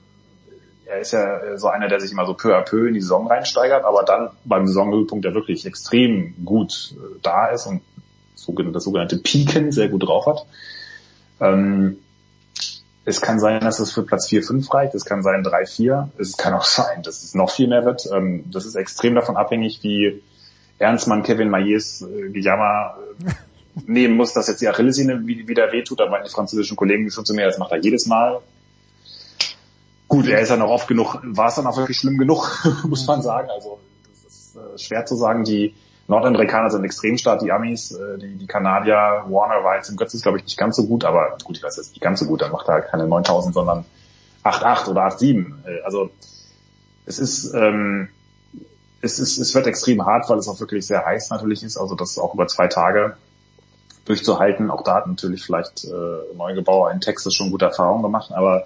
er 0.90 1.00
ist 1.00 1.12
ja 1.12 1.58
so 1.58 1.68
einer, 1.68 1.88
der 1.88 2.00
sich 2.00 2.12
immer 2.12 2.26
so 2.26 2.34
peu 2.34 2.56
à 2.56 2.62
peu 2.62 2.88
in 2.88 2.94
die 2.94 3.02
Saison 3.02 3.28
reinsteigert, 3.28 3.86
aber 3.86 4.04
dann 4.04 4.30
beim 4.46 4.68
Saisonhöhepunkt 4.68 5.24
der 5.24 5.34
wirklich 5.34 5.66
extrem 5.66 6.34
gut 6.44 6.96
äh, 6.98 7.20
da 7.22 7.48
ist 7.48 7.68
und 7.68 7.82
das 8.74 8.84
sogenannte 8.84 9.18
Piken 9.18 9.72
sehr 9.72 9.90
gut 9.90 10.04
drauf 10.08 10.26
hat. 10.26 10.46
Ähm, 11.40 11.98
es 13.06 13.22
kann 13.22 13.40
sein, 13.40 13.62
dass 13.62 13.80
es 13.80 13.92
für 13.92 14.04
Platz 14.04 14.28
4, 14.28 14.44
5 14.44 14.74
reicht. 14.74 14.96
Es 14.96 15.06
kann 15.06 15.22
sein 15.24 15.44
3, 15.44 15.66
4. 15.66 16.10
Es 16.18 16.38
kann 16.38 16.54
auch 16.54 16.64
sein, 16.64 17.04
dass 17.04 17.24
es 17.24 17.36
noch 17.36 17.52
viel 17.52 17.68
mehr 17.68 17.86
wird. 17.86 18.08
Ähm, 18.12 18.46
das 18.52 18.66
ist 18.66 18.76
extrem 18.76 19.16
davon 19.16 19.38
abhängig, 19.38 19.80
wie 19.84 20.22
ernst 20.80 21.08
man 21.08 21.24
Kevin 21.24 21.50
Mailles 21.50 22.02
äh, 22.02 22.30
Gejammer 22.30 22.98
äh, 23.26 23.32
nehmen 23.86 24.16
muss, 24.18 24.34
dass 24.34 24.48
jetzt 24.48 24.62
die 24.62 24.68
Achillessehne 24.68 25.28
wie- 25.28 25.48
wieder 25.48 25.72
wehtut. 25.72 26.00
Meinen 26.00 26.24
die 26.26 26.32
französischen 26.32 26.76
Kollegen 26.76 27.10
schon 27.12 27.26
zu 27.26 27.34
mir, 27.34 27.46
das 27.46 27.58
macht 27.58 27.72
er 27.72 27.78
jedes 27.80 28.06
Mal. 28.08 28.40
Gut, 30.10 30.28
er 30.28 30.42
ist 30.42 30.50
ja 30.50 30.58
noch 30.58 30.70
oft 30.70 30.88
genug, 30.88 31.20
war 31.24 31.48
es 31.48 31.56
dann 31.56 31.68
auch 31.68 31.78
wirklich 31.78 31.98
schlimm 31.98 32.18
genug, 32.18 32.66
muss 32.84 33.06
man 33.06 33.22
sagen. 33.22 33.50
Also 33.50 33.80
das 34.04 34.34
ist 34.34 34.56
äh, 34.56 34.78
schwer 34.78 35.06
zu 35.06 35.16
sagen. 35.16 35.44
Die 35.44 35.76
Nordamerikaner 36.08 36.72
sind 36.72 36.84
extrem 36.84 37.20
stark, 37.20 37.40
die 37.42 37.52
Amis, 37.52 37.92
äh, 37.92 38.18
die, 38.18 38.36
die 38.36 38.48
Kanadier, 38.48 39.24
Warner 39.28 39.64
war 39.64 39.76
jetzt 39.76 39.90
im 39.90 39.98
Götzes, 39.98 40.24
glaube 40.24 40.40
ich, 40.40 40.44
nicht 40.44 40.58
ganz 40.58 40.76
so 40.76 40.88
gut, 40.88 41.06
aber 41.06 41.38
gut, 41.44 41.58
ich 41.58 41.64
weiß 41.64 41.78
jetzt 41.78 41.92
nicht 41.92 42.02
ganz 42.02 42.20
so 42.20 42.26
gut, 42.26 42.42
dann 42.42 42.52
macht 42.52 42.68
er 42.68 42.74
halt 42.76 42.88
keine 42.88 43.08
9000, 43.08 43.54
sondern 43.54 43.86
8,8 44.44 44.90
oder 44.90 45.08
8,7. 45.08 45.68
Äh, 45.68 45.82
Also 45.84 46.10
es 47.06 47.20
ist, 47.20 47.54
ähm, 47.54 48.10
es 49.02 49.20
ist, 49.20 49.38
es 49.38 49.54
wird 49.54 49.68
extrem 49.68 50.06
hart, 50.08 50.28
weil 50.28 50.40
es 50.40 50.48
auch 50.48 50.60
wirklich 50.60 50.88
sehr 50.88 51.06
heiß 51.06 51.30
natürlich 51.30 51.62
ist, 51.64 51.78
also 51.78 51.94
das 51.94 52.18
auch 52.18 52.34
über 52.34 52.48
zwei 52.48 52.68
Tage 52.68 53.16
durchzuhalten. 54.06 54.72
Auch 54.72 54.84
da 54.84 54.96
hat 54.96 55.08
natürlich 55.08 55.44
vielleicht 55.44 55.86
äh, 55.86 56.36
Neugebauer 56.36 56.90
in 56.92 57.00
Texas 57.00 57.36
schon 57.36 57.52
gute 57.52 57.66
Erfahrungen 57.66 58.02
gemacht, 58.02 58.32
aber 58.32 58.66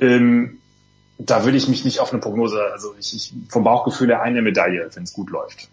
ähm, 0.00 0.58
da 1.18 1.44
würde 1.44 1.56
ich 1.56 1.68
mich 1.68 1.84
nicht 1.84 2.00
auf 2.00 2.12
eine 2.12 2.20
Prognose, 2.20 2.60
also 2.72 2.94
ich, 2.98 3.14
ich 3.14 3.34
vom 3.48 3.64
Bauchgefühl 3.64 4.08
her 4.08 4.22
eine 4.22 4.42
Medaille, 4.42 4.88
wenn 4.94 5.02
es 5.04 5.12
gut 5.12 5.30
läuft. 5.30 5.68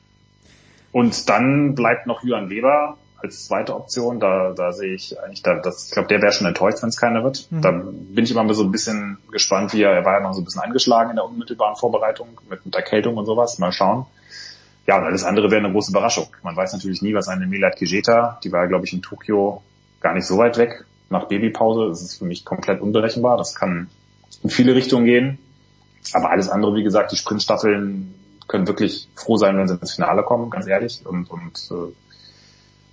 Und 0.92 1.30
dann 1.30 1.76
bleibt 1.76 2.08
noch 2.08 2.24
Julian 2.24 2.50
Weber 2.50 2.98
als 3.18 3.46
zweite 3.46 3.76
Option. 3.76 4.20
Da, 4.20 4.54
da 4.56 4.72
sehe 4.72 4.94
ich 4.94 5.20
eigentlich, 5.22 5.44
da, 5.44 5.56
das, 5.56 5.88
ich 5.88 5.92
glaube, 5.92 6.08
der 6.08 6.22
wäre 6.22 6.32
schon 6.32 6.48
enttäuscht, 6.48 6.82
wenn 6.82 6.90
es 6.90 6.98
keiner 6.98 7.24
wird. 7.24 7.48
Mhm. 7.52 7.62
Da 7.62 7.72
bin 7.72 8.24
ich 8.24 8.32
immer 8.32 8.54
so 8.54 8.64
ein 8.64 8.72
bisschen 8.72 9.18
gespannt, 9.32 9.74
wie 9.74 9.84
er, 9.84 9.92
er 9.92 10.06
war 10.06 10.14
ja 10.14 10.20
noch 10.22 10.34
so 10.34 10.42
ein 10.42 10.46
bisschen 10.46 10.62
angeschlagen 10.62 11.12
in 11.12 11.16
der 11.18 11.26
unmittelbaren 11.26 11.76
Vorbereitung 11.76 12.40
mit, 12.50 12.66
mit 12.66 12.76
Erkältung 12.76 13.18
und 13.18 13.26
sowas. 13.26 13.60
Mal 13.60 13.72
schauen. 13.72 14.06
Ja, 14.88 14.98
und 14.98 15.04
alles 15.04 15.24
andere 15.24 15.52
wäre 15.52 15.64
eine 15.64 15.72
große 15.72 15.92
Überraschung. 15.92 16.28
Man 16.42 16.56
weiß 16.56 16.74
natürlich 16.74 17.04
nie, 17.04 17.14
was 17.14 17.28
eine 17.28 17.46
Milat 17.46 17.76
Kijeta, 17.76 18.40
die 18.44 18.52
war, 18.52 18.68
glaube 18.68 18.86
ich, 18.86 18.94
in 18.94 19.04
Tokio 19.04 19.62
gar 20.00 20.16
nicht 20.16 20.26
so 20.26 20.38
weit 20.38 20.58
weg 20.58 20.86
nach 21.10 21.28
Babypause. 21.28 21.90
Das 21.90 22.02
ist 22.02 22.18
für 22.18 22.26
mich 22.26 22.46
komplett 22.46 22.82
unberechenbar. 22.82 23.38
Das 23.38 23.54
kann 23.54 23.90
in 24.44 24.50
viele 24.50 24.76
Richtungen 24.76 25.06
gehen. 25.06 25.38
Aber 26.14 26.32
alles 26.32 26.50
andere, 26.50 26.76
wie 26.76 26.84
gesagt, 26.84 27.12
die 27.12 27.18
Sprintstaffeln 27.18 28.14
können 28.48 28.68
wirklich 28.68 29.08
froh 29.16 29.38
sein, 29.38 29.58
wenn 29.58 29.68
sie 29.68 29.76
ins 29.76 29.94
Finale 29.94 30.24
kommen, 30.24 30.50
ganz 30.50 30.68
ehrlich. 30.68 31.06
Und, 31.06 31.30
und 31.30 31.70
äh, 31.72 31.94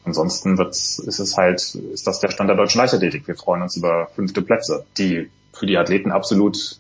ansonsten 0.05 0.59
wird's, 0.59 0.99
ist 0.99 1.19
es 1.19 1.37
halt, 1.37 1.61
ist 1.61 2.07
das 2.07 2.21
der 2.21 2.31
Stand 2.31 2.49
der 2.49 2.57
deutschen 2.57 2.79
Leichtathletik. 2.79 3.27
Wir 3.27 3.37
freuen 3.37 3.63
uns 3.63 3.77
über 3.77 4.09
fünfte 4.15 4.43
Plätze, 4.43 4.85
die 4.99 5.31
für 5.53 5.67
die 5.67 5.79
Athleten 5.79 6.13
absolut 6.13 6.79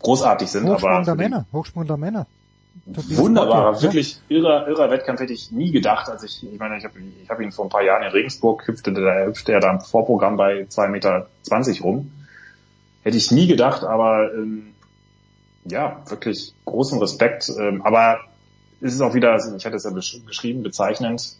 großartig 0.00 0.50
sind, 0.50 0.68
Hochsprung 0.68 0.92
aber 0.92 1.04
der 1.04 1.14
Männer, 1.14 1.46
Hochsprung 1.52 1.86
der 1.86 1.96
Männer. 1.96 2.26
Wunderbarer, 2.84 3.72
Bottler, 3.72 3.82
wirklich 3.82 4.20
irrer, 4.28 4.66
irrer 4.66 4.90
Wettkampf 4.90 5.20
hätte 5.20 5.32
ich 5.32 5.52
nie 5.52 5.70
gedacht, 5.70 6.08
als 6.08 6.24
ich, 6.24 6.42
ich 6.42 6.58
meine, 6.58 6.78
ich 6.78 6.84
habe 6.84 6.94
ich 7.22 7.30
hab 7.30 7.40
ihn 7.40 7.52
vor 7.52 7.66
ein 7.66 7.68
paar 7.68 7.82
Jahren 7.82 8.02
in 8.02 8.10
Regensburg, 8.10 8.66
hüpfte 8.66 8.92
der, 8.92 9.26
hüpfte 9.26 9.52
er 9.52 9.60
da 9.60 9.70
im 9.70 9.80
Vorprogramm 9.80 10.36
bei 10.36 10.62
2,20 10.62 10.88
Meter 10.88 11.28
rum. 11.82 12.10
Hätte 13.02 13.16
ich 13.16 13.30
nie 13.30 13.46
gedacht, 13.46 13.82
aber 13.84 14.32
ähm, 14.32 14.74
ja, 15.64 16.02
wirklich 16.08 16.54
großen 16.64 16.98
Respekt. 16.98 17.50
Ähm, 17.58 17.82
aber 17.82 18.20
es 18.80 18.94
ist 18.94 19.00
auch 19.00 19.14
wieder, 19.14 19.36
ich 19.56 19.64
hatte 19.64 19.76
es 19.76 19.84
ja 19.84 19.90
geschrieben, 19.90 20.62
bezeichnend, 20.62 21.36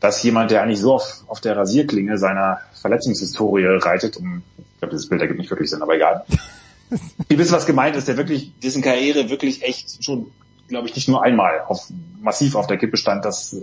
dass 0.00 0.22
jemand, 0.22 0.50
der 0.50 0.62
eigentlich 0.62 0.80
so 0.80 0.94
auf, 0.94 1.22
auf 1.28 1.40
der 1.40 1.56
Rasierklinge 1.56 2.18
seiner 2.18 2.60
Verletzungshistorie 2.80 3.66
reitet, 3.66 4.16
um, 4.16 4.42
ich 4.58 4.78
glaube, 4.78 4.92
dieses 4.92 5.08
Bild 5.08 5.20
ergibt 5.20 5.38
nicht 5.38 5.50
wirklich 5.50 5.70
Sinn, 5.70 5.82
aber 5.82 5.94
egal. 5.94 6.24
Ihr 7.28 7.38
wisst, 7.38 7.52
was 7.52 7.66
gemeint 7.66 7.96
ist, 7.96 8.08
der 8.08 8.16
wirklich, 8.16 8.52
dessen 8.60 8.82
Karriere 8.82 9.30
wirklich 9.30 9.62
echt 9.62 10.04
schon, 10.04 10.30
glaube 10.68 10.88
ich, 10.88 10.94
nicht 10.94 11.08
nur 11.08 11.22
einmal 11.22 11.60
auf, 11.66 11.88
massiv 12.20 12.54
auf 12.54 12.66
der 12.66 12.78
Kippe 12.78 12.96
stand, 12.96 13.24
dass 13.24 13.56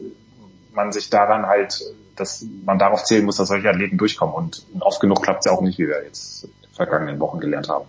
man 0.73 0.91
sich 0.91 1.09
daran 1.09 1.45
halt, 1.45 1.81
dass 2.15 2.45
man 2.65 2.79
darauf 2.79 3.03
zählen 3.03 3.25
muss, 3.25 3.37
dass 3.37 3.49
solche 3.49 3.69
Athleten 3.69 3.97
durchkommen. 3.97 4.33
Und 4.33 4.65
oft 4.79 4.99
genug 4.99 5.21
klappt 5.21 5.39
es 5.39 5.45
ja 5.45 5.51
auch 5.51 5.61
nicht, 5.61 5.77
wie 5.77 5.87
wir 5.87 6.03
jetzt 6.03 6.47
vergangenen 6.79 7.19
Wochen 7.19 7.39
gelernt 7.39 7.67
haben. 7.67 7.85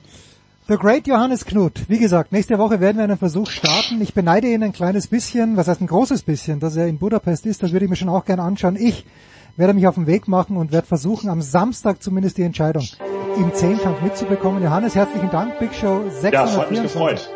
The 0.68 0.76
Great 0.76 1.06
Johannes 1.06 1.44
Knut. 1.44 1.88
Wie 1.88 1.98
gesagt, 1.98 2.32
nächste 2.32 2.58
Woche 2.58 2.80
werden 2.80 2.98
wir 2.98 3.04
einen 3.04 3.16
Versuch 3.16 3.48
starten. 3.50 4.00
Ich 4.00 4.14
beneide 4.14 4.48
ihn 4.48 4.62
ein 4.62 4.72
kleines 4.72 5.06
bisschen, 5.06 5.56
was 5.56 5.68
heißt 5.68 5.80
ein 5.80 5.86
großes 5.86 6.22
bisschen, 6.22 6.60
dass 6.60 6.76
er 6.76 6.86
in 6.86 6.98
Budapest 6.98 7.46
ist. 7.46 7.62
Das 7.62 7.72
würde 7.72 7.86
ich 7.86 7.90
mir 7.90 7.96
schon 7.96 8.08
auch 8.08 8.24
gerne 8.24 8.42
anschauen. 8.42 8.76
Ich 8.76 9.04
werde 9.56 9.74
mich 9.74 9.86
auf 9.86 9.96
den 9.96 10.06
Weg 10.06 10.28
machen 10.28 10.56
und 10.56 10.72
werde 10.72 10.86
versuchen, 10.86 11.28
am 11.28 11.42
Samstag 11.42 12.02
zumindest 12.02 12.38
die 12.38 12.42
Entscheidung 12.42 12.86
im 13.36 13.52
Zehnkampf 13.54 14.00
mitzubekommen. 14.02 14.62
Johannes, 14.62 14.94
herzlichen 14.94 15.30
Dank. 15.30 15.58
Big 15.58 15.74
Show 15.74 16.02
624. 16.08 16.32
Ja, 16.32 16.44
es 16.44 16.56
hat 16.56 16.70
mich 16.70 16.82
gefreut. 16.82 17.30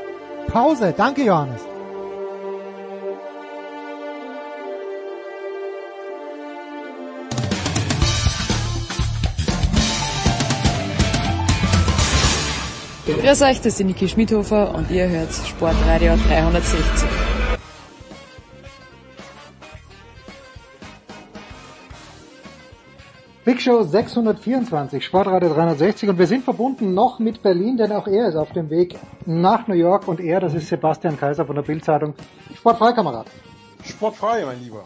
Pause. 0.48 0.94
Danke, 0.96 1.24
Johannes. 1.24 1.73
Grüß 13.06 13.42
euch, 13.42 13.58
das 13.58 13.66
ist 13.66 13.80
die 13.80 13.84
Niki 13.84 14.08
Schmidhofer 14.08 14.74
und 14.74 14.90
ihr 14.90 15.06
hört 15.06 15.30
Sportradio 15.30 16.14
360. 16.26 16.80
Big 23.44 23.60
Show 23.60 23.82
624, 23.82 25.04
Sportradio 25.04 25.50
360 25.50 26.08
und 26.08 26.18
wir 26.18 26.26
sind 26.26 26.44
verbunden 26.44 26.94
noch 26.94 27.18
mit 27.18 27.42
Berlin, 27.42 27.76
denn 27.76 27.92
auch 27.92 28.06
er 28.06 28.28
ist 28.28 28.36
auf 28.36 28.52
dem 28.52 28.70
Weg 28.70 28.98
nach 29.26 29.68
New 29.68 29.74
York 29.74 30.08
und 30.08 30.18
er, 30.18 30.40
das 30.40 30.54
ist 30.54 30.68
Sebastian 30.68 31.18
Kaiser 31.18 31.44
von 31.44 31.56
der 31.56 31.62
Bildzeitung. 31.62 32.14
Sportfrei, 32.56 32.92
Kamerad. 32.92 33.26
Sportfrei, 33.84 34.46
mein 34.46 34.62
Lieber. 34.62 34.82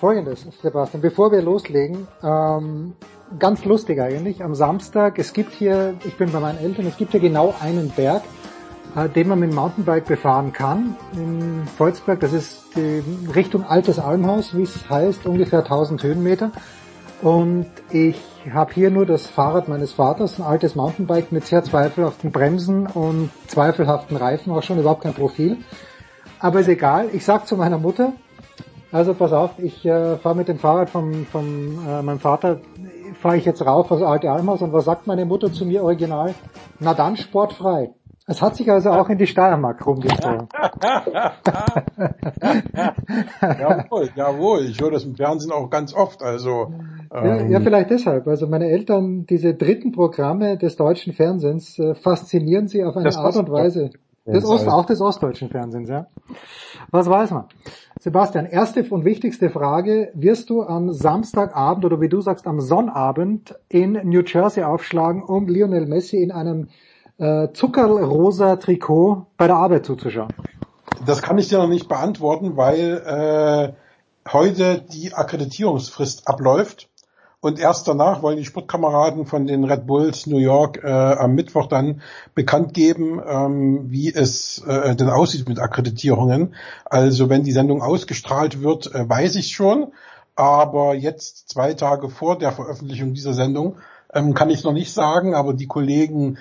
Folgendes, 0.00 0.46
Sebastian, 0.62 1.02
bevor 1.02 1.30
wir 1.30 1.42
loslegen, 1.42 2.08
ähm, 2.22 2.94
ganz 3.38 3.66
lustig 3.66 4.00
eigentlich, 4.00 4.42
am 4.42 4.54
Samstag, 4.54 5.18
es 5.18 5.34
gibt 5.34 5.52
hier, 5.52 5.92
ich 6.06 6.16
bin 6.16 6.32
bei 6.32 6.40
meinen 6.40 6.58
Eltern, 6.58 6.86
es 6.86 6.96
gibt 6.96 7.10
hier 7.10 7.20
genau 7.20 7.54
einen 7.60 7.90
Berg, 7.90 8.22
äh, 8.96 9.10
den 9.10 9.28
man 9.28 9.40
mit 9.40 9.50
dem 9.50 9.56
Mountainbike 9.56 10.06
befahren 10.06 10.54
kann 10.54 10.96
in 11.12 11.66
Volzberg. 11.76 12.18
Das 12.20 12.32
ist 12.32 12.62
die 12.76 13.02
Richtung 13.34 13.62
Altes 13.64 13.98
Almhaus, 13.98 14.56
wie 14.56 14.62
es 14.62 14.88
heißt, 14.88 15.26
ungefähr 15.26 15.58
1000 15.58 16.02
Höhenmeter. 16.02 16.50
Und 17.20 17.66
ich 17.90 18.18
habe 18.50 18.72
hier 18.72 18.90
nur 18.90 19.04
das 19.04 19.26
Fahrrad 19.26 19.68
meines 19.68 19.92
Vaters, 19.92 20.38
ein 20.38 20.46
altes 20.46 20.76
Mountainbike 20.76 21.30
mit 21.30 21.44
sehr 21.44 21.62
zweifelhaften 21.62 22.32
Bremsen 22.32 22.86
und 22.86 23.28
zweifelhaften 23.48 24.16
Reifen, 24.16 24.50
auch 24.50 24.62
schon 24.62 24.78
überhaupt 24.78 25.02
kein 25.02 25.12
Profil. 25.12 25.58
Aber 26.38 26.60
ist 26.60 26.68
egal, 26.68 27.10
ich 27.12 27.22
sag 27.26 27.46
zu 27.46 27.54
meiner 27.58 27.76
Mutter, 27.76 28.14
also 28.92 29.14
pass 29.14 29.32
auf, 29.32 29.58
ich 29.58 29.84
äh, 29.84 30.16
fahre 30.16 30.36
mit 30.36 30.48
dem 30.48 30.58
Fahrrad 30.58 30.90
vom, 30.90 31.26
vom 31.26 31.78
äh, 31.86 32.02
meinem 32.02 32.18
Vater, 32.18 32.60
fahre 33.20 33.36
ich 33.36 33.44
jetzt 33.44 33.64
rauf 33.64 33.90
aus 33.90 34.02
Alte 34.02 34.30
Almhaus 34.30 34.62
und 34.62 34.72
was 34.72 34.84
sagt 34.84 35.06
meine 35.06 35.24
Mutter 35.24 35.52
zu 35.52 35.64
mir 35.64 35.82
original? 35.82 36.34
Na 36.78 36.94
dann 36.94 37.16
sportfrei. 37.16 37.90
Es 38.26 38.40
hat 38.40 38.54
sich 38.54 38.70
also 38.70 38.90
auch 38.90 39.08
in 39.08 39.18
die 39.18 39.26
Steiermark 39.26 39.84
rumgezogen. 39.84 40.46
jawohl, 43.42 44.08
jawohl. 44.14 44.66
Ich 44.66 44.80
höre 44.80 44.92
das 44.92 45.04
im 45.04 45.16
Fernsehen 45.16 45.50
auch 45.50 45.68
ganz 45.68 45.92
oft. 45.92 46.22
Also 46.22 46.72
Ja, 47.12 47.38
ähm, 47.38 47.50
ja, 47.50 47.58
vielleicht 47.58 47.90
deshalb. 47.90 48.28
Also 48.28 48.46
meine 48.46 48.68
Eltern, 48.68 49.26
diese 49.26 49.54
dritten 49.54 49.90
Programme 49.90 50.56
des 50.58 50.76
deutschen 50.76 51.12
Fernsehens 51.12 51.76
äh, 51.80 51.96
faszinieren 51.96 52.68
sie 52.68 52.84
auf 52.84 52.94
eine 52.94 53.06
Das 53.06 53.16
Art 53.16 53.34
und 53.36 53.50
Weise. 53.50 53.90
Ja, 54.26 54.34
Ost, 54.44 54.68
auch 54.68 54.84
des 54.84 55.00
ostdeutschen 55.00 55.48
Fernsehens, 55.48 55.88
ja. 55.88 56.06
Was 56.92 57.08
weiß 57.08 57.32
man? 57.32 57.46
Sebastian, 58.02 58.46
erste 58.46 58.82
und 58.84 59.04
wichtigste 59.04 59.50
Frage. 59.50 60.10
Wirst 60.14 60.48
du 60.48 60.62
am 60.62 60.90
Samstagabend 60.90 61.84
oder 61.84 62.00
wie 62.00 62.08
du 62.08 62.22
sagst 62.22 62.46
am 62.46 62.58
Sonnabend 62.58 63.54
in 63.68 63.92
New 64.04 64.22
Jersey 64.22 64.64
aufschlagen, 64.64 65.22
um 65.22 65.46
Lionel 65.48 65.84
Messi 65.84 66.16
in 66.16 66.32
einem 66.32 66.68
äh, 67.18 67.48
zuckerrosa 67.52 68.56
Trikot 68.56 69.26
bei 69.36 69.48
der 69.48 69.56
Arbeit 69.56 69.84
zuzuschauen? 69.84 70.32
Das 71.04 71.20
kann 71.20 71.36
ich 71.36 71.48
dir 71.48 71.58
noch 71.58 71.68
nicht 71.68 71.90
beantworten, 71.90 72.56
weil 72.56 73.02
äh, 73.04 74.32
heute 74.32 74.80
die 74.80 75.12
Akkreditierungsfrist 75.12 76.26
abläuft 76.26 76.88
und 77.40 77.58
erst 77.58 77.88
danach 77.88 78.22
wollen 78.22 78.36
die 78.36 78.44
Sportkameraden 78.44 79.24
von 79.24 79.46
den 79.46 79.64
Red 79.64 79.86
Bulls 79.86 80.26
New 80.26 80.38
York 80.38 80.84
äh, 80.84 80.88
am 80.88 81.34
Mittwoch 81.34 81.66
dann 81.66 82.02
bekannt 82.34 82.74
geben, 82.74 83.20
ähm, 83.26 83.90
wie 83.90 84.12
es 84.12 84.62
äh, 84.66 84.94
denn 84.94 85.08
aussieht 85.08 85.48
mit 85.48 85.58
Akkreditierungen. 85.58 86.54
Also 86.84 87.30
wenn 87.30 87.42
die 87.42 87.52
Sendung 87.52 87.82
ausgestrahlt 87.82 88.60
wird, 88.62 88.94
äh, 88.94 89.08
weiß 89.08 89.36
ich 89.36 89.52
schon, 89.52 89.92
aber 90.36 90.94
jetzt 90.94 91.48
zwei 91.48 91.72
Tage 91.72 92.10
vor 92.10 92.38
der 92.38 92.52
Veröffentlichung 92.52 93.14
dieser 93.14 93.32
Sendung 93.32 93.76
ähm, 94.12 94.34
kann 94.34 94.50
ich 94.50 94.64
noch 94.64 94.72
nicht 94.72 94.92
sagen, 94.92 95.34
aber 95.34 95.54
die 95.54 95.66
Kollegen 95.66 96.38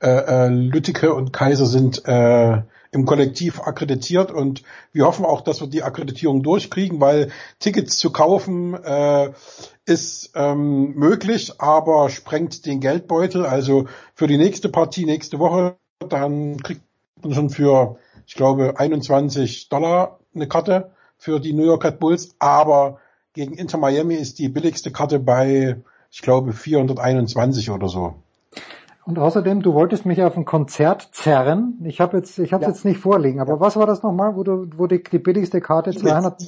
äh, 0.00 0.08
äh, 0.08 0.48
Lüttike 0.48 1.12
und 1.12 1.32
Kaiser 1.32 1.66
sind 1.66 2.06
äh, 2.06 2.62
im 2.90 3.04
Kollektiv 3.04 3.60
akkreditiert 3.60 4.30
und 4.30 4.62
wir 4.92 5.04
hoffen 5.04 5.24
auch, 5.24 5.42
dass 5.42 5.60
wir 5.60 5.68
die 5.68 5.82
Akkreditierung 5.82 6.42
durchkriegen, 6.42 7.00
weil 7.00 7.30
Tickets 7.58 7.98
zu 7.98 8.10
kaufen 8.10 8.74
äh, 8.74 9.32
ist 9.84 10.32
ähm, 10.34 10.94
möglich, 10.94 11.60
aber 11.60 12.10
sprengt 12.10 12.66
den 12.66 12.80
Geldbeutel. 12.80 13.44
Also 13.46 13.86
für 14.14 14.26
die 14.26 14.38
nächste 14.38 14.68
Partie 14.68 15.04
nächste 15.04 15.38
Woche, 15.38 15.76
dann 16.08 16.62
kriegt 16.62 16.82
man 17.22 17.34
schon 17.34 17.50
für, 17.50 17.98
ich 18.26 18.34
glaube, 18.34 18.78
21 18.78 19.68
Dollar 19.68 20.18
eine 20.34 20.48
Karte 20.48 20.90
für 21.16 21.40
die 21.40 21.52
New 21.52 21.64
York 21.64 21.84
Red 21.84 21.98
Bulls, 21.98 22.34
aber 22.38 23.00
gegen 23.32 23.54
Inter 23.54 23.78
Miami 23.78 24.14
ist 24.14 24.38
die 24.38 24.48
billigste 24.48 24.90
Karte 24.90 25.18
bei, 25.18 25.76
ich 26.10 26.22
glaube, 26.22 26.52
421 26.52 27.70
oder 27.70 27.88
so. 27.88 28.14
Und 29.08 29.18
außerdem, 29.18 29.62
du 29.62 29.72
wolltest 29.72 30.04
mich 30.04 30.22
auf 30.22 30.36
ein 30.36 30.44
Konzert 30.44 31.08
zerren. 31.12 31.78
Ich 31.82 31.98
habe 31.98 32.18
jetzt, 32.18 32.38
ich 32.38 32.52
habe 32.52 32.64
ja. 32.64 32.68
jetzt 32.68 32.84
nicht 32.84 33.00
vorliegen. 33.00 33.40
Aber 33.40 33.54
ja. 33.54 33.60
was 33.60 33.74
war 33.76 33.86
das 33.86 34.02
nochmal, 34.02 34.36
wo 34.36 34.44
du, 34.44 34.66
wo 34.76 34.86
die, 34.86 35.02
die 35.02 35.18
billigste 35.18 35.62
Karte 35.62 35.92
200? 35.92 36.38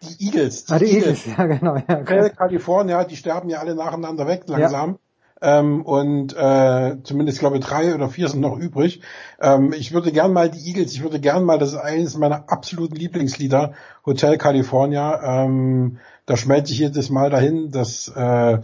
Die 0.00 0.24
Eagles. 0.24 0.64
Die 0.64 0.72
ah, 0.72 0.78
die 0.78 0.86
Eagles. 0.86 1.26
Eagles. 1.26 1.36
ja 1.36 1.44
genau. 1.44 1.76
Ja, 1.76 2.00
okay. 2.00 2.30
Kalifornien, 2.34 3.06
die 3.10 3.16
sterben 3.16 3.50
ja 3.50 3.58
alle 3.58 3.74
nacheinander 3.74 4.26
weg 4.26 4.44
langsam. 4.46 4.98
Ja. 5.42 5.58
Ähm, 5.58 5.84
und 5.84 6.34
äh, 6.34 6.96
zumindest 7.02 7.40
glaube 7.40 7.58
ich 7.58 7.64
drei 7.66 7.94
oder 7.94 8.08
vier 8.08 8.28
sind 8.28 8.40
noch 8.40 8.56
übrig. 8.56 9.02
Ähm, 9.38 9.74
ich 9.74 9.92
würde 9.92 10.10
gern 10.10 10.32
mal 10.32 10.48
die 10.48 10.70
Eagles, 10.70 10.94
ich 10.94 11.02
würde 11.02 11.20
gern 11.20 11.44
mal, 11.44 11.58
das 11.58 11.72
ist 11.72 11.78
eines 11.78 12.16
meiner 12.16 12.50
absoluten 12.50 12.96
Lieblingslieder, 12.96 13.74
Hotel 14.06 14.38
California. 14.38 15.44
Ähm, 15.44 15.98
da 16.24 16.38
schmelze 16.38 16.72
ich 16.72 16.78
jedes 16.78 17.10
Mal 17.10 17.28
dahin. 17.28 17.72
Das 17.72 18.08
äh, 18.08 18.56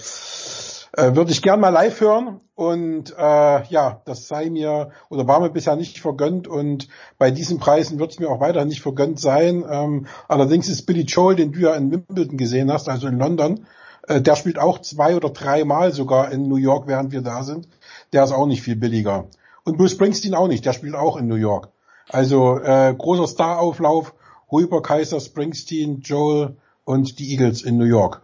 äh, 0.93 1.15
würde 1.15 1.33
ich 1.33 1.43
gern 1.43 1.61
mal 1.61 1.71
live 1.71 2.01
hören 2.01 2.41
und 2.55 3.15
äh, 3.17 3.65
ja, 3.65 4.03
das 4.05 4.29
sei 4.29 4.51
mir 4.51 4.91
oder 5.09 5.27
war 5.27 5.41
mir 5.41 5.51
bisher 5.51 5.77
nicht 5.77 6.01
vergönnt 6.01 6.47
und 6.47 6.89
bei 7.19 7.31
diesen 7.31 7.59
Preisen 7.59 7.99
wird 7.99 8.13
es 8.13 8.19
mir 8.19 8.29
auch 8.29 8.41
weiter 8.41 8.65
nicht 8.65 8.83
vergönnt 8.83 9.19
sein. 9.19 9.65
Ähm, 9.69 10.07
allerdings 10.29 10.69
ist 10.69 10.85
Billy 10.87 11.03
Joel, 11.03 11.37
den 11.37 11.53
du 11.53 11.61
ja 11.61 11.75
in 11.75 11.91
Wimbledon 11.91 12.37
gesehen 12.37 12.71
hast, 12.71 12.89
also 12.89 13.07
in 13.09 13.19
London, 13.19 13.67
äh, 14.07 14.21
der 14.21 14.37
spielt 14.37 14.59
auch 14.59 14.81
zwei 14.81 15.17
oder 15.17 15.31
dreimal 15.31 15.93
sogar 15.93 16.31
in 16.31 16.49
New 16.49 16.57
York, 16.57 16.87
während 16.87 17.13
wir 17.13 17.23
da 17.23 17.43
sind. 17.43 17.69
Der 18.13 18.25
ist 18.25 18.33
auch 18.33 18.47
nicht 18.47 18.63
viel 18.63 18.77
billiger. 18.77 19.27
Und 19.65 19.79
Bruce 19.79 19.93
Springsteen 19.93 20.35
auch 20.35 20.49
nicht, 20.49 20.67
der 20.67 20.73
spielt 20.73 20.95
auch 20.95 21.17
in 21.17 21.27
New 21.27 21.37
York. 21.37 21.69
Also 22.09 22.59
äh, 22.59 22.95
großer 22.97 23.29
Starauflauf, 23.29 24.15
Huber, 24.51 24.83
Kaiser, 24.83 25.21
Springsteen, 25.21 26.01
Joel 26.01 26.57
und 26.85 27.19
die 27.19 27.31
Eagles 27.33 27.63
in 27.63 27.79
New 27.79 27.85
York. 27.85 28.23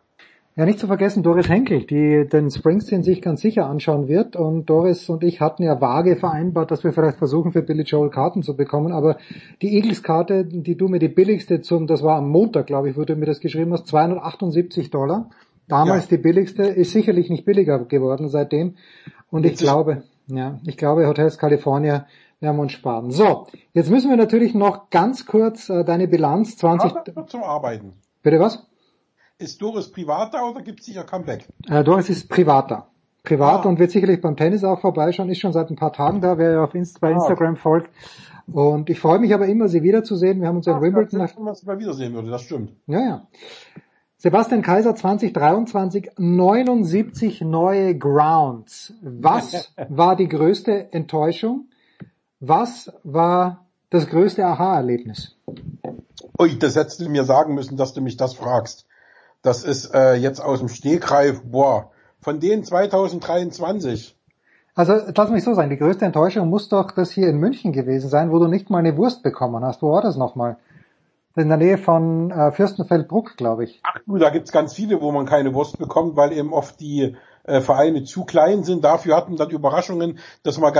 Ja, 0.58 0.66
nicht 0.66 0.80
zu 0.80 0.88
vergessen 0.88 1.22
Doris 1.22 1.48
Henkel, 1.48 1.84
die 1.84 2.26
den 2.28 2.50
Springsteen 2.50 3.04
sich 3.04 3.22
ganz 3.22 3.42
sicher 3.42 3.66
anschauen 3.66 4.08
wird. 4.08 4.34
Und 4.34 4.68
Doris 4.68 5.08
und 5.08 5.22
ich 5.22 5.40
hatten 5.40 5.62
ja 5.62 5.80
vage 5.80 6.16
vereinbart, 6.16 6.72
dass 6.72 6.82
wir 6.82 6.92
vielleicht 6.92 7.18
versuchen, 7.18 7.52
für 7.52 7.62
Billy 7.62 7.84
Joel 7.84 8.10
Karten 8.10 8.42
zu 8.42 8.56
bekommen. 8.56 8.90
Aber 8.90 9.18
die 9.62 9.76
Eagles-Karte, 9.76 10.44
die 10.44 10.76
du 10.76 10.88
mir 10.88 10.98
die 10.98 11.06
billigste 11.06 11.60
zum, 11.60 11.86
das 11.86 12.02
war 12.02 12.16
am 12.16 12.28
Montag, 12.28 12.66
glaube 12.66 12.90
ich, 12.90 12.96
wo 12.96 13.04
du 13.04 13.14
mir 13.14 13.26
das 13.26 13.38
geschrieben 13.38 13.72
hast, 13.72 13.86
278 13.86 14.90
Dollar. 14.90 15.30
Damals 15.68 16.10
ja. 16.10 16.16
die 16.16 16.22
billigste, 16.24 16.64
ist 16.64 16.90
sicherlich 16.90 17.30
nicht 17.30 17.44
billiger 17.44 17.78
geworden 17.84 18.28
seitdem. 18.28 18.74
Und 19.30 19.46
ich 19.46 19.58
glaube, 19.58 20.02
ja, 20.26 20.58
ich 20.66 20.76
glaube, 20.76 21.06
Hotels 21.06 21.38
California 21.38 22.06
werden 22.40 22.56
wir 22.56 22.62
uns 22.62 22.72
sparen. 22.72 23.12
So, 23.12 23.46
jetzt 23.74 23.92
müssen 23.92 24.10
wir 24.10 24.16
natürlich 24.16 24.56
noch 24.56 24.90
ganz 24.90 25.24
kurz 25.24 25.68
äh, 25.68 25.84
deine 25.84 26.08
Bilanz 26.08 26.56
20. 26.56 26.92
zum 27.28 27.44
Arbeiten. 27.44 27.92
Bitte 28.24 28.40
was? 28.40 28.67
Ist 29.40 29.62
Doris 29.62 29.88
privater 29.92 30.50
oder 30.50 30.62
gibt 30.62 30.82
sie 30.82 30.94
ihr 30.94 31.04
Comeback? 31.04 31.48
Äh, 31.68 31.84
Doris 31.84 32.10
ist 32.10 32.28
privater. 32.28 32.88
Privat 33.22 33.64
ah. 33.64 33.68
und 33.68 33.78
wird 33.78 33.92
sicherlich 33.92 34.20
beim 34.20 34.36
Tennis 34.36 34.64
auch 34.64 34.80
vorbeischauen, 34.80 35.28
ist 35.28 35.38
schon 35.38 35.52
seit 35.52 35.70
ein 35.70 35.76
paar 35.76 35.92
Tagen 35.92 36.20
da, 36.20 36.38
wer 36.38 36.52
ja 36.52 36.64
auf 36.64 36.74
Inst 36.74 37.00
bei 37.00 37.08
ah. 37.08 37.12
Instagram 37.12 37.54
ah. 37.54 37.56
folgt. 37.56 37.90
Und 38.48 38.90
ich 38.90 38.98
freue 38.98 39.20
mich 39.20 39.32
aber 39.32 39.46
immer, 39.46 39.68
sie 39.68 39.84
wiederzusehen. 39.84 40.40
Wir 40.40 40.48
haben 40.48 40.56
uns 40.56 40.66
ja 40.66 40.76
in 40.76 40.82
Wimbledon... 40.82 41.20
Wenn 41.20 41.44
man 41.44 41.54
sie 41.54 41.66
mal 41.66 41.78
wiedersehen 41.78 42.14
würde, 42.14 42.30
das 42.30 42.42
stimmt. 42.42 42.72
Ja, 42.86 43.00
ja. 43.00 43.26
Sebastian 44.16 44.62
Kaiser 44.62 44.96
2023, 44.96 46.10
79 46.16 47.42
neue 47.42 47.96
Grounds. 47.96 48.94
Was 49.02 49.72
war 49.88 50.16
die 50.16 50.28
größte 50.28 50.92
Enttäuschung? 50.92 51.68
Was 52.40 52.92
war 53.04 53.68
das 53.90 54.08
größte 54.08 54.44
Aha-Erlebnis? 54.44 55.36
Ui, 56.40 56.58
das 56.58 56.74
hättest 56.74 57.00
du 57.00 57.08
mir 57.08 57.22
sagen 57.22 57.54
müssen, 57.54 57.76
dass 57.76 57.94
du 57.94 58.00
mich 58.00 58.16
das 58.16 58.34
fragst. 58.34 58.87
Das 59.42 59.64
ist 59.64 59.94
äh, 59.94 60.14
jetzt 60.14 60.40
aus 60.40 60.58
dem 60.58 60.68
Stegreif, 60.68 61.42
boah, 61.42 61.90
von 62.20 62.40
denen 62.40 62.64
2023. 62.64 64.16
Also 64.74 64.94
lass 65.14 65.30
mich 65.30 65.42
so 65.42 65.54
sein, 65.54 65.70
die 65.70 65.76
größte 65.76 66.04
Enttäuschung 66.04 66.48
muss 66.48 66.68
doch 66.68 66.92
das 66.92 67.10
hier 67.10 67.28
in 67.28 67.38
München 67.38 67.72
gewesen 67.72 68.08
sein, 68.08 68.30
wo 68.30 68.38
du 68.38 68.46
nicht 68.46 68.70
mal 68.70 68.78
eine 68.78 68.96
Wurst 68.96 69.22
bekommen 69.22 69.64
hast. 69.64 69.82
Wo 69.82 69.90
war 69.90 70.02
das 70.02 70.16
nochmal? 70.16 70.56
In 71.36 71.48
der 71.48 71.56
Nähe 71.58 71.78
von 71.78 72.30
äh, 72.30 72.50
Fürstenfeldbruck, 72.52 73.36
glaube 73.36 73.64
ich. 73.64 73.80
Ach 73.84 73.98
du, 74.06 74.18
da 74.18 74.30
gibt's 74.30 74.50
ganz 74.50 74.74
viele, 74.74 75.00
wo 75.00 75.12
man 75.12 75.26
keine 75.26 75.54
Wurst 75.54 75.78
bekommt, 75.78 76.16
weil 76.16 76.32
eben 76.32 76.52
oft 76.52 76.80
die 76.80 77.16
äh, 77.48 77.60
Vereine 77.60 78.04
zu 78.04 78.24
klein 78.24 78.62
sind. 78.62 78.84
Dafür 78.84 79.16
hatten 79.16 79.36
dann 79.36 79.50
Überraschungen, 79.50 80.18
dass 80.42 80.58
man, 80.58 80.72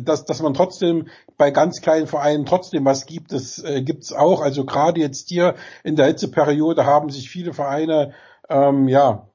dass, 0.00 0.24
dass 0.24 0.42
man 0.42 0.54
trotzdem 0.54 1.08
bei 1.36 1.50
ganz 1.50 1.80
kleinen 1.80 2.06
Vereinen 2.06 2.44
trotzdem 2.44 2.84
was 2.84 3.06
gibt. 3.06 3.32
Das 3.32 3.62
äh, 3.62 3.82
gibt's 3.82 4.12
auch. 4.12 4.40
Also 4.42 4.64
gerade 4.64 5.00
jetzt 5.00 5.28
hier 5.28 5.54
in 5.84 5.96
der 5.96 6.06
Hitzeperiode 6.06 6.84
haben 6.84 7.10
sich 7.10 7.30
viele 7.30 7.52
Vereine 7.52 8.12
ähm, 8.48 8.88
ja 8.88 9.26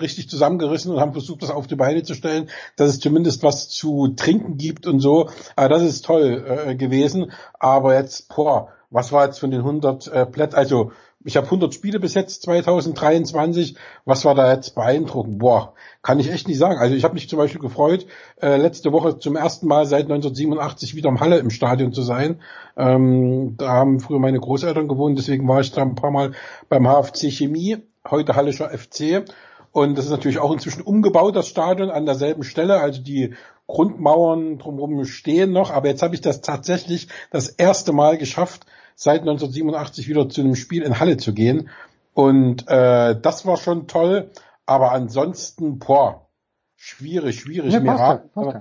richtig 0.00 0.28
zusammengerissen 0.28 0.92
und 0.92 1.00
haben 1.00 1.12
versucht, 1.12 1.42
das 1.42 1.50
auf 1.50 1.66
die 1.66 1.76
Beine 1.76 2.02
zu 2.02 2.14
stellen, 2.14 2.48
dass 2.76 2.90
es 2.90 3.00
zumindest 3.00 3.42
was 3.42 3.68
zu 3.68 4.08
trinken 4.08 4.56
gibt 4.56 4.86
und 4.86 5.00
so. 5.00 5.28
Aber 5.56 5.68
das 5.68 5.82
ist 5.82 6.04
toll 6.04 6.44
äh, 6.66 6.74
gewesen. 6.76 7.32
Aber 7.58 7.94
jetzt, 7.94 8.28
boah, 8.34 8.68
was 8.90 9.12
war 9.12 9.26
jetzt 9.26 9.40
von 9.40 9.50
den 9.50 9.60
100 9.60 10.06
äh, 10.08 10.26
Plätzen? 10.26 10.56
Also 10.56 10.92
ich 11.24 11.36
habe 11.36 11.46
100 11.46 11.74
Spiele 11.74 11.98
bis 11.98 12.14
jetzt 12.14 12.42
2023. 12.42 13.76
Was 14.04 14.24
war 14.24 14.34
da 14.34 14.52
jetzt 14.52 14.74
beeindruckend? 14.74 15.38
Boah, 15.38 15.74
kann 16.02 16.20
ich 16.20 16.30
echt 16.30 16.46
nicht 16.46 16.58
sagen. 16.58 16.78
Also 16.78 16.94
ich 16.94 17.02
habe 17.02 17.14
mich 17.14 17.28
zum 17.28 17.38
Beispiel 17.38 17.60
gefreut, 17.60 18.06
äh, 18.40 18.56
letzte 18.56 18.92
Woche 18.92 19.18
zum 19.18 19.34
ersten 19.34 19.66
Mal 19.66 19.84
seit 19.86 20.04
1987 20.04 20.94
wieder 20.94 21.08
im 21.08 21.20
Halle 21.20 21.38
im 21.38 21.50
Stadion 21.50 21.92
zu 21.92 22.02
sein. 22.02 22.40
Ähm, 22.76 23.56
da 23.56 23.68
haben 23.68 23.98
früher 23.98 24.20
meine 24.20 24.38
Großeltern 24.38 24.86
gewohnt, 24.86 25.18
deswegen 25.18 25.48
war 25.48 25.60
ich 25.60 25.72
da 25.72 25.82
ein 25.82 25.96
paar 25.96 26.12
Mal 26.12 26.32
beim 26.68 26.86
HFC 26.86 27.32
Chemie, 27.32 27.78
heute 28.08 28.36
Hallischer 28.36 28.70
FC. 28.70 29.24
Und 29.72 29.98
das 29.98 30.06
ist 30.06 30.10
natürlich 30.10 30.38
auch 30.38 30.52
inzwischen 30.52 30.82
umgebaut, 30.82 31.36
das 31.36 31.48
Stadion, 31.48 31.90
an 31.90 32.06
derselben 32.06 32.44
Stelle. 32.44 32.80
Also 32.80 33.02
die 33.02 33.34
Grundmauern 33.66 34.58
drumherum 34.58 35.04
stehen 35.04 35.52
noch. 35.52 35.70
Aber 35.70 35.88
jetzt 35.88 36.02
habe 36.02 36.14
ich 36.14 36.20
das 36.20 36.40
tatsächlich 36.40 37.08
das 37.30 37.48
erste 37.48 37.92
Mal 37.92 38.18
geschafft, 38.18 38.66
seit 39.00 39.20
1987 39.20 40.08
wieder 40.08 40.28
zu 40.28 40.40
einem 40.40 40.56
Spiel 40.56 40.82
in 40.82 40.98
Halle 40.98 41.16
zu 41.18 41.32
gehen. 41.32 41.70
Und 42.14 42.66
äh, 42.66 43.18
das 43.18 43.46
war 43.46 43.56
schon 43.56 43.86
toll. 43.86 44.32
Aber 44.66 44.90
ansonsten, 44.90 45.78
boah, 45.78 46.26
schwierig, 46.74 47.38
schwierig. 47.38 47.72
Ja, 47.72 47.80
passt, 47.80 48.34
passt. 48.34 48.58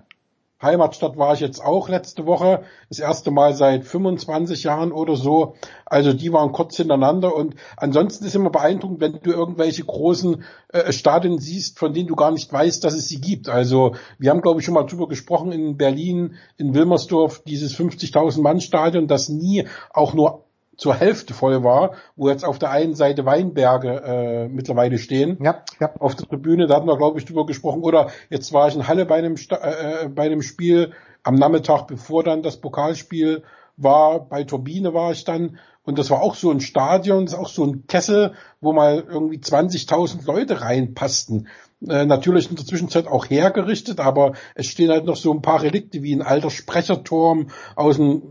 Heimatstadt 0.61 1.18
war 1.18 1.34
ich 1.34 1.40
jetzt 1.40 1.64
auch 1.64 1.88
letzte 1.88 2.26
Woche, 2.26 2.64
das 2.90 3.00
erste 3.00 3.30
Mal 3.30 3.53
seit 3.53 3.86
25 3.86 4.64
Jahren 4.64 4.92
oder 4.92 5.16
so. 5.16 5.56
Also 5.86 6.14
die 6.14 6.34
waren 6.34 6.52
kurz 6.52 6.77
hintereinander 6.77 7.36
und 7.36 7.56
ansonsten 7.76 8.26
ist 8.26 8.36
immer 8.36 8.50
beeindruckend, 8.50 9.00
wenn 9.00 9.19
du 9.22 9.32
irgendwelche 9.32 9.84
großen 9.84 10.44
äh, 10.69 10.92
Stadien 10.92 11.38
siehst, 11.38 11.77
von 11.77 11.94
denen 11.94 12.08
du 12.08 12.16
gar 12.16 12.32
nicht 12.32 12.52
weißt, 12.52 12.84
dass 12.84 12.95
es 12.95 13.08
sie 13.08 13.22
gibt. 13.22 13.50
Also 13.50 13.95
wir 14.18 14.32
haben, 14.32 14.42
glaube 14.42 14.60
ich, 14.60 14.66
schon 14.66 14.74
mal 14.74 14.84
drüber 14.84 15.08
gesprochen 15.08 15.52
in 15.52 15.77
Berlin, 15.77 16.36
in 16.58 16.74
Wilmersdorf, 16.74 17.44
dieses 17.44 17.76
50.000 17.77 18.42
Mann 18.42 18.60
Stadion, 18.60 19.08
das 19.08 19.30
nie 19.30 19.68
auch 19.92 20.16
nur 20.16 20.47
zur 20.77 20.95
Hälfte 20.95 21.33
voll 21.33 21.64
war, 21.64 21.93
wo 22.15 22.30
jetzt 22.30 22.45
auf 22.45 22.59
der 22.59 22.72
einen 22.72 22.93
Seite 22.93 23.25
Weinberge 23.25 24.01
äh, 24.06 24.47
mittlerweile 24.47 24.99
stehen. 24.99 25.38
Ja, 25.41 25.64
ja. 25.80 25.91
Auf 25.99 26.15
der 26.15 26.27
Tribüne, 26.27 26.67
da 26.67 26.75
hatten 26.75 26.88
wir, 26.88 26.97
glaube 26.97 27.19
ich, 27.19 27.25
drüber 27.25 27.45
gesprochen. 27.45 27.81
Oder 27.81 28.11
jetzt 28.30 28.53
war 28.53 28.67
ich 28.67 28.75
in 28.75 28.88
Halle 28.88 29.06
bei 29.06 29.15
einem, 29.15 29.35
äh, 29.35 30.06
äh, 30.06 30.07
bei 30.07 30.23
einem 30.23 30.41
Spiel 30.41 30.93
am 31.23 31.35
Nachmittag, 31.35 31.88
bevor 31.88 32.23
dann 32.23 32.43
das 32.43 32.57
Pokalspiel 32.57 33.43
war. 33.75 34.19
Bei 34.19 34.43
Turbine 34.43 34.93
war 34.93 35.11
ich 35.11 35.23
dann. 35.23 35.57
Und 35.83 35.97
das 35.97 36.09
war 36.09 36.22
auch 36.22 36.35
so 36.35 36.51
ein 36.51 36.59
Stadion, 36.59 37.25
das 37.25 37.33
ist 37.33 37.39
auch 37.39 37.47
so 37.47 37.64
ein 37.64 37.88
Kessel, 37.88 38.33
wo 38.59 38.73
mal 38.73 39.06
irgendwie 39.07 39.38
20.000 39.38 40.25
Leute 40.27 40.59
reinpassten. 40.61 41.47
Äh, 41.88 42.06
natürlich 42.06 42.49
in 42.49 42.56
der 42.56 42.65
Zwischenzeit 42.65 43.07
auch 43.07 43.30
hergerichtet, 43.30 43.99
aber 43.99 44.33
es 44.53 44.65
stehen 44.65 44.89
halt 44.89 45.06
noch 45.06 45.15
so 45.15 45.31
ein 45.31 45.41
paar 45.41 45.61
Relikte 45.61 46.03
wie 46.03 46.14
ein 46.14 46.22
alter 46.22 46.49
Sprecherturm 46.49 47.47
aus 47.75 47.95
dem 47.95 48.22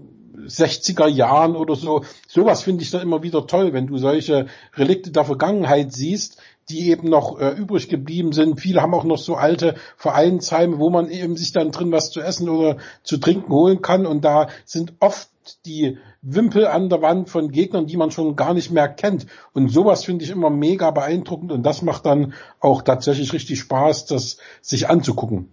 60er 0.46 1.06
Jahren 1.06 1.56
oder 1.56 1.74
so. 1.74 2.04
Sowas 2.26 2.62
finde 2.62 2.82
ich 2.82 2.90
dann 2.90 3.02
immer 3.02 3.22
wieder 3.22 3.46
toll, 3.46 3.72
wenn 3.72 3.86
du 3.86 3.98
solche 3.98 4.46
Relikte 4.76 5.10
der 5.10 5.24
Vergangenheit 5.24 5.92
siehst, 5.92 6.40
die 6.68 6.90
eben 6.90 7.08
noch 7.08 7.38
äh, 7.38 7.50
übrig 7.50 7.88
geblieben 7.88 8.32
sind. 8.32 8.60
Viele 8.60 8.82
haben 8.82 8.94
auch 8.94 9.04
noch 9.04 9.18
so 9.18 9.36
alte 9.36 9.76
Vereinsheime, 9.96 10.78
wo 10.78 10.90
man 10.90 11.08
eben 11.10 11.36
sich 11.36 11.52
dann 11.52 11.70
drin 11.70 11.92
was 11.92 12.10
zu 12.10 12.20
essen 12.20 12.48
oder 12.48 12.78
zu 13.02 13.18
trinken 13.18 13.52
holen 13.52 13.82
kann. 13.82 14.04
Und 14.04 14.24
da 14.24 14.48
sind 14.64 14.94
oft 14.98 15.28
die 15.64 15.98
Wimpel 16.22 16.66
an 16.66 16.88
der 16.88 17.02
Wand 17.02 17.30
von 17.30 17.52
Gegnern, 17.52 17.86
die 17.86 17.96
man 17.96 18.10
schon 18.10 18.34
gar 18.34 18.52
nicht 18.52 18.72
mehr 18.72 18.88
kennt. 18.88 19.26
Und 19.52 19.68
sowas 19.68 20.04
finde 20.04 20.24
ich 20.24 20.30
immer 20.30 20.50
mega 20.50 20.90
beeindruckend 20.90 21.52
und 21.52 21.62
das 21.62 21.82
macht 21.82 22.04
dann 22.04 22.34
auch 22.58 22.82
tatsächlich 22.82 23.32
richtig 23.32 23.60
Spaß, 23.60 24.06
das 24.06 24.38
sich 24.60 24.88
anzugucken. 24.88 25.52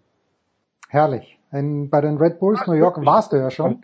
Herrlich. 0.89 1.37
In, 1.51 1.91
bei 1.91 2.01
den 2.01 2.17
Red 2.17 2.39
Bulls 2.39 2.65
New 2.65 2.73
York 2.73 3.05
warst 3.05 3.33
du 3.33 3.37
ja 3.37 3.51
schon. 3.51 3.83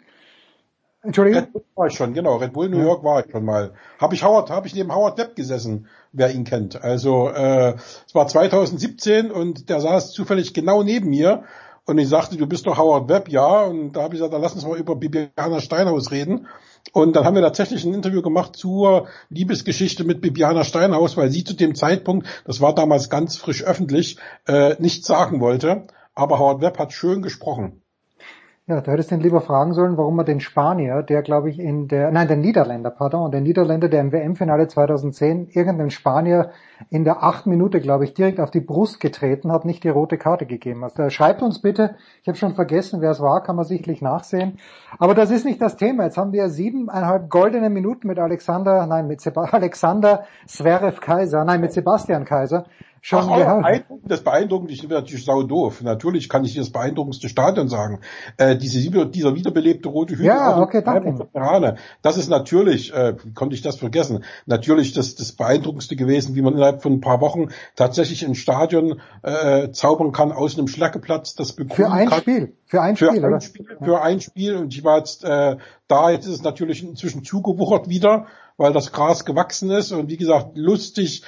Entschuldigung? 1.01 1.43
Red 1.43 1.53
Bull 1.53 1.63
war 1.75 1.87
ich 1.87 1.93
schon, 1.93 2.13
genau. 2.13 2.35
Red 2.37 2.53
Bull 2.53 2.69
New 2.69 2.81
York 2.81 3.03
war 3.03 3.25
ich 3.25 3.31
schon 3.31 3.45
mal. 3.45 3.71
Habe 3.99 4.15
ich 4.15 4.23
Howard, 4.23 4.49
habe 4.49 4.67
ich 4.67 4.75
neben 4.75 4.93
Howard 4.93 5.17
Depp 5.17 5.35
gesessen, 5.35 5.87
wer 6.11 6.31
ihn 6.31 6.43
kennt. 6.43 6.81
Also 6.81 7.29
äh, 7.29 7.75
es 8.05 8.13
war 8.13 8.27
2017 8.27 9.31
und 9.31 9.69
der 9.69 9.79
saß 9.79 10.11
zufällig 10.11 10.53
genau 10.53 10.83
neben 10.83 11.09
mir 11.09 11.43
und 11.89 11.97
ich 11.97 12.07
sagte, 12.07 12.37
du 12.37 12.45
bist 12.45 12.67
doch 12.67 12.77
Howard 12.77 13.09
Webb, 13.09 13.29
ja. 13.29 13.63
Und 13.63 13.93
da 13.93 14.03
habe 14.03 14.13
ich 14.13 14.19
gesagt, 14.19 14.33
dann 14.33 14.41
lass 14.41 14.53
uns 14.53 14.63
mal 14.65 14.77
über 14.77 14.95
Bibiana 14.95 15.59
Steinhaus 15.59 16.11
reden. 16.11 16.47
Und 16.93 17.15
dann 17.15 17.25
haben 17.25 17.33
wir 17.33 17.41
tatsächlich 17.41 17.83
ein 17.83 17.93
Interview 17.93 18.21
gemacht 18.21 18.55
zur 18.55 19.07
Liebesgeschichte 19.29 20.03
mit 20.03 20.21
Bibiana 20.21 20.63
Steinhaus, 20.63 21.17
weil 21.17 21.31
sie 21.31 21.43
zu 21.43 21.55
dem 21.55 21.75
Zeitpunkt, 21.75 22.27
das 22.45 22.61
war 22.61 22.75
damals 22.75 23.09
ganz 23.09 23.37
frisch 23.37 23.63
öffentlich, 23.63 24.17
äh, 24.47 24.75
nichts 24.79 25.07
sagen 25.07 25.39
wollte. 25.39 25.87
aber 26.13 26.37
Howard 26.37 26.61
Webb 26.61 26.77
hat 26.77 26.93
schön 26.93 27.21
gesprochen. 27.21 27.78
Ja, 28.69 28.81
du 28.81 28.91
hättest 28.91 29.11
ihn 29.11 29.19
lieber 29.19 29.41
fragen 29.41 29.73
sollen, 29.73 29.98
warum 29.98 30.19
er 30.19 30.25
den 30.25 30.39
Spanier, 30.39 31.01
der 31.01 31.23
glaube 31.23 31.49
ich 31.49 31.57
in 31.57 31.88
der, 31.88 32.11
nein, 32.11 32.27
der 32.27 32.38
Niederländer, 32.38 32.91
pardon, 32.91 33.31
der 33.31 33.41
Niederländer, 33.41 33.89
der 33.89 33.99
im 33.99 34.11
WM-Finale 34.11 34.67
2010 34.67 35.48
irgendeinem 35.48 35.89
Spanier 35.89 36.51
in 36.91 37.03
der 37.03 37.23
acht 37.23 37.48
Minute, 37.48 37.81
glaube 37.81 38.03
ich, 38.03 38.14
direkt 38.14 38.39
auf 38.39 38.51
die 38.51 38.59
Brust 38.59 38.99
getreten 38.99 39.51
hat, 39.51 39.65
nicht 39.65 39.83
die 39.83 39.89
rote 39.89 40.19
Karte 40.19 40.45
gegeben 40.45 40.85
hat. 40.85 40.99
Also, 40.99 41.09
schreibt 41.09 41.41
uns 41.41 41.64
bitte, 41.64 41.95
ich 42.22 42.27
habe 42.27 42.38
schon 42.38 42.53
vergessen, 42.53 43.01
wer 43.01 43.09
es 43.09 43.19
war, 43.19 43.41
kann 43.41 43.56
man 43.56 43.65
sicherlich 43.65 44.03
nachsehen. 44.03 44.59
Aber 44.99 45.15
das 45.15 45.31
ist 45.31 45.45
nicht 45.45 45.59
das 45.59 45.75
Thema. 45.75 46.03
Jetzt 46.03 46.17
haben 46.17 46.31
wir 46.31 46.49
siebeneinhalb 46.49 47.27
goldene 47.27 47.72
Minuten 47.72 48.07
mit 48.07 48.19
Alexander, 48.19 48.85
nein, 48.85 49.07
mit 49.07 49.19
Seba 49.19 49.45
Alexander 49.51 50.25
Zverev 50.45 51.01
Kaiser, 51.01 51.43
nein, 51.43 51.61
mit 51.61 51.73
Sebastian 51.73 52.23
Kaiser 52.23 52.65
schon 53.01 53.19
Ach, 53.29 53.61
beeindruckend, 53.61 54.11
das 54.11 54.21
beeindruckend, 54.21 54.71
ich 54.71 54.81
bin 54.81 54.91
natürlich 54.91 55.25
sau 55.25 55.43
doof. 55.43 55.81
Natürlich 55.81 56.29
kann 56.29 56.43
ich 56.45 56.53
dir 56.53 56.59
das 56.59 56.71
beeindruckendste 56.71 57.29
Stadion 57.29 57.67
sagen. 57.67 57.99
Äh, 58.37 58.57
diese, 58.57 58.79
dieser 59.07 59.35
wiederbelebte 59.35 59.89
rote 59.89 60.13
Hügel. 60.13 60.27
Ja, 60.27 60.55
auf 60.55 60.63
okay, 60.63 60.81
danke. 60.83 61.75
Das 62.01 62.17
ist 62.17 62.29
natürlich, 62.29 62.93
äh, 62.93 63.15
wie 63.23 63.33
konnte 63.33 63.55
ich 63.55 63.61
das 63.61 63.77
vergessen, 63.77 64.23
natürlich 64.45 64.93
das, 64.93 65.15
das 65.15 65.31
beeindruckendste 65.31 65.95
gewesen, 65.95 66.35
wie 66.35 66.41
man 66.41 66.53
innerhalb 66.53 66.81
von 66.81 66.93
ein 66.93 67.01
paar 67.01 67.21
Wochen 67.21 67.49
tatsächlich 67.75 68.25
ein 68.25 68.35
Stadion 68.35 69.01
äh, 69.23 69.71
zaubern 69.71 70.11
kann 70.11 70.31
aus 70.31 70.57
einem 70.57 70.67
Schlackeplatz, 70.67 71.35
das 71.35 71.51
Für 71.51 71.91
ein 71.91 72.09
kann. 72.09 72.19
Spiel. 72.19 72.53
Für 72.65 72.81
ein 72.81 72.95
Für 72.95 73.07
Spiel, 73.07 73.19
ein 73.19 73.25
oder? 73.25 73.41
Spiel, 73.41 73.65
für 73.81 74.01
ein 74.01 74.21
Spiel. 74.21 74.55
Und 74.55 74.73
ich 74.73 74.83
war 74.83 74.97
jetzt 74.97 75.23
äh, 75.23 75.57
da, 75.87 76.11
jetzt 76.11 76.27
ist 76.27 76.35
es 76.35 76.43
natürlich 76.43 76.83
inzwischen 76.83 77.23
zugewuchert 77.23 77.89
wieder, 77.89 78.27
weil 78.57 78.73
das 78.73 78.91
Gras 78.91 79.25
gewachsen 79.25 79.71
ist. 79.71 79.91
Und 79.91 80.09
wie 80.09 80.17
gesagt, 80.17 80.51
lustig, 80.55 81.23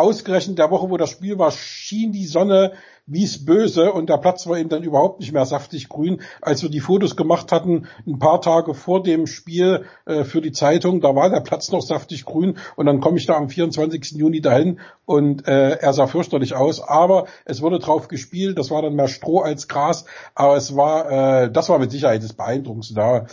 ausgerechnet 0.00 0.58
der 0.58 0.70
Woche, 0.70 0.90
wo 0.90 0.96
das 0.96 1.10
Spiel 1.10 1.38
war, 1.38 1.50
schien 1.50 2.12
die 2.12 2.26
Sonne 2.26 2.72
wie 3.10 3.24
es 3.24 3.44
böse 3.44 3.92
und 3.92 4.08
der 4.08 4.18
Platz 4.18 4.46
war 4.46 4.56
eben 4.56 4.68
dann 4.68 4.84
überhaupt 4.84 5.18
nicht 5.18 5.32
mehr 5.32 5.44
saftig 5.44 5.88
grün. 5.88 6.20
Als 6.40 6.62
wir 6.62 6.70
die 6.70 6.78
Fotos 6.78 7.16
gemacht 7.16 7.50
hatten, 7.50 7.88
ein 8.06 8.20
paar 8.20 8.40
Tage 8.40 8.72
vor 8.72 9.02
dem 9.02 9.26
Spiel 9.26 9.84
äh, 10.06 10.22
für 10.22 10.40
die 10.40 10.52
Zeitung, 10.52 11.00
da 11.00 11.16
war 11.16 11.28
der 11.28 11.40
Platz 11.40 11.72
noch 11.72 11.82
saftig 11.82 12.24
grün 12.24 12.56
und 12.76 12.86
dann 12.86 13.00
komme 13.00 13.18
ich 13.18 13.26
da 13.26 13.34
am 13.34 13.48
24. 13.48 14.12
Juni 14.12 14.40
dahin 14.40 14.78
und 15.06 15.48
äh, 15.48 15.72
er 15.72 15.92
sah 15.92 16.06
fürchterlich 16.06 16.54
aus, 16.54 16.80
aber 16.80 17.26
es 17.44 17.62
wurde 17.62 17.80
drauf 17.80 18.06
gespielt, 18.06 18.58
das 18.58 18.70
war 18.70 18.80
dann 18.80 18.94
mehr 18.94 19.08
Stroh 19.08 19.40
als 19.40 19.66
Gras, 19.66 20.04
aber 20.36 20.56
es 20.56 20.76
war, 20.76 21.44
äh, 21.44 21.50
das 21.50 21.68
war 21.68 21.80
mit 21.80 21.90
Sicherheit 21.90 22.22
das 22.22 22.34
Beeindruckendste, 22.34 22.94
da 22.94 23.26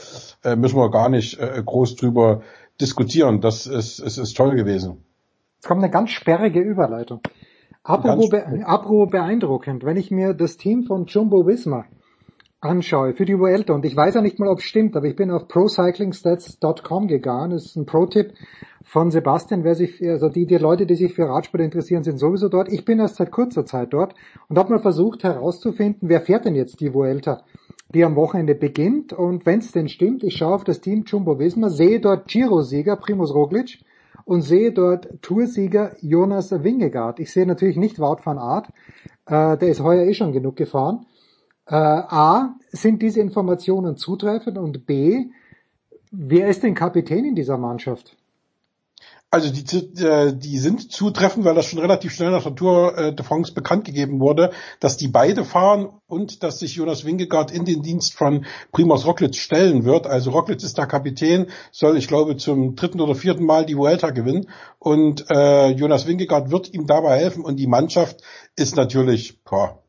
äh, 0.44 0.56
müssen 0.56 0.78
wir 0.78 0.90
gar 0.90 1.10
nicht 1.10 1.40
äh, 1.40 1.62
groß 1.64 1.98
drüber 1.98 2.42
diskutieren, 2.82 3.42
das 3.42 3.68
ist, 3.68 4.00
es 4.00 4.18
ist 4.18 4.36
toll 4.36 4.56
gewesen. 4.56 5.04
Kommt 5.66 5.84
eine 5.84 5.92
ganz 5.92 6.12
sperrige 6.12 6.60
Überleitung. 6.60 7.22
Apropos, 7.84 8.30
be 8.30 8.64
apropos 8.66 9.10
beeindruckend, 9.10 9.86
wenn 9.86 9.98
ich 9.98 10.12
mir 10.12 10.34
das 10.34 10.58
Team 10.58 10.84
von 10.84 11.06
Jumbo 11.06 11.48
Visma 11.48 11.86
anschaue 12.60 13.14
für 13.14 13.26
die 13.26 13.38
Vuelta 13.38 13.74
und 13.74 13.86
ich 13.86 13.96
weiß 13.96 14.16
ja 14.16 14.22
nicht 14.22 14.40
mal, 14.40 14.50
ob 14.50 14.60
es 14.60 14.66
stimmt, 14.66 14.96
aber 14.96 15.06
ich 15.06 15.16
bin 15.16 15.30
auf 15.32 15.48
procyclingstats.com 15.48 17.08
gegangen, 17.08 17.52
das 17.52 17.66
ist 17.68 17.76
ein 17.76 17.86
Pro-Tipp 17.86 18.34
von 18.84 19.12
Sebastian, 19.12 19.64
wer 19.64 19.76
sich, 19.76 20.02
also 20.02 20.30
die, 20.30 20.46
die 20.46 20.58
Leute, 20.58 20.86
die 20.86 20.96
sich 20.96 21.14
für 21.14 21.30
Radsport 21.30 21.62
interessieren, 21.62 22.04
sind 22.04 22.18
sowieso 22.18 22.50
dort. 22.50 22.72
Ich 22.72 22.84
bin 22.84 23.00
erst 23.00 23.18
seit 23.18 23.32
kurzer 23.32 23.66
Zeit 23.66 23.94
dort 23.94 24.16
und 24.48 24.58
habe 24.58 24.72
mal 24.72 24.80
versucht 24.80 25.24
herauszufinden, 25.24 26.10
wer 26.10 26.22
fährt 26.22 26.46
denn 26.46 26.56
jetzt 26.56 26.80
die 26.80 26.94
Vuelta, 26.94 27.44
die 27.94 28.04
am 28.04 28.16
Wochenende 28.16 28.56
beginnt 28.56 29.14
und 29.14 29.46
wenn 29.46 29.60
es 29.60 29.72
denn 29.72 29.88
stimmt, 29.88 30.24
ich 30.24 30.38
schaue 30.38 30.56
auf 30.56 30.64
das 30.64 30.82
Team 30.82 31.04
Jumbo 31.06 31.38
Visma, 31.38 31.70
sehe 31.70 32.00
dort 32.00 32.28
Giro-Sieger 32.28 32.96
Primus 32.96 33.34
Roglic, 33.34 33.80
und 34.28 34.42
sehe 34.42 34.74
dort 34.74 35.08
Toursieger 35.22 35.96
Jonas 36.02 36.52
Wingegaard. 36.52 37.22
Ich 37.22 37.32
sehe 37.32 37.48
natürlich 37.48 37.78
nicht 37.78 37.98
Wout 37.98 38.20
van 38.26 38.38
Aert, 38.38 38.68
äh, 39.26 39.58
der 39.58 39.70
ist 39.70 39.82
heuer 39.82 40.04
eh 40.04 40.14
schon 40.14 40.34
genug 40.34 40.58
gefahren. 40.58 41.06
Äh, 41.66 41.76
A, 41.76 42.56
sind 42.70 43.02
diese 43.02 43.22
Informationen 43.22 43.96
zutreffend 43.96 44.58
und 44.58 44.86
B, 44.86 45.28
wer 46.12 46.50
ist 46.50 46.64
denn 46.64 46.76
Kapitän 46.76 47.24
in 47.24 47.36
dieser 47.36 47.58
Mannschaft? 47.58 48.17
Also 49.30 49.52
die, 49.52 50.02
äh, 50.02 50.34
die 50.34 50.58
sind 50.58 50.90
zutreffend, 50.90 51.44
weil 51.44 51.54
das 51.54 51.66
schon 51.66 51.80
relativ 51.80 52.14
schnell 52.14 52.32
nach 52.32 52.44
der 52.44 52.56
Tour 52.56 52.98
äh, 52.98 53.14
de 53.14 53.26
France 53.26 53.54
bekannt 53.54 53.84
gegeben 53.84 54.22
wurde, 54.22 54.52
dass 54.80 54.96
die 54.96 55.10
beide 55.10 55.44
fahren 55.44 55.90
und 56.08 56.44
dass 56.44 56.60
sich 56.60 56.76
Jonas 56.76 57.04
Wingegaard 57.04 57.52
in 57.52 57.66
den 57.66 57.82
Dienst 57.82 58.14
von 58.14 58.46
Primoz 58.72 59.06
Roglic 59.06 59.36
stellen 59.36 59.84
wird. 59.84 60.08
Also 60.08 60.32
Roglic 60.32 60.64
ist 60.64 60.78
der 60.78 60.88
Kapitän, 60.88 61.48
soll 61.74 61.98
ich 61.98 62.08
glaube 62.08 62.38
zum 62.38 62.78
dritten 62.78 63.02
oder 63.02 63.16
vierten 63.16 63.46
Mal 63.46 63.66
die 63.66 63.76
Vuelta 63.76 64.12
gewinnen 64.12 64.50
und 64.80 65.30
äh, 65.30 65.72
Jonas 65.72 66.08
Wingegaard 66.08 66.50
wird 66.50 66.74
ihm 66.74 66.88
dabei 66.88 67.18
helfen 67.18 67.44
und 67.44 67.58
die 67.58 67.68
Mannschaft 67.68 68.22
ist 68.56 68.78
natürlich 68.78 69.44
boah, 69.44 69.84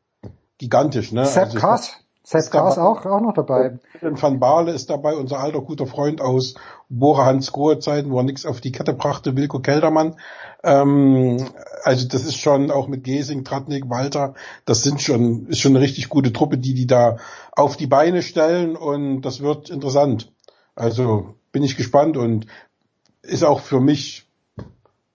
gigantisch. 0.57 1.13
Ne? 1.13 1.25
Sepp 1.25 1.45
also 1.45 1.59
Kass. 1.59 1.93
Sepp 2.23 2.51
Kass 2.51 2.77
auch, 2.77 3.05
auch 3.05 3.21
noch 3.21 3.33
dabei. 3.33 3.79
Van 4.01 4.39
Baale 4.39 4.73
ist 4.73 4.89
dabei, 4.89 5.15
unser 5.15 5.39
alter 5.39 5.61
guter 5.61 5.87
Freund 5.87 6.19
aus 6.19 6.55
Bora 6.89 7.25
Hans 7.25 7.51
Grohe 7.51 7.79
Zeiten, 7.79 8.09
wo 8.09 8.17
er 8.17 8.23
nichts 8.23 8.45
auf 8.45 8.61
die 8.61 8.71
Kette 8.71 8.93
brachte, 8.93 9.37
Wilko 9.37 9.59
Keldermann. 9.59 10.15
Ähm, 10.63 11.45
also 11.83 12.07
das 12.07 12.25
ist 12.25 12.37
schon 12.37 12.71
auch 12.71 12.87
mit 12.87 13.03
Gesing, 13.03 13.43
Tratnik, 13.43 13.89
Walter, 13.89 14.33
das 14.65 14.81
sind 14.81 15.01
schon, 15.01 15.47
ist 15.47 15.59
schon 15.59 15.75
eine 15.75 15.83
richtig 15.83 16.09
gute 16.09 16.33
Truppe, 16.33 16.57
die 16.57 16.73
die 16.73 16.87
da 16.87 17.17
auf 17.51 17.77
die 17.77 17.87
Beine 17.87 18.23
stellen 18.23 18.75
und 18.75 19.21
das 19.21 19.41
wird 19.41 19.69
interessant. 19.69 20.33
Also 20.75 21.35
bin 21.51 21.63
ich 21.63 21.77
gespannt 21.77 22.17
und 22.17 22.47
ist 23.21 23.43
auch 23.43 23.59
für 23.59 23.79
mich 23.79 24.27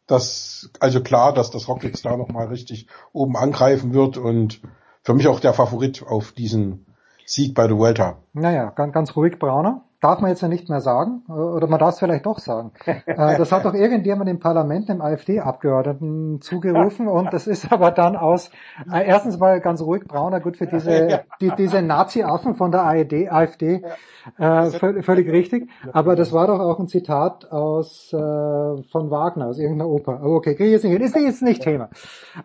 das, 0.07 0.71
also 0.81 1.03
klar, 1.03 1.33
dass 1.33 1.51
das 1.51 1.69
Rockets 1.69 2.03
da 2.03 2.17
nochmal 2.17 2.49
richtig 2.49 2.87
oben 3.13 3.37
angreifen 3.37 3.95
wird 3.95 4.17
und 4.17 4.61
für 5.03 5.15
mich 5.15 5.27
auch 5.27 5.41
der 5.41 5.55
Favorit 5.55 6.05
auf 6.07 6.33
diesen 6.33 6.87
Sieg 7.27 7.55
bei 7.55 7.67
der 7.67 7.77
Vuelta. 7.77 8.19
Naja, 8.33 8.71
ganz, 8.71 8.93
ganz 8.93 9.17
ruhig 9.17 9.39
Brauner. 9.39 9.83
Darf 10.05 10.21
man 10.21 10.29
jetzt 10.29 10.43
ja 10.43 10.49
nicht 10.49 10.69
mehr 10.69 10.83
sagen, 10.83 11.23
oder 11.29 11.67
man 11.67 11.79
darf 11.79 11.95
es 11.95 11.99
vielleicht 11.99 12.27
doch 12.27 12.39
sagen. 12.39 12.73
Äh, 13.07 13.37
das 13.39 13.53
hat 13.53 13.65
doch 13.65 13.75
irgendjemand 13.75 14.29
im 14.29 14.39
Parlament, 14.39 14.89
dem 14.89 15.01
AfD-Abgeordneten 15.01 16.41
zugerufen 16.41 17.07
und 17.07 17.33
das 17.33 17.47
ist 17.47 17.71
aber 17.71 17.91
dann 17.91 18.17
aus, 18.17 18.51
äh, 18.93 19.07
erstens 19.07 19.39
mal 19.39 19.61
ganz 19.61 19.81
ruhig 19.83 20.05
Brauner, 20.05 20.41
gut 20.41 20.57
für 20.57 20.67
diese, 20.67 21.25
die, 21.41 21.53
diese 21.57 21.81
Nazi-Affen 21.81 22.55
von 22.57 22.73
der 22.73 22.85
AED, 22.85 23.31
AfD, 23.31 23.83
äh, 24.39 24.71
völlig, 24.71 25.05
völlig 25.05 25.31
richtig, 25.31 25.71
aber 25.93 26.17
das 26.17 26.33
war 26.33 26.47
doch 26.47 26.59
auch 26.59 26.79
ein 26.81 26.89
Zitat 26.89 27.51
aus, 27.53 28.13
äh, 28.13 28.17
von 28.17 29.11
Wagner, 29.11 29.47
aus 29.49 29.59
irgendeiner 29.59 29.91
Oper. 29.91 30.21
Aber 30.21 30.35
okay, 30.37 30.55
kriege 30.55 30.67
ich 30.67 30.73
jetzt 30.73 30.85
nicht 30.85 30.93
hin, 30.93 31.03
ist 31.03 31.15
jetzt 31.15 31.43
nicht 31.43 31.63
Thema. 31.63 31.91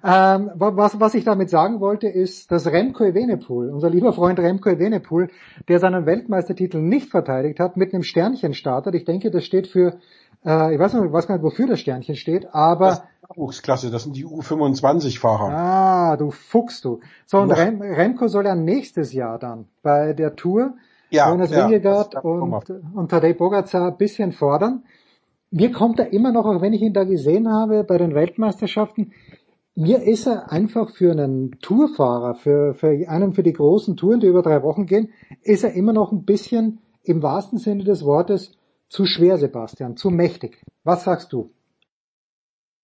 Ähm, 0.04 0.52
was, 0.56 1.00
was 1.00 1.16
ich 1.16 1.24
damit 1.24 1.50
sagen 1.50 1.80
wollte, 1.80 2.08
ist, 2.08 2.52
dass 2.52 2.68
Remco 2.68 3.04
Evenepoel, 3.04 3.70
unser 3.70 3.90
lieber 3.90 4.14
Freund 4.14 4.40
Remco 4.40 4.70
Evenepoel, 4.70 5.30
der 5.68 5.80
seinen 5.80 6.06
Weltmeistertitel 6.06 6.80
nicht 6.80 7.10
verteidigt 7.10 7.49
hat, 7.58 7.78
mit 7.78 7.94
einem 7.94 8.04
Sternchen 8.04 8.54
startet. 8.54 8.94
Ich 8.96 9.06
denke, 9.06 9.32
das 9.32 9.46
steht 9.46 9.68
für, 9.68 9.98
äh, 10.46 10.74
ich 10.74 10.80
weiß 10.80 10.94
nicht, 10.94 11.06
ich 11.06 11.14
weiß 11.14 11.28
gar 11.28 11.36
nicht, 11.36 11.44
wofür 11.44 11.68
das 11.68 11.80
Sternchen 11.80 12.16
steht, 12.16 12.54
aber... 12.54 12.88
Das 12.88 13.04
Nachwuchsklasse, 13.30 13.90
das 13.90 14.04
sind 14.04 14.16
die 14.16 14.26
U25-Fahrer. 14.26 15.50
Ah, 15.50 16.18
du 16.18 16.32
Fuchs, 16.32 16.82
du. 16.82 17.00
So, 17.26 17.40
und 17.40 17.52
Rem, 17.52 17.82
Remco 17.82 18.28
soll 18.28 18.46
ja 18.46 18.56
nächstes 18.56 19.14
Jahr 19.14 19.40
dann 19.40 19.68
bei 19.82 20.14
der 20.14 20.36
Tour 20.36 20.74
ja, 21.10 21.30
Jonas 21.30 21.52
ja, 21.52 21.66
Wingegaard 21.66 22.24
und, 22.24 22.70
und 22.96 23.10
Tadej 23.10 23.34
Pogacar 23.34 23.92
ein 23.92 23.98
bisschen 23.98 24.32
fordern. 24.32 24.84
Mir 25.52 25.72
kommt 25.72 26.00
er 26.00 26.14
immer 26.14 26.32
noch, 26.32 26.46
auch 26.46 26.62
wenn 26.62 26.74
ich 26.74 26.82
ihn 26.82 26.94
da 26.94 27.04
gesehen 27.04 27.50
habe 27.50 27.84
bei 27.84 27.98
den 27.98 28.14
Weltmeisterschaften, 28.14 29.14
mir 29.76 30.04
ist 30.04 30.28
er 30.28 30.52
einfach 30.52 30.92
für 30.92 31.12
einen 31.12 31.60
Tourfahrer, 31.62 32.36
für, 32.36 32.74
für 32.74 32.90
einen 33.08 33.34
für 33.34 33.44
die 33.44 33.54
großen 33.54 33.96
Touren, 33.96 34.20
die 34.20 34.28
über 34.28 34.42
drei 34.42 34.62
Wochen 34.62 34.86
gehen, 34.86 35.10
ist 35.42 35.64
er 35.64 35.74
immer 35.74 35.94
noch 35.94 36.12
ein 36.12 36.26
bisschen 36.26 36.80
im 37.04 37.24
wahrsten 37.24 37.60
Sinne 37.60 37.84
des 37.84 38.04
Wortes 38.04 38.52
zu 38.90 39.06
schwer, 39.06 39.38
Sebastian, 39.38 39.98
zu 39.98 40.10
mächtig. 40.10 40.62
Was 40.84 41.04
sagst 41.04 41.32
du? 41.34 41.52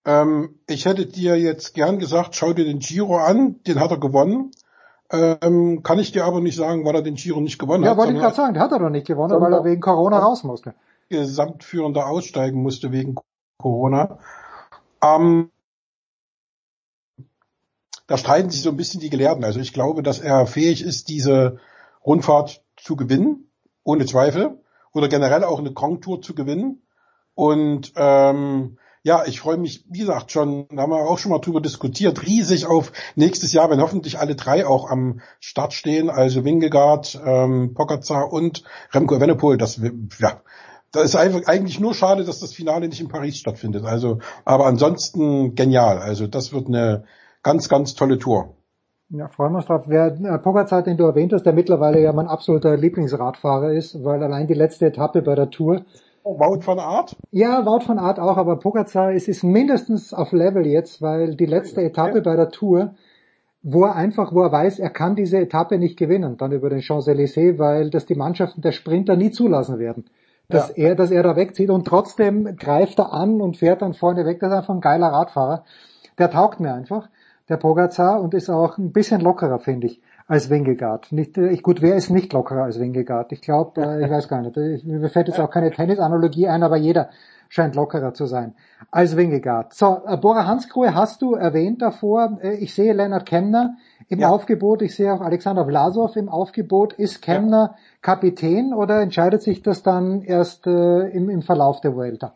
Ähm, 0.06 0.60
ich 0.68 0.86
hätte 0.86 1.06
dir 1.06 1.38
jetzt 1.38 1.74
gern 1.74 1.98
gesagt, 1.98 2.36
schau 2.36 2.54
dir 2.54 2.66
den 2.66 2.80
Giro 2.80 3.18
an, 3.18 3.62
den 3.64 3.80
hat 3.80 3.92
er 3.92 4.00
gewonnen. 4.00 4.52
Ähm, 5.12 5.84
kann 5.84 6.00
ich 6.00 6.12
dir 6.12 6.26
aber 6.26 6.42
nicht 6.42 6.56
sagen, 6.56 6.86
weil 6.86 6.96
er 6.96 7.02
den 7.02 7.16
Giro 7.16 7.40
nicht 7.40 7.60
gewonnen 7.60 7.84
ja, 7.84 7.92
hat. 7.92 7.98
Ja, 7.98 8.04
wollte 8.04 8.14
ich 8.14 8.20
gerade 8.20 8.36
sagen, 8.36 8.54
der 8.54 8.64
hat 8.64 8.72
er 8.72 8.80
doch 8.80 8.90
nicht 8.90 9.08
gewonnen, 9.08 9.40
weil 9.40 9.54
er 9.54 9.64
wegen 9.64 9.82
Corona 9.82 10.20
raus 10.20 10.44
musste. 10.44 10.74
Gesamtführender 11.10 12.08
aussteigen 12.08 12.62
musste 12.62 12.92
wegen 12.92 13.16
Corona. 13.58 14.20
Ähm, 15.02 15.52
da 18.08 18.18
streiten 18.18 18.50
sich 18.50 18.62
so 18.62 18.70
ein 18.70 18.78
bisschen 18.78 19.02
die 19.02 19.10
Gelehrten. 19.10 19.44
Also 19.44 19.60
ich 19.60 19.74
glaube, 19.74 20.04
dass 20.04 20.20
er 20.20 20.46
fähig 20.46 20.84
ist, 20.84 21.10
diese 21.10 21.60
Rundfahrt 22.06 22.64
zu 22.78 22.96
gewinnen, 22.96 23.45
ohne 23.86 24.06
Zweifel. 24.06 24.60
Oder 24.94 25.08
generell 25.08 25.46
auch 25.46 25.60
eine 25.60 25.72
Grand 25.72 26.04
Tour 26.04 26.22
zu 26.22 26.36
gewinnen. 26.36 26.82
Und 27.36 27.94
ähm, 27.96 28.78
ja, 29.04 29.24
ich 29.26 29.40
freue 29.40 29.58
mich, 29.58 29.86
wie 29.88 30.00
gesagt, 30.00 30.32
schon, 30.32 30.68
da 30.72 30.82
haben 30.82 30.90
wir 30.90 30.98
auch 30.98 31.20
schon 31.20 31.32
mal 31.32 31.40
drüber 31.40 31.62
diskutiert, 31.62 32.26
riesig 32.26 32.66
auf 32.66 32.92
nächstes 33.16 33.54
Jahr, 33.54 33.70
wenn 33.70 33.80
hoffentlich 33.80 34.18
alle 34.18 34.36
drei 34.36 34.66
auch 34.66 34.90
am 34.90 35.22
Start 35.40 35.74
stehen, 35.74 36.10
also 36.10 36.44
Wingegaard, 36.44 37.22
ähm, 37.24 37.76
Pogacar 37.76 38.34
und 38.34 38.64
Remco 38.92 39.16
Evenepoel. 39.16 39.58
Das, 39.58 39.80
ja, 40.18 40.42
da 40.92 41.02
ist 41.02 41.16
einfach 41.16 41.46
eigentlich 41.46 41.80
nur 41.80 41.94
schade, 41.94 42.24
dass 42.24 42.40
das 42.40 42.54
Finale 42.54 42.88
nicht 42.88 43.00
in 43.00 43.10
Paris 43.10 43.38
stattfindet. 43.38 43.86
Also, 43.86 44.20
aber 44.44 44.66
ansonsten 44.66 45.54
genial. 45.54 46.00
Also 46.00 46.26
das 46.26 46.52
wird 46.52 46.68
eine 46.68 47.04
ganz, 47.44 47.70
ganz 47.70 47.94
tolle 47.94 48.18
Tour. 48.18 48.55
Ja, 49.18 49.30
freuen 49.30 49.54
wir 49.54 49.58
uns 49.58 49.68
drauf. 49.68 49.84
Wer 49.86 50.08
äh, 50.08 50.38
Pogacar, 50.40 50.82
den 50.82 50.98
du 50.98 51.06
erwähnt 51.06 51.32
hast, 51.32 51.44
der 51.44 51.54
mittlerweile 51.54 52.02
ja 52.02 52.12
mein 52.12 52.28
absoluter 52.28 52.76
Lieblingsradfahrer 52.76 53.72
ist, 53.72 54.04
weil 54.04 54.22
allein 54.22 54.48
die 54.48 54.54
letzte 54.54 54.88
Etappe 54.88 55.22
bei 55.22 55.36
der 55.36 55.50
Tour. 55.50 55.86
Oh, 56.24 56.38
Wout 56.38 56.62
von 56.62 56.80
Art? 56.80 57.16
Ja, 57.32 57.66
Wout 57.66 57.82
von 57.86 57.98
Art 57.98 58.20
auch, 58.20 58.36
aber 58.36 58.58
Pogacar 58.58 59.14
ist, 59.14 59.30
ist 59.30 59.44
mindestens 59.44 60.14
auf 60.14 60.34
Level 60.34 60.66
jetzt, 60.66 61.02
weil 61.02 61.36
die 61.36 61.46
letzte 61.46 61.82
Etappe 61.82 62.22
bei 62.22 62.36
der 62.36 62.50
Tour, 62.50 62.96
wo 63.62 63.86
er 63.86 63.96
einfach, 63.96 64.34
wo 64.34 64.42
er 64.42 64.52
weiß, 64.52 64.80
er 64.80 64.90
kann 64.90 65.16
diese 65.16 65.38
Etappe 65.38 65.78
nicht 65.78 65.98
gewinnen, 65.98 66.36
dann 66.38 66.52
über 66.52 66.70
den 66.70 66.82
Champs-Élysées, 66.82 67.58
weil 67.58 67.90
das 67.90 68.06
die 68.06 68.16
Mannschaften 68.16 68.62
der 68.62 68.74
Sprinter 68.74 69.16
nie 69.16 69.32
zulassen 69.32 69.80
werden. 69.80 70.06
Dass 70.50 70.76
ja. 70.76 70.90
er, 70.90 70.96
dass 70.96 71.10
er 71.10 71.24
da 71.24 71.36
wegzieht 71.36 71.70
und 71.70 71.86
trotzdem 71.86 72.58
greift 72.58 73.00
er 73.00 73.14
an 73.14 73.40
und 73.40 73.58
fährt 73.58 73.82
dann 73.82 73.94
vorne 73.94 74.26
weg. 74.26 74.40
Das 74.40 74.52
ist 74.52 74.58
einfach 74.58 74.74
ein 74.76 74.82
geiler 74.82 75.08
Radfahrer. 75.08 75.64
Der 76.20 76.30
taugt 76.30 76.60
mir 76.60 76.74
einfach 76.74 77.10
der 77.50 77.58
Pogacar 77.58 78.22
und 78.22 78.34
ist 78.34 78.50
auch 78.50 78.78
ein 78.78 78.92
bisschen 78.92 79.22
lockerer, 79.22 79.60
finde 79.60 79.88
ich, 79.88 80.02
als 80.28 80.50
Wingegaard. 80.50 81.12
Nicht, 81.12 81.38
ich, 81.38 81.62
gut, 81.62 81.82
wer 81.82 81.96
ist 81.96 82.10
nicht 82.10 82.34
lockerer 82.34 82.64
als 82.64 82.80
Wingegaard? 82.80 83.32
Ich 83.32 83.42
glaube, 83.42 83.82
äh, 83.82 84.04
ich 84.04 84.10
weiß 84.10 84.28
gar 84.28 84.42
nicht. 84.42 84.58
Ich, 84.58 84.84
mir 84.86 85.10
fällt 85.10 85.28
jetzt 85.28 85.40
auch 85.40 85.52
keine 85.52 85.72
Tennisanalogie 85.72 86.48
ein, 86.48 86.64
aber 86.64 86.78
jeder 86.78 87.10
scheint 87.50 87.76
lockerer 87.76 88.14
zu 88.14 88.26
sein 88.26 88.56
als 88.92 89.16
Wingegaard. 89.16 89.74
So, 89.74 90.02
äh, 90.06 90.18
Bora 90.18 90.46
Hansgrohe 90.46 90.96
hast 90.96 91.22
du 91.22 91.36
erwähnt 91.36 91.82
davor. 91.82 92.40
Äh, 92.42 92.56
ich 92.56 92.74
sehe 92.74 92.94
Leonard 92.94 93.26
Kemner 93.26 93.76
im 94.08 94.20
ja. 94.20 94.30
Aufgebot. 94.30 94.82
Ich 94.82 94.96
sehe 94.96 95.14
auch 95.14 95.22
Alexander 95.22 95.66
Vlasov 95.66 96.16
im 96.16 96.30
Aufgebot. 96.30 96.94
Ist 96.94 97.22
Kemner 97.22 97.72
ja. 97.74 97.78
Kapitän 98.02 98.74
oder 98.74 99.02
entscheidet 99.02 99.42
sich 99.42 99.62
das 99.62 99.84
dann 99.84 100.22
erst 100.22 100.68
äh, 100.68 101.08
im, 101.10 101.30
im 101.30 101.42
Verlauf 101.42 101.82
der 101.82 101.96
Vuelta? 101.96 102.34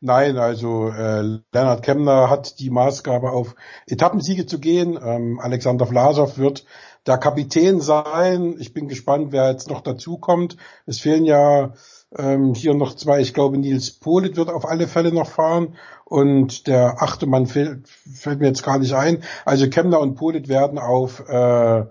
Nein, 0.00 0.36
also 0.36 0.90
äh, 0.90 1.22
Leonard 1.52 1.82
Kemner 1.82 2.28
hat 2.28 2.58
die 2.60 2.68
Maßgabe 2.68 3.30
auf 3.30 3.54
Etappensiege 3.86 4.44
zu 4.44 4.60
gehen. 4.60 4.98
Ähm, 5.02 5.40
Alexander 5.40 5.86
Vlasov 5.86 6.36
wird 6.36 6.66
der 7.06 7.16
Kapitän 7.16 7.80
sein. 7.80 8.56
Ich 8.58 8.74
bin 8.74 8.88
gespannt, 8.88 9.32
wer 9.32 9.50
jetzt 9.50 9.70
noch 9.70 9.80
dazu 9.80 10.18
kommt. 10.18 10.58
Es 10.84 11.00
fehlen 11.00 11.24
ja 11.24 11.72
ähm, 12.16 12.52
hier 12.54 12.74
noch 12.74 12.94
zwei. 12.94 13.20
Ich 13.20 13.32
glaube, 13.32 13.56
Nils 13.56 13.90
Polit 13.92 14.36
wird 14.36 14.50
auf 14.50 14.66
alle 14.66 14.86
Fälle 14.86 15.12
noch 15.12 15.30
fahren 15.30 15.76
und 16.04 16.66
der 16.66 17.02
achte 17.02 17.26
Mann 17.26 17.46
fällt, 17.46 17.88
fällt 17.88 18.40
mir 18.40 18.48
jetzt 18.48 18.62
gar 18.62 18.78
nicht 18.78 18.92
ein. 18.92 19.22
Also 19.46 19.68
Kemner 19.70 20.00
und 20.00 20.16
Polit 20.16 20.48
werden 20.48 20.78
auf 20.78 21.26
äh, 21.26 21.84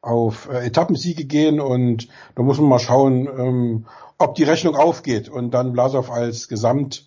auf 0.00 0.48
äh, 0.50 0.66
Etappensiege 0.66 1.26
gehen 1.26 1.60
und 1.60 2.08
da 2.34 2.42
muss 2.42 2.58
man 2.58 2.68
mal 2.68 2.80
schauen, 2.80 3.28
ähm, 3.28 3.86
ob 4.18 4.34
die 4.34 4.42
Rechnung 4.42 4.74
aufgeht 4.74 5.28
und 5.28 5.52
dann 5.52 5.74
Vlasov 5.74 6.10
als 6.10 6.48
Gesamt 6.48 7.06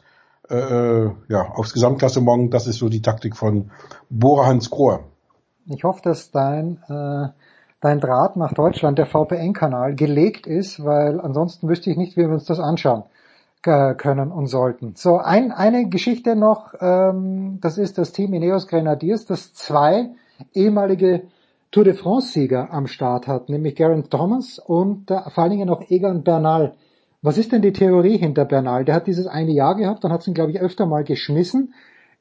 äh, 0.49 0.55
äh, 0.55 1.11
ja, 1.29 1.51
aufs 1.53 1.73
Gesamtklassement, 1.73 2.53
das 2.53 2.67
ist 2.67 2.79
so 2.79 2.89
die 2.89 3.01
Taktik 3.01 3.35
von 3.35 3.71
Bora 4.09 4.47
Hans 4.47 4.69
Grohe. 4.69 4.99
Ich 5.67 5.83
hoffe, 5.83 6.01
dass 6.03 6.31
dein, 6.31 6.77
äh, 6.87 7.29
dein 7.81 7.99
Draht 7.99 8.35
nach 8.35 8.53
Deutschland, 8.53 8.99
der 8.99 9.07
VPN-Kanal, 9.07 9.95
gelegt 9.95 10.45
ist, 10.45 10.83
weil 10.83 11.19
ansonsten 11.19 11.67
wüsste 11.67 11.89
ich 11.89 11.97
nicht, 11.97 12.15
wie 12.15 12.21
wir 12.21 12.29
uns 12.29 12.45
das 12.45 12.59
anschauen 12.59 13.03
können 13.63 14.31
und 14.31 14.45
sollten. 14.45 14.93
So, 14.95 15.17
ein, 15.17 15.51
eine 15.51 15.89
Geschichte 15.89 16.35
noch, 16.35 16.75
ähm, 16.79 17.57
das 17.61 17.79
ist 17.79 17.97
das 17.97 18.11
Team 18.11 18.31
Ineos 18.33 18.67
Grenadiers, 18.67 19.25
das 19.25 19.55
zwei 19.55 20.11
ehemalige 20.53 21.23
Tour 21.71 21.83
de 21.83 21.95
France-Sieger 21.95 22.71
am 22.71 22.85
Start 22.85 23.27
hat, 23.27 23.49
nämlich 23.49 23.75
Garen 23.75 24.07
Thomas 24.09 24.59
und 24.59 25.09
äh, 25.09 25.29
vor 25.31 25.43
allen 25.43 25.51
Dingen 25.51 25.69
auch 25.71 25.81
Egan 25.89 26.23
Bernal. 26.23 26.75
Was 27.25 27.39
ist 27.39 27.51
denn 27.51 27.63
die 27.63 27.73
Theorie 27.73 28.19
hinter 28.19 28.45
Bernal? 28.45 28.85
Der 28.85 28.93
hat 28.93 29.07
dieses 29.07 29.25
eine 29.25 29.51
Jahr 29.51 29.75
gehabt, 29.75 30.03
dann 30.03 30.11
hat 30.11 30.21
es 30.21 30.27
ihn, 30.27 30.35
glaube 30.35 30.51
ich, 30.51 30.61
öfter 30.61 30.85
mal 30.85 31.03
geschmissen. 31.03 31.73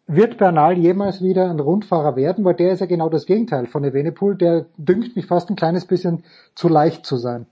Wird 0.06 0.38
Bernal 0.38 0.78
jemals 0.78 1.20
wieder 1.20 1.50
ein 1.50 1.60
Rundfahrer 1.60 2.16
werden? 2.16 2.42
Weil 2.42 2.54
der 2.54 2.72
ist 2.72 2.80
ja 2.80 2.86
genau 2.86 3.10
das 3.10 3.26
Gegenteil 3.26 3.66
von 3.66 3.84
Evenepoel. 3.84 4.34
Der 4.36 4.64
dünkt 4.78 5.14
mich 5.14 5.26
fast 5.26 5.50
ein 5.50 5.56
kleines 5.56 5.84
bisschen 5.84 6.24
zu 6.54 6.68
leicht 6.68 7.04
zu 7.04 7.18
sein. 7.18 7.44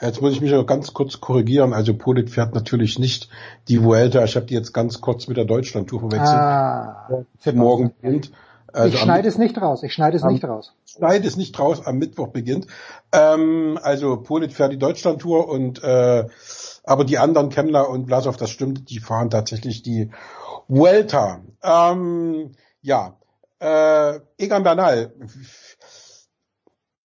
Jetzt 0.00 0.22
muss 0.22 0.32
ich 0.32 0.40
mich 0.40 0.50
noch 0.50 0.64
ganz 0.64 0.94
kurz 0.94 1.20
korrigieren. 1.20 1.74
Also 1.74 1.92
Polit 1.92 2.30
fährt 2.30 2.54
natürlich 2.54 2.98
nicht 2.98 3.28
die 3.68 3.84
Vuelta. 3.84 4.24
Ich 4.24 4.34
habe 4.36 4.46
die 4.46 4.54
jetzt 4.54 4.72
ganz 4.72 5.02
kurz 5.02 5.28
mit 5.28 5.36
der 5.36 5.44
Deutschland-Tour 5.44 6.00
verwechselt. 6.00 6.38
Ah, 6.38 7.24
morgen 7.52 7.92
beginnt. 8.00 8.32
Also 8.72 8.94
ich 8.94 9.00
schneide 9.00 9.28
es 9.28 9.36
nicht 9.36 9.60
raus. 9.60 9.82
Ich 9.82 9.92
schneide 9.92 10.16
es 10.16 10.22
am, 10.22 10.32
nicht 10.32 10.44
raus. 10.44 10.72
Schneide 10.86 11.28
es 11.28 11.36
nicht 11.36 11.58
raus. 11.58 11.86
Am 11.86 11.98
Mittwoch 11.98 12.28
beginnt. 12.28 12.66
Ähm, 13.12 13.78
also 13.82 14.16
Polit 14.22 14.52
fährt 14.52 14.72
die 14.72 14.78
Deutschland-Tour 14.78 15.48
und 15.48 15.82
äh, 15.82 16.24
aber 16.84 17.04
die 17.04 17.18
anderen, 17.18 17.48
Kemmler 17.48 17.88
und 17.88 18.06
Blasov, 18.06 18.36
das 18.36 18.50
stimmt, 18.50 18.90
die 18.90 18.98
fahren 18.98 19.30
tatsächlich 19.30 19.82
die 19.82 20.10
Vuelta. 20.68 21.40
Ähm, 21.62 22.52
ja, 22.80 23.16
äh, 23.60 24.20
Egan 24.38 24.62
Bernal. 24.62 25.14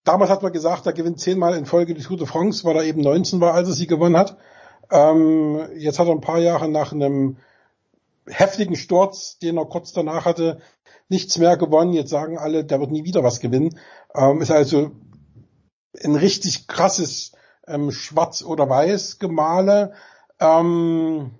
Damals 0.04 0.32
hat 0.32 0.42
man 0.42 0.54
gesagt, 0.54 0.86
er 0.86 0.94
gewinnt 0.94 1.20
zehnmal 1.20 1.56
in 1.56 1.66
Folge 1.66 1.94
die 1.94 2.02
Tour 2.02 2.18
de 2.18 2.26
France, 2.26 2.64
weil 2.64 2.78
er 2.78 2.84
eben 2.84 3.02
19 3.02 3.42
war, 3.42 3.54
als 3.54 3.68
er 3.68 3.74
sie 3.74 3.88
gewonnen 3.88 4.18
hat. 4.18 4.38
Ähm, 4.90 5.68
jetzt 5.76 6.00
hat 6.00 6.08
er 6.08 6.14
ein 6.14 6.22
paar 6.22 6.40
Jahre 6.40 6.70
nach 6.70 6.94
einem 6.94 7.38
heftigen 8.26 8.76
Sturz, 8.76 9.38
den 9.40 9.58
er 9.58 9.66
kurz 9.66 9.92
danach 9.92 10.26
hatte, 10.26 10.60
nichts 11.10 11.38
mehr 11.38 11.58
gewonnen. 11.58 11.94
Jetzt 11.94 12.10
sagen 12.10 12.38
alle, 12.38 12.66
der 12.66 12.80
wird 12.80 12.92
nie 12.92 13.04
wieder 13.04 13.24
was 13.24 13.40
gewinnen. 13.40 13.78
Ähm, 14.16 14.42
ist 14.42 14.52
also 14.52 14.92
ein 16.04 16.16
richtig 16.16 16.68
krasses 16.68 17.34
ähm, 17.68 17.92
Schwarz 17.92 18.44
oder 18.44 18.70
Weiß 18.70 19.20
gemale. 19.20 19.94
Ähm, 20.40 21.32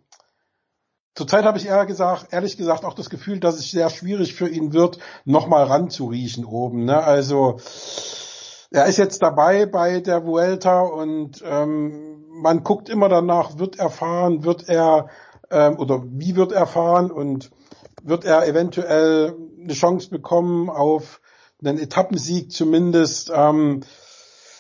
Zurzeit 1.18 1.46
habe 1.46 1.58
ich 1.58 1.66
eher 1.66 1.88
gesagt, 1.88 2.28
ehrlich 2.32 2.58
gesagt 2.58 2.86
auch 2.86 2.94
das 2.94 3.10
Gefühl, 3.10 3.40
dass 3.40 3.56
es 3.56 3.72
sehr 3.72 3.90
schwierig 3.90 4.36
für 4.36 4.48
ihn 4.48 4.72
wird, 4.72 5.00
nochmal 5.26 5.64
ranzuriechen 5.64 6.46
oben. 6.46 6.86
Ne? 6.86 7.04
Also 7.04 7.58
er 8.70 8.86
ist 8.86 8.98
jetzt 8.98 9.24
dabei 9.24 9.66
bei 9.66 10.00
der 10.00 10.26
Vuelta 10.26 10.82
und 10.82 11.44
ähm, 11.44 12.24
man 12.30 12.64
guckt 12.64 12.88
immer 12.88 13.10
danach, 13.10 13.58
wird 13.58 13.80
er 13.80 13.90
fahren, 13.90 14.44
wird 14.44 14.70
er 14.70 15.10
ähm, 15.50 15.80
oder 15.80 16.04
wie 16.06 16.36
wird 16.36 16.52
er 16.52 16.68
fahren 16.68 17.10
und 17.10 17.50
wird 18.04 18.24
er 18.24 18.48
eventuell 18.48 19.36
eine 19.60 19.74
Chance 19.74 20.12
bekommen 20.12 20.70
auf 20.70 21.20
einen 21.64 21.80
Etappensieg 21.80 22.52
zumindest. 22.52 23.32
Ähm, 23.34 23.82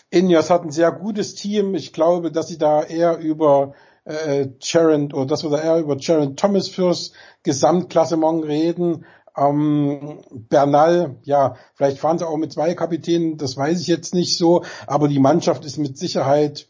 Ineos 0.09 0.49
hat 0.49 0.63
ein 0.63 0.71
sehr 0.71 0.91
gutes 0.91 1.35
Team. 1.35 1.75
Ich 1.75 1.93
glaube, 1.93 2.31
dass 2.31 2.47
sie 2.47 2.57
da 2.57 2.83
eher 2.83 3.17
über 3.17 3.73
äh, 4.05 4.47
Sharon 4.63 5.11
oder 5.11 5.25
dass 5.25 5.43
wir 5.43 5.49
da 5.49 5.61
eher 5.61 5.79
über 5.79 5.99
Sharon 5.99 6.35
Thomas 6.35 6.69
fürs 6.69 7.11
Gesamtklassement 7.43 8.45
reden. 8.45 9.05
Ähm, 9.35 10.21
Bernal, 10.31 11.17
ja, 11.23 11.55
vielleicht 11.75 11.99
fahren 11.99 12.17
sie 12.17 12.27
auch 12.27 12.37
mit 12.37 12.53
zwei 12.53 12.73
Kapitänen, 12.73 13.37
das 13.37 13.55
weiß 13.55 13.81
ich 13.81 13.87
jetzt 13.87 14.15
nicht 14.15 14.37
so, 14.37 14.63
aber 14.87 15.07
die 15.07 15.19
Mannschaft 15.19 15.63
ist 15.63 15.77
mit 15.77 15.97
Sicherheit, 15.97 16.69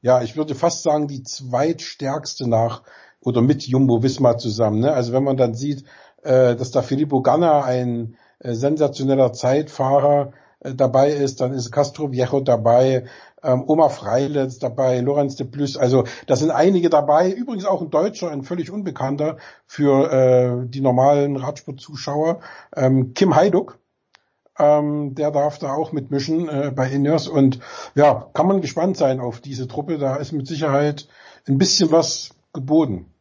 ja, 0.00 0.22
ich 0.22 0.36
würde 0.36 0.56
fast 0.56 0.82
sagen, 0.82 1.06
die 1.06 1.22
zweitstärkste 1.22 2.48
nach 2.48 2.82
oder 3.20 3.40
mit 3.40 3.66
Jumbo 3.66 4.02
Wismar 4.02 4.38
zusammen. 4.38 4.80
Ne? 4.80 4.92
Also 4.92 5.12
wenn 5.12 5.22
man 5.22 5.36
dann 5.36 5.54
sieht, 5.54 5.84
äh, 6.22 6.56
dass 6.56 6.70
da 6.70 6.82
Filippo 6.82 7.22
Ganna 7.22 7.62
ein 7.62 8.16
äh, 8.40 8.54
sensationeller 8.54 9.32
Zeitfahrer 9.32 10.32
äh, 10.60 10.74
dabei 10.74 11.10
ist, 11.10 11.40
dann 11.40 11.52
ist 11.52 11.70
Castro 11.70 12.12
Viejo 12.12 12.40
dabei, 12.40 13.06
ähm, 13.42 13.64
Oma 13.66 13.88
Freile 13.88 14.42
ist 14.42 14.62
dabei, 14.62 15.00
Lorenz 15.00 15.36
de 15.36 15.46
Plus, 15.46 15.76
also 15.76 16.04
da 16.26 16.36
sind 16.36 16.50
einige 16.50 16.90
dabei, 16.90 17.30
übrigens 17.30 17.64
auch 17.64 17.82
ein 17.82 17.90
Deutscher, 17.90 18.30
ein 18.30 18.42
völlig 18.42 18.70
unbekannter 18.70 19.36
für 19.66 20.12
äh, 20.12 20.68
die 20.68 20.80
normalen 20.80 21.36
Radsportzuschauer, 21.36 22.40
ähm, 22.76 23.14
Kim 23.14 23.36
Heiduk, 23.36 23.78
ähm, 24.58 25.14
der 25.14 25.30
darf 25.30 25.58
da 25.58 25.72
auch 25.72 25.92
mitmischen 25.92 26.48
äh, 26.48 26.72
bei 26.74 26.90
Ineos. 26.90 27.28
Und 27.28 27.60
ja, 27.94 28.28
kann 28.34 28.48
man 28.48 28.60
gespannt 28.60 28.96
sein 28.96 29.20
auf 29.20 29.40
diese 29.40 29.68
Truppe, 29.68 29.98
da 29.98 30.16
ist 30.16 30.32
mit 30.32 30.46
Sicherheit 30.46 31.08
ein 31.46 31.58
bisschen 31.58 31.92
was 31.92 32.30
geboten. 32.52 33.12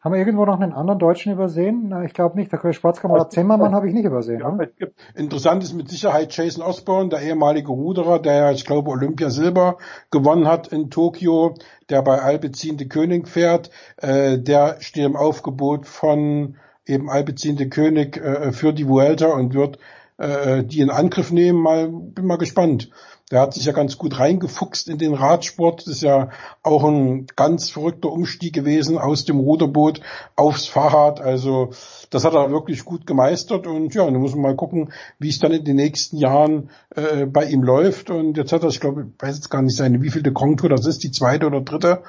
Haben 0.00 0.14
wir 0.14 0.20
irgendwo 0.20 0.46
noch 0.46 0.58
einen 0.58 0.72
anderen 0.72 0.98
Deutschen 0.98 1.30
übersehen? 1.30 1.94
Ich 2.06 2.14
glaube 2.14 2.38
nicht. 2.38 2.50
Der 2.50 2.72
Sportskamerad 2.72 3.32
Zimmermann 3.32 3.74
habe 3.74 3.86
ich 3.86 3.92
nicht 3.92 4.06
übersehen. 4.06 4.40
Ja, 4.40 4.86
interessant 5.14 5.62
ist 5.62 5.74
mit 5.74 5.90
Sicherheit 5.90 6.34
Jason 6.34 6.64
Osborne, 6.64 7.10
der 7.10 7.20
ehemalige 7.20 7.68
Ruderer, 7.68 8.18
der 8.18 8.34
ja, 8.34 8.50
ich 8.50 8.64
glaube, 8.64 8.90
Olympia 8.90 9.28
Silber 9.28 9.76
gewonnen 10.10 10.48
hat 10.48 10.68
in 10.68 10.88
Tokio, 10.88 11.54
der 11.90 12.00
bei 12.00 12.18
Alpecin 12.22 12.78
König 12.88 13.28
fährt. 13.28 13.70
Äh, 13.98 14.38
der 14.38 14.76
steht 14.80 15.04
im 15.04 15.16
Aufgebot 15.16 15.86
von 15.86 16.56
eben 16.86 17.10
Alpecin 17.10 17.68
König 17.68 18.16
äh, 18.16 18.52
für 18.52 18.72
die 18.72 18.88
Vuelta 18.88 19.26
und 19.26 19.52
wird 19.52 19.78
äh, 20.16 20.64
die 20.64 20.80
in 20.80 20.88
Angriff 20.88 21.30
nehmen. 21.30 21.60
Mal, 21.60 21.88
bin 21.88 22.26
mal 22.26 22.38
gespannt. 22.38 22.90
Der 23.30 23.40
hat 23.40 23.54
sich 23.54 23.64
ja 23.64 23.72
ganz 23.72 23.96
gut 23.96 24.18
reingefuchst 24.18 24.88
in 24.88 24.98
den 24.98 25.14
Radsport. 25.14 25.82
Das 25.82 25.86
ist 25.86 26.02
ja 26.02 26.30
auch 26.62 26.84
ein 26.84 27.26
ganz 27.36 27.70
verrückter 27.70 28.10
Umstieg 28.10 28.52
gewesen 28.52 28.98
aus 28.98 29.24
dem 29.24 29.38
Ruderboot 29.38 30.00
aufs 30.34 30.66
Fahrrad. 30.66 31.20
Also 31.20 31.70
das 32.10 32.24
hat 32.24 32.34
er 32.34 32.50
wirklich 32.50 32.84
gut 32.84 33.06
gemeistert 33.06 33.66
und 33.66 33.94
ja, 33.94 34.04
dann 34.04 34.20
muss 34.20 34.34
man 34.34 34.42
mal 34.42 34.56
gucken, 34.56 34.92
wie 35.18 35.28
es 35.28 35.38
dann 35.38 35.52
in 35.52 35.64
den 35.64 35.76
nächsten 35.76 36.16
Jahren 36.16 36.70
äh, 36.96 37.26
bei 37.26 37.44
ihm 37.44 37.62
läuft. 37.62 38.10
Und 38.10 38.36
jetzt 38.36 38.52
hat 38.52 38.62
er, 38.62 38.68
ich 38.70 38.80
glaube, 38.80 39.06
ich 39.14 39.22
weiß 39.22 39.36
jetzt 39.36 39.50
gar 39.50 39.62
nicht 39.62 39.76
seine, 39.76 40.02
wie 40.02 40.10
viel 40.10 40.22
der 40.22 40.32
Grand 40.32 40.60
das 40.60 40.86
ist, 40.86 41.04
die 41.04 41.12
zweite 41.12 41.46
oder 41.46 41.60
dritte, 41.60 42.02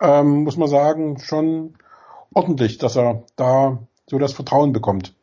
ähm, 0.00 0.44
muss 0.44 0.56
man 0.56 0.68
sagen, 0.68 1.18
schon 1.18 1.74
ordentlich, 2.32 2.78
dass 2.78 2.96
er 2.96 3.24
da 3.36 3.78
so 4.08 4.18
das 4.18 4.32
Vertrauen 4.32 4.72
bekommt. 4.72 5.14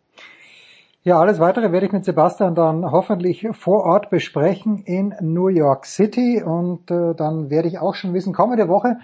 Ja, 1.08 1.20
alles 1.20 1.40
weitere 1.40 1.72
werde 1.72 1.86
ich 1.86 1.92
mit 1.92 2.04
Sebastian 2.04 2.56
dann 2.56 2.92
hoffentlich 2.92 3.48
vor 3.52 3.84
Ort 3.84 4.10
besprechen 4.10 4.80
in 4.86 5.14
New 5.22 5.50
York 5.50 5.86
City 5.86 6.42
und 6.44 6.90
äh, 6.90 7.14
dann 7.16 7.52
werde 7.52 7.68
ich 7.68 7.78
auch 7.78 7.94
schon 7.94 8.16
wissen, 8.16 8.34
kommende 8.34 8.68
Woche, 8.68 8.98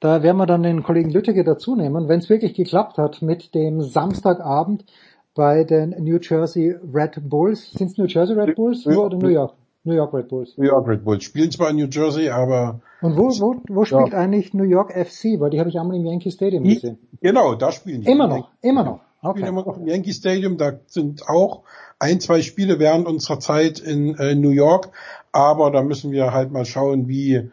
da 0.00 0.22
werden 0.22 0.38
wir 0.38 0.46
dann 0.46 0.62
den 0.62 0.82
Kollegen 0.82 1.10
Lütteke 1.10 1.44
dazu 1.44 1.76
nehmen, 1.76 2.08
wenn 2.08 2.20
es 2.20 2.30
wirklich 2.30 2.54
geklappt 2.54 2.96
hat 2.96 3.20
mit 3.20 3.54
dem 3.54 3.82
Samstagabend 3.82 4.86
bei 5.34 5.64
den 5.64 5.90
New 6.02 6.18
Jersey 6.22 6.74
Red 6.92 7.28
Bulls. 7.28 7.70
Sind 7.72 7.90
es 7.90 7.98
New 7.98 8.06
Jersey 8.06 8.34
Red 8.34 8.54
Bulls 8.56 8.84
Ja. 8.86 8.96
oder 8.96 9.18
New 9.18 9.28
York? 9.28 9.52
New 9.84 9.94
York 9.94 10.14
Red 10.14 10.28
Bulls. 10.28 10.56
New 10.56 10.64
York 10.66 10.88
Red 10.88 11.04
Bulls 11.04 11.22
spielen 11.24 11.50
zwar 11.50 11.68
in 11.68 11.76
New 11.76 11.88
Jersey, 11.90 12.30
aber 12.30 12.80
Und 13.02 13.18
wo, 13.18 13.24
wo, 13.24 13.56
wo 13.68 13.84
spielt 13.84 14.14
eigentlich 14.14 14.54
New 14.54 14.64
York 14.64 14.92
FC? 14.92 15.38
Weil 15.38 15.50
die 15.50 15.60
habe 15.60 15.68
ich 15.68 15.78
einmal 15.78 15.96
im 15.96 16.06
Yankee 16.06 16.30
Stadium 16.30 16.64
gesehen. 16.64 16.98
genau, 17.20 17.54
da 17.56 17.70
spielen 17.72 18.00
die. 18.00 18.10
Immer 18.10 18.26
noch, 18.26 18.48
immer 18.62 18.84
noch. 18.84 19.00
Spielen 19.30 19.46
immer 19.46 19.64
noch 19.64 19.76
im 19.76 19.86
Yankee 19.86 20.12
Stadium. 20.12 20.56
Da 20.56 20.80
sind 20.86 21.28
auch 21.28 21.62
ein, 21.98 22.20
zwei 22.20 22.42
Spiele 22.42 22.78
während 22.78 23.06
unserer 23.06 23.38
Zeit 23.38 23.78
in 23.78 24.16
äh, 24.16 24.34
New 24.34 24.50
York. 24.50 24.90
Aber 25.30 25.70
da 25.70 25.82
müssen 25.82 26.10
wir 26.12 26.32
halt 26.32 26.50
mal 26.50 26.64
schauen, 26.64 27.08
wie 27.08 27.50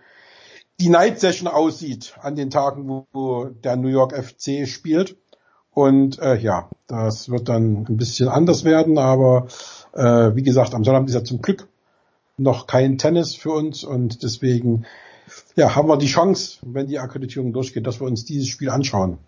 die 0.80 0.90
Night 0.90 1.20
Session 1.20 1.48
aussieht 1.48 2.16
an 2.22 2.36
den 2.36 2.50
Tagen, 2.50 2.88
wo, 2.88 3.06
wo 3.12 3.46
der 3.46 3.76
New 3.76 3.90
York 3.90 4.14
FC 4.14 4.68
spielt. 4.68 5.18
Und 5.72 6.20
äh, 6.20 6.38
ja, 6.38 6.70
das 6.88 7.30
wird 7.30 7.48
dann 7.48 7.86
ein 7.88 7.98
bisschen 7.98 8.28
anders 8.28 8.64
werden. 8.64 8.98
Aber 8.98 9.48
äh, 9.94 10.36
wie 10.36 10.44
gesagt, 10.44 10.74
am 10.74 10.84
Sonnabend 10.84 11.10
ist 11.10 11.16
ja 11.16 11.24
zum 11.24 11.42
Glück 11.42 11.68
noch 12.38 12.68
kein 12.68 12.98
Tennis 12.98 13.36
für 13.36 13.52
uns 13.52 13.84
und 13.84 14.24
deswegen 14.24 14.86
ja, 15.56 15.76
haben 15.76 15.88
wir 15.88 15.98
die 15.98 16.08
Chance, 16.08 16.60
wenn 16.64 16.88
die 16.88 17.00
Akkreditierung 17.00 17.54
durchgeht, 17.54 17.86
dass 17.86 18.00
wir 18.00 18.08
uns 18.08 18.26
dieses 18.26 18.48
Spiel 18.48 18.70
anschauen. 18.70 19.20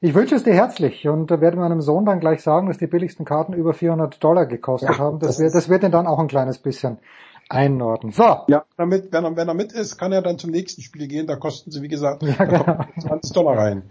Ich 0.00 0.14
wünsche 0.14 0.34
es 0.34 0.44
dir 0.44 0.52
herzlich 0.52 1.08
und 1.08 1.30
äh, 1.30 1.40
werde 1.40 1.56
meinem 1.56 1.80
Sohn 1.80 2.04
dann 2.04 2.20
gleich 2.20 2.42
sagen, 2.42 2.66
dass 2.66 2.76
die 2.76 2.86
billigsten 2.86 3.24
Karten 3.24 3.54
über 3.54 3.72
400 3.72 4.22
Dollar 4.22 4.44
gekostet 4.44 4.90
Ja, 4.90 4.98
haben. 4.98 5.18
Das, 5.20 5.30
das 5.30 5.38
wird, 5.38 5.54
das 5.54 5.68
wird 5.70 5.84
ihn 5.84 5.90
dann 5.90 6.06
auch 6.06 6.18
ein 6.18 6.28
kleines 6.28 6.58
bisschen 6.58 6.98
einordnen. 7.48 8.12
So. 8.12 8.40
Ja, 8.48 8.64
damit, 8.76 9.10
wenn 9.12 9.24
er, 9.24 9.36
wenn 9.36 9.48
er 9.48 9.54
mit 9.54 9.72
ist, 9.72 9.96
kann 9.96 10.12
er 10.12 10.20
dann 10.20 10.36
zum 10.36 10.50
nächsten 10.50 10.82
Spiel 10.82 11.08
gehen. 11.08 11.26
Da 11.26 11.36
kosten 11.36 11.70
sie, 11.70 11.80
wie 11.80 11.88
gesagt, 11.88 12.22
Ja, 12.22 12.44
genau. 12.44 12.64
kommen 12.64 12.88
20 12.98 13.32
Dollar 13.32 13.56
rein. 13.56 13.82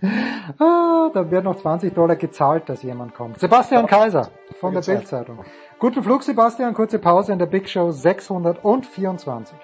Ah, 0.60 1.10
da 1.12 1.32
wird 1.32 1.44
noch 1.44 1.56
20 1.56 1.94
Dollar 1.96 2.18
gezahlt, 2.18 2.70
dass 2.70 2.84
jemand 2.84 3.16
kommt. 3.16 3.40
Sebastian 3.40 3.88
Kaiser 3.88 4.30
von 4.60 4.74
der. 4.74 4.82
Bildzeitung. 4.82 5.40
Guten 5.80 6.04
Flug, 6.04 6.22
Sebastian. 6.22 6.76
Kurze 6.76 7.00
Pause 7.00 7.34
in 7.34 7.40
der 7.40 7.48
Big 7.48 7.68
Show 7.68 7.90
624. 7.90 9.58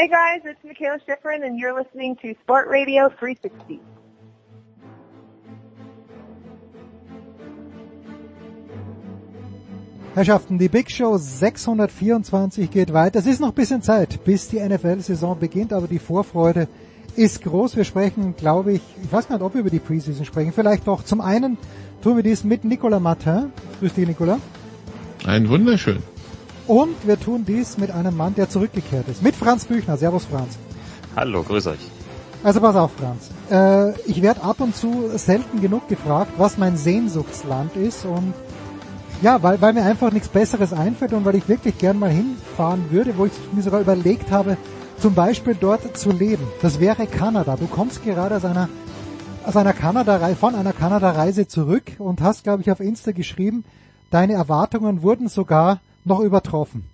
Hey 0.00 0.08
guys, 0.08 0.40
it's 0.46 0.64
Michaela 0.64 0.98
Schifrin 1.06 1.44
and 1.44 1.58
you're 1.58 1.78
listening 1.78 2.16
to 2.22 2.34
Sport 2.40 2.68
Radio 2.68 3.10
360. 3.18 3.80
Herrschaften, 10.14 10.56
die 10.56 10.70
Big 10.70 10.90
Show 10.90 11.18
624 11.18 12.70
geht 12.70 12.94
weiter. 12.94 13.18
Es 13.18 13.26
ist 13.26 13.40
noch 13.40 13.48
ein 13.48 13.54
bisschen 13.54 13.82
Zeit, 13.82 14.24
bis 14.24 14.48
die 14.48 14.58
NFL-Saison 14.58 15.38
beginnt, 15.38 15.74
aber 15.74 15.86
die 15.86 15.98
Vorfreude 15.98 16.66
ist 17.14 17.42
groß. 17.42 17.76
Wir 17.76 17.84
sprechen, 17.84 18.34
glaube 18.36 18.72
ich, 18.72 18.80
ich 19.04 19.12
weiß 19.12 19.28
gar 19.28 19.36
nicht, 19.36 19.44
ob 19.44 19.52
wir 19.52 19.60
über 19.60 19.68
die 19.68 19.80
Preseason 19.80 20.24
sprechen. 20.24 20.54
Vielleicht 20.54 20.86
doch. 20.86 21.04
Zum 21.04 21.20
einen 21.20 21.58
tun 22.02 22.16
wir 22.16 22.22
dies 22.22 22.42
mit 22.42 22.64
Nicolas 22.64 23.02
Martin. 23.02 23.52
Grüß 23.80 23.92
dich, 23.92 24.08
Nicolas. 24.08 24.40
Ein 25.26 25.46
wunderschön. 25.50 26.02
Und 26.70 27.04
wir 27.04 27.18
tun 27.18 27.44
dies 27.44 27.78
mit 27.78 27.90
einem 27.90 28.16
Mann, 28.16 28.36
der 28.36 28.48
zurückgekehrt 28.48 29.08
ist. 29.08 29.24
Mit 29.24 29.34
Franz 29.34 29.64
Büchner. 29.64 29.96
Servus, 29.96 30.26
Franz. 30.26 30.56
Hallo, 31.16 31.42
grüß 31.42 31.66
euch. 31.66 31.80
Also 32.44 32.60
pass 32.60 32.76
auf, 32.76 32.92
Franz. 32.92 33.28
Äh, 33.50 34.00
ich 34.08 34.22
werde 34.22 34.44
ab 34.44 34.60
und 34.60 34.76
zu 34.76 35.10
selten 35.16 35.60
genug 35.60 35.88
gefragt, 35.88 36.30
was 36.36 36.58
mein 36.58 36.76
Sehnsuchtsland 36.76 37.74
ist 37.74 38.04
und 38.04 38.34
ja, 39.20 39.42
weil, 39.42 39.60
weil 39.60 39.72
mir 39.72 39.82
einfach 39.82 40.12
nichts 40.12 40.28
Besseres 40.28 40.72
einfällt 40.72 41.12
und 41.12 41.24
weil 41.24 41.34
ich 41.34 41.48
wirklich 41.48 41.76
gern 41.76 41.98
mal 41.98 42.08
hinfahren 42.08 42.84
würde, 42.92 43.18
wo 43.18 43.26
ich 43.26 43.32
mir 43.50 43.62
sogar 43.62 43.80
überlegt 43.80 44.30
habe, 44.30 44.56
zum 44.96 45.14
Beispiel 45.14 45.56
dort 45.58 45.96
zu 45.98 46.12
leben. 46.12 46.46
Das 46.62 46.78
wäre 46.78 47.08
Kanada. 47.08 47.56
Du 47.56 47.66
kommst 47.66 48.04
gerade 48.04 48.36
aus 48.36 48.44
einer, 48.44 48.68
aus 49.44 49.56
einer 49.56 49.72
Kanada, 49.72 50.20
von 50.38 50.54
einer 50.54 50.72
Kanada-Reise 50.72 51.48
zurück 51.48 51.96
und 51.98 52.20
hast, 52.20 52.44
glaube 52.44 52.62
ich, 52.62 52.70
auf 52.70 52.78
Insta 52.78 53.10
geschrieben, 53.10 53.64
deine 54.10 54.34
Erwartungen 54.34 55.02
wurden 55.02 55.26
sogar 55.26 55.80
noch 56.04 56.20
übertroffen. 56.20 56.84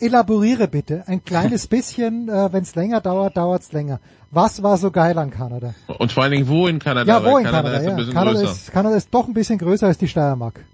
Elaboriere 0.00 0.68
bitte 0.68 1.04
ein 1.06 1.24
kleines 1.24 1.66
bisschen, 1.68 2.28
äh, 2.28 2.52
wenn 2.52 2.62
es 2.62 2.74
länger 2.74 3.00
dauert, 3.00 3.36
dauert 3.36 3.62
es 3.62 3.72
länger. 3.72 4.00
Was 4.30 4.62
war 4.62 4.76
so 4.76 4.90
geil 4.90 5.16
an 5.18 5.30
Kanada? 5.30 5.74
Und 5.98 6.10
vor 6.10 6.24
allen 6.24 6.32
Dingen 6.32 6.48
wo 6.48 6.66
in 6.66 6.80
Kanada? 6.80 7.20
Ja, 7.20 7.24
wo 7.24 7.38
in 7.38 7.44
Kanada? 7.44 7.72
ist 7.72 7.82
ein 7.82 7.90
ja. 7.90 7.94
bisschen 7.94 8.12
Kanada, 8.14 8.40
größer. 8.40 8.52
ist, 8.52 8.72
Kanada 8.72 8.96
ist 8.96 9.08
doch 9.12 9.28
ein 9.28 9.34
bisschen 9.34 9.58
größer 9.58 9.86
als 9.86 9.98
die 9.98 10.08
Steiermark. 10.08 10.64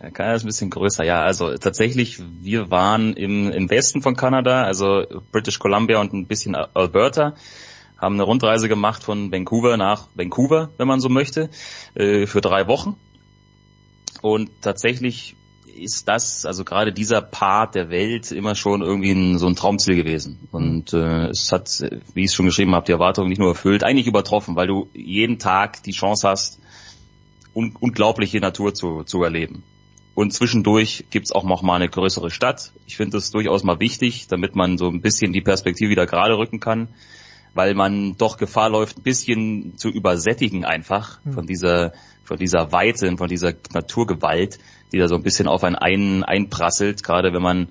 Ja, 0.00 0.10
Kanada 0.10 0.36
ist 0.36 0.44
ein 0.44 0.46
bisschen 0.46 0.70
größer, 0.70 1.04
ja. 1.04 1.22
Also 1.22 1.56
tatsächlich, 1.56 2.22
wir 2.40 2.70
waren 2.70 3.14
im, 3.14 3.50
im 3.50 3.68
Westen 3.68 4.02
von 4.02 4.14
Kanada, 4.14 4.62
also 4.62 5.04
British 5.32 5.58
Columbia 5.58 6.00
und 6.00 6.12
ein 6.12 6.26
bisschen 6.26 6.54
Alberta, 6.54 7.34
haben 8.00 8.14
eine 8.14 8.22
Rundreise 8.22 8.68
gemacht 8.68 9.02
von 9.02 9.32
Vancouver 9.32 9.76
nach 9.76 10.06
Vancouver, 10.14 10.70
wenn 10.76 10.86
man 10.86 11.00
so 11.00 11.08
möchte, 11.08 11.50
äh, 11.94 12.26
für 12.26 12.40
drei 12.40 12.68
Wochen. 12.68 12.94
Und 14.22 14.50
tatsächlich 14.62 15.34
ist 15.78 16.08
das, 16.08 16.44
also 16.44 16.64
gerade 16.64 16.92
dieser 16.92 17.22
Part 17.22 17.74
der 17.74 17.90
Welt 17.90 18.32
immer 18.32 18.54
schon 18.54 18.82
irgendwie 18.82 19.12
ein, 19.12 19.38
so 19.38 19.46
ein 19.46 19.56
Traumziel 19.56 19.96
gewesen. 19.96 20.48
Und 20.52 20.92
äh, 20.92 21.28
es 21.28 21.52
hat, 21.52 21.82
wie 22.14 22.24
ich 22.24 22.30
es 22.30 22.34
schon 22.34 22.46
geschrieben 22.46 22.74
habe, 22.74 22.86
die 22.86 22.92
Erwartungen 22.92 23.28
nicht 23.28 23.38
nur 23.38 23.48
erfüllt, 23.48 23.84
eigentlich 23.84 24.06
übertroffen, 24.06 24.56
weil 24.56 24.66
du 24.66 24.88
jeden 24.92 25.38
Tag 25.38 25.82
die 25.82 25.92
Chance 25.92 26.28
hast, 26.28 26.60
un 27.54 27.74
unglaubliche 27.80 28.40
Natur 28.40 28.74
zu, 28.74 29.04
zu 29.04 29.22
erleben. 29.22 29.62
Und 30.14 30.32
zwischendurch 30.32 31.04
gibt's 31.10 31.30
auch 31.30 31.44
noch 31.44 31.62
mal 31.62 31.76
eine 31.76 31.88
größere 31.88 32.30
Stadt. 32.30 32.72
Ich 32.86 32.96
finde 32.96 33.18
das 33.18 33.30
durchaus 33.30 33.62
mal 33.62 33.78
wichtig, 33.78 34.26
damit 34.26 34.56
man 34.56 34.76
so 34.76 34.88
ein 34.88 35.00
bisschen 35.00 35.32
die 35.32 35.40
Perspektive 35.40 35.90
wieder 35.90 36.06
gerade 36.06 36.36
rücken 36.36 36.58
kann, 36.58 36.88
weil 37.58 37.74
man 37.74 38.16
doch 38.16 38.36
Gefahr 38.36 38.70
läuft, 38.70 38.98
ein 38.98 39.02
bisschen 39.02 39.76
zu 39.76 39.88
übersättigen 39.88 40.64
einfach 40.64 41.18
Hm. 41.24 41.32
von 41.32 41.44
dieser, 41.44 41.92
von 42.22 42.38
dieser 42.38 42.70
Weite 42.70 43.08
und 43.08 43.18
von 43.18 43.26
dieser 43.26 43.52
Naturgewalt, 43.72 44.60
die 44.92 44.98
da 44.98 45.08
so 45.08 45.16
ein 45.16 45.24
bisschen 45.24 45.48
auf 45.48 45.64
einen 45.64 45.74
ein, 45.74 46.22
einprasselt, 46.22 47.02
gerade 47.02 47.32
wenn 47.32 47.42
man, 47.42 47.68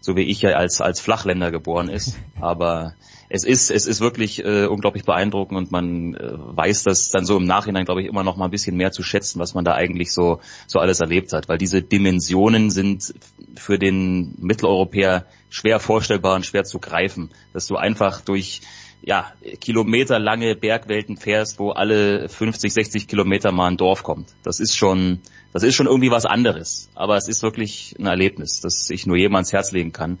so 0.00 0.14
wie 0.14 0.22
ich 0.22 0.40
ja 0.42 0.50
als, 0.50 0.80
als 0.80 1.00
Flachländer 1.00 1.50
geboren 1.50 1.88
ist. 1.88 2.16
Aber 2.40 2.94
es 3.28 3.42
ist, 3.42 3.72
es 3.72 3.86
ist 3.86 4.00
wirklich 4.00 4.44
äh, 4.44 4.66
unglaublich 4.66 5.02
beeindruckend 5.02 5.58
und 5.58 5.72
man 5.72 6.14
äh, 6.14 6.30
weiß 6.34 6.84
das 6.84 7.10
dann 7.10 7.24
so 7.24 7.36
im 7.36 7.44
Nachhinein, 7.44 7.86
glaube 7.86 8.02
ich, 8.02 8.06
immer 8.06 8.22
noch 8.22 8.36
mal 8.36 8.44
ein 8.44 8.52
bisschen 8.52 8.76
mehr 8.76 8.92
zu 8.92 9.02
schätzen, 9.02 9.40
was 9.40 9.54
man 9.54 9.64
da 9.64 9.74
eigentlich 9.74 10.12
so, 10.12 10.38
so 10.68 10.78
alles 10.78 11.00
erlebt 11.00 11.32
hat. 11.32 11.48
Weil 11.48 11.58
diese 11.58 11.82
Dimensionen 11.82 12.70
sind 12.70 13.14
für 13.56 13.80
den 13.80 14.36
Mitteleuropäer 14.38 15.26
schwer 15.48 15.80
vorstellbar 15.80 16.36
und 16.36 16.46
schwer 16.46 16.62
zu 16.62 16.78
greifen. 16.78 17.30
Dass 17.52 17.66
du 17.66 17.74
einfach 17.74 18.20
durch 18.20 18.60
ja, 19.06 19.32
kilometerlange 19.60 20.56
Bergwelten 20.56 21.16
fährst, 21.16 21.58
wo 21.58 21.70
alle 21.70 22.28
50, 22.28 22.72
60 22.72 23.06
Kilometer 23.08 23.52
mal 23.52 23.68
ein 23.68 23.76
Dorf 23.76 24.02
kommt. 24.02 24.28
Das 24.42 24.60
ist 24.60 24.76
schon, 24.76 25.20
das 25.52 25.62
ist 25.62 25.74
schon 25.74 25.86
irgendwie 25.86 26.10
was 26.10 26.24
anderes. 26.24 26.88
Aber 26.94 27.16
es 27.16 27.28
ist 27.28 27.42
wirklich 27.42 27.94
ein 27.98 28.06
Erlebnis, 28.06 28.60
das 28.60 28.88
ich 28.90 29.06
nur 29.06 29.16
jedem 29.16 29.34
ans 29.34 29.52
Herz 29.52 29.72
legen 29.72 29.92
kann. 29.92 30.18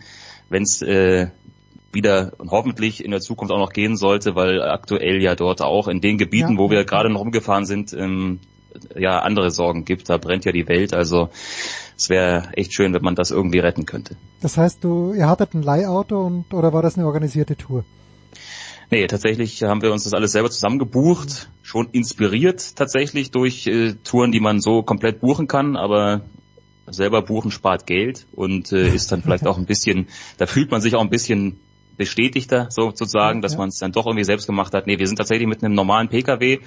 Wenn 0.50 0.62
es 0.64 0.82
äh, 0.82 1.28
wieder 1.92 2.32
und 2.38 2.50
hoffentlich 2.50 3.02
in 3.04 3.10
der 3.10 3.20
Zukunft 3.20 3.52
auch 3.54 3.58
noch 3.58 3.72
gehen 3.72 3.96
sollte, 3.96 4.34
weil 4.34 4.60
aktuell 4.62 5.22
ja 5.22 5.34
dort 5.34 5.62
auch 5.62 5.88
in 5.88 6.00
den 6.00 6.18
Gebieten, 6.18 6.52
Ja. 6.54 6.58
wo 6.58 6.70
wir 6.70 6.84
gerade 6.84 7.08
noch 7.08 7.20
rumgefahren 7.20 7.64
sind, 7.64 7.92
ähm, 7.94 8.40
ja 8.96 9.20
andere 9.20 9.50
Sorgen 9.50 9.84
gibt. 9.84 10.10
Da 10.10 10.18
brennt 10.18 10.44
ja 10.44 10.52
die 10.52 10.68
Welt. 10.68 10.92
Also 10.92 11.30
es 11.96 12.10
wäre 12.10 12.48
echt 12.54 12.74
schön, 12.74 12.92
wenn 12.92 13.02
man 13.02 13.14
das 13.14 13.30
irgendwie 13.30 13.60
retten 13.60 13.86
könnte. 13.86 14.16
Das 14.42 14.58
heißt, 14.58 14.82
du, 14.84 15.14
ihr 15.14 15.28
hattet 15.28 15.54
ein 15.54 15.62
Leihauto 15.62 16.20
und 16.20 16.52
oder 16.52 16.72
war 16.72 16.82
das 16.82 16.98
eine 16.98 17.06
organisierte 17.06 17.56
Tour? 17.56 17.84
Nee, 18.90 19.06
tatsächlich 19.06 19.62
haben 19.62 19.82
wir 19.82 19.92
uns 19.92 20.04
das 20.04 20.12
alles 20.14 20.32
selber 20.32 20.50
zusammengebucht, 20.50 21.48
schon 21.62 21.88
inspiriert 21.92 22.76
tatsächlich 22.76 23.30
durch 23.30 23.66
äh, 23.66 23.94
Touren, 24.04 24.32
die 24.32 24.40
man 24.40 24.60
so 24.60 24.82
komplett 24.82 25.20
buchen 25.20 25.48
kann, 25.48 25.76
aber 25.76 26.22
selber 26.86 27.22
buchen 27.22 27.50
spart 27.50 27.86
Geld 27.86 28.26
und 28.32 28.72
äh, 28.72 28.88
ist 28.88 29.10
dann 29.10 29.22
vielleicht 29.22 29.46
auch 29.46 29.58
ein 29.58 29.66
bisschen, 29.66 30.08
da 30.38 30.46
fühlt 30.46 30.70
man 30.70 30.80
sich 30.80 30.94
auch 30.94 31.00
ein 31.00 31.10
bisschen 31.10 31.58
bestätigter 31.96 32.66
sozusagen, 32.70 33.40
dass 33.40 33.52
Ja. 33.52 33.58
man 33.58 33.68
es 33.68 33.78
dann 33.78 33.92
doch 33.92 34.06
irgendwie 34.06 34.24
selbst 34.24 34.46
gemacht 34.46 34.74
hat. 34.74 34.86
Nee, 34.86 34.98
wir 34.98 35.06
sind 35.06 35.16
tatsächlich 35.16 35.48
mit 35.48 35.62
einem 35.62 35.74
normalen 35.74 36.08
Pkw 36.08 36.58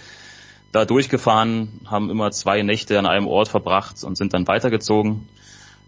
da 0.71 0.85
durchgefahren, 0.85 1.81
haben 1.85 2.09
immer 2.09 2.31
zwei 2.31 2.61
Nächte 2.61 2.97
an 2.99 3.05
einem 3.05 3.27
Ort 3.27 3.47
verbracht 3.47 4.03
und 4.03 4.17
sind 4.17 4.33
dann 4.33 4.47
weitergezogen. 4.47 5.27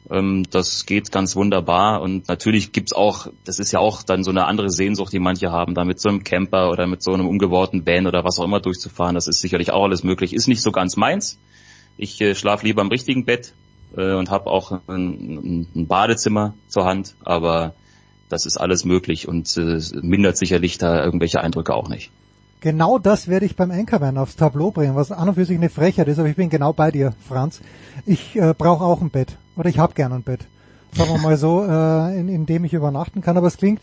Ähm, 0.10 0.46
das 0.50 0.86
geht 0.86 1.12
ganz 1.12 1.36
wunderbar 1.36 2.02
und 2.02 2.28
natürlich 2.28 2.72
gibt's 2.72 2.94
auch, 2.94 3.28
das 3.46 3.60
ist 3.60 3.72
ja 3.72 3.80
auch 3.80 4.04
dann 4.04 4.24
so 4.24 4.32
eine 4.32 4.46
andere 4.46 4.70
Sehnsucht, 4.70 5.14
die 5.14 5.20
manche 5.20 5.52
haben, 5.52 5.76
da 5.76 5.84
mit 5.84 6.00
so 6.00 6.10
einem 6.10 6.24
Camper 6.24 6.72
oder 6.72 6.88
mit 6.88 7.04
so 7.04 7.12
einem 7.14 7.28
umgebauten 7.28 7.86
Van 7.86 8.08
oder 8.08 8.24
was 8.24 8.40
auch 8.40 8.46
immer 8.46 8.60
durchzufahren. 8.60 9.16
Das 9.16 9.28
ist 9.28 9.42
sicherlich 9.42 9.72
auch 9.72 9.84
alles 9.84 10.04
möglich. 10.04 10.34
Ist 10.34 10.48
nicht 10.48 10.62
so 10.62 10.72
ganz 10.72 10.96
meins. 10.96 11.38
Ich 11.98 12.20
äh, 12.22 12.36
schlafe 12.36 12.66
lieber 12.66 12.82
im 12.82 12.88
richtigen 12.88 13.26
Bett 13.26 13.54
äh, 13.96 14.14
und 14.14 14.30
habe 14.30 14.50
auch 14.50 14.80
ein, 14.88 15.68
ein 15.76 15.88
Badezimmer 15.88 16.54
zur 16.68 16.86
Hand, 16.86 17.16
aber 17.24 17.74
das 18.30 18.46
ist 18.46 18.58
alles 18.58 18.86
möglich 18.86 19.28
und 19.28 19.58
äh, 19.58 19.80
mindert 20.02 20.38
sicherlich 20.38 20.78
da 20.78 21.04
irgendwelche 21.04 21.42
Eindrücke 21.42 21.74
auch 21.74 21.90
nicht. 21.90 22.12
Genau 22.62 23.00
das 23.00 23.28
werde 23.30 23.46
ich 23.46 23.56
beim 23.56 23.72
Anchorman 23.72 24.18
aufs 24.18 24.36
Tableau 24.36 24.72
bringen, 24.72 24.96
was 24.96 25.12
an 25.12 25.30
und 25.30 25.36
für 25.36 25.46
sich 25.46 25.58
eine 25.58 25.70
Frechheit 25.70 26.08
ist, 26.10 26.20
aber 26.20 26.28
ich 26.28 26.36
bin 26.36 26.50
genau 26.50 26.74
bei 26.74 26.92
dir, 26.92 27.14
Franz. 27.28 27.62
Ich 28.06 28.36
äh, 28.36 28.54
brauche 28.58 28.84
auch 28.84 29.02
ein 29.02 29.10
Bett 29.10 29.38
oder 29.60 29.70
ich 29.70 29.78
habe 29.78 29.94
gern 29.94 30.14
ein 30.14 30.24
Bett. 30.24 30.48
Sagen 30.96 31.12
wir 31.12 31.20
mal 31.20 31.38
so, 31.38 31.64
äh, 31.70 32.20
in, 32.20 32.30
in 32.30 32.46
dem 32.46 32.64
ich 32.64 32.74
übernachten 32.74 33.22
kann. 33.22 33.38
Aber 33.38 33.48
es 33.48 33.58
klingt 33.58 33.82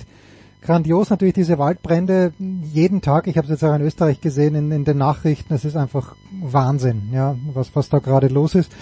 grandios 0.63 1.11
natürlich 1.11 1.35
diese 1.35 1.59
Waldbrände 1.59 2.33
jeden 2.39 3.03
Tag. 3.03 3.27
Ich 3.27 3.37
habe 3.37 3.47
es 3.47 3.51
jetzt 3.51 3.63
auch 3.63 3.75
in 3.75 3.83
Österreich 3.83 4.21
gesehen 4.21 4.55
in, 4.55 4.73
in 4.73 4.85
den 4.85 4.99
Nachrichten. 4.99 5.55
Es 5.55 5.65
ist 5.65 5.77
einfach 5.77 6.17
Wahnsinn, 6.41 7.11
ja, 7.13 7.37
was 7.53 7.77
was 7.77 7.89
da 7.89 7.99
gerade 7.99 8.29
los 8.29 8.55
ist. 8.55 8.73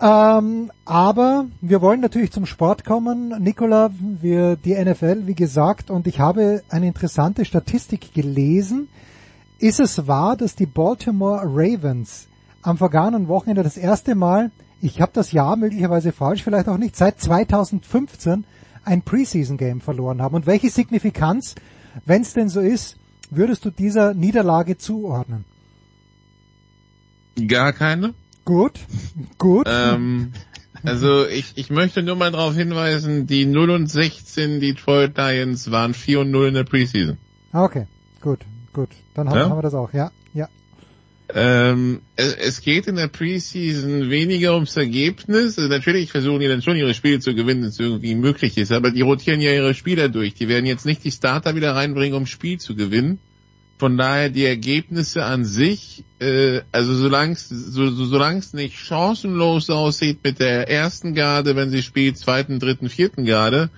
Ähm, 0.00 0.70
aber 0.84 1.46
wir 1.60 1.82
wollen 1.82 2.00
natürlich 2.00 2.30
zum 2.30 2.46
Sport 2.46 2.84
kommen. 2.84 3.34
Nicola, 3.40 3.90
wir, 4.00 4.56
die 4.56 4.74
NFL, 4.74 5.26
wie 5.26 5.34
gesagt, 5.34 5.90
und 5.90 6.06
ich 6.06 6.20
habe 6.20 6.62
eine 6.68 6.86
interessante 6.86 7.44
Statistik 7.44 8.14
gelesen. 8.14 8.88
Ist 9.58 9.80
es 9.80 10.06
wahr, 10.06 10.36
dass 10.36 10.54
die 10.54 10.66
Baltimore 10.66 11.42
Ravens 11.44 12.28
am 12.62 12.78
vergangenen 12.78 13.26
Wochenende 13.26 13.64
das 13.64 13.76
erste 13.76 14.14
Mal, 14.14 14.52
ich 14.80 15.00
habe 15.00 15.12
das 15.14 15.32
Jahr 15.32 15.56
möglicherweise 15.56 16.12
falsch, 16.12 16.42
vielleicht 16.42 16.68
auch 16.68 16.78
nicht, 16.78 16.96
seit 16.96 17.20
2015 17.20 18.44
ein 18.84 19.02
Preseason-Game 19.02 19.80
verloren 19.80 20.22
haben? 20.22 20.34
Und 20.34 20.46
welche 20.46 20.70
Signifikanz, 20.70 21.54
wenn 22.04 22.22
es 22.22 22.32
denn 22.32 22.48
so 22.48 22.60
ist, 22.60 22.96
würdest 23.30 23.64
du 23.64 23.70
dieser 23.70 24.14
Niederlage 24.14 24.78
zuordnen? 24.78 25.44
Gar 27.46 27.72
keine. 27.72 28.14
Gut, 28.44 28.80
gut. 29.36 29.66
Ähm, 29.70 30.32
also 30.82 31.26
ich, 31.26 31.52
ich 31.56 31.70
möchte 31.70 32.02
nur 32.02 32.16
mal 32.16 32.32
darauf 32.32 32.54
hinweisen, 32.54 33.26
die 33.26 33.44
0 33.46 33.70
und 33.70 33.86
16 33.88 34.60
Detroit 34.60 35.16
Lions 35.16 35.70
waren 35.70 35.92
4 35.94 36.20
und 36.20 36.30
0 36.30 36.48
in 36.48 36.54
der 36.54 36.64
Preseason. 36.64 37.18
Okay, 37.52 37.86
gut, 38.20 38.40
gut. 38.72 38.88
Dann 39.14 39.28
haben, 39.28 39.36
Ja? 39.36 39.50
haben 39.50 39.58
wir 39.58 39.62
das 39.62 39.74
auch, 39.74 39.92
ja, 39.92 40.10
ja. 40.34 40.48
Ähm, 41.34 42.00
es, 42.16 42.62
geht 42.62 42.86
in 42.86 42.96
der 42.96 43.08
Preseason 43.08 44.08
weniger 44.08 44.54
ums 44.54 44.76
Ergebnis. 44.76 45.58
Also 45.58 45.68
natürlich 45.68 46.10
versuchen 46.10 46.40
die 46.40 46.48
dann 46.48 46.62
schon 46.62 46.76
ihre 46.76 46.94
Spiele 46.94 47.20
zu 47.20 47.34
gewinnen, 47.34 47.62
wenn 47.62 47.68
es 47.68 47.78
irgendwie 47.78 48.14
möglich 48.14 48.56
ist, 48.56 48.72
aber 48.72 48.90
die 48.90 49.02
rotieren 49.02 49.40
ja 49.40 49.52
ihre 49.52 49.74
Spieler 49.74 50.08
durch. 50.08 50.34
Die 50.34 50.48
werden 50.48 50.64
jetzt 50.64 50.86
nicht 50.86 51.04
die 51.04 51.10
Starter 51.10 51.54
wieder 51.54 51.74
reinbringen, 51.74 52.16
um 52.16 52.26
Spiel 52.26 52.58
zu 52.58 52.74
gewinnen. 52.74 53.18
Von 53.78 53.96
daher 53.96 54.30
die 54.30 54.44
Ergebnisse 54.44 55.24
an 55.24 55.44
sich, 55.44 56.02
äh, 56.18 56.62
also 56.72 56.94
solange 56.94 57.34
es 57.34 57.48
so, 57.48 57.88
so, 57.90 58.30
nicht 58.54 58.76
chancenlos 58.76 59.70
aussieht 59.70 60.18
mit 60.24 60.40
der 60.40 60.68
ersten 60.68 61.14
Garde, 61.14 61.54
wenn 61.54 61.70
sie 61.70 61.82
spielt, 61.82 62.18
zweiten, 62.18 62.58
dritten, 62.58 62.88
vierten 62.88 63.24
Garde, 63.24 63.70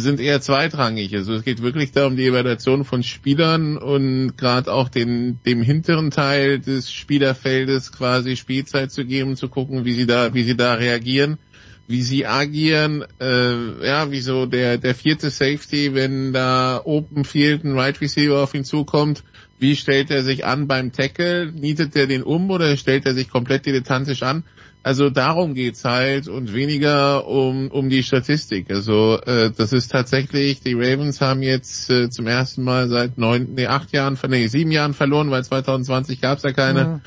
sind 0.00 0.20
eher 0.20 0.40
zweitrangig. 0.40 1.14
Also 1.14 1.34
es 1.34 1.44
geht 1.44 1.62
wirklich 1.62 1.92
darum, 1.92 2.16
die 2.16 2.26
Evaluation 2.26 2.84
von 2.84 3.02
Spielern 3.02 3.76
und 3.76 4.36
gerade 4.36 4.72
auch 4.72 4.88
den, 4.88 5.38
dem 5.46 5.62
hinteren 5.62 6.10
Teil 6.10 6.58
des 6.58 6.92
Spielerfeldes 6.92 7.92
quasi 7.92 8.36
Spielzeit 8.36 8.90
zu 8.90 9.04
geben, 9.04 9.36
zu 9.36 9.48
gucken, 9.48 9.84
wie 9.84 9.92
sie 9.92 10.06
da, 10.06 10.34
wie 10.34 10.42
sie 10.42 10.56
da 10.56 10.74
reagieren, 10.74 11.38
wie 11.86 12.02
sie 12.02 12.26
agieren, 12.26 13.04
äh, 13.20 13.86
ja, 13.86 14.10
wie 14.10 14.20
so 14.20 14.46
der, 14.46 14.78
der 14.78 14.94
vierte 14.94 15.30
Safety, 15.30 15.94
wenn 15.94 16.32
da 16.32 16.80
Open 16.84 17.24
Field 17.24 17.64
ein 17.64 17.78
Right 17.78 18.00
Receiver 18.00 18.42
auf 18.42 18.54
ihn 18.54 18.64
zukommt, 18.64 19.22
wie 19.58 19.76
stellt 19.76 20.10
er 20.10 20.22
sich 20.22 20.44
an 20.44 20.66
beim 20.66 20.92
Tackle? 20.92 21.52
Nietet 21.52 21.94
er 21.94 22.06
den 22.06 22.22
um 22.22 22.50
oder 22.50 22.76
stellt 22.76 23.06
er 23.06 23.14
sich 23.14 23.30
komplett 23.30 23.66
dilettantisch 23.66 24.22
an? 24.22 24.44
Also 24.84 25.08
darum 25.08 25.54
geht's 25.54 25.86
halt 25.86 26.28
und 26.28 26.52
weniger 26.52 27.26
um, 27.26 27.68
um 27.70 27.88
die 27.88 28.02
Statistik. 28.02 28.70
Also 28.70 29.18
äh, 29.18 29.50
das 29.50 29.72
ist 29.72 29.90
tatsächlich, 29.90 30.60
die 30.60 30.74
Ravens 30.74 31.22
haben 31.22 31.42
jetzt 31.42 31.88
äh, 31.88 32.10
zum 32.10 32.26
ersten 32.26 32.62
Mal 32.64 32.90
seit 32.90 33.16
neun, 33.16 33.54
nee, 33.54 33.66
acht 33.66 33.92
Jahren, 33.92 34.18
nee, 34.28 34.46
sieben 34.46 34.70
Jahren 34.70 34.92
verloren, 34.92 35.30
weil 35.30 35.42
2020 35.42 36.20
gab's 36.20 36.42
ja 36.42 36.52
keine. 36.52 36.84
Mhm. 36.84 37.00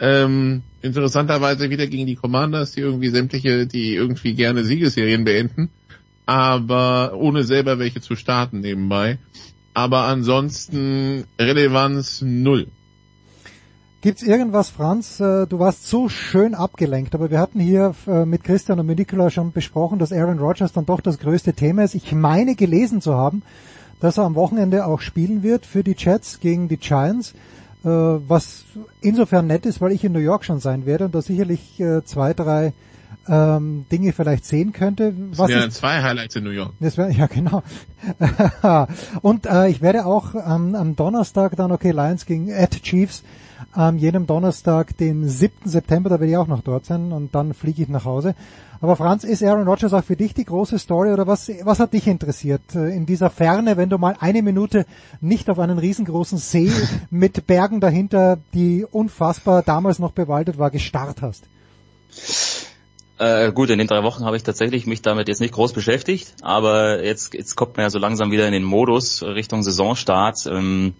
Ähm, 0.00 0.62
interessanterweise 0.82 1.70
wieder 1.70 1.86
gegen 1.86 2.06
die 2.06 2.16
Commanders, 2.16 2.72
die 2.72 2.80
irgendwie 2.80 3.08
sämtliche, 3.08 3.66
die 3.66 3.94
irgendwie 3.94 4.34
gerne 4.34 4.62
Siegesserien 4.62 5.24
beenden, 5.24 5.70
aber 6.26 7.14
ohne 7.14 7.42
selber 7.44 7.78
welche 7.78 8.02
zu 8.02 8.16
starten 8.16 8.60
nebenbei. 8.60 9.18
Aber 9.72 10.02
ansonsten 10.02 11.24
Relevanz 11.40 12.20
null. 12.20 12.66
Gibt's 14.04 14.22
irgendwas, 14.22 14.68
Franz? 14.68 15.18
äh, 15.18 15.46
Du 15.46 15.58
warst 15.60 15.88
so 15.88 16.10
schön 16.10 16.54
abgelenkt, 16.54 17.14
aber 17.14 17.30
wir 17.30 17.38
hatten 17.38 17.58
hier 17.58 17.94
äh, 18.06 18.26
mit 18.26 18.44
Christian 18.44 18.78
und 18.78 18.84
mit 18.84 18.98
Nicola 18.98 19.30
schon 19.30 19.50
besprochen, 19.50 19.98
dass 19.98 20.12
Aaron 20.12 20.38
Rodgers 20.38 20.74
dann 20.74 20.84
doch 20.84 21.00
das 21.00 21.18
größte 21.18 21.54
Thema 21.54 21.84
ist. 21.84 21.94
Ich 21.94 22.12
meine 22.12 22.54
gelesen 22.54 23.00
zu 23.00 23.14
haben, 23.14 23.42
dass 24.00 24.18
er 24.18 24.24
am 24.24 24.34
Wochenende 24.34 24.84
auch 24.84 25.00
spielen 25.00 25.42
wird 25.42 25.64
für 25.64 25.82
die 25.82 25.94
Jets 25.96 26.40
gegen 26.40 26.68
die 26.68 26.76
Giants, 26.76 27.32
äh, 27.82 27.88
was 27.88 28.64
insofern 29.00 29.46
nett 29.46 29.64
ist, 29.64 29.80
weil 29.80 29.92
ich 29.92 30.04
in 30.04 30.12
New 30.12 30.18
York 30.18 30.44
schon 30.44 30.60
sein 30.60 30.84
werde 30.84 31.06
und 31.06 31.14
da 31.14 31.22
sicherlich 31.22 31.82
zwei, 32.04 32.34
drei 32.34 32.74
ähm, 33.26 33.86
Dinge 33.90 34.12
vielleicht 34.12 34.44
sehen 34.44 34.74
könnte. 34.74 35.14
Das 35.30 35.38
Was 35.38 35.50
ja 35.50 35.64
ist, 35.64 35.76
zwei 35.76 36.02
Highlights 36.02 36.36
in 36.36 36.44
New 36.44 36.50
York. 36.50 36.72
das 36.78 36.98
wär, 36.98 37.10
ja, 37.10 37.26
genau. 37.26 37.62
und 39.22 39.46
äh, 39.46 39.70
ich 39.70 39.80
werde 39.80 40.04
auch 40.04 40.34
ähm, 40.34 40.74
am 40.74 40.94
Donnerstag 40.94 41.56
dann, 41.56 41.72
okay, 41.72 41.92
Lions 41.92 42.26
gegen 42.26 42.52
at 42.52 42.82
Chiefs, 42.82 43.22
am 43.74 43.98
jenem 43.98 44.26
Donnerstag, 44.26 44.96
den 44.96 45.28
7. 45.28 45.68
September, 45.68 46.08
da 46.08 46.20
werde 46.20 46.30
ich 46.30 46.36
auch 46.36 46.46
noch 46.46 46.62
dort 46.62 46.86
sein 46.86 47.12
und 47.12 47.34
dann 47.34 47.54
fliege 47.54 47.82
ich 47.82 47.88
nach 47.88 48.04
Hause. 48.04 48.34
Aber 48.80 48.96
Franz, 48.96 49.24
ist 49.24 49.42
Aaron 49.42 49.66
Rodgers 49.66 49.92
auch 49.92 50.04
für 50.04 50.16
dich 50.16 50.34
die 50.34 50.44
große 50.44 50.78
Story 50.78 51.10
oder 51.10 51.26
was, 51.26 51.50
was 51.62 51.80
hat 51.80 51.92
dich 51.92 52.06
interessiert 52.06 52.74
äh, 52.74 52.94
in 52.94 53.06
dieser 53.06 53.30
Ferne, 53.30 53.76
wenn 53.76 53.88
du 53.88 53.98
mal 53.98 54.14
eine 54.20 54.42
Minute 54.42 54.86
nicht 55.20 55.48
auf 55.50 55.58
einen 55.58 55.78
riesengroßen 55.78 56.38
See 56.38 56.70
mit 57.10 57.46
Bergen 57.46 57.80
dahinter, 57.80 58.38
die 58.52 58.84
unfassbar 58.90 59.62
damals 59.62 59.98
noch 59.98 60.12
bewaldet 60.12 60.58
war, 60.58 60.70
gestarrt 60.70 61.22
hast? 61.22 61.44
Äh, 63.18 63.52
gut, 63.52 63.70
in 63.70 63.78
den 63.78 63.86
drei 63.86 64.02
Wochen 64.02 64.24
habe 64.24 64.36
ich 64.36 64.42
tatsächlich 64.42 64.86
mich 64.86 65.00
damit 65.00 65.28
jetzt 65.28 65.40
nicht 65.40 65.54
groß 65.54 65.72
beschäftigt, 65.72 66.34
aber 66.42 67.04
jetzt, 67.04 67.32
jetzt 67.32 67.54
kommt 67.54 67.76
man 67.76 67.84
ja 67.84 67.90
so 67.90 67.98
langsam 67.98 68.32
wieder 68.32 68.46
in 68.46 68.52
den 68.52 68.64
Modus 68.64 69.22
Richtung 69.22 69.62
Saisonstart. 69.62 70.46
Ähm, 70.46 70.94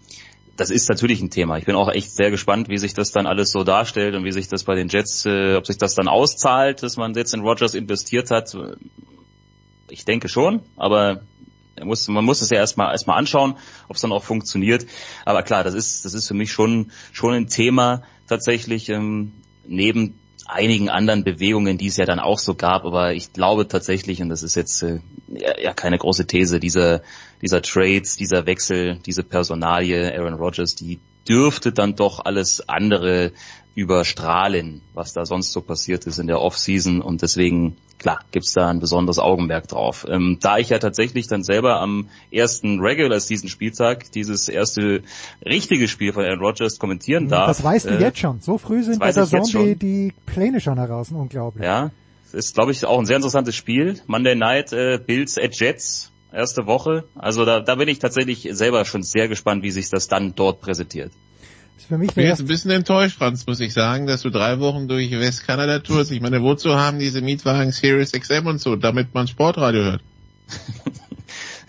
das 0.56 0.70
ist 0.70 0.88
natürlich 0.88 1.20
ein 1.20 1.30
Thema. 1.30 1.58
Ich 1.58 1.64
bin 1.64 1.74
auch 1.74 1.90
echt 1.90 2.12
sehr 2.12 2.30
gespannt, 2.30 2.68
wie 2.68 2.78
sich 2.78 2.94
das 2.94 3.12
dann 3.12 3.26
alles 3.26 3.50
so 3.50 3.64
darstellt 3.64 4.14
und 4.14 4.24
wie 4.24 4.32
sich 4.32 4.48
das 4.48 4.64
bei 4.64 4.74
den 4.74 4.88
Jets, 4.88 5.26
äh, 5.26 5.56
ob 5.56 5.66
sich 5.66 5.78
das 5.78 5.94
dann 5.94 6.08
auszahlt, 6.08 6.82
dass 6.82 6.96
man 6.96 7.14
jetzt 7.14 7.34
in 7.34 7.40
Rogers 7.40 7.74
investiert 7.74 8.30
hat. 8.30 8.56
Ich 9.88 10.04
denke 10.04 10.28
schon, 10.28 10.62
aber 10.76 11.22
er 11.76 11.84
muss, 11.84 12.06
man 12.08 12.24
muss 12.24 12.40
es 12.40 12.50
ja 12.50 12.58
erstmal 12.58 12.92
erstmal 12.92 13.18
anschauen, 13.18 13.56
ob 13.88 13.96
es 13.96 14.02
dann 14.02 14.12
auch 14.12 14.22
funktioniert. 14.22 14.86
Aber 15.24 15.42
klar, 15.42 15.64
das 15.64 15.74
ist 15.74 16.04
das 16.04 16.14
ist 16.14 16.28
für 16.28 16.34
mich 16.34 16.52
schon 16.52 16.92
schon 17.12 17.34
ein 17.34 17.48
Thema 17.48 18.02
tatsächlich 18.28 18.88
ähm, 18.88 19.32
neben 19.66 20.18
einigen 20.46 20.88
anderen 20.90 21.24
Bewegungen, 21.24 21.78
die 21.78 21.86
es 21.86 21.96
ja 21.96 22.04
dann 22.04 22.20
auch 22.20 22.38
so 22.38 22.54
gab. 22.54 22.84
Aber 22.84 23.14
ich 23.14 23.32
glaube 23.32 23.68
tatsächlich, 23.68 24.22
und 24.22 24.28
das 24.28 24.42
ist 24.42 24.54
jetzt 24.54 24.82
äh, 24.82 25.00
ja, 25.28 25.72
keine 25.72 25.98
große 25.98 26.26
These, 26.26 26.60
dieser 26.60 27.02
dieser 27.44 27.60
Trades, 27.60 28.16
dieser 28.16 28.46
Wechsel, 28.46 28.98
diese 29.04 29.22
Personalie, 29.22 30.14
Aaron 30.16 30.32
Rodgers, 30.32 30.74
die 30.74 30.98
dürfte 31.28 31.72
dann 31.72 31.94
doch 31.94 32.24
alles 32.24 32.66
andere 32.70 33.32
überstrahlen, 33.74 34.80
was 34.94 35.12
da 35.12 35.26
sonst 35.26 35.52
so 35.52 35.60
passiert 35.60 36.06
ist 36.06 36.18
in 36.18 36.26
der 36.26 36.40
Offseason 36.40 37.02
und 37.02 37.20
deswegen, 37.20 37.76
klar, 38.04 38.20
gibt's 38.32 38.52
da 38.52 38.68
ein 38.68 38.80
besonderes 38.80 39.18
Augenmerk 39.18 39.66
drauf. 39.66 40.06
Ähm, 40.06 40.36
da 40.42 40.58
ich 40.58 40.68
ja 40.68 40.78
tatsächlich 40.78 41.26
dann 41.26 41.42
selber 41.42 41.80
am 41.80 42.10
ersten 42.30 42.80
Regular 42.80 43.18
Season 43.18 43.48
Spieltag 43.48 44.12
dieses 44.12 44.50
erste 44.50 45.02
richtige 45.42 45.88
Spiel 45.88 46.12
von 46.12 46.22
Aaron 46.22 46.40
Rodgers 46.40 46.78
kommentieren 46.78 47.28
darf. 47.28 47.46
Das 47.46 47.64
weißt 47.64 47.86
du 47.86 47.90
äh, 47.92 48.00
jetzt 48.00 48.18
schon. 48.18 48.42
So 48.42 48.58
früh 48.58 48.82
sind 48.82 48.98
bei 48.98 49.10
der 49.10 49.24
Zone 49.24 49.76
die, 49.76 50.12
Pläne 50.26 50.60
schon 50.60 50.78
heraus. 50.78 51.10
Unglaublich. 51.12 51.64
Ja, 51.64 51.92
ist, 52.34 52.54
glaube 52.54 52.72
ich, 52.72 52.84
auch 52.84 52.98
ein 52.98 53.06
sehr 53.06 53.16
interessantes 53.16 53.56
Spiel. 53.56 53.98
Monday 54.06 54.34
Night 54.34 54.74
äh, 54.74 54.98
Bills 54.98 55.38
at 55.38 55.58
Jets, 55.58 56.12
erste 56.30 56.66
Woche. 56.66 57.04
Also 57.14 57.46
da, 57.46 57.60
da 57.60 57.76
bin 57.76 57.88
ich 57.88 58.00
tatsächlich 58.00 58.46
selber 58.52 58.84
schon 58.84 59.02
sehr 59.02 59.28
gespannt, 59.28 59.62
wie 59.62 59.70
sich 59.70 59.88
das 59.88 60.08
dann 60.08 60.34
dort 60.34 60.60
präsentiert. 60.60 61.12
Ist 61.76 61.86
für 61.86 61.98
mich 61.98 62.10
Ich 62.10 62.14
bin 62.14 62.26
jetzt 62.26 62.40
ein 62.40 62.46
bisschen 62.46 62.70
enttäuscht, 62.70 63.18
Franz, 63.18 63.46
muss 63.46 63.60
ich 63.60 63.72
sagen, 63.72 64.06
dass 64.06 64.22
du 64.22 64.30
drei 64.30 64.60
Wochen 64.60 64.88
durch 64.88 65.10
Westkanada 65.10 65.80
tourst. 65.80 66.10
Ich 66.10 66.20
meine, 66.20 66.42
wozu 66.42 66.76
haben 66.76 66.98
diese 66.98 67.20
Mietwagen 67.20 67.72
Sirius 67.72 68.12
XM 68.12 68.46
und 68.46 68.60
so, 68.60 68.76
damit 68.76 69.14
man 69.14 69.26
Sportradio 69.26 69.82
hört? 69.82 70.02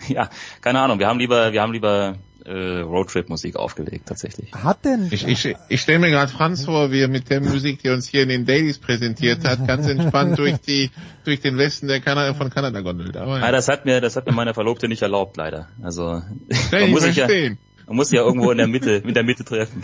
Ja, 0.08 0.30
keine 0.60 0.80
Ahnung. 0.80 1.00
Wir 1.00 1.08
haben 1.08 1.18
lieber, 1.18 1.52
wir 1.52 1.62
haben 1.62 1.72
lieber 1.72 2.16
äh, 2.44 2.80
Roadtrip-Musik 2.80 3.56
aufgelegt 3.56 4.06
tatsächlich. 4.06 4.52
Hat 4.52 4.84
denn 4.84 5.08
Ich, 5.10 5.26
ich, 5.26 5.56
ich 5.68 5.80
stelle 5.80 5.98
mir 5.98 6.10
gerade 6.10 6.30
Franz 6.30 6.64
vor, 6.64 6.92
wie 6.92 7.00
er 7.00 7.08
mit 7.08 7.28
der 7.28 7.40
Musik, 7.40 7.82
die 7.82 7.88
er 7.88 7.94
uns 7.94 8.06
hier 8.06 8.22
in 8.22 8.28
den 8.28 8.46
Dailies 8.46 8.78
präsentiert 8.78 9.44
hat, 9.44 9.66
ganz 9.66 9.88
entspannt 9.88 10.38
durch 10.38 10.58
die 10.58 10.90
durch 11.24 11.40
den 11.40 11.58
Westen 11.58 11.88
der 11.88 12.00
Kanada 12.00 12.34
von 12.34 12.50
Kanada 12.50 12.80
gondelt. 12.80 13.16
Aber 13.16 13.40
Ja, 13.40 13.50
das 13.50 13.68
hat 13.68 13.84
mir, 13.84 14.00
das 14.00 14.16
hat 14.16 14.26
mir 14.26 14.32
meine 14.32 14.54
Verlobte 14.54 14.88
nicht 14.88 15.02
erlaubt, 15.02 15.36
leider. 15.36 15.68
Also 15.82 16.04
man 16.04 16.82
ich 16.82 16.90
muss 16.90 17.02
sich 17.02 17.16
ja, 17.16 17.26
verstehen. 17.26 17.58
Man 17.86 17.96
muss 17.96 18.10
ja 18.10 18.22
irgendwo 18.22 18.50
in 18.50 18.58
der 18.58 18.66
Mitte, 18.66 18.92
in 18.92 19.14
der 19.14 19.22
Mitte 19.22 19.44
treffen. 19.44 19.82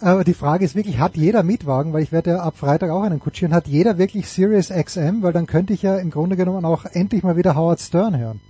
Aber 0.00 0.22
die 0.24 0.34
Frage 0.34 0.64
ist 0.64 0.74
wirklich, 0.74 0.98
hat 0.98 1.16
jeder 1.16 1.42
Mietwagen, 1.42 1.92
weil 1.92 2.02
ich 2.02 2.12
werde 2.12 2.30
ja 2.30 2.36
ab 2.40 2.56
Freitag 2.56 2.90
auch 2.90 3.02
einen 3.02 3.18
kutschieren, 3.18 3.52
hat 3.52 3.66
jeder 3.66 3.98
wirklich 3.98 4.28
Sirius 4.28 4.68
XM, 4.68 5.22
weil 5.22 5.32
dann 5.32 5.46
könnte 5.46 5.72
ich 5.72 5.82
ja 5.82 5.96
im 5.98 6.10
Grunde 6.10 6.36
genommen 6.36 6.64
auch 6.64 6.84
endlich 6.84 7.22
mal 7.22 7.36
wieder 7.36 7.56
Howard 7.56 7.80
Stern 7.80 8.16
hören. 8.16 8.40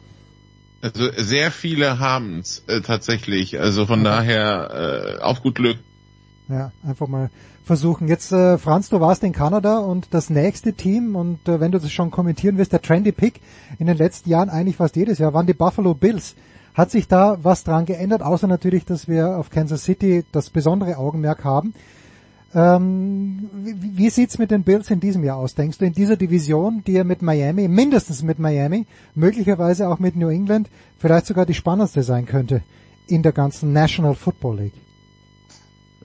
Also 0.83 1.09
sehr 1.17 1.51
viele 1.53 2.01
haben's 2.01 2.65
äh, 2.67 2.81
tatsächlich. 2.81 3.61
Also 3.61 3.87
von 3.87 4.03
daher 4.03 5.19
äh, 5.19 5.23
auf 5.23 5.41
gut 5.43 5.55
Glück. 5.55 5.79
Ja, 6.49 6.73
einfach 6.85 7.07
mal 7.07 7.31
versuchen. 7.65 8.09
Jetzt, 8.09 8.33
äh, 8.33 8.59
Franz, 8.59 8.89
du 8.89 9.01
warst 9.01 9.23
in 9.23 9.33
Kanada 9.33 9.79
und 9.79 10.09
das 10.11 10.29
nächste 10.29 10.75
Team, 10.75 11.15
und 11.15 11.49
äh, 11.49 11.61
wenn 11.61 11.73
du 11.73 11.79
das 11.79 11.93
schon 11.93 12.11
kommentieren 12.11 12.59
wirst, 12.59 12.73
der 12.73 12.83
Trendy 12.83 13.12
Pick 13.12 13.41
in 13.79 13.87
den 13.87 13.97
letzten 13.97 14.29
Jahren, 14.29 14.51
eigentlich 14.51 14.77
fast 14.77 14.97
jedes 14.97 15.19
Jahr, 15.19 15.33
waren 15.33 15.47
die 15.47 15.55
Buffalo 15.55 15.95
Bills. 15.95 16.35
Hat 16.75 16.91
sich 16.91 17.07
da 17.07 17.39
was 17.42 17.65
dran 17.65 17.84
geändert, 17.84 18.23
außer 18.23 18.47
natürlich, 18.47 18.84
dass 18.84 19.07
wir 19.07 19.36
auf 19.36 19.51
Kansas 19.51 19.84
City 19.84 20.25
das 20.33 20.51
besondere 20.51 20.97
Augenmerk 20.97 21.44
haben. 21.44 21.75
Ähm, 22.55 23.51
wie, 23.55 23.97
wie 23.97 24.10
sieht's 24.10 24.39
mit 24.39 24.51
den 24.51 24.62
Bills 24.62 24.91
in 24.91 25.01
diesem 25.01 25.25
Jahr 25.25 25.39
aus? 25.39 25.55
Denkst 25.55 25.78
du 25.78 25.86
in 25.86 25.92
dieser 25.92 26.17
Division, 26.17 26.83
die 26.86 26.92
ja 26.92 27.05
mit 27.05 27.23
Miami, 27.23 27.68
mindestens 27.68 28.23
mit 28.23 28.39
Miami, 28.39 28.86
möglicherweise 29.15 29.89
auch 29.89 29.99
mit 29.99 30.17
New 30.17 30.28
England, 30.28 30.68
vielleicht 30.99 31.26
sogar 31.26 31.47
die 31.47 31.55
spannendste 31.55 32.02
sein 32.02 32.26
könnte 32.26 32.62
in 33.07 33.23
der 33.23 33.33
ganzen 33.33 33.73
National 33.73 34.15
Football 34.15 34.59
League? 34.59 34.82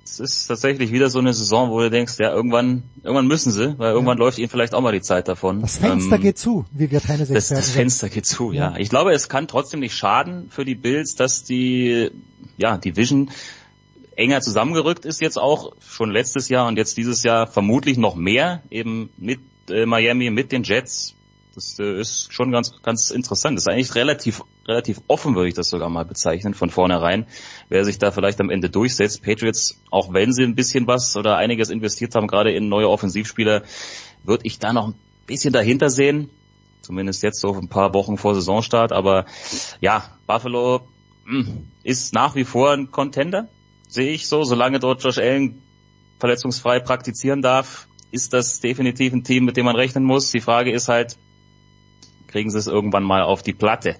Es 0.09 0.19
ist 0.19 0.47
tatsächlich 0.47 0.91
wieder 0.91 1.09
so 1.09 1.19
eine 1.19 1.33
Saison, 1.33 1.69
wo 1.69 1.79
du 1.79 1.89
denkst, 1.89 2.15
ja, 2.19 2.31
irgendwann, 2.31 2.83
irgendwann 3.03 3.27
müssen 3.27 3.51
sie, 3.51 3.77
weil 3.77 3.91
irgendwann 3.93 4.17
ja. 4.17 4.23
läuft 4.23 4.39
ihnen 4.39 4.49
vielleicht 4.49 4.73
auch 4.73 4.81
mal 4.81 4.91
die 4.91 5.01
Zeit 5.01 5.27
davon. 5.27 5.61
Das 5.61 5.77
Fenster 5.77 6.15
ähm, 6.15 6.21
geht 6.21 6.37
zu, 6.37 6.65
wie 6.71 6.89
wir 6.89 6.99
keine 6.99 7.25
das, 7.25 7.49
das 7.49 7.69
Fenster 7.69 8.09
geht 8.09 8.25
zu, 8.25 8.51
ja. 8.51 8.71
ja. 8.71 8.77
Ich 8.77 8.89
glaube, 8.89 9.11
es 9.11 9.29
kann 9.29 9.47
trotzdem 9.47 9.81
nicht 9.81 9.95
schaden 9.95 10.49
für 10.49 10.65
die 10.65 10.75
Bills, 10.75 11.15
dass 11.15 11.43
die, 11.43 12.11
ja, 12.57 12.77
die 12.77 12.95
Vision 12.95 13.29
enger 14.15 14.41
zusammengerückt 14.41 15.05
ist 15.05 15.21
jetzt 15.21 15.37
auch, 15.37 15.73
schon 15.79 16.11
letztes 16.11 16.49
Jahr 16.49 16.67
und 16.67 16.77
jetzt 16.77 16.97
dieses 16.97 17.23
Jahr 17.23 17.45
vermutlich 17.45 17.97
noch 17.97 18.15
mehr, 18.15 18.63
eben 18.71 19.09
mit 19.17 19.39
äh, 19.69 19.85
Miami, 19.85 20.29
mit 20.31 20.51
den 20.51 20.63
Jets, 20.63 21.15
das 21.57 21.79
äh, 21.79 21.99
ist 21.99 22.31
schon 22.31 22.51
ganz, 22.51 22.71
ganz 22.83 23.09
interessant. 23.09 23.57
Das 23.57 23.63
ist 23.63 23.69
eigentlich 23.69 23.95
relativ, 23.95 24.43
relativ 24.67 25.01
offen, 25.07 25.35
würde 25.35 25.49
ich 25.49 25.53
das 25.53 25.69
sogar 25.69 25.89
mal 25.89 26.05
bezeichnen, 26.05 26.53
von 26.53 26.69
vornherein. 26.69 27.25
Wer 27.69 27.85
sich 27.85 27.97
da 27.97 28.11
vielleicht 28.11 28.39
am 28.41 28.49
Ende 28.49 28.69
durchsetzt. 28.69 29.23
Patriots, 29.23 29.81
auch 29.91 30.13
wenn 30.13 30.33
sie 30.33 30.43
ein 30.43 30.55
bisschen 30.55 30.87
was 30.87 31.15
oder 31.15 31.37
einiges 31.37 31.69
investiert 31.69 32.15
haben, 32.15 32.27
gerade 32.27 32.51
in 32.51 32.67
neue 32.67 32.89
Offensivspieler, 32.89 33.63
würde 34.23 34.45
ich 34.45 34.59
da 34.59 34.73
noch 34.73 34.89
ein 34.89 34.95
bisschen 35.25 35.53
dahinter 35.53 35.89
sehen. 35.89 36.29
Zumindest 36.81 37.23
jetzt 37.23 37.39
so 37.39 37.53
ein 37.53 37.69
paar 37.69 37.93
Wochen 37.93 38.17
vor 38.17 38.35
Saisonstart. 38.35 38.91
Aber 38.91 39.25
ja, 39.81 40.03
Buffalo 40.25 40.81
hm, 41.25 41.67
ist 41.83 42.13
nach 42.13 42.35
wie 42.35 42.45
vor 42.45 42.71
ein 42.71 42.91
Contender, 42.91 43.47
sehe 43.87 44.11
ich 44.11 44.27
so. 44.27 44.43
Solange 44.43 44.79
dort 44.79 45.03
Josh 45.03 45.17
Allen 45.17 45.61
verletzungsfrei 46.19 46.79
praktizieren 46.79 47.41
darf, 47.41 47.87
ist 48.11 48.33
das 48.33 48.59
definitiv 48.59 49.13
ein 49.13 49.23
Team, 49.23 49.45
mit 49.45 49.57
dem 49.57 49.65
man 49.65 49.75
rechnen 49.75 50.03
muss. 50.03 50.31
Die 50.31 50.39
Frage 50.39 50.71
ist 50.71 50.87
halt, 50.87 51.17
kriegen 52.27 52.49
sie 52.49 52.57
es 52.57 52.67
irgendwann 52.67 53.03
mal 53.03 53.21
auf 53.21 53.43
die 53.43 53.53
Platte. 53.53 53.97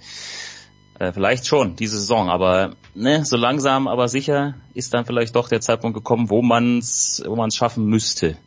Äh, 1.00 1.14
vielleicht 1.14 1.46
schon 1.46 1.76
diese 1.76 2.00
Saison, 2.00 2.30
aber 2.30 2.76
ne, 2.96 3.24
so 3.24 3.38
langsam, 3.38 3.88
aber 3.88 4.08
sicher 4.08 4.56
ist 4.74 4.94
dann 4.94 5.06
vielleicht 5.06 5.36
doch 5.36 5.48
der 5.48 5.62
Zeitpunkt 5.62 5.96
gekommen, 5.96 6.30
wo 6.30 6.42
man 6.42 6.80
es 6.80 7.24
wo 7.26 7.36
man's 7.36 7.56
schaffen 7.56 7.86
müsste. 7.86 8.38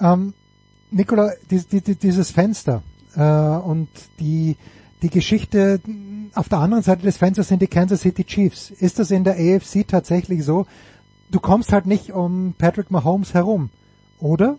Ähm, 0.00 0.32
Nicola, 0.90 1.32
die, 1.50 1.80
die, 1.80 1.94
dieses 1.94 2.30
Fenster 2.30 2.82
äh, 3.14 3.22
und 3.22 3.88
die 4.18 4.56
die 5.02 5.10
Geschichte 5.10 5.80
auf 6.34 6.48
der 6.48 6.58
anderen 6.58 6.82
Seite 6.82 7.02
des 7.02 7.16
Fensters 7.16 7.48
sind 7.48 7.62
die 7.62 7.66
Kansas 7.66 8.02
City 8.02 8.24
Chiefs. 8.24 8.70
Ist 8.70 8.98
das 8.98 9.10
in 9.10 9.24
der 9.24 9.34
AFC 9.34 9.86
tatsächlich 9.86 10.44
so? 10.44 10.66
Du 11.30 11.40
kommst 11.40 11.72
halt 11.72 11.86
nicht 11.86 12.12
um 12.12 12.54
Patrick 12.58 12.90
Mahomes 12.90 13.34
herum, 13.34 13.70
oder? 14.18 14.58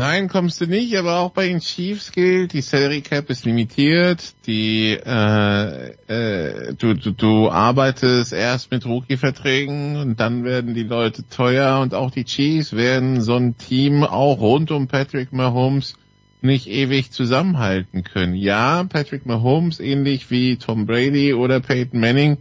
Nein, 0.00 0.28
kommst 0.28 0.62
du 0.62 0.66
nicht, 0.66 0.96
aber 0.96 1.18
auch 1.18 1.32
bei 1.32 1.48
den 1.48 1.60
Chiefs 1.60 2.10
gilt, 2.10 2.54
die 2.54 2.62
Salary 2.62 3.02
Cap 3.02 3.28
ist 3.28 3.44
limitiert, 3.44 4.32
die 4.46 4.92
äh, 4.92 5.90
äh, 6.08 6.72
du, 6.72 6.94
du, 6.94 7.10
du 7.10 7.50
arbeitest 7.50 8.32
erst 8.32 8.70
mit 8.70 8.86
Rookie-Verträgen 8.86 9.96
und 9.96 10.18
dann 10.18 10.42
werden 10.42 10.72
die 10.72 10.84
Leute 10.84 11.28
teuer 11.28 11.80
und 11.80 11.92
auch 11.92 12.10
die 12.10 12.24
Chiefs 12.24 12.72
werden 12.72 13.20
so 13.20 13.34
ein 13.34 13.58
Team 13.58 14.02
auch 14.02 14.40
rund 14.40 14.70
um 14.70 14.88
Patrick 14.88 15.34
Mahomes 15.34 15.96
nicht 16.40 16.66
ewig 16.66 17.10
zusammenhalten 17.10 18.02
können. 18.02 18.34
Ja, 18.34 18.84
Patrick 18.84 19.26
Mahomes, 19.26 19.80
ähnlich 19.80 20.30
wie 20.30 20.56
Tom 20.56 20.86
Brady 20.86 21.34
oder 21.34 21.60
Peyton 21.60 22.00
Manning, 22.00 22.38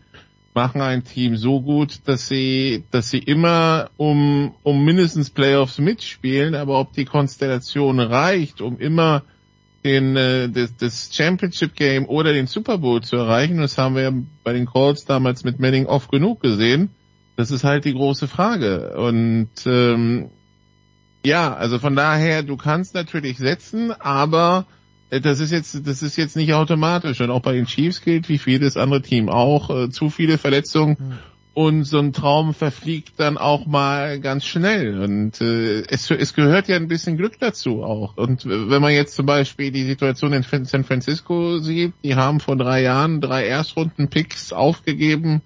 machen 0.53 0.81
ein 0.81 1.03
Team 1.03 1.37
so 1.37 1.61
gut, 1.61 2.01
dass 2.05 2.27
sie, 2.27 2.83
dass 2.91 3.09
sie 3.09 3.19
immer 3.19 3.89
um, 3.97 4.53
um 4.63 4.83
mindestens 4.83 5.29
Playoffs 5.29 5.79
mitspielen, 5.79 6.55
aber 6.55 6.79
ob 6.79 6.93
die 6.93 7.05
Konstellation 7.05 7.99
reicht, 7.99 8.61
um 8.61 8.77
immer 8.79 9.23
den, 9.83 10.15
äh, 10.15 10.49
das, 10.49 10.75
das 10.77 11.09
Championship 11.13 11.75
Game 11.75 12.05
oder 12.07 12.33
den 12.33 12.47
Super 12.47 12.79
Bowl 12.79 13.01
zu 13.01 13.15
erreichen, 13.15 13.57
das 13.59 13.77
haben 13.77 13.95
wir 13.95 14.13
bei 14.43 14.53
den 14.53 14.65
Calls 14.65 15.05
damals 15.05 15.43
mit 15.43 15.59
Manning 15.59 15.85
oft 15.85 16.11
genug 16.11 16.41
gesehen, 16.41 16.89
das 17.35 17.51
ist 17.51 17.63
halt 17.63 17.85
die 17.85 17.93
große 17.93 18.27
Frage. 18.27 18.97
Und 18.97 19.49
ähm, 19.65 20.29
ja, 21.25 21.53
also 21.53 21.79
von 21.79 21.95
daher, 21.95 22.43
du 22.43 22.57
kannst 22.57 22.93
natürlich 22.93 23.37
setzen, 23.37 23.91
aber 23.91 24.65
das 25.09 25.39
ist 25.39 25.51
jetzt, 25.51 25.87
das 25.87 26.03
ist 26.03 26.17
jetzt 26.17 26.35
nicht 26.35 26.53
automatisch. 26.53 27.21
Und 27.21 27.31
auch 27.31 27.41
bei 27.41 27.53
den 27.53 27.65
Chiefs 27.65 28.01
gilt, 28.01 28.29
wie 28.29 28.37
vieles 28.37 28.77
andere 28.77 29.01
Team 29.01 29.29
auch, 29.29 29.69
äh, 29.69 29.89
zu 29.89 30.09
viele 30.09 30.37
Verletzungen. 30.37 30.97
Mhm. 30.99 31.17
Und 31.55 31.83
so 31.83 31.99
ein 31.99 32.13
Traum 32.13 32.53
verfliegt 32.53 33.13
dann 33.17 33.37
auch 33.37 33.65
mal 33.65 34.19
ganz 34.19 34.45
schnell. 34.45 35.01
Und 35.01 35.41
äh, 35.41 35.81
es, 35.89 36.09
es 36.09 36.33
gehört 36.33 36.67
ja 36.67 36.75
ein 36.75 36.87
bisschen 36.87 37.17
Glück 37.17 37.39
dazu 37.39 37.83
auch. 37.83 38.15
Und 38.15 38.45
wenn 38.45 38.81
man 38.81 38.93
jetzt 38.93 39.15
zum 39.15 39.25
Beispiel 39.25 39.71
die 39.71 39.83
Situation 39.83 40.31
in 40.31 40.43
San 40.43 40.83
Francisco 40.83 41.57
sieht, 41.57 41.93
die 42.03 42.15
haben 42.15 42.39
vor 42.39 42.55
drei 42.55 42.81
Jahren 42.83 43.19
drei 43.19 43.45
Erstrunden-Picks 43.45 44.53
aufgegeben, 44.53 45.41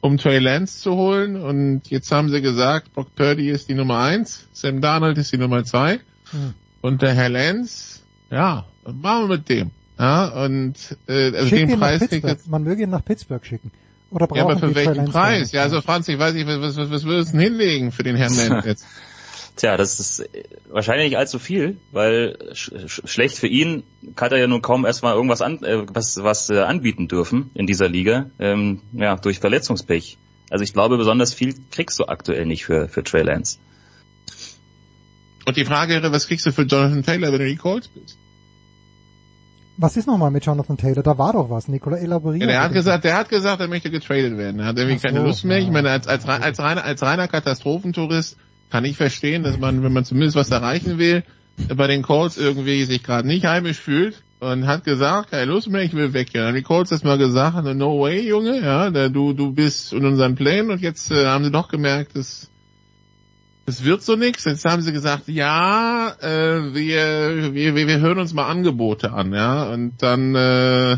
um 0.00 0.18
Trey 0.18 0.38
Lance 0.38 0.80
zu 0.80 0.94
holen. 0.94 1.36
Und 1.36 1.88
jetzt 1.88 2.12
haben 2.12 2.28
sie 2.28 2.42
gesagt, 2.42 2.92
Brock 2.92 3.14
Purdy 3.16 3.48
ist 3.48 3.68
die 3.68 3.74
Nummer 3.74 4.00
eins, 4.00 4.48
Sam 4.52 4.80
Darnold 4.80 5.18
ist 5.18 5.32
die 5.32 5.38
Nummer 5.38 5.64
zwei. 5.64 5.96
Mhm. 6.30 6.54
Und 6.82 7.02
der 7.02 7.14
Herr 7.14 7.30
Lance, 7.30 8.02
ja, 8.30 8.66
machen 8.94 9.28
wir 9.28 9.36
mit 9.36 9.48
dem. 9.48 9.70
Ja, 9.98 10.44
und 10.44 10.74
äh, 11.08 11.36
also 11.36 11.48
Schick 11.48 11.68
den 11.68 11.78
Preis 11.78 12.08
kriegt 12.08 12.46
Man 12.46 12.62
möge 12.62 12.84
ihn 12.84 12.90
nach 12.90 13.04
Pittsburgh 13.04 13.44
schicken. 13.44 13.72
Oder 14.10 14.26
brauchen 14.26 14.38
ja, 14.38 14.44
aber 14.44 14.58
für 14.58 14.74
welchen 14.74 15.06
Preis? 15.06 15.52
Ja, 15.52 15.62
also 15.62 15.80
Franz, 15.80 16.08
ich 16.08 16.18
weiß 16.18 16.34
nicht, 16.34 16.46
was, 16.46 16.76
was, 16.76 16.90
was 16.90 17.04
würdest 17.04 17.32
du 17.32 17.38
denn 17.38 17.40
hinlegen 17.40 17.92
für 17.92 18.02
den 18.02 18.16
Herrn 18.16 18.34
Lenz 18.36 18.64
jetzt? 18.64 18.86
Tja, 19.56 19.76
das 19.76 19.98
ist 19.98 20.28
wahrscheinlich 20.70 21.08
nicht 21.08 21.18
allzu 21.18 21.40
viel, 21.40 21.78
weil 21.90 22.38
sch 22.52 22.70
schlecht 23.04 23.36
für 23.36 23.48
ihn 23.48 23.82
kann 24.14 24.30
er 24.30 24.38
ja 24.38 24.46
nun 24.46 24.62
kaum 24.62 24.86
erstmal 24.86 25.14
irgendwas 25.14 25.42
an, 25.42 25.64
äh, 25.64 25.82
was, 25.88 26.22
was 26.22 26.48
äh, 26.48 26.60
anbieten 26.60 27.08
dürfen 27.08 27.50
in 27.54 27.66
dieser 27.66 27.88
Liga, 27.88 28.30
ähm, 28.38 28.82
ja, 28.92 29.16
durch 29.16 29.40
Verletzungspech. 29.40 30.16
Also 30.48 30.62
ich 30.62 30.72
glaube, 30.72 30.96
besonders 30.96 31.34
viel 31.34 31.56
kriegst 31.72 31.98
du 31.98 32.04
aktuell 32.04 32.46
nicht 32.46 32.64
für, 32.64 32.88
für 32.88 33.02
Trey 33.02 33.22
Lance. 33.22 33.58
Und 35.44 35.56
die 35.56 35.64
Frage 35.64 35.94
wäre, 35.94 36.12
was 36.12 36.28
kriegst 36.28 36.46
du 36.46 36.52
für 36.52 36.62
Jonathan 36.62 37.02
Taylor, 37.02 37.32
wenn 37.32 37.40
du 37.40 37.46
die 37.46 37.56
Colts 37.56 37.88
bist? 37.88 38.16
Was 39.80 39.96
ist 39.96 40.08
nochmal 40.08 40.32
mit 40.32 40.44
Jonathan 40.44 40.76
Taylor? 40.76 41.04
Da 41.04 41.16
war 41.18 41.32
doch 41.32 41.50
was, 41.50 41.68
Nikola 41.68 41.98
elaboriert. 41.98 42.42
Ja, 42.42 42.48
der 42.48 42.62
hat 42.62 42.72
gesagt, 42.72 43.04
der 43.04 43.16
hat 43.16 43.28
gesagt, 43.28 43.60
er 43.60 43.68
möchte 43.68 43.90
getradet 43.90 44.36
werden. 44.36 44.58
Er 44.58 44.66
hat 44.66 44.76
irgendwie 44.76 44.98
so, 44.98 45.06
keine 45.06 45.22
Lust 45.22 45.44
mehr. 45.44 45.58
Ja. 45.58 45.64
Ich 45.64 45.70
meine, 45.70 45.90
als, 45.90 46.08
als, 46.08 46.26
als, 46.26 46.58
reiner, 46.58 46.84
als 46.84 47.00
reiner 47.00 47.28
Katastrophentourist 47.28 48.36
kann 48.70 48.84
ich 48.84 48.96
verstehen, 48.96 49.44
dass 49.44 49.56
man, 49.56 49.84
wenn 49.84 49.92
man 49.92 50.04
zumindest 50.04 50.36
was 50.36 50.50
erreichen 50.50 50.98
will, 50.98 51.22
bei 51.76 51.86
den 51.86 52.02
Colts 52.02 52.38
irgendwie 52.38 52.82
sich 52.84 53.04
gerade 53.04 53.28
nicht 53.28 53.46
heimisch 53.46 53.78
fühlt 53.78 54.24
und 54.40 54.66
hat 54.66 54.82
gesagt, 54.82 55.30
keine 55.30 55.44
Lust 55.44 55.70
mehr, 55.70 55.82
ich 55.82 55.94
will 55.94 56.12
weg. 56.12 56.34
Ja, 56.34 56.42
dann 56.42 56.56
die 56.56 56.62
Colts 56.62 56.90
erstmal 56.90 57.18
gesagt, 57.18 57.64
no 57.76 58.00
way, 58.00 58.28
Junge, 58.28 58.60
ja, 58.60 58.90
du, 58.90 59.32
du 59.32 59.52
bist 59.52 59.92
in 59.92 60.04
unseren 60.04 60.34
Plänen 60.34 60.72
und 60.72 60.80
jetzt 60.80 61.12
äh, 61.12 61.26
haben 61.26 61.44
sie 61.44 61.52
doch 61.52 61.68
gemerkt, 61.68 62.16
dass 62.16 62.50
es 63.68 63.84
wird 63.84 64.02
so 64.02 64.16
nichts. 64.16 64.44
Jetzt 64.44 64.64
haben 64.64 64.82
sie 64.82 64.92
gesagt, 64.92 65.28
ja, 65.28 66.14
äh, 66.20 66.74
wir, 66.74 67.54
wir, 67.54 67.74
wir 67.76 68.00
hören 68.00 68.18
uns 68.18 68.32
mal 68.32 68.48
Angebote 68.48 69.12
an, 69.12 69.32
ja. 69.34 69.70
Und 69.70 70.02
dann, 70.02 70.34
äh, 70.34 70.96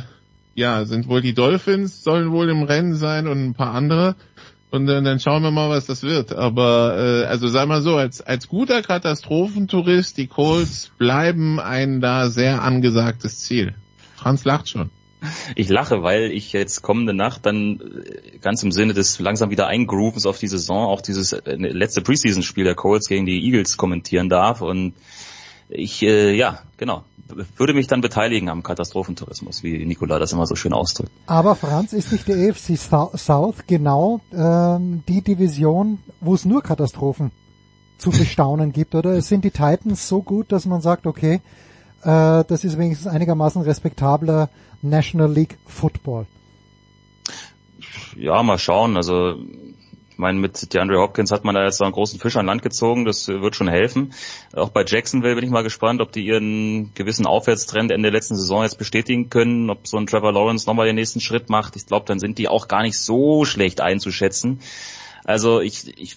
ja, 0.55 0.85
sind 0.85 1.09
wohl 1.09 1.21
die 1.21 1.35
Dolphins, 1.35 2.05
sollen 2.05 2.31
wohl 2.31 2.49
im 2.49 2.63
Rennen 2.63 2.95
sein 2.95 3.27
und 3.27 3.45
ein 3.45 3.55
paar 3.55 3.75
andere. 3.75 4.15
Und 4.71 4.89
äh, 4.89 5.03
dann 5.03 5.19
schauen 5.19 5.43
wir 5.43 5.51
mal, 5.51 5.69
was 5.69 5.87
das 5.87 6.05
wird. 6.05 6.33
Aber 6.33 6.97
äh, 6.97 7.27
also 7.27 7.49
sag 7.49 7.67
mal 7.67 7.83
so, 7.83 7.97
als 7.97 8.21
als 8.21 8.47
guter 8.47 8.83
Katastrophentourist, 8.83 10.17
die 10.17 10.29
Colts 10.29 10.93
bleiben 10.97 11.59
ein 11.59 12.01
da 12.01 12.31
sehr 12.31 12.63
angesagtes 12.63 13.41
Ziel. 13.41 13.75
Franz 14.15 14.45
lacht 14.45 14.69
schon. 14.69 14.91
Ich 15.55 15.69
lache, 15.69 16.03
weil 16.03 16.31
ich 16.33 16.53
jetzt 16.53 16.83
kommende 16.83 17.13
Nacht 17.13 17.45
dann 17.47 17.81
äh, 17.81 18.39
ganz 18.39 18.63
im 18.63 18.73
Sinne 18.73 18.95
des 18.95 19.19
langsam 19.19 19.51
wieder 19.51 19.67
Eingroovens 19.67 20.27
auf 20.27 20.39
die 20.39 20.49
Saison 20.49 20.87
auch 20.87 21.01
dieses 21.01 21.33
äh, 21.33 21.55
letzte 21.57 22.03
Preseason-Spiel 22.03 22.65
der 22.65 22.75
Colts 22.75 23.09
gegen 23.09 23.27
die 23.27 23.45
Eagles 23.45 23.77
kommentieren 23.77 24.29
darf 24.29 24.63
und 24.63 24.95
ich, 25.69 26.03
äh, 26.03 26.35
ja, 26.35 26.61
genau, 26.77 27.05
würde 27.57 27.75
mich 27.75 27.87
dann 27.87 28.01
beteiligen 28.01 28.49
am 28.49 28.63
Katastrophentourismus, 28.63 29.63
wie 29.63 29.85
Nikola 29.85 30.19
das 30.19 30.33
immer 30.33 30.47
so 30.47 30.57
schön 30.57 30.73
ausdrückt. 30.73 31.13
Aber 31.27 31.55
Franz, 31.55 31.93
ist 31.93 32.13
nicht 32.13 32.27
die 32.27 32.33
AFC 32.33 32.77
South 32.77 33.67
genau 33.67 34.21
ähm, 34.33 35.03
die 35.09 35.23
Division, 35.23 35.99
wo 36.21 36.35
es 36.35 36.45
nur 36.45 36.63
Katastrophen 36.63 37.31
zu 37.99 38.11
bestaunen 38.11 38.73
gibt, 38.73 38.95
oder? 38.95 39.13
Es 39.13 39.29
sind 39.29 39.45
die 39.45 39.51
Titans 39.51 40.09
so 40.09 40.23
gut, 40.23 40.51
dass 40.53 40.67
man 40.67 40.81
sagt, 40.81 41.07
okay, 41.07 41.41
Äh, 42.03 42.45
das 42.47 42.65
ist 42.65 42.79
wenigstens 42.79 43.07
einigermaßen 43.07 43.63
respektabler 43.63 44.49
National 44.83 45.31
League 45.31 45.59
Football. 45.67 46.27
Ja, 48.17 48.43
mal 48.43 48.59
schauen. 48.59 48.97
Also 48.97 49.37
ich 50.11 50.19
meine, 50.19 50.39
mit 50.39 50.75
DeAndre 50.75 50.99
Hopkins 50.99 51.33
hat 51.33 51.45
man 51.45 51.55
da 51.55 51.65
jetzt 51.65 51.79
so 51.79 51.85
einen 51.85 51.95
großen 51.95 52.21
Fisch 52.21 52.37
an 52.37 52.47
Land 52.47 52.63
gezogen, 52.63 53.07
das 53.07 53.29
wird 53.29 53.57
schon 53.57 53.69
helfen. 53.69 54.13
Auch 54.55 54.69
bei 54.69 54.85
Jacksonville 54.87 55.35
bin 55.35 55.45
ich 55.45 55.51
mal 55.51 55.63
gespannt, 55.63 56.03
ob 56.03 56.13
die 56.13 56.27
ihren 56.27 56.93
gewissen 56.95 57.27
Aufwärtstrend 57.27 57.91
Ende 57.91 58.11
der 58.11 58.19
letzten 58.19 58.37
Saison 58.37 58.63
jetzt 58.63 58.77
bestätigen 58.77 59.31
können, 59.31 59.71
ob 59.71 59.87
so 59.87 59.97
ein 59.97 60.07
Trevor 60.07 60.33
Lawrence 60.33 60.67
nochmal 60.67 60.87
den 60.87 60.97
nächsten 60.97 61.21
Schritt 61.21 61.49
macht. 61.49 61.77
Ich 61.77 61.87
glaube, 61.87 62.05
dann 62.07 62.19
sind 62.19 62.37
die 62.37 62.49
auch 62.49 62.69
gar 62.69 62.83
nicht 62.83 62.99
so 62.99 63.47
schlecht 63.47 63.81
einzuschätzen. 63.81 64.61
Also 65.25 65.61
ich, 65.61 65.99
ich 65.99 66.17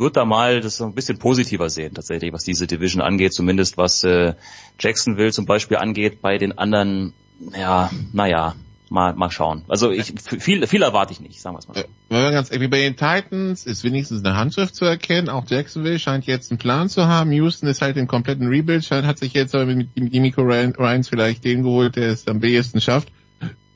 würde 0.00 0.14
da 0.14 0.24
mal 0.24 0.60
das 0.60 0.80
ein 0.80 0.94
bisschen 0.94 1.18
positiver 1.18 1.70
sehen, 1.70 1.94
tatsächlich, 1.94 2.32
was 2.32 2.44
diese 2.44 2.66
Division 2.66 3.02
angeht, 3.02 3.32
zumindest 3.32 3.76
was 3.76 4.04
äh, 4.04 4.34
Jacksonville 4.78 5.32
zum 5.32 5.46
Beispiel 5.46 5.76
angeht. 5.76 6.20
Bei 6.20 6.38
den 6.38 6.56
anderen, 6.56 7.12
ja, 7.52 7.90
naja, 8.12 8.54
mal, 8.90 9.14
mal 9.14 9.30
schauen. 9.30 9.64
Also 9.68 9.90
ich, 9.90 10.14
viel, 10.16 10.66
viel 10.66 10.82
erwarte 10.82 11.12
ich 11.12 11.20
nicht, 11.20 11.40
sagen 11.40 11.54
wir 11.54 11.60
es 11.60 11.68
mal 11.68 11.74
so. 11.74 11.84
Wenn 12.08 12.22
wir 12.22 12.30
ganz 12.30 12.50
ehrlich, 12.50 12.70
bei 12.70 12.80
den 12.80 12.96
Titans 12.96 13.66
ist 13.66 13.84
wenigstens 13.84 14.24
eine 14.24 14.36
Handschrift 14.36 14.74
zu 14.74 14.84
erkennen. 14.84 15.28
Auch 15.28 15.44
Jacksonville 15.46 15.98
scheint 15.98 16.26
jetzt 16.26 16.50
einen 16.50 16.58
Plan 16.58 16.88
zu 16.88 17.06
haben. 17.06 17.32
Houston 17.32 17.68
ist 17.68 17.82
halt 17.82 17.96
im 17.96 18.06
kompletten 18.06 18.48
Rebuild, 18.48 18.84
scheint, 18.84 19.06
hat 19.06 19.18
sich 19.18 19.32
jetzt 19.32 19.54
mit, 19.54 19.96
Miko 19.96 20.42
Ryans 20.42 21.08
vielleicht 21.08 21.44
den 21.44 21.62
geholt, 21.62 21.96
der 21.96 22.10
es 22.10 22.26
am 22.26 22.40
besten 22.40 22.80
schafft. 22.80 23.08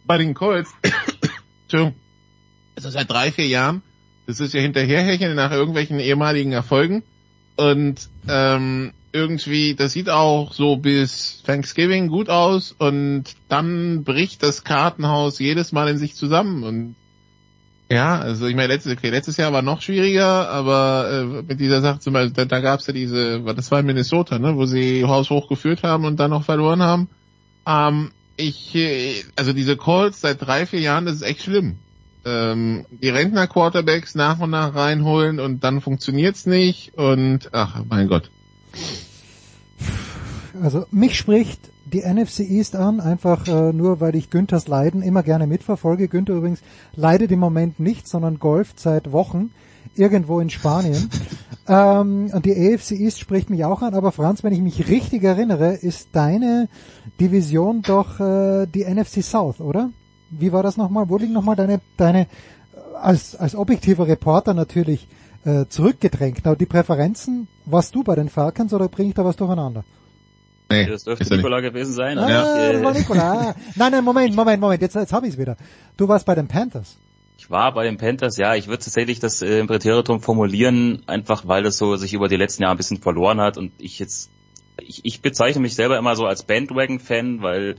Bei 0.05 0.19
den 0.19 0.35
Colts, 0.35 0.71
Entschuldigung, 1.63 1.95
ist 2.75 2.87
das 2.87 2.95
seit 2.95 3.11
drei, 3.11 3.31
vier 3.31 3.47
Jahren, 3.47 3.83
das 4.27 4.41
ist 4.41 4.55
ja 4.55 4.61
hinterherhecheln 4.61 5.37
nach 5.37 5.53
irgendwelchen 5.53 5.99
ehemaligen 5.99 6.53
Erfolgen. 6.53 7.03
Und 7.57 8.09
ähm, 8.29 8.93
irgendwie, 9.13 9.75
das 9.75 9.93
sieht 9.93 10.09
auch 10.09 10.53
so 10.53 10.77
bis 10.77 11.43
Thanksgiving 11.45 12.09
gut 12.09 12.31
aus 12.31 12.73
und 12.73 13.25
dann 13.49 14.05
bricht 14.05 14.43
das 14.43 14.65
Kartenhaus 14.65 15.39
jedes 15.39 15.73
Mal 15.73 15.89
in 15.89 15.99
sich 15.99 16.15
zusammen 16.15 16.65
und 16.65 16.95
ja, 17.91 18.19
also 18.19 18.47
ich 18.47 18.57
meine, 18.57 18.73
letztes, 18.73 18.97
okay, 18.97 19.11
letztes 19.11 19.37
Jahr 19.37 19.53
war 19.53 19.61
noch 19.61 19.83
schwieriger, 19.83 20.49
aber 20.49 21.11
äh, 21.11 21.43
mit 21.43 21.61
dieser 21.61 21.83
Sache 21.83 21.99
zum 21.99 22.15
Beispiel, 22.15 22.33
da, 22.33 22.47
da 22.47 22.61
gab 22.61 22.81
es 22.81 22.87
ja 22.87 22.95
diese, 22.95 23.41
das 23.41 23.71
war 23.71 23.81
in 23.81 23.87
Minnesota, 23.87 24.39
ne, 24.39 24.57
wo 24.57 24.65
sie 24.65 25.05
Haus 25.05 25.29
hochgeführt 25.29 25.83
haben 25.83 26.07
und 26.07 26.19
dann 26.19 26.31
noch 26.31 26.45
verloren 26.45 26.81
haben. 26.81 27.11
Ähm, 27.67 28.13
ich, 28.39 28.75
äh, 28.75 29.23
also 29.37 29.53
diese 29.53 29.77
Calls 29.77 30.23
seit 30.23 30.41
drei, 30.41 30.65
vier 30.65 30.81
Jahren, 30.81 31.05
das 31.05 31.17
ist 31.17 31.23
echt 31.23 31.43
schlimm. 31.43 31.81
Ähm, 32.25 32.87
die 32.91 33.09
Rentner-Quarterbacks 33.09 34.15
nach 34.15 34.41
und 34.41 34.51
nach 34.51 34.75
reinholen 34.75 35.41
und 35.41 35.65
dann 35.65 35.81
funktioniert's 35.81 36.47
nicht 36.47 36.95
und 36.97 37.51
ach 37.53 37.83
mein 37.89 38.09
Gott. 38.09 38.31
Also 40.63 40.87
mich 40.91 41.17
spricht 41.17 41.71
die 41.93 42.01
NFC 42.01 42.41
East 42.41 42.77
an, 42.77 43.01
einfach 43.01 43.47
äh, 43.47 43.73
nur 43.73 44.01
weil 44.01 44.15
ich 44.15 44.31
Günthers 44.31 44.69
Leiden 44.69 45.03
immer 45.03 45.23
gerne 45.23 45.47
mitverfolge. 45.47 46.09
Günther 46.09 46.35
übrigens 46.35 46.63
leidet 46.95 47.31
im 47.31 47.39
Moment 47.39 47.81
nicht, 47.81 48.09
sondern 48.09 48.39
golft 48.39 48.81
seit 48.81 49.13
Wochen 49.13 49.51
irgendwo 49.95 50.41
in 50.41 50.51
Spanien. 50.51 51.11
ähm, 51.69 52.31
und 52.33 52.47
die 52.47 52.53
AFC 52.53 52.93
East 52.93 53.21
spricht 53.21 53.51
mich 53.51 53.65
auch 53.65 53.83
an, 53.83 53.95
aber 53.95 54.13
Franz, 54.13 54.43
wenn 54.43 54.53
ich 54.53 54.61
mich 54.61 54.89
richtig 54.89 55.23
erinnere, 55.23 55.75
ist 55.75 56.09
deine 56.13 56.69
Division 57.21 57.83
doch 57.83 58.21
äh, 58.21 58.67
die 58.67 58.85
NFC 58.85 59.23
South, 59.23 59.61
oder? 59.61 59.91
Wie 60.33 60.53
war 60.53 60.63
das 60.63 60.77
nochmal? 60.77 61.09
Wo 61.09 61.19
liegen 61.19 61.33
nochmal 61.33 61.57
deine, 61.57 61.81
deine 61.97 62.27
als, 63.01 63.37
als 63.37 63.55
objektiver 63.55 64.07
Reporter 64.07 64.55
natürlich 64.55 65.07
äh, 65.45 65.67
zurückgedrängt. 65.69 66.47
Aber 66.47 66.57
die 66.57 66.67
Präferenzen, 66.67 67.49
warst 67.65 67.95
du 67.95 68.03
bei 68.03 68.15
den 68.15 68.29
Falcons 68.29 68.73
oder 68.73 68.89
bringe 68.89 69.11
ich 69.11 69.15
da 69.15 69.25
was 69.25 69.37
durcheinander? 69.37 69.85
Nee, 70.71 70.87
das 70.87 71.05
dürfte 71.05 71.37
Nikola 71.37 71.61
gewesen 71.61 71.93
sein. 71.93 72.19
Ah, 72.19 72.31
ja. 72.31 72.73
das 72.73 72.83
war 72.83 72.93
Nikola. 72.93 73.55
Nein, 73.77 73.93
nein, 73.93 74.05
Moment, 74.05 74.35
Moment, 74.35 74.61
Moment, 74.61 74.81
jetzt, 74.81 74.95
jetzt 74.95 75.13
habe 75.13 75.27
ich 75.27 75.35
es 75.35 75.39
wieder. 75.39 75.57
Du 75.97 76.09
warst 76.09 76.25
bei 76.25 76.35
den 76.35 76.49
Panthers. 76.49 76.97
Ich 77.37 77.51
war 77.51 77.75
bei 77.75 77.85
den 77.85 77.99
Panthers, 77.99 78.37
ja, 78.37 78.55
ich 78.55 78.69
würde 78.69 78.85
tatsächlich 78.85 79.19
das 79.19 79.43
äh, 79.43 79.59
im 79.59 79.67
Präteritum 79.67 80.21
formulieren, 80.21 81.03
einfach 81.07 81.47
weil 81.47 81.63
das 81.65 81.77
so 81.77 81.97
sich 81.97 82.15
über 82.15 82.29
die 82.29 82.37
letzten 82.37 82.63
Jahre 82.63 82.75
ein 82.75 82.77
bisschen 82.77 83.03
verloren 83.03 83.41
hat 83.41 83.59
und 83.59 83.73
ich 83.79 83.99
jetzt, 83.99 84.31
ich, 84.81 85.05
ich 85.05 85.21
bezeichne 85.21 85.61
mich 85.61 85.75
selber 85.75 85.99
immer 85.99 86.15
so 86.15 86.25
als 86.25 86.45
Bandwagon-Fan, 86.45 87.43
weil 87.43 87.75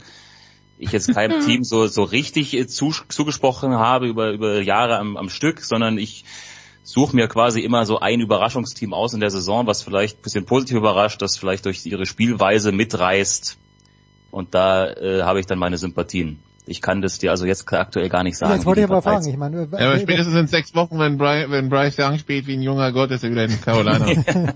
ich 0.84 0.92
jetzt 0.92 1.14
keinem 1.14 1.42
Team 1.46 1.64
so, 1.64 1.88
so 1.88 2.04
richtig 2.04 2.54
äh, 2.54 2.68
zu, 2.68 2.94
zugesprochen 3.08 3.74
habe 3.74 4.08
über, 4.08 4.32
über 4.32 4.62
Jahre 4.62 4.98
am, 4.98 5.18
am 5.18 5.30
Stück, 5.30 5.62
sondern 5.62 5.98
ich 5.98 6.26
suche 6.84 7.16
mir 7.16 7.28
quasi 7.28 7.62
immer 7.62 7.86
so 7.86 8.00
ein 8.00 8.20
Überraschungsteam 8.20 8.94
aus 8.94 9.14
in 9.14 9.20
der 9.20 9.30
Saison, 9.30 9.66
was 9.68 9.82
vielleicht 9.82 10.20
ein 10.20 10.22
bisschen 10.22 10.46
positiv 10.46 10.78
überrascht, 10.78 11.22
das 11.22 11.38
vielleicht 11.38 11.66
durch 11.66 11.86
ihre 11.86 12.06
Spielweise 12.06 12.72
mitreißt. 12.72 13.58
Und 14.32 14.54
da 14.54 14.92
äh, 14.92 15.22
habe 15.24 15.40
ich 15.40 15.46
dann 15.46 15.60
meine 15.60 15.78
Sympathien. 15.78 16.40
Ich 16.66 16.82
kann 16.82 17.02
das 17.02 17.20
dir 17.20 17.32
also 17.32 17.46
jetzt 17.46 17.72
aktuell 17.72 18.08
gar 18.08 18.24
nicht 18.24 18.38
sagen. 18.38 18.52
Ja, 18.52 18.56
jetzt 18.56 18.66
wollte 18.66 18.82
ich 18.82 18.90
aber 18.90 19.02
fragen. 19.02 19.28
Ich 19.28 19.38
meine, 19.38 19.68
ja, 19.72 19.88
aber 19.90 20.00
spätestens 20.00 20.36
in 20.36 20.48
sechs 20.48 20.74
Wochen, 20.74 20.98
wenn, 20.98 21.18
Bryce, 21.18 21.50
wenn 21.50 21.70
Bryce 21.70 22.00
Young 22.00 22.18
spielt 22.18 22.48
wie 22.48 22.54
ein 22.54 22.62
junger 22.62 22.92
Gott, 22.94 23.12
ist 23.12 23.24
er 23.24 23.32
wieder 23.32 23.44
in 23.44 23.60
Carolina. 23.60 24.06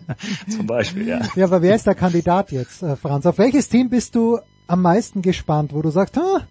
Zum 0.50 0.66
Beispiel, 0.66 1.08
ja. 1.08 1.20
Ja, 1.36 1.46
aber 1.46 1.62
wer 1.62 1.76
ist 1.76 1.86
der 1.86 1.96
Kandidat 1.96 2.52
jetzt, 2.52 2.82
äh, 2.82 2.96
Franz? 2.96 3.26
Auf 3.26 3.38
welches 3.38 3.68
Team 3.68 3.90
bist 3.90 4.16
du 4.16 4.40
am 4.68 4.82
meisten 4.82 5.22
gespannt, 5.22 5.74
wo 5.74 5.82
du 5.82 5.90
sagst, 5.90 6.18
ah, 6.18 6.48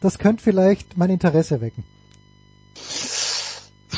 das 0.00 0.18
könnte 0.18 0.42
vielleicht 0.42 0.96
mein 0.96 1.10
Interesse 1.10 1.60
wecken? 1.60 1.84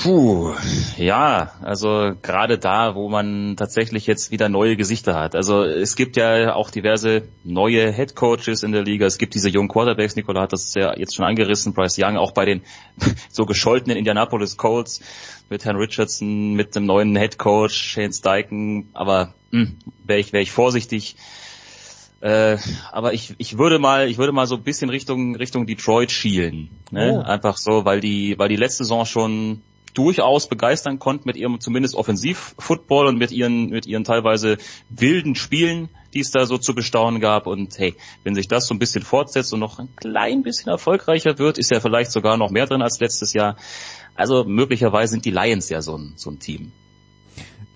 Puh, 0.03 0.53
ja, 0.97 1.53
also 1.63 2.13
gerade 2.23 2.59
da, 2.59 2.97
wo 2.97 3.09
man 3.09 3.57
tatsächlich 3.57 4.07
jetzt 4.09 4.33
wieder 4.33 4.49
neue 4.49 4.77
Gesichter 4.77 5.15
hat. 5.15 5.37
Also 5.37 5.63
es 5.63 5.95
gibt 5.95 6.17
ja 6.17 6.55
auch 6.55 6.71
diverse 6.71 7.29
neue 7.45 7.93
Head 7.93 8.17
Coaches 8.17 8.65
in 8.65 8.73
der 8.73 8.83
Liga. 8.83 9.07
Es 9.07 9.19
gibt 9.19 9.35
diese 9.35 9.49
jungen 9.49 9.69
Quarterbacks, 9.69 10.17
Nikola 10.17 10.41
hat 10.41 10.53
das 10.53 10.75
ja 10.75 10.97
jetzt 10.97 11.15
schon 11.15 11.25
angerissen, 11.25 11.73
Bryce 11.73 11.99
Young, 11.99 12.17
auch 12.17 12.33
bei 12.33 12.47
den 12.47 12.63
so 13.31 13.47
gescholtenen 13.47 13.97
Indianapolis 13.97 14.57
Colts 14.57 15.03
mit 15.51 15.65
Herrn 15.65 15.77
Richardson, 15.77 16.55
mit 16.55 16.75
dem 16.75 16.85
neuen 16.85 17.15
Head 17.15 17.39
Coach 17.39 17.75
Shane 17.75 18.13
Steichen. 18.13 18.89
Aber 18.95 19.35
hm, 19.53 19.77
wäre 20.05 20.19
ich, 20.19 20.33
wäre 20.33 20.43
ich 20.43 20.51
vorsichtig. 20.51 21.15
Äh, 22.23 22.57
aber 22.93 23.15
ich, 23.15 23.35
ich 23.39 23.59
würde 23.59 23.81
mal, 23.81 24.09
ich 24.09 24.17
würde 24.17 24.33
mal 24.33 24.47
so 24.47 24.55
ein 24.55 24.63
bisschen 24.63 24.91
Richtung 24.91 25.35
Richtung 25.35 25.67
Detroit 25.67 26.13
schielen, 26.13 26.71
ne? 26.93 27.15
Oh. 27.19 27.21
Einfach 27.21 27.57
so, 27.57 27.85
weil 27.85 28.01
die, 28.01 28.39
weil 28.39 28.49
die 28.49 28.57
letzte 28.57 28.85
Saison 28.85 29.05
schon 29.05 29.61
durchaus 29.95 30.49
begeistern 30.49 31.01
konnten 31.01 31.25
mit 31.27 31.37
ihrem 31.37 31.59
zumindest 31.59 31.97
Offensiv-Football 31.97 33.09
und 33.09 33.19
mit 33.19 33.33
ihren, 33.33 33.71
mit 33.71 33.87
ihren 33.87 34.05
teilweise 34.05 34.59
wilden 34.89 35.35
Spielen, 35.35 35.89
die 36.15 36.21
es 36.21 36.31
da 36.31 36.47
so 36.47 36.59
zu 36.59 36.77
bestaunen 36.77 37.21
gab. 37.21 37.49
Und 37.49 37.77
hey, 37.79 37.97
wenn 38.23 38.37
sich 38.37 38.47
das 38.47 38.69
so 38.69 38.75
ein 38.75 38.79
bisschen 38.79 39.03
fortsetzt 39.03 39.53
und 39.53 39.59
noch 39.59 39.81
ein 39.81 39.89
klein 39.97 40.45
bisschen 40.45 40.71
erfolgreicher 40.71 41.39
wird, 41.41 41.59
ist 41.59 41.73
ja 41.73 41.81
vielleicht 41.81 42.13
sogar 42.13 42.37
noch 42.37 42.51
mehr 42.51 42.67
drin 42.67 42.83
als 42.83 43.01
letztes 43.01 43.33
Jahr. 43.33 43.57
Also 44.15 44.45
möglicherweise 44.45 45.11
sind 45.11 45.25
die 45.25 45.33
Lions 45.33 45.69
ja 45.71 45.83
so 45.83 45.99
ein, 45.99 46.13
so 46.15 46.31
ein 46.31 46.39
Team. 46.39 46.71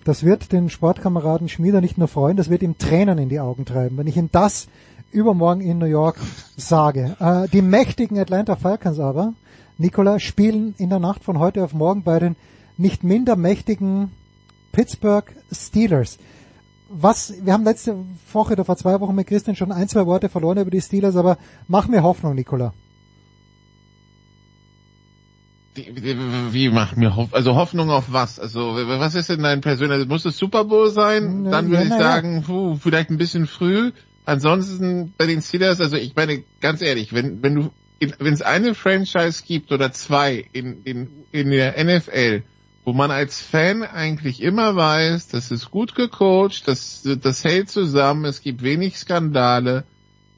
Das 0.07 0.23
wird 0.23 0.53
den 0.53 0.69
Sportkameraden 0.69 1.49
Schmieder 1.49 1.81
nicht 1.81 1.97
nur 1.97 2.07
freuen, 2.07 2.37
das 2.37 2.49
wird 2.49 2.63
ihm 2.63 2.77
Tränen 2.77 3.17
in 3.17 3.27
die 3.27 3.41
Augen 3.41 3.65
treiben. 3.65 3.97
Wenn 3.97 4.07
ich 4.07 4.15
ihm 4.15 4.29
das 4.31 4.69
übermorgen 5.11 5.59
in 5.59 5.79
New 5.79 5.85
York 5.85 6.15
sage. 6.55 7.17
Äh, 7.19 7.49
die 7.49 7.61
mächtigen 7.61 8.17
Atlanta 8.17 8.55
Falcons 8.55 9.01
aber, 9.01 9.33
Nikola, 9.77 10.19
spielen 10.19 10.75
in 10.77 10.89
der 10.89 10.99
Nacht 10.99 11.25
von 11.25 11.39
heute 11.39 11.61
auf 11.61 11.73
morgen 11.73 12.03
bei 12.03 12.19
den 12.19 12.37
nicht 12.77 13.03
minder 13.03 13.35
mächtigen 13.35 14.13
Pittsburgh 14.71 15.29
Steelers. 15.51 16.19
Was, 16.89 17.33
wir 17.43 17.51
haben 17.51 17.65
letzte 17.65 17.97
Woche 18.31 18.53
oder 18.53 18.63
vor 18.63 18.77
zwei 18.77 19.01
Wochen 19.01 19.13
mit 19.13 19.27
Christian 19.27 19.57
schon 19.57 19.73
ein, 19.73 19.89
zwei 19.89 20.05
Worte 20.05 20.29
verloren 20.29 20.59
über 20.59 20.71
die 20.71 20.79
Steelers, 20.79 21.17
aber 21.17 21.37
mach 21.67 21.89
mir 21.89 22.01
Hoffnung, 22.01 22.33
Nikola. 22.33 22.71
Wie, 25.77 26.69
macht 26.69 26.97
mir 26.97 27.15
Hoffnung? 27.15 27.33
Also 27.33 27.55
Hoffnung 27.55 27.89
auf 27.89 28.11
was? 28.11 28.39
Also 28.39 28.75
was 28.75 29.15
ist 29.15 29.29
denn 29.29 29.43
dein 29.43 29.61
persönliches? 29.61 30.07
Muss 30.07 30.25
es 30.25 30.37
Super 30.37 30.65
Bowl 30.65 30.89
sein? 30.89 31.43
Ne, 31.43 31.51
Dann 31.51 31.69
würde 31.69 31.87
ja, 31.87 31.95
ich 31.95 32.01
sagen, 32.01 32.43
puh, 32.43 32.75
vielleicht 32.75 33.09
ein 33.09 33.17
bisschen 33.17 33.47
früh. 33.47 33.91
Ansonsten 34.25 35.13
bei 35.17 35.25
den 35.25 35.41
Steelers, 35.41 35.79
also 35.79 35.95
ich 35.95 36.15
meine 36.15 36.43
ganz 36.59 36.81
ehrlich, 36.81 37.13
wenn 37.13 37.41
wenn 37.41 37.55
du 37.55 37.71
wenn 37.99 38.33
es 38.33 38.41
eine 38.41 38.75
Franchise 38.75 39.43
gibt 39.45 39.71
oder 39.71 39.91
zwei 39.91 40.45
in, 40.53 40.83
in, 40.83 41.25
in 41.31 41.49
der 41.49 41.83
NFL, 41.83 42.43
wo 42.85 42.93
man 42.93 43.11
als 43.11 43.41
Fan 43.41 43.83
eigentlich 43.83 44.41
immer 44.41 44.75
weiß, 44.75 45.29
das 45.29 45.51
ist 45.51 45.71
gut 45.71 45.95
gecoacht, 45.95 46.67
das, 46.67 47.07
das 47.21 47.43
hält 47.43 47.69
zusammen, 47.69 48.25
es 48.25 48.41
gibt 48.41 48.61
wenig 48.61 48.97
Skandale, 48.97 49.83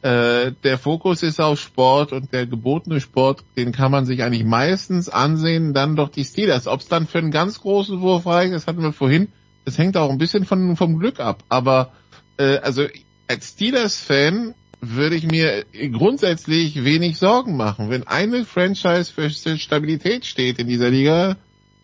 äh, 0.01 0.53
der 0.63 0.77
Fokus 0.77 1.23
ist 1.23 1.41
auf 1.41 1.59
Sport 1.59 2.13
und 2.13 2.31
der 2.31 2.45
gebotene 2.45 3.01
Sport, 3.01 3.43
den 3.57 3.71
kann 3.71 3.91
man 3.91 4.05
sich 4.05 4.23
eigentlich 4.23 4.45
meistens 4.45 5.09
ansehen, 5.09 5.73
dann 5.73 5.95
doch 5.95 6.09
die 6.09 6.23
Steelers. 6.23 6.67
Ob 6.67 6.79
es 6.79 6.87
dann 6.87 7.07
für 7.07 7.17
einen 7.17 7.31
ganz 7.31 7.59
großen 7.59 7.99
Wurf 7.99 8.25
reicht, 8.25 8.53
das 8.53 8.67
hatten 8.67 8.81
wir 8.81 8.93
vorhin, 8.93 9.27
das 9.65 9.77
hängt 9.77 9.97
auch 9.97 10.09
ein 10.09 10.17
bisschen 10.17 10.45
von, 10.45 10.75
vom 10.77 10.99
Glück 10.99 11.19
ab. 11.19 11.43
Aber 11.49 11.91
äh, 12.37 12.57
also 12.59 12.85
als 13.27 13.49
Steelers-Fan 13.49 14.55
würde 14.81 15.15
ich 15.15 15.27
mir 15.27 15.65
grundsätzlich 15.91 16.85
wenig 16.85 17.17
Sorgen 17.17 17.57
machen. 17.57 17.89
Wenn 17.89 18.07
eine 18.07 18.45
Franchise 18.45 19.11
für 19.11 19.29
Stabilität 19.29 20.25
steht 20.25 20.59
in 20.59 20.67
dieser 20.67 20.89
Liga, 20.89 21.35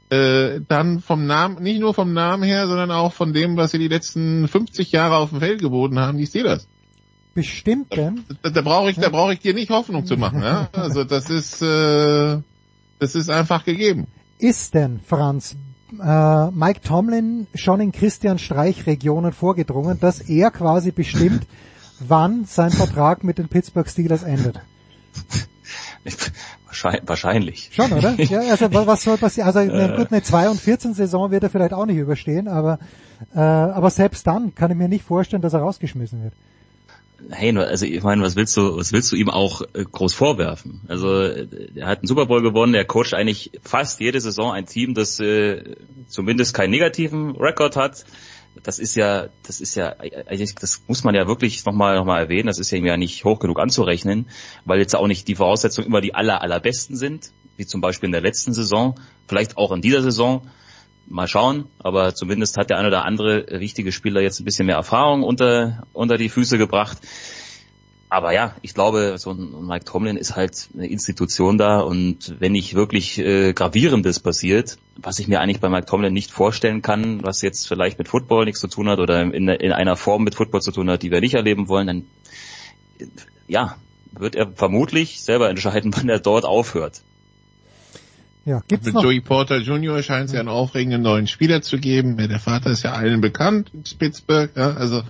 äh, 0.09 0.61
dann 0.67 1.01
vom 1.01 1.25
Namen, 1.25 1.61
nicht 1.61 1.79
nur 1.79 1.93
vom 1.93 2.13
Namen 2.13 2.43
her, 2.43 2.67
sondern 2.67 2.91
auch 2.91 3.11
von 3.11 3.33
dem, 3.33 3.57
was 3.57 3.71
sie 3.71 3.79
die 3.79 3.87
letzten 3.87 4.47
50 4.47 4.91
Jahre 4.91 5.17
auf 5.17 5.31
dem 5.31 5.39
Feld 5.39 5.61
geboten 5.61 5.99
haben, 5.99 6.17
die 6.17 6.27
Steelers. 6.27 6.67
Bestimmten. 7.35 8.25
Da, 8.41 8.49
da 8.49 8.61
brauche 8.61 8.89
ich, 8.89 8.95
da 8.95 9.09
brauche 9.09 9.33
ich 9.33 9.39
dir 9.39 9.53
nicht 9.53 9.69
Hoffnung 9.69 10.07
zu 10.07 10.17
machen. 10.17 10.41
Ja? 10.41 10.69
Also 10.72 11.03
das 11.03 11.30
ist, 11.30 11.61
äh, 11.61 12.39
das 12.97 13.14
ist 13.14 13.30
einfach 13.30 13.64
gegeben. 13.64 14.07
Ist 14.39 14.73
denn, 14.73 14.99
Franz, 15.05 15.55
äh, 16.01 16.51
Mike 16.51 16.81
Tomlin 16.81 17.45
schon 17.53 17.81
in 17.81 17.91
Christian 17.91 18.39
Streich 18.39 18.88
Regionen 18.88 19.33
vorgedrungen, 19.33 19.99
dass 19.99 20.22
er 20.22 20.49
quasi 20.49 20.91
bestimmt, 20.91 21.45
wann 21.99 22.45
sein 22.45 22.72
Vertrag 22.72 23.23
mit 23.23 23.38
den 23.38 23.49
Pittsburgh 23.49 23.88
Steelers 23.88 24.23
endet? 24.23 24.59
Wahrscheinlich. 27.05 27.69
Schon, 27.72 27.93
oder? 27.93 28.15
Ja, 28.17 28.39
also 28.51 28.72
was 28.72 29.03
soll 29.03 29.17
passieren? 29.17 29.47
Also 29.47 29.59
eine, 29.59 29.95
gut, 29.95 30.11
eine 30.11 30.23
2 30.23 30.49
und 30.49 30.59
14 30.59 30.93
Saison 30.93 31.31
wird 31.31 31.43
er 31.43 31.49
vielleicht 31.49 31.73
auch 31.73 31.85
nicht 31.85 31.97
überstehen, 31.97 32.47
aber 32.47 32.80
äh, 33.33 33.39
aber 33.39 33.89
selbst 33.89 34.27
dann 34.27 34.53
kann 34.55 34.72
ich 34.72 34.77
mir 34.77 34.89
nicht 34.89 35.05
vorstellen, 35.05 35.41
dass 35.41 35.53
er 35.53 35.61
rausgeschmissen 35.61 36.23
wird. 36.23 36.33
Hey, 37.29 37.57
also 37.57 37.85
ich 37.85 38.03
meine, 38.03 38.21
was 38.21 38.35
willst 38.35 38.55
du, 38.57 38.77
was 38.77 38.91
willst 38.91 39.11
du 39.11 39.15
ihm 39.15 39.29
auch 39.29 39.61
äh, 39.73 39.83
groß 39.83 40.13
vorwerfen? 40.13 40.81
Also 40.87 41.21
er 41.21 41.87
hat 41.87 41.99
einen 41.99 42.07
Super 42.07 42.25
Bowl 42.27 42.41
gewonnen, 42.41 42.73
er 42.73 42.85
coacht 42.85 43.13
eigentlich 43.13 43.51
fast 43.63 43.99
jede 43.99 44.19
Saison 44.21 44.51
ein 44.51 44.65
Team, 44.65 44.93
das 44.93 45.19
äh, 45.19 45.75
zumindest 46.07 46.53
keinen 46.53 46.71
negativen 46.71 47.35
Rekord 47.35 47.75
hat. 47.75 48.05
Das 48.63 48.79
ist 48.79 48.95
ja, 48.95 49.27
das 49.43 49.59
ist 49.59 49.75
ja, 49.75 49.95
das 50.61 50.83
muss 50.87 51.03
man 51.03 51.13
ja 51.13 51.27
wirklich 51.27 51.65
nochmal 51.65 51.97
noch 51.97 52.05
mal 52.05 52.19
erwähnen. 52.19 52.47
Das 52.47 52.59
ist 52.59 52.71
ja 52.71 52.77
ihm 52.77 52.85
ja 52.85 52.95
nicht 52.95 53.25
hoch 53.25 53.39
genug 53.39 53.59
anzurechnen, 53.59 54.29
weil 54.63 54.79
jetzt 54.79 54.95
auch 54.95 55.07
nicht 55.07 55.27
die 55.27 55.35
Voraussetzungen 55.35 55.87
immer 55.87 56.01
die 56.01 56.15
aller 56.15 56.41
allerbesten 56.41 56.95
sind, 56.95 57.31
wie 57.57 57.65
zum 57.65 57.81
Beispiel 57.81 58.07
in 58.07 58.13
der 58.13 58.21
letzten 58.21 58.53
Saison, 58.53 58.95
vielleicht 59.27 59.57
auch 59.57 59.71
in 59.71 59.81
dieser 59.81 60.01
Saison 60.01 60.47
mal 61.08 61.27
schauen, 61.27 61.66
aber 61.80 62.16
zumindest 62.16 62.58
hat 62.58 62.69
der 62.69 62.77
eine 62.77 62.88
oder 62.88 63.06
andere 63.06 63.45
wichtige 63.59 63.92
Spieler 63.92 64.22
jetzt 64.22 64.40
ein 64.40 64.45
bisschen 64.45 64.66
mehr 64.66 64.75
Erfahrung 64.75 65.24
unter, 65.24 65.84
unter 65.93 66.17
die 66.17 66.30
Füße 66.30 66.58
gebracht. 66.58 66.98
Aber 68.09 68.32
ja, 68.32 68.56
ich 68.61 68.74
glaube, 68.74 69.16
so 69.17 69.32
ein 69.32 69.66
Mike 69.66 69.85
Tomlin 69.85 70.16
ist 70.16 70.35
halt 70.35 70.69
eine 70.74 70.88
Institution 70.88 71.58
da 71.58 71.80
und 71.80 72.35
wenn 72.40 72.51
nicht 72.51 72.75
wirklich 72.75 73.17
äh, 73.17 73.51
gravierendes 73.53 74.19
passiert, 74.19 74.77
was 74.95 75.19
ich 75.19 75.27
mir 75.27 75.42
eigentlich 75.42 75.59
bei 75.59 75.69
Mike 75.69 75.88
Tomlin 75.88 76.14
nicht 76.14 76.32
vorstellen 76.32 76.82
kann, 76.82 77.24
was 77.24 77.42
jetzt 77.42 77.67
vielleicht 77.67 77.98
mit 77.98 78.08
Football 78.08 78.45
nichts 78.45 78.61
zu 78.61 78.67
tun 78.67 78.90
hat 78.90 79.00
oder 79.00 79.22
in, 79.22 79.48
in 79.50 79.72
einer 79.72 79.98
Form 79.98 80.24
mit 80.24 80.35
Football 80.35 80.61
zu 80.61 80.72
tun 80.72 80.90
hat, 80.90 81.01
die 81.01 81.11
wir 81.11 81.19
nicht 81.19 81.34
erleben 81.34 81.67
wollen, 81.67 81.88
dann 81.88 82.06
ja, 83.48 83.75
wird 84.11 84.35
er 84.35 84.51
vermutlich 84.51 85.22
selber 85.22 85.50
entscheiden, 85.50 85.93
wann 85.95 86.09
er 86.09 86.19
dort 86.19 86.45
aufhört. 86.45 87.01
Ja, 88.45 88.61
gibt's 88.67 88.85
Mit 88.85 88.95
noch? 88.95 89.03
Joey 89.03 89.22
Porter 89.22 89.57
Jr. 89.57 90.03
scheint 90.03 90.27
es 90.27 90.33
ja 90.33 90.40
einen 90.40 90.49
aufregenden 90.49 91.01
neuen 91.01 91.25
Spieler 91.25 91.64
zu 91.64 91.80
geben. 91.80 92.17
Der 92.17 92.40
Vater 92.40 92.69
ist 92.69 92.83
ja 92.83 92.93
allen 92.93 93.19
bekannt 93.19 93.72
in 93.74 93.83
Pittsburgh. 93.98 94.51
Ja, 94.56 94.75
also 94.75 95.01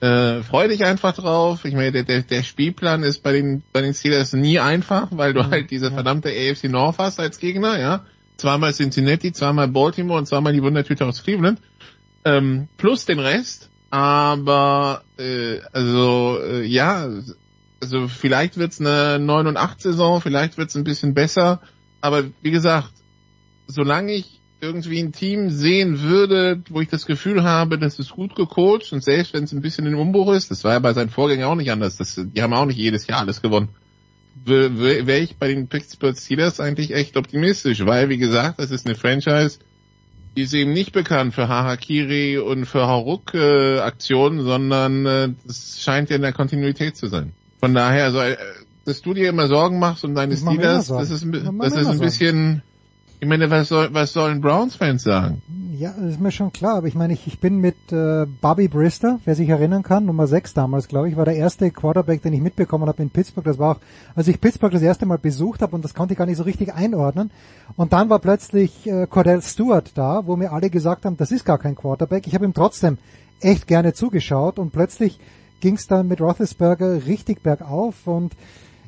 äh, 0.00 0.42
freu 0.42 0.66
dich 0.66 0.84
einfach 0.84 1.14
drauf. 1.14 1.64
Ich 1.64 1.74
meine, 1.74 1.92
der, 1.92 2.02
der, 2.02 2.22
der 2.22 2.42
Spielplan 2.42 3.04
ist 3.04 3.22
bei 3.22 3.32
den 3.32 3.62
bei 3.72 3.80
den 3.80 3.94
Steelers 3.94 4.32
nie 4.32 4.58
einfach, 4.58 5.08
weil 5.12 5.32
du 5.34 5.48
halt 5.50 5.70
diese 5.70 5.92
verdammte 5.92 6.30
AFC 6.30 6.64
North 6.64 6.98
hast 6.98 7.20
als 7.20 7.38
Gegner. 7.38 7.78
Ja, 7.78 8.04
zweimal 8.36 8.72
Cincinnati, 8.72 9.32
zweimal 9.32 9.68
Baltimore 9.68 10.18
und 10.18 10.26
zweimal 10.26 10.52
die 10.52 10.62
Wundertüte 10.62 11.06
aus 11.06 11.22
Cleveland. 11.22 11.60
Ähm, 12.24 12.68
plus 12.76 13.06
den 13.06 13.20
Rest. 13.20 13.70
Aber 13.90 15.02
äh, 15.16 15.60
also 15.72 16.38
äh, 16.42 16.64
ja, 16.64 17.08
also 17.80 18.08
vielleicht 18.08 18.56
wird's 18.56 18.80
eine 18.80 19.18
9 19.18 19.46
und 19.46 19.56
8 19.56 19.80
Saison, 19.80 20.20
vielleicht 20.20 20.58
wird's 20.58 20.76
ein 20.76 20.84
bisschen 20.84 21.14
besser. 21.14 21.60
Aber 22.00 22.24
wie 22.42 22.50
gesagt, 22.50 22.92
solange 23.66 24.12
ich 24.12 24.40
irgendwie 24.60 25.00
ein 25.00 25.12
Team 25.12 25.50
sehen 25.50 26.02
würde, 26.02 26.62
wo 26.68 26.80
ich 26.80 26.88
das 26.88 27.06
Gefühl 27.06 27.42
habe, 27.42 27.78
das 27.78 27.98
ist 27.98 28.10
gut 28.10 28.34
gecoacht 28.34 28.92
und 28.92 29.02
selbst 29.02 29.32
wenn 29.32 29.44
es 29.44 29.52
ein 29.52 29.62
bisschen 29.62 29.86
im 29.86 29.98
Umbruch 29.98 30.32
ist, 30.34 30.50
das 30.50 30.64
war 30.64 30.72
ja 30.72 30.78
bei 30.78 30.92
seinen 30.92 31.10
Vorgängern 31.10 31.50
auch 31.50 31.54
nicht 31.54 31.70
anders, 31.70 31.96
das, 31.96 32.20
die 32.22 32.42
haben 32.42 32.52
auch 32.52 32.66
nicht 32.66 32.76
jedes 32.76 33.06
Jahr 33.06 33.20
alles 33.20 33.40
gewonnen, 33.40 33.70
wäre 34.44 35.18
ich 35.18 35.36
bei 35.36 35.48
den 35.48 35.68
Pittsburgh 35.68 36.16
Steelers 36.16 36.60
eigentlich 36.60 36.92
echt 36.92 37.16
optimistisch, 37.16 37.84
weil 37.86 38.08
wie 38.08 38.18
gesagt, 38.18 38.58
das 38.58 38.70
ist 38.70 38.86
eine 38.86 38.96
Franchise, 38.96 39.58
die 40.36 40.42
ist 40.42 40.54
eben 40.54 40.72
nicht 40.72 40.92
bekannt 40.92 41.34
für 41.34 41.48
Harakiri 41.48 42.38
und 42.38 42.66
für 42.66 42.86
Haruk 42.86 43.34
äh, 43.34 43.80
sondern 43.98 45.06
äh, 45.06 45.28
das 45.44 45.80
scheint 45.80 46.10
ja 46.10 46.16
in 46.16 46.22
der 46.22 46.32
Kontinuität 46.32 46.96
zu 46.96 47.08
sein. 47.08 47.32
Von 47.58 47.74
daher, 47.74 48.04
also 48.04 48.20
äh, 48.20 48.36
dass 48.90 49.02
du 49.02 49.14
dir 49.14 49.28
immer 49.28 49.46
Sorgen 49.46 49.78
machst 49.78 50.04
um 50.04 50.14
deine 50.14 50.36
Steelers, 50.36 50.88
das 50.88 51.10
ist, 51.10 51.24
Das 51.32 51.72
ist 51.76 51.86
ein 51.86 51.98
bisschen, 51.98 52.62
ich 53.20 53.28
meine, 53.28 53.50
was, 53.50 53.68
soll, 53.68 53.88
was 53.92 54.12
sollen 54.12 54.40
Browns-Fans 54.40 55.02
sagen? 55.02 55.42
Ja, 55.78 55.94
das 55.96 56.12
ist 56.12 56.20
mir 56.20 56.32
schon 56.32 56.52
klar, 56.52 56.76
aber 56.76 56.88
ich 56.88 56.94
meine, 56.94 57.12
ich, 57.12 57.26
ich 57.26 57.38
bin 57.38 57.58
mit 57.58 57.76
äh, 57.92 58.26
Bobby 58.40 58.66
Brister, 58.68 59.20
wer 59.24 59.34
sich 59.34 59.48
erinnern 59.48 59.82
kann, 59.82 60.06
Nummer 60.06 60.26
6 60.26 60.54
damals, 60.54 60.88
glaube 60.88 61.08
ich, 61.08 61.16
war 61.16 61.24
der 61.24 61.36
erste 61.36 61.70
Quarterback, 61.70 62.22
den 62.22 62.32
ich 62.32 62.40
mitbekommen 62.40 62.88
habe 62.88 63.02
in 63.02 63.10
Pittsburgh. 63.10 63.44
Das 63.44 63.58
war 63.58 63.76
auch, 63.76 63.80
als 64.14 64.26
ich 64.26 64.40
Pittsburgh 64.40 64.72
das 64.72 64.82
erste 64.82 65.06
Mal 65.06 65.18
besucht 65.18 65.62
habe 65.62 65.76
und 65.76 65.84
das 65.84 65.94
konnte 65.94 66.14
ich 66.14 66.18
gar 66.18 66.26
nicht 66.26 66.38
so 66.38 66.42
richtig 66.42 66.74
einordnen. 66.74 67.30
Und 67.76 67.92
dann 67.92 68.10
war 68.10 68.18
plötzlich 68.18 68.86
äh, 68.86 69.06
Cordell 69.06 69.40
Stewart 69.42 69.92
da, 69.94 70.26
wo 70.26 70.36
mir 70.36 70.52
alle 70.52 70.68
gesagt 70.68 71.04
haben, 71.04 71.16
das 71.16 71.30
ist 71.30 71.44
gar 71.44 71.58
kein 71.58 71.76
Quarterback. 71.76 72.26
Ich 72.26 72.34
habe 72.34 72.44
ihm 72.44 72.54
trotzdem 72.54 72.98
echt 73.40 73.66
gerne 73.66 73.92
zugeschaut 73.92 74.58
und 74.58 74.72
plötzlich 74.72 75.20
ging 75.60 75.74
es 75.74 75.86
dann 75.86 76.08
mit 76.08 76.20
Roethlisberger 76.20 77.06
richtig 77.06 77.42
bergauf 77.42 78.06
und 78.06 78.34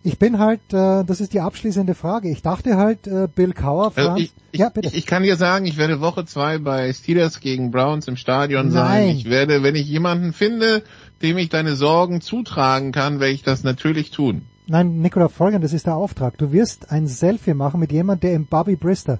ich 0.04 0.18
bin 0.18 0.38
halt, 0.38 0.60
äh, 0.72 1.04
das 1.04 1.20
ist 1.20 1.32
die 1.32 1.40
abschließende 1.40 1.94
Frage. 1.94 2.28
Ich 2.30 2.42
dachte 2.42 2.76
halt, 2.76 3.06
äh, 3.06 3.28
Bill 3.32 3.52
Cowher, 3.52 3.92
Also 3.94 4.08
Franz, 4.08 4.20
ich, 4.20 4.32
ich, 4.50 4.60
ja 4.60 4.68
bitte. 4.68 4.94
ich 4.94 5.06
kann 5.06 5.22
dir 5.22 5.36
sagen, 5.36 5.64
ich 5.66 5.76
werde 5.76 6.00
Woche 6.00 6.24
zwei 6.24 6.58
bei 6.58 6.92
Steelers 6.92 7.40
gegen 7.40 7.70
Browns 7.70 8.08
im 8.08 8.16
Stadion 8.16 8.70
sein. 8.70 9.06
Nein. 9.06 9.16
Ich 9.16 9.26
werde, 9.26 9.62
wenn 9.62 9.76
ich 9.76 9.86
jemanden 9.86 10.32
finde, 10.32 10.82
dem 11.22 11.38
ich 11.38 11.48
deine 11.48 11.76
Sorgen 11.76 12.20
zutragen 12.20 12.92
kann, 12.92 13.20
werde 13.20 13.32
ich 13.32 13.42
das 13.42 13.62
natürlich 13.62 14.10
tun. 14.10 14.42
Nein, 14.66 15.00
Nicola, 15.00 15.28
folgendes 15.28 15.72
ist 15.72 15.86
der 15.86 15.96
Auftrag. 15.96 16.38
Du 16.38 16.52
wirst 16.52 16.90
ein 16.90 17.06
Selfie 17.06 17.54
machen 17.54 17.80
mit 17.80 17.92
jemandem, 17.92 18.28
der 18.28 18.36
im 18.36 18.46
Bobby 18.46 18.76
Brister 18.76 19.18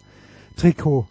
Trikot 0.56 1.06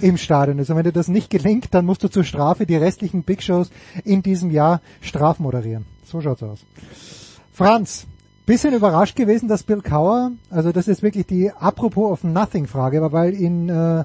im 0.00 0.16
Stadion 0.16 0.58
ist. 0.58 0.70
Und 0.70 0.76
wenn 0.76 0.84
dir 0.84 0.92
das 0.92 1.08
nicht 1.08 1.30
gelingt, 1.30 1.68
dann 1.72 1.84
musst 1.84 2.02
du 2.02 2.08
zur 2.08 2.24
Strafe 2.24 2.66
die 2.66 2.76
restlichen 2.76 3.22
Big 3.22 3.42
Shows 3.42 3.70
in 4.04 4.22
diesem 4.22 4.50
Jahr 4.50 4.80
strafmoderieren. 5.00 5.84
So 6.04 6.20
schaut's 6.20 6.42
aus. 6.42 6.60
Franz, 7.52 8.06
bisschen 8.46 8.74
überrascht 8.74 9.16
gewesen, 9.16 9.48
dass 9.48 9.64
Bill 9.64 9.82
Cower, 9.82 10.30
also 10.50 10.70
das 10.70 10.86
ist 10.86 11.02
wirklich 11.02 11.26
die 11.26 11.50
apropos 11.50 12.12
of 12.12 12.24
nothing 12.24 12.66
Frage, 12.66 13.12
weil 13.12 13.34
ihn, 13.34 13.68
äh, 13.68 14.04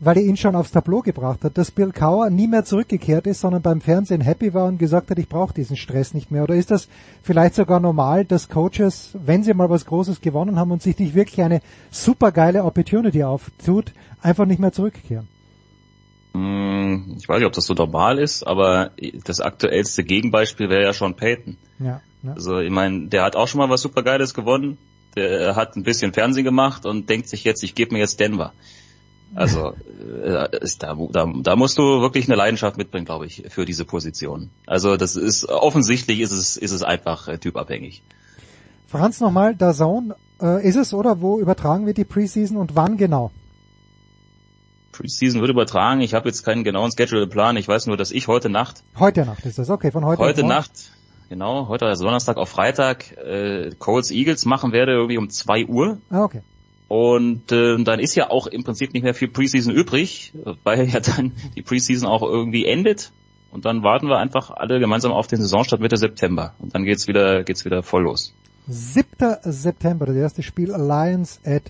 weil 0.00 0.16
er 0.16 0.22
ihn 0.22 0.38
schon 0.38 0.56
aufs 0.56 0.72
Tableau 0.72 1.02
gebracht 1.02 1.44
hat, 1.44 1.58
dass 1.58 1.70
Bill 1.70 1.92
Cower 1.92 2.30
nie 2.30 2.48
mehr 2.48 2.64
zurückgekehrt 2.64 3.26
ist, 3.26 3.42
sondern 3.42 3.60
beim 3.60 3.82
Fernsehen 3.82 4.22
happy 4.22 4.54
war 4.54 4.66
und 4.66 4.78
gesagt 4.78 5.10
hat, 5.10 5.18
ich 5.18 5.28
brauche 5.28 5.52
diesen 5.52 5.76
Stress 5.76 6.14
nicht 6.14 6.30
mehr. 6.30 6.42
Oder 6.42 6.54
ist 6.54 6.70
das 6.70 6.88
vielleicht 7.22 7.54
sogar 7.54 7.80
normal, 7.80 8.24
dass 8.24 8.48
Coaches, 8.48 9.10
wenn 9.12 9.42
sie 9.42 9.52
mal 9.52 9.68
was 9.68 9.84
Großes 9.84 10.22
gewonnen 10.22 10.58
haben 10.58 10.72
und 10.72 10.80
sich 10.80 10.98
nicht 10.98 11.14
wirklich 11.14 11.42
eine 11.42 11.60
supergeile 11.90 12.64
Opportunity 12.64 13.22
auftut, 13.22 13.92
einfach 14.22 14.46
nicht 14.46 14.58
mehr 14.58 14.72
zurückkehren? 14.72 15.28
Hm, 16.34 17.16
Ich 17.18 17.28
weiß 17.28 17.38
nicht, 17.38 17.46
ob 17.46 17.52
das 17.52 17.66
so 17.66 17.74
normal 17.74 18.18
ist, 18.18 18.42
aber 18.46 18.90
das 19.24 19.40
aktuellste 19.40 20.04
Gegenbeispiel 20.04 20.68
wäre 20.68 20.82
ja 20.82 20.92
schon 20.92 21.14
Peyton. 21.14 21.58
Ja, 21.78 22.00
ja. 22.22 22.32
Also 22.32 22.58
ich 22.58 22.70
meine, 22.70 23.08
der 23.08 23.24
hat 23.24 23.36
auch 23.36 23.48
schon 23.48 23.58
mal 23.58 23.68
was 23.68 23.82
Supergeiles 23.82 24.34
gewonnen. 24.34 24.78
Der 25.14 25.56
hat 25.56 25.76
ein 25.76 25.82
bisschen 25.82 26.14
Fernsehen 26.14 26.44
gemacht 26.44 26.86
und 26.86 27.10
denkt 27.10 27.28
sich 27.28 27.44
jetzt, 27.44 27.62
ich 27.62 27.74
gebe 27.74 27.92
mir 27.92 28.00
jetzt 28.00 28.18
Denver. 28.18 28.52
Also 29.34 29.74
äh, 30.24 30.58
ist 30.58 30.82
da, 30.82 30.96
da, 31.10 31.30
da 31.42 31.56
musst 31.56 31.78
du 31.78 32.00
wirklich 32.00 32.26
eine 32.28 32.36
Leidenschaft 32.36 32.76
mitbringen, 32.76 33.04
glaube 33.04 33.26
ich, 33.26 33.44
für 33.48 33.64
diese 33.64 33.84
Position. 33.84 34.50
Also 34.66 34.96
das 34.96 35.16
ist 35.16 35.48
offensichtlich 35.48 36.20
ist 36.20 36.32
es 36.32 36.56
ist 36.56 36.72
es 36.72 36.82
einfach 36.82 37.28
äh, 37.28 37.38
typabhängig. 37.38 38.02
Franz 38.86 39.20
nochmal, 39.20 39.54
der 39.54 39.72
Zone, 39.72 40.16
äh, 40.40 40.66
ist 40.66 40.76
es 40.76 40.92
oder 40.92 41.20
wo 41.20 41.38
übertragen 41.38 41.86
wir 41.86 41.94
die 41.94 42.04
Preseason 42.04 42.56
und 42.58 42.76
wann 42.76 42.96
genau? 42.96 43.30
Preseason 44.92 45.40
wird 45.40 45.50
übertragen. 45.50 46.00
Ich 46.00 46.14
habe 46.14 46.28
jetzt 46.28 46.44
keinen 46.44 46.64
genauen 46.64 46.90
Schedule-Plan. 46.96 47.56
Ich 47.56 47.66
weiß 47.66 47.86
nur, 47.86 47.96
dass 47.96 48.10
ich 48.10 48.28
heute 48.28 48.48
Nacht 48.48 48.84
Heute 48.98 49.24
Nacht 49.24 49.44
ist 49.46 49.58
das, 49.58 49.70
okay, 49.70 49.90
von 49.90 50.04
heute 50.04 50.22
heute? 50.22 50.44
Nacht, 50.44 50.70
genau, 51.28 51.68
heute 51.68 51.86
ist 51.86 52.02
Donnerstag 52.02 52.36
auf 52.36 52.50
Freitag, 52.50 53.16
äh, 53.16 53.70
Colts 53.78 54.10
Eagles 54.10 54.44
machen 54.44 54.72
werde, 54.72 54.92
irgendwie 54.92 55.18
um 55.18 55.30
2 55.30 55.66
Uhr. 55.66 55.98
Ah, 56.10 56.24
okay. 56.24 56.42
Und 56.88 57.50
äh, 57.52 57.82
dann 57.82 58.00
ist 58.00 58.14
ja 58.14 58.28
auch 58.30 58.46
im 58.46 58.64
Prinzip 58.64 58.92
nicht 58.92 59.02
mehr 59.02 59.14
viel 59.14 59.28
Preseason 59.28 59.72
übrig, 59.72 60.34
weil 60.62 60.88
ja 60.90 61.00
dann 61.00 61.32
die 61.56 61.62
Preseason 61.62 62.06
auch 62.06 62.22
irgendwie 62.22 62.66
endet. 62.66 63.12
Und 63.50 63.64
dann 63.64 63.82
warten 63.82 64.08
wir 64.08 64.18
einfach 64.18 64.50
alle 64.50 64.78
gemeinsam 64.78 65.12
auf 65.12 65.26
den 65.26 65.40
Saisonstart 65.40 65.80
Mitte 65.80 65.96
September. 65.96 66.54
Und 66.58 66.74
dann 66.74 66.84
geht's 66.84 67.08
wieder, 67.08 67.44
geht's 67.44 67.64
wieder 67.64 67.82
voll 67.82 68.02
los. 68.02 68.34
7. 68.66 69.06
September, 69.42 70.06
das 70.06 70.16
erste 70.16 70.42
Spiel 70.42 70.68
Lions 70.68 71.40
at 71.44 71.62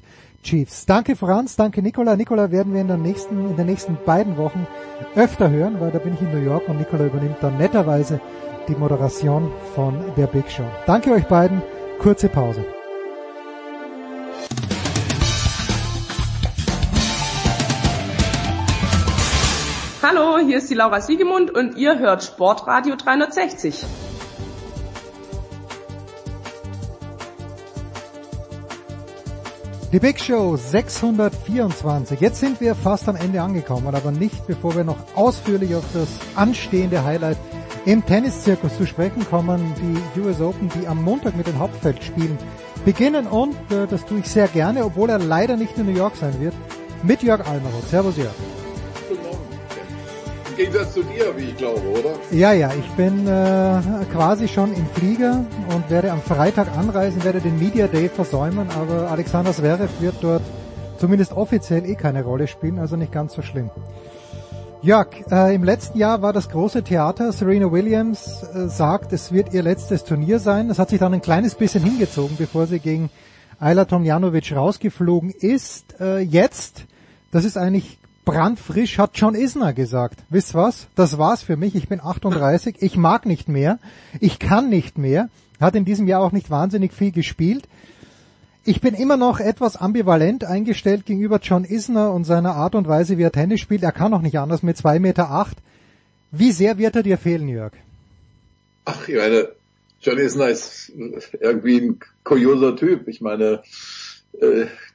Chiefs. 0.42 0.86
Danke 0.86 1.16
Franz, 1.16 1.56
danke 1.56 1.82
Nicola. 1.82 2.16
Nicola 2.16 2.50
werden 2.50 2.74
wir 2.74 2.80
in, 2.80 2.88
der 2.88 2.96
nächsten, 2.96 3.50
in 3.50 3.56
den 3.56 3.66
nächsten 3.66 3.96
beiden 4.04 4.36
Wochen 4.36 4.66
öfter 5.14 5.50
hören, 5.50 5.80
weil 5.80 5.90
da 5.90 5.98
bin 5.98 6.14
ich 6.14 6.20
in 6.20 6.32
New 6.32 6.44
York 6.44 6.68
und 6.68 6.78
Nicola 6.78 7.06
übernimmt 7.06 7.36
dann 7.40 7.58
netterweise 7.58 8.20
die 8.68 8.74
Moderation 8.74 9.50
von 9.74 9.94
der 10.16 10.26
Big 10.26 10.50
Show. 10.50 10.66
Danke 10.86 11.12
euch 11.12 11.24
beiden. 11.24 11.62
Kurze 11.98 12.28
Pause. 12.28 12.64
Hallo, 20.02 20.38
hier 20.44 20.58
ist 20.58 20.68
die 20.68 20.74
Laura 20.74 21.00
Siegemund 21.00 21.52
und 21.52 21.76
ihr 21.76 21.98
hört 21.98 22.24
Sportradio 22.24 22.96
360. 22.96 23.84
Die 29.92 30.00
Big 30.00 30.18
Show 30.18 30.56
624. 30.56 32.18
Jetzt 32.18 32.40
sind 32.40 32.62
wir 32.62 32.74
fast 32.74 33.10
am 33.10 33.16
Ende 33.16 33.42
angekommen, 33.42 33.94
aber 33.94 34.10
nicht 34.10 34.46
bevor 34.46 34.74
wir 34.74 34.84
noch 34.84 34.96
ausführlich 35.14 35.74
auf 35.74 35.84
das 35.92 36.08
anstehende 36.34 37.04
Highlight 37.04 37.36
im 37.84 38.02
Tenniszirkus 38.06 38.74
zu 38.78 38.86
sprechen 38.86 39.26
kommen, 39.28 39.74
die 40.16 40.20
US 40.20 40.40
Open, 40.40 40.70
die 40.70 40.86
am 40.86 41.04
Montag 41.04 41.36
mit 41.36 41.46
den 41.46 41.58
Hauptfeldspielen 41.58 42.38
beginnen 42.86 43.26
und 43.26 43.54
äh, 43.70 43.86
das 43.86 44.06
tue 44.06 44.20
ich 44.20 44.28
sehr 44.30 44.48
gerne, 44.48 44.82
obwohl 44.82 45.10
er 45.10 45.18
leider 45.18 45.58
nicht 45.58 45.76
in 45.76 45.84
New 45.84 45.98
York 45.98 46.16
sein 46.16 46.40
wird, 46.40 46.54
mit 47.02 47.22
Jörg 47.22 47.46
Almeroth. 47.46 47.86
Servus 47.90 48.16
Jörg. 48.16 48.32
Im 50.52 50.58
Gegensatz 50.58 50.92
zu 50.92 51.02
dir, 51.02 51.34
wie 51.34 51.44
ich 51.44 51.56
glaube, 51.56 51.80
oder? 51.80 52.10
Ja, 52.30 52.52
ja, 52.52 52.70
ich 52.78 52.86
bin 52.90 53.26
äh, 53.26 53.80
quasi 54.12 54.46
schon 54.48 54.74
im 54.74 54.84
Flieger 54.94 55.46
und 55.74 55.88
werde 55.88 56.12
am 56.12 56.20
Freitag 56.20 56.76
anreisen, 56.76 57.24
werde 57.24 57.40
den 57.40 57.58
Media 57.58 57.86
Day 57.86 58.10
versäumen, 58.10 58.68
aber 58.68 59.10
Alexander 59.10 59.52
Zverev 59.52 59.88
wird 60.00 60.16
dort 60.20 60.42
zumindest 60.98 61.32
offiziell 61.32 61.86
eh 61.86 61.94
keine 61.94 62.22
Rolle 62.22 62.48
spielen, 62.48 62.78
also 62.78 62.96
nicht 62.96 63.12
ganz 63.12 63.32
so 63.32 63.40
schlimm. 63.40 63.70
Jörg, 64.82 65.08
äh, 65.30 65.54
im 65.54 65.64
letzten 65.64 65.96
Jahr 65.96 66.20
war 66.20 66.34
das 66.34 66.50
große 66.50 66.82
Theater. 66.82 67.32
Serena 67.32 67.72
Williams 67.72 68.42
äh, 68.42 68.68
sagt, 68.68 69.14
es 69.14 69.32
wird 69.32 69.54
ihr 69.54 69.62
letztes 69.62 70.04
Turnier 70.04 70.38
sein. 70.38 70.68
Das 70.68 70.78
hat 70.78 70.90
sich 70.90 70.98
dann 70.98 71.14
ein 71.14 71.22
kleines 71.22 71.54
bisschen 71.54 71.82
hingezogen, 71.82 72.36
bevor 72.36 72.66
sie 72.66 72.78
gegen 72.78 73.08
Ayla 73.58 73.86
Tomjanovic 73.86 74.54
rausgeflogen 74.54 75.30
ist. 75.30 75.98
Äh, 75.98 76.18
jetzt, 76.18 76.84
das 77.30 77.46
ist 77.46 77.56
eigentlich 77.56 78.01
brandfrisch 78.24 78.98
hat 78.98 79.12
John 79.14 79.34
Isner 79.34 79.72
gesagt. 79.72 80.20
Wisst 80.30 80.54
was? 80.54 80.86
Das 80.94 81.18
war's 81.18 81.42
für 81.42 81.56
mich. 81.56 81.74
Ich 81.74 81.88
bin 81.88 82.00
38. 82.00 82.76
Ich 82.80 82.96
mag 82.96 83.26
nicht 83.26 83.48
mehr. 83.48 83.78
Ich 84.20 84.38
kann 84.38 84.68
nicht 84.68 84.98
mehr. 84.98 85.28
Hat 85.60 85.74
in 85.74 85.84
diesem 85.84 86.08
Jahr 86.08 86.22
auch 86.22 86.32
nicht 86.32 86.50
wahnsinnig 86.50 86.92
viel 86.92 87.12
gespielt. 87.12 87.68
Ich 88.64 88.80
bin 88.80 88.94
immer 88.94 89.16
noch 89.16 89.40
etwas 89.40 89.76
ambivalent 89.76 90.44
eingestellt 90.44 91.04
gegenüber 91.04 91.40
John 91.42 91.64
Isner 91.64 92.12
und 92.12 92.24
seiner 92.24 92.54
Art 92.54 92.76
und 92.76 92.86
Weise, 92.86 93.18
wie 93.18 93.22
er 93.22 93.32
Tennis 93.32 93.60
spielt. 93.60 93.82
Er 93.82 93.92
kann 93.92 94.14
auch 94.14 94.22
nicht 94.22 94.38
anders 94.38 94.62
mit 94.62 94.76
zwei 94.76 94.98
Meter. 95.00 95.30
acht. 95.30 95.56
Wie 96.30 96.52
sehr 96.52 96.78
wird 96.78 96.96
er 96.96 97.02
dir 97.02 97.18
fehlen, 97.18 97.48
Jörg? 97.48 97.72
Ach, 98.84 99.08
ich 99.08 99.16
meine, 99.16 99.48
John 100.00 100.18
Isner 100.18 100.48
ist 100.48 100.92
irgendwie 101.40 101.78
ein 101.80 102.00
kurioser 102.24 102.76
Typ. 102.76 103.06
Ich 103.08 103.20
meine, 103.20 103.62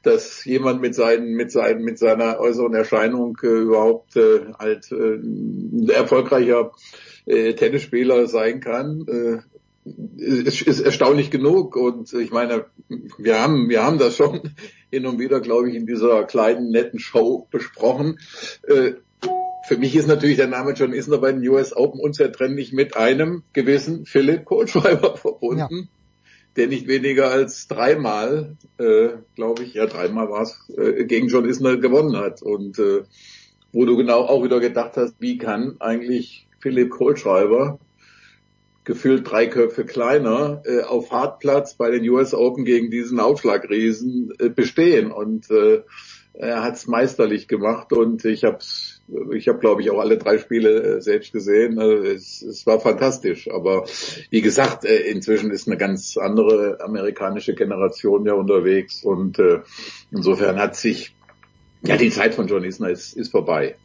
dass 0.03 0.45
jemand 0.45 0.81
mit 0.81 0.95
seinen 0.95 1.33
mit 1.33 1.51
seinen 1.51 1.83
mit 1.83 1.99
seiner 1.99 2.39
äußeren 2.39 2.73
Erscheinung 2.73 3.37
äh, 3.43 3.47
überhaupt 3.47 4.15
äh, 4.15 4.41
halt 4.57 4.91
äh, 4.91 5.15
ein 5.15 5.89
erfolgreicher 5.89 6.71
äh, 7.25 7.53
Tennisspieler 7.53 8.27
sein 8.27 8.59
kann 8.59 9.05
äh, 9.07 9.37
ist, 10.17 10.63
ist 10.63 10.81
erstaunlich 10.81 11.31
genug. 11.31 11.77
Und 11.77 12.11
ich 12.13 12.31
meine 12.31 12.65
wir 13.17 13.39
haben 13.39 13.69
wir 13.69 13.83
haben 13.83 13.99
das 13.99 14.17
schon 14.17 14.41
hin 14.91 15.05
und 15.05 15.19
wieder 15.19 15.39
glaube 15.39 15.69
ich 15.69 15.75
in 15.75 15.85
dieser 15.85 16.23
kleinen 16.23 16.71
netten 16.71 16.99
Show 16.99 17.47
besprochen. 17.51 18.19
Äh, 18.67 18.93
für 19.67 19.77
mich 19.77 19.95
ist 19.95 20.07
natürlich 20.07 20.37
der 20.37 20.47
Name 20.47 20.71
John 20.71 20.93
Isner 20.93 21.17
bei 21.17 21.31
den 21.31 21.47
US 21.47 21.75
Open 21.75 21.99
unzertrennlich 21.99 22.71
mit 22.71 22.95
einem 22.95 23.43
gewissen 23.53 24.05
Philipp 24.05 24.45
Kohlschreiber 24.45 25.15
verbunden. 25.17 25.89
Ja 25.89 25.96
der 26.57 26.67
nicht 26.67 26.87
weniger 26.87 27.29
als 27.29 27.67
dreimal, 27.67 28.57
äh, 28.77 29.09
glaube 29.35 29.63
ich, 29.63 29.73
ja 29.75 29.85
dreimal 29.85 30.29
war 30.29 30.41
es, 30.41 30.69
äh, 30.75 31.05
gegen 31.05 31.27
John 31.27 31.45
Isner 31.47 31.77
gewonnen 31.77 32.17
hat. 32.17 32.41
Und 32.41 32.79
äh, 32.79 33.03
wo 33.71 33.85
du 33.85 33.95
genau 33.95 34.21
auch 34.21 34.43
wieder 34.43 34.59
gedacht 34.59 34.97
hast, 34.97 35.15
wie 35.19 35.37
kann 35.37 35.75
eigentlich 35.79 36.47
Philipp 36.59 36.89
Kohlschreiber 36.89 37.79
gefühlt 38.83 39.29
drei 39.29 39.47
Köpfe 39.47 39.85
kleiner 39.85 40.61
äh, 40.65 40.81
auf 40.81 41.11
Hartplatz 41.11 41.75
bei 41.75 41.91
den 41.91 42.07
US 42.09 42.33
Open 42.33 42.63
gegen 42.63 42.89
diesen 42.89 43.19
Aufschlagriesen 43.19 44.33
äh, 44.39 44.49
bestehen. 44.49 45.11
Und 45.11 45.51
äh, 45.51 45.83
er 46.33 46.63
hat 46.63 46.75
es 46.75 46.87
meisterlich 46.87 47.47
gemacht 47.47 47.91
und 47.91 48.23
ich 48.23 48.45
habe 48.45 48.59
ich 49.33 49.47
habe 49.47 49.59
glaube 49.59 49.81
ich 49.81 49.89
auch 49.89 49.99
alle 49.99 50.17
drei 50.17 50.37
Spiele 50.37 50.97
äh, 50.97 51.01
selbst 51.01 51.31
gesehen. 51.31 51.79
Also 51.79 52.03
es, 52.03 52.41
es 52.41 52.65
war 52.65 52.79
fantastisch. 52.79 53.49
Aber 53.49 53.85
wie 54.29 54.41
gesagt, 54.41 54.85
äh, 54.85 54.97
inzwischen 55.09 55.51
ist 55.51 55.67
eine 55.67 55.77
ganz 55.77 56.17
andere 56.17 56.79
amerikanische 56.81 57.55
Generation 57.55 58.25
ja 58.25 58.33
unterwegs 58.33 59.03
und 59.03 59.39
äh, 59.39 59.59
insofern 60.11 60.57
hat 60.57 60.75
sich 60.75 61.15
ja 61.83 61.97
die 61.97 62.09
Zeit 62.09 62.35
von 62.35 62.47
John 62.47 62.63
Isner 62.63 62.89
ist, 62.89 63.13
ist 63.13 63.31
vorbei. 63.31 63.75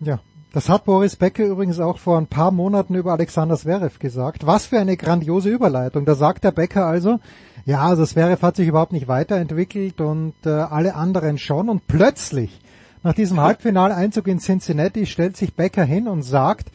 Ja, 0.00 0.20
das 0.54 0.68
hat 0.68 0.84
Boris 0.84 1.16
Becker 1.16 1.44
übrigens 1.44 1.80
auch 1.80 1.98
vor 1.98 2.16
ein 2.16 2.28
paar 2.28 2.52
Monaten 2.52 2.94
über 2.94 3.12
Alexander 3.12 3.56
Zverev 3.56 3.98
gesagt. 3.98 4.46
Was 4.46 4.66
für 4.66 4.78
eine 4.78 4.96
grandiose 4.96 5.50
Überleitung. 5.50 6.04
Da 6.04 6.14
sagt 6.14 6.44
der 6.44 6.52
Becker 6.52 6.86
also, 6.86 7.18
ja, 7.66 7.82
also 7.82 8.04
Zverev 8.06 8.40
hat 8.40 8.54
sich 8.54 8.68
überhaupt 8.68 8.92
nicht 8.92 9.08
weiterentwickelt 9.08 10.00
und 10.00 10.34
äh, 10.46 10.50
alle 10.50 10.94
anderen 10.94 11.38
schon. 11.38 11.68
Und 11.68 11.88
plötzlich, 11.88 12.60
nach 13.04 13.14
diesem 13.14 13.40
Halbfinaleinzug 13.40 14.26
in 14.26 14.40
Cincinnati, 14.40 15.06
stellt 15.06 15.36
sich 15.36 15.54
Becker 15.54 15.84
hin 15.84 16.08
und 16.08 16.22
sagt, 16.22 16.68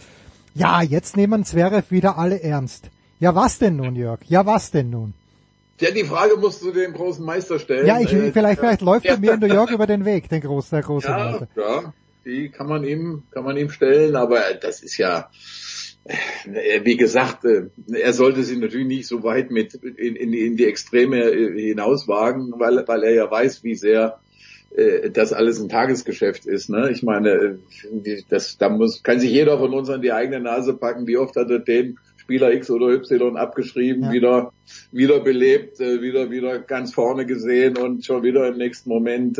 ja, 0.53 0.81
jetzt 0.81 1.17
nehmen 1.17 1.43
Zverev 1.43 1.91
wieder 1.91 2.17
alle 2.17 2.41
ernst. 2.41 2.89
Ja, 3.19 3.35
was 3.35 3.57
denn 3.57 3.75
nun, 3.75 3.95
Jörg? 3.95 4.19
Ja, 4.27 4.45
was 4.45 4.71
denn 4.71 4.91
nun? 4.91 5.13
Ja, 5.79 5.91
die 5.91 6.03
Frage 6.03 6.37
musst 6.37 6.61
du 6.61 6.71
dem 6.71 6.93
großen 6.93 7.25
Meister 7.25 7.57
stellen. 7.57 7.87
Ja, 7.87 7.99
ich, 7.99 8.13
äh, 8.13 8.31
vielleicht, 8.31 8.59
vielleicht 8.59 8.81
läuft 8.81 9.05
er 9.05 9.17
mir 9.17 9.33
in 9.33 9.39
New 9.39 9.47
York 9.47 9.71
über 9.71 9.87
den 9.87 10.05
Weg, 10.05 10.29
den 10.29 10.41
großen, 10.41 10.75
der 10.75 10.83
große 10.83 11.07
ja, 11.07 11.17
Meister. 11.17 11.47
Ja, 11.55 11.93
die 12.25 12.49
kann 12.49 12.67
man 12.67 12.83
ihm, 12.83 13.23
kann 13.31 13.43
man 13.43 13.57
ihm 13.57 13.69
stellen, 13.69 14.15
aber 14.15 14.41
das 14.61 14.83
ist 14.83 14.97
ja, 14.97 15.29
äh, 16.05 16.81
wie 16.83 16.97
gesagt, 16.97 17.45
äh, 17.45 17.69
er 17.93 18.13
sollte 18.13 18.43
sich 18.43 18.57
natürlich 18.57 18.87
nicht 18.87 19.07
so 19.07 19.23
weit 19.23 19.51
mit 19.51 19.73
in, 19.73 20.15
in, 20.15 20.33
in 20.33 20.57
die 20.57 20.65
Extreme 20.65 21.31
hinauswagen, 21.55 22.53
weil, 22.57 22.85
weil 22.87 23.03
er 23.03 23.13
ja 23.13 23.31
weiß, 23.31 23.63
wie 23.63 23.75
sehr 23.75 24.19
das 25.13 25.33
alles 25.33 25.59
ein 25.59 25.69
Tagesgeschäft 25.69 26.45
ist. 26.45 26.69
Ne? 26.69 26.89
Ich 26.91 27.03
meine, 27.03 27.59
das, 28.29 28.57
da 28.57 28.69
muss, 28.69 29.03
kann 29.03 29.19
sich 29.19 29.31
jeder 29.31 29.57
von 29.57 29.73
uns 29.73 29.89
an 29.89 30.01
die 30.01 30.11
eigene 30.11 30.39
Nase 30.39 30.73
packen, 30.73 31.07
wie 31.07 31.17
oft 31.17 31.35
hat 31.35 31.49
er 31.49 31.59
den 31.59 31.97
Spieler 32.17 32.53
X 32.53 32.69
oder 32.69 32.89
Y 32.89 33.35
abgeschrieben, 33.35 34.03
ja. 34.03 34.11
wieder, 34.11 34.53
wieder 34.91 35.19
belebt, 35.19 35.79
wieder, 35.79 36.29
wieder 36.29 36.59
ganz 36.59 36.93
vorne 36.93 37.25
gesehen 37.25 37.77
und 37.77 38.05
schon 38.05 38.23
wieder 38.23 38.47
im 38.47 38.57
nächsten 38.57 38.89
Moment. 38.89 39.39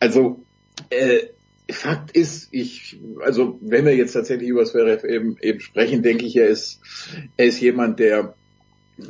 Also 0.00 0.42
äh, 0.90 1.26
Fakt 1.70 2.16
ist, 2.16 2.48
ich, 2.50 2.98
also 3.24 3.58
wenn 3.60 3.84
wir 3.84 3.94
jetzt 3.94 4.12
tatsächlich 4.12 4.48
über 4.48 4.64
Zverev 4.64 5.06
eben, 5.06 5.36
eben 5.40 5.60
sprechen, 5.60 6.02
denke 6.02 6.26
ich, 6.26 6.36
er 6.36 6.48
ist, 6.48 6.80
er 7.36 7.46
ist 7.46 7.60
jemand, 7.60 7.98
der 7.98 8.34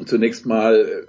zunächst 0.07 0.47
mal, 0.47 1.07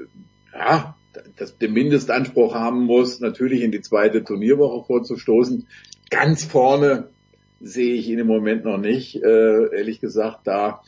ja, 0.54 0.96
das, 1.36 1.58
den 1.58 1.74
Mindestanspruch 1.74 2.56
haben 2.56 2.84
muss, 2.84 3.20
natürlich 3.20 3.62
in 3.62 3.72
die 3.72 3.82
zweite 3.82 4.24
Turnierwoche 4.24 4.86
vorzustoßen. 4.86 5.68
Ganz 6.10 6.44
vorne 6.44 7.10
sehe 7.60 7.96
ich 7.96 8.10
ihn 8.10 8.20
im 8.20 8.28
Moment 8.28 8.66
noch 8.66 8.78
nicht, 8.78 9.16
äh, 9.24 9.76
ehrlich 9.76 10.00
gesagt, 10.02 10.42
da 10.46 10.82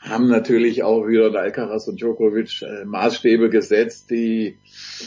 haben 0.00 0.28
natürlich 0.28 0.82
auch 0.82 1.06
wieder 1.06 1.34
Alcaraz 1.34 1.86
und 1.86 2.00
Djokovic 2.00 2.62
äh, 2.62 2.84
Maßstäbe 2.86 3.50
gesetzt, 3.50 4.10
die, 4.10 4.56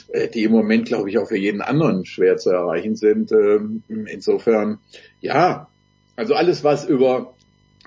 äh, 0.09 0.27
die 0.27 0.43
im 0.43 0.51
Moment, 0.51 0.85
glaube 0.85 1.09
ich, 1.09 1.17
auch 1.17 1.27
für 1.27 1.37
jeden 1.37 1.61
anderen 1.61 2.05
schwer 2.05 2.37
zu 2.37 2.51
erreichen 2.51 2.95
sind. 2.95 3.31
Ähm, 3.31 3.81
insofern, 3.87 4.79
ja, 5.19 5.67
also 6.15 6.35
alles, 6.35 6.63
was 6.63 6.85
über 6.87 7.33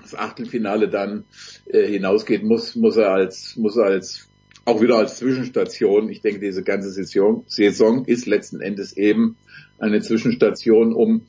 das 0.01 0.15
Achtelfinale 0.15 0.89
dann 0.89 1.23
äh, 1.65 1.87
hinausgeht, 1.87 2.43
muss, 2.43 2.75
muss 2.75 2.97
er 2.97 3.11
als, 3.11 3.55
muss 3.55 3.77
er 3.77 3.85
als, 3.85 4.26
auch 4.67 4.81
wieder 4.81 4.97
als 4.97 5.17
Zwischenstation. 5.17 6.09
Ich 6.09 6.21
denke, 6.21 6.41
diese 6.41 6.61
ganze 6.61 6.91
Saison, 6.91 7.45
Saison 7.47 8.03
ist 8.05 8.25
letzten 8.25 8.59
Endes 8.59 8.95
eben 8.97 9.37
eine 9.79 10.01
Zwischenstation, 10.01 10.93
um 10.93 11.21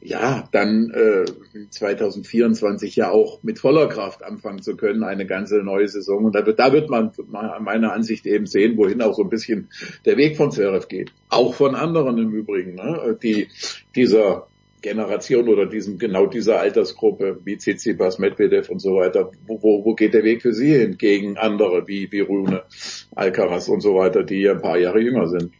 ja, 0.00 0.48
dann 0.52 0.90
äh, 0.90 1.24
2024 1.70 2.94
ja 2.94 3.10
auch 3.10 3.42
mit 3.42 3.58
voller 3.58 3.88
Kraft 3.88 4.22
anfangen 4.22 4.62
zu 4.62 4.76
können, 4.76 5.02
eine 5.02 5.26
ganze 5.26 5.62
neue 5.62 5.88
Saison. 5.88 6.26
Und 6.26 6.34
da 6.34 6.46
wird, 6.46 6.60
da 6.60 6.72
wird 6.72 6.88
man 6.90 7.10
meiner 7.28 7.92
Ansicht 7.92 8.26
eben 8.26 8.46
sehen, 8.46 8.76
wohin 8.76 9.00
auch 9.00 9.14
so 9.14 9.22
ein 9.22 9.30
bisschen 9.30 9.70
der 10.04 10.16
Weg 10.16 10.36
von 10.36 10.52
Zverev 10.52 10.86
geht. 10.88 11.12
Auch 11.30 11.54
von 11.54 11.74
anderen 11.74 12.18
im 12.18 12.32
Übrigen, 12.32 12.74
ne? 12.74 13.18
die 13.20 13.48
dieser 13.96 14.46
Generation 14.84 15.48
oder 15.48 15.64
diesem 15.64 15.98
genau 15.98 16.26
dieser 16.26 16.60
Altersgruppe 16.60 17.40
wie 17.42 17.56
Tsitsipas, 17.56 18.18
Medvedev 18.18 18.68
und 18.68 18.80
so 18.80 18.96
weiter. 18.96 19.30
Wo, 19.46 19.62
wo, 19.62 19.84
wo 19.84 19.94
geht 19.94 20.12
der 20.12 20.24
Weg 20.24 20.42
für 20.42 20.52
sie 20.52 20.74
hin 20.74 20.98
gegen 20.98 21.38
andere 21.38 21.88
wie, 21.88 22.12
wie 22.12 22.20
Rune, 22.20 22.64
Alcaraz 23.14 23.68
und 23.68 23.80
so 23.80 23.94
weiter, 23.94 24.22
die 24.22 24.46
ein 24.48 24.60
paar 24.60 24.76
Jahre 24.76 25.00
jünger 25.00 25.28
sind? 25.28 25.52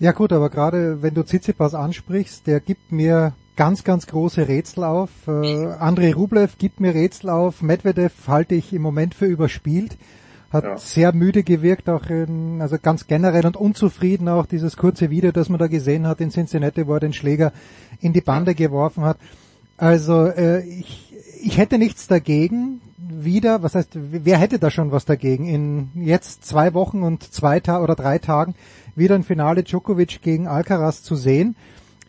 Ja 0.00 0.10
gut, 0.10 0.32
aber 0.32 0.50
gerade 0.50 1.02
wenn 1.02 1.14
du 1.14 1.22
Tsitsipas 1.22 1.74
ansprichst, 1.74 2.48
der 2.48 2.58
gibt 2.58 2.90
mir 2.90 3.34
ganz, 3.54 3.84
ganz 3.84 4.08
große 4.08 4.48
Rätsel 4.48 4.82
auf. 4.82 5.10
Äh, 5.28 5.30
Andrei 5.78 6.12
Rublev 6.12 6.58
gibt 6.58 6.80
mir 6.80 6.94
Rätsel 6.94 7.30
auf. 7.30 7.62
Medvedev 7.62 8.12
halte 8.26 8.56
ich 8.56 8.72
im 8.72 8.82
Moment 8.82 9.14
für 9.14 9.26
überspielt. 9.26 9.96
Hat 10.50 10.64
ja. 10.64 10.78
sehr 10.78 11.12
müde 11.12 11.42
gewirkt, 11.42 11.88
auch 11.88 12.06
in, 12.08 12.60
also 12.60 12.76
ganz 12.80 13.06
generell 13.06 13.46
und 13.46 13.56
unzufrieden 13.56 14.28
auch 14.28 14.46
dieses 14.46 14.76
kurze 14.76 15.10
Video, 15.10 15.32
das 15.32 15.48
man 15.48 15.58
da 15.58 15.66
gesehen 15.66 16.06
hat 16.06 16.20
in 16.20 16.30
Cincinnati, 16.30 16.86
wo 16.86 16.94
er 16.94 17.00
den 17.00 17.12
Schläger 17.12 17.52
in 18.00 18.12
die 18.12 18.20
Bande 18.20 18.54
geworfen 18.54 19.04
hat. 19.04 19.18
Also 19.76 20.26
äh, 20.26 20.60
ich, 20.64 21.14
ich 21.42 21.58
hätte 21.58 21.78
nichts 21.78 22.06
dagegen, 22.06 22.80
wieder, 22.98 23.62
was 23.62 23.74
heißt, 23.74 23.90
wer 23.94 24.38
hätte 24.38 24.58
da 24.58 24.70
schon 24.70 24.92
was 24.92 25.04
dagegen, 25.04 25.46
in 25.46 25.88
jetzt 25.94 26.44
zwei 26.44 26.74
Wochen 26.74 27.02
und 27.02 27.22
zwei 27.22 27.60
Tage 27.60 27.82
oder 27.82 27.94
drei 27.94 28.18
Tagen 28.18 28.54
wieder 28.94 29.14
ein 29.14 29.22
Finale 29.22 29.62
Djokovic 29.62 30.22
gegen 30.22 30.48
Alcaraz 30.48 31.02
zu 31.02 31.16
sehen. 31.16 31.56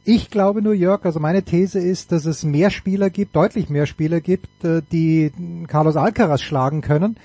Ich 0.06 0.30
glaube 0.30 0.62
nur, 0.62 0.74
Jörg, 0.74 1.04
also 1.04 1.20
meine 1.20 1.44
These 1.44 1.80
ist, 1.80 2.14
dass 2.14 2.26
es 2.26 2.44
mehr 2.44 2.70
Spieler 2.70 3.10
gibt, 3.10 3.36
deutlich 3.36 3.70
mehr 3.70 3.86
Spieler 3.86 4.22
gibt, 4.22 4.64
äh, 4.64 4.82
die 4.92 5.32
Carlos 5.68 5.98
Alcaraz 5.98 6.42
schlagen 6.42 6.82
können, 6.82 7.18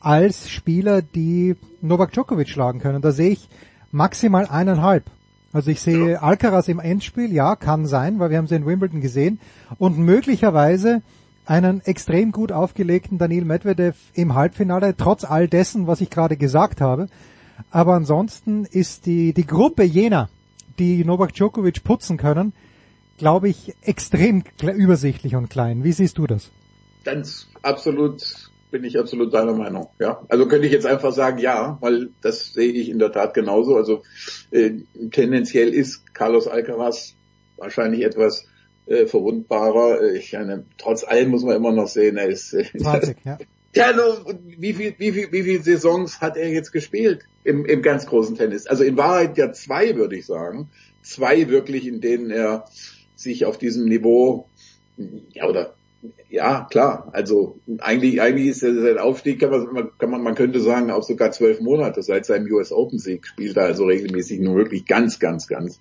als 0.00 0.50
Spieler, 0.50 1.02
die 1.02 1.56
Novak 1.80 2.12
Djokovic 2.12 2.48
schlagen 2.48 2.80
können. 2.80 3.02
Da 3.02 3.12
sehe 3.12 3.30
ich 3.30 3.48
maximal 3.92 4.46
eineinhalb. 4.46 5.04
Also 5.52 5.70
ich 5.70 5.80
sehe 5.80 6.20
Alcaraz 6.22 6.68
im 6.68 6.80
Endspiel, 6.80 7.32
ja, 7.32 7.56
kann 7.56 7.86
sein, 7.86 8.18
weil 8.18 8.30
wir 8.30 8.38
haben 8.38 8.46
sie 8.46 8.56
in 8.56 8.66
Wimbledon 8.66 9.00
gesehen. 9.00 9.40
Und 9.78 9.98
möglicherweise 9.98 11.02
einen 11.46 11.80
extrem 11.80 12.32
gut 12.32 12.52
aufgelegten 12.52 13.18
Daniel 13.18 13.44
Medvedev 13.44 13.96
im 14.14 14.34
Halbfinale, 14.34 14.96
trotz 14.96 15.24
all 15.24 15.48
dessen, 15.48 15.86
was 15.86 16.00
ich 16.00 16.10
gerade 16.10 16.36
gesagt 16.36 16.80
habe. 16.80 17.08
Aber 17.70 17.94
ansonsten 17.94 18.64
ist 18.64 19.06
die, 19.06 19.32
die 19.32 19.46
Gruppe 19.46 19.82
jener, 19.84 20.28
die 20.78 21.04
Novak 21.04 21.32
Djokovic 21.32 21.84
putzen 21.84 22.18
können, 22.18 22.52
glaube 23.16 23.48
ich, 23.48 23.74
extrem 23.80 24.44
übersichtlich 24.60 25.36
und 25.36 25.48
klein. 25.48 25.84
Wie 25.84 25.92
siehst 25.92 26.18
du 26.18 26.26
das? 26.26 26.50
Ganz 27.04 27.48
absolut 27.62 28.45
bin 28.70 28.84
ich 28.84 28.98
absolut 28.98 29.32
deiner 29.32 29.54
Meinung. 29.54 29.88
Ja, 29.98 30.24
also 30.28 30.46
könnte 30.46 30.66
ich 30.66 30.72
jetzt 30.72 30.86
einfach 30.86 31.12
sagen, 31.12 31.38
ja, 31.38 31.78
weil 31.80 32.10
das 32.20 32.52
sehe 32.52 32.72
ich 32.72 32.88
in 32.88 32.98
der 32.98 33.12
Tat 33.12 33.34
genauso. 33.34 33.76
Also 33.76 34.02
äh, 34.50 34.72
tendenziell 35.10 35.72
ist 35.72 36.14
Carlos 36.14 36.48
Alcaraz 36.48 37.14
wahrscheinlich 37.56 38.02
etwas 38.02 38.46
äh, 38.86 39.06
verwundbarer. 39.06 40.02
Äh, 40.02 40.18
ich 40.18 40.32
meine, 40.32 40.64
trotz 40.78 41.04
allem 41.04 41.30
muss 41.30 41.44
man 41.44 41.56
immer 41.56 41.72
noch 41.72 41.88
sehen, 41.88 42.16
er 42.16 42.28
ist 42.28 42.52
äh, 42.52 42.64
20, 42.76 43.16
ja. 43.24 43.38
Ja, 43.74 43.92
no, 43.92 44.32
wie 44.46 44.72
viel, 44.72 44.94
wie 44.96 45.12
viel, 45.12 45.30
wie 45.32 45.42
viel 45.42 45.62
Saisons 45.62 46.22
hat 46.22 46.38
er 46.38 46.48
jetzt 46.48 46.72
gespielt 46.72 47.24
im, 47.44 47.66
im 47.66 47.82
ganz 47.82 48.06
großen 48.06 48.34
Tennis? 48.34 48.66
Also 48.66 48.84
in 48.84 48.96
Wahrheit 48.96 49.36
ja 49.36 49.52
zwei, 49.52 49.96
würde 49.96 50.16
ich 50.16 50.24
sagen. 50.24 50.70
Zwei 51.02 51.50
wirklich, 51.50 51.86
in 51.86 52.00
denen 52.00 52.30
er 52.30 52.64
sich 53.16 53.44
auf 53.44 53.58
diesem 53.58 53.84
Niveau, 53.84 54.48
ja, 55.34 55.46
oder 55.46 55.74
ja, 56.28 56.66
klar. 56.70 57.08
Also 57.12 57.60
eigentlich, 57.78 58.20
eigentlich 58.20 58.48
ist 58.48 58.60
sein 58.60 58.98
Aufstieg, 58.98 59.40
kann 59.40 59.50
man, 59.50 59.90
kann 59.98 60.10
man, 60.10 60.22
man 60.22 60.34
könnte 60.34 60.60
sagen, 60.60 60.90
auch 60.90 61.02
sogar 61.02 61.30
zwölf 61.30 61.60
Monate 61.60 62.02
seit 62.02 62.26
seinem 62.26 62.50
US 62.52 62.72
Open 62.72 62.98
Sieg 62.98 63.26
spielt 63.26 63.56
er 63.56 63.64
also 63.64 63.84
regelmäßig 63.84 64.40
nur 64.40 64.56
wirklich 64.56 64.86
ganz, 64.86 65.18
ganz, 65.18 65.46
ganz 65.46 65.80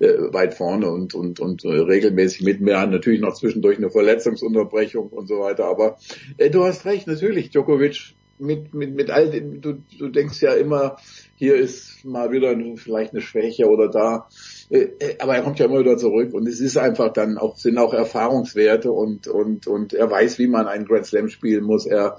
äh, 0.00 0.32
weit 0.32 0.54
vorne 0.54 0.90
und 0.90 1.14
und 1.14 1.40
und 1.40 1.64
äh, 1.64 1.68
regelmäßig 1.68 2.42
mit 2.42 2.60
mehr 2.60 2.86
natürlich 2.86 3.20
noch 3.20 3.34
zwischendurch 3.34 3.78
eine 3.78 3.90
Verletzungsunterbrechung 3.90 5.08
und 5.08 5.28
so 5.28 5.40
weiter. 5.40 5.66
Aber 5.66 5.98
äh, 6.38 6.50
du 6.50 6.64
hast 6.64 6.84
recht, 6.84 7.06
natürlich 7.06 7.50
Djokovic 7.50 8.14
mit 8.38 8.74
mit 8.74 8.94
mit 8.94 9.10
all 9.10 9.30
dem, 9.30 9.60
du 9.60 9.82
du 9.98 10.08
denkst 10.08 10.40
ja 10.42 10.54
immer, 10.54 10.96
hier 11.36 11.54
ist 11.54 12.04
mal 12.04 12.32
wieder 12.32 12.56
vielleicht 12.76 13.12
eine 13.12 13.20
Schwäche 13.20 13.66
oder 13.68 13.88
da 13.88 14.28
aber 15.18 15.34
er 15.34 15.42
kommt 15.42 15.58
ja 15.58 15.66
immer 15.66 15.80
wieder 15.80 15.98
zurück 15.98 16.32
und 16.32 16.48
es 16.48 16.60
ist 16.60 16.78
einfach 16.78 17.12
dann 17.12 17.36
auch, 17.36 17.56
sind 17.56 17.76
auch 17.76 17.92
Erfahrungswerte 17.92 18.90
und, 18.90 19.26
und, 19.26 19.66
und 19.66 19.92
er 19.92 20.10
weiß, 20.10 20.38
wie 20.38 20.46
man 20.46 20.66
einen 20.66 20.86
Grand 20.86 21.04
Slam 21.04 21.28
spielen 21.28 21.64
muss. 21.64 21.84
Er 21.84 22.18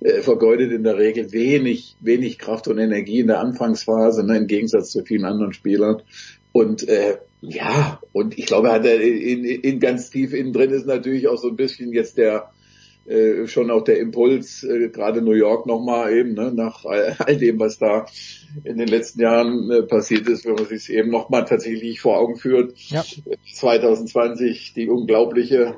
äh, 0.00 0.20
vergeudet 0.20 0.70
in 0.70 0.82
der 0.82 0.98
Regel 0.98 1.32
wenig, 1.32 1.96
wenig 2.00 2.38
Kraft 2.38 2.68
und 2.68 2.78
Energie 2.78 3.20
in 3.20 3.28
der 3.28 3.40
Anfangsphase, 3.40 4.24
ne, 4.24 4.36
im 4.36 4.46
Gegensatz 4.46 4.90
zu 4.90 5.02
vielen 5.02 5.24
anderen 5.24 5.54
Spielern. 5.54 6.02
Und 6.52 6.86
äh, 6.88 7.16
ja, 7.40 8.00
und 8.12 8.38
ich 8.38 8.46
glaube, 8.46 8.70
hat 8.70 8.84
er 8.84 9.00
in, 9.00 9.44
in 9.44 9.80
ganz 9.80 10.10
tief 10.10 10.34
innen 10.34 10.52
drin 10.52 10.70
ist 10.70 10.86
natürlich 10.86 11.28
auch 11.28 11.38
so 11.38 11.48
ein 11.48 11.56
bisschen 11.56 11.92
jetzt 11.92 12.18
der 12.18 12.50
äh, 13.06 13.46
schon 13.46 13.70
auch 13.70 13.84
der 13.84 13.98
Impuls, 13.98 14.64
äh, 14.64 14.88
gerade 14.88 15.22
New 15.22 15.32
York 15.32 15.66
nochmal 15.66 16.12
eben, 16.12 16.34
ne, 16.34 16.52
nach 16.54 16.84
all, 16.84 17.16
all 17.18 17.36
dem, 17.36 17.58
was 17.60 17.78
da 17.78 18.06
in 18.64 18.78
den 18.78 18.88
letzten 18.88 19.20
Jahren 19.20 19.70
äh, 19.70 19.82
passiert 19.82 20.28
ist, 20.28 20.44
wenn 20.44 20.54
man 20.54 20.66
sich 20.66 20.90
eben 20.92 21.10
nochmal 21.10 21.44
tatsächlich 21.44 22.00
vor 22.00 22.18
Augen 22.18 22.36
führt. 22.36 22.78
Ja. 22.88 23.04
2020 23.52 24.74
die 24.74 24.88
unglaubliche, 24.88 25.74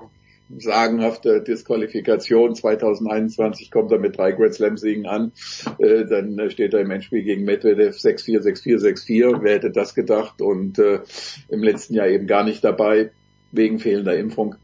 sagenhafte 0.56 1.42
Disqualifikation. 1.42 2.54
2021 2.54 3.70
kommt 3.70 3.90
er 3.90 3.98
mit 3.98 4.16
drei 4.16 4.32
Grand 4.32 4.54
Slam 4.54 4.76
Siegen 4.76 5.06
an. 5.06 5.32
Äh, 5.78 6.04
dann 6.04 6.38
äh, 6.38 6.50
steht 6.50 6.74
er 6.74 6.80
im 6.80 6.90
Endspiel 6.90 7.22
gegen 7.22 7.44
Medvedev 7.44 7.96
6-4, 7.96 8.42
6-4, 8.42 8.78
6-4. 8.78 9.42
Wer 9.42 9.54
hätte 9.54 9.70
das 9.70 9.94
gedacht? 9.94 10.40
Und 10.40 10.78
äh, 10.78 11.00
im 11.48 11.62
letzten 11.62 11.94
Jahr 11.94 12.08
eben 12.08 12.26
gar 12.26 12.44
nicht 12.44 12.62
dabei 12.62 13.10
wegen 13.52 13.78
fehlender 13.78 14.16
Impfung. 14.16 14.54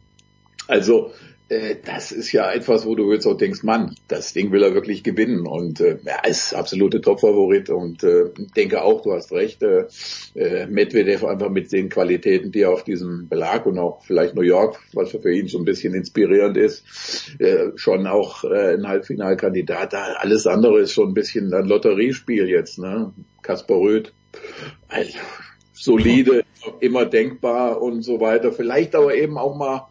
Also 0.69 1.11
äh, 1.53 1.77
das 1.85 2.13
ist 2.13 2.33
ja 2.33 2.51
etwas, 2.51 2.87
wo 2.87 2.95
du 2.95 3.13
jetzt 3.13 3.27
auch 3.27 3.37
denkst, 3.37 3.63
Mann, 3.63 3.95
das 4.09 4.33
Ding 4.33 4.53
will 4.53 4.63
er 4.63 4.75
wirklich 4.75 5.03
gewinnen 5.03 5.47
und 5.47 5.81
äh, 5.81 5.99
er 6.05 6.29
ist 6.29 6.55
absolute 6.55 7.01
Topfavorit 7.01 7.69
und 7.71 8.03
äh, 8.03 8.31
denke 8.57 8.83
auch, 8.83 9.03
du 9.03 9.13
hast 9.13 9.33
recht, 9.33 9.63
äh, 9.63 9.87
äh, 10.35 10.67
Medvedev 10.67 11.25
einfach 11.25 11.51
mit 11.51 11.71
den 11.73 11.89
Qualitäten, 11.89 12.53
die 12.53 12.63
er 12.63 12.71
auf 12.71 12.85
diesem 12.85 13.29
Belag 13.29 13.67
und 13.67 13.79
auch 13.79 14.03
vielleicht 14.05 14.35
New 14.35 14.43
York, 14.43 14.81
was 14.95 15.11
für 15.11 15.33
ihn 15.33 15.49
so 15.49 15.59
ein 15.59 15.65
bisschen 15.65 15.95
inspirierend 15.95 16.57
ist, 16.57 16.85
äh, 17.39 17.73
schon 17.77 18.07
auch 18.07 18.45
äh, 18.45 18.75
ein 18.75 18.89
Halbfinalkandidat. 18.89 19.95
Alles 19.95 20.47
andere 20.47 20.81
ist 20.81 20.93
schon 20.93 21.11
ein 21.11 21.15
bisschen 21.15 21.53
ein 21.53 21.67
Lotteriespiel 21.67 22.49
jetzt, 22.49 22.79
ne? 22.79 23.13
Kaspar 23.43 23.79
Röth, 23.79 24.13
also, 24.89 25.19
solide, 25.73 26.45
immer 26.81 27.07
denkbar 27.07 27.83
und 27.83 28.03
so 28.03 28.21
weiter. 28.21 28.53
Vielleicht 28.53 28.95
aber 28.95 29.15
eben 29.15 29.37
auch 29.37 29.57
mal 29.57 29.89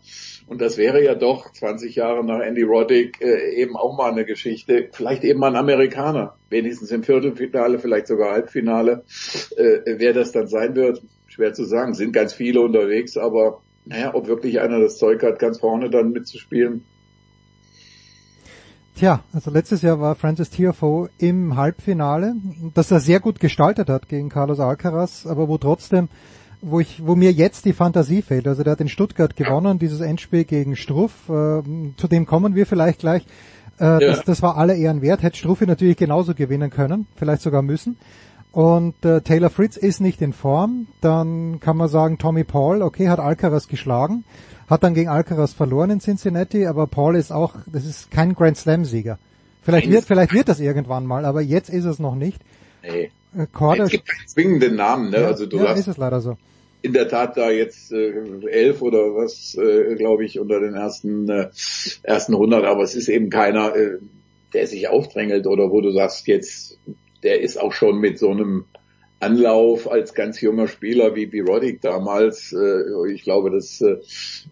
und 0.52 0.60
das 0.60 0.76
wäre 0.76 1.02
ja 1.02 1.16
doch 1.16 1.54
20 1.54 1.96
Jahre 1.96 2.26
nach 2.26 2.42
Andy 2.42 2.64
Roddick 2.64 3.22
äh, 3.22 3.56
eben 3.56 3.78
auch 3.78 3.96
mal 3.96 4.12
eine 4.12 4.26
Geschichte. 4.26 4.90
Vielleicht 4.92 5.24
eben 5.24 5.40
mal 5.40 5.48
ein 5.48 5.56
Amerikaner. 5.56 6.36
Wenigstens 6.50 6.92
im 6.92 7.04
Viertelfinale, 7.04 7.80
vielleicht 7.80 8.08
sogar 8.08 8.34
Halbfinale. 8.34 9.06
Äh, 9.56 9.80
wer 9.98 10.12
das 10.12 10.34
dann 10.34 10.48
sein 10.48 10.76
wird, 10.76 11.02
schwer 11.28 11.54
zu 11.54 11.64
sagen. 11.64 11.94
Sind 11.94 12.12
ganz 12.12 12.34
viele 12.34 12.60
unterwegs, 12.60 13.16
aber 13.16 13.62
naja, 13.86 14.14
ob 14.14 14.28
wirklich 14.28 14.60
einer 14.60 14.82
das 14.82 14.98
Zeug 14.98 15.24
hat, 15.24 15.40
ganz 15.40 15.58
vorne 15.58 15.90
dann 15.90 16.12
mitzuspielen. 16.12 16.84
Tja, 18.98 19.24
also 19.32 19.52
letztes 19.52 19.82
Jahr 19.82 20.02
war 20.02 20.16
Francis 20.16 20.50
Tiafoe 20.50 21.10
im 21.18 21.56
Halbfinale, 21.56 22.36
das 22.74 22.92
er 22.92 23.00
sehr 23.00 23.22
gut 23.22 23.40
gestaltet 23.40 23.88
hat 23.88 24.10
gegen 24.10 24.28
Carlos 24.28 24.60
Alcaraz, 24.60 25.26
aber 25.26 25.48
wo 25.48 25.58
trotzdem 25.58 26.10
wo 26.62 26.80
ich, 26.80 27.06
wo 27.06 27.16
mir 27.16 27.32
jetzt 27.32 27.66
die 27.66 27.74
Fantasie 27.74 28.22
fehlt. 28.22 28.48
Also 28.48 28.64
der 28.64 28.72
hat 28.72 28.82
in 28.82 28.90
Stuttgart 28.90 29.36
gewonnen, 29.36 29.80
dieses 29.80 30.02
Endspiel 30.02 30.44
gegen 30.44 30.76
Struff. 30.76 31.30
Äh, 31.30 31.64
zu 31.98 32.08
dem 32.10 32.26
kommen 32.26 32.56
wir 32.56 32.66
vielleicht 32.66 33.00
gleich. 33.00 33.26
Äh, 33.80 33.86
ja. 33.86 34.00
das, 34.00 34.24
das 34.24 34.42
war 34.42 34.58
alle 34.58 34.76
Ehren 34.76 35.02
wert. 35.02 35.24
Hätte 35.24 35.38
Struffi 35.38 35.66
natürlich 35.66 35.98
genauso 35.98 36.34
gewinnen 36.34 36.70
können, 36.70 37.08
vielleicht 37.16 37.42
sogar 37.42 37.62
müssen. 37.62 37.98
Und 38.52 39.06
äh, 39.06 39.22
Taylor 39.22 39.50
Fritz 39.50 39.78
ist 39.78 40.02
nicht 40.02 40.22
in 40.22 40.34
Form. 40.34 40.88
Dann 41.00 41.60
kann 41.60 41.78
man 41.78 41.88
sagen, 41.88 42.18
Tommy 42.18 42.44
Paul, 42.44 42.82
okay, 42.82 43.08
hat 43.08 43.20
Alcaraz 43.20 43.68
geschlagen, 43.68 44.26
hat 44.70 44.84
dann 44.84 44.94
gegen 44.94 45.10
Alcaraz 45.10 45.54
verloren 45.54 45.90
in 45.90 46.00
Cincinnati, 46.02 46.68
aber 46.68 46.88
Paul 46.88 47.16
ist 47.16 47.32
auch, 47.32 47.56
das 47.72 47.86
ist 47.86 48.12
kein 48.12 48.34
Grand 48.36 48.58
Slam 48.58 48.84
Sieger. 48.84 49.18
Vielleicht 49.62 49.90
wird, 49.90 50.06
vielleicht 50.06 50.34
wird 50.34 50.50
das 50.50 50.60
irgendwann 50.60 51.06
mal, 51.06 51.24
aber 51.24 51.42
jetzt 51.42 51.70
ist 51.70 51.86
es 51.86 52.00
noch 52.00 52.16
nicht. 52.16 52.42
Nee. 52.84 53.12
Äh, 53.36 53.48
Korda, 53.52 53.84
es 53.84 53.92
gibt 53.92 54.08
keinen 54.08 54.28
zwingenden 54.28 54.76
Namen, 54.76 55.10
ne? 55.10 55.22
Ja, 55.22 55.28
also 55.28 55.46
du 55.46 55.58
ja, 55.58 55.70
hast 55.70 55.80
ist 55.80 55.88
es 55.88 55.98
leider 55.98 56.22
so 56.22 56.38
in 56.82 56.94
der 56.94 57.08
Tat 57.08 57.38
da 57.38 57.52
jetzt 57.52 57.92
äh, 57.92 58.12
elf 58.48 58.82
oder 58.82 59.16
was, 59.16 59.56
äh, 59.56 59.96
glaube 59.96 60.26
ich, 60.26 60.40
unter 60.40 60.60
den 60.60 60.74
ersten 60.74 61.30
äh, 61.30 61.50
ersten 62.04 62.34
100, 62.34 62.66
aber 62.66 62.84
es 62.84 62.96
ist 62.96 63.08
eben 63.08 63.30
keiner, 63.30 63.76
äh, 63.76 64.00
der 64.54 64.68
sich 64.68 64.88
aufdrängelt 64.88 65.48
oder 65.48 65.70
wo 65.72 65.82
du 65.82 65.92
sagst 65.92 66.28
jetzt, 66.28 66.80
der 67.24 67.42
ist 67.42 67.60
auch 67.60 67.74
schon 67.74 68.00
mit 68.00 68.18
so 68.18 68.32
einem 68.32 68.66
Anlauf 69.22 69.90
als 69.90 70.14
ganz 70.14 70.42
junger 70.42 70.68
Spieler 70.68 71.16
wie, 71.16 71.32
wie 71.32 71.42
Roddick 71.42 71.82
damals. 71.82 72.54
Äh, 72.54 73.12
ich 73.14 73.24
glaube, 73.24 73.52
das 73.52 73.82
äh, 73.82 73.98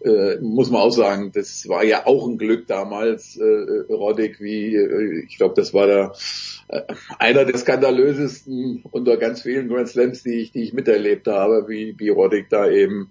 äh, 0.08 0.40
muss 0.40 0.70
man 0.70 0.82
auch 0.82 0.90
sagen, 0.90 1.32
das 1.32 1.68
war 1.68 1.84
ja 1.84 2.06
auch 2.06 2.26
ein 2.28 2.38
Glück 2.38 2.66
damals, 2.66 3.36
äh, 3.36 3.92
Roddick, 3.92 4.40
wie 4.40 4.76
ich 5.26 5.36
glaube, 5.36 5.54
das 5.54 5.74
war 5.74 6.14
äh, 6.68 6.82
einer 7.18 7.44
der 7.44 7.56
skandalösesten 7.56 8.84
unter 8.90 9.16
ganz 9.16 9.42
vielen 9.42 9.68
Grand 9.68 9.88
Slams, 9.88 10.22
die 10.22 10.40
ich, 10.40 10.52
die 10.52 10.62
ich 10.62 10.72
miterlebt 10.72 11.26
habe, 11.26 11.66
wie, 11.68 11.94
wie 11.98 12.08
Roddick 12.08 12.48
da 12.48 12.68
eben 12.68 13.10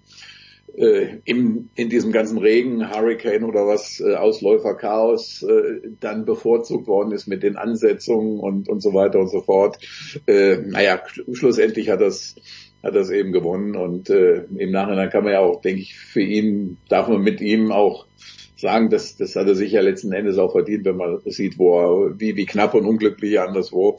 äh, 0.76 1.18
im, 1.24 1.70
in 1.74 1.88
diesem 1.88 2.12
ganzen 2.12 2.38
Regen, 2.38 2.90
Hurricane 2.90 3.44
oder 3.44 3.66
was, 3.66 4.00
äh, 4.00 4.14
Ausläufer 4.14 4.74
Chaos, 4.74 5.42
äh, 5.42 5.80
dann 6.00 6.24
bevorzugt 6.24 6.86
worden 6.86 7.12
ist 7.12 7.26
mit 7.26 7.42
den 7.42 7.56
Ansetzungen 7.56 8.40
und, 8.40 8.68
und 8.68 8.80
so 8.80 8.94
weiter 8.94 9.18
und 9.18 9.28
so 9.30 9.40
fort. 9.40 9.78
Äh, 10.26 10.58
naja, 10.58 11.02
schlussendlich 11.32 11.90
hat 11.90 12.00
das 12.00 12.36
hat 12.82 12.94
das 12.94 13.10
eben 13.10 13.32
gewonnen 13.32 13.76
und 13.76 14.08
äh, 14.08 14.44
im 14.56 14.70
Nachhinein 14.70 15.10
kann 15.10 15.24
man 15.24 15.34
ja 15.34 15.40
auch, 15.40 15.60
denke 15.60 15.82
ich, 15.82 15.98
für 15.98 16.22
ihn, 16.22 16.78
darf 16.88 17.08
man 17.08 17.20
mit 17.20 17.42
ihm 17.42 17.72
auch 17.72 18.06
sagen, 18.56 18.90
dass 18.90 19.16
das 19.16 19.36
hat 19.36 19.48
er 19.48 19.54
sich 19.54 19.72
ja 19.72 19.80
letzten 19.80 20.12
Endes 20.12 20.38
auch 20.38 20.52
verdient, 20.52 20.84
wenn 20.84 20.96
man 20.96 21.20
sieht, 21.26 21.58
wo 21.58 21.78
er, 21.78 22.20
wie, 22.20 22.36
wie 22.36 22.46
knapp 22.46 22.74
und 22.74 22.86
unglücklich 22.86 23.32
er 23.32 23.46
anderswo 23.46 23.98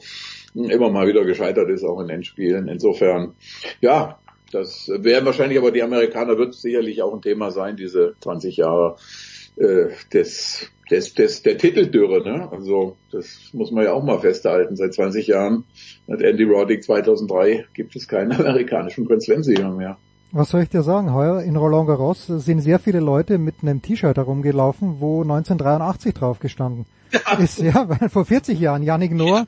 immer 0.54 0.90
mal 0.90 1.06
wieder 1.06 1.24
gescheitert 1.24 1.70
ist, 1.70 1.84
auch 1.84 2.00
in 2.00 2.10
Endspielen. 2.10 2.68
Insofern, 2.68 3.34
ja, 3.80 4.18
das 4.52 4.88
werden 4.88 5.26
wahrscheinlich 5.26 5.58
aber 5.58 5.70
die 5.70 5.82
Amerikaner 5.82 6.38
wird 6.38 6.54
sicherlich 6.54 7.02
auch 7.02 7.12
ein 7.12 7.22
Thema 7.22 7.50
sein, 7.50 7.76
diese 7.76 8.14
20 8.20 8.56
Jahre 8.58 8.96
äh, 9.56 9.88
des, 10.12 10.70
des, 10.90 11.14
des, 11.14 11.42
der 11.42 11.58
Titeldürre, 11.58 12.22
ne? 12.22 12.48
Also 12.50 12.96
das 13.10 13.50
muss 13.52 13.70
man 13.70 13.84
ja 13.84 13.92
auch 13.92 14.02
mal 14.02 14.18
festhalten. 14.18 14.76
Seit 14.76 14.94
20 14.94 15.26
Jahren 15.26 15.64
hat 16.10 16.22
Andy 16.22 16.44
Roddick 16.44 16.84
2003 16.84 17.66
gibt 17.74 17.94
es 17.96 18.08
keinen 18.08 18.32
amerikanischen 18.40 19.06
Grand 19.06 19.22
Slam 19.22 19.42
Sieger 19.42 19.70
mehr. 19.70 19.98
Was 20.34 20.48
soll 20.48 20.62
ich 20.62 20.70
dir 20.70 20.82
sagen? 20.82 21.12
Heuer 21.12 21.42
in 21.42 21.56
Roland 21.56 21.86
Garros 21.86 22.26
sind 22.26 22.60
sehr 22.60 22.78
viele 22.78 23.00
Leute 23.00 23.36
mit 23.36 23.56
einem 23.60 23.82
T-Shirt 23.82 24.16
herumgelaufen, 24.16 24.96
wo 24.98 25.20
1983 25.20 26.14
drauf 26.14 26.38
gestanden 26.38 26.86
ja. 27.12 27.38
ist. 27.38 27.58
Ja, 27.58 27.86
weil 27.86 28.08
vor 28.08 28.24
40 28.24 28.58
Jahren 28.58 28.82
Yannick 28.82 29.12
Noah, 29.12 29.44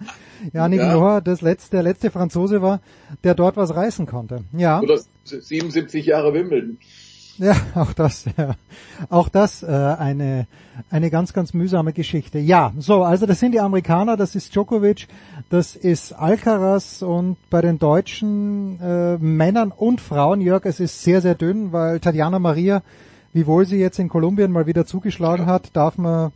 Ja. 0.52 0.68
Noah 0.68 1.20
das 1.20 1.40
letzte, 1.40 1.72
der 1.72 1.82
letzte 1.82 2.10
Franzose 2.10 2.62
war, 2.62 2.80
der 3.22 3.34
dort 3.34 3.56
was 3.56 3.74
reißen 3.74 4.06
konnte. 4.06 4.44
Ja. 4.52 4.80
Oder 4.80 4.98
77 5.24 6.06
Jahre 6.06 6.34
Wimbledon. 6.34 6.78
Ja, 7.38 7.56
auch 7.74 7.92
das, 7.92 8.26
ja. 8.36 8.54
Auch 9.10 9.28
das 9.28 9.62
äh, 9.62 9.66
eine, 9.66 10.46
eine 10.90 11.10
ganz, 11.10 11.32
ganz 11.32 11.52
mühsame 11.52 11.92
Geschichte. 11.92 12.38
Ja, 12.38 12.72
so, 12.78 13.02
also 13.02 13.26
das 13.26 13.40
sind 13.40 13.52
die 13.52 13.60
Amerikaner, 13.60 14.16
das 14.16 14.34
ist 14.34 14.54
Djokovic, 14.54 15.08
das 15.50 15.74
ist 15.76 16.12
Alcaraz 16.12 17.02
und 17.02 17.36
bei 17.50 17.60
den 17.60 17.78
deutschen 17.78 18.80
äh, 18.80 19.16
Männern 19.18 19.72
und 19.72 20.00
Frauen, 20.00 20.40
Jörg, 20.40 20.64
es 20.64 20.80
ist 20.80 21.02
sehr, 21.02 21.20
sehr 21.20 21.34
dünn, 21.34 21.72
weil 21.72 22.00
Tatjana 22.00 22.38
Maria, 22.38 22.82
wiewohl 23.32 23.66
sie 23.66 23.78
jetzt 23.78 23.98
in 23.98 24.08
Kolumbien 24.08 24.52
mal 24.52 24.66
wieder 24.66 24.86
zugeschlagen 24.86 25.46
hat, 25.46 25.70
darf 25.74 25.98
man 25.98 26.32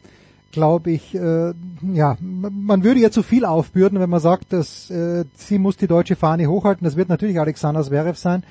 glaube 0.52 0.90
ich, 0.90 1.14
äh, 1.14 1.52
ja, 1.92 2.16
man 2.20 2.84
würde 2.84 3.00
ihr 3.00 3.10
zu 3.10 3.22
viel 3.22 3.44
aufbürden, 3.44 4.00
wenn 4.00 4.10
man 4.10 4.20
sagt, 4.20 4.52
dass 4.52 4.90
äh, 4.90 5.24
sie 5.34 5.58
muss 5.58 5.76
die 5.76 5.86
deutsche 5.86 6.16
Fahne 6.16 6.46
hochhalten. 6.46 6.84
Das 6.84 6.96
wird 6.96 7.08
natürlich 7.08 7.38
Alexander 7.38 7.82
Zverev 7.82 8.18
sein 8.18 8.42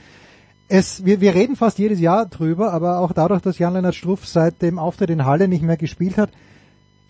es, 0.70 1.06
wir, 1.06 1.22
wir 1.22 1.34
reden 1.34 1.56
fast 1.56 1.80
jedes 1.80 2.00
Jahr 2.00 2.26
drüber, 2.26 2.74
aber 2.74 3.00
auch 3.00 3.14
dadurch, 3.14 3.42
dass 3.42 3.60
Jan-Lennart 3.60 3.96
Struff 3.96 4.28
seit 4.28 4.62
dem 4.62 4.80
Auftritt 4.80 5.10
in 5.10 5.26
Halle 5.26 5.48
nicht 5.48 5.64
mehr 5.64 5.78
gespielt 5.78 6.18
hat, 6.18 6.32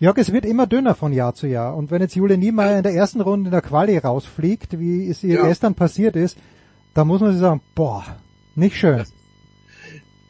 Jörg, 0.00 0.16
es 0.18 0.32
wird 0.32 0.44
immer 0.44 0.68
dünner 0.68 0.94
von 0.94 1.12
Jahr 1.12 1.34
zu 1.34 1.48
Jahr. 1.48 1.76
Und 1.76 1.90
wenn 1.90 2.00
jetzt 2.00 2.14
Jule 2.14 2.38
Niemeyer 2.38 2.76
in 2.76 2.84
der 2.84 2.94
ersten 2.94 3.20
Runde 3.20 3.48
in 3.48 3.50
der 3.50 3.62
Quali 3.62 3.98
rausfliegt, 3.98 4.78
wie 4.78 5.08
es 5.10 5.24
ihr 5.24 5.38
ja. 5.38 5.46
gestern 5.48 5.74
passiert 5.74 6.14
ist, 6.14 6.38
da 6.94 7.04
muss 7.04 7.20
man 7.20 7.32
sich 7.32 7.40
sagen, 7.40 7.60
boah, 7.74 8.04
nicht 8.54 8.76
schön. 8.76 9.02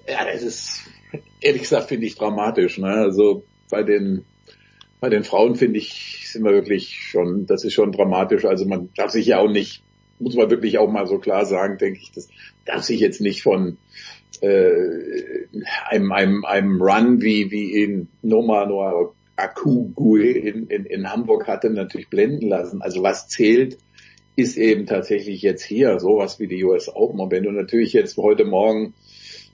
Ja, 0.08 0.24
das 0.24 0.42
ist, 0.42 0.84
ehrlich 1.42 1.62
gesagt, 1.62 1.88
finde 1.88 2.06
ich 2.06 2.16
dramatisch. 2.16 2.78
Ne? 2.78 2.88
Also 2.88 3.42
bei 3.70 3.82
den, 3.82 4.24
bei 5.00 5.08
den 5.08 5.24
Frauen 5.24 5.56
finde 5.56 5.78
ich, 5.78 6.28
sind 6.30 6.44
wir 6.44 6.52
wirklich 6.52 6.98
schon, 7.00 7.46
das 7.46 7.64
ist 7.64 7.74
schon 7.74 7.92
dramatisch. 7.92 8.44
Also 8.44 8.64
man 8.66 8.90
darf 8.96 9.10
sich 9.10 9.26
ja 9.26 9.38
auch 9.38 9.50
nicht 9.50 9.82
muss 10.20 10.34
man 10.34 10.50
wirklich 10.50 10.78
auch 10.78 10.90
mal 10.90 11.06
so 11.06 11.18
klar 11.18 11.44
sagen, 11.44 11.78
denke 11.78 12.00
ich, 12.02 12.12
das 12.12 12.28
darf 12.64 12.82
sich 12.82 13.00
jetzt 13.00 13.20
nicht 13.20 13.42
von 13.42 13.78
äh, 14.40 14.70
einem, 15.88 16.12
einem, 16.12 16.44
einem 16.44 16.80
Run 16.80 17.20
wie, 17.22 17.50
wie 17.50 17.82
in 17.82 18.08
Noma 18.22 18.66
Noa 18.66 19.12
Akugui 19.36 20.32
in, 20.32 20.66
in, 20.66 20.84
in 20.84 21.12
Hamburg 21.12 21.46
hatte, 21.46 21.70
natürlich 21.70 22.08
blenden 22.08 22.48
lassen. 22.48 22.82
Also 22.82 23.02
was 23.02 23.28
zählt, 23.28 23.78
ist 24.36 24.56
eben 24.56 24.86
tatsächlich 24.86 25.42
jetzt 25.42 25.62
hier 25.62 25.98
sowas 25.98 26.38
wie 26.38 26.46
die 26.46 26.62
US 26.64 26.88
Open. 26.88 27.20
Und 27.20 27.30
wenn 27.30 27.44
du 27.44 27.50
natürlich 27.50 27.92
jetzt 27.92 28.16
heute 28.16 28.44
Morgen 28.44 28.94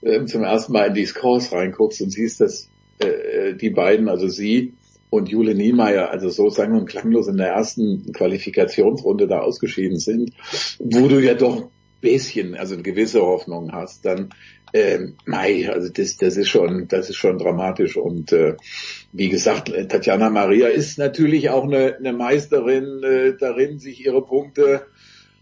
äh, 0.01 0.25
zum 0.25 0.43
ersten 0.43 0.73
Mal 0.73 0.87
in 0.87 0.93
die 0.93 1.05
Scores 1.05 1.51
reinguckst 1.51 2.01
und 2.01 2.11
siehst, 2.11 2.41
dass 2.41 2.69
äh, 2.99 3.53
die 3.53 3.69
beiden, 3.69 4.09
also 4.09 4.27
sie 4.27 4.73
und 5.09 5.29
Jule 5.29 5.55
Niemeyer, 5.55 6.09
also 6.09 6.29
so 6.29 6.49
sang 6.49 6.73
und 6.73 6.87
klanglos 6.87 7.27
in 7.27 7.37
der 7.37 7.49
ersten 7.49 8.11
Qualifikationsrunde 8.11 9.27
da 9.27 9.39
ausgeschieden 9.39 9.99
sind, 9.99 10.31
wo 10.79 11.07
du 11.07 11.19
ja 11.19 11.33
doch 11.35 11.63
ein 11.63 11.69
bisschen, 12.01 12.55
also 12.55 12.73
eine 12.73 12.83
gewisse 12.83 13.21
Hoffnung 13.21 13.71
hast, 13.71 14.05
dann 14.05 14.29
ähm, 14.73 15.15
Mai, 15.25 15.69
also 15.71 15.89
das, 15.89 16.17
das 16.17 16.35
ist 16.35 16.49
schon, 16.49 16.87
das 16.89 17.09
ist 17.09 17.15
schon 17.15 17.37
dramatisch 17.37 17.95
und 17.95 18.33
äh, 18.33 18.55
wie 19.13 19.29
gesagt, 19.29 19.71
Tatjana 19.89 20.29
Maria 20.29 20.67
ist 20.67 20.97
natürlich 20.97 21.49
auch 21.49 21.63
eine, 21.63 21.95
eine 21.95 22.11
Meisterin 22.11 23.01
äh, 23.03 23.37
darin, 23.39 23.79
sich 23.79 24.05
ihre 24.05 24.21
Punkte 24.21 24.85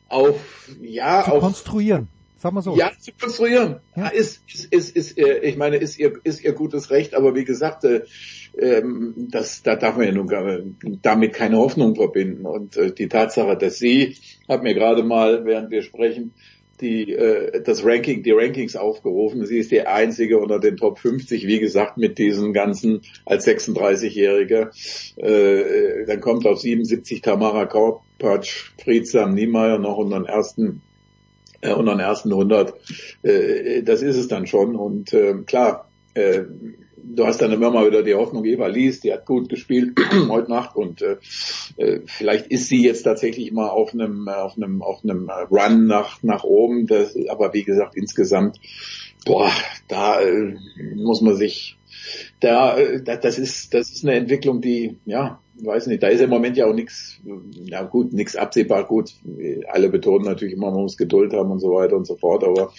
auf 0.07 0.69
ja 0.81 1.23
zu 1.23 1.31
auf 1.31 1.39
konstruieren. 1.41 2.09
Sag 2.37 2.51
mal 2.51 2.61
so. 2.61 2.75
Ja, 2.75 2.91
zu 2.99 3.11
konstruieren. 3.19 3.79
Ja. 3.95 4.09
Ist, 4.09 4.41
ist, 4.53 4.65
ist, 4.65 4.95
ist, 4.95 5.17
äh, 5.17 5.39
ich 5.39 5.55
meine, 5.55 5.77
ist 5.77 5.97
ihr, 5.97 6.19
ist 6.25 6.43
ihr 6.43 6.51
gutes 6.51 6.91
Recht, 6.91 7.15
aber 7.15 7.35
wie 7.35 7.45
gesagt, 7.45 7.85
äh, 7.85 8.01
ähm, 8.57 9.13
das, 9.31 9.63
da 9.63 9.75
darf 9.75 9.97
man 9.97 10.05
ja 10.05 10.11
nun 10.11 10.27
gar, 10.27 10.59
damit 11.01 11.33
keine 11.33 11.57
Hoffnung 11.57 11.95
verbinden. 11.95 12.45
Und 12.45 12.77
äh, 12.77 12.91
die 12.91 13.07
Tatsache, 13.07 13.57
dass 13.57 13.79
sie, 13.79 14.15
hat 14.47 14.63
mir 14.63 14.73
gerade 14.73 15.03
mal, 15.03 15.45
während 15.45 15.71
wir 15.71 15.81
sprechen, 15.81 16.33
die, 16.81 17.13
äh, 17.13 17.61
das 17.63 17.85
Ranking, 17.85 18.23
die 18.23 18.31
Rankings 18.31 18.75
aufgerufen. 18.75 19.45
Sie 19.45 19.57
ist 19.57 19.71
die 19.71 19.81
einzige 19.81 20.39
unter 20.39 20.59
den 20.59 20.77
Top 20.77 20.99
50, 20.99 21.47
wie 21.47 21.59
gesagt, 21.59 21.97
mit 21.97 22.17
diesen 22.17 22.53
ganzen 22.53 23.01
als 23.25 23.47
36-Jährige. 23.47 24.71
Äh, 25.15 26.05
dann 26.05 26.19
kommt 26.19 26.45
auf 26.45 26.59
77 26.59 27.21
Tamara 27.21 27.65
Korpatsch, 27.65 28.71
Friedsam 28.83 29.33
Niemeyer 29.33 29.79
noch 29.79 29.97
unter 29.97 30.19
den 30.19 30.25
ersten 30.25 30.81
äh, 31.61 31.73
unter 31.73 31.93
den 31.93 32.01
ersten 32.01 32.31
100. 32.31 32.73
Äh, 33.23 33.83
das 33.83 34.01
ist 34.01 34.17
es 34.17 34.27
dann 34.27 34.47
schon. 34.47 34.75
Und 34.75 35.13
äh, 35.13 35.35
klar, 35.45 35.89
äh, 36.13 36.41
du 37.03 37.25
hast 37.25 37.41
dann 37.41 37.51
immer 37.51 37.69
mal 37.69 37.87
wieder 37.87 38.03
die 38.03 38.15
Hoffnung, 38.15 38.45
Eva 38.45 38.67
Lies, 38.67 39.01
die 39.01 39.13
hat 39.13 39.25
gut 39.25 39.49
gespielt 39.49 39.99
heute 40.29 40.49
Nacht 40.49 40.75
und 40.75 41.01
äh, 41.01 41.17
äh, 41.77 42.01
vielleicht 42.05 42.47
ist 42.47 42.67
sie 42.67 42.83
jetzt 42.83 43.03
tatsächlich 43.03 43.51
mal 43.51 43.69
auf 43.69 43.93
einem 43.93 44.27
auf 44.27 44.57
einem 44.57 44.81
auf 44.81 45.03
einem 45.03 45.29
Run 45.51 45.85
nach 45.85 46.21
nach 46.23 46.43
oben. 46.43 46.87
Das, 46.87 47.15
aber 47.29 47.53
wie 47.53 47.63
gesagt 47.63 47.95
insgesamt, 47.95 48.59
boah, 49.25 49.51
da 49.87 50.21
äh, 50.21 50.55
muss 50.95 51.21
man 51.21 51.35
sich 51.35 51.77
da, 52.39 52.77
äh, 52.77 53.01
das 53.03 53.39
ist, 53.39 53.73
das 53.73 53.91
ist 53.91 54.03
eine 54.03 54.15
Entwicklung, 54.15 54.61
die, 54.61 54.97
ja, 55.05 55.39
weiß 55.61 55.87
nicht, 55.87 56.01
da 56.01 56.07
ist 56.07 56.19
im 56.19 56.29
Moment 56.29 56.57
ja 56.57 56.65
auch 56.65 56.73
nichts, 56.73 57.21
ja 57.53 57.83
gut, 57.83 58.11
nichts 58.11 58.35
absehbar, 58.35 58.85
gut, 58.85 59.11
alle 59.67 59.89
betonen 59.89 60.25
natürlich 60.25 60.55
immer, 60.55 60.71
man 60.71 60.81
muss 60.81 60.97
Geduld 60.97 61.33
haben 61.33 61.51
und 61.51 61.59
so 61.59 61.69
weiter 61.69 61.95
und 61.95 62.05
so 62.05 62.15
fort, 62.15 62.43
aber 62.43 62.73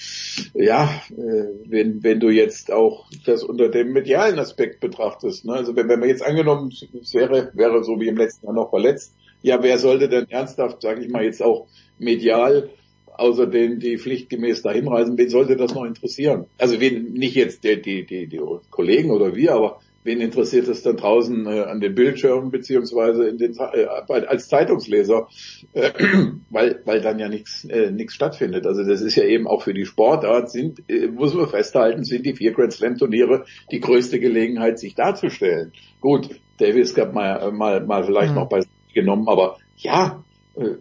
ja, 0.54 0.90
äh, 1.10 1.44
wenn, 1.66 2.02
wenn 2.02 2.20
du 2.20 2.30
jetzt 2.30 2.72
auch 2.72 3.06
das 3.24 3.44
unter 3.44 3.68
dem 3.68 3.92
medialen 3.92 4.38
Aspekt 4.38 4.80
betrachtest, 4.80 5.44
ne, 5.44 5.54
also 5.54 5.76
wenn, 5.76 5.88
wenn 5.88 6.00
man 6.00 6.08
jetzt 6.08 6.24
angenommen, 6.24 6.72
es 7.00 7.14
wäre, 7.14 7.50
wäre 7.54 7.84
so 7.84 8.00
wie 8.00 8.08
im 8.08 8.16
letzten 8.16 8.46
Jahr 8.46 8.54
noch 8.54 8.70
verletzt, 8.70 9.14
ja, 9.42 9.62
wer 9.62 9.78
sollte 9.78 10.08
denn 10.08 10.28
ernsthaft, 10.30 10.82
sage 10.82 11.02
ich 11.02 11.10
mal, 11.10 11.24
jetzt 11.24 11.42
auch 11.42 11.68
medial 11.98 12.70
außer 13.14 13.46
denen, 13.46 13.80
die 13.80 13.98
pflichtgemäß 13.98 14.62
dahin 14.62 14.88
reisen, 14.88 15.16
wen 15.16 15.28
sollte 15.28 15.56
das 15.56 15.74
noch 15.74 15.84
interessieren? 15.84 16.46
Also 16.58 16.80
wen, 16.80 17.12
nicht 17.12 17.34
jetzt 17.34 17.64
die, 17.64 17.80
die, 17.80 18.06
die, 18.06 18.26
die 18.26 18.40
Kollegen 18.70 19.10
oder 19.10 19.34
wir, 19.34 19.52
aber 19.52 19.80
wen 20.04 20.20
interessiert 20.20 20.68
es 20.68 20.82
dann 20.82 20.96
draußen 20.96 21.46
äh, 21.46 21.60
an 21.62 21.80
den 21.80 21.94
Bildschirmen 21.94 22.50
beziehungsweise 22.50 23.26
in 23.26 23.38
den, 23.38 23.56
äh, 23.56 23.86
als 23.86 24.48
Zeitungsleser, 24.48 25.28
äh, 25.72 25.90
weil, 26.50 26.80
weil 26.84 27.00
dann 27.00 27.18
ja 27.18 27.28
nichts 27.28 27.64
äh, 27.64 27.90
nichts 27.90 28.14
stattfindet. 28.14 28.66
Also 28.66 28.84
das 28.84 29.00
ist 29.00 29.16
ja 29.16 29.24
eben 29.24 29.46
auch 29.46 29.62
für 29.62 29.74
die 29.74 29.86
Sportart, 29.86 30.50
sind, 30.50 30.82
äh, 30.88 31.08
muss 31.08 31.34
man 31.34 31.48
festhalten, 31.48 32.04
sind 32.04 32.26
die 32.26 32.34
vier 32.34 32.52
Grand 32.52 32.72
Slam 32.72 32.96
Turniere 32.96 33.44
die 33.70 33.80
größte 33.80 34.20
Gelegenheit, 34.20 34.78
sich 34.78 34.94
darzustellen. 34.94 35.72
Gut, 36.00 36.28
Davis 36.58 36.94
gab 36.94 37.14
mal, 37.14 37.50
mal, 37.52 37.84
mal 37.84 38.04
vielleicht 38.04 38.30
mhm. 38.30 38.36
noch 38.36 38.48
bei 38.48 38.60
genommen, 38.92 39.28
aber 39.28 39.58
ja, 39.76 40.22
äh, 40.54 40.76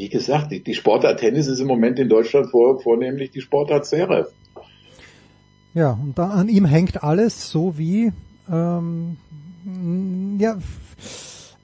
wie 0.00 0.08
gesagt, 0.08 0.50
die, 0.50 0.74
Sportart 0.74 1.20
Tennis 1.20 1.46
ist 1.46 1.60
im 1.60 1.66
Moment 1.66 1.98
in 1.98 2.08
Deutschland 2.08 2.50
vor, 2.50 2.80
vornehmlich 2.80 3.32
die 3.32 3.42
Sportart 3.42 3.84
Zverev. 3.84 4.30
Ja, 5.74 5.90
und 5.90 6.18
da 6.18 6.30
an 6.30 6.48
ihm 6.48 6.64
hängt 6.64 7.04
alles, 7.04 7.50
so 7.50 7.76
wie 7.76 8.10
ähm, 8.50 9.18
ja, 10.38 10.56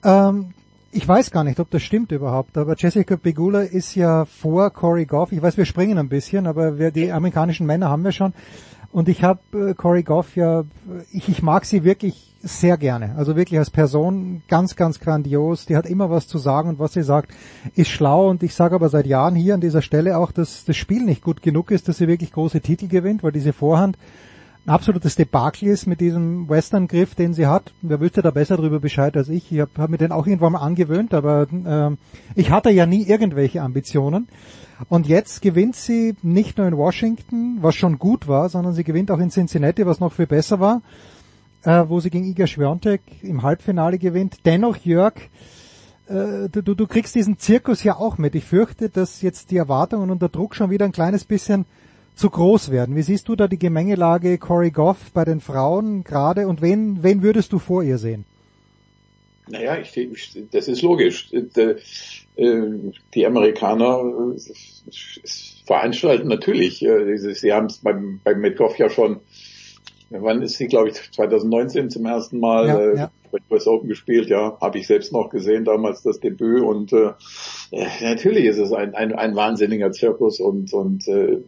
ähm, 0.05 0.51
ich 0.93 1.09
weiß 1.09 1.31
gar 1.31 1.45
nicht, 1.45 1.59
ob 1.61 1.71
das 1.71 1.83
stimmt 1.83 2.13
überhaupt, 2.13 2.59
aber 2.59 2.77
Jessica 2.77 3.17
Pegula 3.17 3.63
ist 3.63 3.95
ja 3.95 4.27
vor 4.27 4.71
Corey 4.71 5.07
Goff. 5.07 5.33
Ich 5.33 5.41
weiß, 5.41 5.57
wir 5.57 5.65
springen 5.65 5.97
ein 5.97 6.11
bisschen, 6.11 6.47
aber 6.47 6.79
wir, 6.79 6.91
die 6.91 7.11
amerikanischen 7.11 7.67
Männer 7.67 7.89
haben 7.89 8.05
wir 8.05 8.13
schon. 8.13 8.35
Und 8.93 9.09
ich 9.09 9.23
habe 9.23 9.71
äh, 9.71 9.75
Corey 9.75 10.03
Goff 10.03 10.37
ja, 10.37 10.65
ich, 11.11 11.31
ich 11.31 11.43
mag 11.43 11.65
sie 11.65 11.85
wirklich 11.85 12.36
sehr 12.47 12.76
gerne. 12.76 13.15
Also 13.16 13.36
wirklich 13.36 13.58
als 13.58 13.70
Person 13.70 14.42
ganz, 14.49 14.76
ganz 14.76 15.00
grandios. 15.00 15.66
Die 15.66 15.76
hat 15.76 15.86
immer 15.86 16.10
was 16.10 16.28
zu 16.28 16.39
sagen 16.39 16.68
und 16.68 16.78
was 16.78 16.92
sie 16.92 17.02
sagt, 17.02 17.33
ist 17.75 17.91
schlau. 17.91 18.28
Und 18.28 18.42
ich 18.42 18.55
sage 18.55 18.75
aber 18.75 18.89
seit 18.89 19.07
Jahren 19.07 19.34
hier 19.34 19.55
an 19.55 19.60
dieser 19.60 19.83
Stelle 19.83 20.16
auch, 20.18 20.33
dass 20.33 20.65
das 20.65 20.76
Spiel 20.76 21.02
nicht 21.05 21.23
gut 21.23 21.42
genug 21.42 21.70
ist, 21.70 21.89
dass 21.89 21.99
sie 21.99 22.08
wirklich 22.08 22.33
große 22.33 22.60
Titel 22.60 22.89
gewinnt, 22.89 23.23
weil 23.23 23.33
diese 23.33 23.52
Vorhand 23.52 23.99
ein 24.65 24.70
absolutes 24.70 25.15
Debakel 25.15 25.68
ist 25.68 25.86
mit 25.86 26.00
diesem 26.00 26.49
Western-Griff, 26.49 27.15
den 27.15 27.34
sie 27.34 27.47
hat. 27.47 27.73
Wer 27.83 28.00
wüsste 28.00 28.23
da 28.23 28.33
besser 28.33 28.57
darüber 28.57 28.81
Bescheid 28.81 29.16
als 29.16 29.28
ich. 29.28 29.52
Ich 29.52 29.60
habe 29.60 29.70
hab 29.78 29.91
mir 29.91 29.99
den 29.99 30.10
auch 30.10 30.26
irgendwann 30.26 30.52
mal 30.52 30.60
angewöhnt, 30.60 31.15
aber 31.15 31.47
äh, 31.52 31.97
ich 32.34 32.50
hatte 32.50 32.70
ja 32.70 32.84
nie 32.86 33.07
irgendwelche 33.07 33.62
Ambitionen. 33.62 34.28
Und 34.89 35.07
jetzt 35.07 35.41
gewinnt 35.41 35.76
sie 35.76 36.16
nicht 36.23 36.58
nur 36.58 36.66
in 36.66 36.76
Washington, 36.76 37.58
was 37.60 37.76
schon 37.76 37.99
gut 37.99 38.28
war, 38.28 38.49
sondern 38.49 38.75
sie 38.75 38.84
gewinnt 38.84 39.10
auch 39.10 39.20
in 39.20 39.31
Cincinnati, 39.31 39.86
was 39.86 40.00
noch 40.00 40.12
viel 40.12 40.26
besser 40.26 40.60
war 40.60 40.83
wo 41.67 42.01
sie 42.01 42.11
gegen 42.11 42.27
Iga 42.27 42.47
Świątek 42.47 43.01
im 43.23 43.43
Halbfinale 43.43 43.99
gewinnt. 43.99 44.47
Dennoch, 44.47 44.77
Jörg, 44.77 45.15
äh, 46.09 46.49
du, 46.49 46.62
du 46.62 46.86
kriegst 46.86 47.15
diesen 47.15 47.39
Zirkus 47.39 47.83
ja 47.83 47.97
auch 47.97 48.19
mit. 48.19 48.35
Ich 48.35 48.45
fürchte, 48.45 48.89
dass 48.89 49.23
jetzt 49.23 49.51
die 49.51 49.57
Erwartungen 49.57 50.11
und 50.11 50.23
der 50.23 50.28
Druck 50.28 50.55
schon 50.55 50.70
wieder 50.70 50.85
ein 50.85 50.93
kleines 50.93 51.25
bisschen 51.25 51.67
zu 52.15 52.31
groß 52.31 52.70
werden. 52.70 52.95
Wie 52.95 53.03
siehst 53.03 53.28
du 53.28 53.36
da 53.36 53.49
die 53.49 53.59
Gemengelage 53.59 54.39
Corey 54.39 54.70
Goff 54.70 55.11
bei 55.12 55.25
den 55.25 55.41
Frauen 55.41 56.05
gerade 56.05 56.47
und 56.49 56.62
wen, 56.62 57.03
wen 57.03 57.23
würdest 57.23 57.53
du 57.53 57.59
vor 57.59 57.83
ihr 57.83 57.99
sehen? 57.99 58.25
Naja, 59.49 59.78
ich, 59.78 59.97
ich, 59.97 60.45
das 60.51 60.67
ist 60.67 60.83
logisch. 60.83 61.31
Die 63.15 63.27
Amerikaner 63.27 64.35
veranstalten 65.67 66.28
natürlich. 66.28 66.78
Sie 66.78 67.53
haben 67.53 67.67
es 67.67 67.78
beim, 67.78 68.20
beim 68.25 68.41
Metcalf 68.41 68.77
ja 68.78 68.89
schon, 68.89 69.20
wann 70.10 70.43
ist 70.43 70.57
sie, 70.57 70.67
glaube 70.67 70.91
ich, 70.91 71.12
2019 71.12 71.91
zum 71.91 72.07
ersten 72.07 72.39
Mal 72.39 72.67
ja, 72.67 72.94
ja. 72.94 73.10
bei 73.31 73.39
US 73.51 73.67
Open 73.67 73.89
gespielt, 73.89 74.28
ja, 74.28 74.57
habe 74.60 74.78
ich 74.78 74.86
selbst 74.86 75.12
noch 75.12 75.31
gesehen, 75.31 75.65
damals 75.65 76.02
das 76.02 76.20
Debüt 76.20 76.62
und 76.62 76.93
äh, 76.93 77.12
natürlich 78.01 78.44
ist 78.44 78.59
es 78.59 78.73
ein, 78.73 78.94
ein, 78.94 79.12
ein 79.15 79.35
wahnsinniger 79.35 79.93
Zirkus 79.93 80.41
und, 80.41 80.73
und 80.73 81.07
äh, 81.09 81.39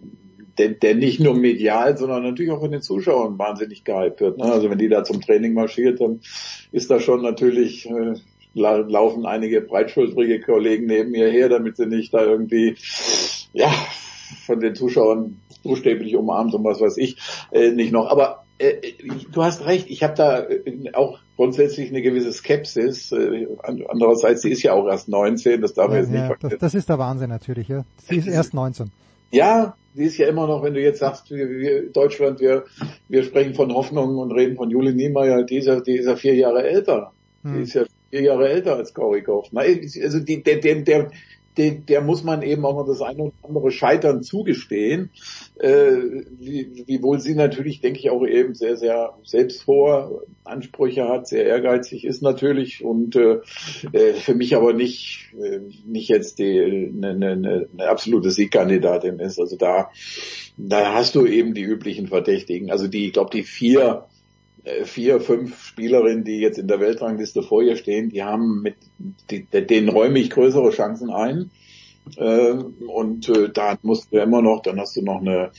der, 0.59 0.71
der 0.71 0.95
nicht 0.95 1.21
nur 1.21 1.35
medial, 1.35 1.97
sondern 1.97 2.25
natürlich 2.25 2.51
auch 2.51 2.61
von 2.61 2.73
den 2.73 2.83
Zuschauern 2.83 3.39
wahnsinnig 3.39 3.85
gehypt 3.85 4.21
wird. 4.21 4.39
Ne? 4.39 4.45
Also 4.45 4.69
wenn 4.71 4.79
die 4.79 4.89
da 4.89 5.05
zum 5.05 5.21
Training 5.21 5.55
marschiert, 5.55 6.01
dann 6.01 6.21
ist 6.73 6.91
da 6.91 6.99
schon 7.01 7.23
natürlich 7.23 7.89
äh, 7.89 8.15
laufen 8.55 9.25
einige 9.25 9.61
breitschultrige 9.61 10.41
Kollegen 10.41 10.87
neben 10.87 11.13
mir 11.13 11.31
her, 11.31 11.49
damit 11.49 11.77
sie 11.77 11.87
nicht 11.87 12.13
da 12.13 12.25
irgendwie 12.25 12.77
ja 13.53 13.71
von 14.47 14.61
den 14.61 14.75
Zuschauern 14.75 15.41
buchstäblich 15.63 16.17
umarmt 16.17 16.55
und 16.55 16.65
was 16.65 16.81
weiß 16.81 16.97
ich 16.99 17.17
äh, 17.53 17.71
nicht 17.71 17.93
noch. 17.93 18.11
Aber 18.11 18.45
äh, 18.59 18.93
du 19.31 19.43
hast 19.43 19.65
recht, 19.65 19.89
ich 19.89 20.03
habe 20.03 20.15
da 20.15 20.41
äh, 20.41 20.93
auch 20.93 21.21
grundsätzlich 21.37 21.91
eine 21.91 22.03
gewisse 22.03 22.33
Skepsis. 22.33 23.13
Äh, 23.13 23.47
andererseits, 23.63 24.43
sie 24.43 24.51
ist 24.51 24.63
ja 24.63 24.73
auch 24.73 24.87
erst 24.87 25.09
19, 25.09 25.61
das 25.61 25.75
darf 25.75 25.91
ja, 25.93 25.99
jetzt 25.99 26.11
nicht 26.11 26.21
ja, 26.21 26.27
vergessen. 26.27 26.51
Das, 26.51 26.73
das 26.73 26.75
ist 26.75 26.89
der 26.89 26.99
Wahnsinn 26.99 27.31
natürlich, 27.31 27.69
ja. 27.69 27.85
Sie 28.09 28.17
ist 28.17 28.27
erst 28.27 28.55
19. 28.55 28.91
Ja, 29.31 29.77
sie 29.95 30.05
ist 30.05 30.17
ja 30.17 30.27
immer 30.29 30.47
noch, 30.47 30.63
wenn 30.63 30.75
du 30.75 30.81
jetzt 30.81 31.01
sagst, 31.01 31.31
wir, 31.31 31.49
wir 31.49 31.91
Deutschland, 31.91 32.41
wir, 32.41 32.65
wir 33.09 33.23
sprechen 33.25 33.55
von 33.55 33.73
Hoffnung 33.73 34.17
und 34.19 34.33
reden 34.33 34.57
von 34.57 34.71
Juli 34.71 34.95
Niemeyer, 34.95 35.43
die 35.43 35.59
ist 35.59 35.67
ja, 35.67 35.81
die 35.81 35.97
ist 35.97 36.07
ja 36.07 36.17
vier 36.17 36.35
Jahre 36.35 36.65
älter. 36.65 37.13
Hm. 37.43 37.55
Die 37.55 37.63
ist 37.63 37.75
ja 37.75 37.85
vier 38.11 38.23
Jahre 38.23 38.49
älter 38.49 38.77
als 38.77 38.95
Korikow. 38.95 39.49
Also 39.55 40.21
die, 40.21 40.43
der, 40.43 40.57
der, 40.57 40.83
der, 40.83 41.11
der, 41.59 41.73
der 41.73 42.01
muss 42.01 42.23
man 42.23 42.43
eben 42.43 42.65
auch 42.65 42.75
mal 42.75 42.87
das 42.87 43.03
eine 43.03 43.25
oder 43.25 43.35
andere 43.43 43.71
Scheitern 43.73 44.23
zugestehen, 44.23 45.11
äh, 45.59 45.97
wie, 46.39 46.85
wiewohl 46.87 47.19
sie 47.19 47.35
natürlich, 47.35 47.81
denke 47.81 47.99
ich, 47.99 48.11
auch 48.11 48.25
eben 48.25 48.55
sehr, 48.55 48.77
sehr 48.77 49.15
selbsthohe 49.25 50.25
Ansprüche 50.45 51.09
hat, 51.09 51.27
sehr 51.27 51.45
ehrgeizig 51.45 52.05
ist 52.05 52.23
natürlich 52.23 52.85
und 52.85 53.17
äh, 53.17 53.41
äh 53.93 54.15
für 54.15 54.35
mich 54.35 54.55
aber 54.55 54.73
nicht, 54.73 55.33
äh, 55.39 55.61
nicht 55.85 56.09
jetzt 56.09 56.39
die 56.39 56.93
eine, 56.97 57.11
eine, 57.11 57.67
eine 57.73 57.89
absolute 57.89 58.31
Siegkandidatin 58.31 59.19
ist. 59.19 59.41
Also 59.41 59.57
da, 59.57 59.91
da 60.57 60.95
hast 60.95 61.17
du 61.17 61.27
eben 61.27 61.55
die 61.55 61.63
üblichen 61.63 62.07
Verdächtigen. 62.07 62.71
Also 62.71 62.87
die, 62.87 63.07
ich 63.07 63.13
glaube, 63.13 63.31
die 63.31 63.43
vier 63.43 64.07
vier, 64.85 65.21
fünf 65.21 65.63
Spielerinnen, 65.63 66.25
die 66.25 66.39
jetzt 66.39 66.59
in 66.59 66.69
der 66.69 66.81
Weltrangliste 66.81 67.43
vor 67.43 67.63
ihr 67.63 67.77
stehen, 67.77 68.11
die 68.11 68.23
haben 68.23 68.63
mit, 68.63 68.77
die, 69.31 69.45
denen 69.45 69.89
räume 69.89 70.19
ich 70.19 70.31
größere 70.31 70.71
Chancen 70.71 71.11
ein. 71.11 71.51
Äh, 72.17 72.53
und 72.53 73.29
äh, 73.29 73.51
da 73.53 73.79
musst 73.83 74.13
du 74.13 74.19
immer 74.19 74.43
noch, 74.43 74.63
dann 74.63 74.81
hast 74.81 74.97
du 74.97 75.03
noch 75.03 75.21
eine 75.21 75.51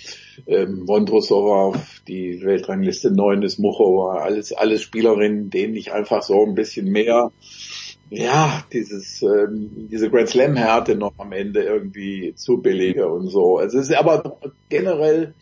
ähm, 0.48 0.88
Vondrosova, 0.88 1.80
die 2.08 2.42
Weltrangliste 2.42 3.12
9 3.12 3.44
ist 3.44 3.60
Muchova, 3.60 4.20
alles, 4.24 4.54
alles 4.54 4.82
Spielerinnen, 4.82 5.50
denen 5.50 5.76
ich 5.76 5.92
einfach 5.94 6.24
so 6.24 6.44
ein 6.46 6.56
bisschen 6.56 6.88
mehr, 6.92 7.32
ja, 8.10 8.64
dieses, 8.74 9.22
ähm, 9.22 9.88
diese 9.92 10.10
Grand 10.10 10.30
Slam 10.30 10.56
Härte 10.56 10.96
noch 10.96 11.14
am 11.20 11.32
Ende 11.32 11.62
irgendwie 11.62 12.34
zubillige 12.36 13.08
und 13.08 13.28
so. 13.28 13.58
Also 13.58 13.78
es 13.78 13.90
ist 13.90 13.96
aber 13.96 14.40
generell 14.70 15.36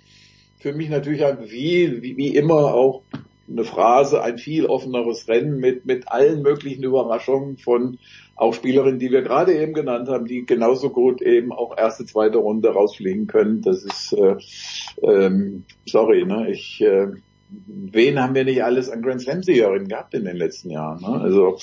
für 0.59 0.73
mich 0.73 0.89
natürlich 0.89 1.21
wie, 1.21 2.01
wie, 2.01 2.17
wie 2.17 2.35
immer 2.35 2.73
auch 2.73 3.03
eine 3.49 3.63
Phrase, 3.63 4.21
ein 4.21 4.37
viel 4.37 4.65
offeneres 4.65 5.27
Rennen 5.27 5.59
mit, 5.59 5.85
mit 5.85 6.09
allen 6.09 6.41
möglichen 6.41 6.83
Überraschungen 6.83 7.57
von 7.57 7.97
auch 8.35 8.53
Spielerinnen, 8.53 8.99
die 8.99 9.11
wir 9.11 9.23
gerade 9.23 9.57
eben 9.57 9.73
genannt 9.73 10.09
haben, 10.09 10.25
die 10.25 10.45
genauso 10.45 10.91
gut 10.91 11.21
eben 11.21 11.51
auch 11.51 11.75
erste, 11.75 12.05
zweite 12.05 12.37
Runde 12.37 12.69
rausfliegen 12.69 13.25
können. 13.27 13.61
Das 13.61 13.83
ist, 13.83 14.13
äh, 14.13 14.35
ähm, 15.01 15.63
sorry, 15.87 16.23
ne, 16.25 16.51
ich, 16.51 16.81
äh, 16.81 17.07
wen 17.49 18.21
haben 18.21 18.35
wir 18.35 18.43
nicht 18.43 18.63
alles 18.63 18.89
an 18.89 19.01
Grand 19.01 19.21
Slam 19.21 19.41
Siegerinnen 19.41 19.87
gehabt 19.87 20.13
in 20.13 20.25
den 20.25 20.37
letzten 20.37 20.69
Jahren? 20.69 21.01
Ne? 21.01 21.19
Also 21.19 21.57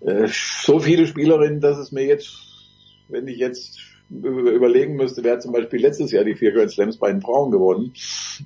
äh, 0.00 0.28
so 0.64 0.80
viele 0.80 1.06
Spielerinnen, 1.06 1.60
dass 1.60 1.78
es 1.78 1.92
mir 1.92 2.06
jetzt, 2.06 2.32
wenn 3.08 3.28
ich 3.28 3.38
jetzt 3.38 3.78
überlegen 4.10 4.96
müsste, 4.96 5.22
wer 5.22 5.38
zum 5.38 5.52
Beispiel 5.52 5.80
letztes 5.80 6.10
Jahr 6.10 6.24
die 6.24 6.34
vier 6.34 6.52
Grand 6.52 6.70
Slams 6.70 6.96
bei 6.96 7.10
den 7.12 7.20
Frauen 7.20 7.50
gewonnen. 7.50 7.92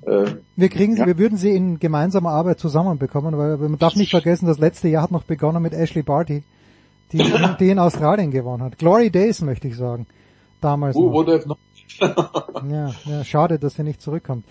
Äh, 0.05 0.35
wir 0.55 0.69
kriegen 0.69 0.93
sie, 0.93 1.01
ja. 1.01 1.07
wir 1.07 1.17
würden 1.17 1.37
sie 1.37 1.55
in 1.55 1.79
gemeinsamer 1.79 2.29
Arbeit 2.29 2.59
zusammenbekommen, 2.59 3.37
weil 3.37 3.57
man 3.57 3.79
darf 3.79 3.95
nicht 3.95 4.11
vergessen, 4.11 4.45
das 4.45 4.59
letzte 4.59 4.87
Jahr 4.87 5.03
hat 5.03 5.11
noch 5.11 5.23
begonnen 5.23 5.61
mit 5.61 5.73
Ashley 5.73 6.03
Barty, 6.03 6.43
die, 7.11 7.17
die 7.59 7.69
in 7.69 7.79
Australien 7.79 8.31
gewonnen 8.31 8.63
hat. 8.63 8.77
Glory 8.77 9.09
Days 9.09 9.41
möchte 9.41 9.67
ich 9.67 9.75
sagen. 9.75 10.05
Damals. 10.61 10.95
Noch? 10.95 11.57
ja, 12.69 12.91
ja, 13.05 13.23
schade, 13.23 13.59
dass 13.59 13.75
sie 13.75 13.83
nicht 13.83 14.01
zurückkommt. 14.01 14.45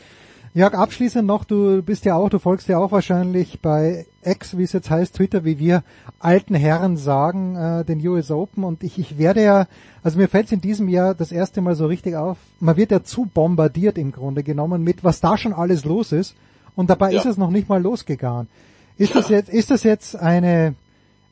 Jörg, 0.56 0.74
abschließend 0.74 1.26
noch, 1.26 1.44
du 1.44 1.82
bist 1.82 2.04
ja 2.04 2.14
auch, 2.14 2.28
du 2.28 2.38
folgst 2.38 2.68
ja 2.68 2.78
auch 2.78 2.92
wahrscheinlich 2.92 3.60
bei 3.60 4.06
X, 4.22 4.56
wie 4.56 4.62
es 4.62 4.72
jetzt 4.72 4.88
heißt, 4.88 5.16
Twitter, 5.16 5.44
wie 5.44 5.58
wir 5.58 5.82
alten 6.20 6.54
Herren 6.54 6.96
sagen, 6.96 7.56
äh, 7.56 7.84
den 7.84 8.06
US 8.06 8.30
Open 8.30 8.62
und 8.62 8.84
ich, 8.84 8.96
ich 8.96 9.18
werde 9.18 9.42
ja, 9.42 9.66
also 10.04 10.16
mir 10.16 10.28
fällt 10.28 10.46
es 10.46 10.52
in 10.52 10.60
diesem 10.60 10.88
Jahr 10.88 11.16
das 11.16 11.32
erste 11.32 11.60
Mal 11.60 11.74
so 11.74 11.86
richtig 11.86 12.14
auf, 12.14 12.38
man 12.60 12.76
wird 12.76 12.92
ja 12.92 13.02
zu 13.02 13.24
bombardiert 13.24 13.98
im 13.98 14.12
Grunde 14.12 14.44
genommen 14.44 14.84
mit, 14.84 15.02
was 15.02 15.20
da 15.20 15.36
schon 15.36 15.52
alles 15.52 15.84
los 15.84 16.12
ist 16.12 16.36
und 16.76 16.88
dabei 16.88 17.10
ja. 17.10 17.18
ist 17.18 17.26
es 17.26 17.36
noch 17.36 17.50
nicht 17.50 17.68
mal 17.68 17.82
losgegangen. 17.82 18.46
Ist 18.96 19.16
das 19.16 19.30
jetzt, 19.30 19.48
ist 19.48 19.72
das 19.72 19.82
jetzt 19.82 20.14
eine, 20.14 20.76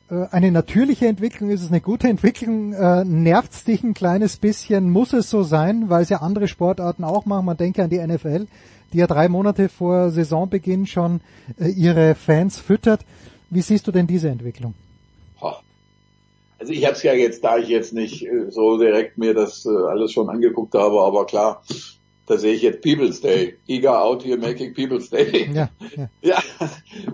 eine 0.09 0.51
natürliche 0.51 1.07
Entwicklung? 1.07 1.49
Ist 1.49 1.63
es 1.63 1.69
eine 1.69 1.81
gute 1.81 2.07
Entwicklung? 2.07 2.73
Äh, 2.73 3.03
Nervt 3.05 3.67
dich 3.67 3.83
ein 3.83 3.93
kleines 3.93 4.37
bisschen? 4.37 4.89
Muss 4.89 5.13
es 5.13 5.29
so 5.29 5.43
sein, 5.43 5.89
weil 5.89 6.03
es 6.03 6.09
ja 6.09 6.17
andere 6.17 6.47
Sportarten 6.47 7.03
auch 7.03 7.25
machen? 7.25 7.45
Man 7.45 7.57
denke 7.57 7.83
an 7.83 7.89
die 7.89 8.05
NFL 8.05 8.47
die 8.93 8.99
ja 8.99 9.07
drei 9.07 9.27
Monate 9.27 9.69
vor 9.69 10.11
Saisonbeginn 10.11 10.85
schon 10.85 11.21
äh, 11.59 11.67
ihre 11.69 12.15
Fans 12.15 12.59
füttert. 12.59 13.01
Wie 13.49 13.61
siehst 13.61 13.87
du 13.87 13.91
denn 13.91 14.07
diese 14.07 14.29
Entwicklung? 14.29 14.75
Also 16.59 16.71
ich 16.71 16.85
habe 16.85 16.95
es 16.95 17.03
ja 17.03 17.13
jetzt, 17.13 17.43
da 17.43 17.57
ich 17.57 17.67
jetzt 17.67 17.93
nicht 17.93 18.25
äh, 18.25 18.49
so 18.49 18.77
direkt 18.77 19.17
mir 19.17 19.33
das 19.33 19.65
äh, 19.65 19.69
alles 19.69 20.13
schon 20.13 20.29
angeguckt 20.29 20.73
habe, 20.75 21.01
aber 21.01 21.25
klar, 21.25 21.61
da 22.25 22.37
sehe 22.37 22.53
ich 22.53 22.61
jetzt 22.61 22.81
People's 22.81 23.21
Day. 23.21 23.57
Eager 23.67 24.01
out 24.01 24.23
here 24.23 24.37
making 24.37 24.73
People's 24.73 25.09
Day. 25.09 25.49
Ja, 25.53 25.69
ja. 25.95 26.09
ja. 26.21 26.43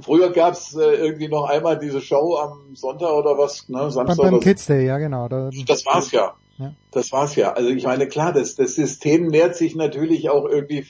früher 0.02 0.32
gab's 0.32 0.76
äh, 0.76 0.96
irgendwie 0.96 1.28
noch 1.28 1.50
einmal 1.50 1.80
diese 1.80 2.02
Show 2.02 2.38
am 2.38 2.76
Sonntag 2.76 3.12
oder 3.12 3.38
was, 3.38 3.68
ne? 3.70 3.90
Samstag 3.90 4.18
beim, 4.18 4.32
beim 4.32 4.40
Kids 4.40 4.66
Day, 4.68 4.86
ja 4.86 4.98
genau. 4.98 5.28
Da, 5.28 5.50
das 5.66 5.86
war's 5.86 6.12
ja. 6.12 6.36
ja. 6.58 6.74
Das 6.92 7.12
war's 7.12 7.36
ja. 7.36 7.54
Also 7.54 7.70
ich 7.70 7.84
meine, 7.84 8.08
klar, 8.08 8.34
das, 8.34 8.56
das 8.56 8.76
System 8.76 9.28
nährt 9.28 9.56
sich 9.56 9.76
natürlich 9.76 10.30
auch 10.30 10.46
irgendwie 10.46 10.86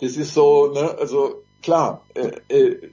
das 0.00 0.16
ist 0.16 0.34
so, 0.34 0.72
ne, 0.72 0.96
also 0.98 1.42
klar, 1.62 2.04
äh, 2.14 2.30
äh, 2.48 2.90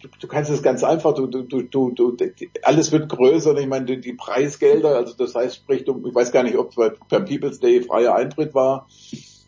du, 0.00 0.08
du 0.20 0.26
kannst 0.28 0.50
es 0.50 0.62
ganz 0.62 0.84
einfach, 0.84 1.14
du, 1.14 1.26
du, 1.26 1.42
du, 1.42 1.62
du, 1.62 1.90
du, 1.90 2.16
alles 2.62 2.92
wird 2.92 3.08
größer, 3.08 3.50
und 3.50 3.58
ich 3.58 3.66
meine, 3.66 3.86
die, 3.86 4.00
die 4.00 4.12
Preisgelder, 4.12 4.96
also 4.96 5.14
das 5.14 5.34
heißt, 5.34 5.56
sprich, 5.56 5.84
du, 5.84 6.02
ich 6.06 6.14
weiß 6.14 6.32
gar 6.32 6.42
nicht, 6.42 6.56
ob 6.56 6.70
es 6.70 6.92
beim 7.08 7.24
People's 7.24 7.60
Day 7.60 7.82
freier 7.82 8.14
Eintritt 8.14 8.54
war, 8.54 8.88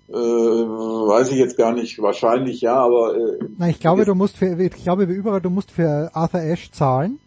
äh, 0.08 0.12
weiß 0.12 1.30
ich 1.30 1.38
jetzt 1.38 1.56
gar 1.56 1.72
nicht, 1.72 2.00
wahrscheinlich 2.00 2.60
ja, 2.60 2.76
aber 2.76 3.16
äh, 3.16 3.38
Na, 3.58 3.68
ich 3.68 3.78
glaube, 3.78 4.04
du 4.04 4.14
musst 4.14 4.36
für, 4.36 4.58
ich 4.60 4.72
glaube 4.72 5.04
überall, 5.04 5.40
du 5.40 5.50
musst 5.50 5.70
für 5.70 6.10
Arthur 6.14 6.40
Ashe 6.40 6.70
zahlen, 6.70 7.18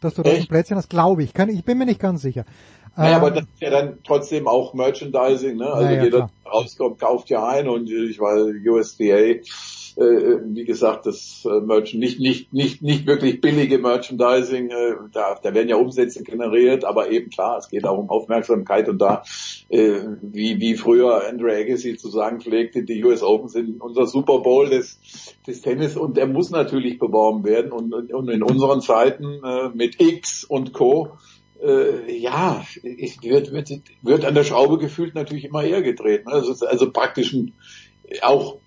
dass 0.00 0.14
du 0.14 0.22
da 0.22 0.30
ein 0.30 0.46
Plätzchen 0.46 0.76
hast, 0.76 0.88
glaube 0.88 1.22
ich, 1.22 1.34
kann, 1.34 1.48
ich 1.50 1.64
bin 1.64 1.76
mir 1.78 1.86
nicht 1.86 2.00
ganz 2.00 2.22
sicher. 2.22 2.44
Naja, 2.96 3.10
ähm, 3.10 3.16
aber 3.16 3.30
das 3.30 3.44
ist 3.44 3.60
ja 3.60 3.70
dann 3.70 3.98
trotzdem 4.04 4.48
auch 4.48 4.74
Merchandising, 4.74 5.56
ne? 5.56 5.66
Also 5.66 5.84
naja, 5.86 6.04
jeder 6.04 6.18
klar. 6.18 6.30
rauskommt, 6.50 6.98
kauft 6.98 7.30
ja 7.30 7.46
ein 7.46 7.68
und 7.68 7.90
ich 7.90 8.18
war 8.18 8.36
USDA, 8.36 9.04
äh, 9.04 9.42
wie 10.00 10.64
gesagt, 10.64 11.06
das 11.06 11.44
äh, 11.44 11.60
Merchant 11.60 12.00
nicht 12.00 12.20
nicht 12.20 12.52
nicht 12.52 12.82
nicht 12.82 13.06
wirklich 13.06 13.40
billige 13.40 13.78
Merchandising, 13.78 14.70
äh, 14.70 14.94
da, 15.12 15.38
da 15.42 15.54
werden 15.54 15.68
ja 15.68 15.76
Umsätze 15.76 16.22
generiert, 16.22 16.84
aber 16.84 17.10
eben 17.10 17.30
klar, 17.30 17.58
es 17.58 17.68
geht 17.68 17.84
auch 17.84 17.98
um 17.98 18.08
Aufmerksamkeit 18.08 18.88
und 18.88 18.98
da 18.98 19.22
äh, 19.68 20.00
wie 20.22 20.60
wie 20.60 20.74
früher 20.74 21.26
Andre 21.28 21.54
Agassi 21.56 21.96
zu 21.96 22.08
sagen 22.08 22.40
pflegte, 22.40 22.82
die 22.82 23.04
US 23.04 23.22
Open 23.22 23.48
sind 23.48 23.80
unser 23.80 24.06
Super 24.06 24.40
Bowl 24.40 24.68
des 24.68 24.98
des 25.46 25.60
Tennis 25.60 25.96
und 25.96 26.16
der 26.16 26.26
muss 26.26 26.50
natürlich 26.50 26.98
beworben 26.98 27.44
werden 27.44 27.72
und, 27.72 27.92
und 27.92 28.28
in 28.28 28.42
unseren 28.42 28.80
Zeiten 28.80 29.40
äh, 29.44 29.68
mit 29.74 30.00
X 30.00 30.44
und 30.44 30.72
Co 30.72 31.10
äh, 31.62 32.16
ja, 32.18 32.64
wird, 32.82 33.52
wird, 33.52 33.70
wird 34.02 34.24
an 34.24 34.34
der 34.34 34.44
Schraube 34.44 34.78
gefühlt 34.78 35.14
natürlich 35.14 35.44
immer 35.44 35.62
eher 35.62 35.82
gedreht. 35.82 36.26
Ne? 36.26 36.32
Also, 36.32 36.66
also 36.66 36.90
praktisch 36.90 37.32
ein, 37.32 37.52
auch 38.22 38.56
äh, 38.56 38.59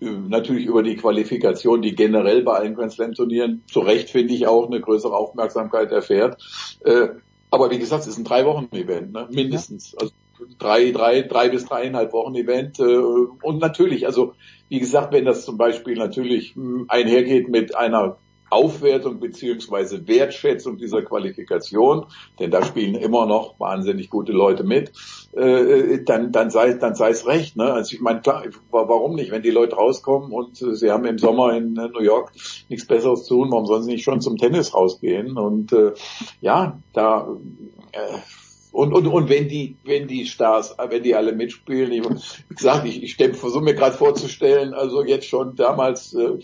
natürlich 0.00 0.66
über 0.66 0.82
die 0.82 0.96
Qualifikation, 0.96 1.82
die 1.82 1.94
generell 1.94 2.42
bei 2.42 2.54
allen 2.54 2.74
Grand 2.74 2.92
Slam 2.92 3.14
Turnieren 3.14 3.62
zu 3.66 3.80
Recht 3.80 4.10
finde 4.10 4.34
ich 4.34 4.46
auch 4.46 4.66
eine 4.66 4.80
größere 4.80 5.16
Aufmerksamkeit 5.16 5.90
erfährt. 5.90 6.42
Äh, 6.84 7.08
aber 7.50 7.70
wie 7.70 7.78
gesagt, 7.78 8.02
es 8.02 8.08
ist 8.08 8.18
ein 8.18 8.24
drei 8.24 8.44
Wochen 8.44 8.68
Event, 8.72 9.12
ne? 9.12 9.28
mindestens. 9.30 9.96
Also 9.96 10.12
drei, 10.58 10.90
drei, 10.90 11.22
drei 11.22 11.48
bis 11.48 11.64
dreieinhalb 11.64 12.12
Wochen 12.12 12.34
Event. 12.34 12.78
Äh, 12.78 12.84
und 12.84 13.60
natürlich, 13.60 14.06
also 14.06 14.34
wie 14.68 14.80
gesagt, 14.80 15.12
wenn 15.12 15.24
das 15.24 15.44
zum 15.44 15.56
Beispiel 15.56 15.96
natürlich 15.96 16.54
hm, 16.54 16.86
einhergeht 16.88 17.48
mit 17.48 17.74
einer 17.74 18.18
Aufwertung 18.50 19.20
beziehungsweise 19.20 20.06
Wertschätzung 20.06 20.76
dieser 20.76 21.02
Qualifikation, 21.02 22.06
denn 22.38 22.50
da 22.50 22.64
spielen 22.64 22.94
immer 22.94 23.26
noch 23.26 23.58
wahnsinnig 23.58 24.10
gute 24.10 24.32
Leute 24.32 24.64
mit, 24.64 24.92
äh, 25.32 26.02
dann, 26.04 26.32
dann 26.32 26.50
sei, 26.50 26.74
dann 26.74 26.94
sei 26.94 27.10
es 27.10 27.26
recht. 27.26 27.56
Ne? 27.56 27.72
Also 27.72 27.94
ich 27.94 28.00
meine, 28.00 28.20
klar, 28.20 28.44
warum 28.70 29.14
nicht, 29.14 29.30
wenn 29.30 29.42
die 29.42 29.50
Leute 29.50 29.76
rauskommen 29.76 30.32
und 30.32 30.60
äh, 30.62 30.74
sie 30.74 30.90
haben 30.90 31.04
im 31.04 31.18
Sommer 31.18 31.56
in 31.56 31.76
äh, 31.76 31.88
New 31.88 32.02
York 32.02 32.32
nichts 32.68 32.86
Besseres 32.86 33.24
zu 33.24 33.34
tun, 33.34 33.50
warum 33.50 33.66
sollen 33.66 33.82
sie 33.82 33.92
nicht 33.92 34.04
schon 34.04 34.20
zum 34.20 34.36
Tennis 34.36 34.74
rausgehen? 34.74 35.36
Und 35.36 35.72
äh, 35.72 35.92
ja, 36.40 36.78
da 36.92 37.28
äh, 37.92 38.18
und, 38.76 38.92
und, 38.92 39.06
und 39.06 39.30
wenn 39.30 39.48
die, 39.48 39.76
wenn 39.84 40.06
die 40.06 40.26
Stars, 40.26 40.76
wenn 40.90 41.02
die 41.02 41.14
alle 41.14 41.32
mitspielen, 41.32 41.92
ich, 41.92 42.02
wie 42.04 42.88
ich, 42.90 43.18
ich 43.18 43.36
versuche 43.36 43.64
mir 43.64 43.74
gerade 43.74 43.96
vorzustellen, 43.96 44.74
also 44.74 45.02
jetzt 45.02 45.26
schon 45.26 45.56
damals 45.56 46.12
äh, 46.12 46.38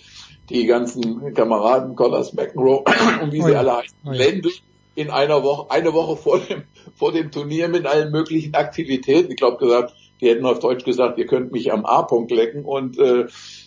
die 0.50 0.66
ganzen 0.66 1.34
Kameraden, 1.34 1.96
Connors 1.96 2.32
McEnroe 2.32 2.84
und 3.22 3.32
wie 3.32 3.42
sie 3.42 3.50
oh 3.50 3.52
ja. 3.52 3.58
alle 3.60 3.76
heißen, 3.78 3.96
oh 4.04 4.12
ja. 4.12 4.50
in 4.94 5.10
einer 5.10 5.42
Woche, 5.42 5.70
eine 5.70 5.92
Woche 5.92 6.16
vor 6.16 6.40
dem, 6.40 6.64
vor 6.94 7.12
dem 7.12 7.30
Turnier 7.30 7.68
mit 7.68 7.86
allen 7.86 8.12
möglichen 8.12 8.54
Aktivitäten. 8.54 9.30
Ich 9.30 9.36
glaube 9.36 9.58
gesagt, 9.58 9.94
die 10.20 10.28
hätten 10.28 10.46
auf 10.46 10.60
Deutsch 10.60 10.84
gesagt, 10.84 11.18
ihr 11.18 11.26
könnt 11.26 11.52
mich 11.52 11.72
am 11.72 11.84
A-Punkt 11.84 12.30
lecken 12.30 12.64
und, 12.64 12.98
äh, 12.98 13.26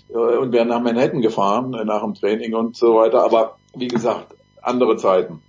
und 0.10 0.52
wären 0.54 0.70
nach 0.70 0.82
Manhattan 0.82 1.22
gefahren, 1.22 1.74
äh, 1.74 1.84
nach 1.84 2.02
dem 2.02 2.14
Training 2.14 2.54
und 2.54 2.78
so 2.78 2.96
weiter. 2.96 3.24
Aber 3.26 3.58
wie 3.76 3.88
gesagt, 3.88 4.36
andere 4.62 4.98
Zeiten. 4.98 5.42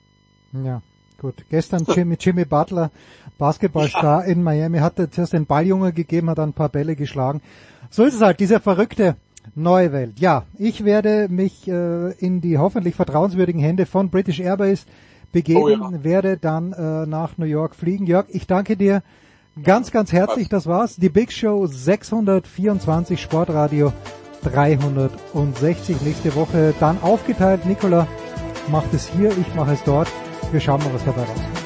Ja. 0.52 0.82
Gut, 1.18 1.46
gestern 1.48 1.86
Jimmy, 1.88 2.16
Jimmy 2.20 2.44
Butler, 2.44 2.90
Basketballstar 3.38 4.26
in 4.26 4.42
Miami, 4.42 4.78
hat 4.78 4.96
zuerst 5.10 5.32
den 5.32 5.46
Balljunge 5.46 5.92
gegeben, 5.92 6.28
hat 6.28 6.38
dann 6.38 6.50
ein 6.50 6.54
paar 6.54 6.68
Bälle 6.68 6.94
geschlagen. 6.94 7.40
So 7.88 8.04
ist 8.04 8.14
es 8.14 8.20
halt, 8.20 8.38
diese 8.38 8.60
verrückte 8.60 9.16
neue 9.54 9.92
Welt. 9.92 10.18
Ja, 10.18 10.44
ich 10.58 10.84
werde 10.84 11.28
mich 11.28 11.68
äh, 11.68 12.12
in 12.12 12.40
die 12.40 12.58
hoffentlich 12.58 12.94
vertrauenswürdigen 12.94 13.60
Hände 13.60 13.86
von 13.86 14.10
British 14.10 14.40
Airways 14.40 14.86
begeben, 15.32 15.60
oh 15.60 15.68
ja. 15.68 16.04
werde 16.04 16.36
dann 16.36 16.72
äh, 16.72 17.06
nach 17.06 17.38
New 17.38 17.46
York 17.46 17.74
fliegen. 17.74 18.06
Jörg, 18.06 18.26
ich 18.30 18.46
danke 18.46 18.76
dir 18.76 19.02
ganz, 19.62 19.90
ganz 19.90 20.12
herzlich. 20.12 20.48
Das 20.48 20.66
war's. 20.66 20.96
Die 20.96 21.08
Big 21.08 21.32
Show 21.32 21.66
624 21.66 23.20
Sportradio 23.20 23.92
360 24.42 26.00
nächste 26.02 26.34
Woche. 26.34 26.74
Dann 26.80 27.02
aufgeteilt. 27.02 27.66
Nicola 27.66 28.06
macht 28.70 28.92
es 28.94 29.08
hier, 29.08 29.30
ich 29.30 29.54
mache 29.54 29.72
es 29.72 29.82
dort. 29.84 30.08
Wir 30.52 30.60
schauen 30.60 30.80
mal, 30.82 30.94
was 30.94 31.04
dabei 31.04 31.22
rauskommt. 31.22 31.65